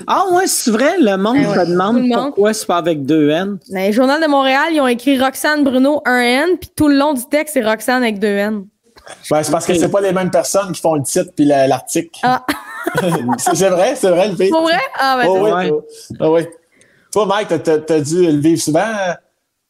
ah 0.07 0.25
ouais, 0.31 0.47
c'est 0.47 0.71
vrai, 0.71 0.97
le 0.99 1.17
monde 1.17 1.37
Eh 1.41 1.45
ouais, 1.47 1.65
demande 1.65 1.97
le 1.97 2.03
monde. 2.03 2.25
pourquoi 2.27 2.53
c'est 2.53 2.65
pas 2.67 2.77
avec 2.77 3.05
deux 3.05 3.29
N. 3.29 3.57
Dans 3.69 3.79
les 3.79 3.91
journal 3.91 4.21
de 4.21 4.27
Montréal, 4.27 4.69
ils 4.71 4.79
ont 4.81 4.87
écrit 4.87 5.19
Roxane 5.19 5.63
Bruno 5.63 6.01
un 6.05 6.19
N, 6.19 6.57
puis 6.59 6.69
tout 6.75 6.87
le 6.87 6.95
long 6.97 7.13
du 7.13 7.25
texte, 7.25 7.53
c'est 7.55 7.63
Roxane 7.65 8.03
avec 8.03 8.19
deux 8.19 8.27
N. 8.27 8.65
Ben, 9.31 9.41
c'est 9.43 9.51
parce 9.51 9.65
que 9.65 9.73
c'est 9.73 9.89
pas 9.89 10.01
les 10.01 10.11
mêmes 10.13 10.29
personnes 10.29 10.71
qui 10.71 10.81
font 10.81 10.93
le 10.93 11.01
titre 11.03 11.31
puis 11.35 11.45
la- 11.45 11.67
l'article. 11.67 12.11
Ah, 12.21 12.45
c'est 13.39 13.55
c'est 13.55 13.69
vrai, 13.69 13.95
c'est 13.95 14.09
vrai, 14.09 14.29
le 14.29 14.35
pire. 14.35 14.49
pour 14.51 14.61
vrai? 14.63 14.77
Ah, 14.99 15.17
ben, 15.19 15.27
Oh, 15.29 15.33
c'est 15.35 15.41
oui, 15.41 15.51
Ouais. 15.51 15.71
oh, 15.71 15.83
oh, 16.21 16.35
oui. 16.35 16.41
Toi, 17.11 17.25
Mike, 17.25 17.47
t'as- 17.63 17.79
t'as 17.79 17.99
dû 18.01 18.23
le 18.31 18.37
vivre 18.39 18.61
souvent 18.61 18.81
euh, 18.81 19.13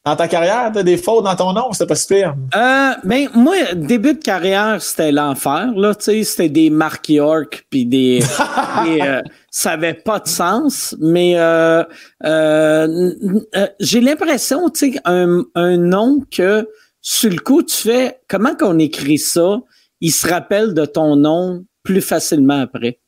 dans 0.10 0.15
ta 0.15 0.27
carrière, 0.27 0.72
t'as 0.73 0.81
des 0.81 0.98
fautes 0.98 1.23
dans 1.23 1.36
ton 1.36 1.53
nom, 1.53 1.72
c'était 1.72 1.86
pas 1.86 1.95
super. 1.95 2.36
Euh, 2.56 2.91
ben, 3.03 3.30
moi, 3.36 3.56
début 3.76 4.15
de 4.15 4.23
carrière, 4.23 4.81
c'était 4.81 5.11
l'enfer, 5.11 5.72
là, 5.76 5.94
tu 5.94 6.06
sais, 6.06 6.23
c'était 6.23 6.49
des 6.49 6.72
Mark 6.72 7.07
York, 7.10 7.68
puis 7.69 7.86
des, 7.86 8.19
des, 8.86 9.02
euh, 9.02 9.22
ça 9.52 9.72
avait 9.72 9.94
pas 9.94 10.19
de 10.19 10.27
sens, 10.27 10.95
mais 10.99 11.34
euh, 11.38 11.84
euh, 12.26 13.14
euh, 13.56 13.68
j'ai 13.80 14.02
l'impression, 14.02 14.69
tu 14.72 14.94
sais, 14.94 14.99
un, 15.06 15.44
un 15.53 15.77
nom 15.77 16.23
que, 16.31 16.68
sur 17.02 17.30
le 17.30 17.38
coup, 17.38 17.61
tu 17.61 17.76
fais, 17.76 18.19
comment 18.27 18.56
qu'on 18.56 18.80
écrit 18.80 19.19
ça, 19.19 19.60
il 20.02 20.11
se 20.11 20.27
rappelle 20.27 20.73
de 20.73 20.86
ton 20.86 21.18
nom 21.18 21.65
plus 21.84 22.02
facilement 22.02 22.61
après? 22.61 22.99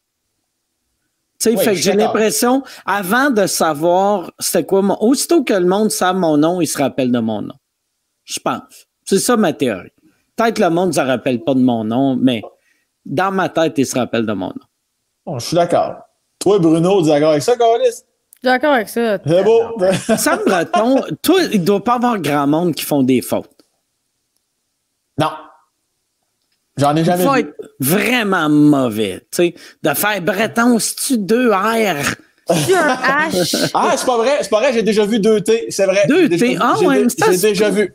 Tu 1.41 1.49
sais, 1.49 1.55
Oui, 1.57 1.63
fait 1.63 1.71
que 1.71 1.77
j'ai 1.77 1.93
l'impression, 1.93 2.61
avant 2.85 3.31
de 3.31 3.47
savoir 3.47 4.31
c'était 4.37 4.63
quoi 4.63 4.83
mon, 4.83 4.95
aussitôt 5.01 5.43
que 5.43 5.53
le 5.53 5.65
monde 5.65 5.89
sait 5.89 6.13
mon 6.13 6.37
nom, 6.37 6.61
il 6.61 6.67
se 6.67 6.77
rappelle 6.77 7.11
de 7.11 7.17
mon 7.17 7.41
nom. 7.41 7.55
Je 8.25 8.39
pense. 8.39 8.87
C'est 9.05 9.17
ça 9.17 9.35
ma 9.37 9.51
théorie. 9.51 9.89
Peut-être 10.35 10.57
que 10.57 10.61
le 10.61 10.69
monde 10.69 10.89
ne 10.89 10.93
se 10.93 10.99
rappelle 10.99 11.43
pas 11.43 11.55
de 11.55 11.59
mon 11.59 11.83
nom, 11.83 12.15
mais 12.15 12.43
dans 13.05 13.31
ma 13.31 13.49
tête, 13.49 13.73
il 13.77 13.87
se 13.87 13.97
rappelle 13.97 14.27
de 14.27 14.33
mon 14.33 14.49
nom. 14.49 14.65
Bon, 15.25 15.39
je 15.39 15.47
suis 15.47 15.55
d'accord. 15.55 15.95
Toi, 16.37 16.59
Bruno, 16.59 17.01
tu 17.01 17.07
es 17.07 17.11
d'accord 17.11 17.31
avec 17.31 17.41
ça, 17.41 17.57
Carlis? 17.57 17.85
Je 17.85 17.91
suis 17.91 18.03
d'accord 18.43 18.73
avec 18.73 18.89
ça. 18.89 19.17
C'est 19.25 19.43
beau. 19.43 19.61
Sam 20.17 20.39
Breton, 20.45 21.01
toi, 21.23 21.41
il 21.51 21.63
doit 21.63 21.83
pas 21.83 21.95
avoir 21.95 22.19
grand 22.19 22.45
monde 22.45 22.75
qui 22.75 22.85
font 22.85 23.01
des 23.01 23.21
fautes. 23.21 23.49
non. 25.17 25.31
J'en 26.77 26.95
ai 26.95 26.99
Il 27.01 27.05
jamais 27.05 27.23
faut 27.25 27.33
vu. 27.33 27.39
être 27.41 27.55
vraiment 27.79 28.49
mauvais. 28.49 29.19
Tu 29.31 29.35
sais, 29.43 29.55
de 29.83 29.93
faire 29.93 30.21
Breton, 30.21 30.79
c'est-tu 30.79 31.17
deux 31.17 31.51
R? 31.51 32.15
Tu 32.49 32.73
un 32.73 32.95
H. 33.29 33.69
Ah, 33.73 33.93
c'est 33.97 34.05
pas 34.05 34.17
vrai, 34.17 34.37
c'est 34.41 34.49
pas 34.49 34.59
vrai, 34.59 34.73
j'ai 34.73 34.81
déjà 34.83 35.05
vu 35.05 35.19
deux 35.19 35.41
T, 35.41 35.65
c'est 35.69 35.85
vrai. 35.85 36.03
Deux 36.07 36.23
J'ai 36.23 36.29
déjà 36.29 36.45
T, 36.45 36.51
vu- 36.53 36.57
ah 36.61 36.75
j'ai 36.79 36.87
ouais, 36.87 37.03
J'ai 37.03 37.33
c'est 37.37 37.47
déjà 37.49 37.69
vu. 37.69 37.93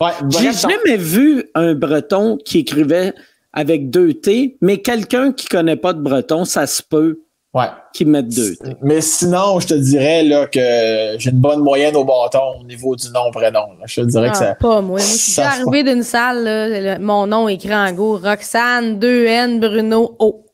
Ouais, 0.00 0.10
J'ai 0.30 0.52
jamais 0.52 0.96
vu 0.96 1.44
un 1.54 1.74
Breton 1.74 2.36
qui 2.44 2.58
écrivait 2.58 3.14
avec 3.52 3.88
deux 3.90 4.12
T, 4.14 4.58
mais 4.60 4.78
quelqu'un 4.78 5.32
qui 5.32 5.46
connaît 5.48 5.76
pas 5.76 5.92
de 5.94 6.00
Breton, 6.00 6.44
ça 6.44 6.66
se 6.66 6.82
peut 6.82 7.20
Ouais. 7.56 7.66
qu'il 7.94 8.08
mette 8.08 8.28
deux 8.28 8.54
T. 8.56 8.76
Mais 8.82 9.00
sinon, 9.00 9.58
je 9.60 9.66
te 9.68 9.74
dirais 9.74 10.22
là, 10.22 10.46
que 10.46 11.18
j'ai 11.18 11.30
une 11.30 11.38
bonne 11.40 11.60
moyenne 11.60 11.96
au 11.96 12.04
bâton 12.04 12.60
au 12.60 12.64
niveau 12.64 12.94
du 12.94 13.08
nom, 13.10 13.30
prénom. 13.32 13.68
là. 13.80 13.84
Je 13.86 14.02
te 14.02 14.06
dirais 14.06 14.28
que 14.30 14.36
Ah, 14.36 14.38
ça. 14.38 14.54
pas 14.56 14.80
moi. 14.82 14.82
Moi, 14.82 14.98
je 15.00 15.04
suis 15.04 15.40
arrivée 15.40 15.82
d'une 15.82 16.02
salle, 16.02 16.44
là, 16.44 16.68
le- 16.96 17.02
mon 17.02 17.26
nom 17.26 17.48
écrit 17.48 17.74
en 17.74 17.90
gros 17.92 18.18
Roxane 18.18 18.98
2N 18.98 19.58
Bruno 19.60 20.14
O. 20.18 20.44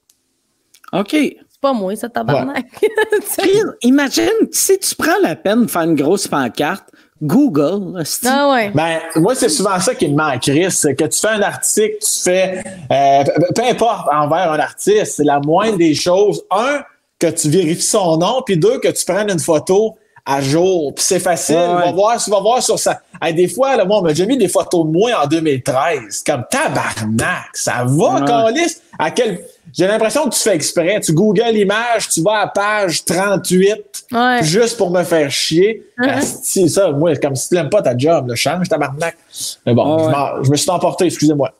OK. 0.93 1.09
C'est 1.11 1.61
pas 1.61 1.73
moi, 1.73 1.95
ça, 1.97 2.09
tabarnak. 2.09 2.67
Imagine, 3.83 4.29
si 4.51 4.79
tu 4.79 4.95
prends 4.95 5.19
la 5.23 5.37
peine 5.37 5.67
de 5.67 5.71
faire 5.71 5.83
une 5.83 5.95
grosse 5.95 6.29
pancarte, 6.29 6.85
Google, 7.25 8.03
ah 8.27 8.51
ouais. 8.51 8.73
Ben, 8.75 8.99
moi, 9.15 9.37
c'est 9.37 9.49
souvent 9.49 9.79
ça 9.79 9.95
qui 9.95 10.09
me 10.09 10.17
manque, 10.17 10.41
Chris. 10.41 10.73
C'est 10.73 10.97
que 10.97 11.05
tu 11.05 11.21
fais 11.21 11.29
un 11.29 11.43
article, 11.43 11.97
tu 12.01 12.21
fais. 12.21 12.65
euh, 12.91 13.23
peu- 13.25 13.47
peu 13.55 13.63
importe 13.63 14.09
envers 14.13 14.51
un 14.51 14.59
artiste, 14.59 15.15
c'est 15.19 15.25
la 15.25 15.39
moindre 15.39 15.79
des 15.79 15.95
choses. 15.95 16.43
Un, 16.51 16.81
que 17.27 17.31
tu 17.33 17.49
vérifies 17.49 17.83
son 17.87 18.17
nom, 18.17 18.43
puis 18.45 18.57
deux, 18.57 18.79
que 18.79 18.89
tu 18.89 19.05
prennes 19.05 19.31
une 19.31 19.39
photo 19.39 19.97
à 20.27 20.41
jour. 20.41 20.95
Puis 20.95 21.05
c'est 21.07 21.19
facile. 21.21 21.57
Ouais, 21.57 21.63
ouais. 21.63 21.69
On 21.75 21.87
va 21.87 21.93
voir, 21.93 22.23
tu 22.23 22.31
vas 22.31 22.41
voir 22.41 22.63
sur 22.63 22.79
ça. 22.79 23.01
Hey, 23.21 23.35
des 23.35 23.49
fois, 23.49 23.77
là, 23.77 23.85
moi, 23.85 23.99
on 23.99 24.03
m'a 24.03 24.09
déjà 24.11 24.25
mis 24.27 24.37
des 24.37 24.49
photos 24.49 24.85
de 24.87 24.91
moi 24.91 25.11
en 25.23 25.27
2013. 25.27 26.23
Comme 26.27 26.45
tabarnak. 26.51 27.49
Ça 27.55 27.85
va, 27.87 28.15
Ouais. 28.21 28.25
Carlis? 28.27 28.77
À 28.99 29.11
quel. 29.11 29.41
J'ai 29.73 29.87
l'impression 29.87 30.25
que 30.25 30.35
tu 30.35 30.41
fais 30.41 30.55
exprès. 30.55 31.01
Tu 31.01 31.13
googles 31.13 31.43
l'image, 31.53 32.09
tu 32.11 32.21
vas 32.23 32.41
à 32.41 32.47
page 32.47 33.05
38 33.05 34.05
Ouais. 34.13 34.41
juste 34.43 34.77
pour 34.77 34.91
me 34.91 35.03
faire 35.03 35.31
chier. 35.31 35.83
Asti, 35.99 36.69
ça, 36.69 36.91
moi, 36.91 37.17
comme 37.17 37.35
si 37.35 37.49
tu 37.49 37.55
l'aimes 37.55 37.71
pas 37.71 37.81
ta 37.83 37.97
job, 37.97 38.29
là, 38.29 38.35
change 38.35 38.69
tabarnak. 38.69 39.17
Mais 39.65 39.73
bon, 39.75 40.11
je, 40.11 40.45
je 40.45 40.51
me 40.51 40.57
suis 40.57 40.71
emporté, 40.71 41.07
excusez-moi. 41.07 41.51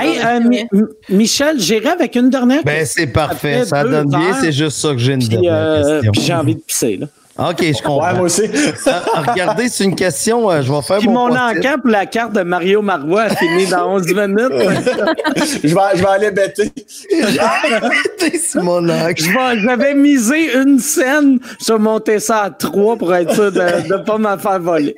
Hey, 0.00 0.18
euh, 0.24 0.40
Mi- 0.40 0.66
Michel, 1.08 1.58
j'irai 1.58 1.88
avec 1.88 2.14
une 2.16 2.30
dernière 2.30 2.62
Ben, 2.62 2.78
question. 2.80 3.02
c'est 3.06 3.12
parfait. 3.12 3.58
fait 3.60 3.64
Ça 3.66 3.82
donne 3.84 4.08
bien. 4.08 4.34
C'est 4.40 4.52
juste 4.52 4.78
ça 4.78 4.90
que 4.90 4.98
j'ai 4.98 5.12
une 5.14 5.18
Puis, 5.20 5.28
dernière 5.28 5.52
euh, 5.54 5.92
question. 5.94 6.12
puis 6.12 6.20
j'ai 6.22 6.34
envie 6.34 6.54
de 6.56 6.60
pisser, 6.60 6.96
là. 6.98 7.06
OK, 7.36 7.56
je 7.62 7.64
Ouais, 7.66 7.72
comprends. 7.82 8.12
moi 8.14 8.20
aussi. 8.26 8.42
Ah, 8.86 9.02
regardez, 9.32 9.68
c'est 9.68 9.82
une 9.82 9.96
question. 9.96 10.48
euh, 10.52 10.62
je 10.62 10.72
vais 10.72 10.82
faire 10.82 10.98
Puis 10.98 11.08
mon, 11.08 11.26
mon 11.28 11.34
encamp 11.36 11.80
pour 11.80 11.90
la 11.90 12.06
carte 12.06 12.32
de 12.32 12.42
Mario 12.42 12.80
Marois 12.80 13.22
a 13.22 13.34
fini 13.34 13.66
dans 13.66 13.92
11 13.96 14.06
minutes. 14.06 14.52
je, 15.36 15.66
vais, 15.66 15.80
je 15.96 16.00
vais 16.00 16.08
aller 16.08 16.30
bêter. 16.30 16.70
c'est 18.38 18.62
mon 18.62 18.88
encamp. 18.88 19.14
Je 19.16 19.24
vais- 19.56 19.60
J'avais 19.62 19.94
misé 19.94 20.54
une 20.56 20.78
scène, 20.78 21.40
je 21.66 21.72
vais 21.72 21.78
monter 21.80 22.20
ça 22.20 22.42
à 22.42 22.50
trois 22.50 22.96
pour 22.96 23.12
être 23.12 23.34
sûr 23.34 23.50
de 23.50 23.60
ne 23.60 23.96
pas 24.04 24.16
m'en 24.18 24.38
faire 24.38 24.60
voler. 24.60 24.94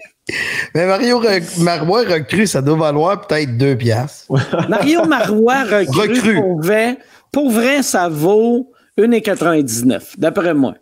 Mais 0.75 0.87
Mario 0.87 1.21
Re- 1.21 1.61
Marois 1.63 2.03
recrue, 2.03 2.47
ça 2.47 2.61
doit 2.61 2.77
valoir 2.77 3.27
peut-être 3.27 3.57
deux 3.57 3.77
piastres. 3.77 4.27
Mario 4.69 5.05
Marois 5.05 5.63
recrue, 5.71 6.01
Recrue. 6.01 6.35
Pour, 6.37 6.61
vrai, 6.63 6.99
pour 7.33 7.51
vrai, 7.51 7.83
ça 7.83 8.09
vaut 8.09 8.73
1,99, 8.99 10.15
d'après 10.19 10.55
moi. 10.55 10.75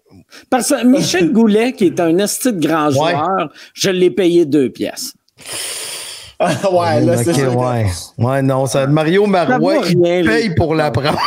Parce 0.48 0.70
que 0.70 0.84
Michel 0.86 1.32
Goulet, 1.32 1.72
qui 1.72 1.86
est 1.86 2.00
un 2.00 2.16
esti 2.18 2.52
de 2.52 2.66
grand 2.66 2.86
Ouais. 2.86 2.92
joueur, 3.12 3.52
je 3.74 3.90
l'ai 3.90 4.10
payé 4.10 4.46
deux 4.46 4.70
pièces. 4.70 5.14
ouais, 6.72 7.00
là, 7.00 7.16
c'est 7.16 7.46
ouais. 7.46 7.86
Ouais, 8.18 8.42
non, 8.42 8.66
ça, 8.66 8.86
Mario 8.86 9.26
Marois, 9.26 9.76
il 9.88 10.00
paye 10.00 10.54
pour 10.54 10.74
la 10.74 10.90
prendre. 10.90 11.18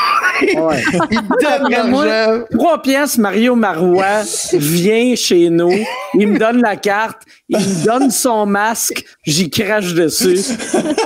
Ouais. 0.41 0.84
il 1.11 1.22
donne 1.41 1.69
l'argent. 1.69 2.44
Trois 2.52 2.81
pièces, 2.81 3.18
Mario 3.18 3.56
Marois 3.56 4.23
vient 4.53 5.15
chez 5.15 5.49
nous, 5.49 5.73
il 6.14 6.27
me 6.27 6.38
donne 6.38 6.61
la 6.61 6.76
carte, 6.76 7.22
il 7.49 7.57
me 7.57 7.85
donne 7.85 8.11
son 8.11 8.45
masque, 8.45 9.03
j'y 9.26 9.49
crache 9.49 9.94
dessus, 9.94 10.39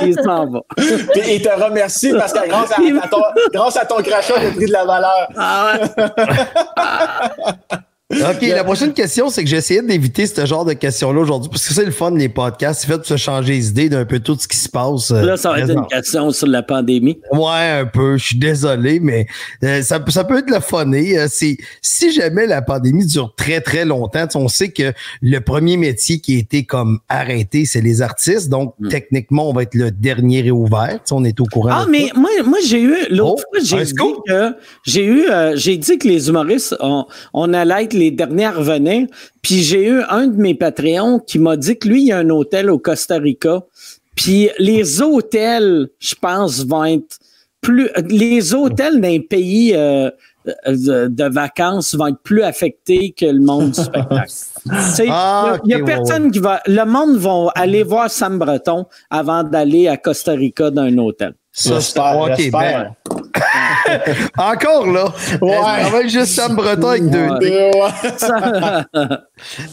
il 0.02 0.16
s'en 0.16 0.48
va. 0.48 0.62
Puis 0.76 1.22
il 1.30 1.42
te 1.42 1.64
remercie 1.64 2.12
parce 2.12 2.34
que 2.34 2.48
grâce 2.48 2.72
à, 2.72 2.76
à 2.76 3.08
ton, 3.08 3.22
grâce 3.54 3.78
à 3.78 3.86
ton 3.86 4.02
crachat, 4.02 4.36
a 4.36 4.52
pris 4.52 4.66
de 4.66 4.72
la 4.72 4.86
valeur. 4.86 5.30
Ah 5.38 5.74
ouais. 5.74 7.78
OK, 8.12 8.42
la 8.42 8.64
prochaine 8.64 8.94
question, 8.94 9.30
c'est 9.30 9.44
que 9.44 9.50
j'ai 9.50 9.58
essayé 9.58 9.82
d'éviter 9.82 10.26
ce 10.26 10.46
genre 10.46 10.66
de 10.66 10.74
questions-là 10.74 11.20
aujourd'hui 11.22 11.50
parce 11.50 11.68
que 11.68 11.74
c'est 11.74 11.86
le 11.86 11.92
fun, 11.92 12.12
les 12.12 12.30
podcasts. 12.30 12.82
C'est 12.82 12.88
fait 12.88 12.98
pour 12.98 13.06
se 13.06 13.18
changer 13.18 13.54
les 13.54 13.70
idées 13.70 13.90
d'un 13.90 14.06
peu 14.06 14.20
tout 14.20 14.38
ce 14.40 14.48
qui 14.48 14.58
se 14.58 14.70
passe. 14.70 15.12
euh, 15.12 15.22
Là, 15.24 15.38
ça 15.38 15.52
va 15.52 15.60
être 15.60 15.72
une 15.72 15.86
question 15.88 16.30
sur 16.32 16.48
la 16.48 16.64
pandémie. 16.64 17.20
Ouais, 17.32 17.80
un 17.82 17.86
peu. 17.86 18.18
Je 18.18 18.26
suis 18.26 18.38
désolé, 18.38 19.00
mais 19.00 19.28
euh, 19.64 19.82
ça, 19.82 20.00
ça 20.10 20.24
peut 20.24 20.40
être 20.40 20.50
le 20.50 20.60
funné. 20.60 21.18
Euh, 21.18 21.28
c'est 21.30 21.58
si 21.82 22.12
jamais 22.12 22.46
la 22.48 22.62
pandémie 22.62 23.06
dure 23.06 23.34
très 23.36 23.62
très 23.62 23.86
longtemps, 23.86 24.28
on 24.36 24.48
sait 24.48 24.70
que 24.70 24.94
le 25.22 25.40
premier 25.40 25.78
métier 25.78 26.20
qui 26.20 26.36
a 26.36 26.40
été 26.40 26.64
comme 26.66 27.00
arrêté, 27.10 27.66
c'est 27.66 27.82
les 27.82 28.02
artistes. 28.02 28.50
Donc 28.50 28.74
Mm. 28.80 28.88
techniquement, 28.90 29.50
on 29.50 29.54
va 29.54 29.64
être 29.64 29.76
le 29.76 29.92
dernier 29.92 30.42
réouvert. 30.42 31.00
On 31.12 31.24
est 31.24 31.40
au 31.40 31.46
courant. 31.46 31.70
Ah, 31.72 31.86
mais 31.90 32.08
moi, 32.16 32.30
moi 32.46 32.58
j'ai 32.66 32.82
eu, 32.82 32.96
l'autre 33.10 33.44
Oh, 33.54 33.58
fois, 33.60 33.60
j'ai 33.64 33.84
dit 33.86 33.94
que, 34.28 34.54
j'ai 34.86 35.06
eu, 35.06 35.30
euh, 35.30 35.54
j'ai 35.56 35.78
dit 35.78 35.98
que 35.98 36.08
les 36.08 36.30
humoristes, 36.30 36.76
on, 36.80 37.06
on 37.34 37.54
allait 37.54 37.84
être 37.84 37.94
les 38.04 38.12
derniers 38.12 38.46
à 38.46 38.52
revenir. 38.52 39.08
Puis 39.42 39.64
j'ai 39.64 39.88
eu 39.88 40.02
un 40.10 40.28
de 40.28 40.38
mes 40.38 40.56
Patreons 40.56 41.20
qui 41.20 41.40
m'a 41.40 41.58
dit 41.58 41.78
que 41.78 41.88
lui, 41.88 42.02
il 42.02 42.08
y 42.08 42.12
a 42.12 42.20
un 42.20 42.30
hôtel 42.30 42.70
au 42.70 42.80
Costa 42.80 43.18
Rica. 43.18 43.64
Puis 44.16 44.50
les 44.60 45.02
hôtels, 45.02 45.90
je 46.00 46.16
pense, 46.16 46.66
vont 46.66 46.86
être 46.86 47.20
plus, 47.62 47.90
les 48.08 48.54
hôtels 48.54 49.00
d'un 49.00 49.20
pays, 49.20 49.74
euh, 49.76 50.10
de, 50.46 51.08
de 51.08 51.24
vacances 51.26 51.94
vont 51.96 52.08
être 52.08 52.22
plus 52.24 52.42
affectés 52.42 53.14
que 53.16 53.26
le 53.26 53.40
monde 53.40 53.72
du 53.72 53.82
spectacle. 53.82 54.32
Ah, 55.10 55.58
il 55.66 55.72
y 55.72 55.74
a, 55.74 55.78
ouais, 55.78 55.84
personne 55.84 56.30
qui 56.32 56.38
va. 56.38 56.62
Le 56.68 56.86
monde 56.86 57.18
va 57.18 57.52
aller 57.56 57.82
voir 57.82 58.12
Sam 58.12 58.38
Breton 58.38 58.86
avant 59.10 59.44
d'aller 59.44 59.88
à 59.88 59.98
Costa 59.98 60.34
Rica 60.34 60.70
d'un 60.70 60.96
hôtel. 61.00 61.34
Ça, 61.54 61.76
J'espère, 61.76 62.14
c'est- 62.14 62.32
ok, 62.32 62.38
j'espère. 62.38 62.94
ben, 63.10 64.16
encore 64.38 64.88
là? 64.88 65.14
Ouais. 65.42 65.90
Va 65.90 66.00
être 66.02 66.10
juste 66.10 66.34
Sam 66.34 66.56
Breton 66.56 66.88
avec 66.88 67.10
deux 67.10 67.28
Ouais. 67.30 67.40
D. 67.40 67.72
Euh, 67.74 68.78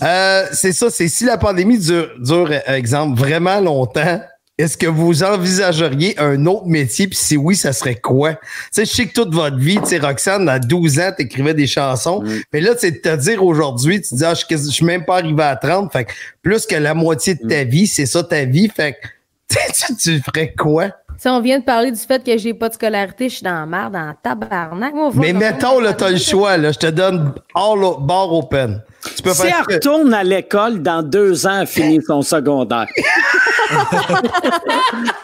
Euh, 0.03 0.47
c'est 0.53 0.73
ça, 0.73 0.91
c'est 0.91 1.09
si 1.09 1.25
la 1.25 1.39
pandémie 1.39 1.79
dure, 1.79 2.09
dure, 2.19 2.51
exemple, 2.67 3.19
vraiment 3.19 3.61
longtemps, 3.61 4.21
est-ce 4.57 4.77
que 4.77 4.87
vous 4.89 5.23
envisageriez 5.23 6.19
un 6.19 6.47
autre 6.47 6.67
métier? 6.67 7.07
Puis 7.07 7.17
si 7.17 7.37
oui, 7.37 7.55
ça 7.55 7.73
serait 7.73 7.95
quoi? 7.95 8.33
Tu 8.35 8.39
sais, 8.73 8.85
je 8.85 8.91
sais 8.91 9.07
que 9.07 9.13
toute 9.13 9.33
votre 9.33 9.57
vie, 9.57 9.79
tu 9.81 9.87
sais, 9.87 9.99
Roxane, 9.99 10.49
à 10.49 10.59
12 10.59 10.99
ans, 10.99 11.13
t'écrivais 11.17 11.55
des 11.55 11.67
chansons. 11.69 12.25
Mais 12.53 12.61
là, 12.61 12.75
tu 12.75 13.01
te 13.01 13.15
dire 13.17 13.45
aujourd'hui, 13.45 14.01
tu 14.01 14.09
te 14.11 14.15
dis, 14.17 14.25
ah, 14.25 14.35
je, 14.35 14.45
je 14.51 14.57
suis 14.57 14.85
même 14.85 15.05
pas 15.05 15.19
arrivé 15.19 15.43
à 15.45 15.55
30. 15.55 15.93
Fait 15.93 16.07
que 16.07 16.13
plus 16.43 16.67
que 16.67 16.75
la 16.75 16.95
moitié 16.95 17.35
de 17.37 17.47
ta 17.47 17.63
vie, 17.63 17.87
c'est 17.87 18.07
ça 18.07 18.25
ta 18.25 18.45
vie. 18.47 18.69
Fait 18.75 18.95
que 18.95 19.57
tu, 19.87 19.95
tu 19.97 20.21
ferais 20.23 20.53
quoi? 20.59 20.89
Si 21.21 21.29
on 21.29 21.41
vient 21.41 21.59
de 21.59 21.65
parler 21.65 21.91
du 21.91 21.99
fait 21.99 22.23
que 22.25 22.39
j'ai 22.39 22.55
pas 22.55 22.69
de 22.69 22.75
scolarité, 22.75 23.29
je 23.29 23.35
suis 23.37 23.43
dans 23.45 23.51
la 23.55 23.67
merde, 23.67 23.93
dans 23.93 24.07
la 24.07 24.15
tabarnak. 24.23 24.95
Moi, 24.95 25.11
Mais 25.17 25.33
mettons, 25.33 25.81
là, 25.81 25.93
t'as 25.93 26.11
le 26.11 26.17
choix, 26.17 26.57
là. 26.57 26.71
Je 26.71 26.79
te 26.79 26.87
donne 26.87 27.35
all 27.57 27.83
o- 27.83 27.99
bar 27.99 28.33
open. 28.33 28.81
Tu 29.17 29.23
peux 29.23 29.35
si 29.35 29.43
elle 29.43 29.49
faire 29.49 29.67
retourne 29.69 30.15
à 30.15 30.23
l'école, 30.23 30.81
dans 30.81 31.03
deux 31.03 31.45
ans, 31.47 31.61
elle 31.63 31.67
finit 31.67 32.01
son 32.07 32.23
secondaire. 32.23 32.87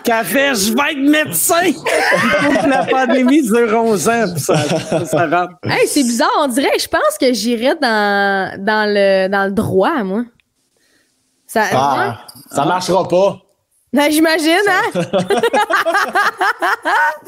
Qu'elle 0.05 0.25
fait, 0.25 0.55
je 0.55 0.73
vais 0.75 0.93
être 0.93 1.11
médecin. 1.11 1.63
La 2.69 2.85
pandémie 2.85 3.43
dure 3.43 3.73
11 3.83 4.09
ans. 4.09 4.25
puis 4.33 4.41
Ça, 4.43 4.57
ça, 4.57 5.05
ça 5.07 5.27
rentre. 5.27 5.55
Hey, 5.65 5.87
c'est 5.87 6.03
bizarre, 6.03 6.31
on 6.41 6.49
dirait 6.49 6.71
que 6.77 6.83
je 6.83 6.89
pense 6.89 7.19
que 7.21 7.33
j'irais 7.33 7.77
dans, 7.81 8.53
dans, 8.65 8.87
le, 8.93 9.29
dans 9.29 9.45
le 9.47 9.53
droit, 9.53 10.03
moi. 10.03 10.25
Ça, 11.47 11.63
Ah, 11.73 12.19
ça 12.51 12.65
marchera 12.65 13.07
pas. 13.09 13.39
Ben, 13.95 14.11
j'imagine, 14.11 14.59
hein? 14.69 15.01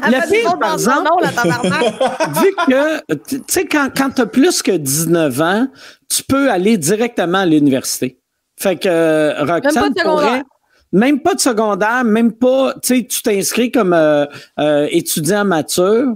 Elle 0.05 0.15
Le 0.15 0.21
fait 0.23 0.27
du 0.27 0.33
pire, 0.41 0.51
monde 0.51 0.61
par 0.61 0.75
exemple- 0.75 1.09
nom, 1.09 1.19
la. 1.21 1.31
Vu 2.41 2.55
que, 2.67 3.15
tu 3.29 3.41
sais, 3.49 3.67
quand, 3.67 3.89
quand 3.97 4.11
tu 4.11 4.21
as 4.23 4.27
plus 4.27 4.63
que 4.63 4.73
19 4.73 5.41
ans, 5.41 5.69
tu 6.11 6.23
peux 6.25 6.51
aller 6.51 6.77
directement 6.77 7.39
à 7.39 7.47
l'université. 7.47 8.19
Fait 8.59 8.77
que 8.77 8.89
euh, 8.89 9.45
Roxane 9.45 9.93
de 9.93 9.99
secondaire. 9.99 10.05
pourrait. 10.05 10.43
Même 10.93 11.21
pas 11.21 11.35
de 11.35 11.41
secondaire, 11.41 12.05
même 12.05 12.33
pas, 12.33 12.75
tu 12.83 12.97
sais, 12.97 13.05
tu 13.07 13.23
t'inscris 13.23 13.71
comme 13.71 13.93
euh, 13.93 14.25
euh, 14.59 14.89
étudiant 14.91 15.45
mature. 15.45 16.15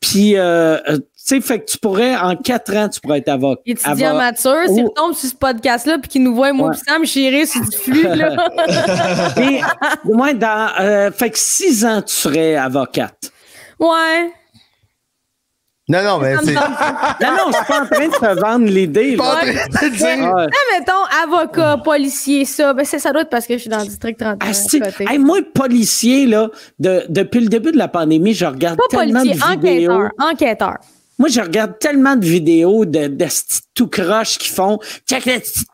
Puis, 0.00 0.36
euh, 0.36 0.78
euh, 0.88 0.98
sais, 1.28 1.40
fait 1.40 1.60
que 1.60 1.64
tu 1.64 1.78
pourrais, 1.78 2.16
en 2.16 2.36
quatre 2.36 2.74
ans, 2.76 2.88
tu 2.88 3.00
pourrais 3.00 3.18
être 3.18 3.28
avocat. 3.28 3.60
Étudiant 3.66 4.14
mature, 4.14 4.62
s'il 4.68 4.84
retombe 4.84 5.14
sur 5.14 5.28
ce 5.28 5.34
podcast-là 5.34 5.98
puis 5.98 6.08
qu'il 6.10 6.22
nous 6.22 6.34
voit, 6.34 6.52
moi 6.52 6.68
Ouais. 6.68 6.74
pis 6.74 6.80
Sam, 6.86 7.04
chier 7.06 7.46
sur 7.46 7.60
du 7.62 7.76
flux, 7.76 8.02
là? 8.02 8.36
Et, 9.40 9.60
ouais, 10.04 10.34
dans, 10.34 10.68
euh, 10.80 11.10
fait 11.10 11.30
que 11.30 11.38
six 11.38 11.84
ans, 11.84 12.02
tu 12.02 12.14
serais 12.14 12.56
avocate. 12.56 13.30
ouais. 13.78 14.30
Non, 15.86 16.02
non, 16.02 16.18
mais 16.18 16.34
c'est. 16.42 16.54
Non, 17.20 17.30
non, 17.36 17.48
je 17.48 17.56
suis 17.56 17.64
pas 17.66 17.82
en 17.82 17.86
train 17.86 18.06
de 18.08 18.12
te 18.14 18.40
vendre 18.40 18.64
l'idée. 18.64 19.16
pas 19.18 19.34
en 19.34 19.36
train 19.36 19.48
de 19.50 19.88
dire- 19.94 20.34
Ouais. 20.34 20.46
Ah, 20.48 20.78
mettons, 20.78 21.04
avocat, 21.24 21.76
policier, 21.84 22.46
ça. 22.46 22.72
Ben, 22.72 22.86
c'est- 22.86 22.98
ça 22.98 23.12
doit 23.12 23.20
être 23.20 23.28
parce 23.28 23.46
que 23.46 23.52
je 23.52 23.58
suis 23.58 23.68
dans 23.68 23.80
le 23.80 23.84
district 23.84 24.18
31. 24.18 24.48
Ah, 24.48 24.54
si. 24.54 24.80
Hey, 25.00 25.18
moi, 25.18 25.40
policier, 25.54 26.24
là, 26.24 26.48
de- 26.78 27.04
depuis 27.10 27.40
le 27.40 27.48
début 27.48 27.70
de 27.70 27.76
la 27.76 27.88
pandémie, 27.88 28.32
je 28.32 28.46
regarde 28.46 28.78
Pas 28.78 28.96
tellement 28.96 29.20
policier, 29.20 29.38
de 29.56 29.60
vidéos. 29.60 29.92
enquêteur. 29.92 30.10
Enquêteur. 30.18 30.74
Moi, 31.18 31.28
je 31.28 31.40
regarde 31.40 31.78
tellement 31.78 32.16
de 32.16 32.24
vidéos 32.24 32.84
de, 32.84 33.10
tout 33.74 33.88
croche 33.88 34.38
qui 34.38 34.48
font 34.48 34.78
check 35.08 35.24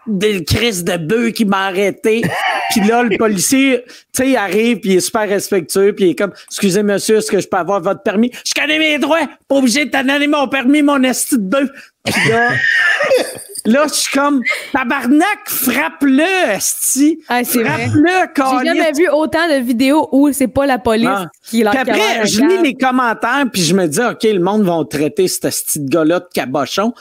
de 0.07 0.39
crise 0.41 0.85
de 0.85 0.97
bœuf 0.97 1.33
qui 1.33 1.45
m'a 1.45 1.67
arrêté. 1.67 2.23
puis 2.71 2.81
là, 2.83 3.03
le 3.03 3.17
policier, 3.17 3.85
tu 3.87 3.95
sais, 4.13 4.31
il 4.31 4.37
arrive, 4.37 4.81
puis 4.81 4.91
il 4.91 4.97
est 4.97 5.01
super 5.01 5.29
respectueux, 5.29 5.95
puis 5.95 6.07
il 6.07 6.11
est 6.11 6.15
comme 6.15 6.33
Excusez, 6.47 6.83
monsieur, 6.83 7.17
est-ce 7.17 7.31
que 7.31 7.41
je 7.41 7.49
peux 7.49 7.57
avoir 7.57 7.81
votre 7.81 8.03
permis? 8.03 8.31
Je 8.45 8.53
connais 8.59 8.79
mes 8.79 8.99
droits, 8.99 9.29
pas 9.49 9.57
obligé 9.57 9.85
de 9.85 9.91
t'en 9.91 10.05
donner 10.05 10.27
mon 10.27 10.49
permis, 10.49 10.83
mon 10.83 11.03
esti 11.03 11.37
de 11.37 11.43
bœuf. 11.43 11.69
Puis 12.05 12.31
là, 12.31 12.51
là, 13.67 13.87
je 13.89 13.95
suis 13.95 14.13
comme 14.19 14.43
Tabarnak, 14.73 15.39
frappe-le, 15.47 16.53
esti. 16.55 17.19
Ah, 17.29 17.43
c'est 17.45 17.63
vrai. 17.63 17.89
Frappe-le, 17.89 18.59
J'ai 18.61 18.67
jamais 18.67 18.93
vu 18.93 19.09
autant 19.11 19.49
de 19.49 19.63
vidéos 19.63 20.09
où 20.13 20.33
c'est 20.33 20.49
pas 20.49 20.67
la 20.67 20.79
police 20.79 21.09
Ah. 21.11 21.27
qui 21.45 21.61
Puis 21.65 21.67
après, 21.79 22.27
je 22.27 22.41
lis 22.43 22.63
les 22.63 22.75
commentaires, 22.75 23.45
puis 23.53 23.63
je 23.63 23.75
me 23.75 23.87
dis, 23.87 24.01
OK, 24.01 24.23
le 24.25 24.41
monde 24.41 24.63
va 24.63 24.81
traiter 24.89 25.29
ce 25.29 25.39
petit 25.41 25.81
gars-là 25.85 26.21
de 26.21 26.29
cabochon. 26.33 26.93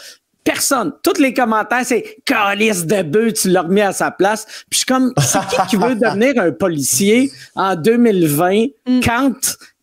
Personne. 0.43 0.93
Tous 1.03 1.19
les 1.21 1.33
commentaires, 1.33 1.83
c'est 1.83 2.17
calice 2.25 2.85
de 2.85 3.03
bœuf, 3.03 3.33
tu 3.33 3.49
l'as 3.49 3.61
remis 3.61 3.81
à 3.81 3.91
sa 3.93 4.09
place. 4.09 4.45
Puis 4.45 4.65
je 4.71 4.77
suis 4.77 4.85
comme, 4.85 5.13
c'est 5.19 5.39
qui 5.47 5.67
qui 5.69 5.75
veut 5.75 5.93
devenir 5.95 6.41
un 6.41 6.51
policier 6.51 7.29
en 7.55 7.75
2020 7.75 8.65
quand, 9.05 9.33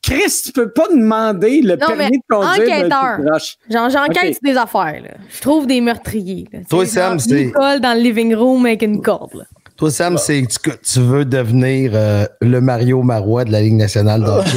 Chris, 0.06 0.42
tu 0.44 0.52
peux 0.52 0.70
pas 0.70 0.86
demander 0.88 1.62
le. 1.62 1.72
Non, 1.76 1.86
permis 1.88 2.18
de 2.18 2.22
conduire 2.28 2.76
enquêteur. 2.76 3.18
Genre, 3.68 3.90
j'enquête 3.90 4.38
des 4.42 4.56
affaires, 4.56 5.00
là. 5.02 5.10
Je 5.34 5.40
trouve 5.40 5.66
des 5.66 5.80
meurtriers, 5.80 6.46
là. 6.52 6.60
Toi, 6.70 6.86
Sam, 6.86 7.18
c'est- 7.18 7.46
Nicole 7.46 7.80
dans 7.80 7.92
le 7.94 8.00
living 8.00 8.34
room 8.34 8.66
avec 8.66 8.82
une 8.82 9.02
corde, 9.02 9.34
là. 9.34 9.44
Toi, 9.76 9.90
Sam, 9.90 10.16
c'est 10.16 10.40
que 10.42 10.70
tu, 10.70 10.78
tu 10.94 11.00
veux 11.00 11.24
devenir 11.26 11.90
euh, 11.94 12.24
le 12.40 12.60
Mario 12.62 13.02
Marois 13.02 13.44
de 13.44 13.52
la 13.52 13.60
Ligue 13.60 13.74
nationale 13.74 14.22
de 14.22 14.28
hockey. 14.28 14.50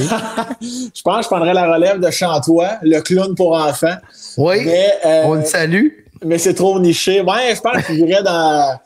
Je 0.62 1.02
pense 1.04 1.18
que 1.18 1.24
je 1.24 1.28
prendrais 1.28 1.54
la 1.54 1.74
relève 1.74 2.00
de 2.00 2.10
Chantois, 2.10 2.74
le 2.84 3.02
clown 3.02 3.36
pour 3.36 3.54
enfants. 3.54 3.96
Oui, 4.38 4.64
Mais, 4.66 4.94
euh, 5.06 5.22
on 5.26 5.34
le 5.34 5.44
salue. 5.46 5.88
mais 6.24 6.38
c'est 6.38 6.54
trop 6.54 6.80
niché. 6.80 7.22
Ouais, 7.22 7.54
je 7.56 7.60
pense 7.60 7.84
qu'il 7.86 8.00
irait 8.00 8.24
dans. 8.24 8.80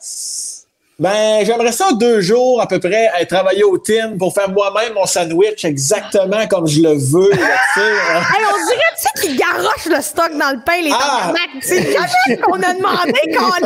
Ben, 0.96 1.44
j'aimerais 1.44 1.72
ça 1.72 1.88
deux 1.92 2.20
jours 2.20 2.60
à 2.62 2.68
peu 2.68 2.78
près, 2.78 3.08
aller 3.08 3.26
travailler 3.26 3.64
au 3.64 3.78
tin 3.78 4.16
pour 4.16 4.32
faire 4.32 4.48
moi-même 4.48 4.92
mon 4.94 5.06
sandwich 5.06 5.64
exactement 5.64 6.46
comme 6.46 6.68
je 6.68 6.80
le 6.82 6.90
veux. 6.90 7.30
là, 7.30 7.58
sais. 7.74 7.80
Hey, 7.80 8.44
on 8.46 8.64
dirait, 8.64 8.94
tu 8.96 9.02
sais, 9.02 9.08
qu'ils 9.20 9.36
garochent 9.36 9.86
le 9.86 10.00
stock 10.00 10.30
dans 10.38 10.52
le 10.52 10.62
pain, 10.64 10.80
les 10.80 10.92
Ah! 10.92 11.32
C'est 11.60 11.82
jamais 11.82 12.40
qu'on 12.40 12.62
a 12.62 12.74
demandé 12.74 13.20
qu'on 13.36 13.44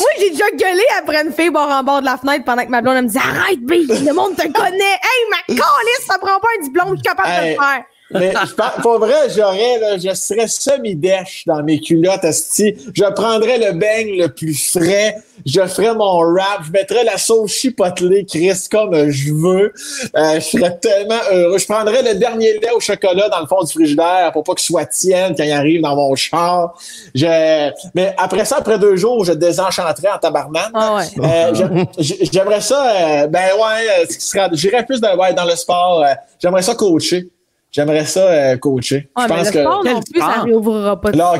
Moi, 0.00 0.10
j'ai 0.18 0.30
déjà 0.30 0.50
gueulé 0.50 0.84
après 0.98 1.22
une 1.22 1.32
fille 1.32 1.50
bord 1.50 1.70
en 1.70 1.84
bord 1.84 2.00
de 2.00 2.06
la 2.06 2.16
fenêtre 2.16 2.44
pendant 2.44 2.64
que 2.64 2.70
ma 2.70 2.80
blonde 2.82 2.96
elle 2.96 3.04
me 3.04 3.08
dit 3.08 3.18
Arrête, 3.18 3.60
B, 3.60 3.72
le 3.88 4.12
monde 4.12 4.34
te 4.34 4.42
connaît. 4.50 4.98
Hey, 5.00 5.28
ma 5.30 5.42
calice, 5.46 6.06
ça 6.08 6.18
prend 6.18 6.40
pas 6.40 6.48
un 6.58 6.62
diplôme, 6.64 6.88
je 6.90 6.94
suis 6.94 7.02
capable 7.02 7.28
de 7.28 7.50
le 7.50 7.54
faire. 7.54 7.84
Mais 8.12 8.32
je 8.32 8.80
pour 8.82 8.98
vrai, 8.98 9.28
j'aurais, 9.34 9.78
là, 9.78 9.96
je 9.98 10.12
serais 10.14 10.48
semi-dèche 10.48 11.44
dans 11.46 11.62
mes 11.62 11.80
culottes, 11.80 12.24
asti. 12.24 12.74
Je 12.94 13.04
prendrais 13.12 13.58
le 13.58 13.72
beigne 13.78 14.18
le 14.20 14.28
plus 14.28 14.54
frais. 14.72 15.16
Je 15.46 15.60
ferais 15.66 15.94
mon 15.94 16.18
rap. 16.18 16.62
Je 16.66 16.72
mettrais 16.72 17.04
la 17.04 17.16
sauce 17.16 17.52
chipotelée, 17.52 18.26
Chris, 18.26 18.66
comme 18.70 19.08
je 19.10 19.32
veux. 19.32 19.72
Euh, 20.16 20.34
je 20.34 20.40
serais 20.40 20.76
tellement 20.78 21.20
heureux. 21.32 21.56
Je 21.58 21.64
prendrais 21.66 22.02
le 22.02 22.18
dernier 22.18 22.54
lait 22.58 22.72
au 22.74 22.80
chocolat 22.80 23.28
dans 23.28 23.40
le 23.40 23.46
fond 23.46 23.62
du 23.62 23.72
frigidaire 23.72 24.30
pour 24.32 24.42
pas 24.44 24.54
qu'il 24.54 24.66
soit 24.66 24.86
tienne 24.86 25.34
quand 25.36 25.44
il 25.44 25.52
arrive 25.52 25.80
dans 25.80 25.94
mon 25.96 26.14
char. 26.14 26.74
Je, 27.14 27.70
mais 27.94 28.14
après 28.18 28.44
ça, 28.44 28.56
après 28.58 28.78
deux 28.78 28.96
jours, 28.96 29.24
je 29.24 29.32
désenchanterais 29.32 30.10
en 30.14 30.18
tabarnane. 30.18 30.70
Ah 30.74 30.96
ouais. 30.96 31.04
Euh, 31.24 31.54
j'a- 31.54 32.14
J'aimerais 32.32 32.60
ça, 32.60 32.84
euh, 33.22 33.26
ben 33.28 33.50
ouais, 33.56 34.02
euh, 34.02 34.06
ce 34.10 34.18
qui 34.18 34.24
sera- 34.24 34.48
j'irais 34.52 34.84
plus 34.84 35.00
dans, 35.00 35.16
ouais, 35.16 35.32
dans 35.32 35.44
le 35.44 35.56
sport. 35.56 36.02
euh, 36.02 36.12
J'aimerais 36.42 36.62
ça 36.62 36.74
coacher. 36.74 37.28
J'aimerais 37.72 38.04
ça 38.04 38.20
euh, 38.26 38.56
coacher. 38.56 39.08
Ouais, 39.16 39.24
Je 39.24 39.28
mais 39.32 39.36
pense 39.36 39.46
le 39.46 39.52
que. 39.52 39.60
sport 39.60 39.84
non 39.84 40.00
plus, 40.00 40.20
ça 40.20 40.42
réouvrira 40.42 41.00
pas. 41.00 41.10
là, 41.12 41.32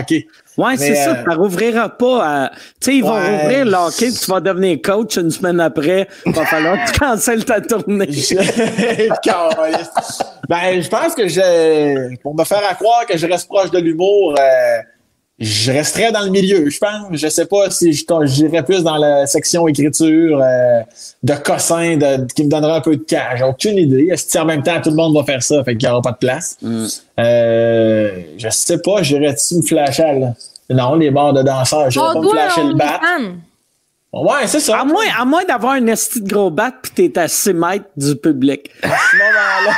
ok. 0.00 0.14
Ouais, 0.56 0.76
c'est 0.76 0.94
ça, 0.94 1.10
euh, 1.10 1.24
ça 1.28 1.34
rouvrira 1.34 1.88
pas 1.88 2.24
à. 2.44 2.50
Tu 2.50 2.56
sais, 2.80 2.96
ils 2.98 3.02
vont 3.02 3.14
Ouais. 3.14 3.40
rouvrir 3.40 3.64
le 3.64 3.74
hockey, 3.74 4.12
tu 4.12 4.30
vas 4.30 4.38
devenir 4.38 4.78
coach 4.84 5.16
une 5.16 5.30
semaine 5.32 5.58
après. 5.58 6.06
Il 6.26 6.32
va 6.32 6.46
falloir 6.46 6.76
que 6.84 6.92
tu 6.92 6.98
cancelles 7.00 7.44
ta 7.44 7.60
tournée. 7.60 8.06
Ben, 10.48 10.80
je 10.82 10.88
pense 10.88 11.14
que 11.14 11.26
je, 11.26 12.16
pour 12.22 12.34
me 12.36 12.44
faire 12.44 12.62
à 12.70 12.74
croire 12.74 13.06
que 13.06 13.16
je 13.16 13.26
reste 13.26 13.48
proche 13.48 13.70
de 13.70 13.78
l'humour, 13.78 14.34
euh, 14.38 14.78
je 15.38 15.72
resterais 15.72 16.12
dans 16.12 16.22
le 16.22 16.30
milieu, 16.30 16.70
je 16.70 16.78
pense. 16.78 17.06
Je 17.12 17.28
sais 17.28 17.46
pas 17.46 17.68
si 17.70 17.92
je 17.92 18.04
t'en- 18.04 18.24
j'irais 18.24 18.62
plus 18.62 18.82
dans 18.84 18.96
la 18.96 19.26
section 19.26 19.66
écriture 19.66 20.40
euh, 20.40 20.80
de 21.22 21.34
cossin 21.34 21.96
de, 21.96 22.26
qui 22.32 22.44
me 22.44 22.48
donnerait 22.50 22.76
un 22.76 22.80
peu 22.80 22.96
de 22.96 23.02
cash. 23.02 23.38
J'ai 23.38 23.44
aucune 23.44 23.76
idée. 23.78 24.12
Si 24.16 24.38
en 24.38 24.44
même 24.44 24.62
temps 24.62 24.80
tout 24.80 24.90
le 24.90 24.96
monde 24.96 25.14
va 25.16 25.24
faire 25.24 25.42
ça, 25.42 25.64
fait 25.64 25.76
qu'il 25.76 25.88
n'y 25.88 25.92
aura 25.92 26.02
pas 26.02 26.12
de 26.12 26.18
place? 26.18 26.56
Euh, 27.18 28.10
je 28.38 28.48
sais 28.48 28.78
pas, 28.78 29.02
j'irais-tu 29.02 29.56
me 29.56 29.62
flasher 29.62 30.02
à 30.04 30.12
la- 30.12 30.34
Non, 30.70 30.94
les 30.94 31.10
bars 31.10 31.32
de 31.32 31.42
danseurs, 31.42 31.90
j'irais 31.90 32.06
On 32.10 32.14
pas 32.14 32.20
me 32.20 32.28
flasher 32.30 32.62
le 32.68 32.74
bat. 32.74 33.00
Fan. 34.14 34.24
Ouais, 34.24 34.46
c'est 34.46 34.60
ça. 34.60 34.80
À 34.80 34.84
moins, 34.84 35.06
à 35.18 35.24
moins 35.24 35.44
d'avoir 35.44 35.72
un 35.74 35.86
esti 35.86 36.20
de 36.20 36.28
gros 36.28 36.50
bat, 36.50 36.72
puis 36.82 36.90
t'es 36.92 37.18
à 37.18 37.28
6 37.28 37.54
mètres 37.54 37.86
du 37.96 38.16
public. 38.16 38.70
À 38.82 38.88
ce 38.88 39.16
moment-là, 39.16 39.76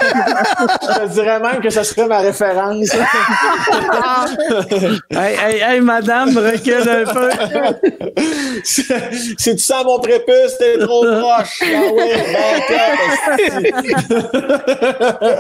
je 0.83 0.89
te 1.01 1.07
dirais 1.15 1.41
même 1.41 1.61
que 1.61 1.71
ce 1.71 1.83
serait 1.83 2.07
ma 2.07 2.19
référence. 2.19 2.95
hey, 5.11 5.37
hey, 5.37 5.63
hey, 5.63 5.81
madame, 5.81 6.37
recule 6.37 6.89
un 6.89 7.05
peu. 7.05 7.31
si 8.65 8.85
tu 9.39 9.59
sens 9.59 9.85
mon 9.85 9.99
prépuce, 10.01 10.57
t'es 10.59 10.79
trop 10.79 11.03
proche. 11.03 11.63
Ah 11.63 11.67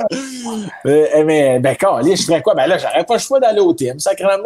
up, 0.05 0.11
mais, 0.85 1.25
mais, 1.25 1.59
ben, 1.59 1.75
calé, 1.77 2.17
je 2.17 2.23
ferais 2.23 2.43
quoi? 2.43 2.55
Ben 2.55 2.67
là, 2.67 2.79
j'aurais 2.79 3.05
pas 3.05 3.15
le 3.15 3.21
choix 3.21 3.41
d'aller 3.41 3.61
au 3.61 3.73
team, 3.73 3.99
sacrément. 3.99 4.37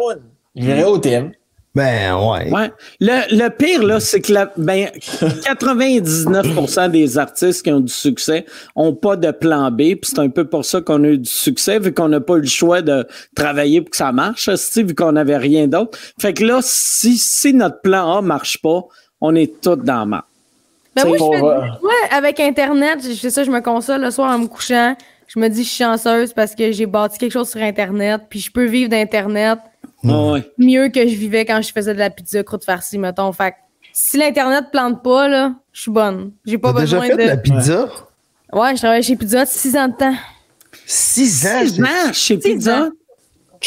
J'irais 0.55 0.83
au 0.83 0.97
team. 0.97 1.31
Ben, 1.73 2.15
ouais. 2.15 2.51
Ouais. 2.51 2.71
Le, 2.99 3.37
le 3.37 3.49
pire, 3.49 3.83
là, 3.83 4.01
c'est 4.01 4.19
que 4.19 4.33
la, 4.33 4.51
ben, 4.57 4.89
99% 4.99 6.91
des 6.91 7.17
artistes 7.17 7.63
qui 7.63 7.71
ont 7.71 7.79
du 7.79 7.93
succès 7.93 8.45
ont 8.75 8.93
pas 8.93 9.15
de 9.15 9.31
plan 9.31 9.71
B, 9.71 9.77
puis 9.77 9.99
c'est 10.03 10.19
un 10.19 10.27
peu 10.27 10.43
pour 10.45 10.65
ça 10.65 10.81
qu'on 10.81 11.03
a 11.05 11.07
eu 11.07 11.17
du 11.17 11.29
succès, 11.29 11.79
vu 11.79 11.93
qu'on 11.93 12.09
n'a 12.09 12.19
pas 12.19 12.35
eu 12.35 12.41
le 12.41 12.47
choix 12.47 12.81
de 12.81 13.07
travailler 13.35 13.81
pour 13.81 13.91
que 13.91 13.97
ça 13.97 14.11
marche, 14.11 14.49
vu 14.75 14.93
qu'on 14.93 15.13
n'avait 15.13 15.37
rien 15.37 15.67
d'autre. 15.67 15.97
Fait 16.19 16.33
que 16.33 16.43
là, 16.43 16.59
si, 16.61 17.17
si 17.17 17.53
notre 17.53 17.79
plan 17.79 18.17
A 18.17 18.21
marche 18.21 18.61
pas, 18.61 18.83
on 19.21 19.33
est 19.35 19.61
tous 19.61 19.77
dans 19.77 20.09
la. 20.09 20.25
Ben 20.93 21.07
moi, 21.07 21.17
je 21.17 21.23
fais, 21.23 21.45
euh, 21.45 21.61
ouais, 21.83 22.09
avec 22.11 22.41
Internet, 22.41 22.99
je 23.01 23.13
fais 23.13 23.29
ça, 23.29 23.45
je 23.45 23.51
me 23.51 23.61
console 23.61 24.01
le 24.01 24.11
soir 24.11 24.35
en 24.35 24.39
me 24.39 24.47
couchant. 24.47 24.97
Je 25.27 25.39
me 25.39 25.47
dis, 25.47 25.63
je 25.63 25.69
suis 25.69 25.83
chanceuse 25.85 26.33
parce 26.33 26.53
que 26.53 26.73
j'ai 26.73 26.85
bâti 26.85 27.17
quelque 27.17 27.31
chose 27.31 27.49
sur 27.49 27.61
Internet, 27.61 28.23
puis 28.29 28.41
je 28.41 28.51
peux 28.51 28.65
vivre 28.65 28.89
d'Internet 28.89 29.59
Ouais. 30.03 30.51
mieux 30.57 30.89
que 30.89 31.01
je 31.07 31.15
vivais 31.15 31.45
quand 31.45 31.61
je 31.61 31.71
faisais 31.71 31.93
de 31.93 31.99
la 31.99 32.09
pizza 32.09 32.43
croûte 32.43 32.65
farcie, 32.65 32.97
mettons. 32.97 33.31
Fait 33.31 33.53
si 33.93 34.17
l'Internet 34.17 34.65
plante 34.71 35.03
pas, 35.03 35.27
là, 35.27 35.53
je 35.73 35.81
suis 35.81 35.91
bonne. 35.91 36.31
J'ai 36.45 36.57
pas 36.57 36.71
déjà 36.73 36.99
besoin 36.99 37.01
fait 37.01 37.23
de 37.23 37.27
la 37.27 37.37
pizza? 37.37 37.89
Ouais, 38.53 38.71
je 38.71 38.77
travaillais 38.81 39.01
chez 39.03 39.15
Pizza 39.15 39.45
6 39.45 39.75
ans 39.77 39.87
de 39.89 39.93
temps. 39.95 40.15
Six 40.85 41.45
ans. 41.45 41.65
Six 41.65 41.81
ans 41.81 41.85
chez 42.13 42.13
Six 42.13 42.37
Pizza? 42.39 42.83
ans. 42.83 42.89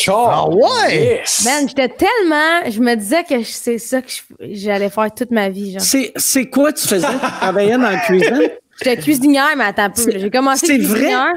Ah 0.08 0.48
ouais? 0.48 1.20
Yes. 1.20 1.44
Man, 1.44 1.68
j'étais 1.68 1.88
tellement. 1.88 2.68
Je 2.68 2.80
me 2.80 2.96
disais 2.96 3.22
que 3.22 3.44
c'est 3.44 3.78
ça 3.78 4.02
que 4.02 4.08
j'allais 4.40 4.90
faire 4.90 5.14
toute 5.14 5.30
ma 5.30 5.48
vie. 5.48 5.76
C'est, 5.78 6.12
c'est 6.16 6.50
quoi 6.50 6.72
tu 6.72 6.86
faisais? 6.88 7.06
Tu 7.06 7.18
travaillais 7.40 7.74
dans 7.76 7.82
la 7.82 7.98
cuisine? 8.00 8.48
J'étais 8.82 8.96
cuisinière, 9.00 9.50
mais 9.56 9.64
attends 9.64 9.84
un 9.84 9.90
peu. 9.90 10.02
J'ai 10.18 10.30
commencé 10.30 10.66
C'est 10.66 10.78
vrai? 10.78 10.98
cuisinière. 10.98 11.32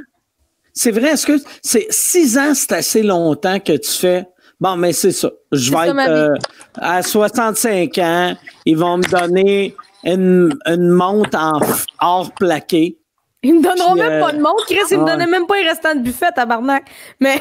C'est 0.73 0.91
vrai, 0.91 1.09
est-ce 1.09 1.25
que 1.27 1.37
c'est 1.63 1.87
six 1.91 2.37
ans, 2.37 2.53
c'est 2.55 2.71
assez 2.71 3.03
longtemps 3.03 3.59
que 3.59 3.73
tu 3.77 3.89
fais? 3.91 4.25
Bon, 4.59 4.75
mais 4.75 4.93
c'est 4.93 5.11
ça. 5.11 5.29
Je 5.51 5.71
vais 5.71 5.89
être 5.89 6.09
euh, 6.09 6.35
à 6.75 7.03
65 7.03 7.97
ans. 7.99 8.35
Ils 8.65 8.77
vont 8.77 8.97
me 8.97 9.03
donner 9.03 9.75
une, 10.03 10.57
une 10.65 10.89
montre 10.89 11.37
en 11.37 11.59
or 12.01 12.31
plaqué. 12.31 12.97
Ils 13.43 13.53
me 13.53 13.61
donneront 13.61 13.93
Puis, 13.93 14.01
même 14.01 14.13
euh, 14.13 14.21
pas 14.21 14.31
de 14.31 14.41
montre, 14.41 14.65
Chris. 14.65 14.79
Ils 14.89 14.97
me 14.97 15.03
ouais. 15.03 15.11
donnaient 15.11 15.27
même 15.27 15.45
pas 15.45 15.55
un 15.63 15.67
restant 15.67 15.93
de 15.93 16.01
buffet, 16.01 16.31
tabarnak. 16.35 16.85
Mais 17.19 17.39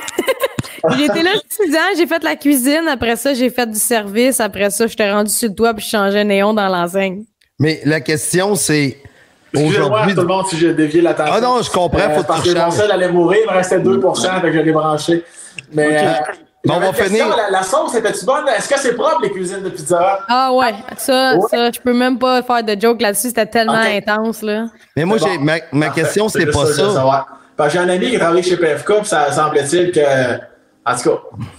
j'étais 0.99 1.23
là 1.23 1.31
6 1.49 1.75
ans, 1.75 1.78
j'ai 1.97 2.07
fait 2.07 2.23
la 2.23 2.36
cuisine. 2.36 2.86
Après 2.89 3.17
ça, 3.17 3.33
j'ai 3.33 3.49
fait 3.49 3.67
du 3.67 3.78
service. 3.78 4.39
Après 4.39 4.69
ça, 4.69 4.86
j'étais 4.86 5.11
rendu 5.11 5.31
sur 5.31 5.49
le 5.49 5.55
toit 5.55 5.73
puis 5.73 5.85
je 5.85 5.91
changeais 5.91 6.25
néon 6.25 6.53
dans 6.53 6.69
l'enseigne. 6.69 7.25
Mais 7.59 7.81
la 7.86 8.03
question, 8.03 8.55
c'est 8.55 8.99
aujourd'hui. 9.55 10.15
tout 10.15 10.20
le 10.20 10.27
monde 10.27 10.47
si 10.49 10.59
j'ai 10.59 10.75
dévié 10.75 11.01
l'attention. 11.01 11.35
Ah 11.35 11.41
non, 11.41 11.62
je 11.62 11.70
comprends, 11.70 12.11
faut 12.11 12.23
que 12.23 12.27
parce 12.27 12.43
que 12.43 12.59
mon 12.59 12.70
sel 12.70 12.91
allait 12.91 13.11
mourir, 13.11 13.41
il 13.45 13.51
me 13.51 13.57
restait 13.57 13.81
2 13.81 14.01
fait 14.01 14.41
que 14.43 14.53
je 14.53 14.59
l'ai 14.59 14.73
branché. 14.73 15.25
Mais, 15.73 16.05
euh, 16.07 16.12
on 16.75 16.81
va 16.81 16.93
finir. 16.93 17.28
La, 17.36 17.51
la 17.51 17.62
sauce, 17.62 17.95
était-tu 17.95 18.25
bonne? 18.25 18.47
Est-ce 18.49 18.69
que 18.69 18.78
c'est 18.78 18.95
propre, 18.95 19.20
les 19.23 19.31
cuisines 19.31 19.62
de 19.62 19.69
pizza? 19.70 20.20
Ah 20.28 20.53
ouais, 20.53 20.75
ça, 20.97 21.35
Ouais. 21.36 21.41
ça, 21.51 21.70
je 21.70 21.81
peux 21.81 21.93
même 21.95 22.19
pas 22.19 22.43
faire 22.43 22.62
de 22.62 22.77
joke 22.81 23.01
là-dessus. 23.01 23.28
C'était 23.28 23.47
tellement 23.47 23.73
intense, 23.75 24.43
là. 24.43 24.67
Mais 24.97 25.05
moi, 25.05 25.19
bon. 25.19 25.27
ma, 25.41 25.55
ma 25.73 25.86
Parfait. 25.86 26.03
question, 26.03 26.28
C'est 26.28 26.47
pas 26.47 26.67
ça. 26.67 26.93
savoir. 26.93 27.27
Parce 27.57 27.73
que 27.73 27.78
j'ai 27.78 27.85
un 27.85 27.89
ami 27.89 28.11
qui 28.11 28.19
travaille 28.19 28.43
chez 28.43 28.57
PFK, 28.57 28.99
puis 28.99 29.07
ça 29.07 29.31
semblait-il 29.33 29.91
que. 29.93 30.01
En 30.89 30.95
tout 30.95 31.11
cas, 31.11 31.17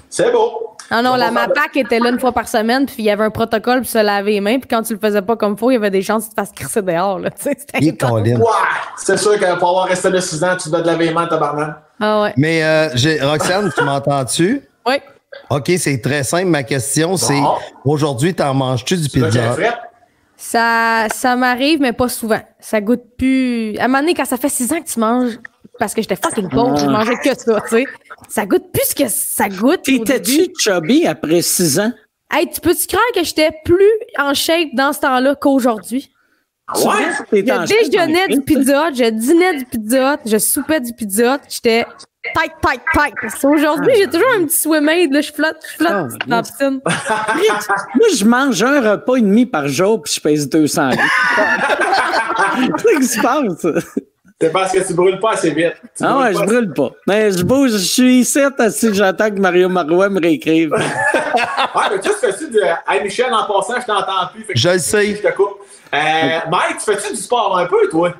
c'est 0.09 0.31
beau. 0.31 0.63
Ah 0.89 1.01
non, 1.01 1.11
On 1.11 1.15
la 1.17 1.27
de- 1.27 1.33
MAPAC 1.33 1.75
était 1.75 1.99
là 1.99 2.11
une 2.11 2.19
fois 2.19 2.31
par 2.31 2.47
semaine, 2.47 2.85
puis 2.85 2.95
il 2.99 3.03
y 3.05 3.09
avait 3.09 3.25
un 3.25 3.29
protocole 3.29 3.81
pour 3.81 3.89
se 3.89 3.97
laver 3.97 4.31
les 4.33 4.39
mains, 4.39 4.57
puis 4.57 4.69
quand 4.69 4.83
tu 4.83 4.93
le 4.93 4.99
faisais 4.99 5.21
pas 5.21 5.35
comme 5.35 5.57
faut, 5.57 5.69
il 5.69 5.73
y 5.73 5.77
avait 5.77 5.89
des 5.89 6.01
chances 6.01 6.23
que 6.23 6.29
tu 6.29 6.35
te 6.35 6.39
fasses 6.41 6.51
crisser 6.55 6.81
dehors, 6.81 7.19
là. 7.19 7.29
Ouais! 7.43 7.57
C'est 8.97 9.17
sûr 9.17 9.37
que 9.37 9.59
pour 9.59 9.69
avoir 9.69 9.87
resté 9.87 10.09
là 10.09 10.21
6 10.21 10.41
ans, 10.45 10.55
tu 10.61 10.69
dois 10.69 10.81
te 10.81 10.87
laver 10.87 11.07
les 11.07 11.13
mains, 11.13 11.27
tabarnak. 11.27 11.75
Ah 11.99 12.21
ouais. 12.21 12.33
Mais 12.37 12.63
euh, 12.63 12.87
j'ai- 12.93 13.19
Roxane, 13.21 13.69
tu 13.75 13.83
m'entends-tu? 13.83 14.61
Ouais. 14.87 15.01
OK, 15.49 15.71
c'est 15.77 15.99
très 16.01 16.23
simple. 16.23 16.45
Ma 16.47 16.63
question, 16.63 17.17
c'est 17.17 17.39
Bon. 17.39 17.55
aujourd'hui, 17.85 18.33
t'en 18.33 18.53
manges-tu 18.53 18.95
du 18.97 19.09
pizza? 19.09 19.55
Ça, 20.35 21.07
ça 21.13 21.35
m'arrive, 21.35 21.79
mais 21.81 21.93
pas 21.93 22.09
souvent. 22.09 22.39
Ça 22.59 22.79
goûte 22.79 23.03
plus. 23.17 23.77
À 23.77 23.85
un 23.85 23.87
moment 23.87 23.99
donné, 24.01 24.13
quand 24.13 24.25
ça 24.25 24.37
fait 24.37 24.49
six 24.49 24.71
ans 24.71 24.79
que 24.81 24.87
tu 24.87 24.99
manges, 24.99 25.39
parce 25.79 25.93
que 25.93 26.01
j'étais 26.01 26.15
fucking 26.15 26.49
pauvre, 26.49 26.77
je 26.77 26.85
mangeais 26.85 27.15
que 27.17 27.35
ça, 27.37 27.61
tu 27.61 27.69
sais. 27.69 27.85
Ça 28.29 28.45
goûte 28.45 28.71
plus 28.71 28.83
ce 28.89 28.95
que 28.95 29.07
ça 29.09 29.49
goûte. 29.49 29.81
T'étais-tu 29.83 30.47
chubby 30.59 31.05
après 31.07 31.41
six 31.41 31.79
ans? 31.79 31.91
Hey, 32.31 32.49
tu 32.49 32.59
peux-tu 32.61 32.87
croire 32.87 33.03
que 33.15 33.23
j'étais 33.23 33.49
plus 33.65 33.89
en 34.19 34.33
shape 34.33 34.69
dans 34.73 34.93
ce 34.93 34.99
temps-là 34.99 35.35
qu'aujourd'hui? 35.35 36.11
Ouais, 36.75 36.91
t'étais 37.31 37.51
en 37.53 37.65
Je 37.65 37.73
déjeunais 37.91 38.27
du 38.27 38.41
pizza, 38.41 38.91
je 38.91 39.09
dînais 39.09 39.57
du 39.57 39.65
pizza, 39.65 40.17
je 40.25 40.37
soupais 40.37 40.81
du 40.81 40.93
pizza, 40.93 41.39
j'étais 41.49 41.85
tight, 42.33 42.51
tight, 42.61 42.81
tight. 42.93 43.43
Aujourd'hui, 43.43 43.93
j'ai 43.97 44.07
toujours 44.07 44.27
un 44.39 44.45
petit 44.45 44.57
swim 44.57 44.89
aid, 44.89 45.11
là, 45.13 45.21
je 45.21 45.31
flotte, 45.31 45.57
je 45.71 45.75
flotte 45.77 45.91
Ah, 45.91 46.07
dans 46.27 46.35
la 46.37 46.41
piscine. 46.43 46.81
Moi, 46.83 48.07
je 48.17 48.25
mange 48.25 48.63
un 48.63 48.91
repas 48.91 49.15
et 49.15 49.21
demi 49.21 49.45
par 49.45 49.67
jour 49.67 50.01
puis 50.01 50.13
je 50.15 50.21
pèse 50.21 50.49
200 50.49 50.89
livres. 50.89 51.03
C'est 52.77 52.93
ce 52.93 52.97
qui 52.99 53.03
se 53.07 53.21
passe? 53.21 53.67
C'est 54.39 54.51
parce 54.51 54.71
que 54.71 54.85
tu 54.85 54.93
brûles 54.93 55.19
pas 55.19 55.31
assez 55.31 55.49
vite. 55.49 55.73
Tu 55.97 56.03
Ah 56.03 56.19
ouais, 56.19 56.33
je 56.33 56.39
brûle 56.39 56.71
pas. 56.71 56.91
Mais 57.07 57.31
je 57.31 57.43
bouge, 57.43 57.71
je 57.71 57.77
suis 57.77 58.19
ici, 58.19 58.39
assis, 58.59 58.93
j'attends 58.93 59.31
que 59.31 59.39
Mario 59.39 59.67
Marois 59.67 60.09
me 60.09 60.19
réécrive. 60.21 60.73
Ouais, 61.75 61.83
mais 61.91 61.99
tu 61.99 62.09
fais-tu 62.09 62.49
du. 62.49 62.57
Hey 62.87 63.03
Michel, 63.03 63.31
en 63.31 63.45
passant, 63.45 63.79
je 63.79 63.85
t'entends 63.85 64.27
plus. 64.33 64.43
fait 64.43 64.53
que 64.53 64.59
Je 64.59 64.69
le 64.69 64.79
sais. 64.79 65.15
Je 65.15 65.21
te 65.21 65.31
coupe. 65.35 65.57
Euh, 65.93 65.97
Mike, 66.49 66.77
tu 66.79 66.91
fais-tu 66.91 67.13
du 67.13 67.21
sport 67.21 67.55
un 67.59 67.65
peu, 67.67 67.87
toi? 67.91 68.13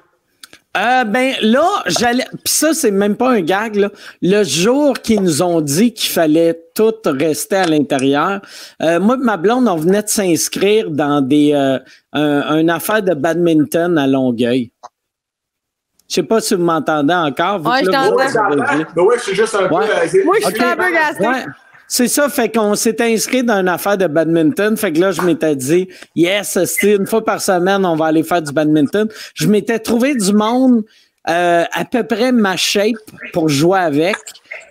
Euh, 0.75 1.03
ben 1.05 1.33
là, 1.41 1.67
j'allais. 1.87 2.25
Puis 2.43 2.53
ça, 2.53 2.73
c'est 2.73 2.91
même 2.91 3.15
pas 3.15 3.31
un 3.31 3.41
gag. 3.41 3.75
Là. 3.77 3.89
Le 4.21 4.43
jour 4.43 4.93
qu'ils 4.99 5.21
nous 5.21 5.41
ont 5.41 5.59
dit 5.61 5.93
qu'il 5.93 6.11
fallait 6.11 6.59
tout 6.75 6.93
rester 7.05 7.55
à 7.55 7.65
l'intérieur, 7.65 8.41
euh, 8.83 8.99
moi 8.99 9.15
et 9.15 9.23
ma 9.23 9.37
blonde, 9.37 9.67
on 9.67 9.75
venait 9.75 10.03
de 10.03 10.07
s'inscrire 10.07 10.91
dans 10.91 11.21
des 11.21 11.53
euh, 11.53 11.79
un, 12.13 12.59
une 12.59 12.69
affaire 12.69 13.01
de 13.01 13.13
badminton 13.15 13.97
à 13.97 14.05
Longueuil. 14.05 14.71
Je 16.09 16.15
sais 16.15 16.23
pas 16.23 16.39
si 16.41 16.53
vous 16.55 16.63
m'entendez 16.63 17.13
encore. 17.13 17.65
Ouais, 17.65 17.83
je 17.83 17.89
t'entends. 17.89 18.15
Ouais, 18.15 18.27
dit. 18.77 18.85
Ben 18.95 19.01
ouais, 19.03 19.17
je 19.17 19.23
suis 19.23 19.35
juste 19.35 19.55
un 19.55 19.63
Ouais. 19.63 19.85
peu. 19.87 20.19
euh, 20.19 20.23
Moi, 20.25 20.35
je 20.39 20.45
suis 20.45 20.53
Ok. 20.53 20.55
flabbergastée. 20.57 21.27
Ouais. 21.27 21.45
C'est 21.88 22.09
ça, 22.09 22.27
fait 22.27 22.53
qu'on 22.53 22.75
s'est 22.75 23.01
inscrit 23.01 23.43
dans 23.43 23.59
une 23.59 23.69
affaire 23.69 23.98
de 23.98 24.07
badminton. 24.07 24.75
Fait 24.75 24.91
que 24.91 24.99
là, 24.99 25.11
je 25.11 25.22
m'étais 25.22 25.56
dit, 25.56 25.88
yes, 26.16 26.57
c'était 26.66 26.95
une 26.95 27.07
fois 27.07 27.24
par 27.24 27.41
semaine, 27.41 27.85
on 27.85 27.95
va 27.95 28.07
aller 28.07 28.24
faire 28.24 28.41
du 28.41 28.51
badminton. 28.51 29.07
Je 29.33 29.48
m'étais 29.48 29.80
trouvé 29.80 30.14
du 30.16 30.33
monde 30.33 30.83
euh, 31.30 31.64
à 31.72 31.85
peu 31.85 32.03
près 32.03 32.32
ma 32.32 32.57
shape 32.57 32.95
pour 33.32 33.48
jouer 33.48 33.80
avec. 33.80 34.17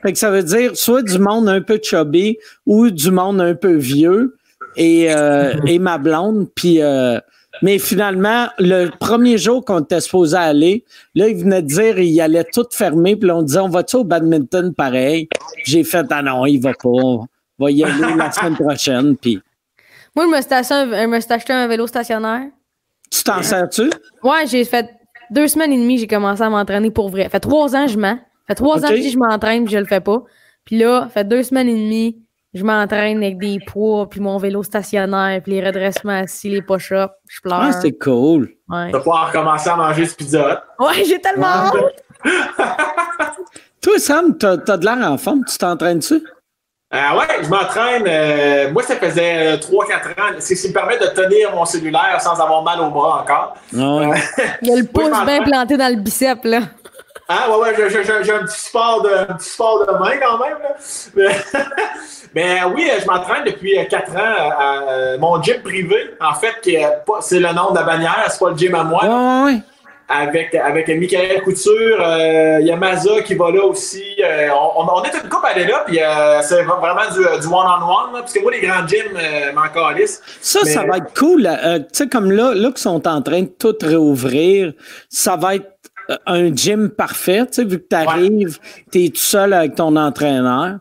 Fait 0.02 0.12
que 0.12 0.18
ça 0.18 0.30
veut 0.30 0.42
dire 0.42 0.76
soit 0.76 1.02
du 1.02 1.18
monde 1.18 1.48
un 1.48 1.62
peu 1.62 1.78
chubby 1.82 2.38
ou 2.66 2.90
du 2.90 3.10
monde 3.10 3.40
un 3.40 3.54
peu 3.54 3.74
vieux 3.74 4.36
et, 4.76 5.14
euh, 5.14 5.54
et 5.66 5.78
ma 5.78 5.96
blonde. 5.96 6.48
Puis, 6.54 6.82
euh, 6.82 7.18
mais 7.62 7.78
finalement, 7.78 8.48
le 8.58 8.90
premier 8.98 9.38
jour 9.38 9.64
qu'on 9.64 9.80
était 9.80 10.00
supposé 10.00 10.36
aller, 10.36 10.84
là, 11.14 11.28
il 11.28 11.36
venait 11.36 11.62
de 11.62 11.66
dire 11.66 11.98
il 11.98 12.20
allait 12.20 12.44
tout 12.44 12.66
fermer. 12.70 13.16
Puis 13.16 13.28
là, 13.28 13.36
on 13.36 13.42
disait 13.42 13.60
on 13.60 13.68
va-tu 13.68 13.96
au 13.96 14.04
badminton 14.04 14.74
pareil? 14.74 15.28
J'ai 15.64 15.84
fait 15.84 16.06
ah 16.10 16.22
non, 16.22 16.46
il 16.46 16.58
va 16.58 16.72
pas. 16.72 16.88
On 16.88 17.26
va 17.58 17.70
y 17.70 17.82
aller 17.82 18.14
la 18.16 18.30
semaine 18.30 18.56
prochaine. 18.56 19.16
Puis 19.16 19.40
Moi, 20.14 20.26
je 20.26 20.36
me 20.36 20.42
suis 20.42 20.54
acheté 20.54 20.74
un, 20.74 21.02
je 21.02 21.06
me 21.06 21.20
suis 21.20 21.32
acheté 21.32 21.52
un 21.52 21.66
vélo 21.66 21.86
stationnaire. 21.86 22.42
tu 23.10 23.22
t'en 23.22 23.42
sers-tu? 23.42 23.90
Ouais, 24.22 24.46
j'ai 24.46 24.64
fait 24.64 24.90
deux 25.30 25.48
semaines 25.48 25.72
et 25.72 25.78
demie, 25.78 25.98
j'ai 25.98 26.06
commencé 26.06 26.42
à 26.42 26.50
m'entraîner 26.50 26.90
pour 26.90 27.08
vrai. 27.08 27.28
Fait 27.28 27.40
trois 27.40 27.74
ans, 27.74 27.86
je 27.86 27.98
mens. 27.98 28.18
Fait 28.46 28.54
trois 28.54 28.84
ans 28.84 28.88
que 28.88 29.00
je 29.00 29.18
m'entraîne, 29.18 29.64
puis 29.64 29.74
je 29.74 29.78
le 29.78 29.86
fais 29.86 30.00
pas. 30.00 30.22
Puis 30.64 30.78
là, 30.78 31.08
fait 31.12 31.26
deux 31.26 31.42
semaines 31.42 31.68
et 31.68 31.74
demie, 31.74 32.18
je 32.56 32.64
m'entraîne 32.64 33.18
avec 33.18 33.38
des 33.38 33.58
poids, 33.66 34.08
puis 34.08 34.20
mon 34.20 34.38
vélo 34.38 34.62
stationnaire, 34.62 35.40
puis 35.42 35.52
les 35.52 35.64
redressements 35.66 36.20
assis, 36.22 36.48
les 36.48 36.62
push-ups. 36.62 37.12
Je 37.28 37.40
pleure. 37.40 37.60
Ah, 37.62 37.72
c'est 37.72 37.92
cool. 37.92 38.50
ouais. 38.68 38.86
Tu 38.86 38.92
vas 38.92 38.98
pouvoir 38.98 39.26
recommencer 39.28 39.68
à 39.70 39.76
manger 39.76 40.06
ce 40.06 40.14
pizza. 40.16 40.64
ouais, 40.80 41.04
j'ai 41.04 41.20
tellement 41.20 41.46
hâte. 41.46 41.74
Toi, 43.82 43.98
Sam, 43.98 44.36
t'as 44.36 44.52
as 44.66 44.76
de 44.76 44.84
l'air 44.84 44.98
en 45.10 45.16
forme. 45.18 45.44
Tu 45.44 45.56
t'entraînes-tu? 45.58 46.22
Ah 46.90 47.16
ouais, 47.16 47.42
je 47.42 47.48
m'entraîne. 47.48 48.04
euh, 48.06 48.70
moi, 48.72 48.82
ça 48.82 48.96
faisait 48.96 49.56
3-4 49.56 49.60
ans. 50.20 50.34
C'est 50.38 50.54
ce 50.54 50.62
qui 50.62 50.68
me 50.68 50.72
permet 50.72 50.98
de 50.98 51.06
tenir 51.06 51.52
mon 51.54 51.64
cellulaire 51.64 52.20
sans 52.20 52.40
avoir 52.40 52.62
mal 52.62 52.80
au 52.80 52.90
bras 52.90 53.20
encore. 53.22 53.54
Non. 53.72 54.12
Il 54.62 54.68
y 54.68 54.72
a 54.72 54.76
le 54.76 54.84
pouce 54.86 55.10
bien 55.26 55.42
planté 55.42 55.76
dans 55.76 55.88
le 55.94 56.00
bicep, 56.00 56.38
là. 56.44 56.60
Ah 57.28 57.50
ouais, 57.50 57.74
ouais, 57.76 57.90
j'ai- 57.90 58.32
un 58.32 58.44
petit 58.44 58.60
sport 58.60 59.02
de, 59.02 59.08
un 59.08 59.34
petit 59.34 59.48
sport 59.50 59.84
de 59.84 59.92
main 59.98 60.16
quand 60.22 60.38
même. 60.38 60.58
Là. 61.16 61.32
Mais 62.36 62.58
oui, 62.74 62.86
je 63.00 63.06
m'entraîne 63.06 63.44
depuis 63.46 63.74
4 63.88 64.10
ans 64.12 64.18
à, 64.18 65.14
à 65.14 65.16
mon 65.18 65.42
gym 65.42 65.56
privé. 65.62 65.96
En 66.20 66.34
fait, 66.34 66.52
c'est 67.20 67.40
le 67.40 67.52
nom 67.54 67.70
de 67.70 67.76
la 67.78 67.82
bannière, 67.84 68.26
c'est 68.28 68.38
pas 68.38 68.50
le 68.50 68.56
gym 68.58 68.74
à 68.74 68.84
moi. 68.84 69.02
Ouais, 69.04 69.52
ouais. 69.54 69.60
avec, 70.06 70.54
avec 70.54 70.86
Michael 70.88 71.40
Couture, 71.42 71.98
euh, 71.98 72.58
il 72.60 72.66
y 72.66 72.70
a 72.70 72.76
Maza 72.76 73.22
qui 73.22 73.34
va 73.34 73.50
là 73.50 73.64
aussi. 73.64 74.04
Euh, 74.22 74.48
on, 74.76 74.82
on 74.86 75.02
est 75.04 75.14
une 75.14 75.30
coupe 75.30 75.44
à 75.44 75.48
aller 75.48 75.64
là, 75.64 75.82
puis 75.86 75.98
euh, 75.98 76.42
c'est 76.42 76.62
vraiment 76.62 77.08
du, 77.10 77.20
du 77.40 77.46
one-on-one, 77.46 78.12
là, 78.12 78.20
parce 78.20 78.34
que 78.34 78.42
moi, 78.42 78.52
les 78.52 78.60
grands 78.60 78.86
gyms 78.86 79.16
euh, 79.16 79.52
m'en 79.54 79.68
calissent. 79.68 80.20
Ça, 80.42 80.60
Mais- 80.62 80.70
ça 80.72 80.84
va 80.84 80.98
être 80.98 81.18
cool. 81.18 81.46
Euh, 81.46 81.78
tu 81.78 81.84
sais, 81.92 82.06
comme 82.08 82.30
là, 82.30 82.52
là 82.54 82.68
qu'ils 82.68 82.78
sont 82.78 83.08
en 83.08 83.22
train 83.22 83.40
de 83.42 83.50
tout 83.58 83.74
réouvrir, 83.82 84.74
ça 85.08 85.36
va 85.36 85.54
être 85.54 85.70
euh, 86.10 86.16
un 86.26 86.54
gym 86.54 86.90
parfait. 86.90 87.46
Tu 87.46 87.54
sais, 87.54 87.64
vu 87.64 87.78
que 87.80 87.88
tu 87.88 87.96
arrives, 87.96 88.58
tu 88.92 89.04
es 89.06 89.08
tout 89.08 89.16
seul 89.16 89.54
avec 89.54 89.74
ton 89.74 89.96
entraîneur. 89.96 90.80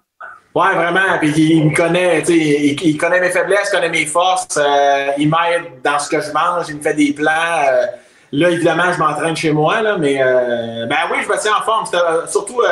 Ouais, 0.56 0.74
vraiment. 0.74 1.18
Puis 1.20 1.34
il 1.38 1.66
me 1.70 1.76
connaît, 1.76 2.22
tu 2.22 2.28
sais, 2.28 2.38
il, 2.38 2.82
il 2.82 2.98
connaît 2.98 3.20
mes 3.20 3.30
faiblesses, 3.30 3.70
il 3.72 3.76
connaît 3.76 3.90
mes 3.90 4.06
forces. 4.06 4.58
euh, 4.58 5.08
il 5.18 5.30
m'aide 5.30 5.82
dans 5.84 6.00
ce 6.00 6.10
que 6.10 6.22
je 6.22 6.32
mange, 6.32 6.68
il 6.70 6.78
me 6.78 6.82
fait 6.82 6.94
des 6.94 7.12
plans. 7.14 7.30
euh, 7.70 7.86
là, 8.32 8.50
évidemment, 8.50 8.92
je 8.94 9.00
m'entraîne 9.00 9.36
chez 9.36 9.52
moi, 9.52 9.82
là, 9.82 9.98
mais 9.98 10.18
euh, 10.22 10.86
ben 10.88 10.96
oui, 11.12 11.18
je 11.24 11.30
me 11.30 11.38
tiens 11.42 11.52
en 11.60 11.64
forme. 11.64 11.86
C'était, 11.86 11.98
euh, 11.98 12.26
surtout 12.28 12.62
euh, 12.62 12.68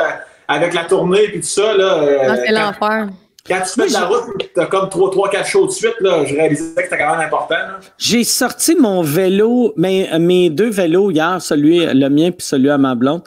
avec 0.48 0.72
la 0.72 0.84
tournée 0.84 1.28
puis 1.28 1.40
tout 1.40 1.46
ça. 1.46 1.74
Là, 1.76 1.84
euh, 2.02 2.18
Ah, 2.30 2.36
c'est 2.36 2.52
quand- 2.52 2.60
l'enfer. 2.80 3.08
Quand 3.46 3.60
tu 3.60 3.78
fais 3.82 3.88
de 3.88 3.92
la 3.92 4.06
route, 4.06 4.50
t'as 4.54 4.64
comme 4.64 4.88
3-4 4.88 5.44
shows 5.46 5.66
de 5.66 5.70
suite, 5.70 5.96
là, 6.00 6.24
je 6.24 6.34
réalisais 6.34 6.72
que 6.76 6.82
c'était 6.84 6.96
quand 6.96 7.10
même 7.14 7.26
important. 7.26 7.54
là. 7.56 7.78
J'ai 7.98 8.24
sorti 8.24 8.74
mon 8.74 9.02
vélo, 9.02 9.74
mes, 9.76 10.08
mes 10.18 10.48
deux 10.48 10.70
vélos 10.70 11.10
hier, 11.10 11.36
celui 11.42 11.84
le 11.84 12.08
mien 12.08 12.30
puis 12.30 12.40
celui 12.46 12.70
à 12.70 12.78
ma 12.78 12.94
blonde. 12.94 13.20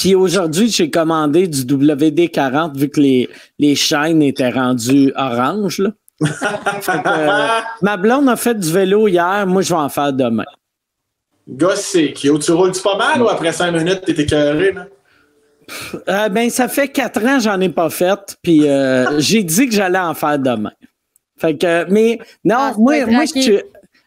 Puis 0.00 0.14
aujourd'hui, 0.14 0.70
j'ai 0.70 0.90
commandé 0.90 1.48
du 1.48 1.62
WD-40 1.64 2.76
vu 2.78 2.88
que 2.88 3.00
les, 3.00 3.28
les 3.58 3.74
chaînes 3.74 4.22
étaient 4.22 4.48
rendues 4.50 5.12
orange. 5.16 5.78
Là. 5.80 5.90
Que, 6.20 7.08
euh, 7.08 7.60
ma 7.82 7.96
blonde 7.96 8.28
a 8.28 8.36
fait 8.36 8.54
du 8.54 8.72
vélo 8.72 9.08
hier, 9.08 9.44
moi 9.48 9.60
je 9.62 9.70
vais 9.70 9.80
en 9.80 9.88
faire 9.88 10.12
demain. 10.12 10.44
C'est 11.74 12.12
cute. 12.12 12.42
Tu 12.42 12.52
roules-tu 12.52 12.80
pas 12.80 12.96
mal 12.96 13.22
ou 13.22 13.28
après 13.28 13.50
5 13.52 13.72
minutes, 13.72 14.02
t'es 14.06 14.12
écœuré, 14.22 14.72
là? 14.72 14.86
Euh, 16.08 16.28
ben, 16.28 16.48
ça 16.48 16.68
fait 16.68 16.88
quatre 16.88 17.20
ans 17.24 17.38
que 17.38 17.42
j'en 17.42 17.60
ai 17.60 17.68
pas 17.68 17.90
fait, 17.90 18.36
puis 18.42 18.68
euh, 18.68 19.18
j'ai 19.18 19.42
dit 19.42 19.66
que 19.68 19.74
j'allais 19.74 19.98
en 19.98 20.14
faire 20.14 20.38
demain. 20.38 20.72
Fait 21.36 21.56
que, 21.56 21.84
mais 21.90 22.20
non, 22.44 22.56
Ah, 22.58 22.74
moi, 22.78 23.04
moi, 23.06 23.24
je 23.24 23.32
craqué. 23.32 23.42
suis. 23.42 23.58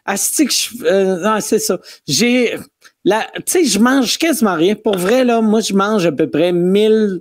Asti 0.04 0.46
que 0.46 0.52
je. 0.52 0.84
euh, 0.84 1.18
non, 1.20 1.38
c'est 1.40 1.58
ça. 1.60 1.78
J'ai. 2.08 2.56
La- 3.04 3.26
Tu 3.36 3.42
sais, 3.46 3.64
je 3.64 3.78
mange 3.78 4.18
quasiment 4.18 4.54
rien. 4.54 4.74
Pour 4.74 4.96
vrai, 4.96 5.24
là, 5.24 5.40
moi, 5.40 5.60
je 5.60 5.74
mange 5.74 6.06
à 6.06 6.12
peu 6.12 6.28
près 6.30 6.52
1000, 6.52 7.20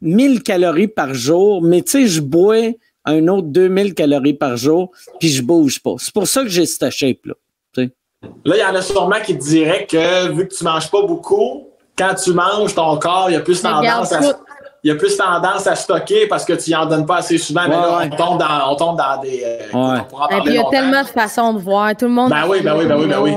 1000 0.00 0.42
calories 0.42 0.88
par 0.88 1.14
jour, 1.14 1.62
mais 1.62 1.82
tu 1.82 1.90
sais, 1.92 2.06
je 2.06 2.20
bois 2.20 2.72
un 3.04 3.28
autre 3.28 3.48
2000 3.48 3.94
calories 3.94 4.34
par 4.34 4.56
jour, 4.56 4.90
puis 5.20 5.28
je 5.28 5.42
bouge 5.42 5.80
pas. 5.82 5.94
C'est 5.98 6.12
pour 6.14 6.26
ça 6.26 6.42
que 6.42 6.48
j'ai 6.48 6.66
cette 6.66 6.90
shape-là. 6.90 7.34
tu 7.74 7.84
sais. 7.84 7.90
Là, 8.44 8.56
il 8.56 8.60
y 8.60 8.64
en 8.64 8.74
a 8.74 8.82
sûrement 8.82 9.20
qui 9.24 9.36
te 9.36 9.42
diraient 9.44 9.86
que 9.86 10.32
vu 10.32 10.48
que 10.48 10.54
tu 10.54 10.64
manges 10.64 10.90
pas 10.90 11.02
beaucoup, 11.02 11.68
quand 11.96 12.14
tu 12.14 12.32
manges, 12.32 12.74
ton 12.74 12.96
corps, 12.98 13.26
il 13.28 13.34
y 13.34 13.36
a 13.36 13.40
plus 13.40 13.60
tendance 13.62 14.10
à, 14.12 14.18
tout. 14.32 14.38
Il 14.84 14.88
y 14.88 14.90
a 14.90 14.96
plus 14.96 15.16
tendance 15.16 15.66
à 15.66 15.74
stocker 15.74 16.26
parce 16.28 16.44
que 16.44 16.52
tu 16.52 16.70
y 16.70 16.76
en 16.76 16.84
donnes 16.84 17.06
pas 17.06 17.16
assez 17.16 17.38
souvent. 17.38 17.62
mais 17.66 17.70
là, 17.74 17.96
ouais. 17.98 18.10
on 18.12 18.16
tombe 18.16 18.38
dans, 18.38 18.70
on 18.70 18.76
tombe 18.76 18.98
dans 18.98 19.20
des. 19.22 19.42
euh, 19.42 19.58
Ouais. 19.72 19.98
on 20.00 20.04
pourra 20.04 20.26
en 20.26 20.28
Et 20.28 20.30
parler 20.30 20.42
puis 20.44 20.50
il 20.50 20.54
y 20.54 20.58
a 20.58 20.60
longtemps. 20.62 20.70
tellement 20.70 21.02
de 21.02 21.08
façons 21.08 21.54
de 21.54 21.58
voir. 21.58 21.96
Tout 21.96 22.04
le 22.04 22.10
monde. 22.12 22.30
Ben 22.30 22.44
oui, 22.46 22.58
ben 22.62 22.76
oui, 22.76 22.84
ben 22.86 22.96
oui, 22.98 23.06
ben 23.06 23.20
oui. 23.22 23.32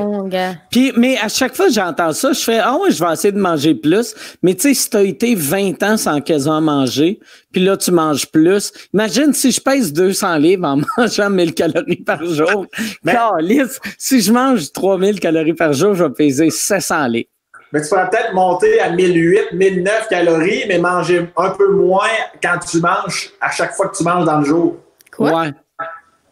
Puis, 0.70 0.92
mais 0.98 1.18
à 1.18 1.30
chaque 1.30 1.56
fois 1.56 1.68
que 1.68 1.74
j'entends 1.74 2.12
ça, 2.12 2.34
je 2.34 2.40
fais 2.42 2.60
Ah 2.60 2.76
ouais, 2.78 2.92
je 2.92 3.04
vais 3.04 3.14
essayer 3.14 3.32
de 3.32 3.40
manger 3.40 3.74
plus. 3.76 4.14
Mais 4.44 4.54
tu 4.56 4.64
sais, 4.64 4.74
si 4.74 4.90
tu 4.90 4.98
as 4.98 5.04
été 5.04 5.36
20 5.36 5.82
ans 5.84 5.96
sans 5.96 6.20
quasiment 6.20 6.60
manger, 6.60 7.20
puis 7.54 7.64
là, 7.64 7.78
tu 7.78 7.92
manges 7.92 8.26
plus. 8.28 8.74
Imagine 8.94 9.32
si 9.34 9.52
je 9.52 9.62
pèse 9.62 9.94
200 9.94 10.36
livres 10.40 10.66
en 10.68 10.82
mangeant 10.98 11.30
1000 11.30 11.54
calories 11.54 12.04
par 12.06 12.24
jour. 12.26 12.66
Calisse, 13.06 13.80
si 13.98 14.20
je 14.22 14.34
mange 14.34 14.72
3000 14.74 15.20
calories 15.20 15.54
par 15.54 15.72
jour, 15.74 15.94
je 15.96 16.04
vais 16.04 16.10
peser 16.12 16.50
700 16.50 17.08
livres. 17.08 17.30
Mais 17.74 17.82
tu 17.82 17.90
pourrais 17.90 18.10
peut-être 18.10 18.34
monter 18.34 18.80
à 18.80 18.90
1008, 18.90 19.52
1009 19.54 20.08
calories, 20.10 20.64
mais 20.68 20.78
manger 20.78 21.30
un 21.36 21.50
peu 21.50 21.70
moins 21.74 22.08
quand 22.42 22.60
tu 22.60 22.80
manges 22.80 23.32
à 23.42 23.52
chaque 23.52 23.74
fois 23.74 23.88
que 23.90 23.98
tu 23.98 24.04
manges 24.04 24.26
dans 24.26 24.40
le 24.40 24.46
jour. 24.46 24.78
Quoi? 25.16 25.32
Ouais. 25.42 25.52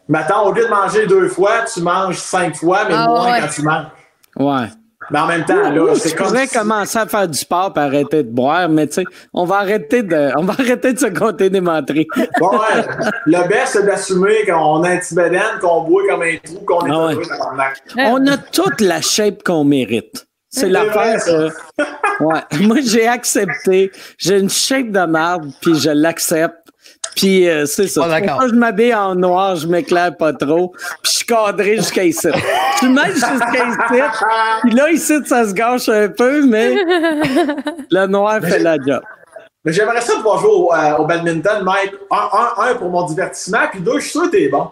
Maintenant, 0.08 0.46
au 0.46 0.52
lieu 0.52 0.64
de 0.64 0.70
manger 0.70 1.06
deux 1.06 1.28
fois, 1.28 1.62
tu 1.72 1.80
manges 1.80 2.16
cinq 2.16 2.54
fois, 2.56 2.84
mais 2.88 2.94
Ah, 2.96 3.06
moins 3.08 3.32
ouais. 3.32 3.40
quand 3.40 3.48
tu 3.48 3.62
manges. 3.62 3.86
Ouais. 4.36 4.66
Mais 5.10 5.18
en 5.20 5.26
même 5.26 5.44
temps, 5.44 5.70
là, 5.70 5.94
c'est 5.94 6.10
tu 6.10 6.16
comme. 6.16 6.26
pourrais 6.28 6.46
si- 6.46 6.56
commencer 6.58 6.98
à 6.98 7.06
faire 7.06 7.28
du 7.28 7.38
sport 7.38 7.72
et 7.76 7.78
arrêter 7.78 8.22
de 8.24 8.30
boire, 8.30 8.68
mais 8.68 8.86
tu 8.88 8.94
sais, 8.94 9.04
on 9.32 9.44
va 9.44 9.56
arrêter 9.58 10.02
de, 10.02 10.32
on 10.36 10.42
va 10.42 10.52
arrêter 10.54 10.92
de 10.94 10.98
se 10.98 11.06
compter 11.06 11.48
des 11.50 11.60
menteries. 11.60 12.08
Bon, 12.40 12.50
ouais. 12.50 12.82
Le 13.26 13.46
best, 13.48 13.66
c'est 13.74 13.84
d'assumer 13.86 14.44
qu'on 14.46 14.82
a 14.82 14.90
un 14.90 14.96
petit 14.98 15.14
bédaine, 15.14 15.58
qu'on 15.60 15.82
boit 15.82 16.02
comme 16.08 16.22
un 16.22 16.36
trou, 16.44 16.58
qu'on 16.66 16.86
est 16.86 16.90
Ah 16.92 17.06
ouais. 17.06 17.12
heureux, 17.14 17.22
tabarnak. 17.24 17.82
On 17.96 18.26
a 18.26 18.36
toute 18.36 18.80
la 18.80 19.00
shape 19.00 19.42
qu'on 19.44 19.64
mérite. 19.64 20.26
C'est 20.60 20.68
l'affaire. 20.68 21.20
euh, 21.28 21.50
ouais. 22.20 22.40
Moi, 22.60 22.78
j'ai 22.84 23.06
accepté. 23.06 23.90
J'ai 24.18 24.38
une 24.38 24.50
shape 24.50 24.90
de 24.90 25.04
marde, 25.06 25.50
puis 25.60 25.78
je 25.78 25.90
l'accepte. 25.90 26.56
Puis 27.14 27.48
euh, 27.48 27.64
c'est 27.66 27.88
ça. 27.88 28.02
Pas 28.02 28.06
C'est 28.08 28.18
pour 28.18 28.20
d'accord. 28.26 28.40
ça 28.42 28.48
que 28.48 28.54
je 28.54 28.58
m'habille 28.58 28.94
en 28.94 29.14
noir, 29.14 29.56
je 29.56 29.66
m'éclaire 29.66 30.16
pas 30.16 30.32
trop. 30.32 30.70
Puis 31.02 31.12
je 31.12 31.16
suis 31.18 31.26
cadré 31.26 31.76
jusqu'à 31.76 32.04
ici. 32.04 32.28
Je 32.32 32.76
suis 32.78 32.88
même 32.88 33.12
jusqu'à 33.12 33.68
ici. 33.68 34.02
Puis 34.62 34.70
là, 34.72 34.90
ici, 34.90 35.14
ça 35.24 35.46
se 35.46 35.54
gâche 35.54 35.88
un 35.88 36.08
peu, 36.08 36.44
mais 36.46 36.74
le 37.90 38.06
noir 38.06 38.40
fait 38.42 38.58
la 38.58 38.76
job. 38.76 39.00
Mais 39.64 39.72
j'aimerais 39.72 40.00
ça 40.00 40.14
pouvoir 40.16 40.38
jouer 40.38 40.50
au, 40.52 40.72
euh, 40.72 40.96
au 40.98 41.06
badminton, 41.06 41.64
Mike. 41.64 41.94
Un, 42.10 42.28
un, 42.32 42.70
un, 42.70 42.74
pour 42.76 42.88
mon 42.90 43.02
divertissement, 43.04 43.66
puis 43.70 43.80
deux, 43.80 43.94
je 43.98 44.00
suis 44.04 44.10
sûr 44.10 44.22
que 44.30 44.36
t'es 44.36 44.48
bon. 44.48 44.68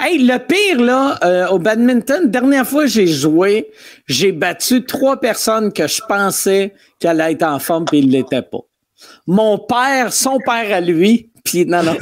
Hey, 0.00 0.18
le 0.26 0.38
pire, 0.38 0.80
là, 0.80 1.18
euh, 1.24 1.46
au 1.48 1.58
badminton, 1.58 2.30
dernière 2.30 2.66
fois 2.66 2.82
que 2.82 2.88
j'ai 2.88 3.06
joué, 3.06 3.70
j'ai 4.06 4.32
battu 4.32 4.84
trois 4.84 5.18
personnes 5.20 5.72
que 5.72 5.86
je 5.86 6.00
pensais 6.08 6.74
qu'elle 6.98 7.20
allait 7.20 7.34
être 7.34 7.42
en 7.42 7.58
forme, 7.58 7.84
puis 7.84 7.98
il 7.98 8.10
l'était 8.10 8.42
pas. 8.42 8.58
Mon 9.26 9.58
père, 9.58 10.12
son 10.12 10.38
père 10.38 10.74
à 10.74 10.80
lui, 10.80 11.30
puis 11.44 11.66
non, 11.66 11.82
non. 11.82 11.96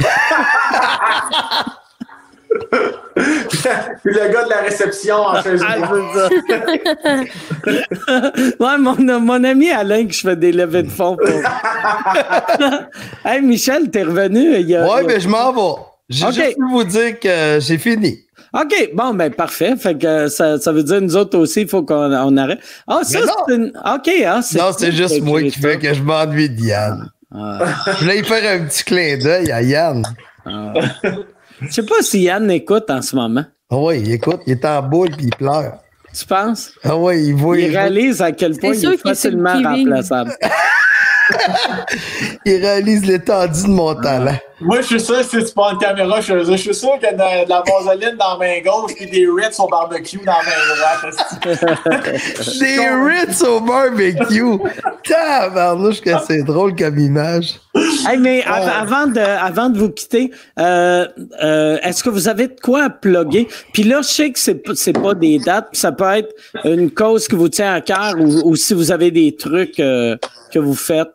le 4.05 4.33
gars 4.33 4.45
de 4.45 4.51
la 4.51 4.61
réception 4.61 5.17
en 5.17 5.35
chaise 5.43 5.63
Ah, 5.67 5.77
ouais, 8.61 8.79
mon, 8.79 9.21
mon 9.21 9.45
ami 9.45 9.71
Alain, 9.71 10.07
que 10.07 10.13
je 10.13 10.21
fais 10.21 10.37
des 10.37 10.53
levées 10.53 10.83
de 10.83 10.91
fonds 10.91 11.17
pour. 11.17 11.29
hey, 13.31 13.41
Michel, 13.43 13.91
t'es 13.91 14.03
revenu? 14.03 14.57
Il 14.59 14.69
y 14.69 14.77
a- 14.77 14.85
Ouais, 14.87 15.03
il 15.03 15.03
y 15.03 15.05
a- 15.05 15.09
mais 15.15 15.21
je 15.21 15.29
m'en 15.29 15.53
vais. 15.53 15.81
J'ai 16.09 16.33
juste 16.33 16.57
pu 16.57 16.71
vous 16.71 16.85
dire 16.85 17.19
que 17.19 17.59
j'ai 17.61 17.79
fini. 17.79 18.19
OK, 18.53 18.91
bon, 18.95 19.15
ben 19.15 19.33
parfait. 19.33 19.75
Fait 19.77 19.99
que 19.99 20.29
ça, 20.29 20.61
ça 20.61 20.73
veut 20.73 20.83
dire 20.83 21.01
nous 21.01 21.17
autres 21.17 21.39
aussi, 21.39 21.63
il 21.63 21.69
faut 21.69 21.83
qu'on 21.83 22.13
on 22.13 22.37
arrête. 22.37 22.61
Ah, 22.87 23.01
ça, 23.03 23.21
c'est 23.21 23.55
une. 23.55 23.69
OK, 23.69 24.11
ah, 24.27 24.43
c'est. 24.43 24.59
Non, 24.59 24.71
c'est 24.77 24.93
juste 24.93 25.21
moi 25.23 25.43
qui 25.43 25.51
fait 25.51 25.73
fait 25.73 25.79
que 25.79 25.95
je 25.95 26.03
m'ennuie 26.03 26.51
de 26.51 26.61
Yann. 26.61 27.11
Ah. 27.35 27.59
Je 27.87 28.05
voulais 28.05 28.21
y 28.21 28.25
faire 28.25 28.61
un 28.61 28.67
petit 28.67 28.85
clin 28.85 29.19
d'œil 29.19 29.51
à 29.51 29.63
Yann. 29.63 30.05
Je 30.47 31.71
sais 31.71 31.83
pas 31.83 32.03
si 32.03 32.23
Yann 32.23 32.51
écoute 32.51 32.91
en 32.91 33.03
ce 33.03 33.17
moment. 33.17 33.45
Ah 33.71 33.77
Oui, 33.77 34.13
écoute, 34.13 34.41
il 34.47 34.53
est 34.53 34.65
en 34.65 34.83
boule 34.83 35.11
puis 35.17 35.27
il 35.27 35.35
pleure. 35.35 35.79
Tu 36.17 36.25
penses? 36.27 36.71
Ah 36.85 36.97
ouais, 36.97 37.25
il 37.25 37.35
voit. 37.35 37.59
Il 37.59 37.77
réalise 37.77 38.23
à 38.23 38.31
quel 38.31 38.57
point 38.57 38.73
il 38.73 38.93
est 38.93 38.99
facilement 38.99 39.61
remplaçable. 39.61 40.37
il 42.45 42.57
réalise 42.57 43.05
l'étendue 43.05 43.63
de 43.63 43.69
mon 43.69 43.95
talent. 43.97 44.39
Moi, 44.61 44.81
je 44.83 44.87
suis 44.87 45.01
sûr 45.01 45.19
que 45.19 45.25
si 45.25 45.45
tu 45.45 45.53
prends 45.53 45.73
une 45.73 45.79
caméra 45.79 46.21
chez 46.21 46.35
eux, 46.35 46.45
je 46.45 46.55
suis 46.55 46.75
sûr 46.75 46.93
qu'il 47.01 47.05
y 47.05 47.07
a 47.07 47.45
de, 47.45 47.49
la 47.49 47.63
vaseline 47.63 48.17
dans 48.17 48.39
la 48.39 48.47
main 48.47 48.61
gauche 48.61 48.93
et 48.99 49.07
des 49.07 49.27
Ritz 49.27 49.59
au 49.59 49.67
barbecue 49.67 50.19
dans 50.19 50.33
la 50.33 50.43
main 50.45 51.11
droite. 51.11 52.19
des 52.61 52.89
Ritz 52.89 53.43
au 53.43 53.61
barbecue! 53.61 54.59
Tabarnouche 55.03 56.01
que 56.01 56.11
c'est 56.27 56.45
drôle 56.45 56.77
comme 56.77 56.99
image. 56.99 57.61
Hey, 58.09 58.17
mais 58.19 58.45
avant, 58.45 59.09
de, 59.09 59.19
avant 59.19 59.71
de 59.71 59.79
vous 59.79 59.91
quitter, 59.91 60.31
euh, 60.61 61.07
euh, 61.43 61.79
est-ce 61.83 62.05
que 62.05 62.11
vous 62.11 62.29
avez 62.29 62.47
de 62.47 62.61
quoi 62.61 62.91
plugger? 62.91 63.49
Puis 63.73 63.83
là, 63.83 64.03
je 64.03 64.09
sais 64.09 64.31
que 64.31 64.39
c'est, 64.39 64.63
c'est 64.75 64.93
pas 64.93 65.15
des 65.15 65.41
dates, 65.41 65.69
ça 65.73 65.91
peut 65.91 66.05
être 66.05 66.33
une 66.65 66.93
cause 66.93 67.27
qui 67.27 67.35
vous 67.35 67.49
tient 67.49 67.75
à 67.75 67.81
cœur 67.81 68.15
ou, 68.19 68.55
si 68.55 68.73
vous 68.75 68.93
avez 68.93 69.11
des 69.11 69.35
trucs 69.35 69.81
euh, 69.81 70.17
que 70.53 70.61
vous 70.61 70.75
faites. 70.75 71.11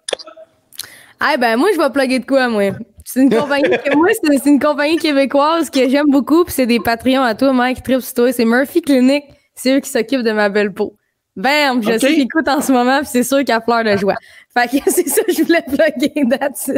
Ah 1.22 1.36
ben 1.38 1.58
moi 1.58 1.68
je 1.74 1.80
vais 1.80 1.90
plugger 1.90 2.20
de 2.20 2.26
quoi 2.26 2.48
moi? 2.48 2.72
C'est 3.12 3.24
une 3.24 3.36
compagnie 3.36 3.64
que 3.64 3.96
moi 3.96 4.10
c'est, 4.22 4.48
une 4.48 4.60
compagnie 4.60 4.98
québécoise 4.98 5.72
que 5.72 5.90
j'aime 5.90 6.06
beaucoup 6.10 6.44
puis 6.44 6.54
c'est 6.54 6.68
des 6.68 6.80
Patreons 6.80 7.24
à 7.24 7.34
toi 7.34 7.52
Mike 7.54 7.82
Trip 7.82 8.02
toi 8.16 8.32
c'est 8.32 8.46
Murphy 8.46 8.84
Clinic, 8.84 9.24
c'est 9.56 9.76
eux 9.76 9.80
qui 9.80 9.90
s'occupent 9.90 10.22
de 10.22 10.32
ma 10.32 10.50
belle 10.50 10.72
peau. 10.72 10.96
Bam, 11.36 11.82
je 11.82 11.98
sais 11.98 12.14
qu'ils 12.14 12.22
écoutent 12.22 12.48
en 12.48 12.62
ce 12.62 12.72
moment 12.72 13.00
puis 13.00 13.08
c'est 13.12 13.24
sûr 13.24 13.40
qu'il 13.40 13.52
a 13.52 13.62
fleur 13.62 13.84
de 13.84 13.98
joie. 13.98 14.14
Fait 14.56 14.68
que 14.68 14.84
c'est 14.92 15.08
ça 15.08 15.24
que 15.24 15.34
je 15.34 15.42
voulais 15.42 15.64
plugger 15.64 16.30
that's 16.30 16.70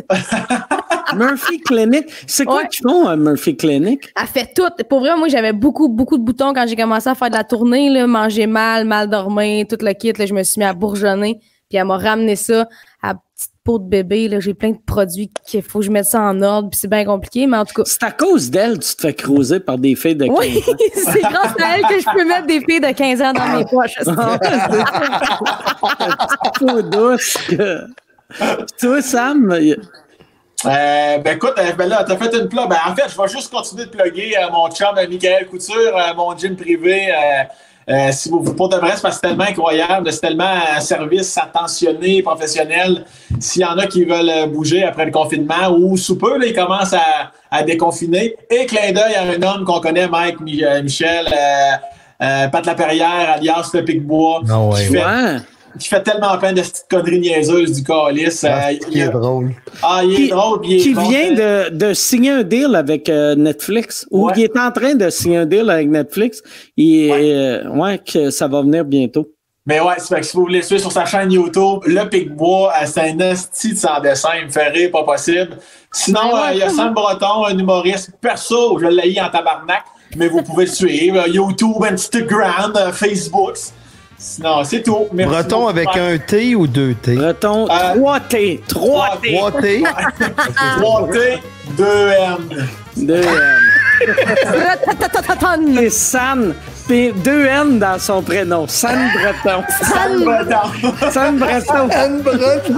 Murphy 1.17 1.59
Clinic, 1.59 2.05
c'est 2.27 2.45
quoi 2.45 2.63
qu'ils 2.63 2.89
font 2.89 3.07
à 3.07 3.17
Murphy 3.17 3.57
Clinic? 3.57 4.09
Elle 4.17 4.27
fait 4.27 4.53
tout. 4.55 4.85
Pour 4.89 5.01
vrai 5.01 5.17
moi 5.17 5.27
j'avais 5.27 5.51
beaucoup 5.51 5.89
beaucoup 5.89 6.17
de 6.17 6.23
boutons 6.23 6.53
quand 6.53 6.65
j'ai 6.65 6.77
commencé 6.77 7.09
à 7.09 7.15
faire 7.15 7.29
de 7.29 7.35
la 7.35 7.43
tournée 7.43 7.89
là, 7.89 8.07
manger 8.07 8.47
mal, 8.47 8.85
mal 8.85 9.09
dormir, 9.09 9.65
tout 9.69 9.75
le 9.81 9.91
kit 9.91 10.13
là, 10.13 10.25
je 10.25 10.33
me 10.33 10.43
suis 10.43 10.59
mis 10.59 10.65
à 10.65 10.73
bourgeonner 10.73 11.41
puis 11.69 11.77
elle 11.77 11.83
m'a 11.83 11.97
ramené 11.97 12.37
ça. 12.37 12.69
À 13.03 13.15
peau 13.63 13.79
de 13.79 13.87
bébé. 13.87 14.27
Là, 14.27 14.39
j'ai 14.39 14.53
plein 14.53 14.71
de 14.71 14.79
produits 14.85 15.29
qu'il 15.45 15.61
faut 15.61 15.79
que 15.79 15.85
je 15.85 15.91
mette 15.91 16.05
ça 16.05 16.21
en 16.21 16.41
ordre, 16.41 16.69
puis 16.69 16.79
c'est 16.79 16.89
bien 16.89 17.05
compliqué, 17.05 17.47
mais 17.47 17.57
en 17.57 17.65
tout 17.65 17.73
cas. 17.73 17.83
C'est 17.85 18.03
à 18.03 18.11
cause 18.11 18.49
d'elle 18.49 18.79
que 18.79 18.83
tu 18.85 18.95
te 18.95 19.01
fais 19.01 19.13
creuser 19.13 19.59
par 19.59 19.77
des 19.77 19.95
filles 19.95 20.15
de 20.15 20.25
15 20.25 20.35
oui, 20.37 20.63
ans. 20.67 20.75
c'est 20.93 21.21
grâce 21.21 21.55
à 21.61 21.77
elle 21.77 21.83
que 21.83 21.99
je 21.99 22.13
peux 22.13 22.27
mettre 22.27 22.47
des 22.47 22.59
filles 22.61 22.81
de 22.81 22.91
15 22.91 23.21
ans 23.21 23.33
dans 23.33 23.57
mes 23.57 23.65
poches. 23.65 23.95
peau 26.59 26.81
douce. 26.81 27.37
Toi, 28.79 29.01
Sam. 29.01 29.51
Euh, 30.63 31.17
ben 31.17 31.35
écoute, 31.35 31.53
euh, 31.57 31.73
ben 31.73 31.89
là, 31.89 32.03
t'as 32.03 32.17
fait 32.17 32.35
une 32.37 32.47
plug. 32.47 32.69
Ben, 32.69 32.77
en 32.87 32.95
fait, 32.95 33.09
je 33.09 33.19
vais 33.19 33.27
juste 33.27 33.51
continuer 33.51 33.85
de 33.85 33.89
plugger 33.89 34.37
euh, 34.37 34.49
mon 34.51 34.69
chum 34.69 34.93
Michael 34.95 35.47
Couture, 35.47 35.97
mon 36.15 36.37
gym 36.37 36.55
privé. 36.55 37.11
Euh, 37.91 38.11
si 38.11 38.29
vous, 38.29 38.41
pour 38.53 38.69
de 38.69 38.77
vrai, 38.77 38.93
c'est 38.95 39.21
tellement 39.21 39.43
incroyable, 39.43 40.11
c'est 40.11 40.21
tellement 40.21 40.53
un 40.77 40.79
service 40.79 41.37
attentionné, 41.37 42.21
professionnel. 42.21 43.05
S'il 43.39 43.63
y 43.63 43.65
en 43.65 43.77
a 43.77 43.85
qui 43.85 44.05
veulent 44.05 44.49
bouger 44.49 44.83
après 44.83 45.05
le 45.05 45.11
confinement 45.11 45.69
ou 45.77 45.97
sous 45.97 46.17
peu, 46.17 46.37
là, 46.37 46.45
ils 46.45 46.55
commencent 46.55 46.93
à, 46.93 47.31
à 47.51 47.63
déconfiner. 47.63 48.35
Et 48.49 48.65
clin 48.65 48.93
d'œil 48.93 49.15
à 49.15 49.23
un 49.23 49.41
homme 49.43 49.65
qu'on 49.65 49.81
connaît, 49.81 50.07
Mike 50.07 50.37
euh, 50.41 50.81
Michel, 50.81 51.27
euh, 51.27 51.71
euh, 52.23 52.47
Pat 52.47 52.65
Laperrière, 52.65 53.33
alias 53.35 53.69
Le 53.73 53.83
Picbois. 53.83 54.41
Non, 54.45 54.71
ah 54.73 54.91
ouais 54.91 55.37
qui 55.79 55.87
fait 55.87 56.03
tellement 56.03 56.37
peine 56.37 56.55
de 56.55 56.63
cette 56.63 56.85
connerie 56.89 57.19
niaiseuse 57.19 57.73
du 57.73 57.83
calice. 57.83 58.43
Ah, 58.43 58.69
euh, 58.69 58.73
il 58.91 59.01
est 59.01 59.09
drôle. 59.09 59.51
Ah, 59.81 60.01
il 60.03 60.25
est 60.25 60.27
drôle. 60.29 60.59
Il 60.63 60.73
est 60.73 60.77
qui 60.77 60.93
vient 60.93 61.31
de, 61.33 61.69
de, 61.69 61.93
signer 61.93 62.31
un 62.31 62.43
deal 62.43 62.75
avec 62.75 63.09
euh, 63.09 63.35
Netflix, 63.35 64.07
ou 64.11 64.29
qui 64.29 64.43
est 64.43 64.57
en 64.57 64.71
train 64.71 64.95
de 64.95 65.09
signer 65.09 65.37
un 65.37 65.45
deal 65.45 65.69
avec 65.69 65.89
Netflix. 65.89 66.41
Et, 66.77 67.11
ouais. 67.11 67.31
Euh, 67.33 67.69
ouais, 67.69 67.99
que 67.99 68.29
ça 68.29 68.47
va 68.47 68.61
venir 68.61 68.85
bientôt. 68.85 69.29
Mais 69.65 69.79
ouais, 69.79 69.93
c'est 69.99 70.19
que 70.19 70.25
si 70.25 70.35
vous 70.35 70.43
voulez 70.43 70.63
suivre 70.63 70.81
sur 70.81 70.91
sa 70.91 71.05
chaîne 71.05 71.31
YouTube, 71.31 71.83
Le 71.85 72.09
Pic-Bois, 72.09 72.73
c'est 72.85 73.11
un 73.11 73.19
esti 73.19 73.73
de 73.73 73.77
sans 73.77 73.99
dessin, 73.99 74.29
il 74.39 74.47
me 74.47 74.51
fait 74.51 74.69
rire, 74.69 74.89
pas 74.91 75.03
possible. 75.03 75.57
Sinon, 75.91 76.31
il 76.51 76.57
y 76.57 76.63
a 76.63 76.69
Sam 76.69 76.93
Breton, 76.95 77.45
un 77.45 77.57
humoriste 77.57 78.11
perso, 78.19 78.79
je 78.79 78.87
l'ai 78.87 79.21
en 79.21 79.29
tabarnak, 79.29 79.83
mais 80.15 80.29
vous 80.29 80.41
pouvez 80.41 80.65
le 80.65 80.71
suivre. 80.71 81.27
YouTube, 81.27 81.83
Instagram, 81.83 82.73
Facebook. 82.91 83.57
Non, 84.43 84.63
c'est 84.63 84.83
tout. 84.83 85.07
Merci 85.13 85.31
Breton 85.31 85.67
avec 85.67 85.87
un 85.95 86.17
T 86.17 86.55
ou 86.55 86.67
deux 86.67 86.93
T? 86.93 87.15
Breton, 87.15 87.67
3T. 87.67 88.61
3T. 88.67 89.33
3T. 89.33 89.83
3T, 90.79 91.39
2N. 91.77 92.67
2N. 92.97 93.25
C'est 95.75 95.89
San. 95.89 96.53
Puis 96.87 97.13
deux 97.23 97.45
N 97.45 97.79
dans 97.79 97.99
son 97.99 98.21
prénom. 98.21 98.67
San 98.67 98.97
Breton. 99.13 99.63
San 99.81 100.23
Breton. 100.23 101.11
San 101.11 101.37
Breton. 101.37 101.89
San 101.89 102.21
Breton. 102.21 102.75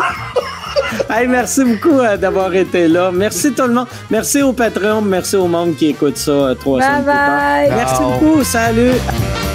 Hey, 1.09 1.27
merci 1.27 1.63
beaucoup 1.63 1.99
euh, 1.99 2.17
d'avoir 2.17 2.53
été 2.53 2.87
là. 2.87 3.11
Merci 3.11 3.53
tout 3.53 3.63
le 3.63 3.73
monde. 3.73 3.87
Merci 4.09 4.41
au 4.41 4.53
Patreon. 4.53 5.01
Merci 5.01 5.35
au 5.35 5.47
monde 5.47 5.75
qui 5.75 5.89
écoute 5.89 6.17
ça 6.17 6.31
euh, 6.31 6.55
trois 6.55 6.79
bye 6.79 6.87
semaines 6.87 7.05
bye. 7.05 7.69
Merci 7.69 8.01
beaucoup. 8.01 8.43
Salut. 8.43 9.52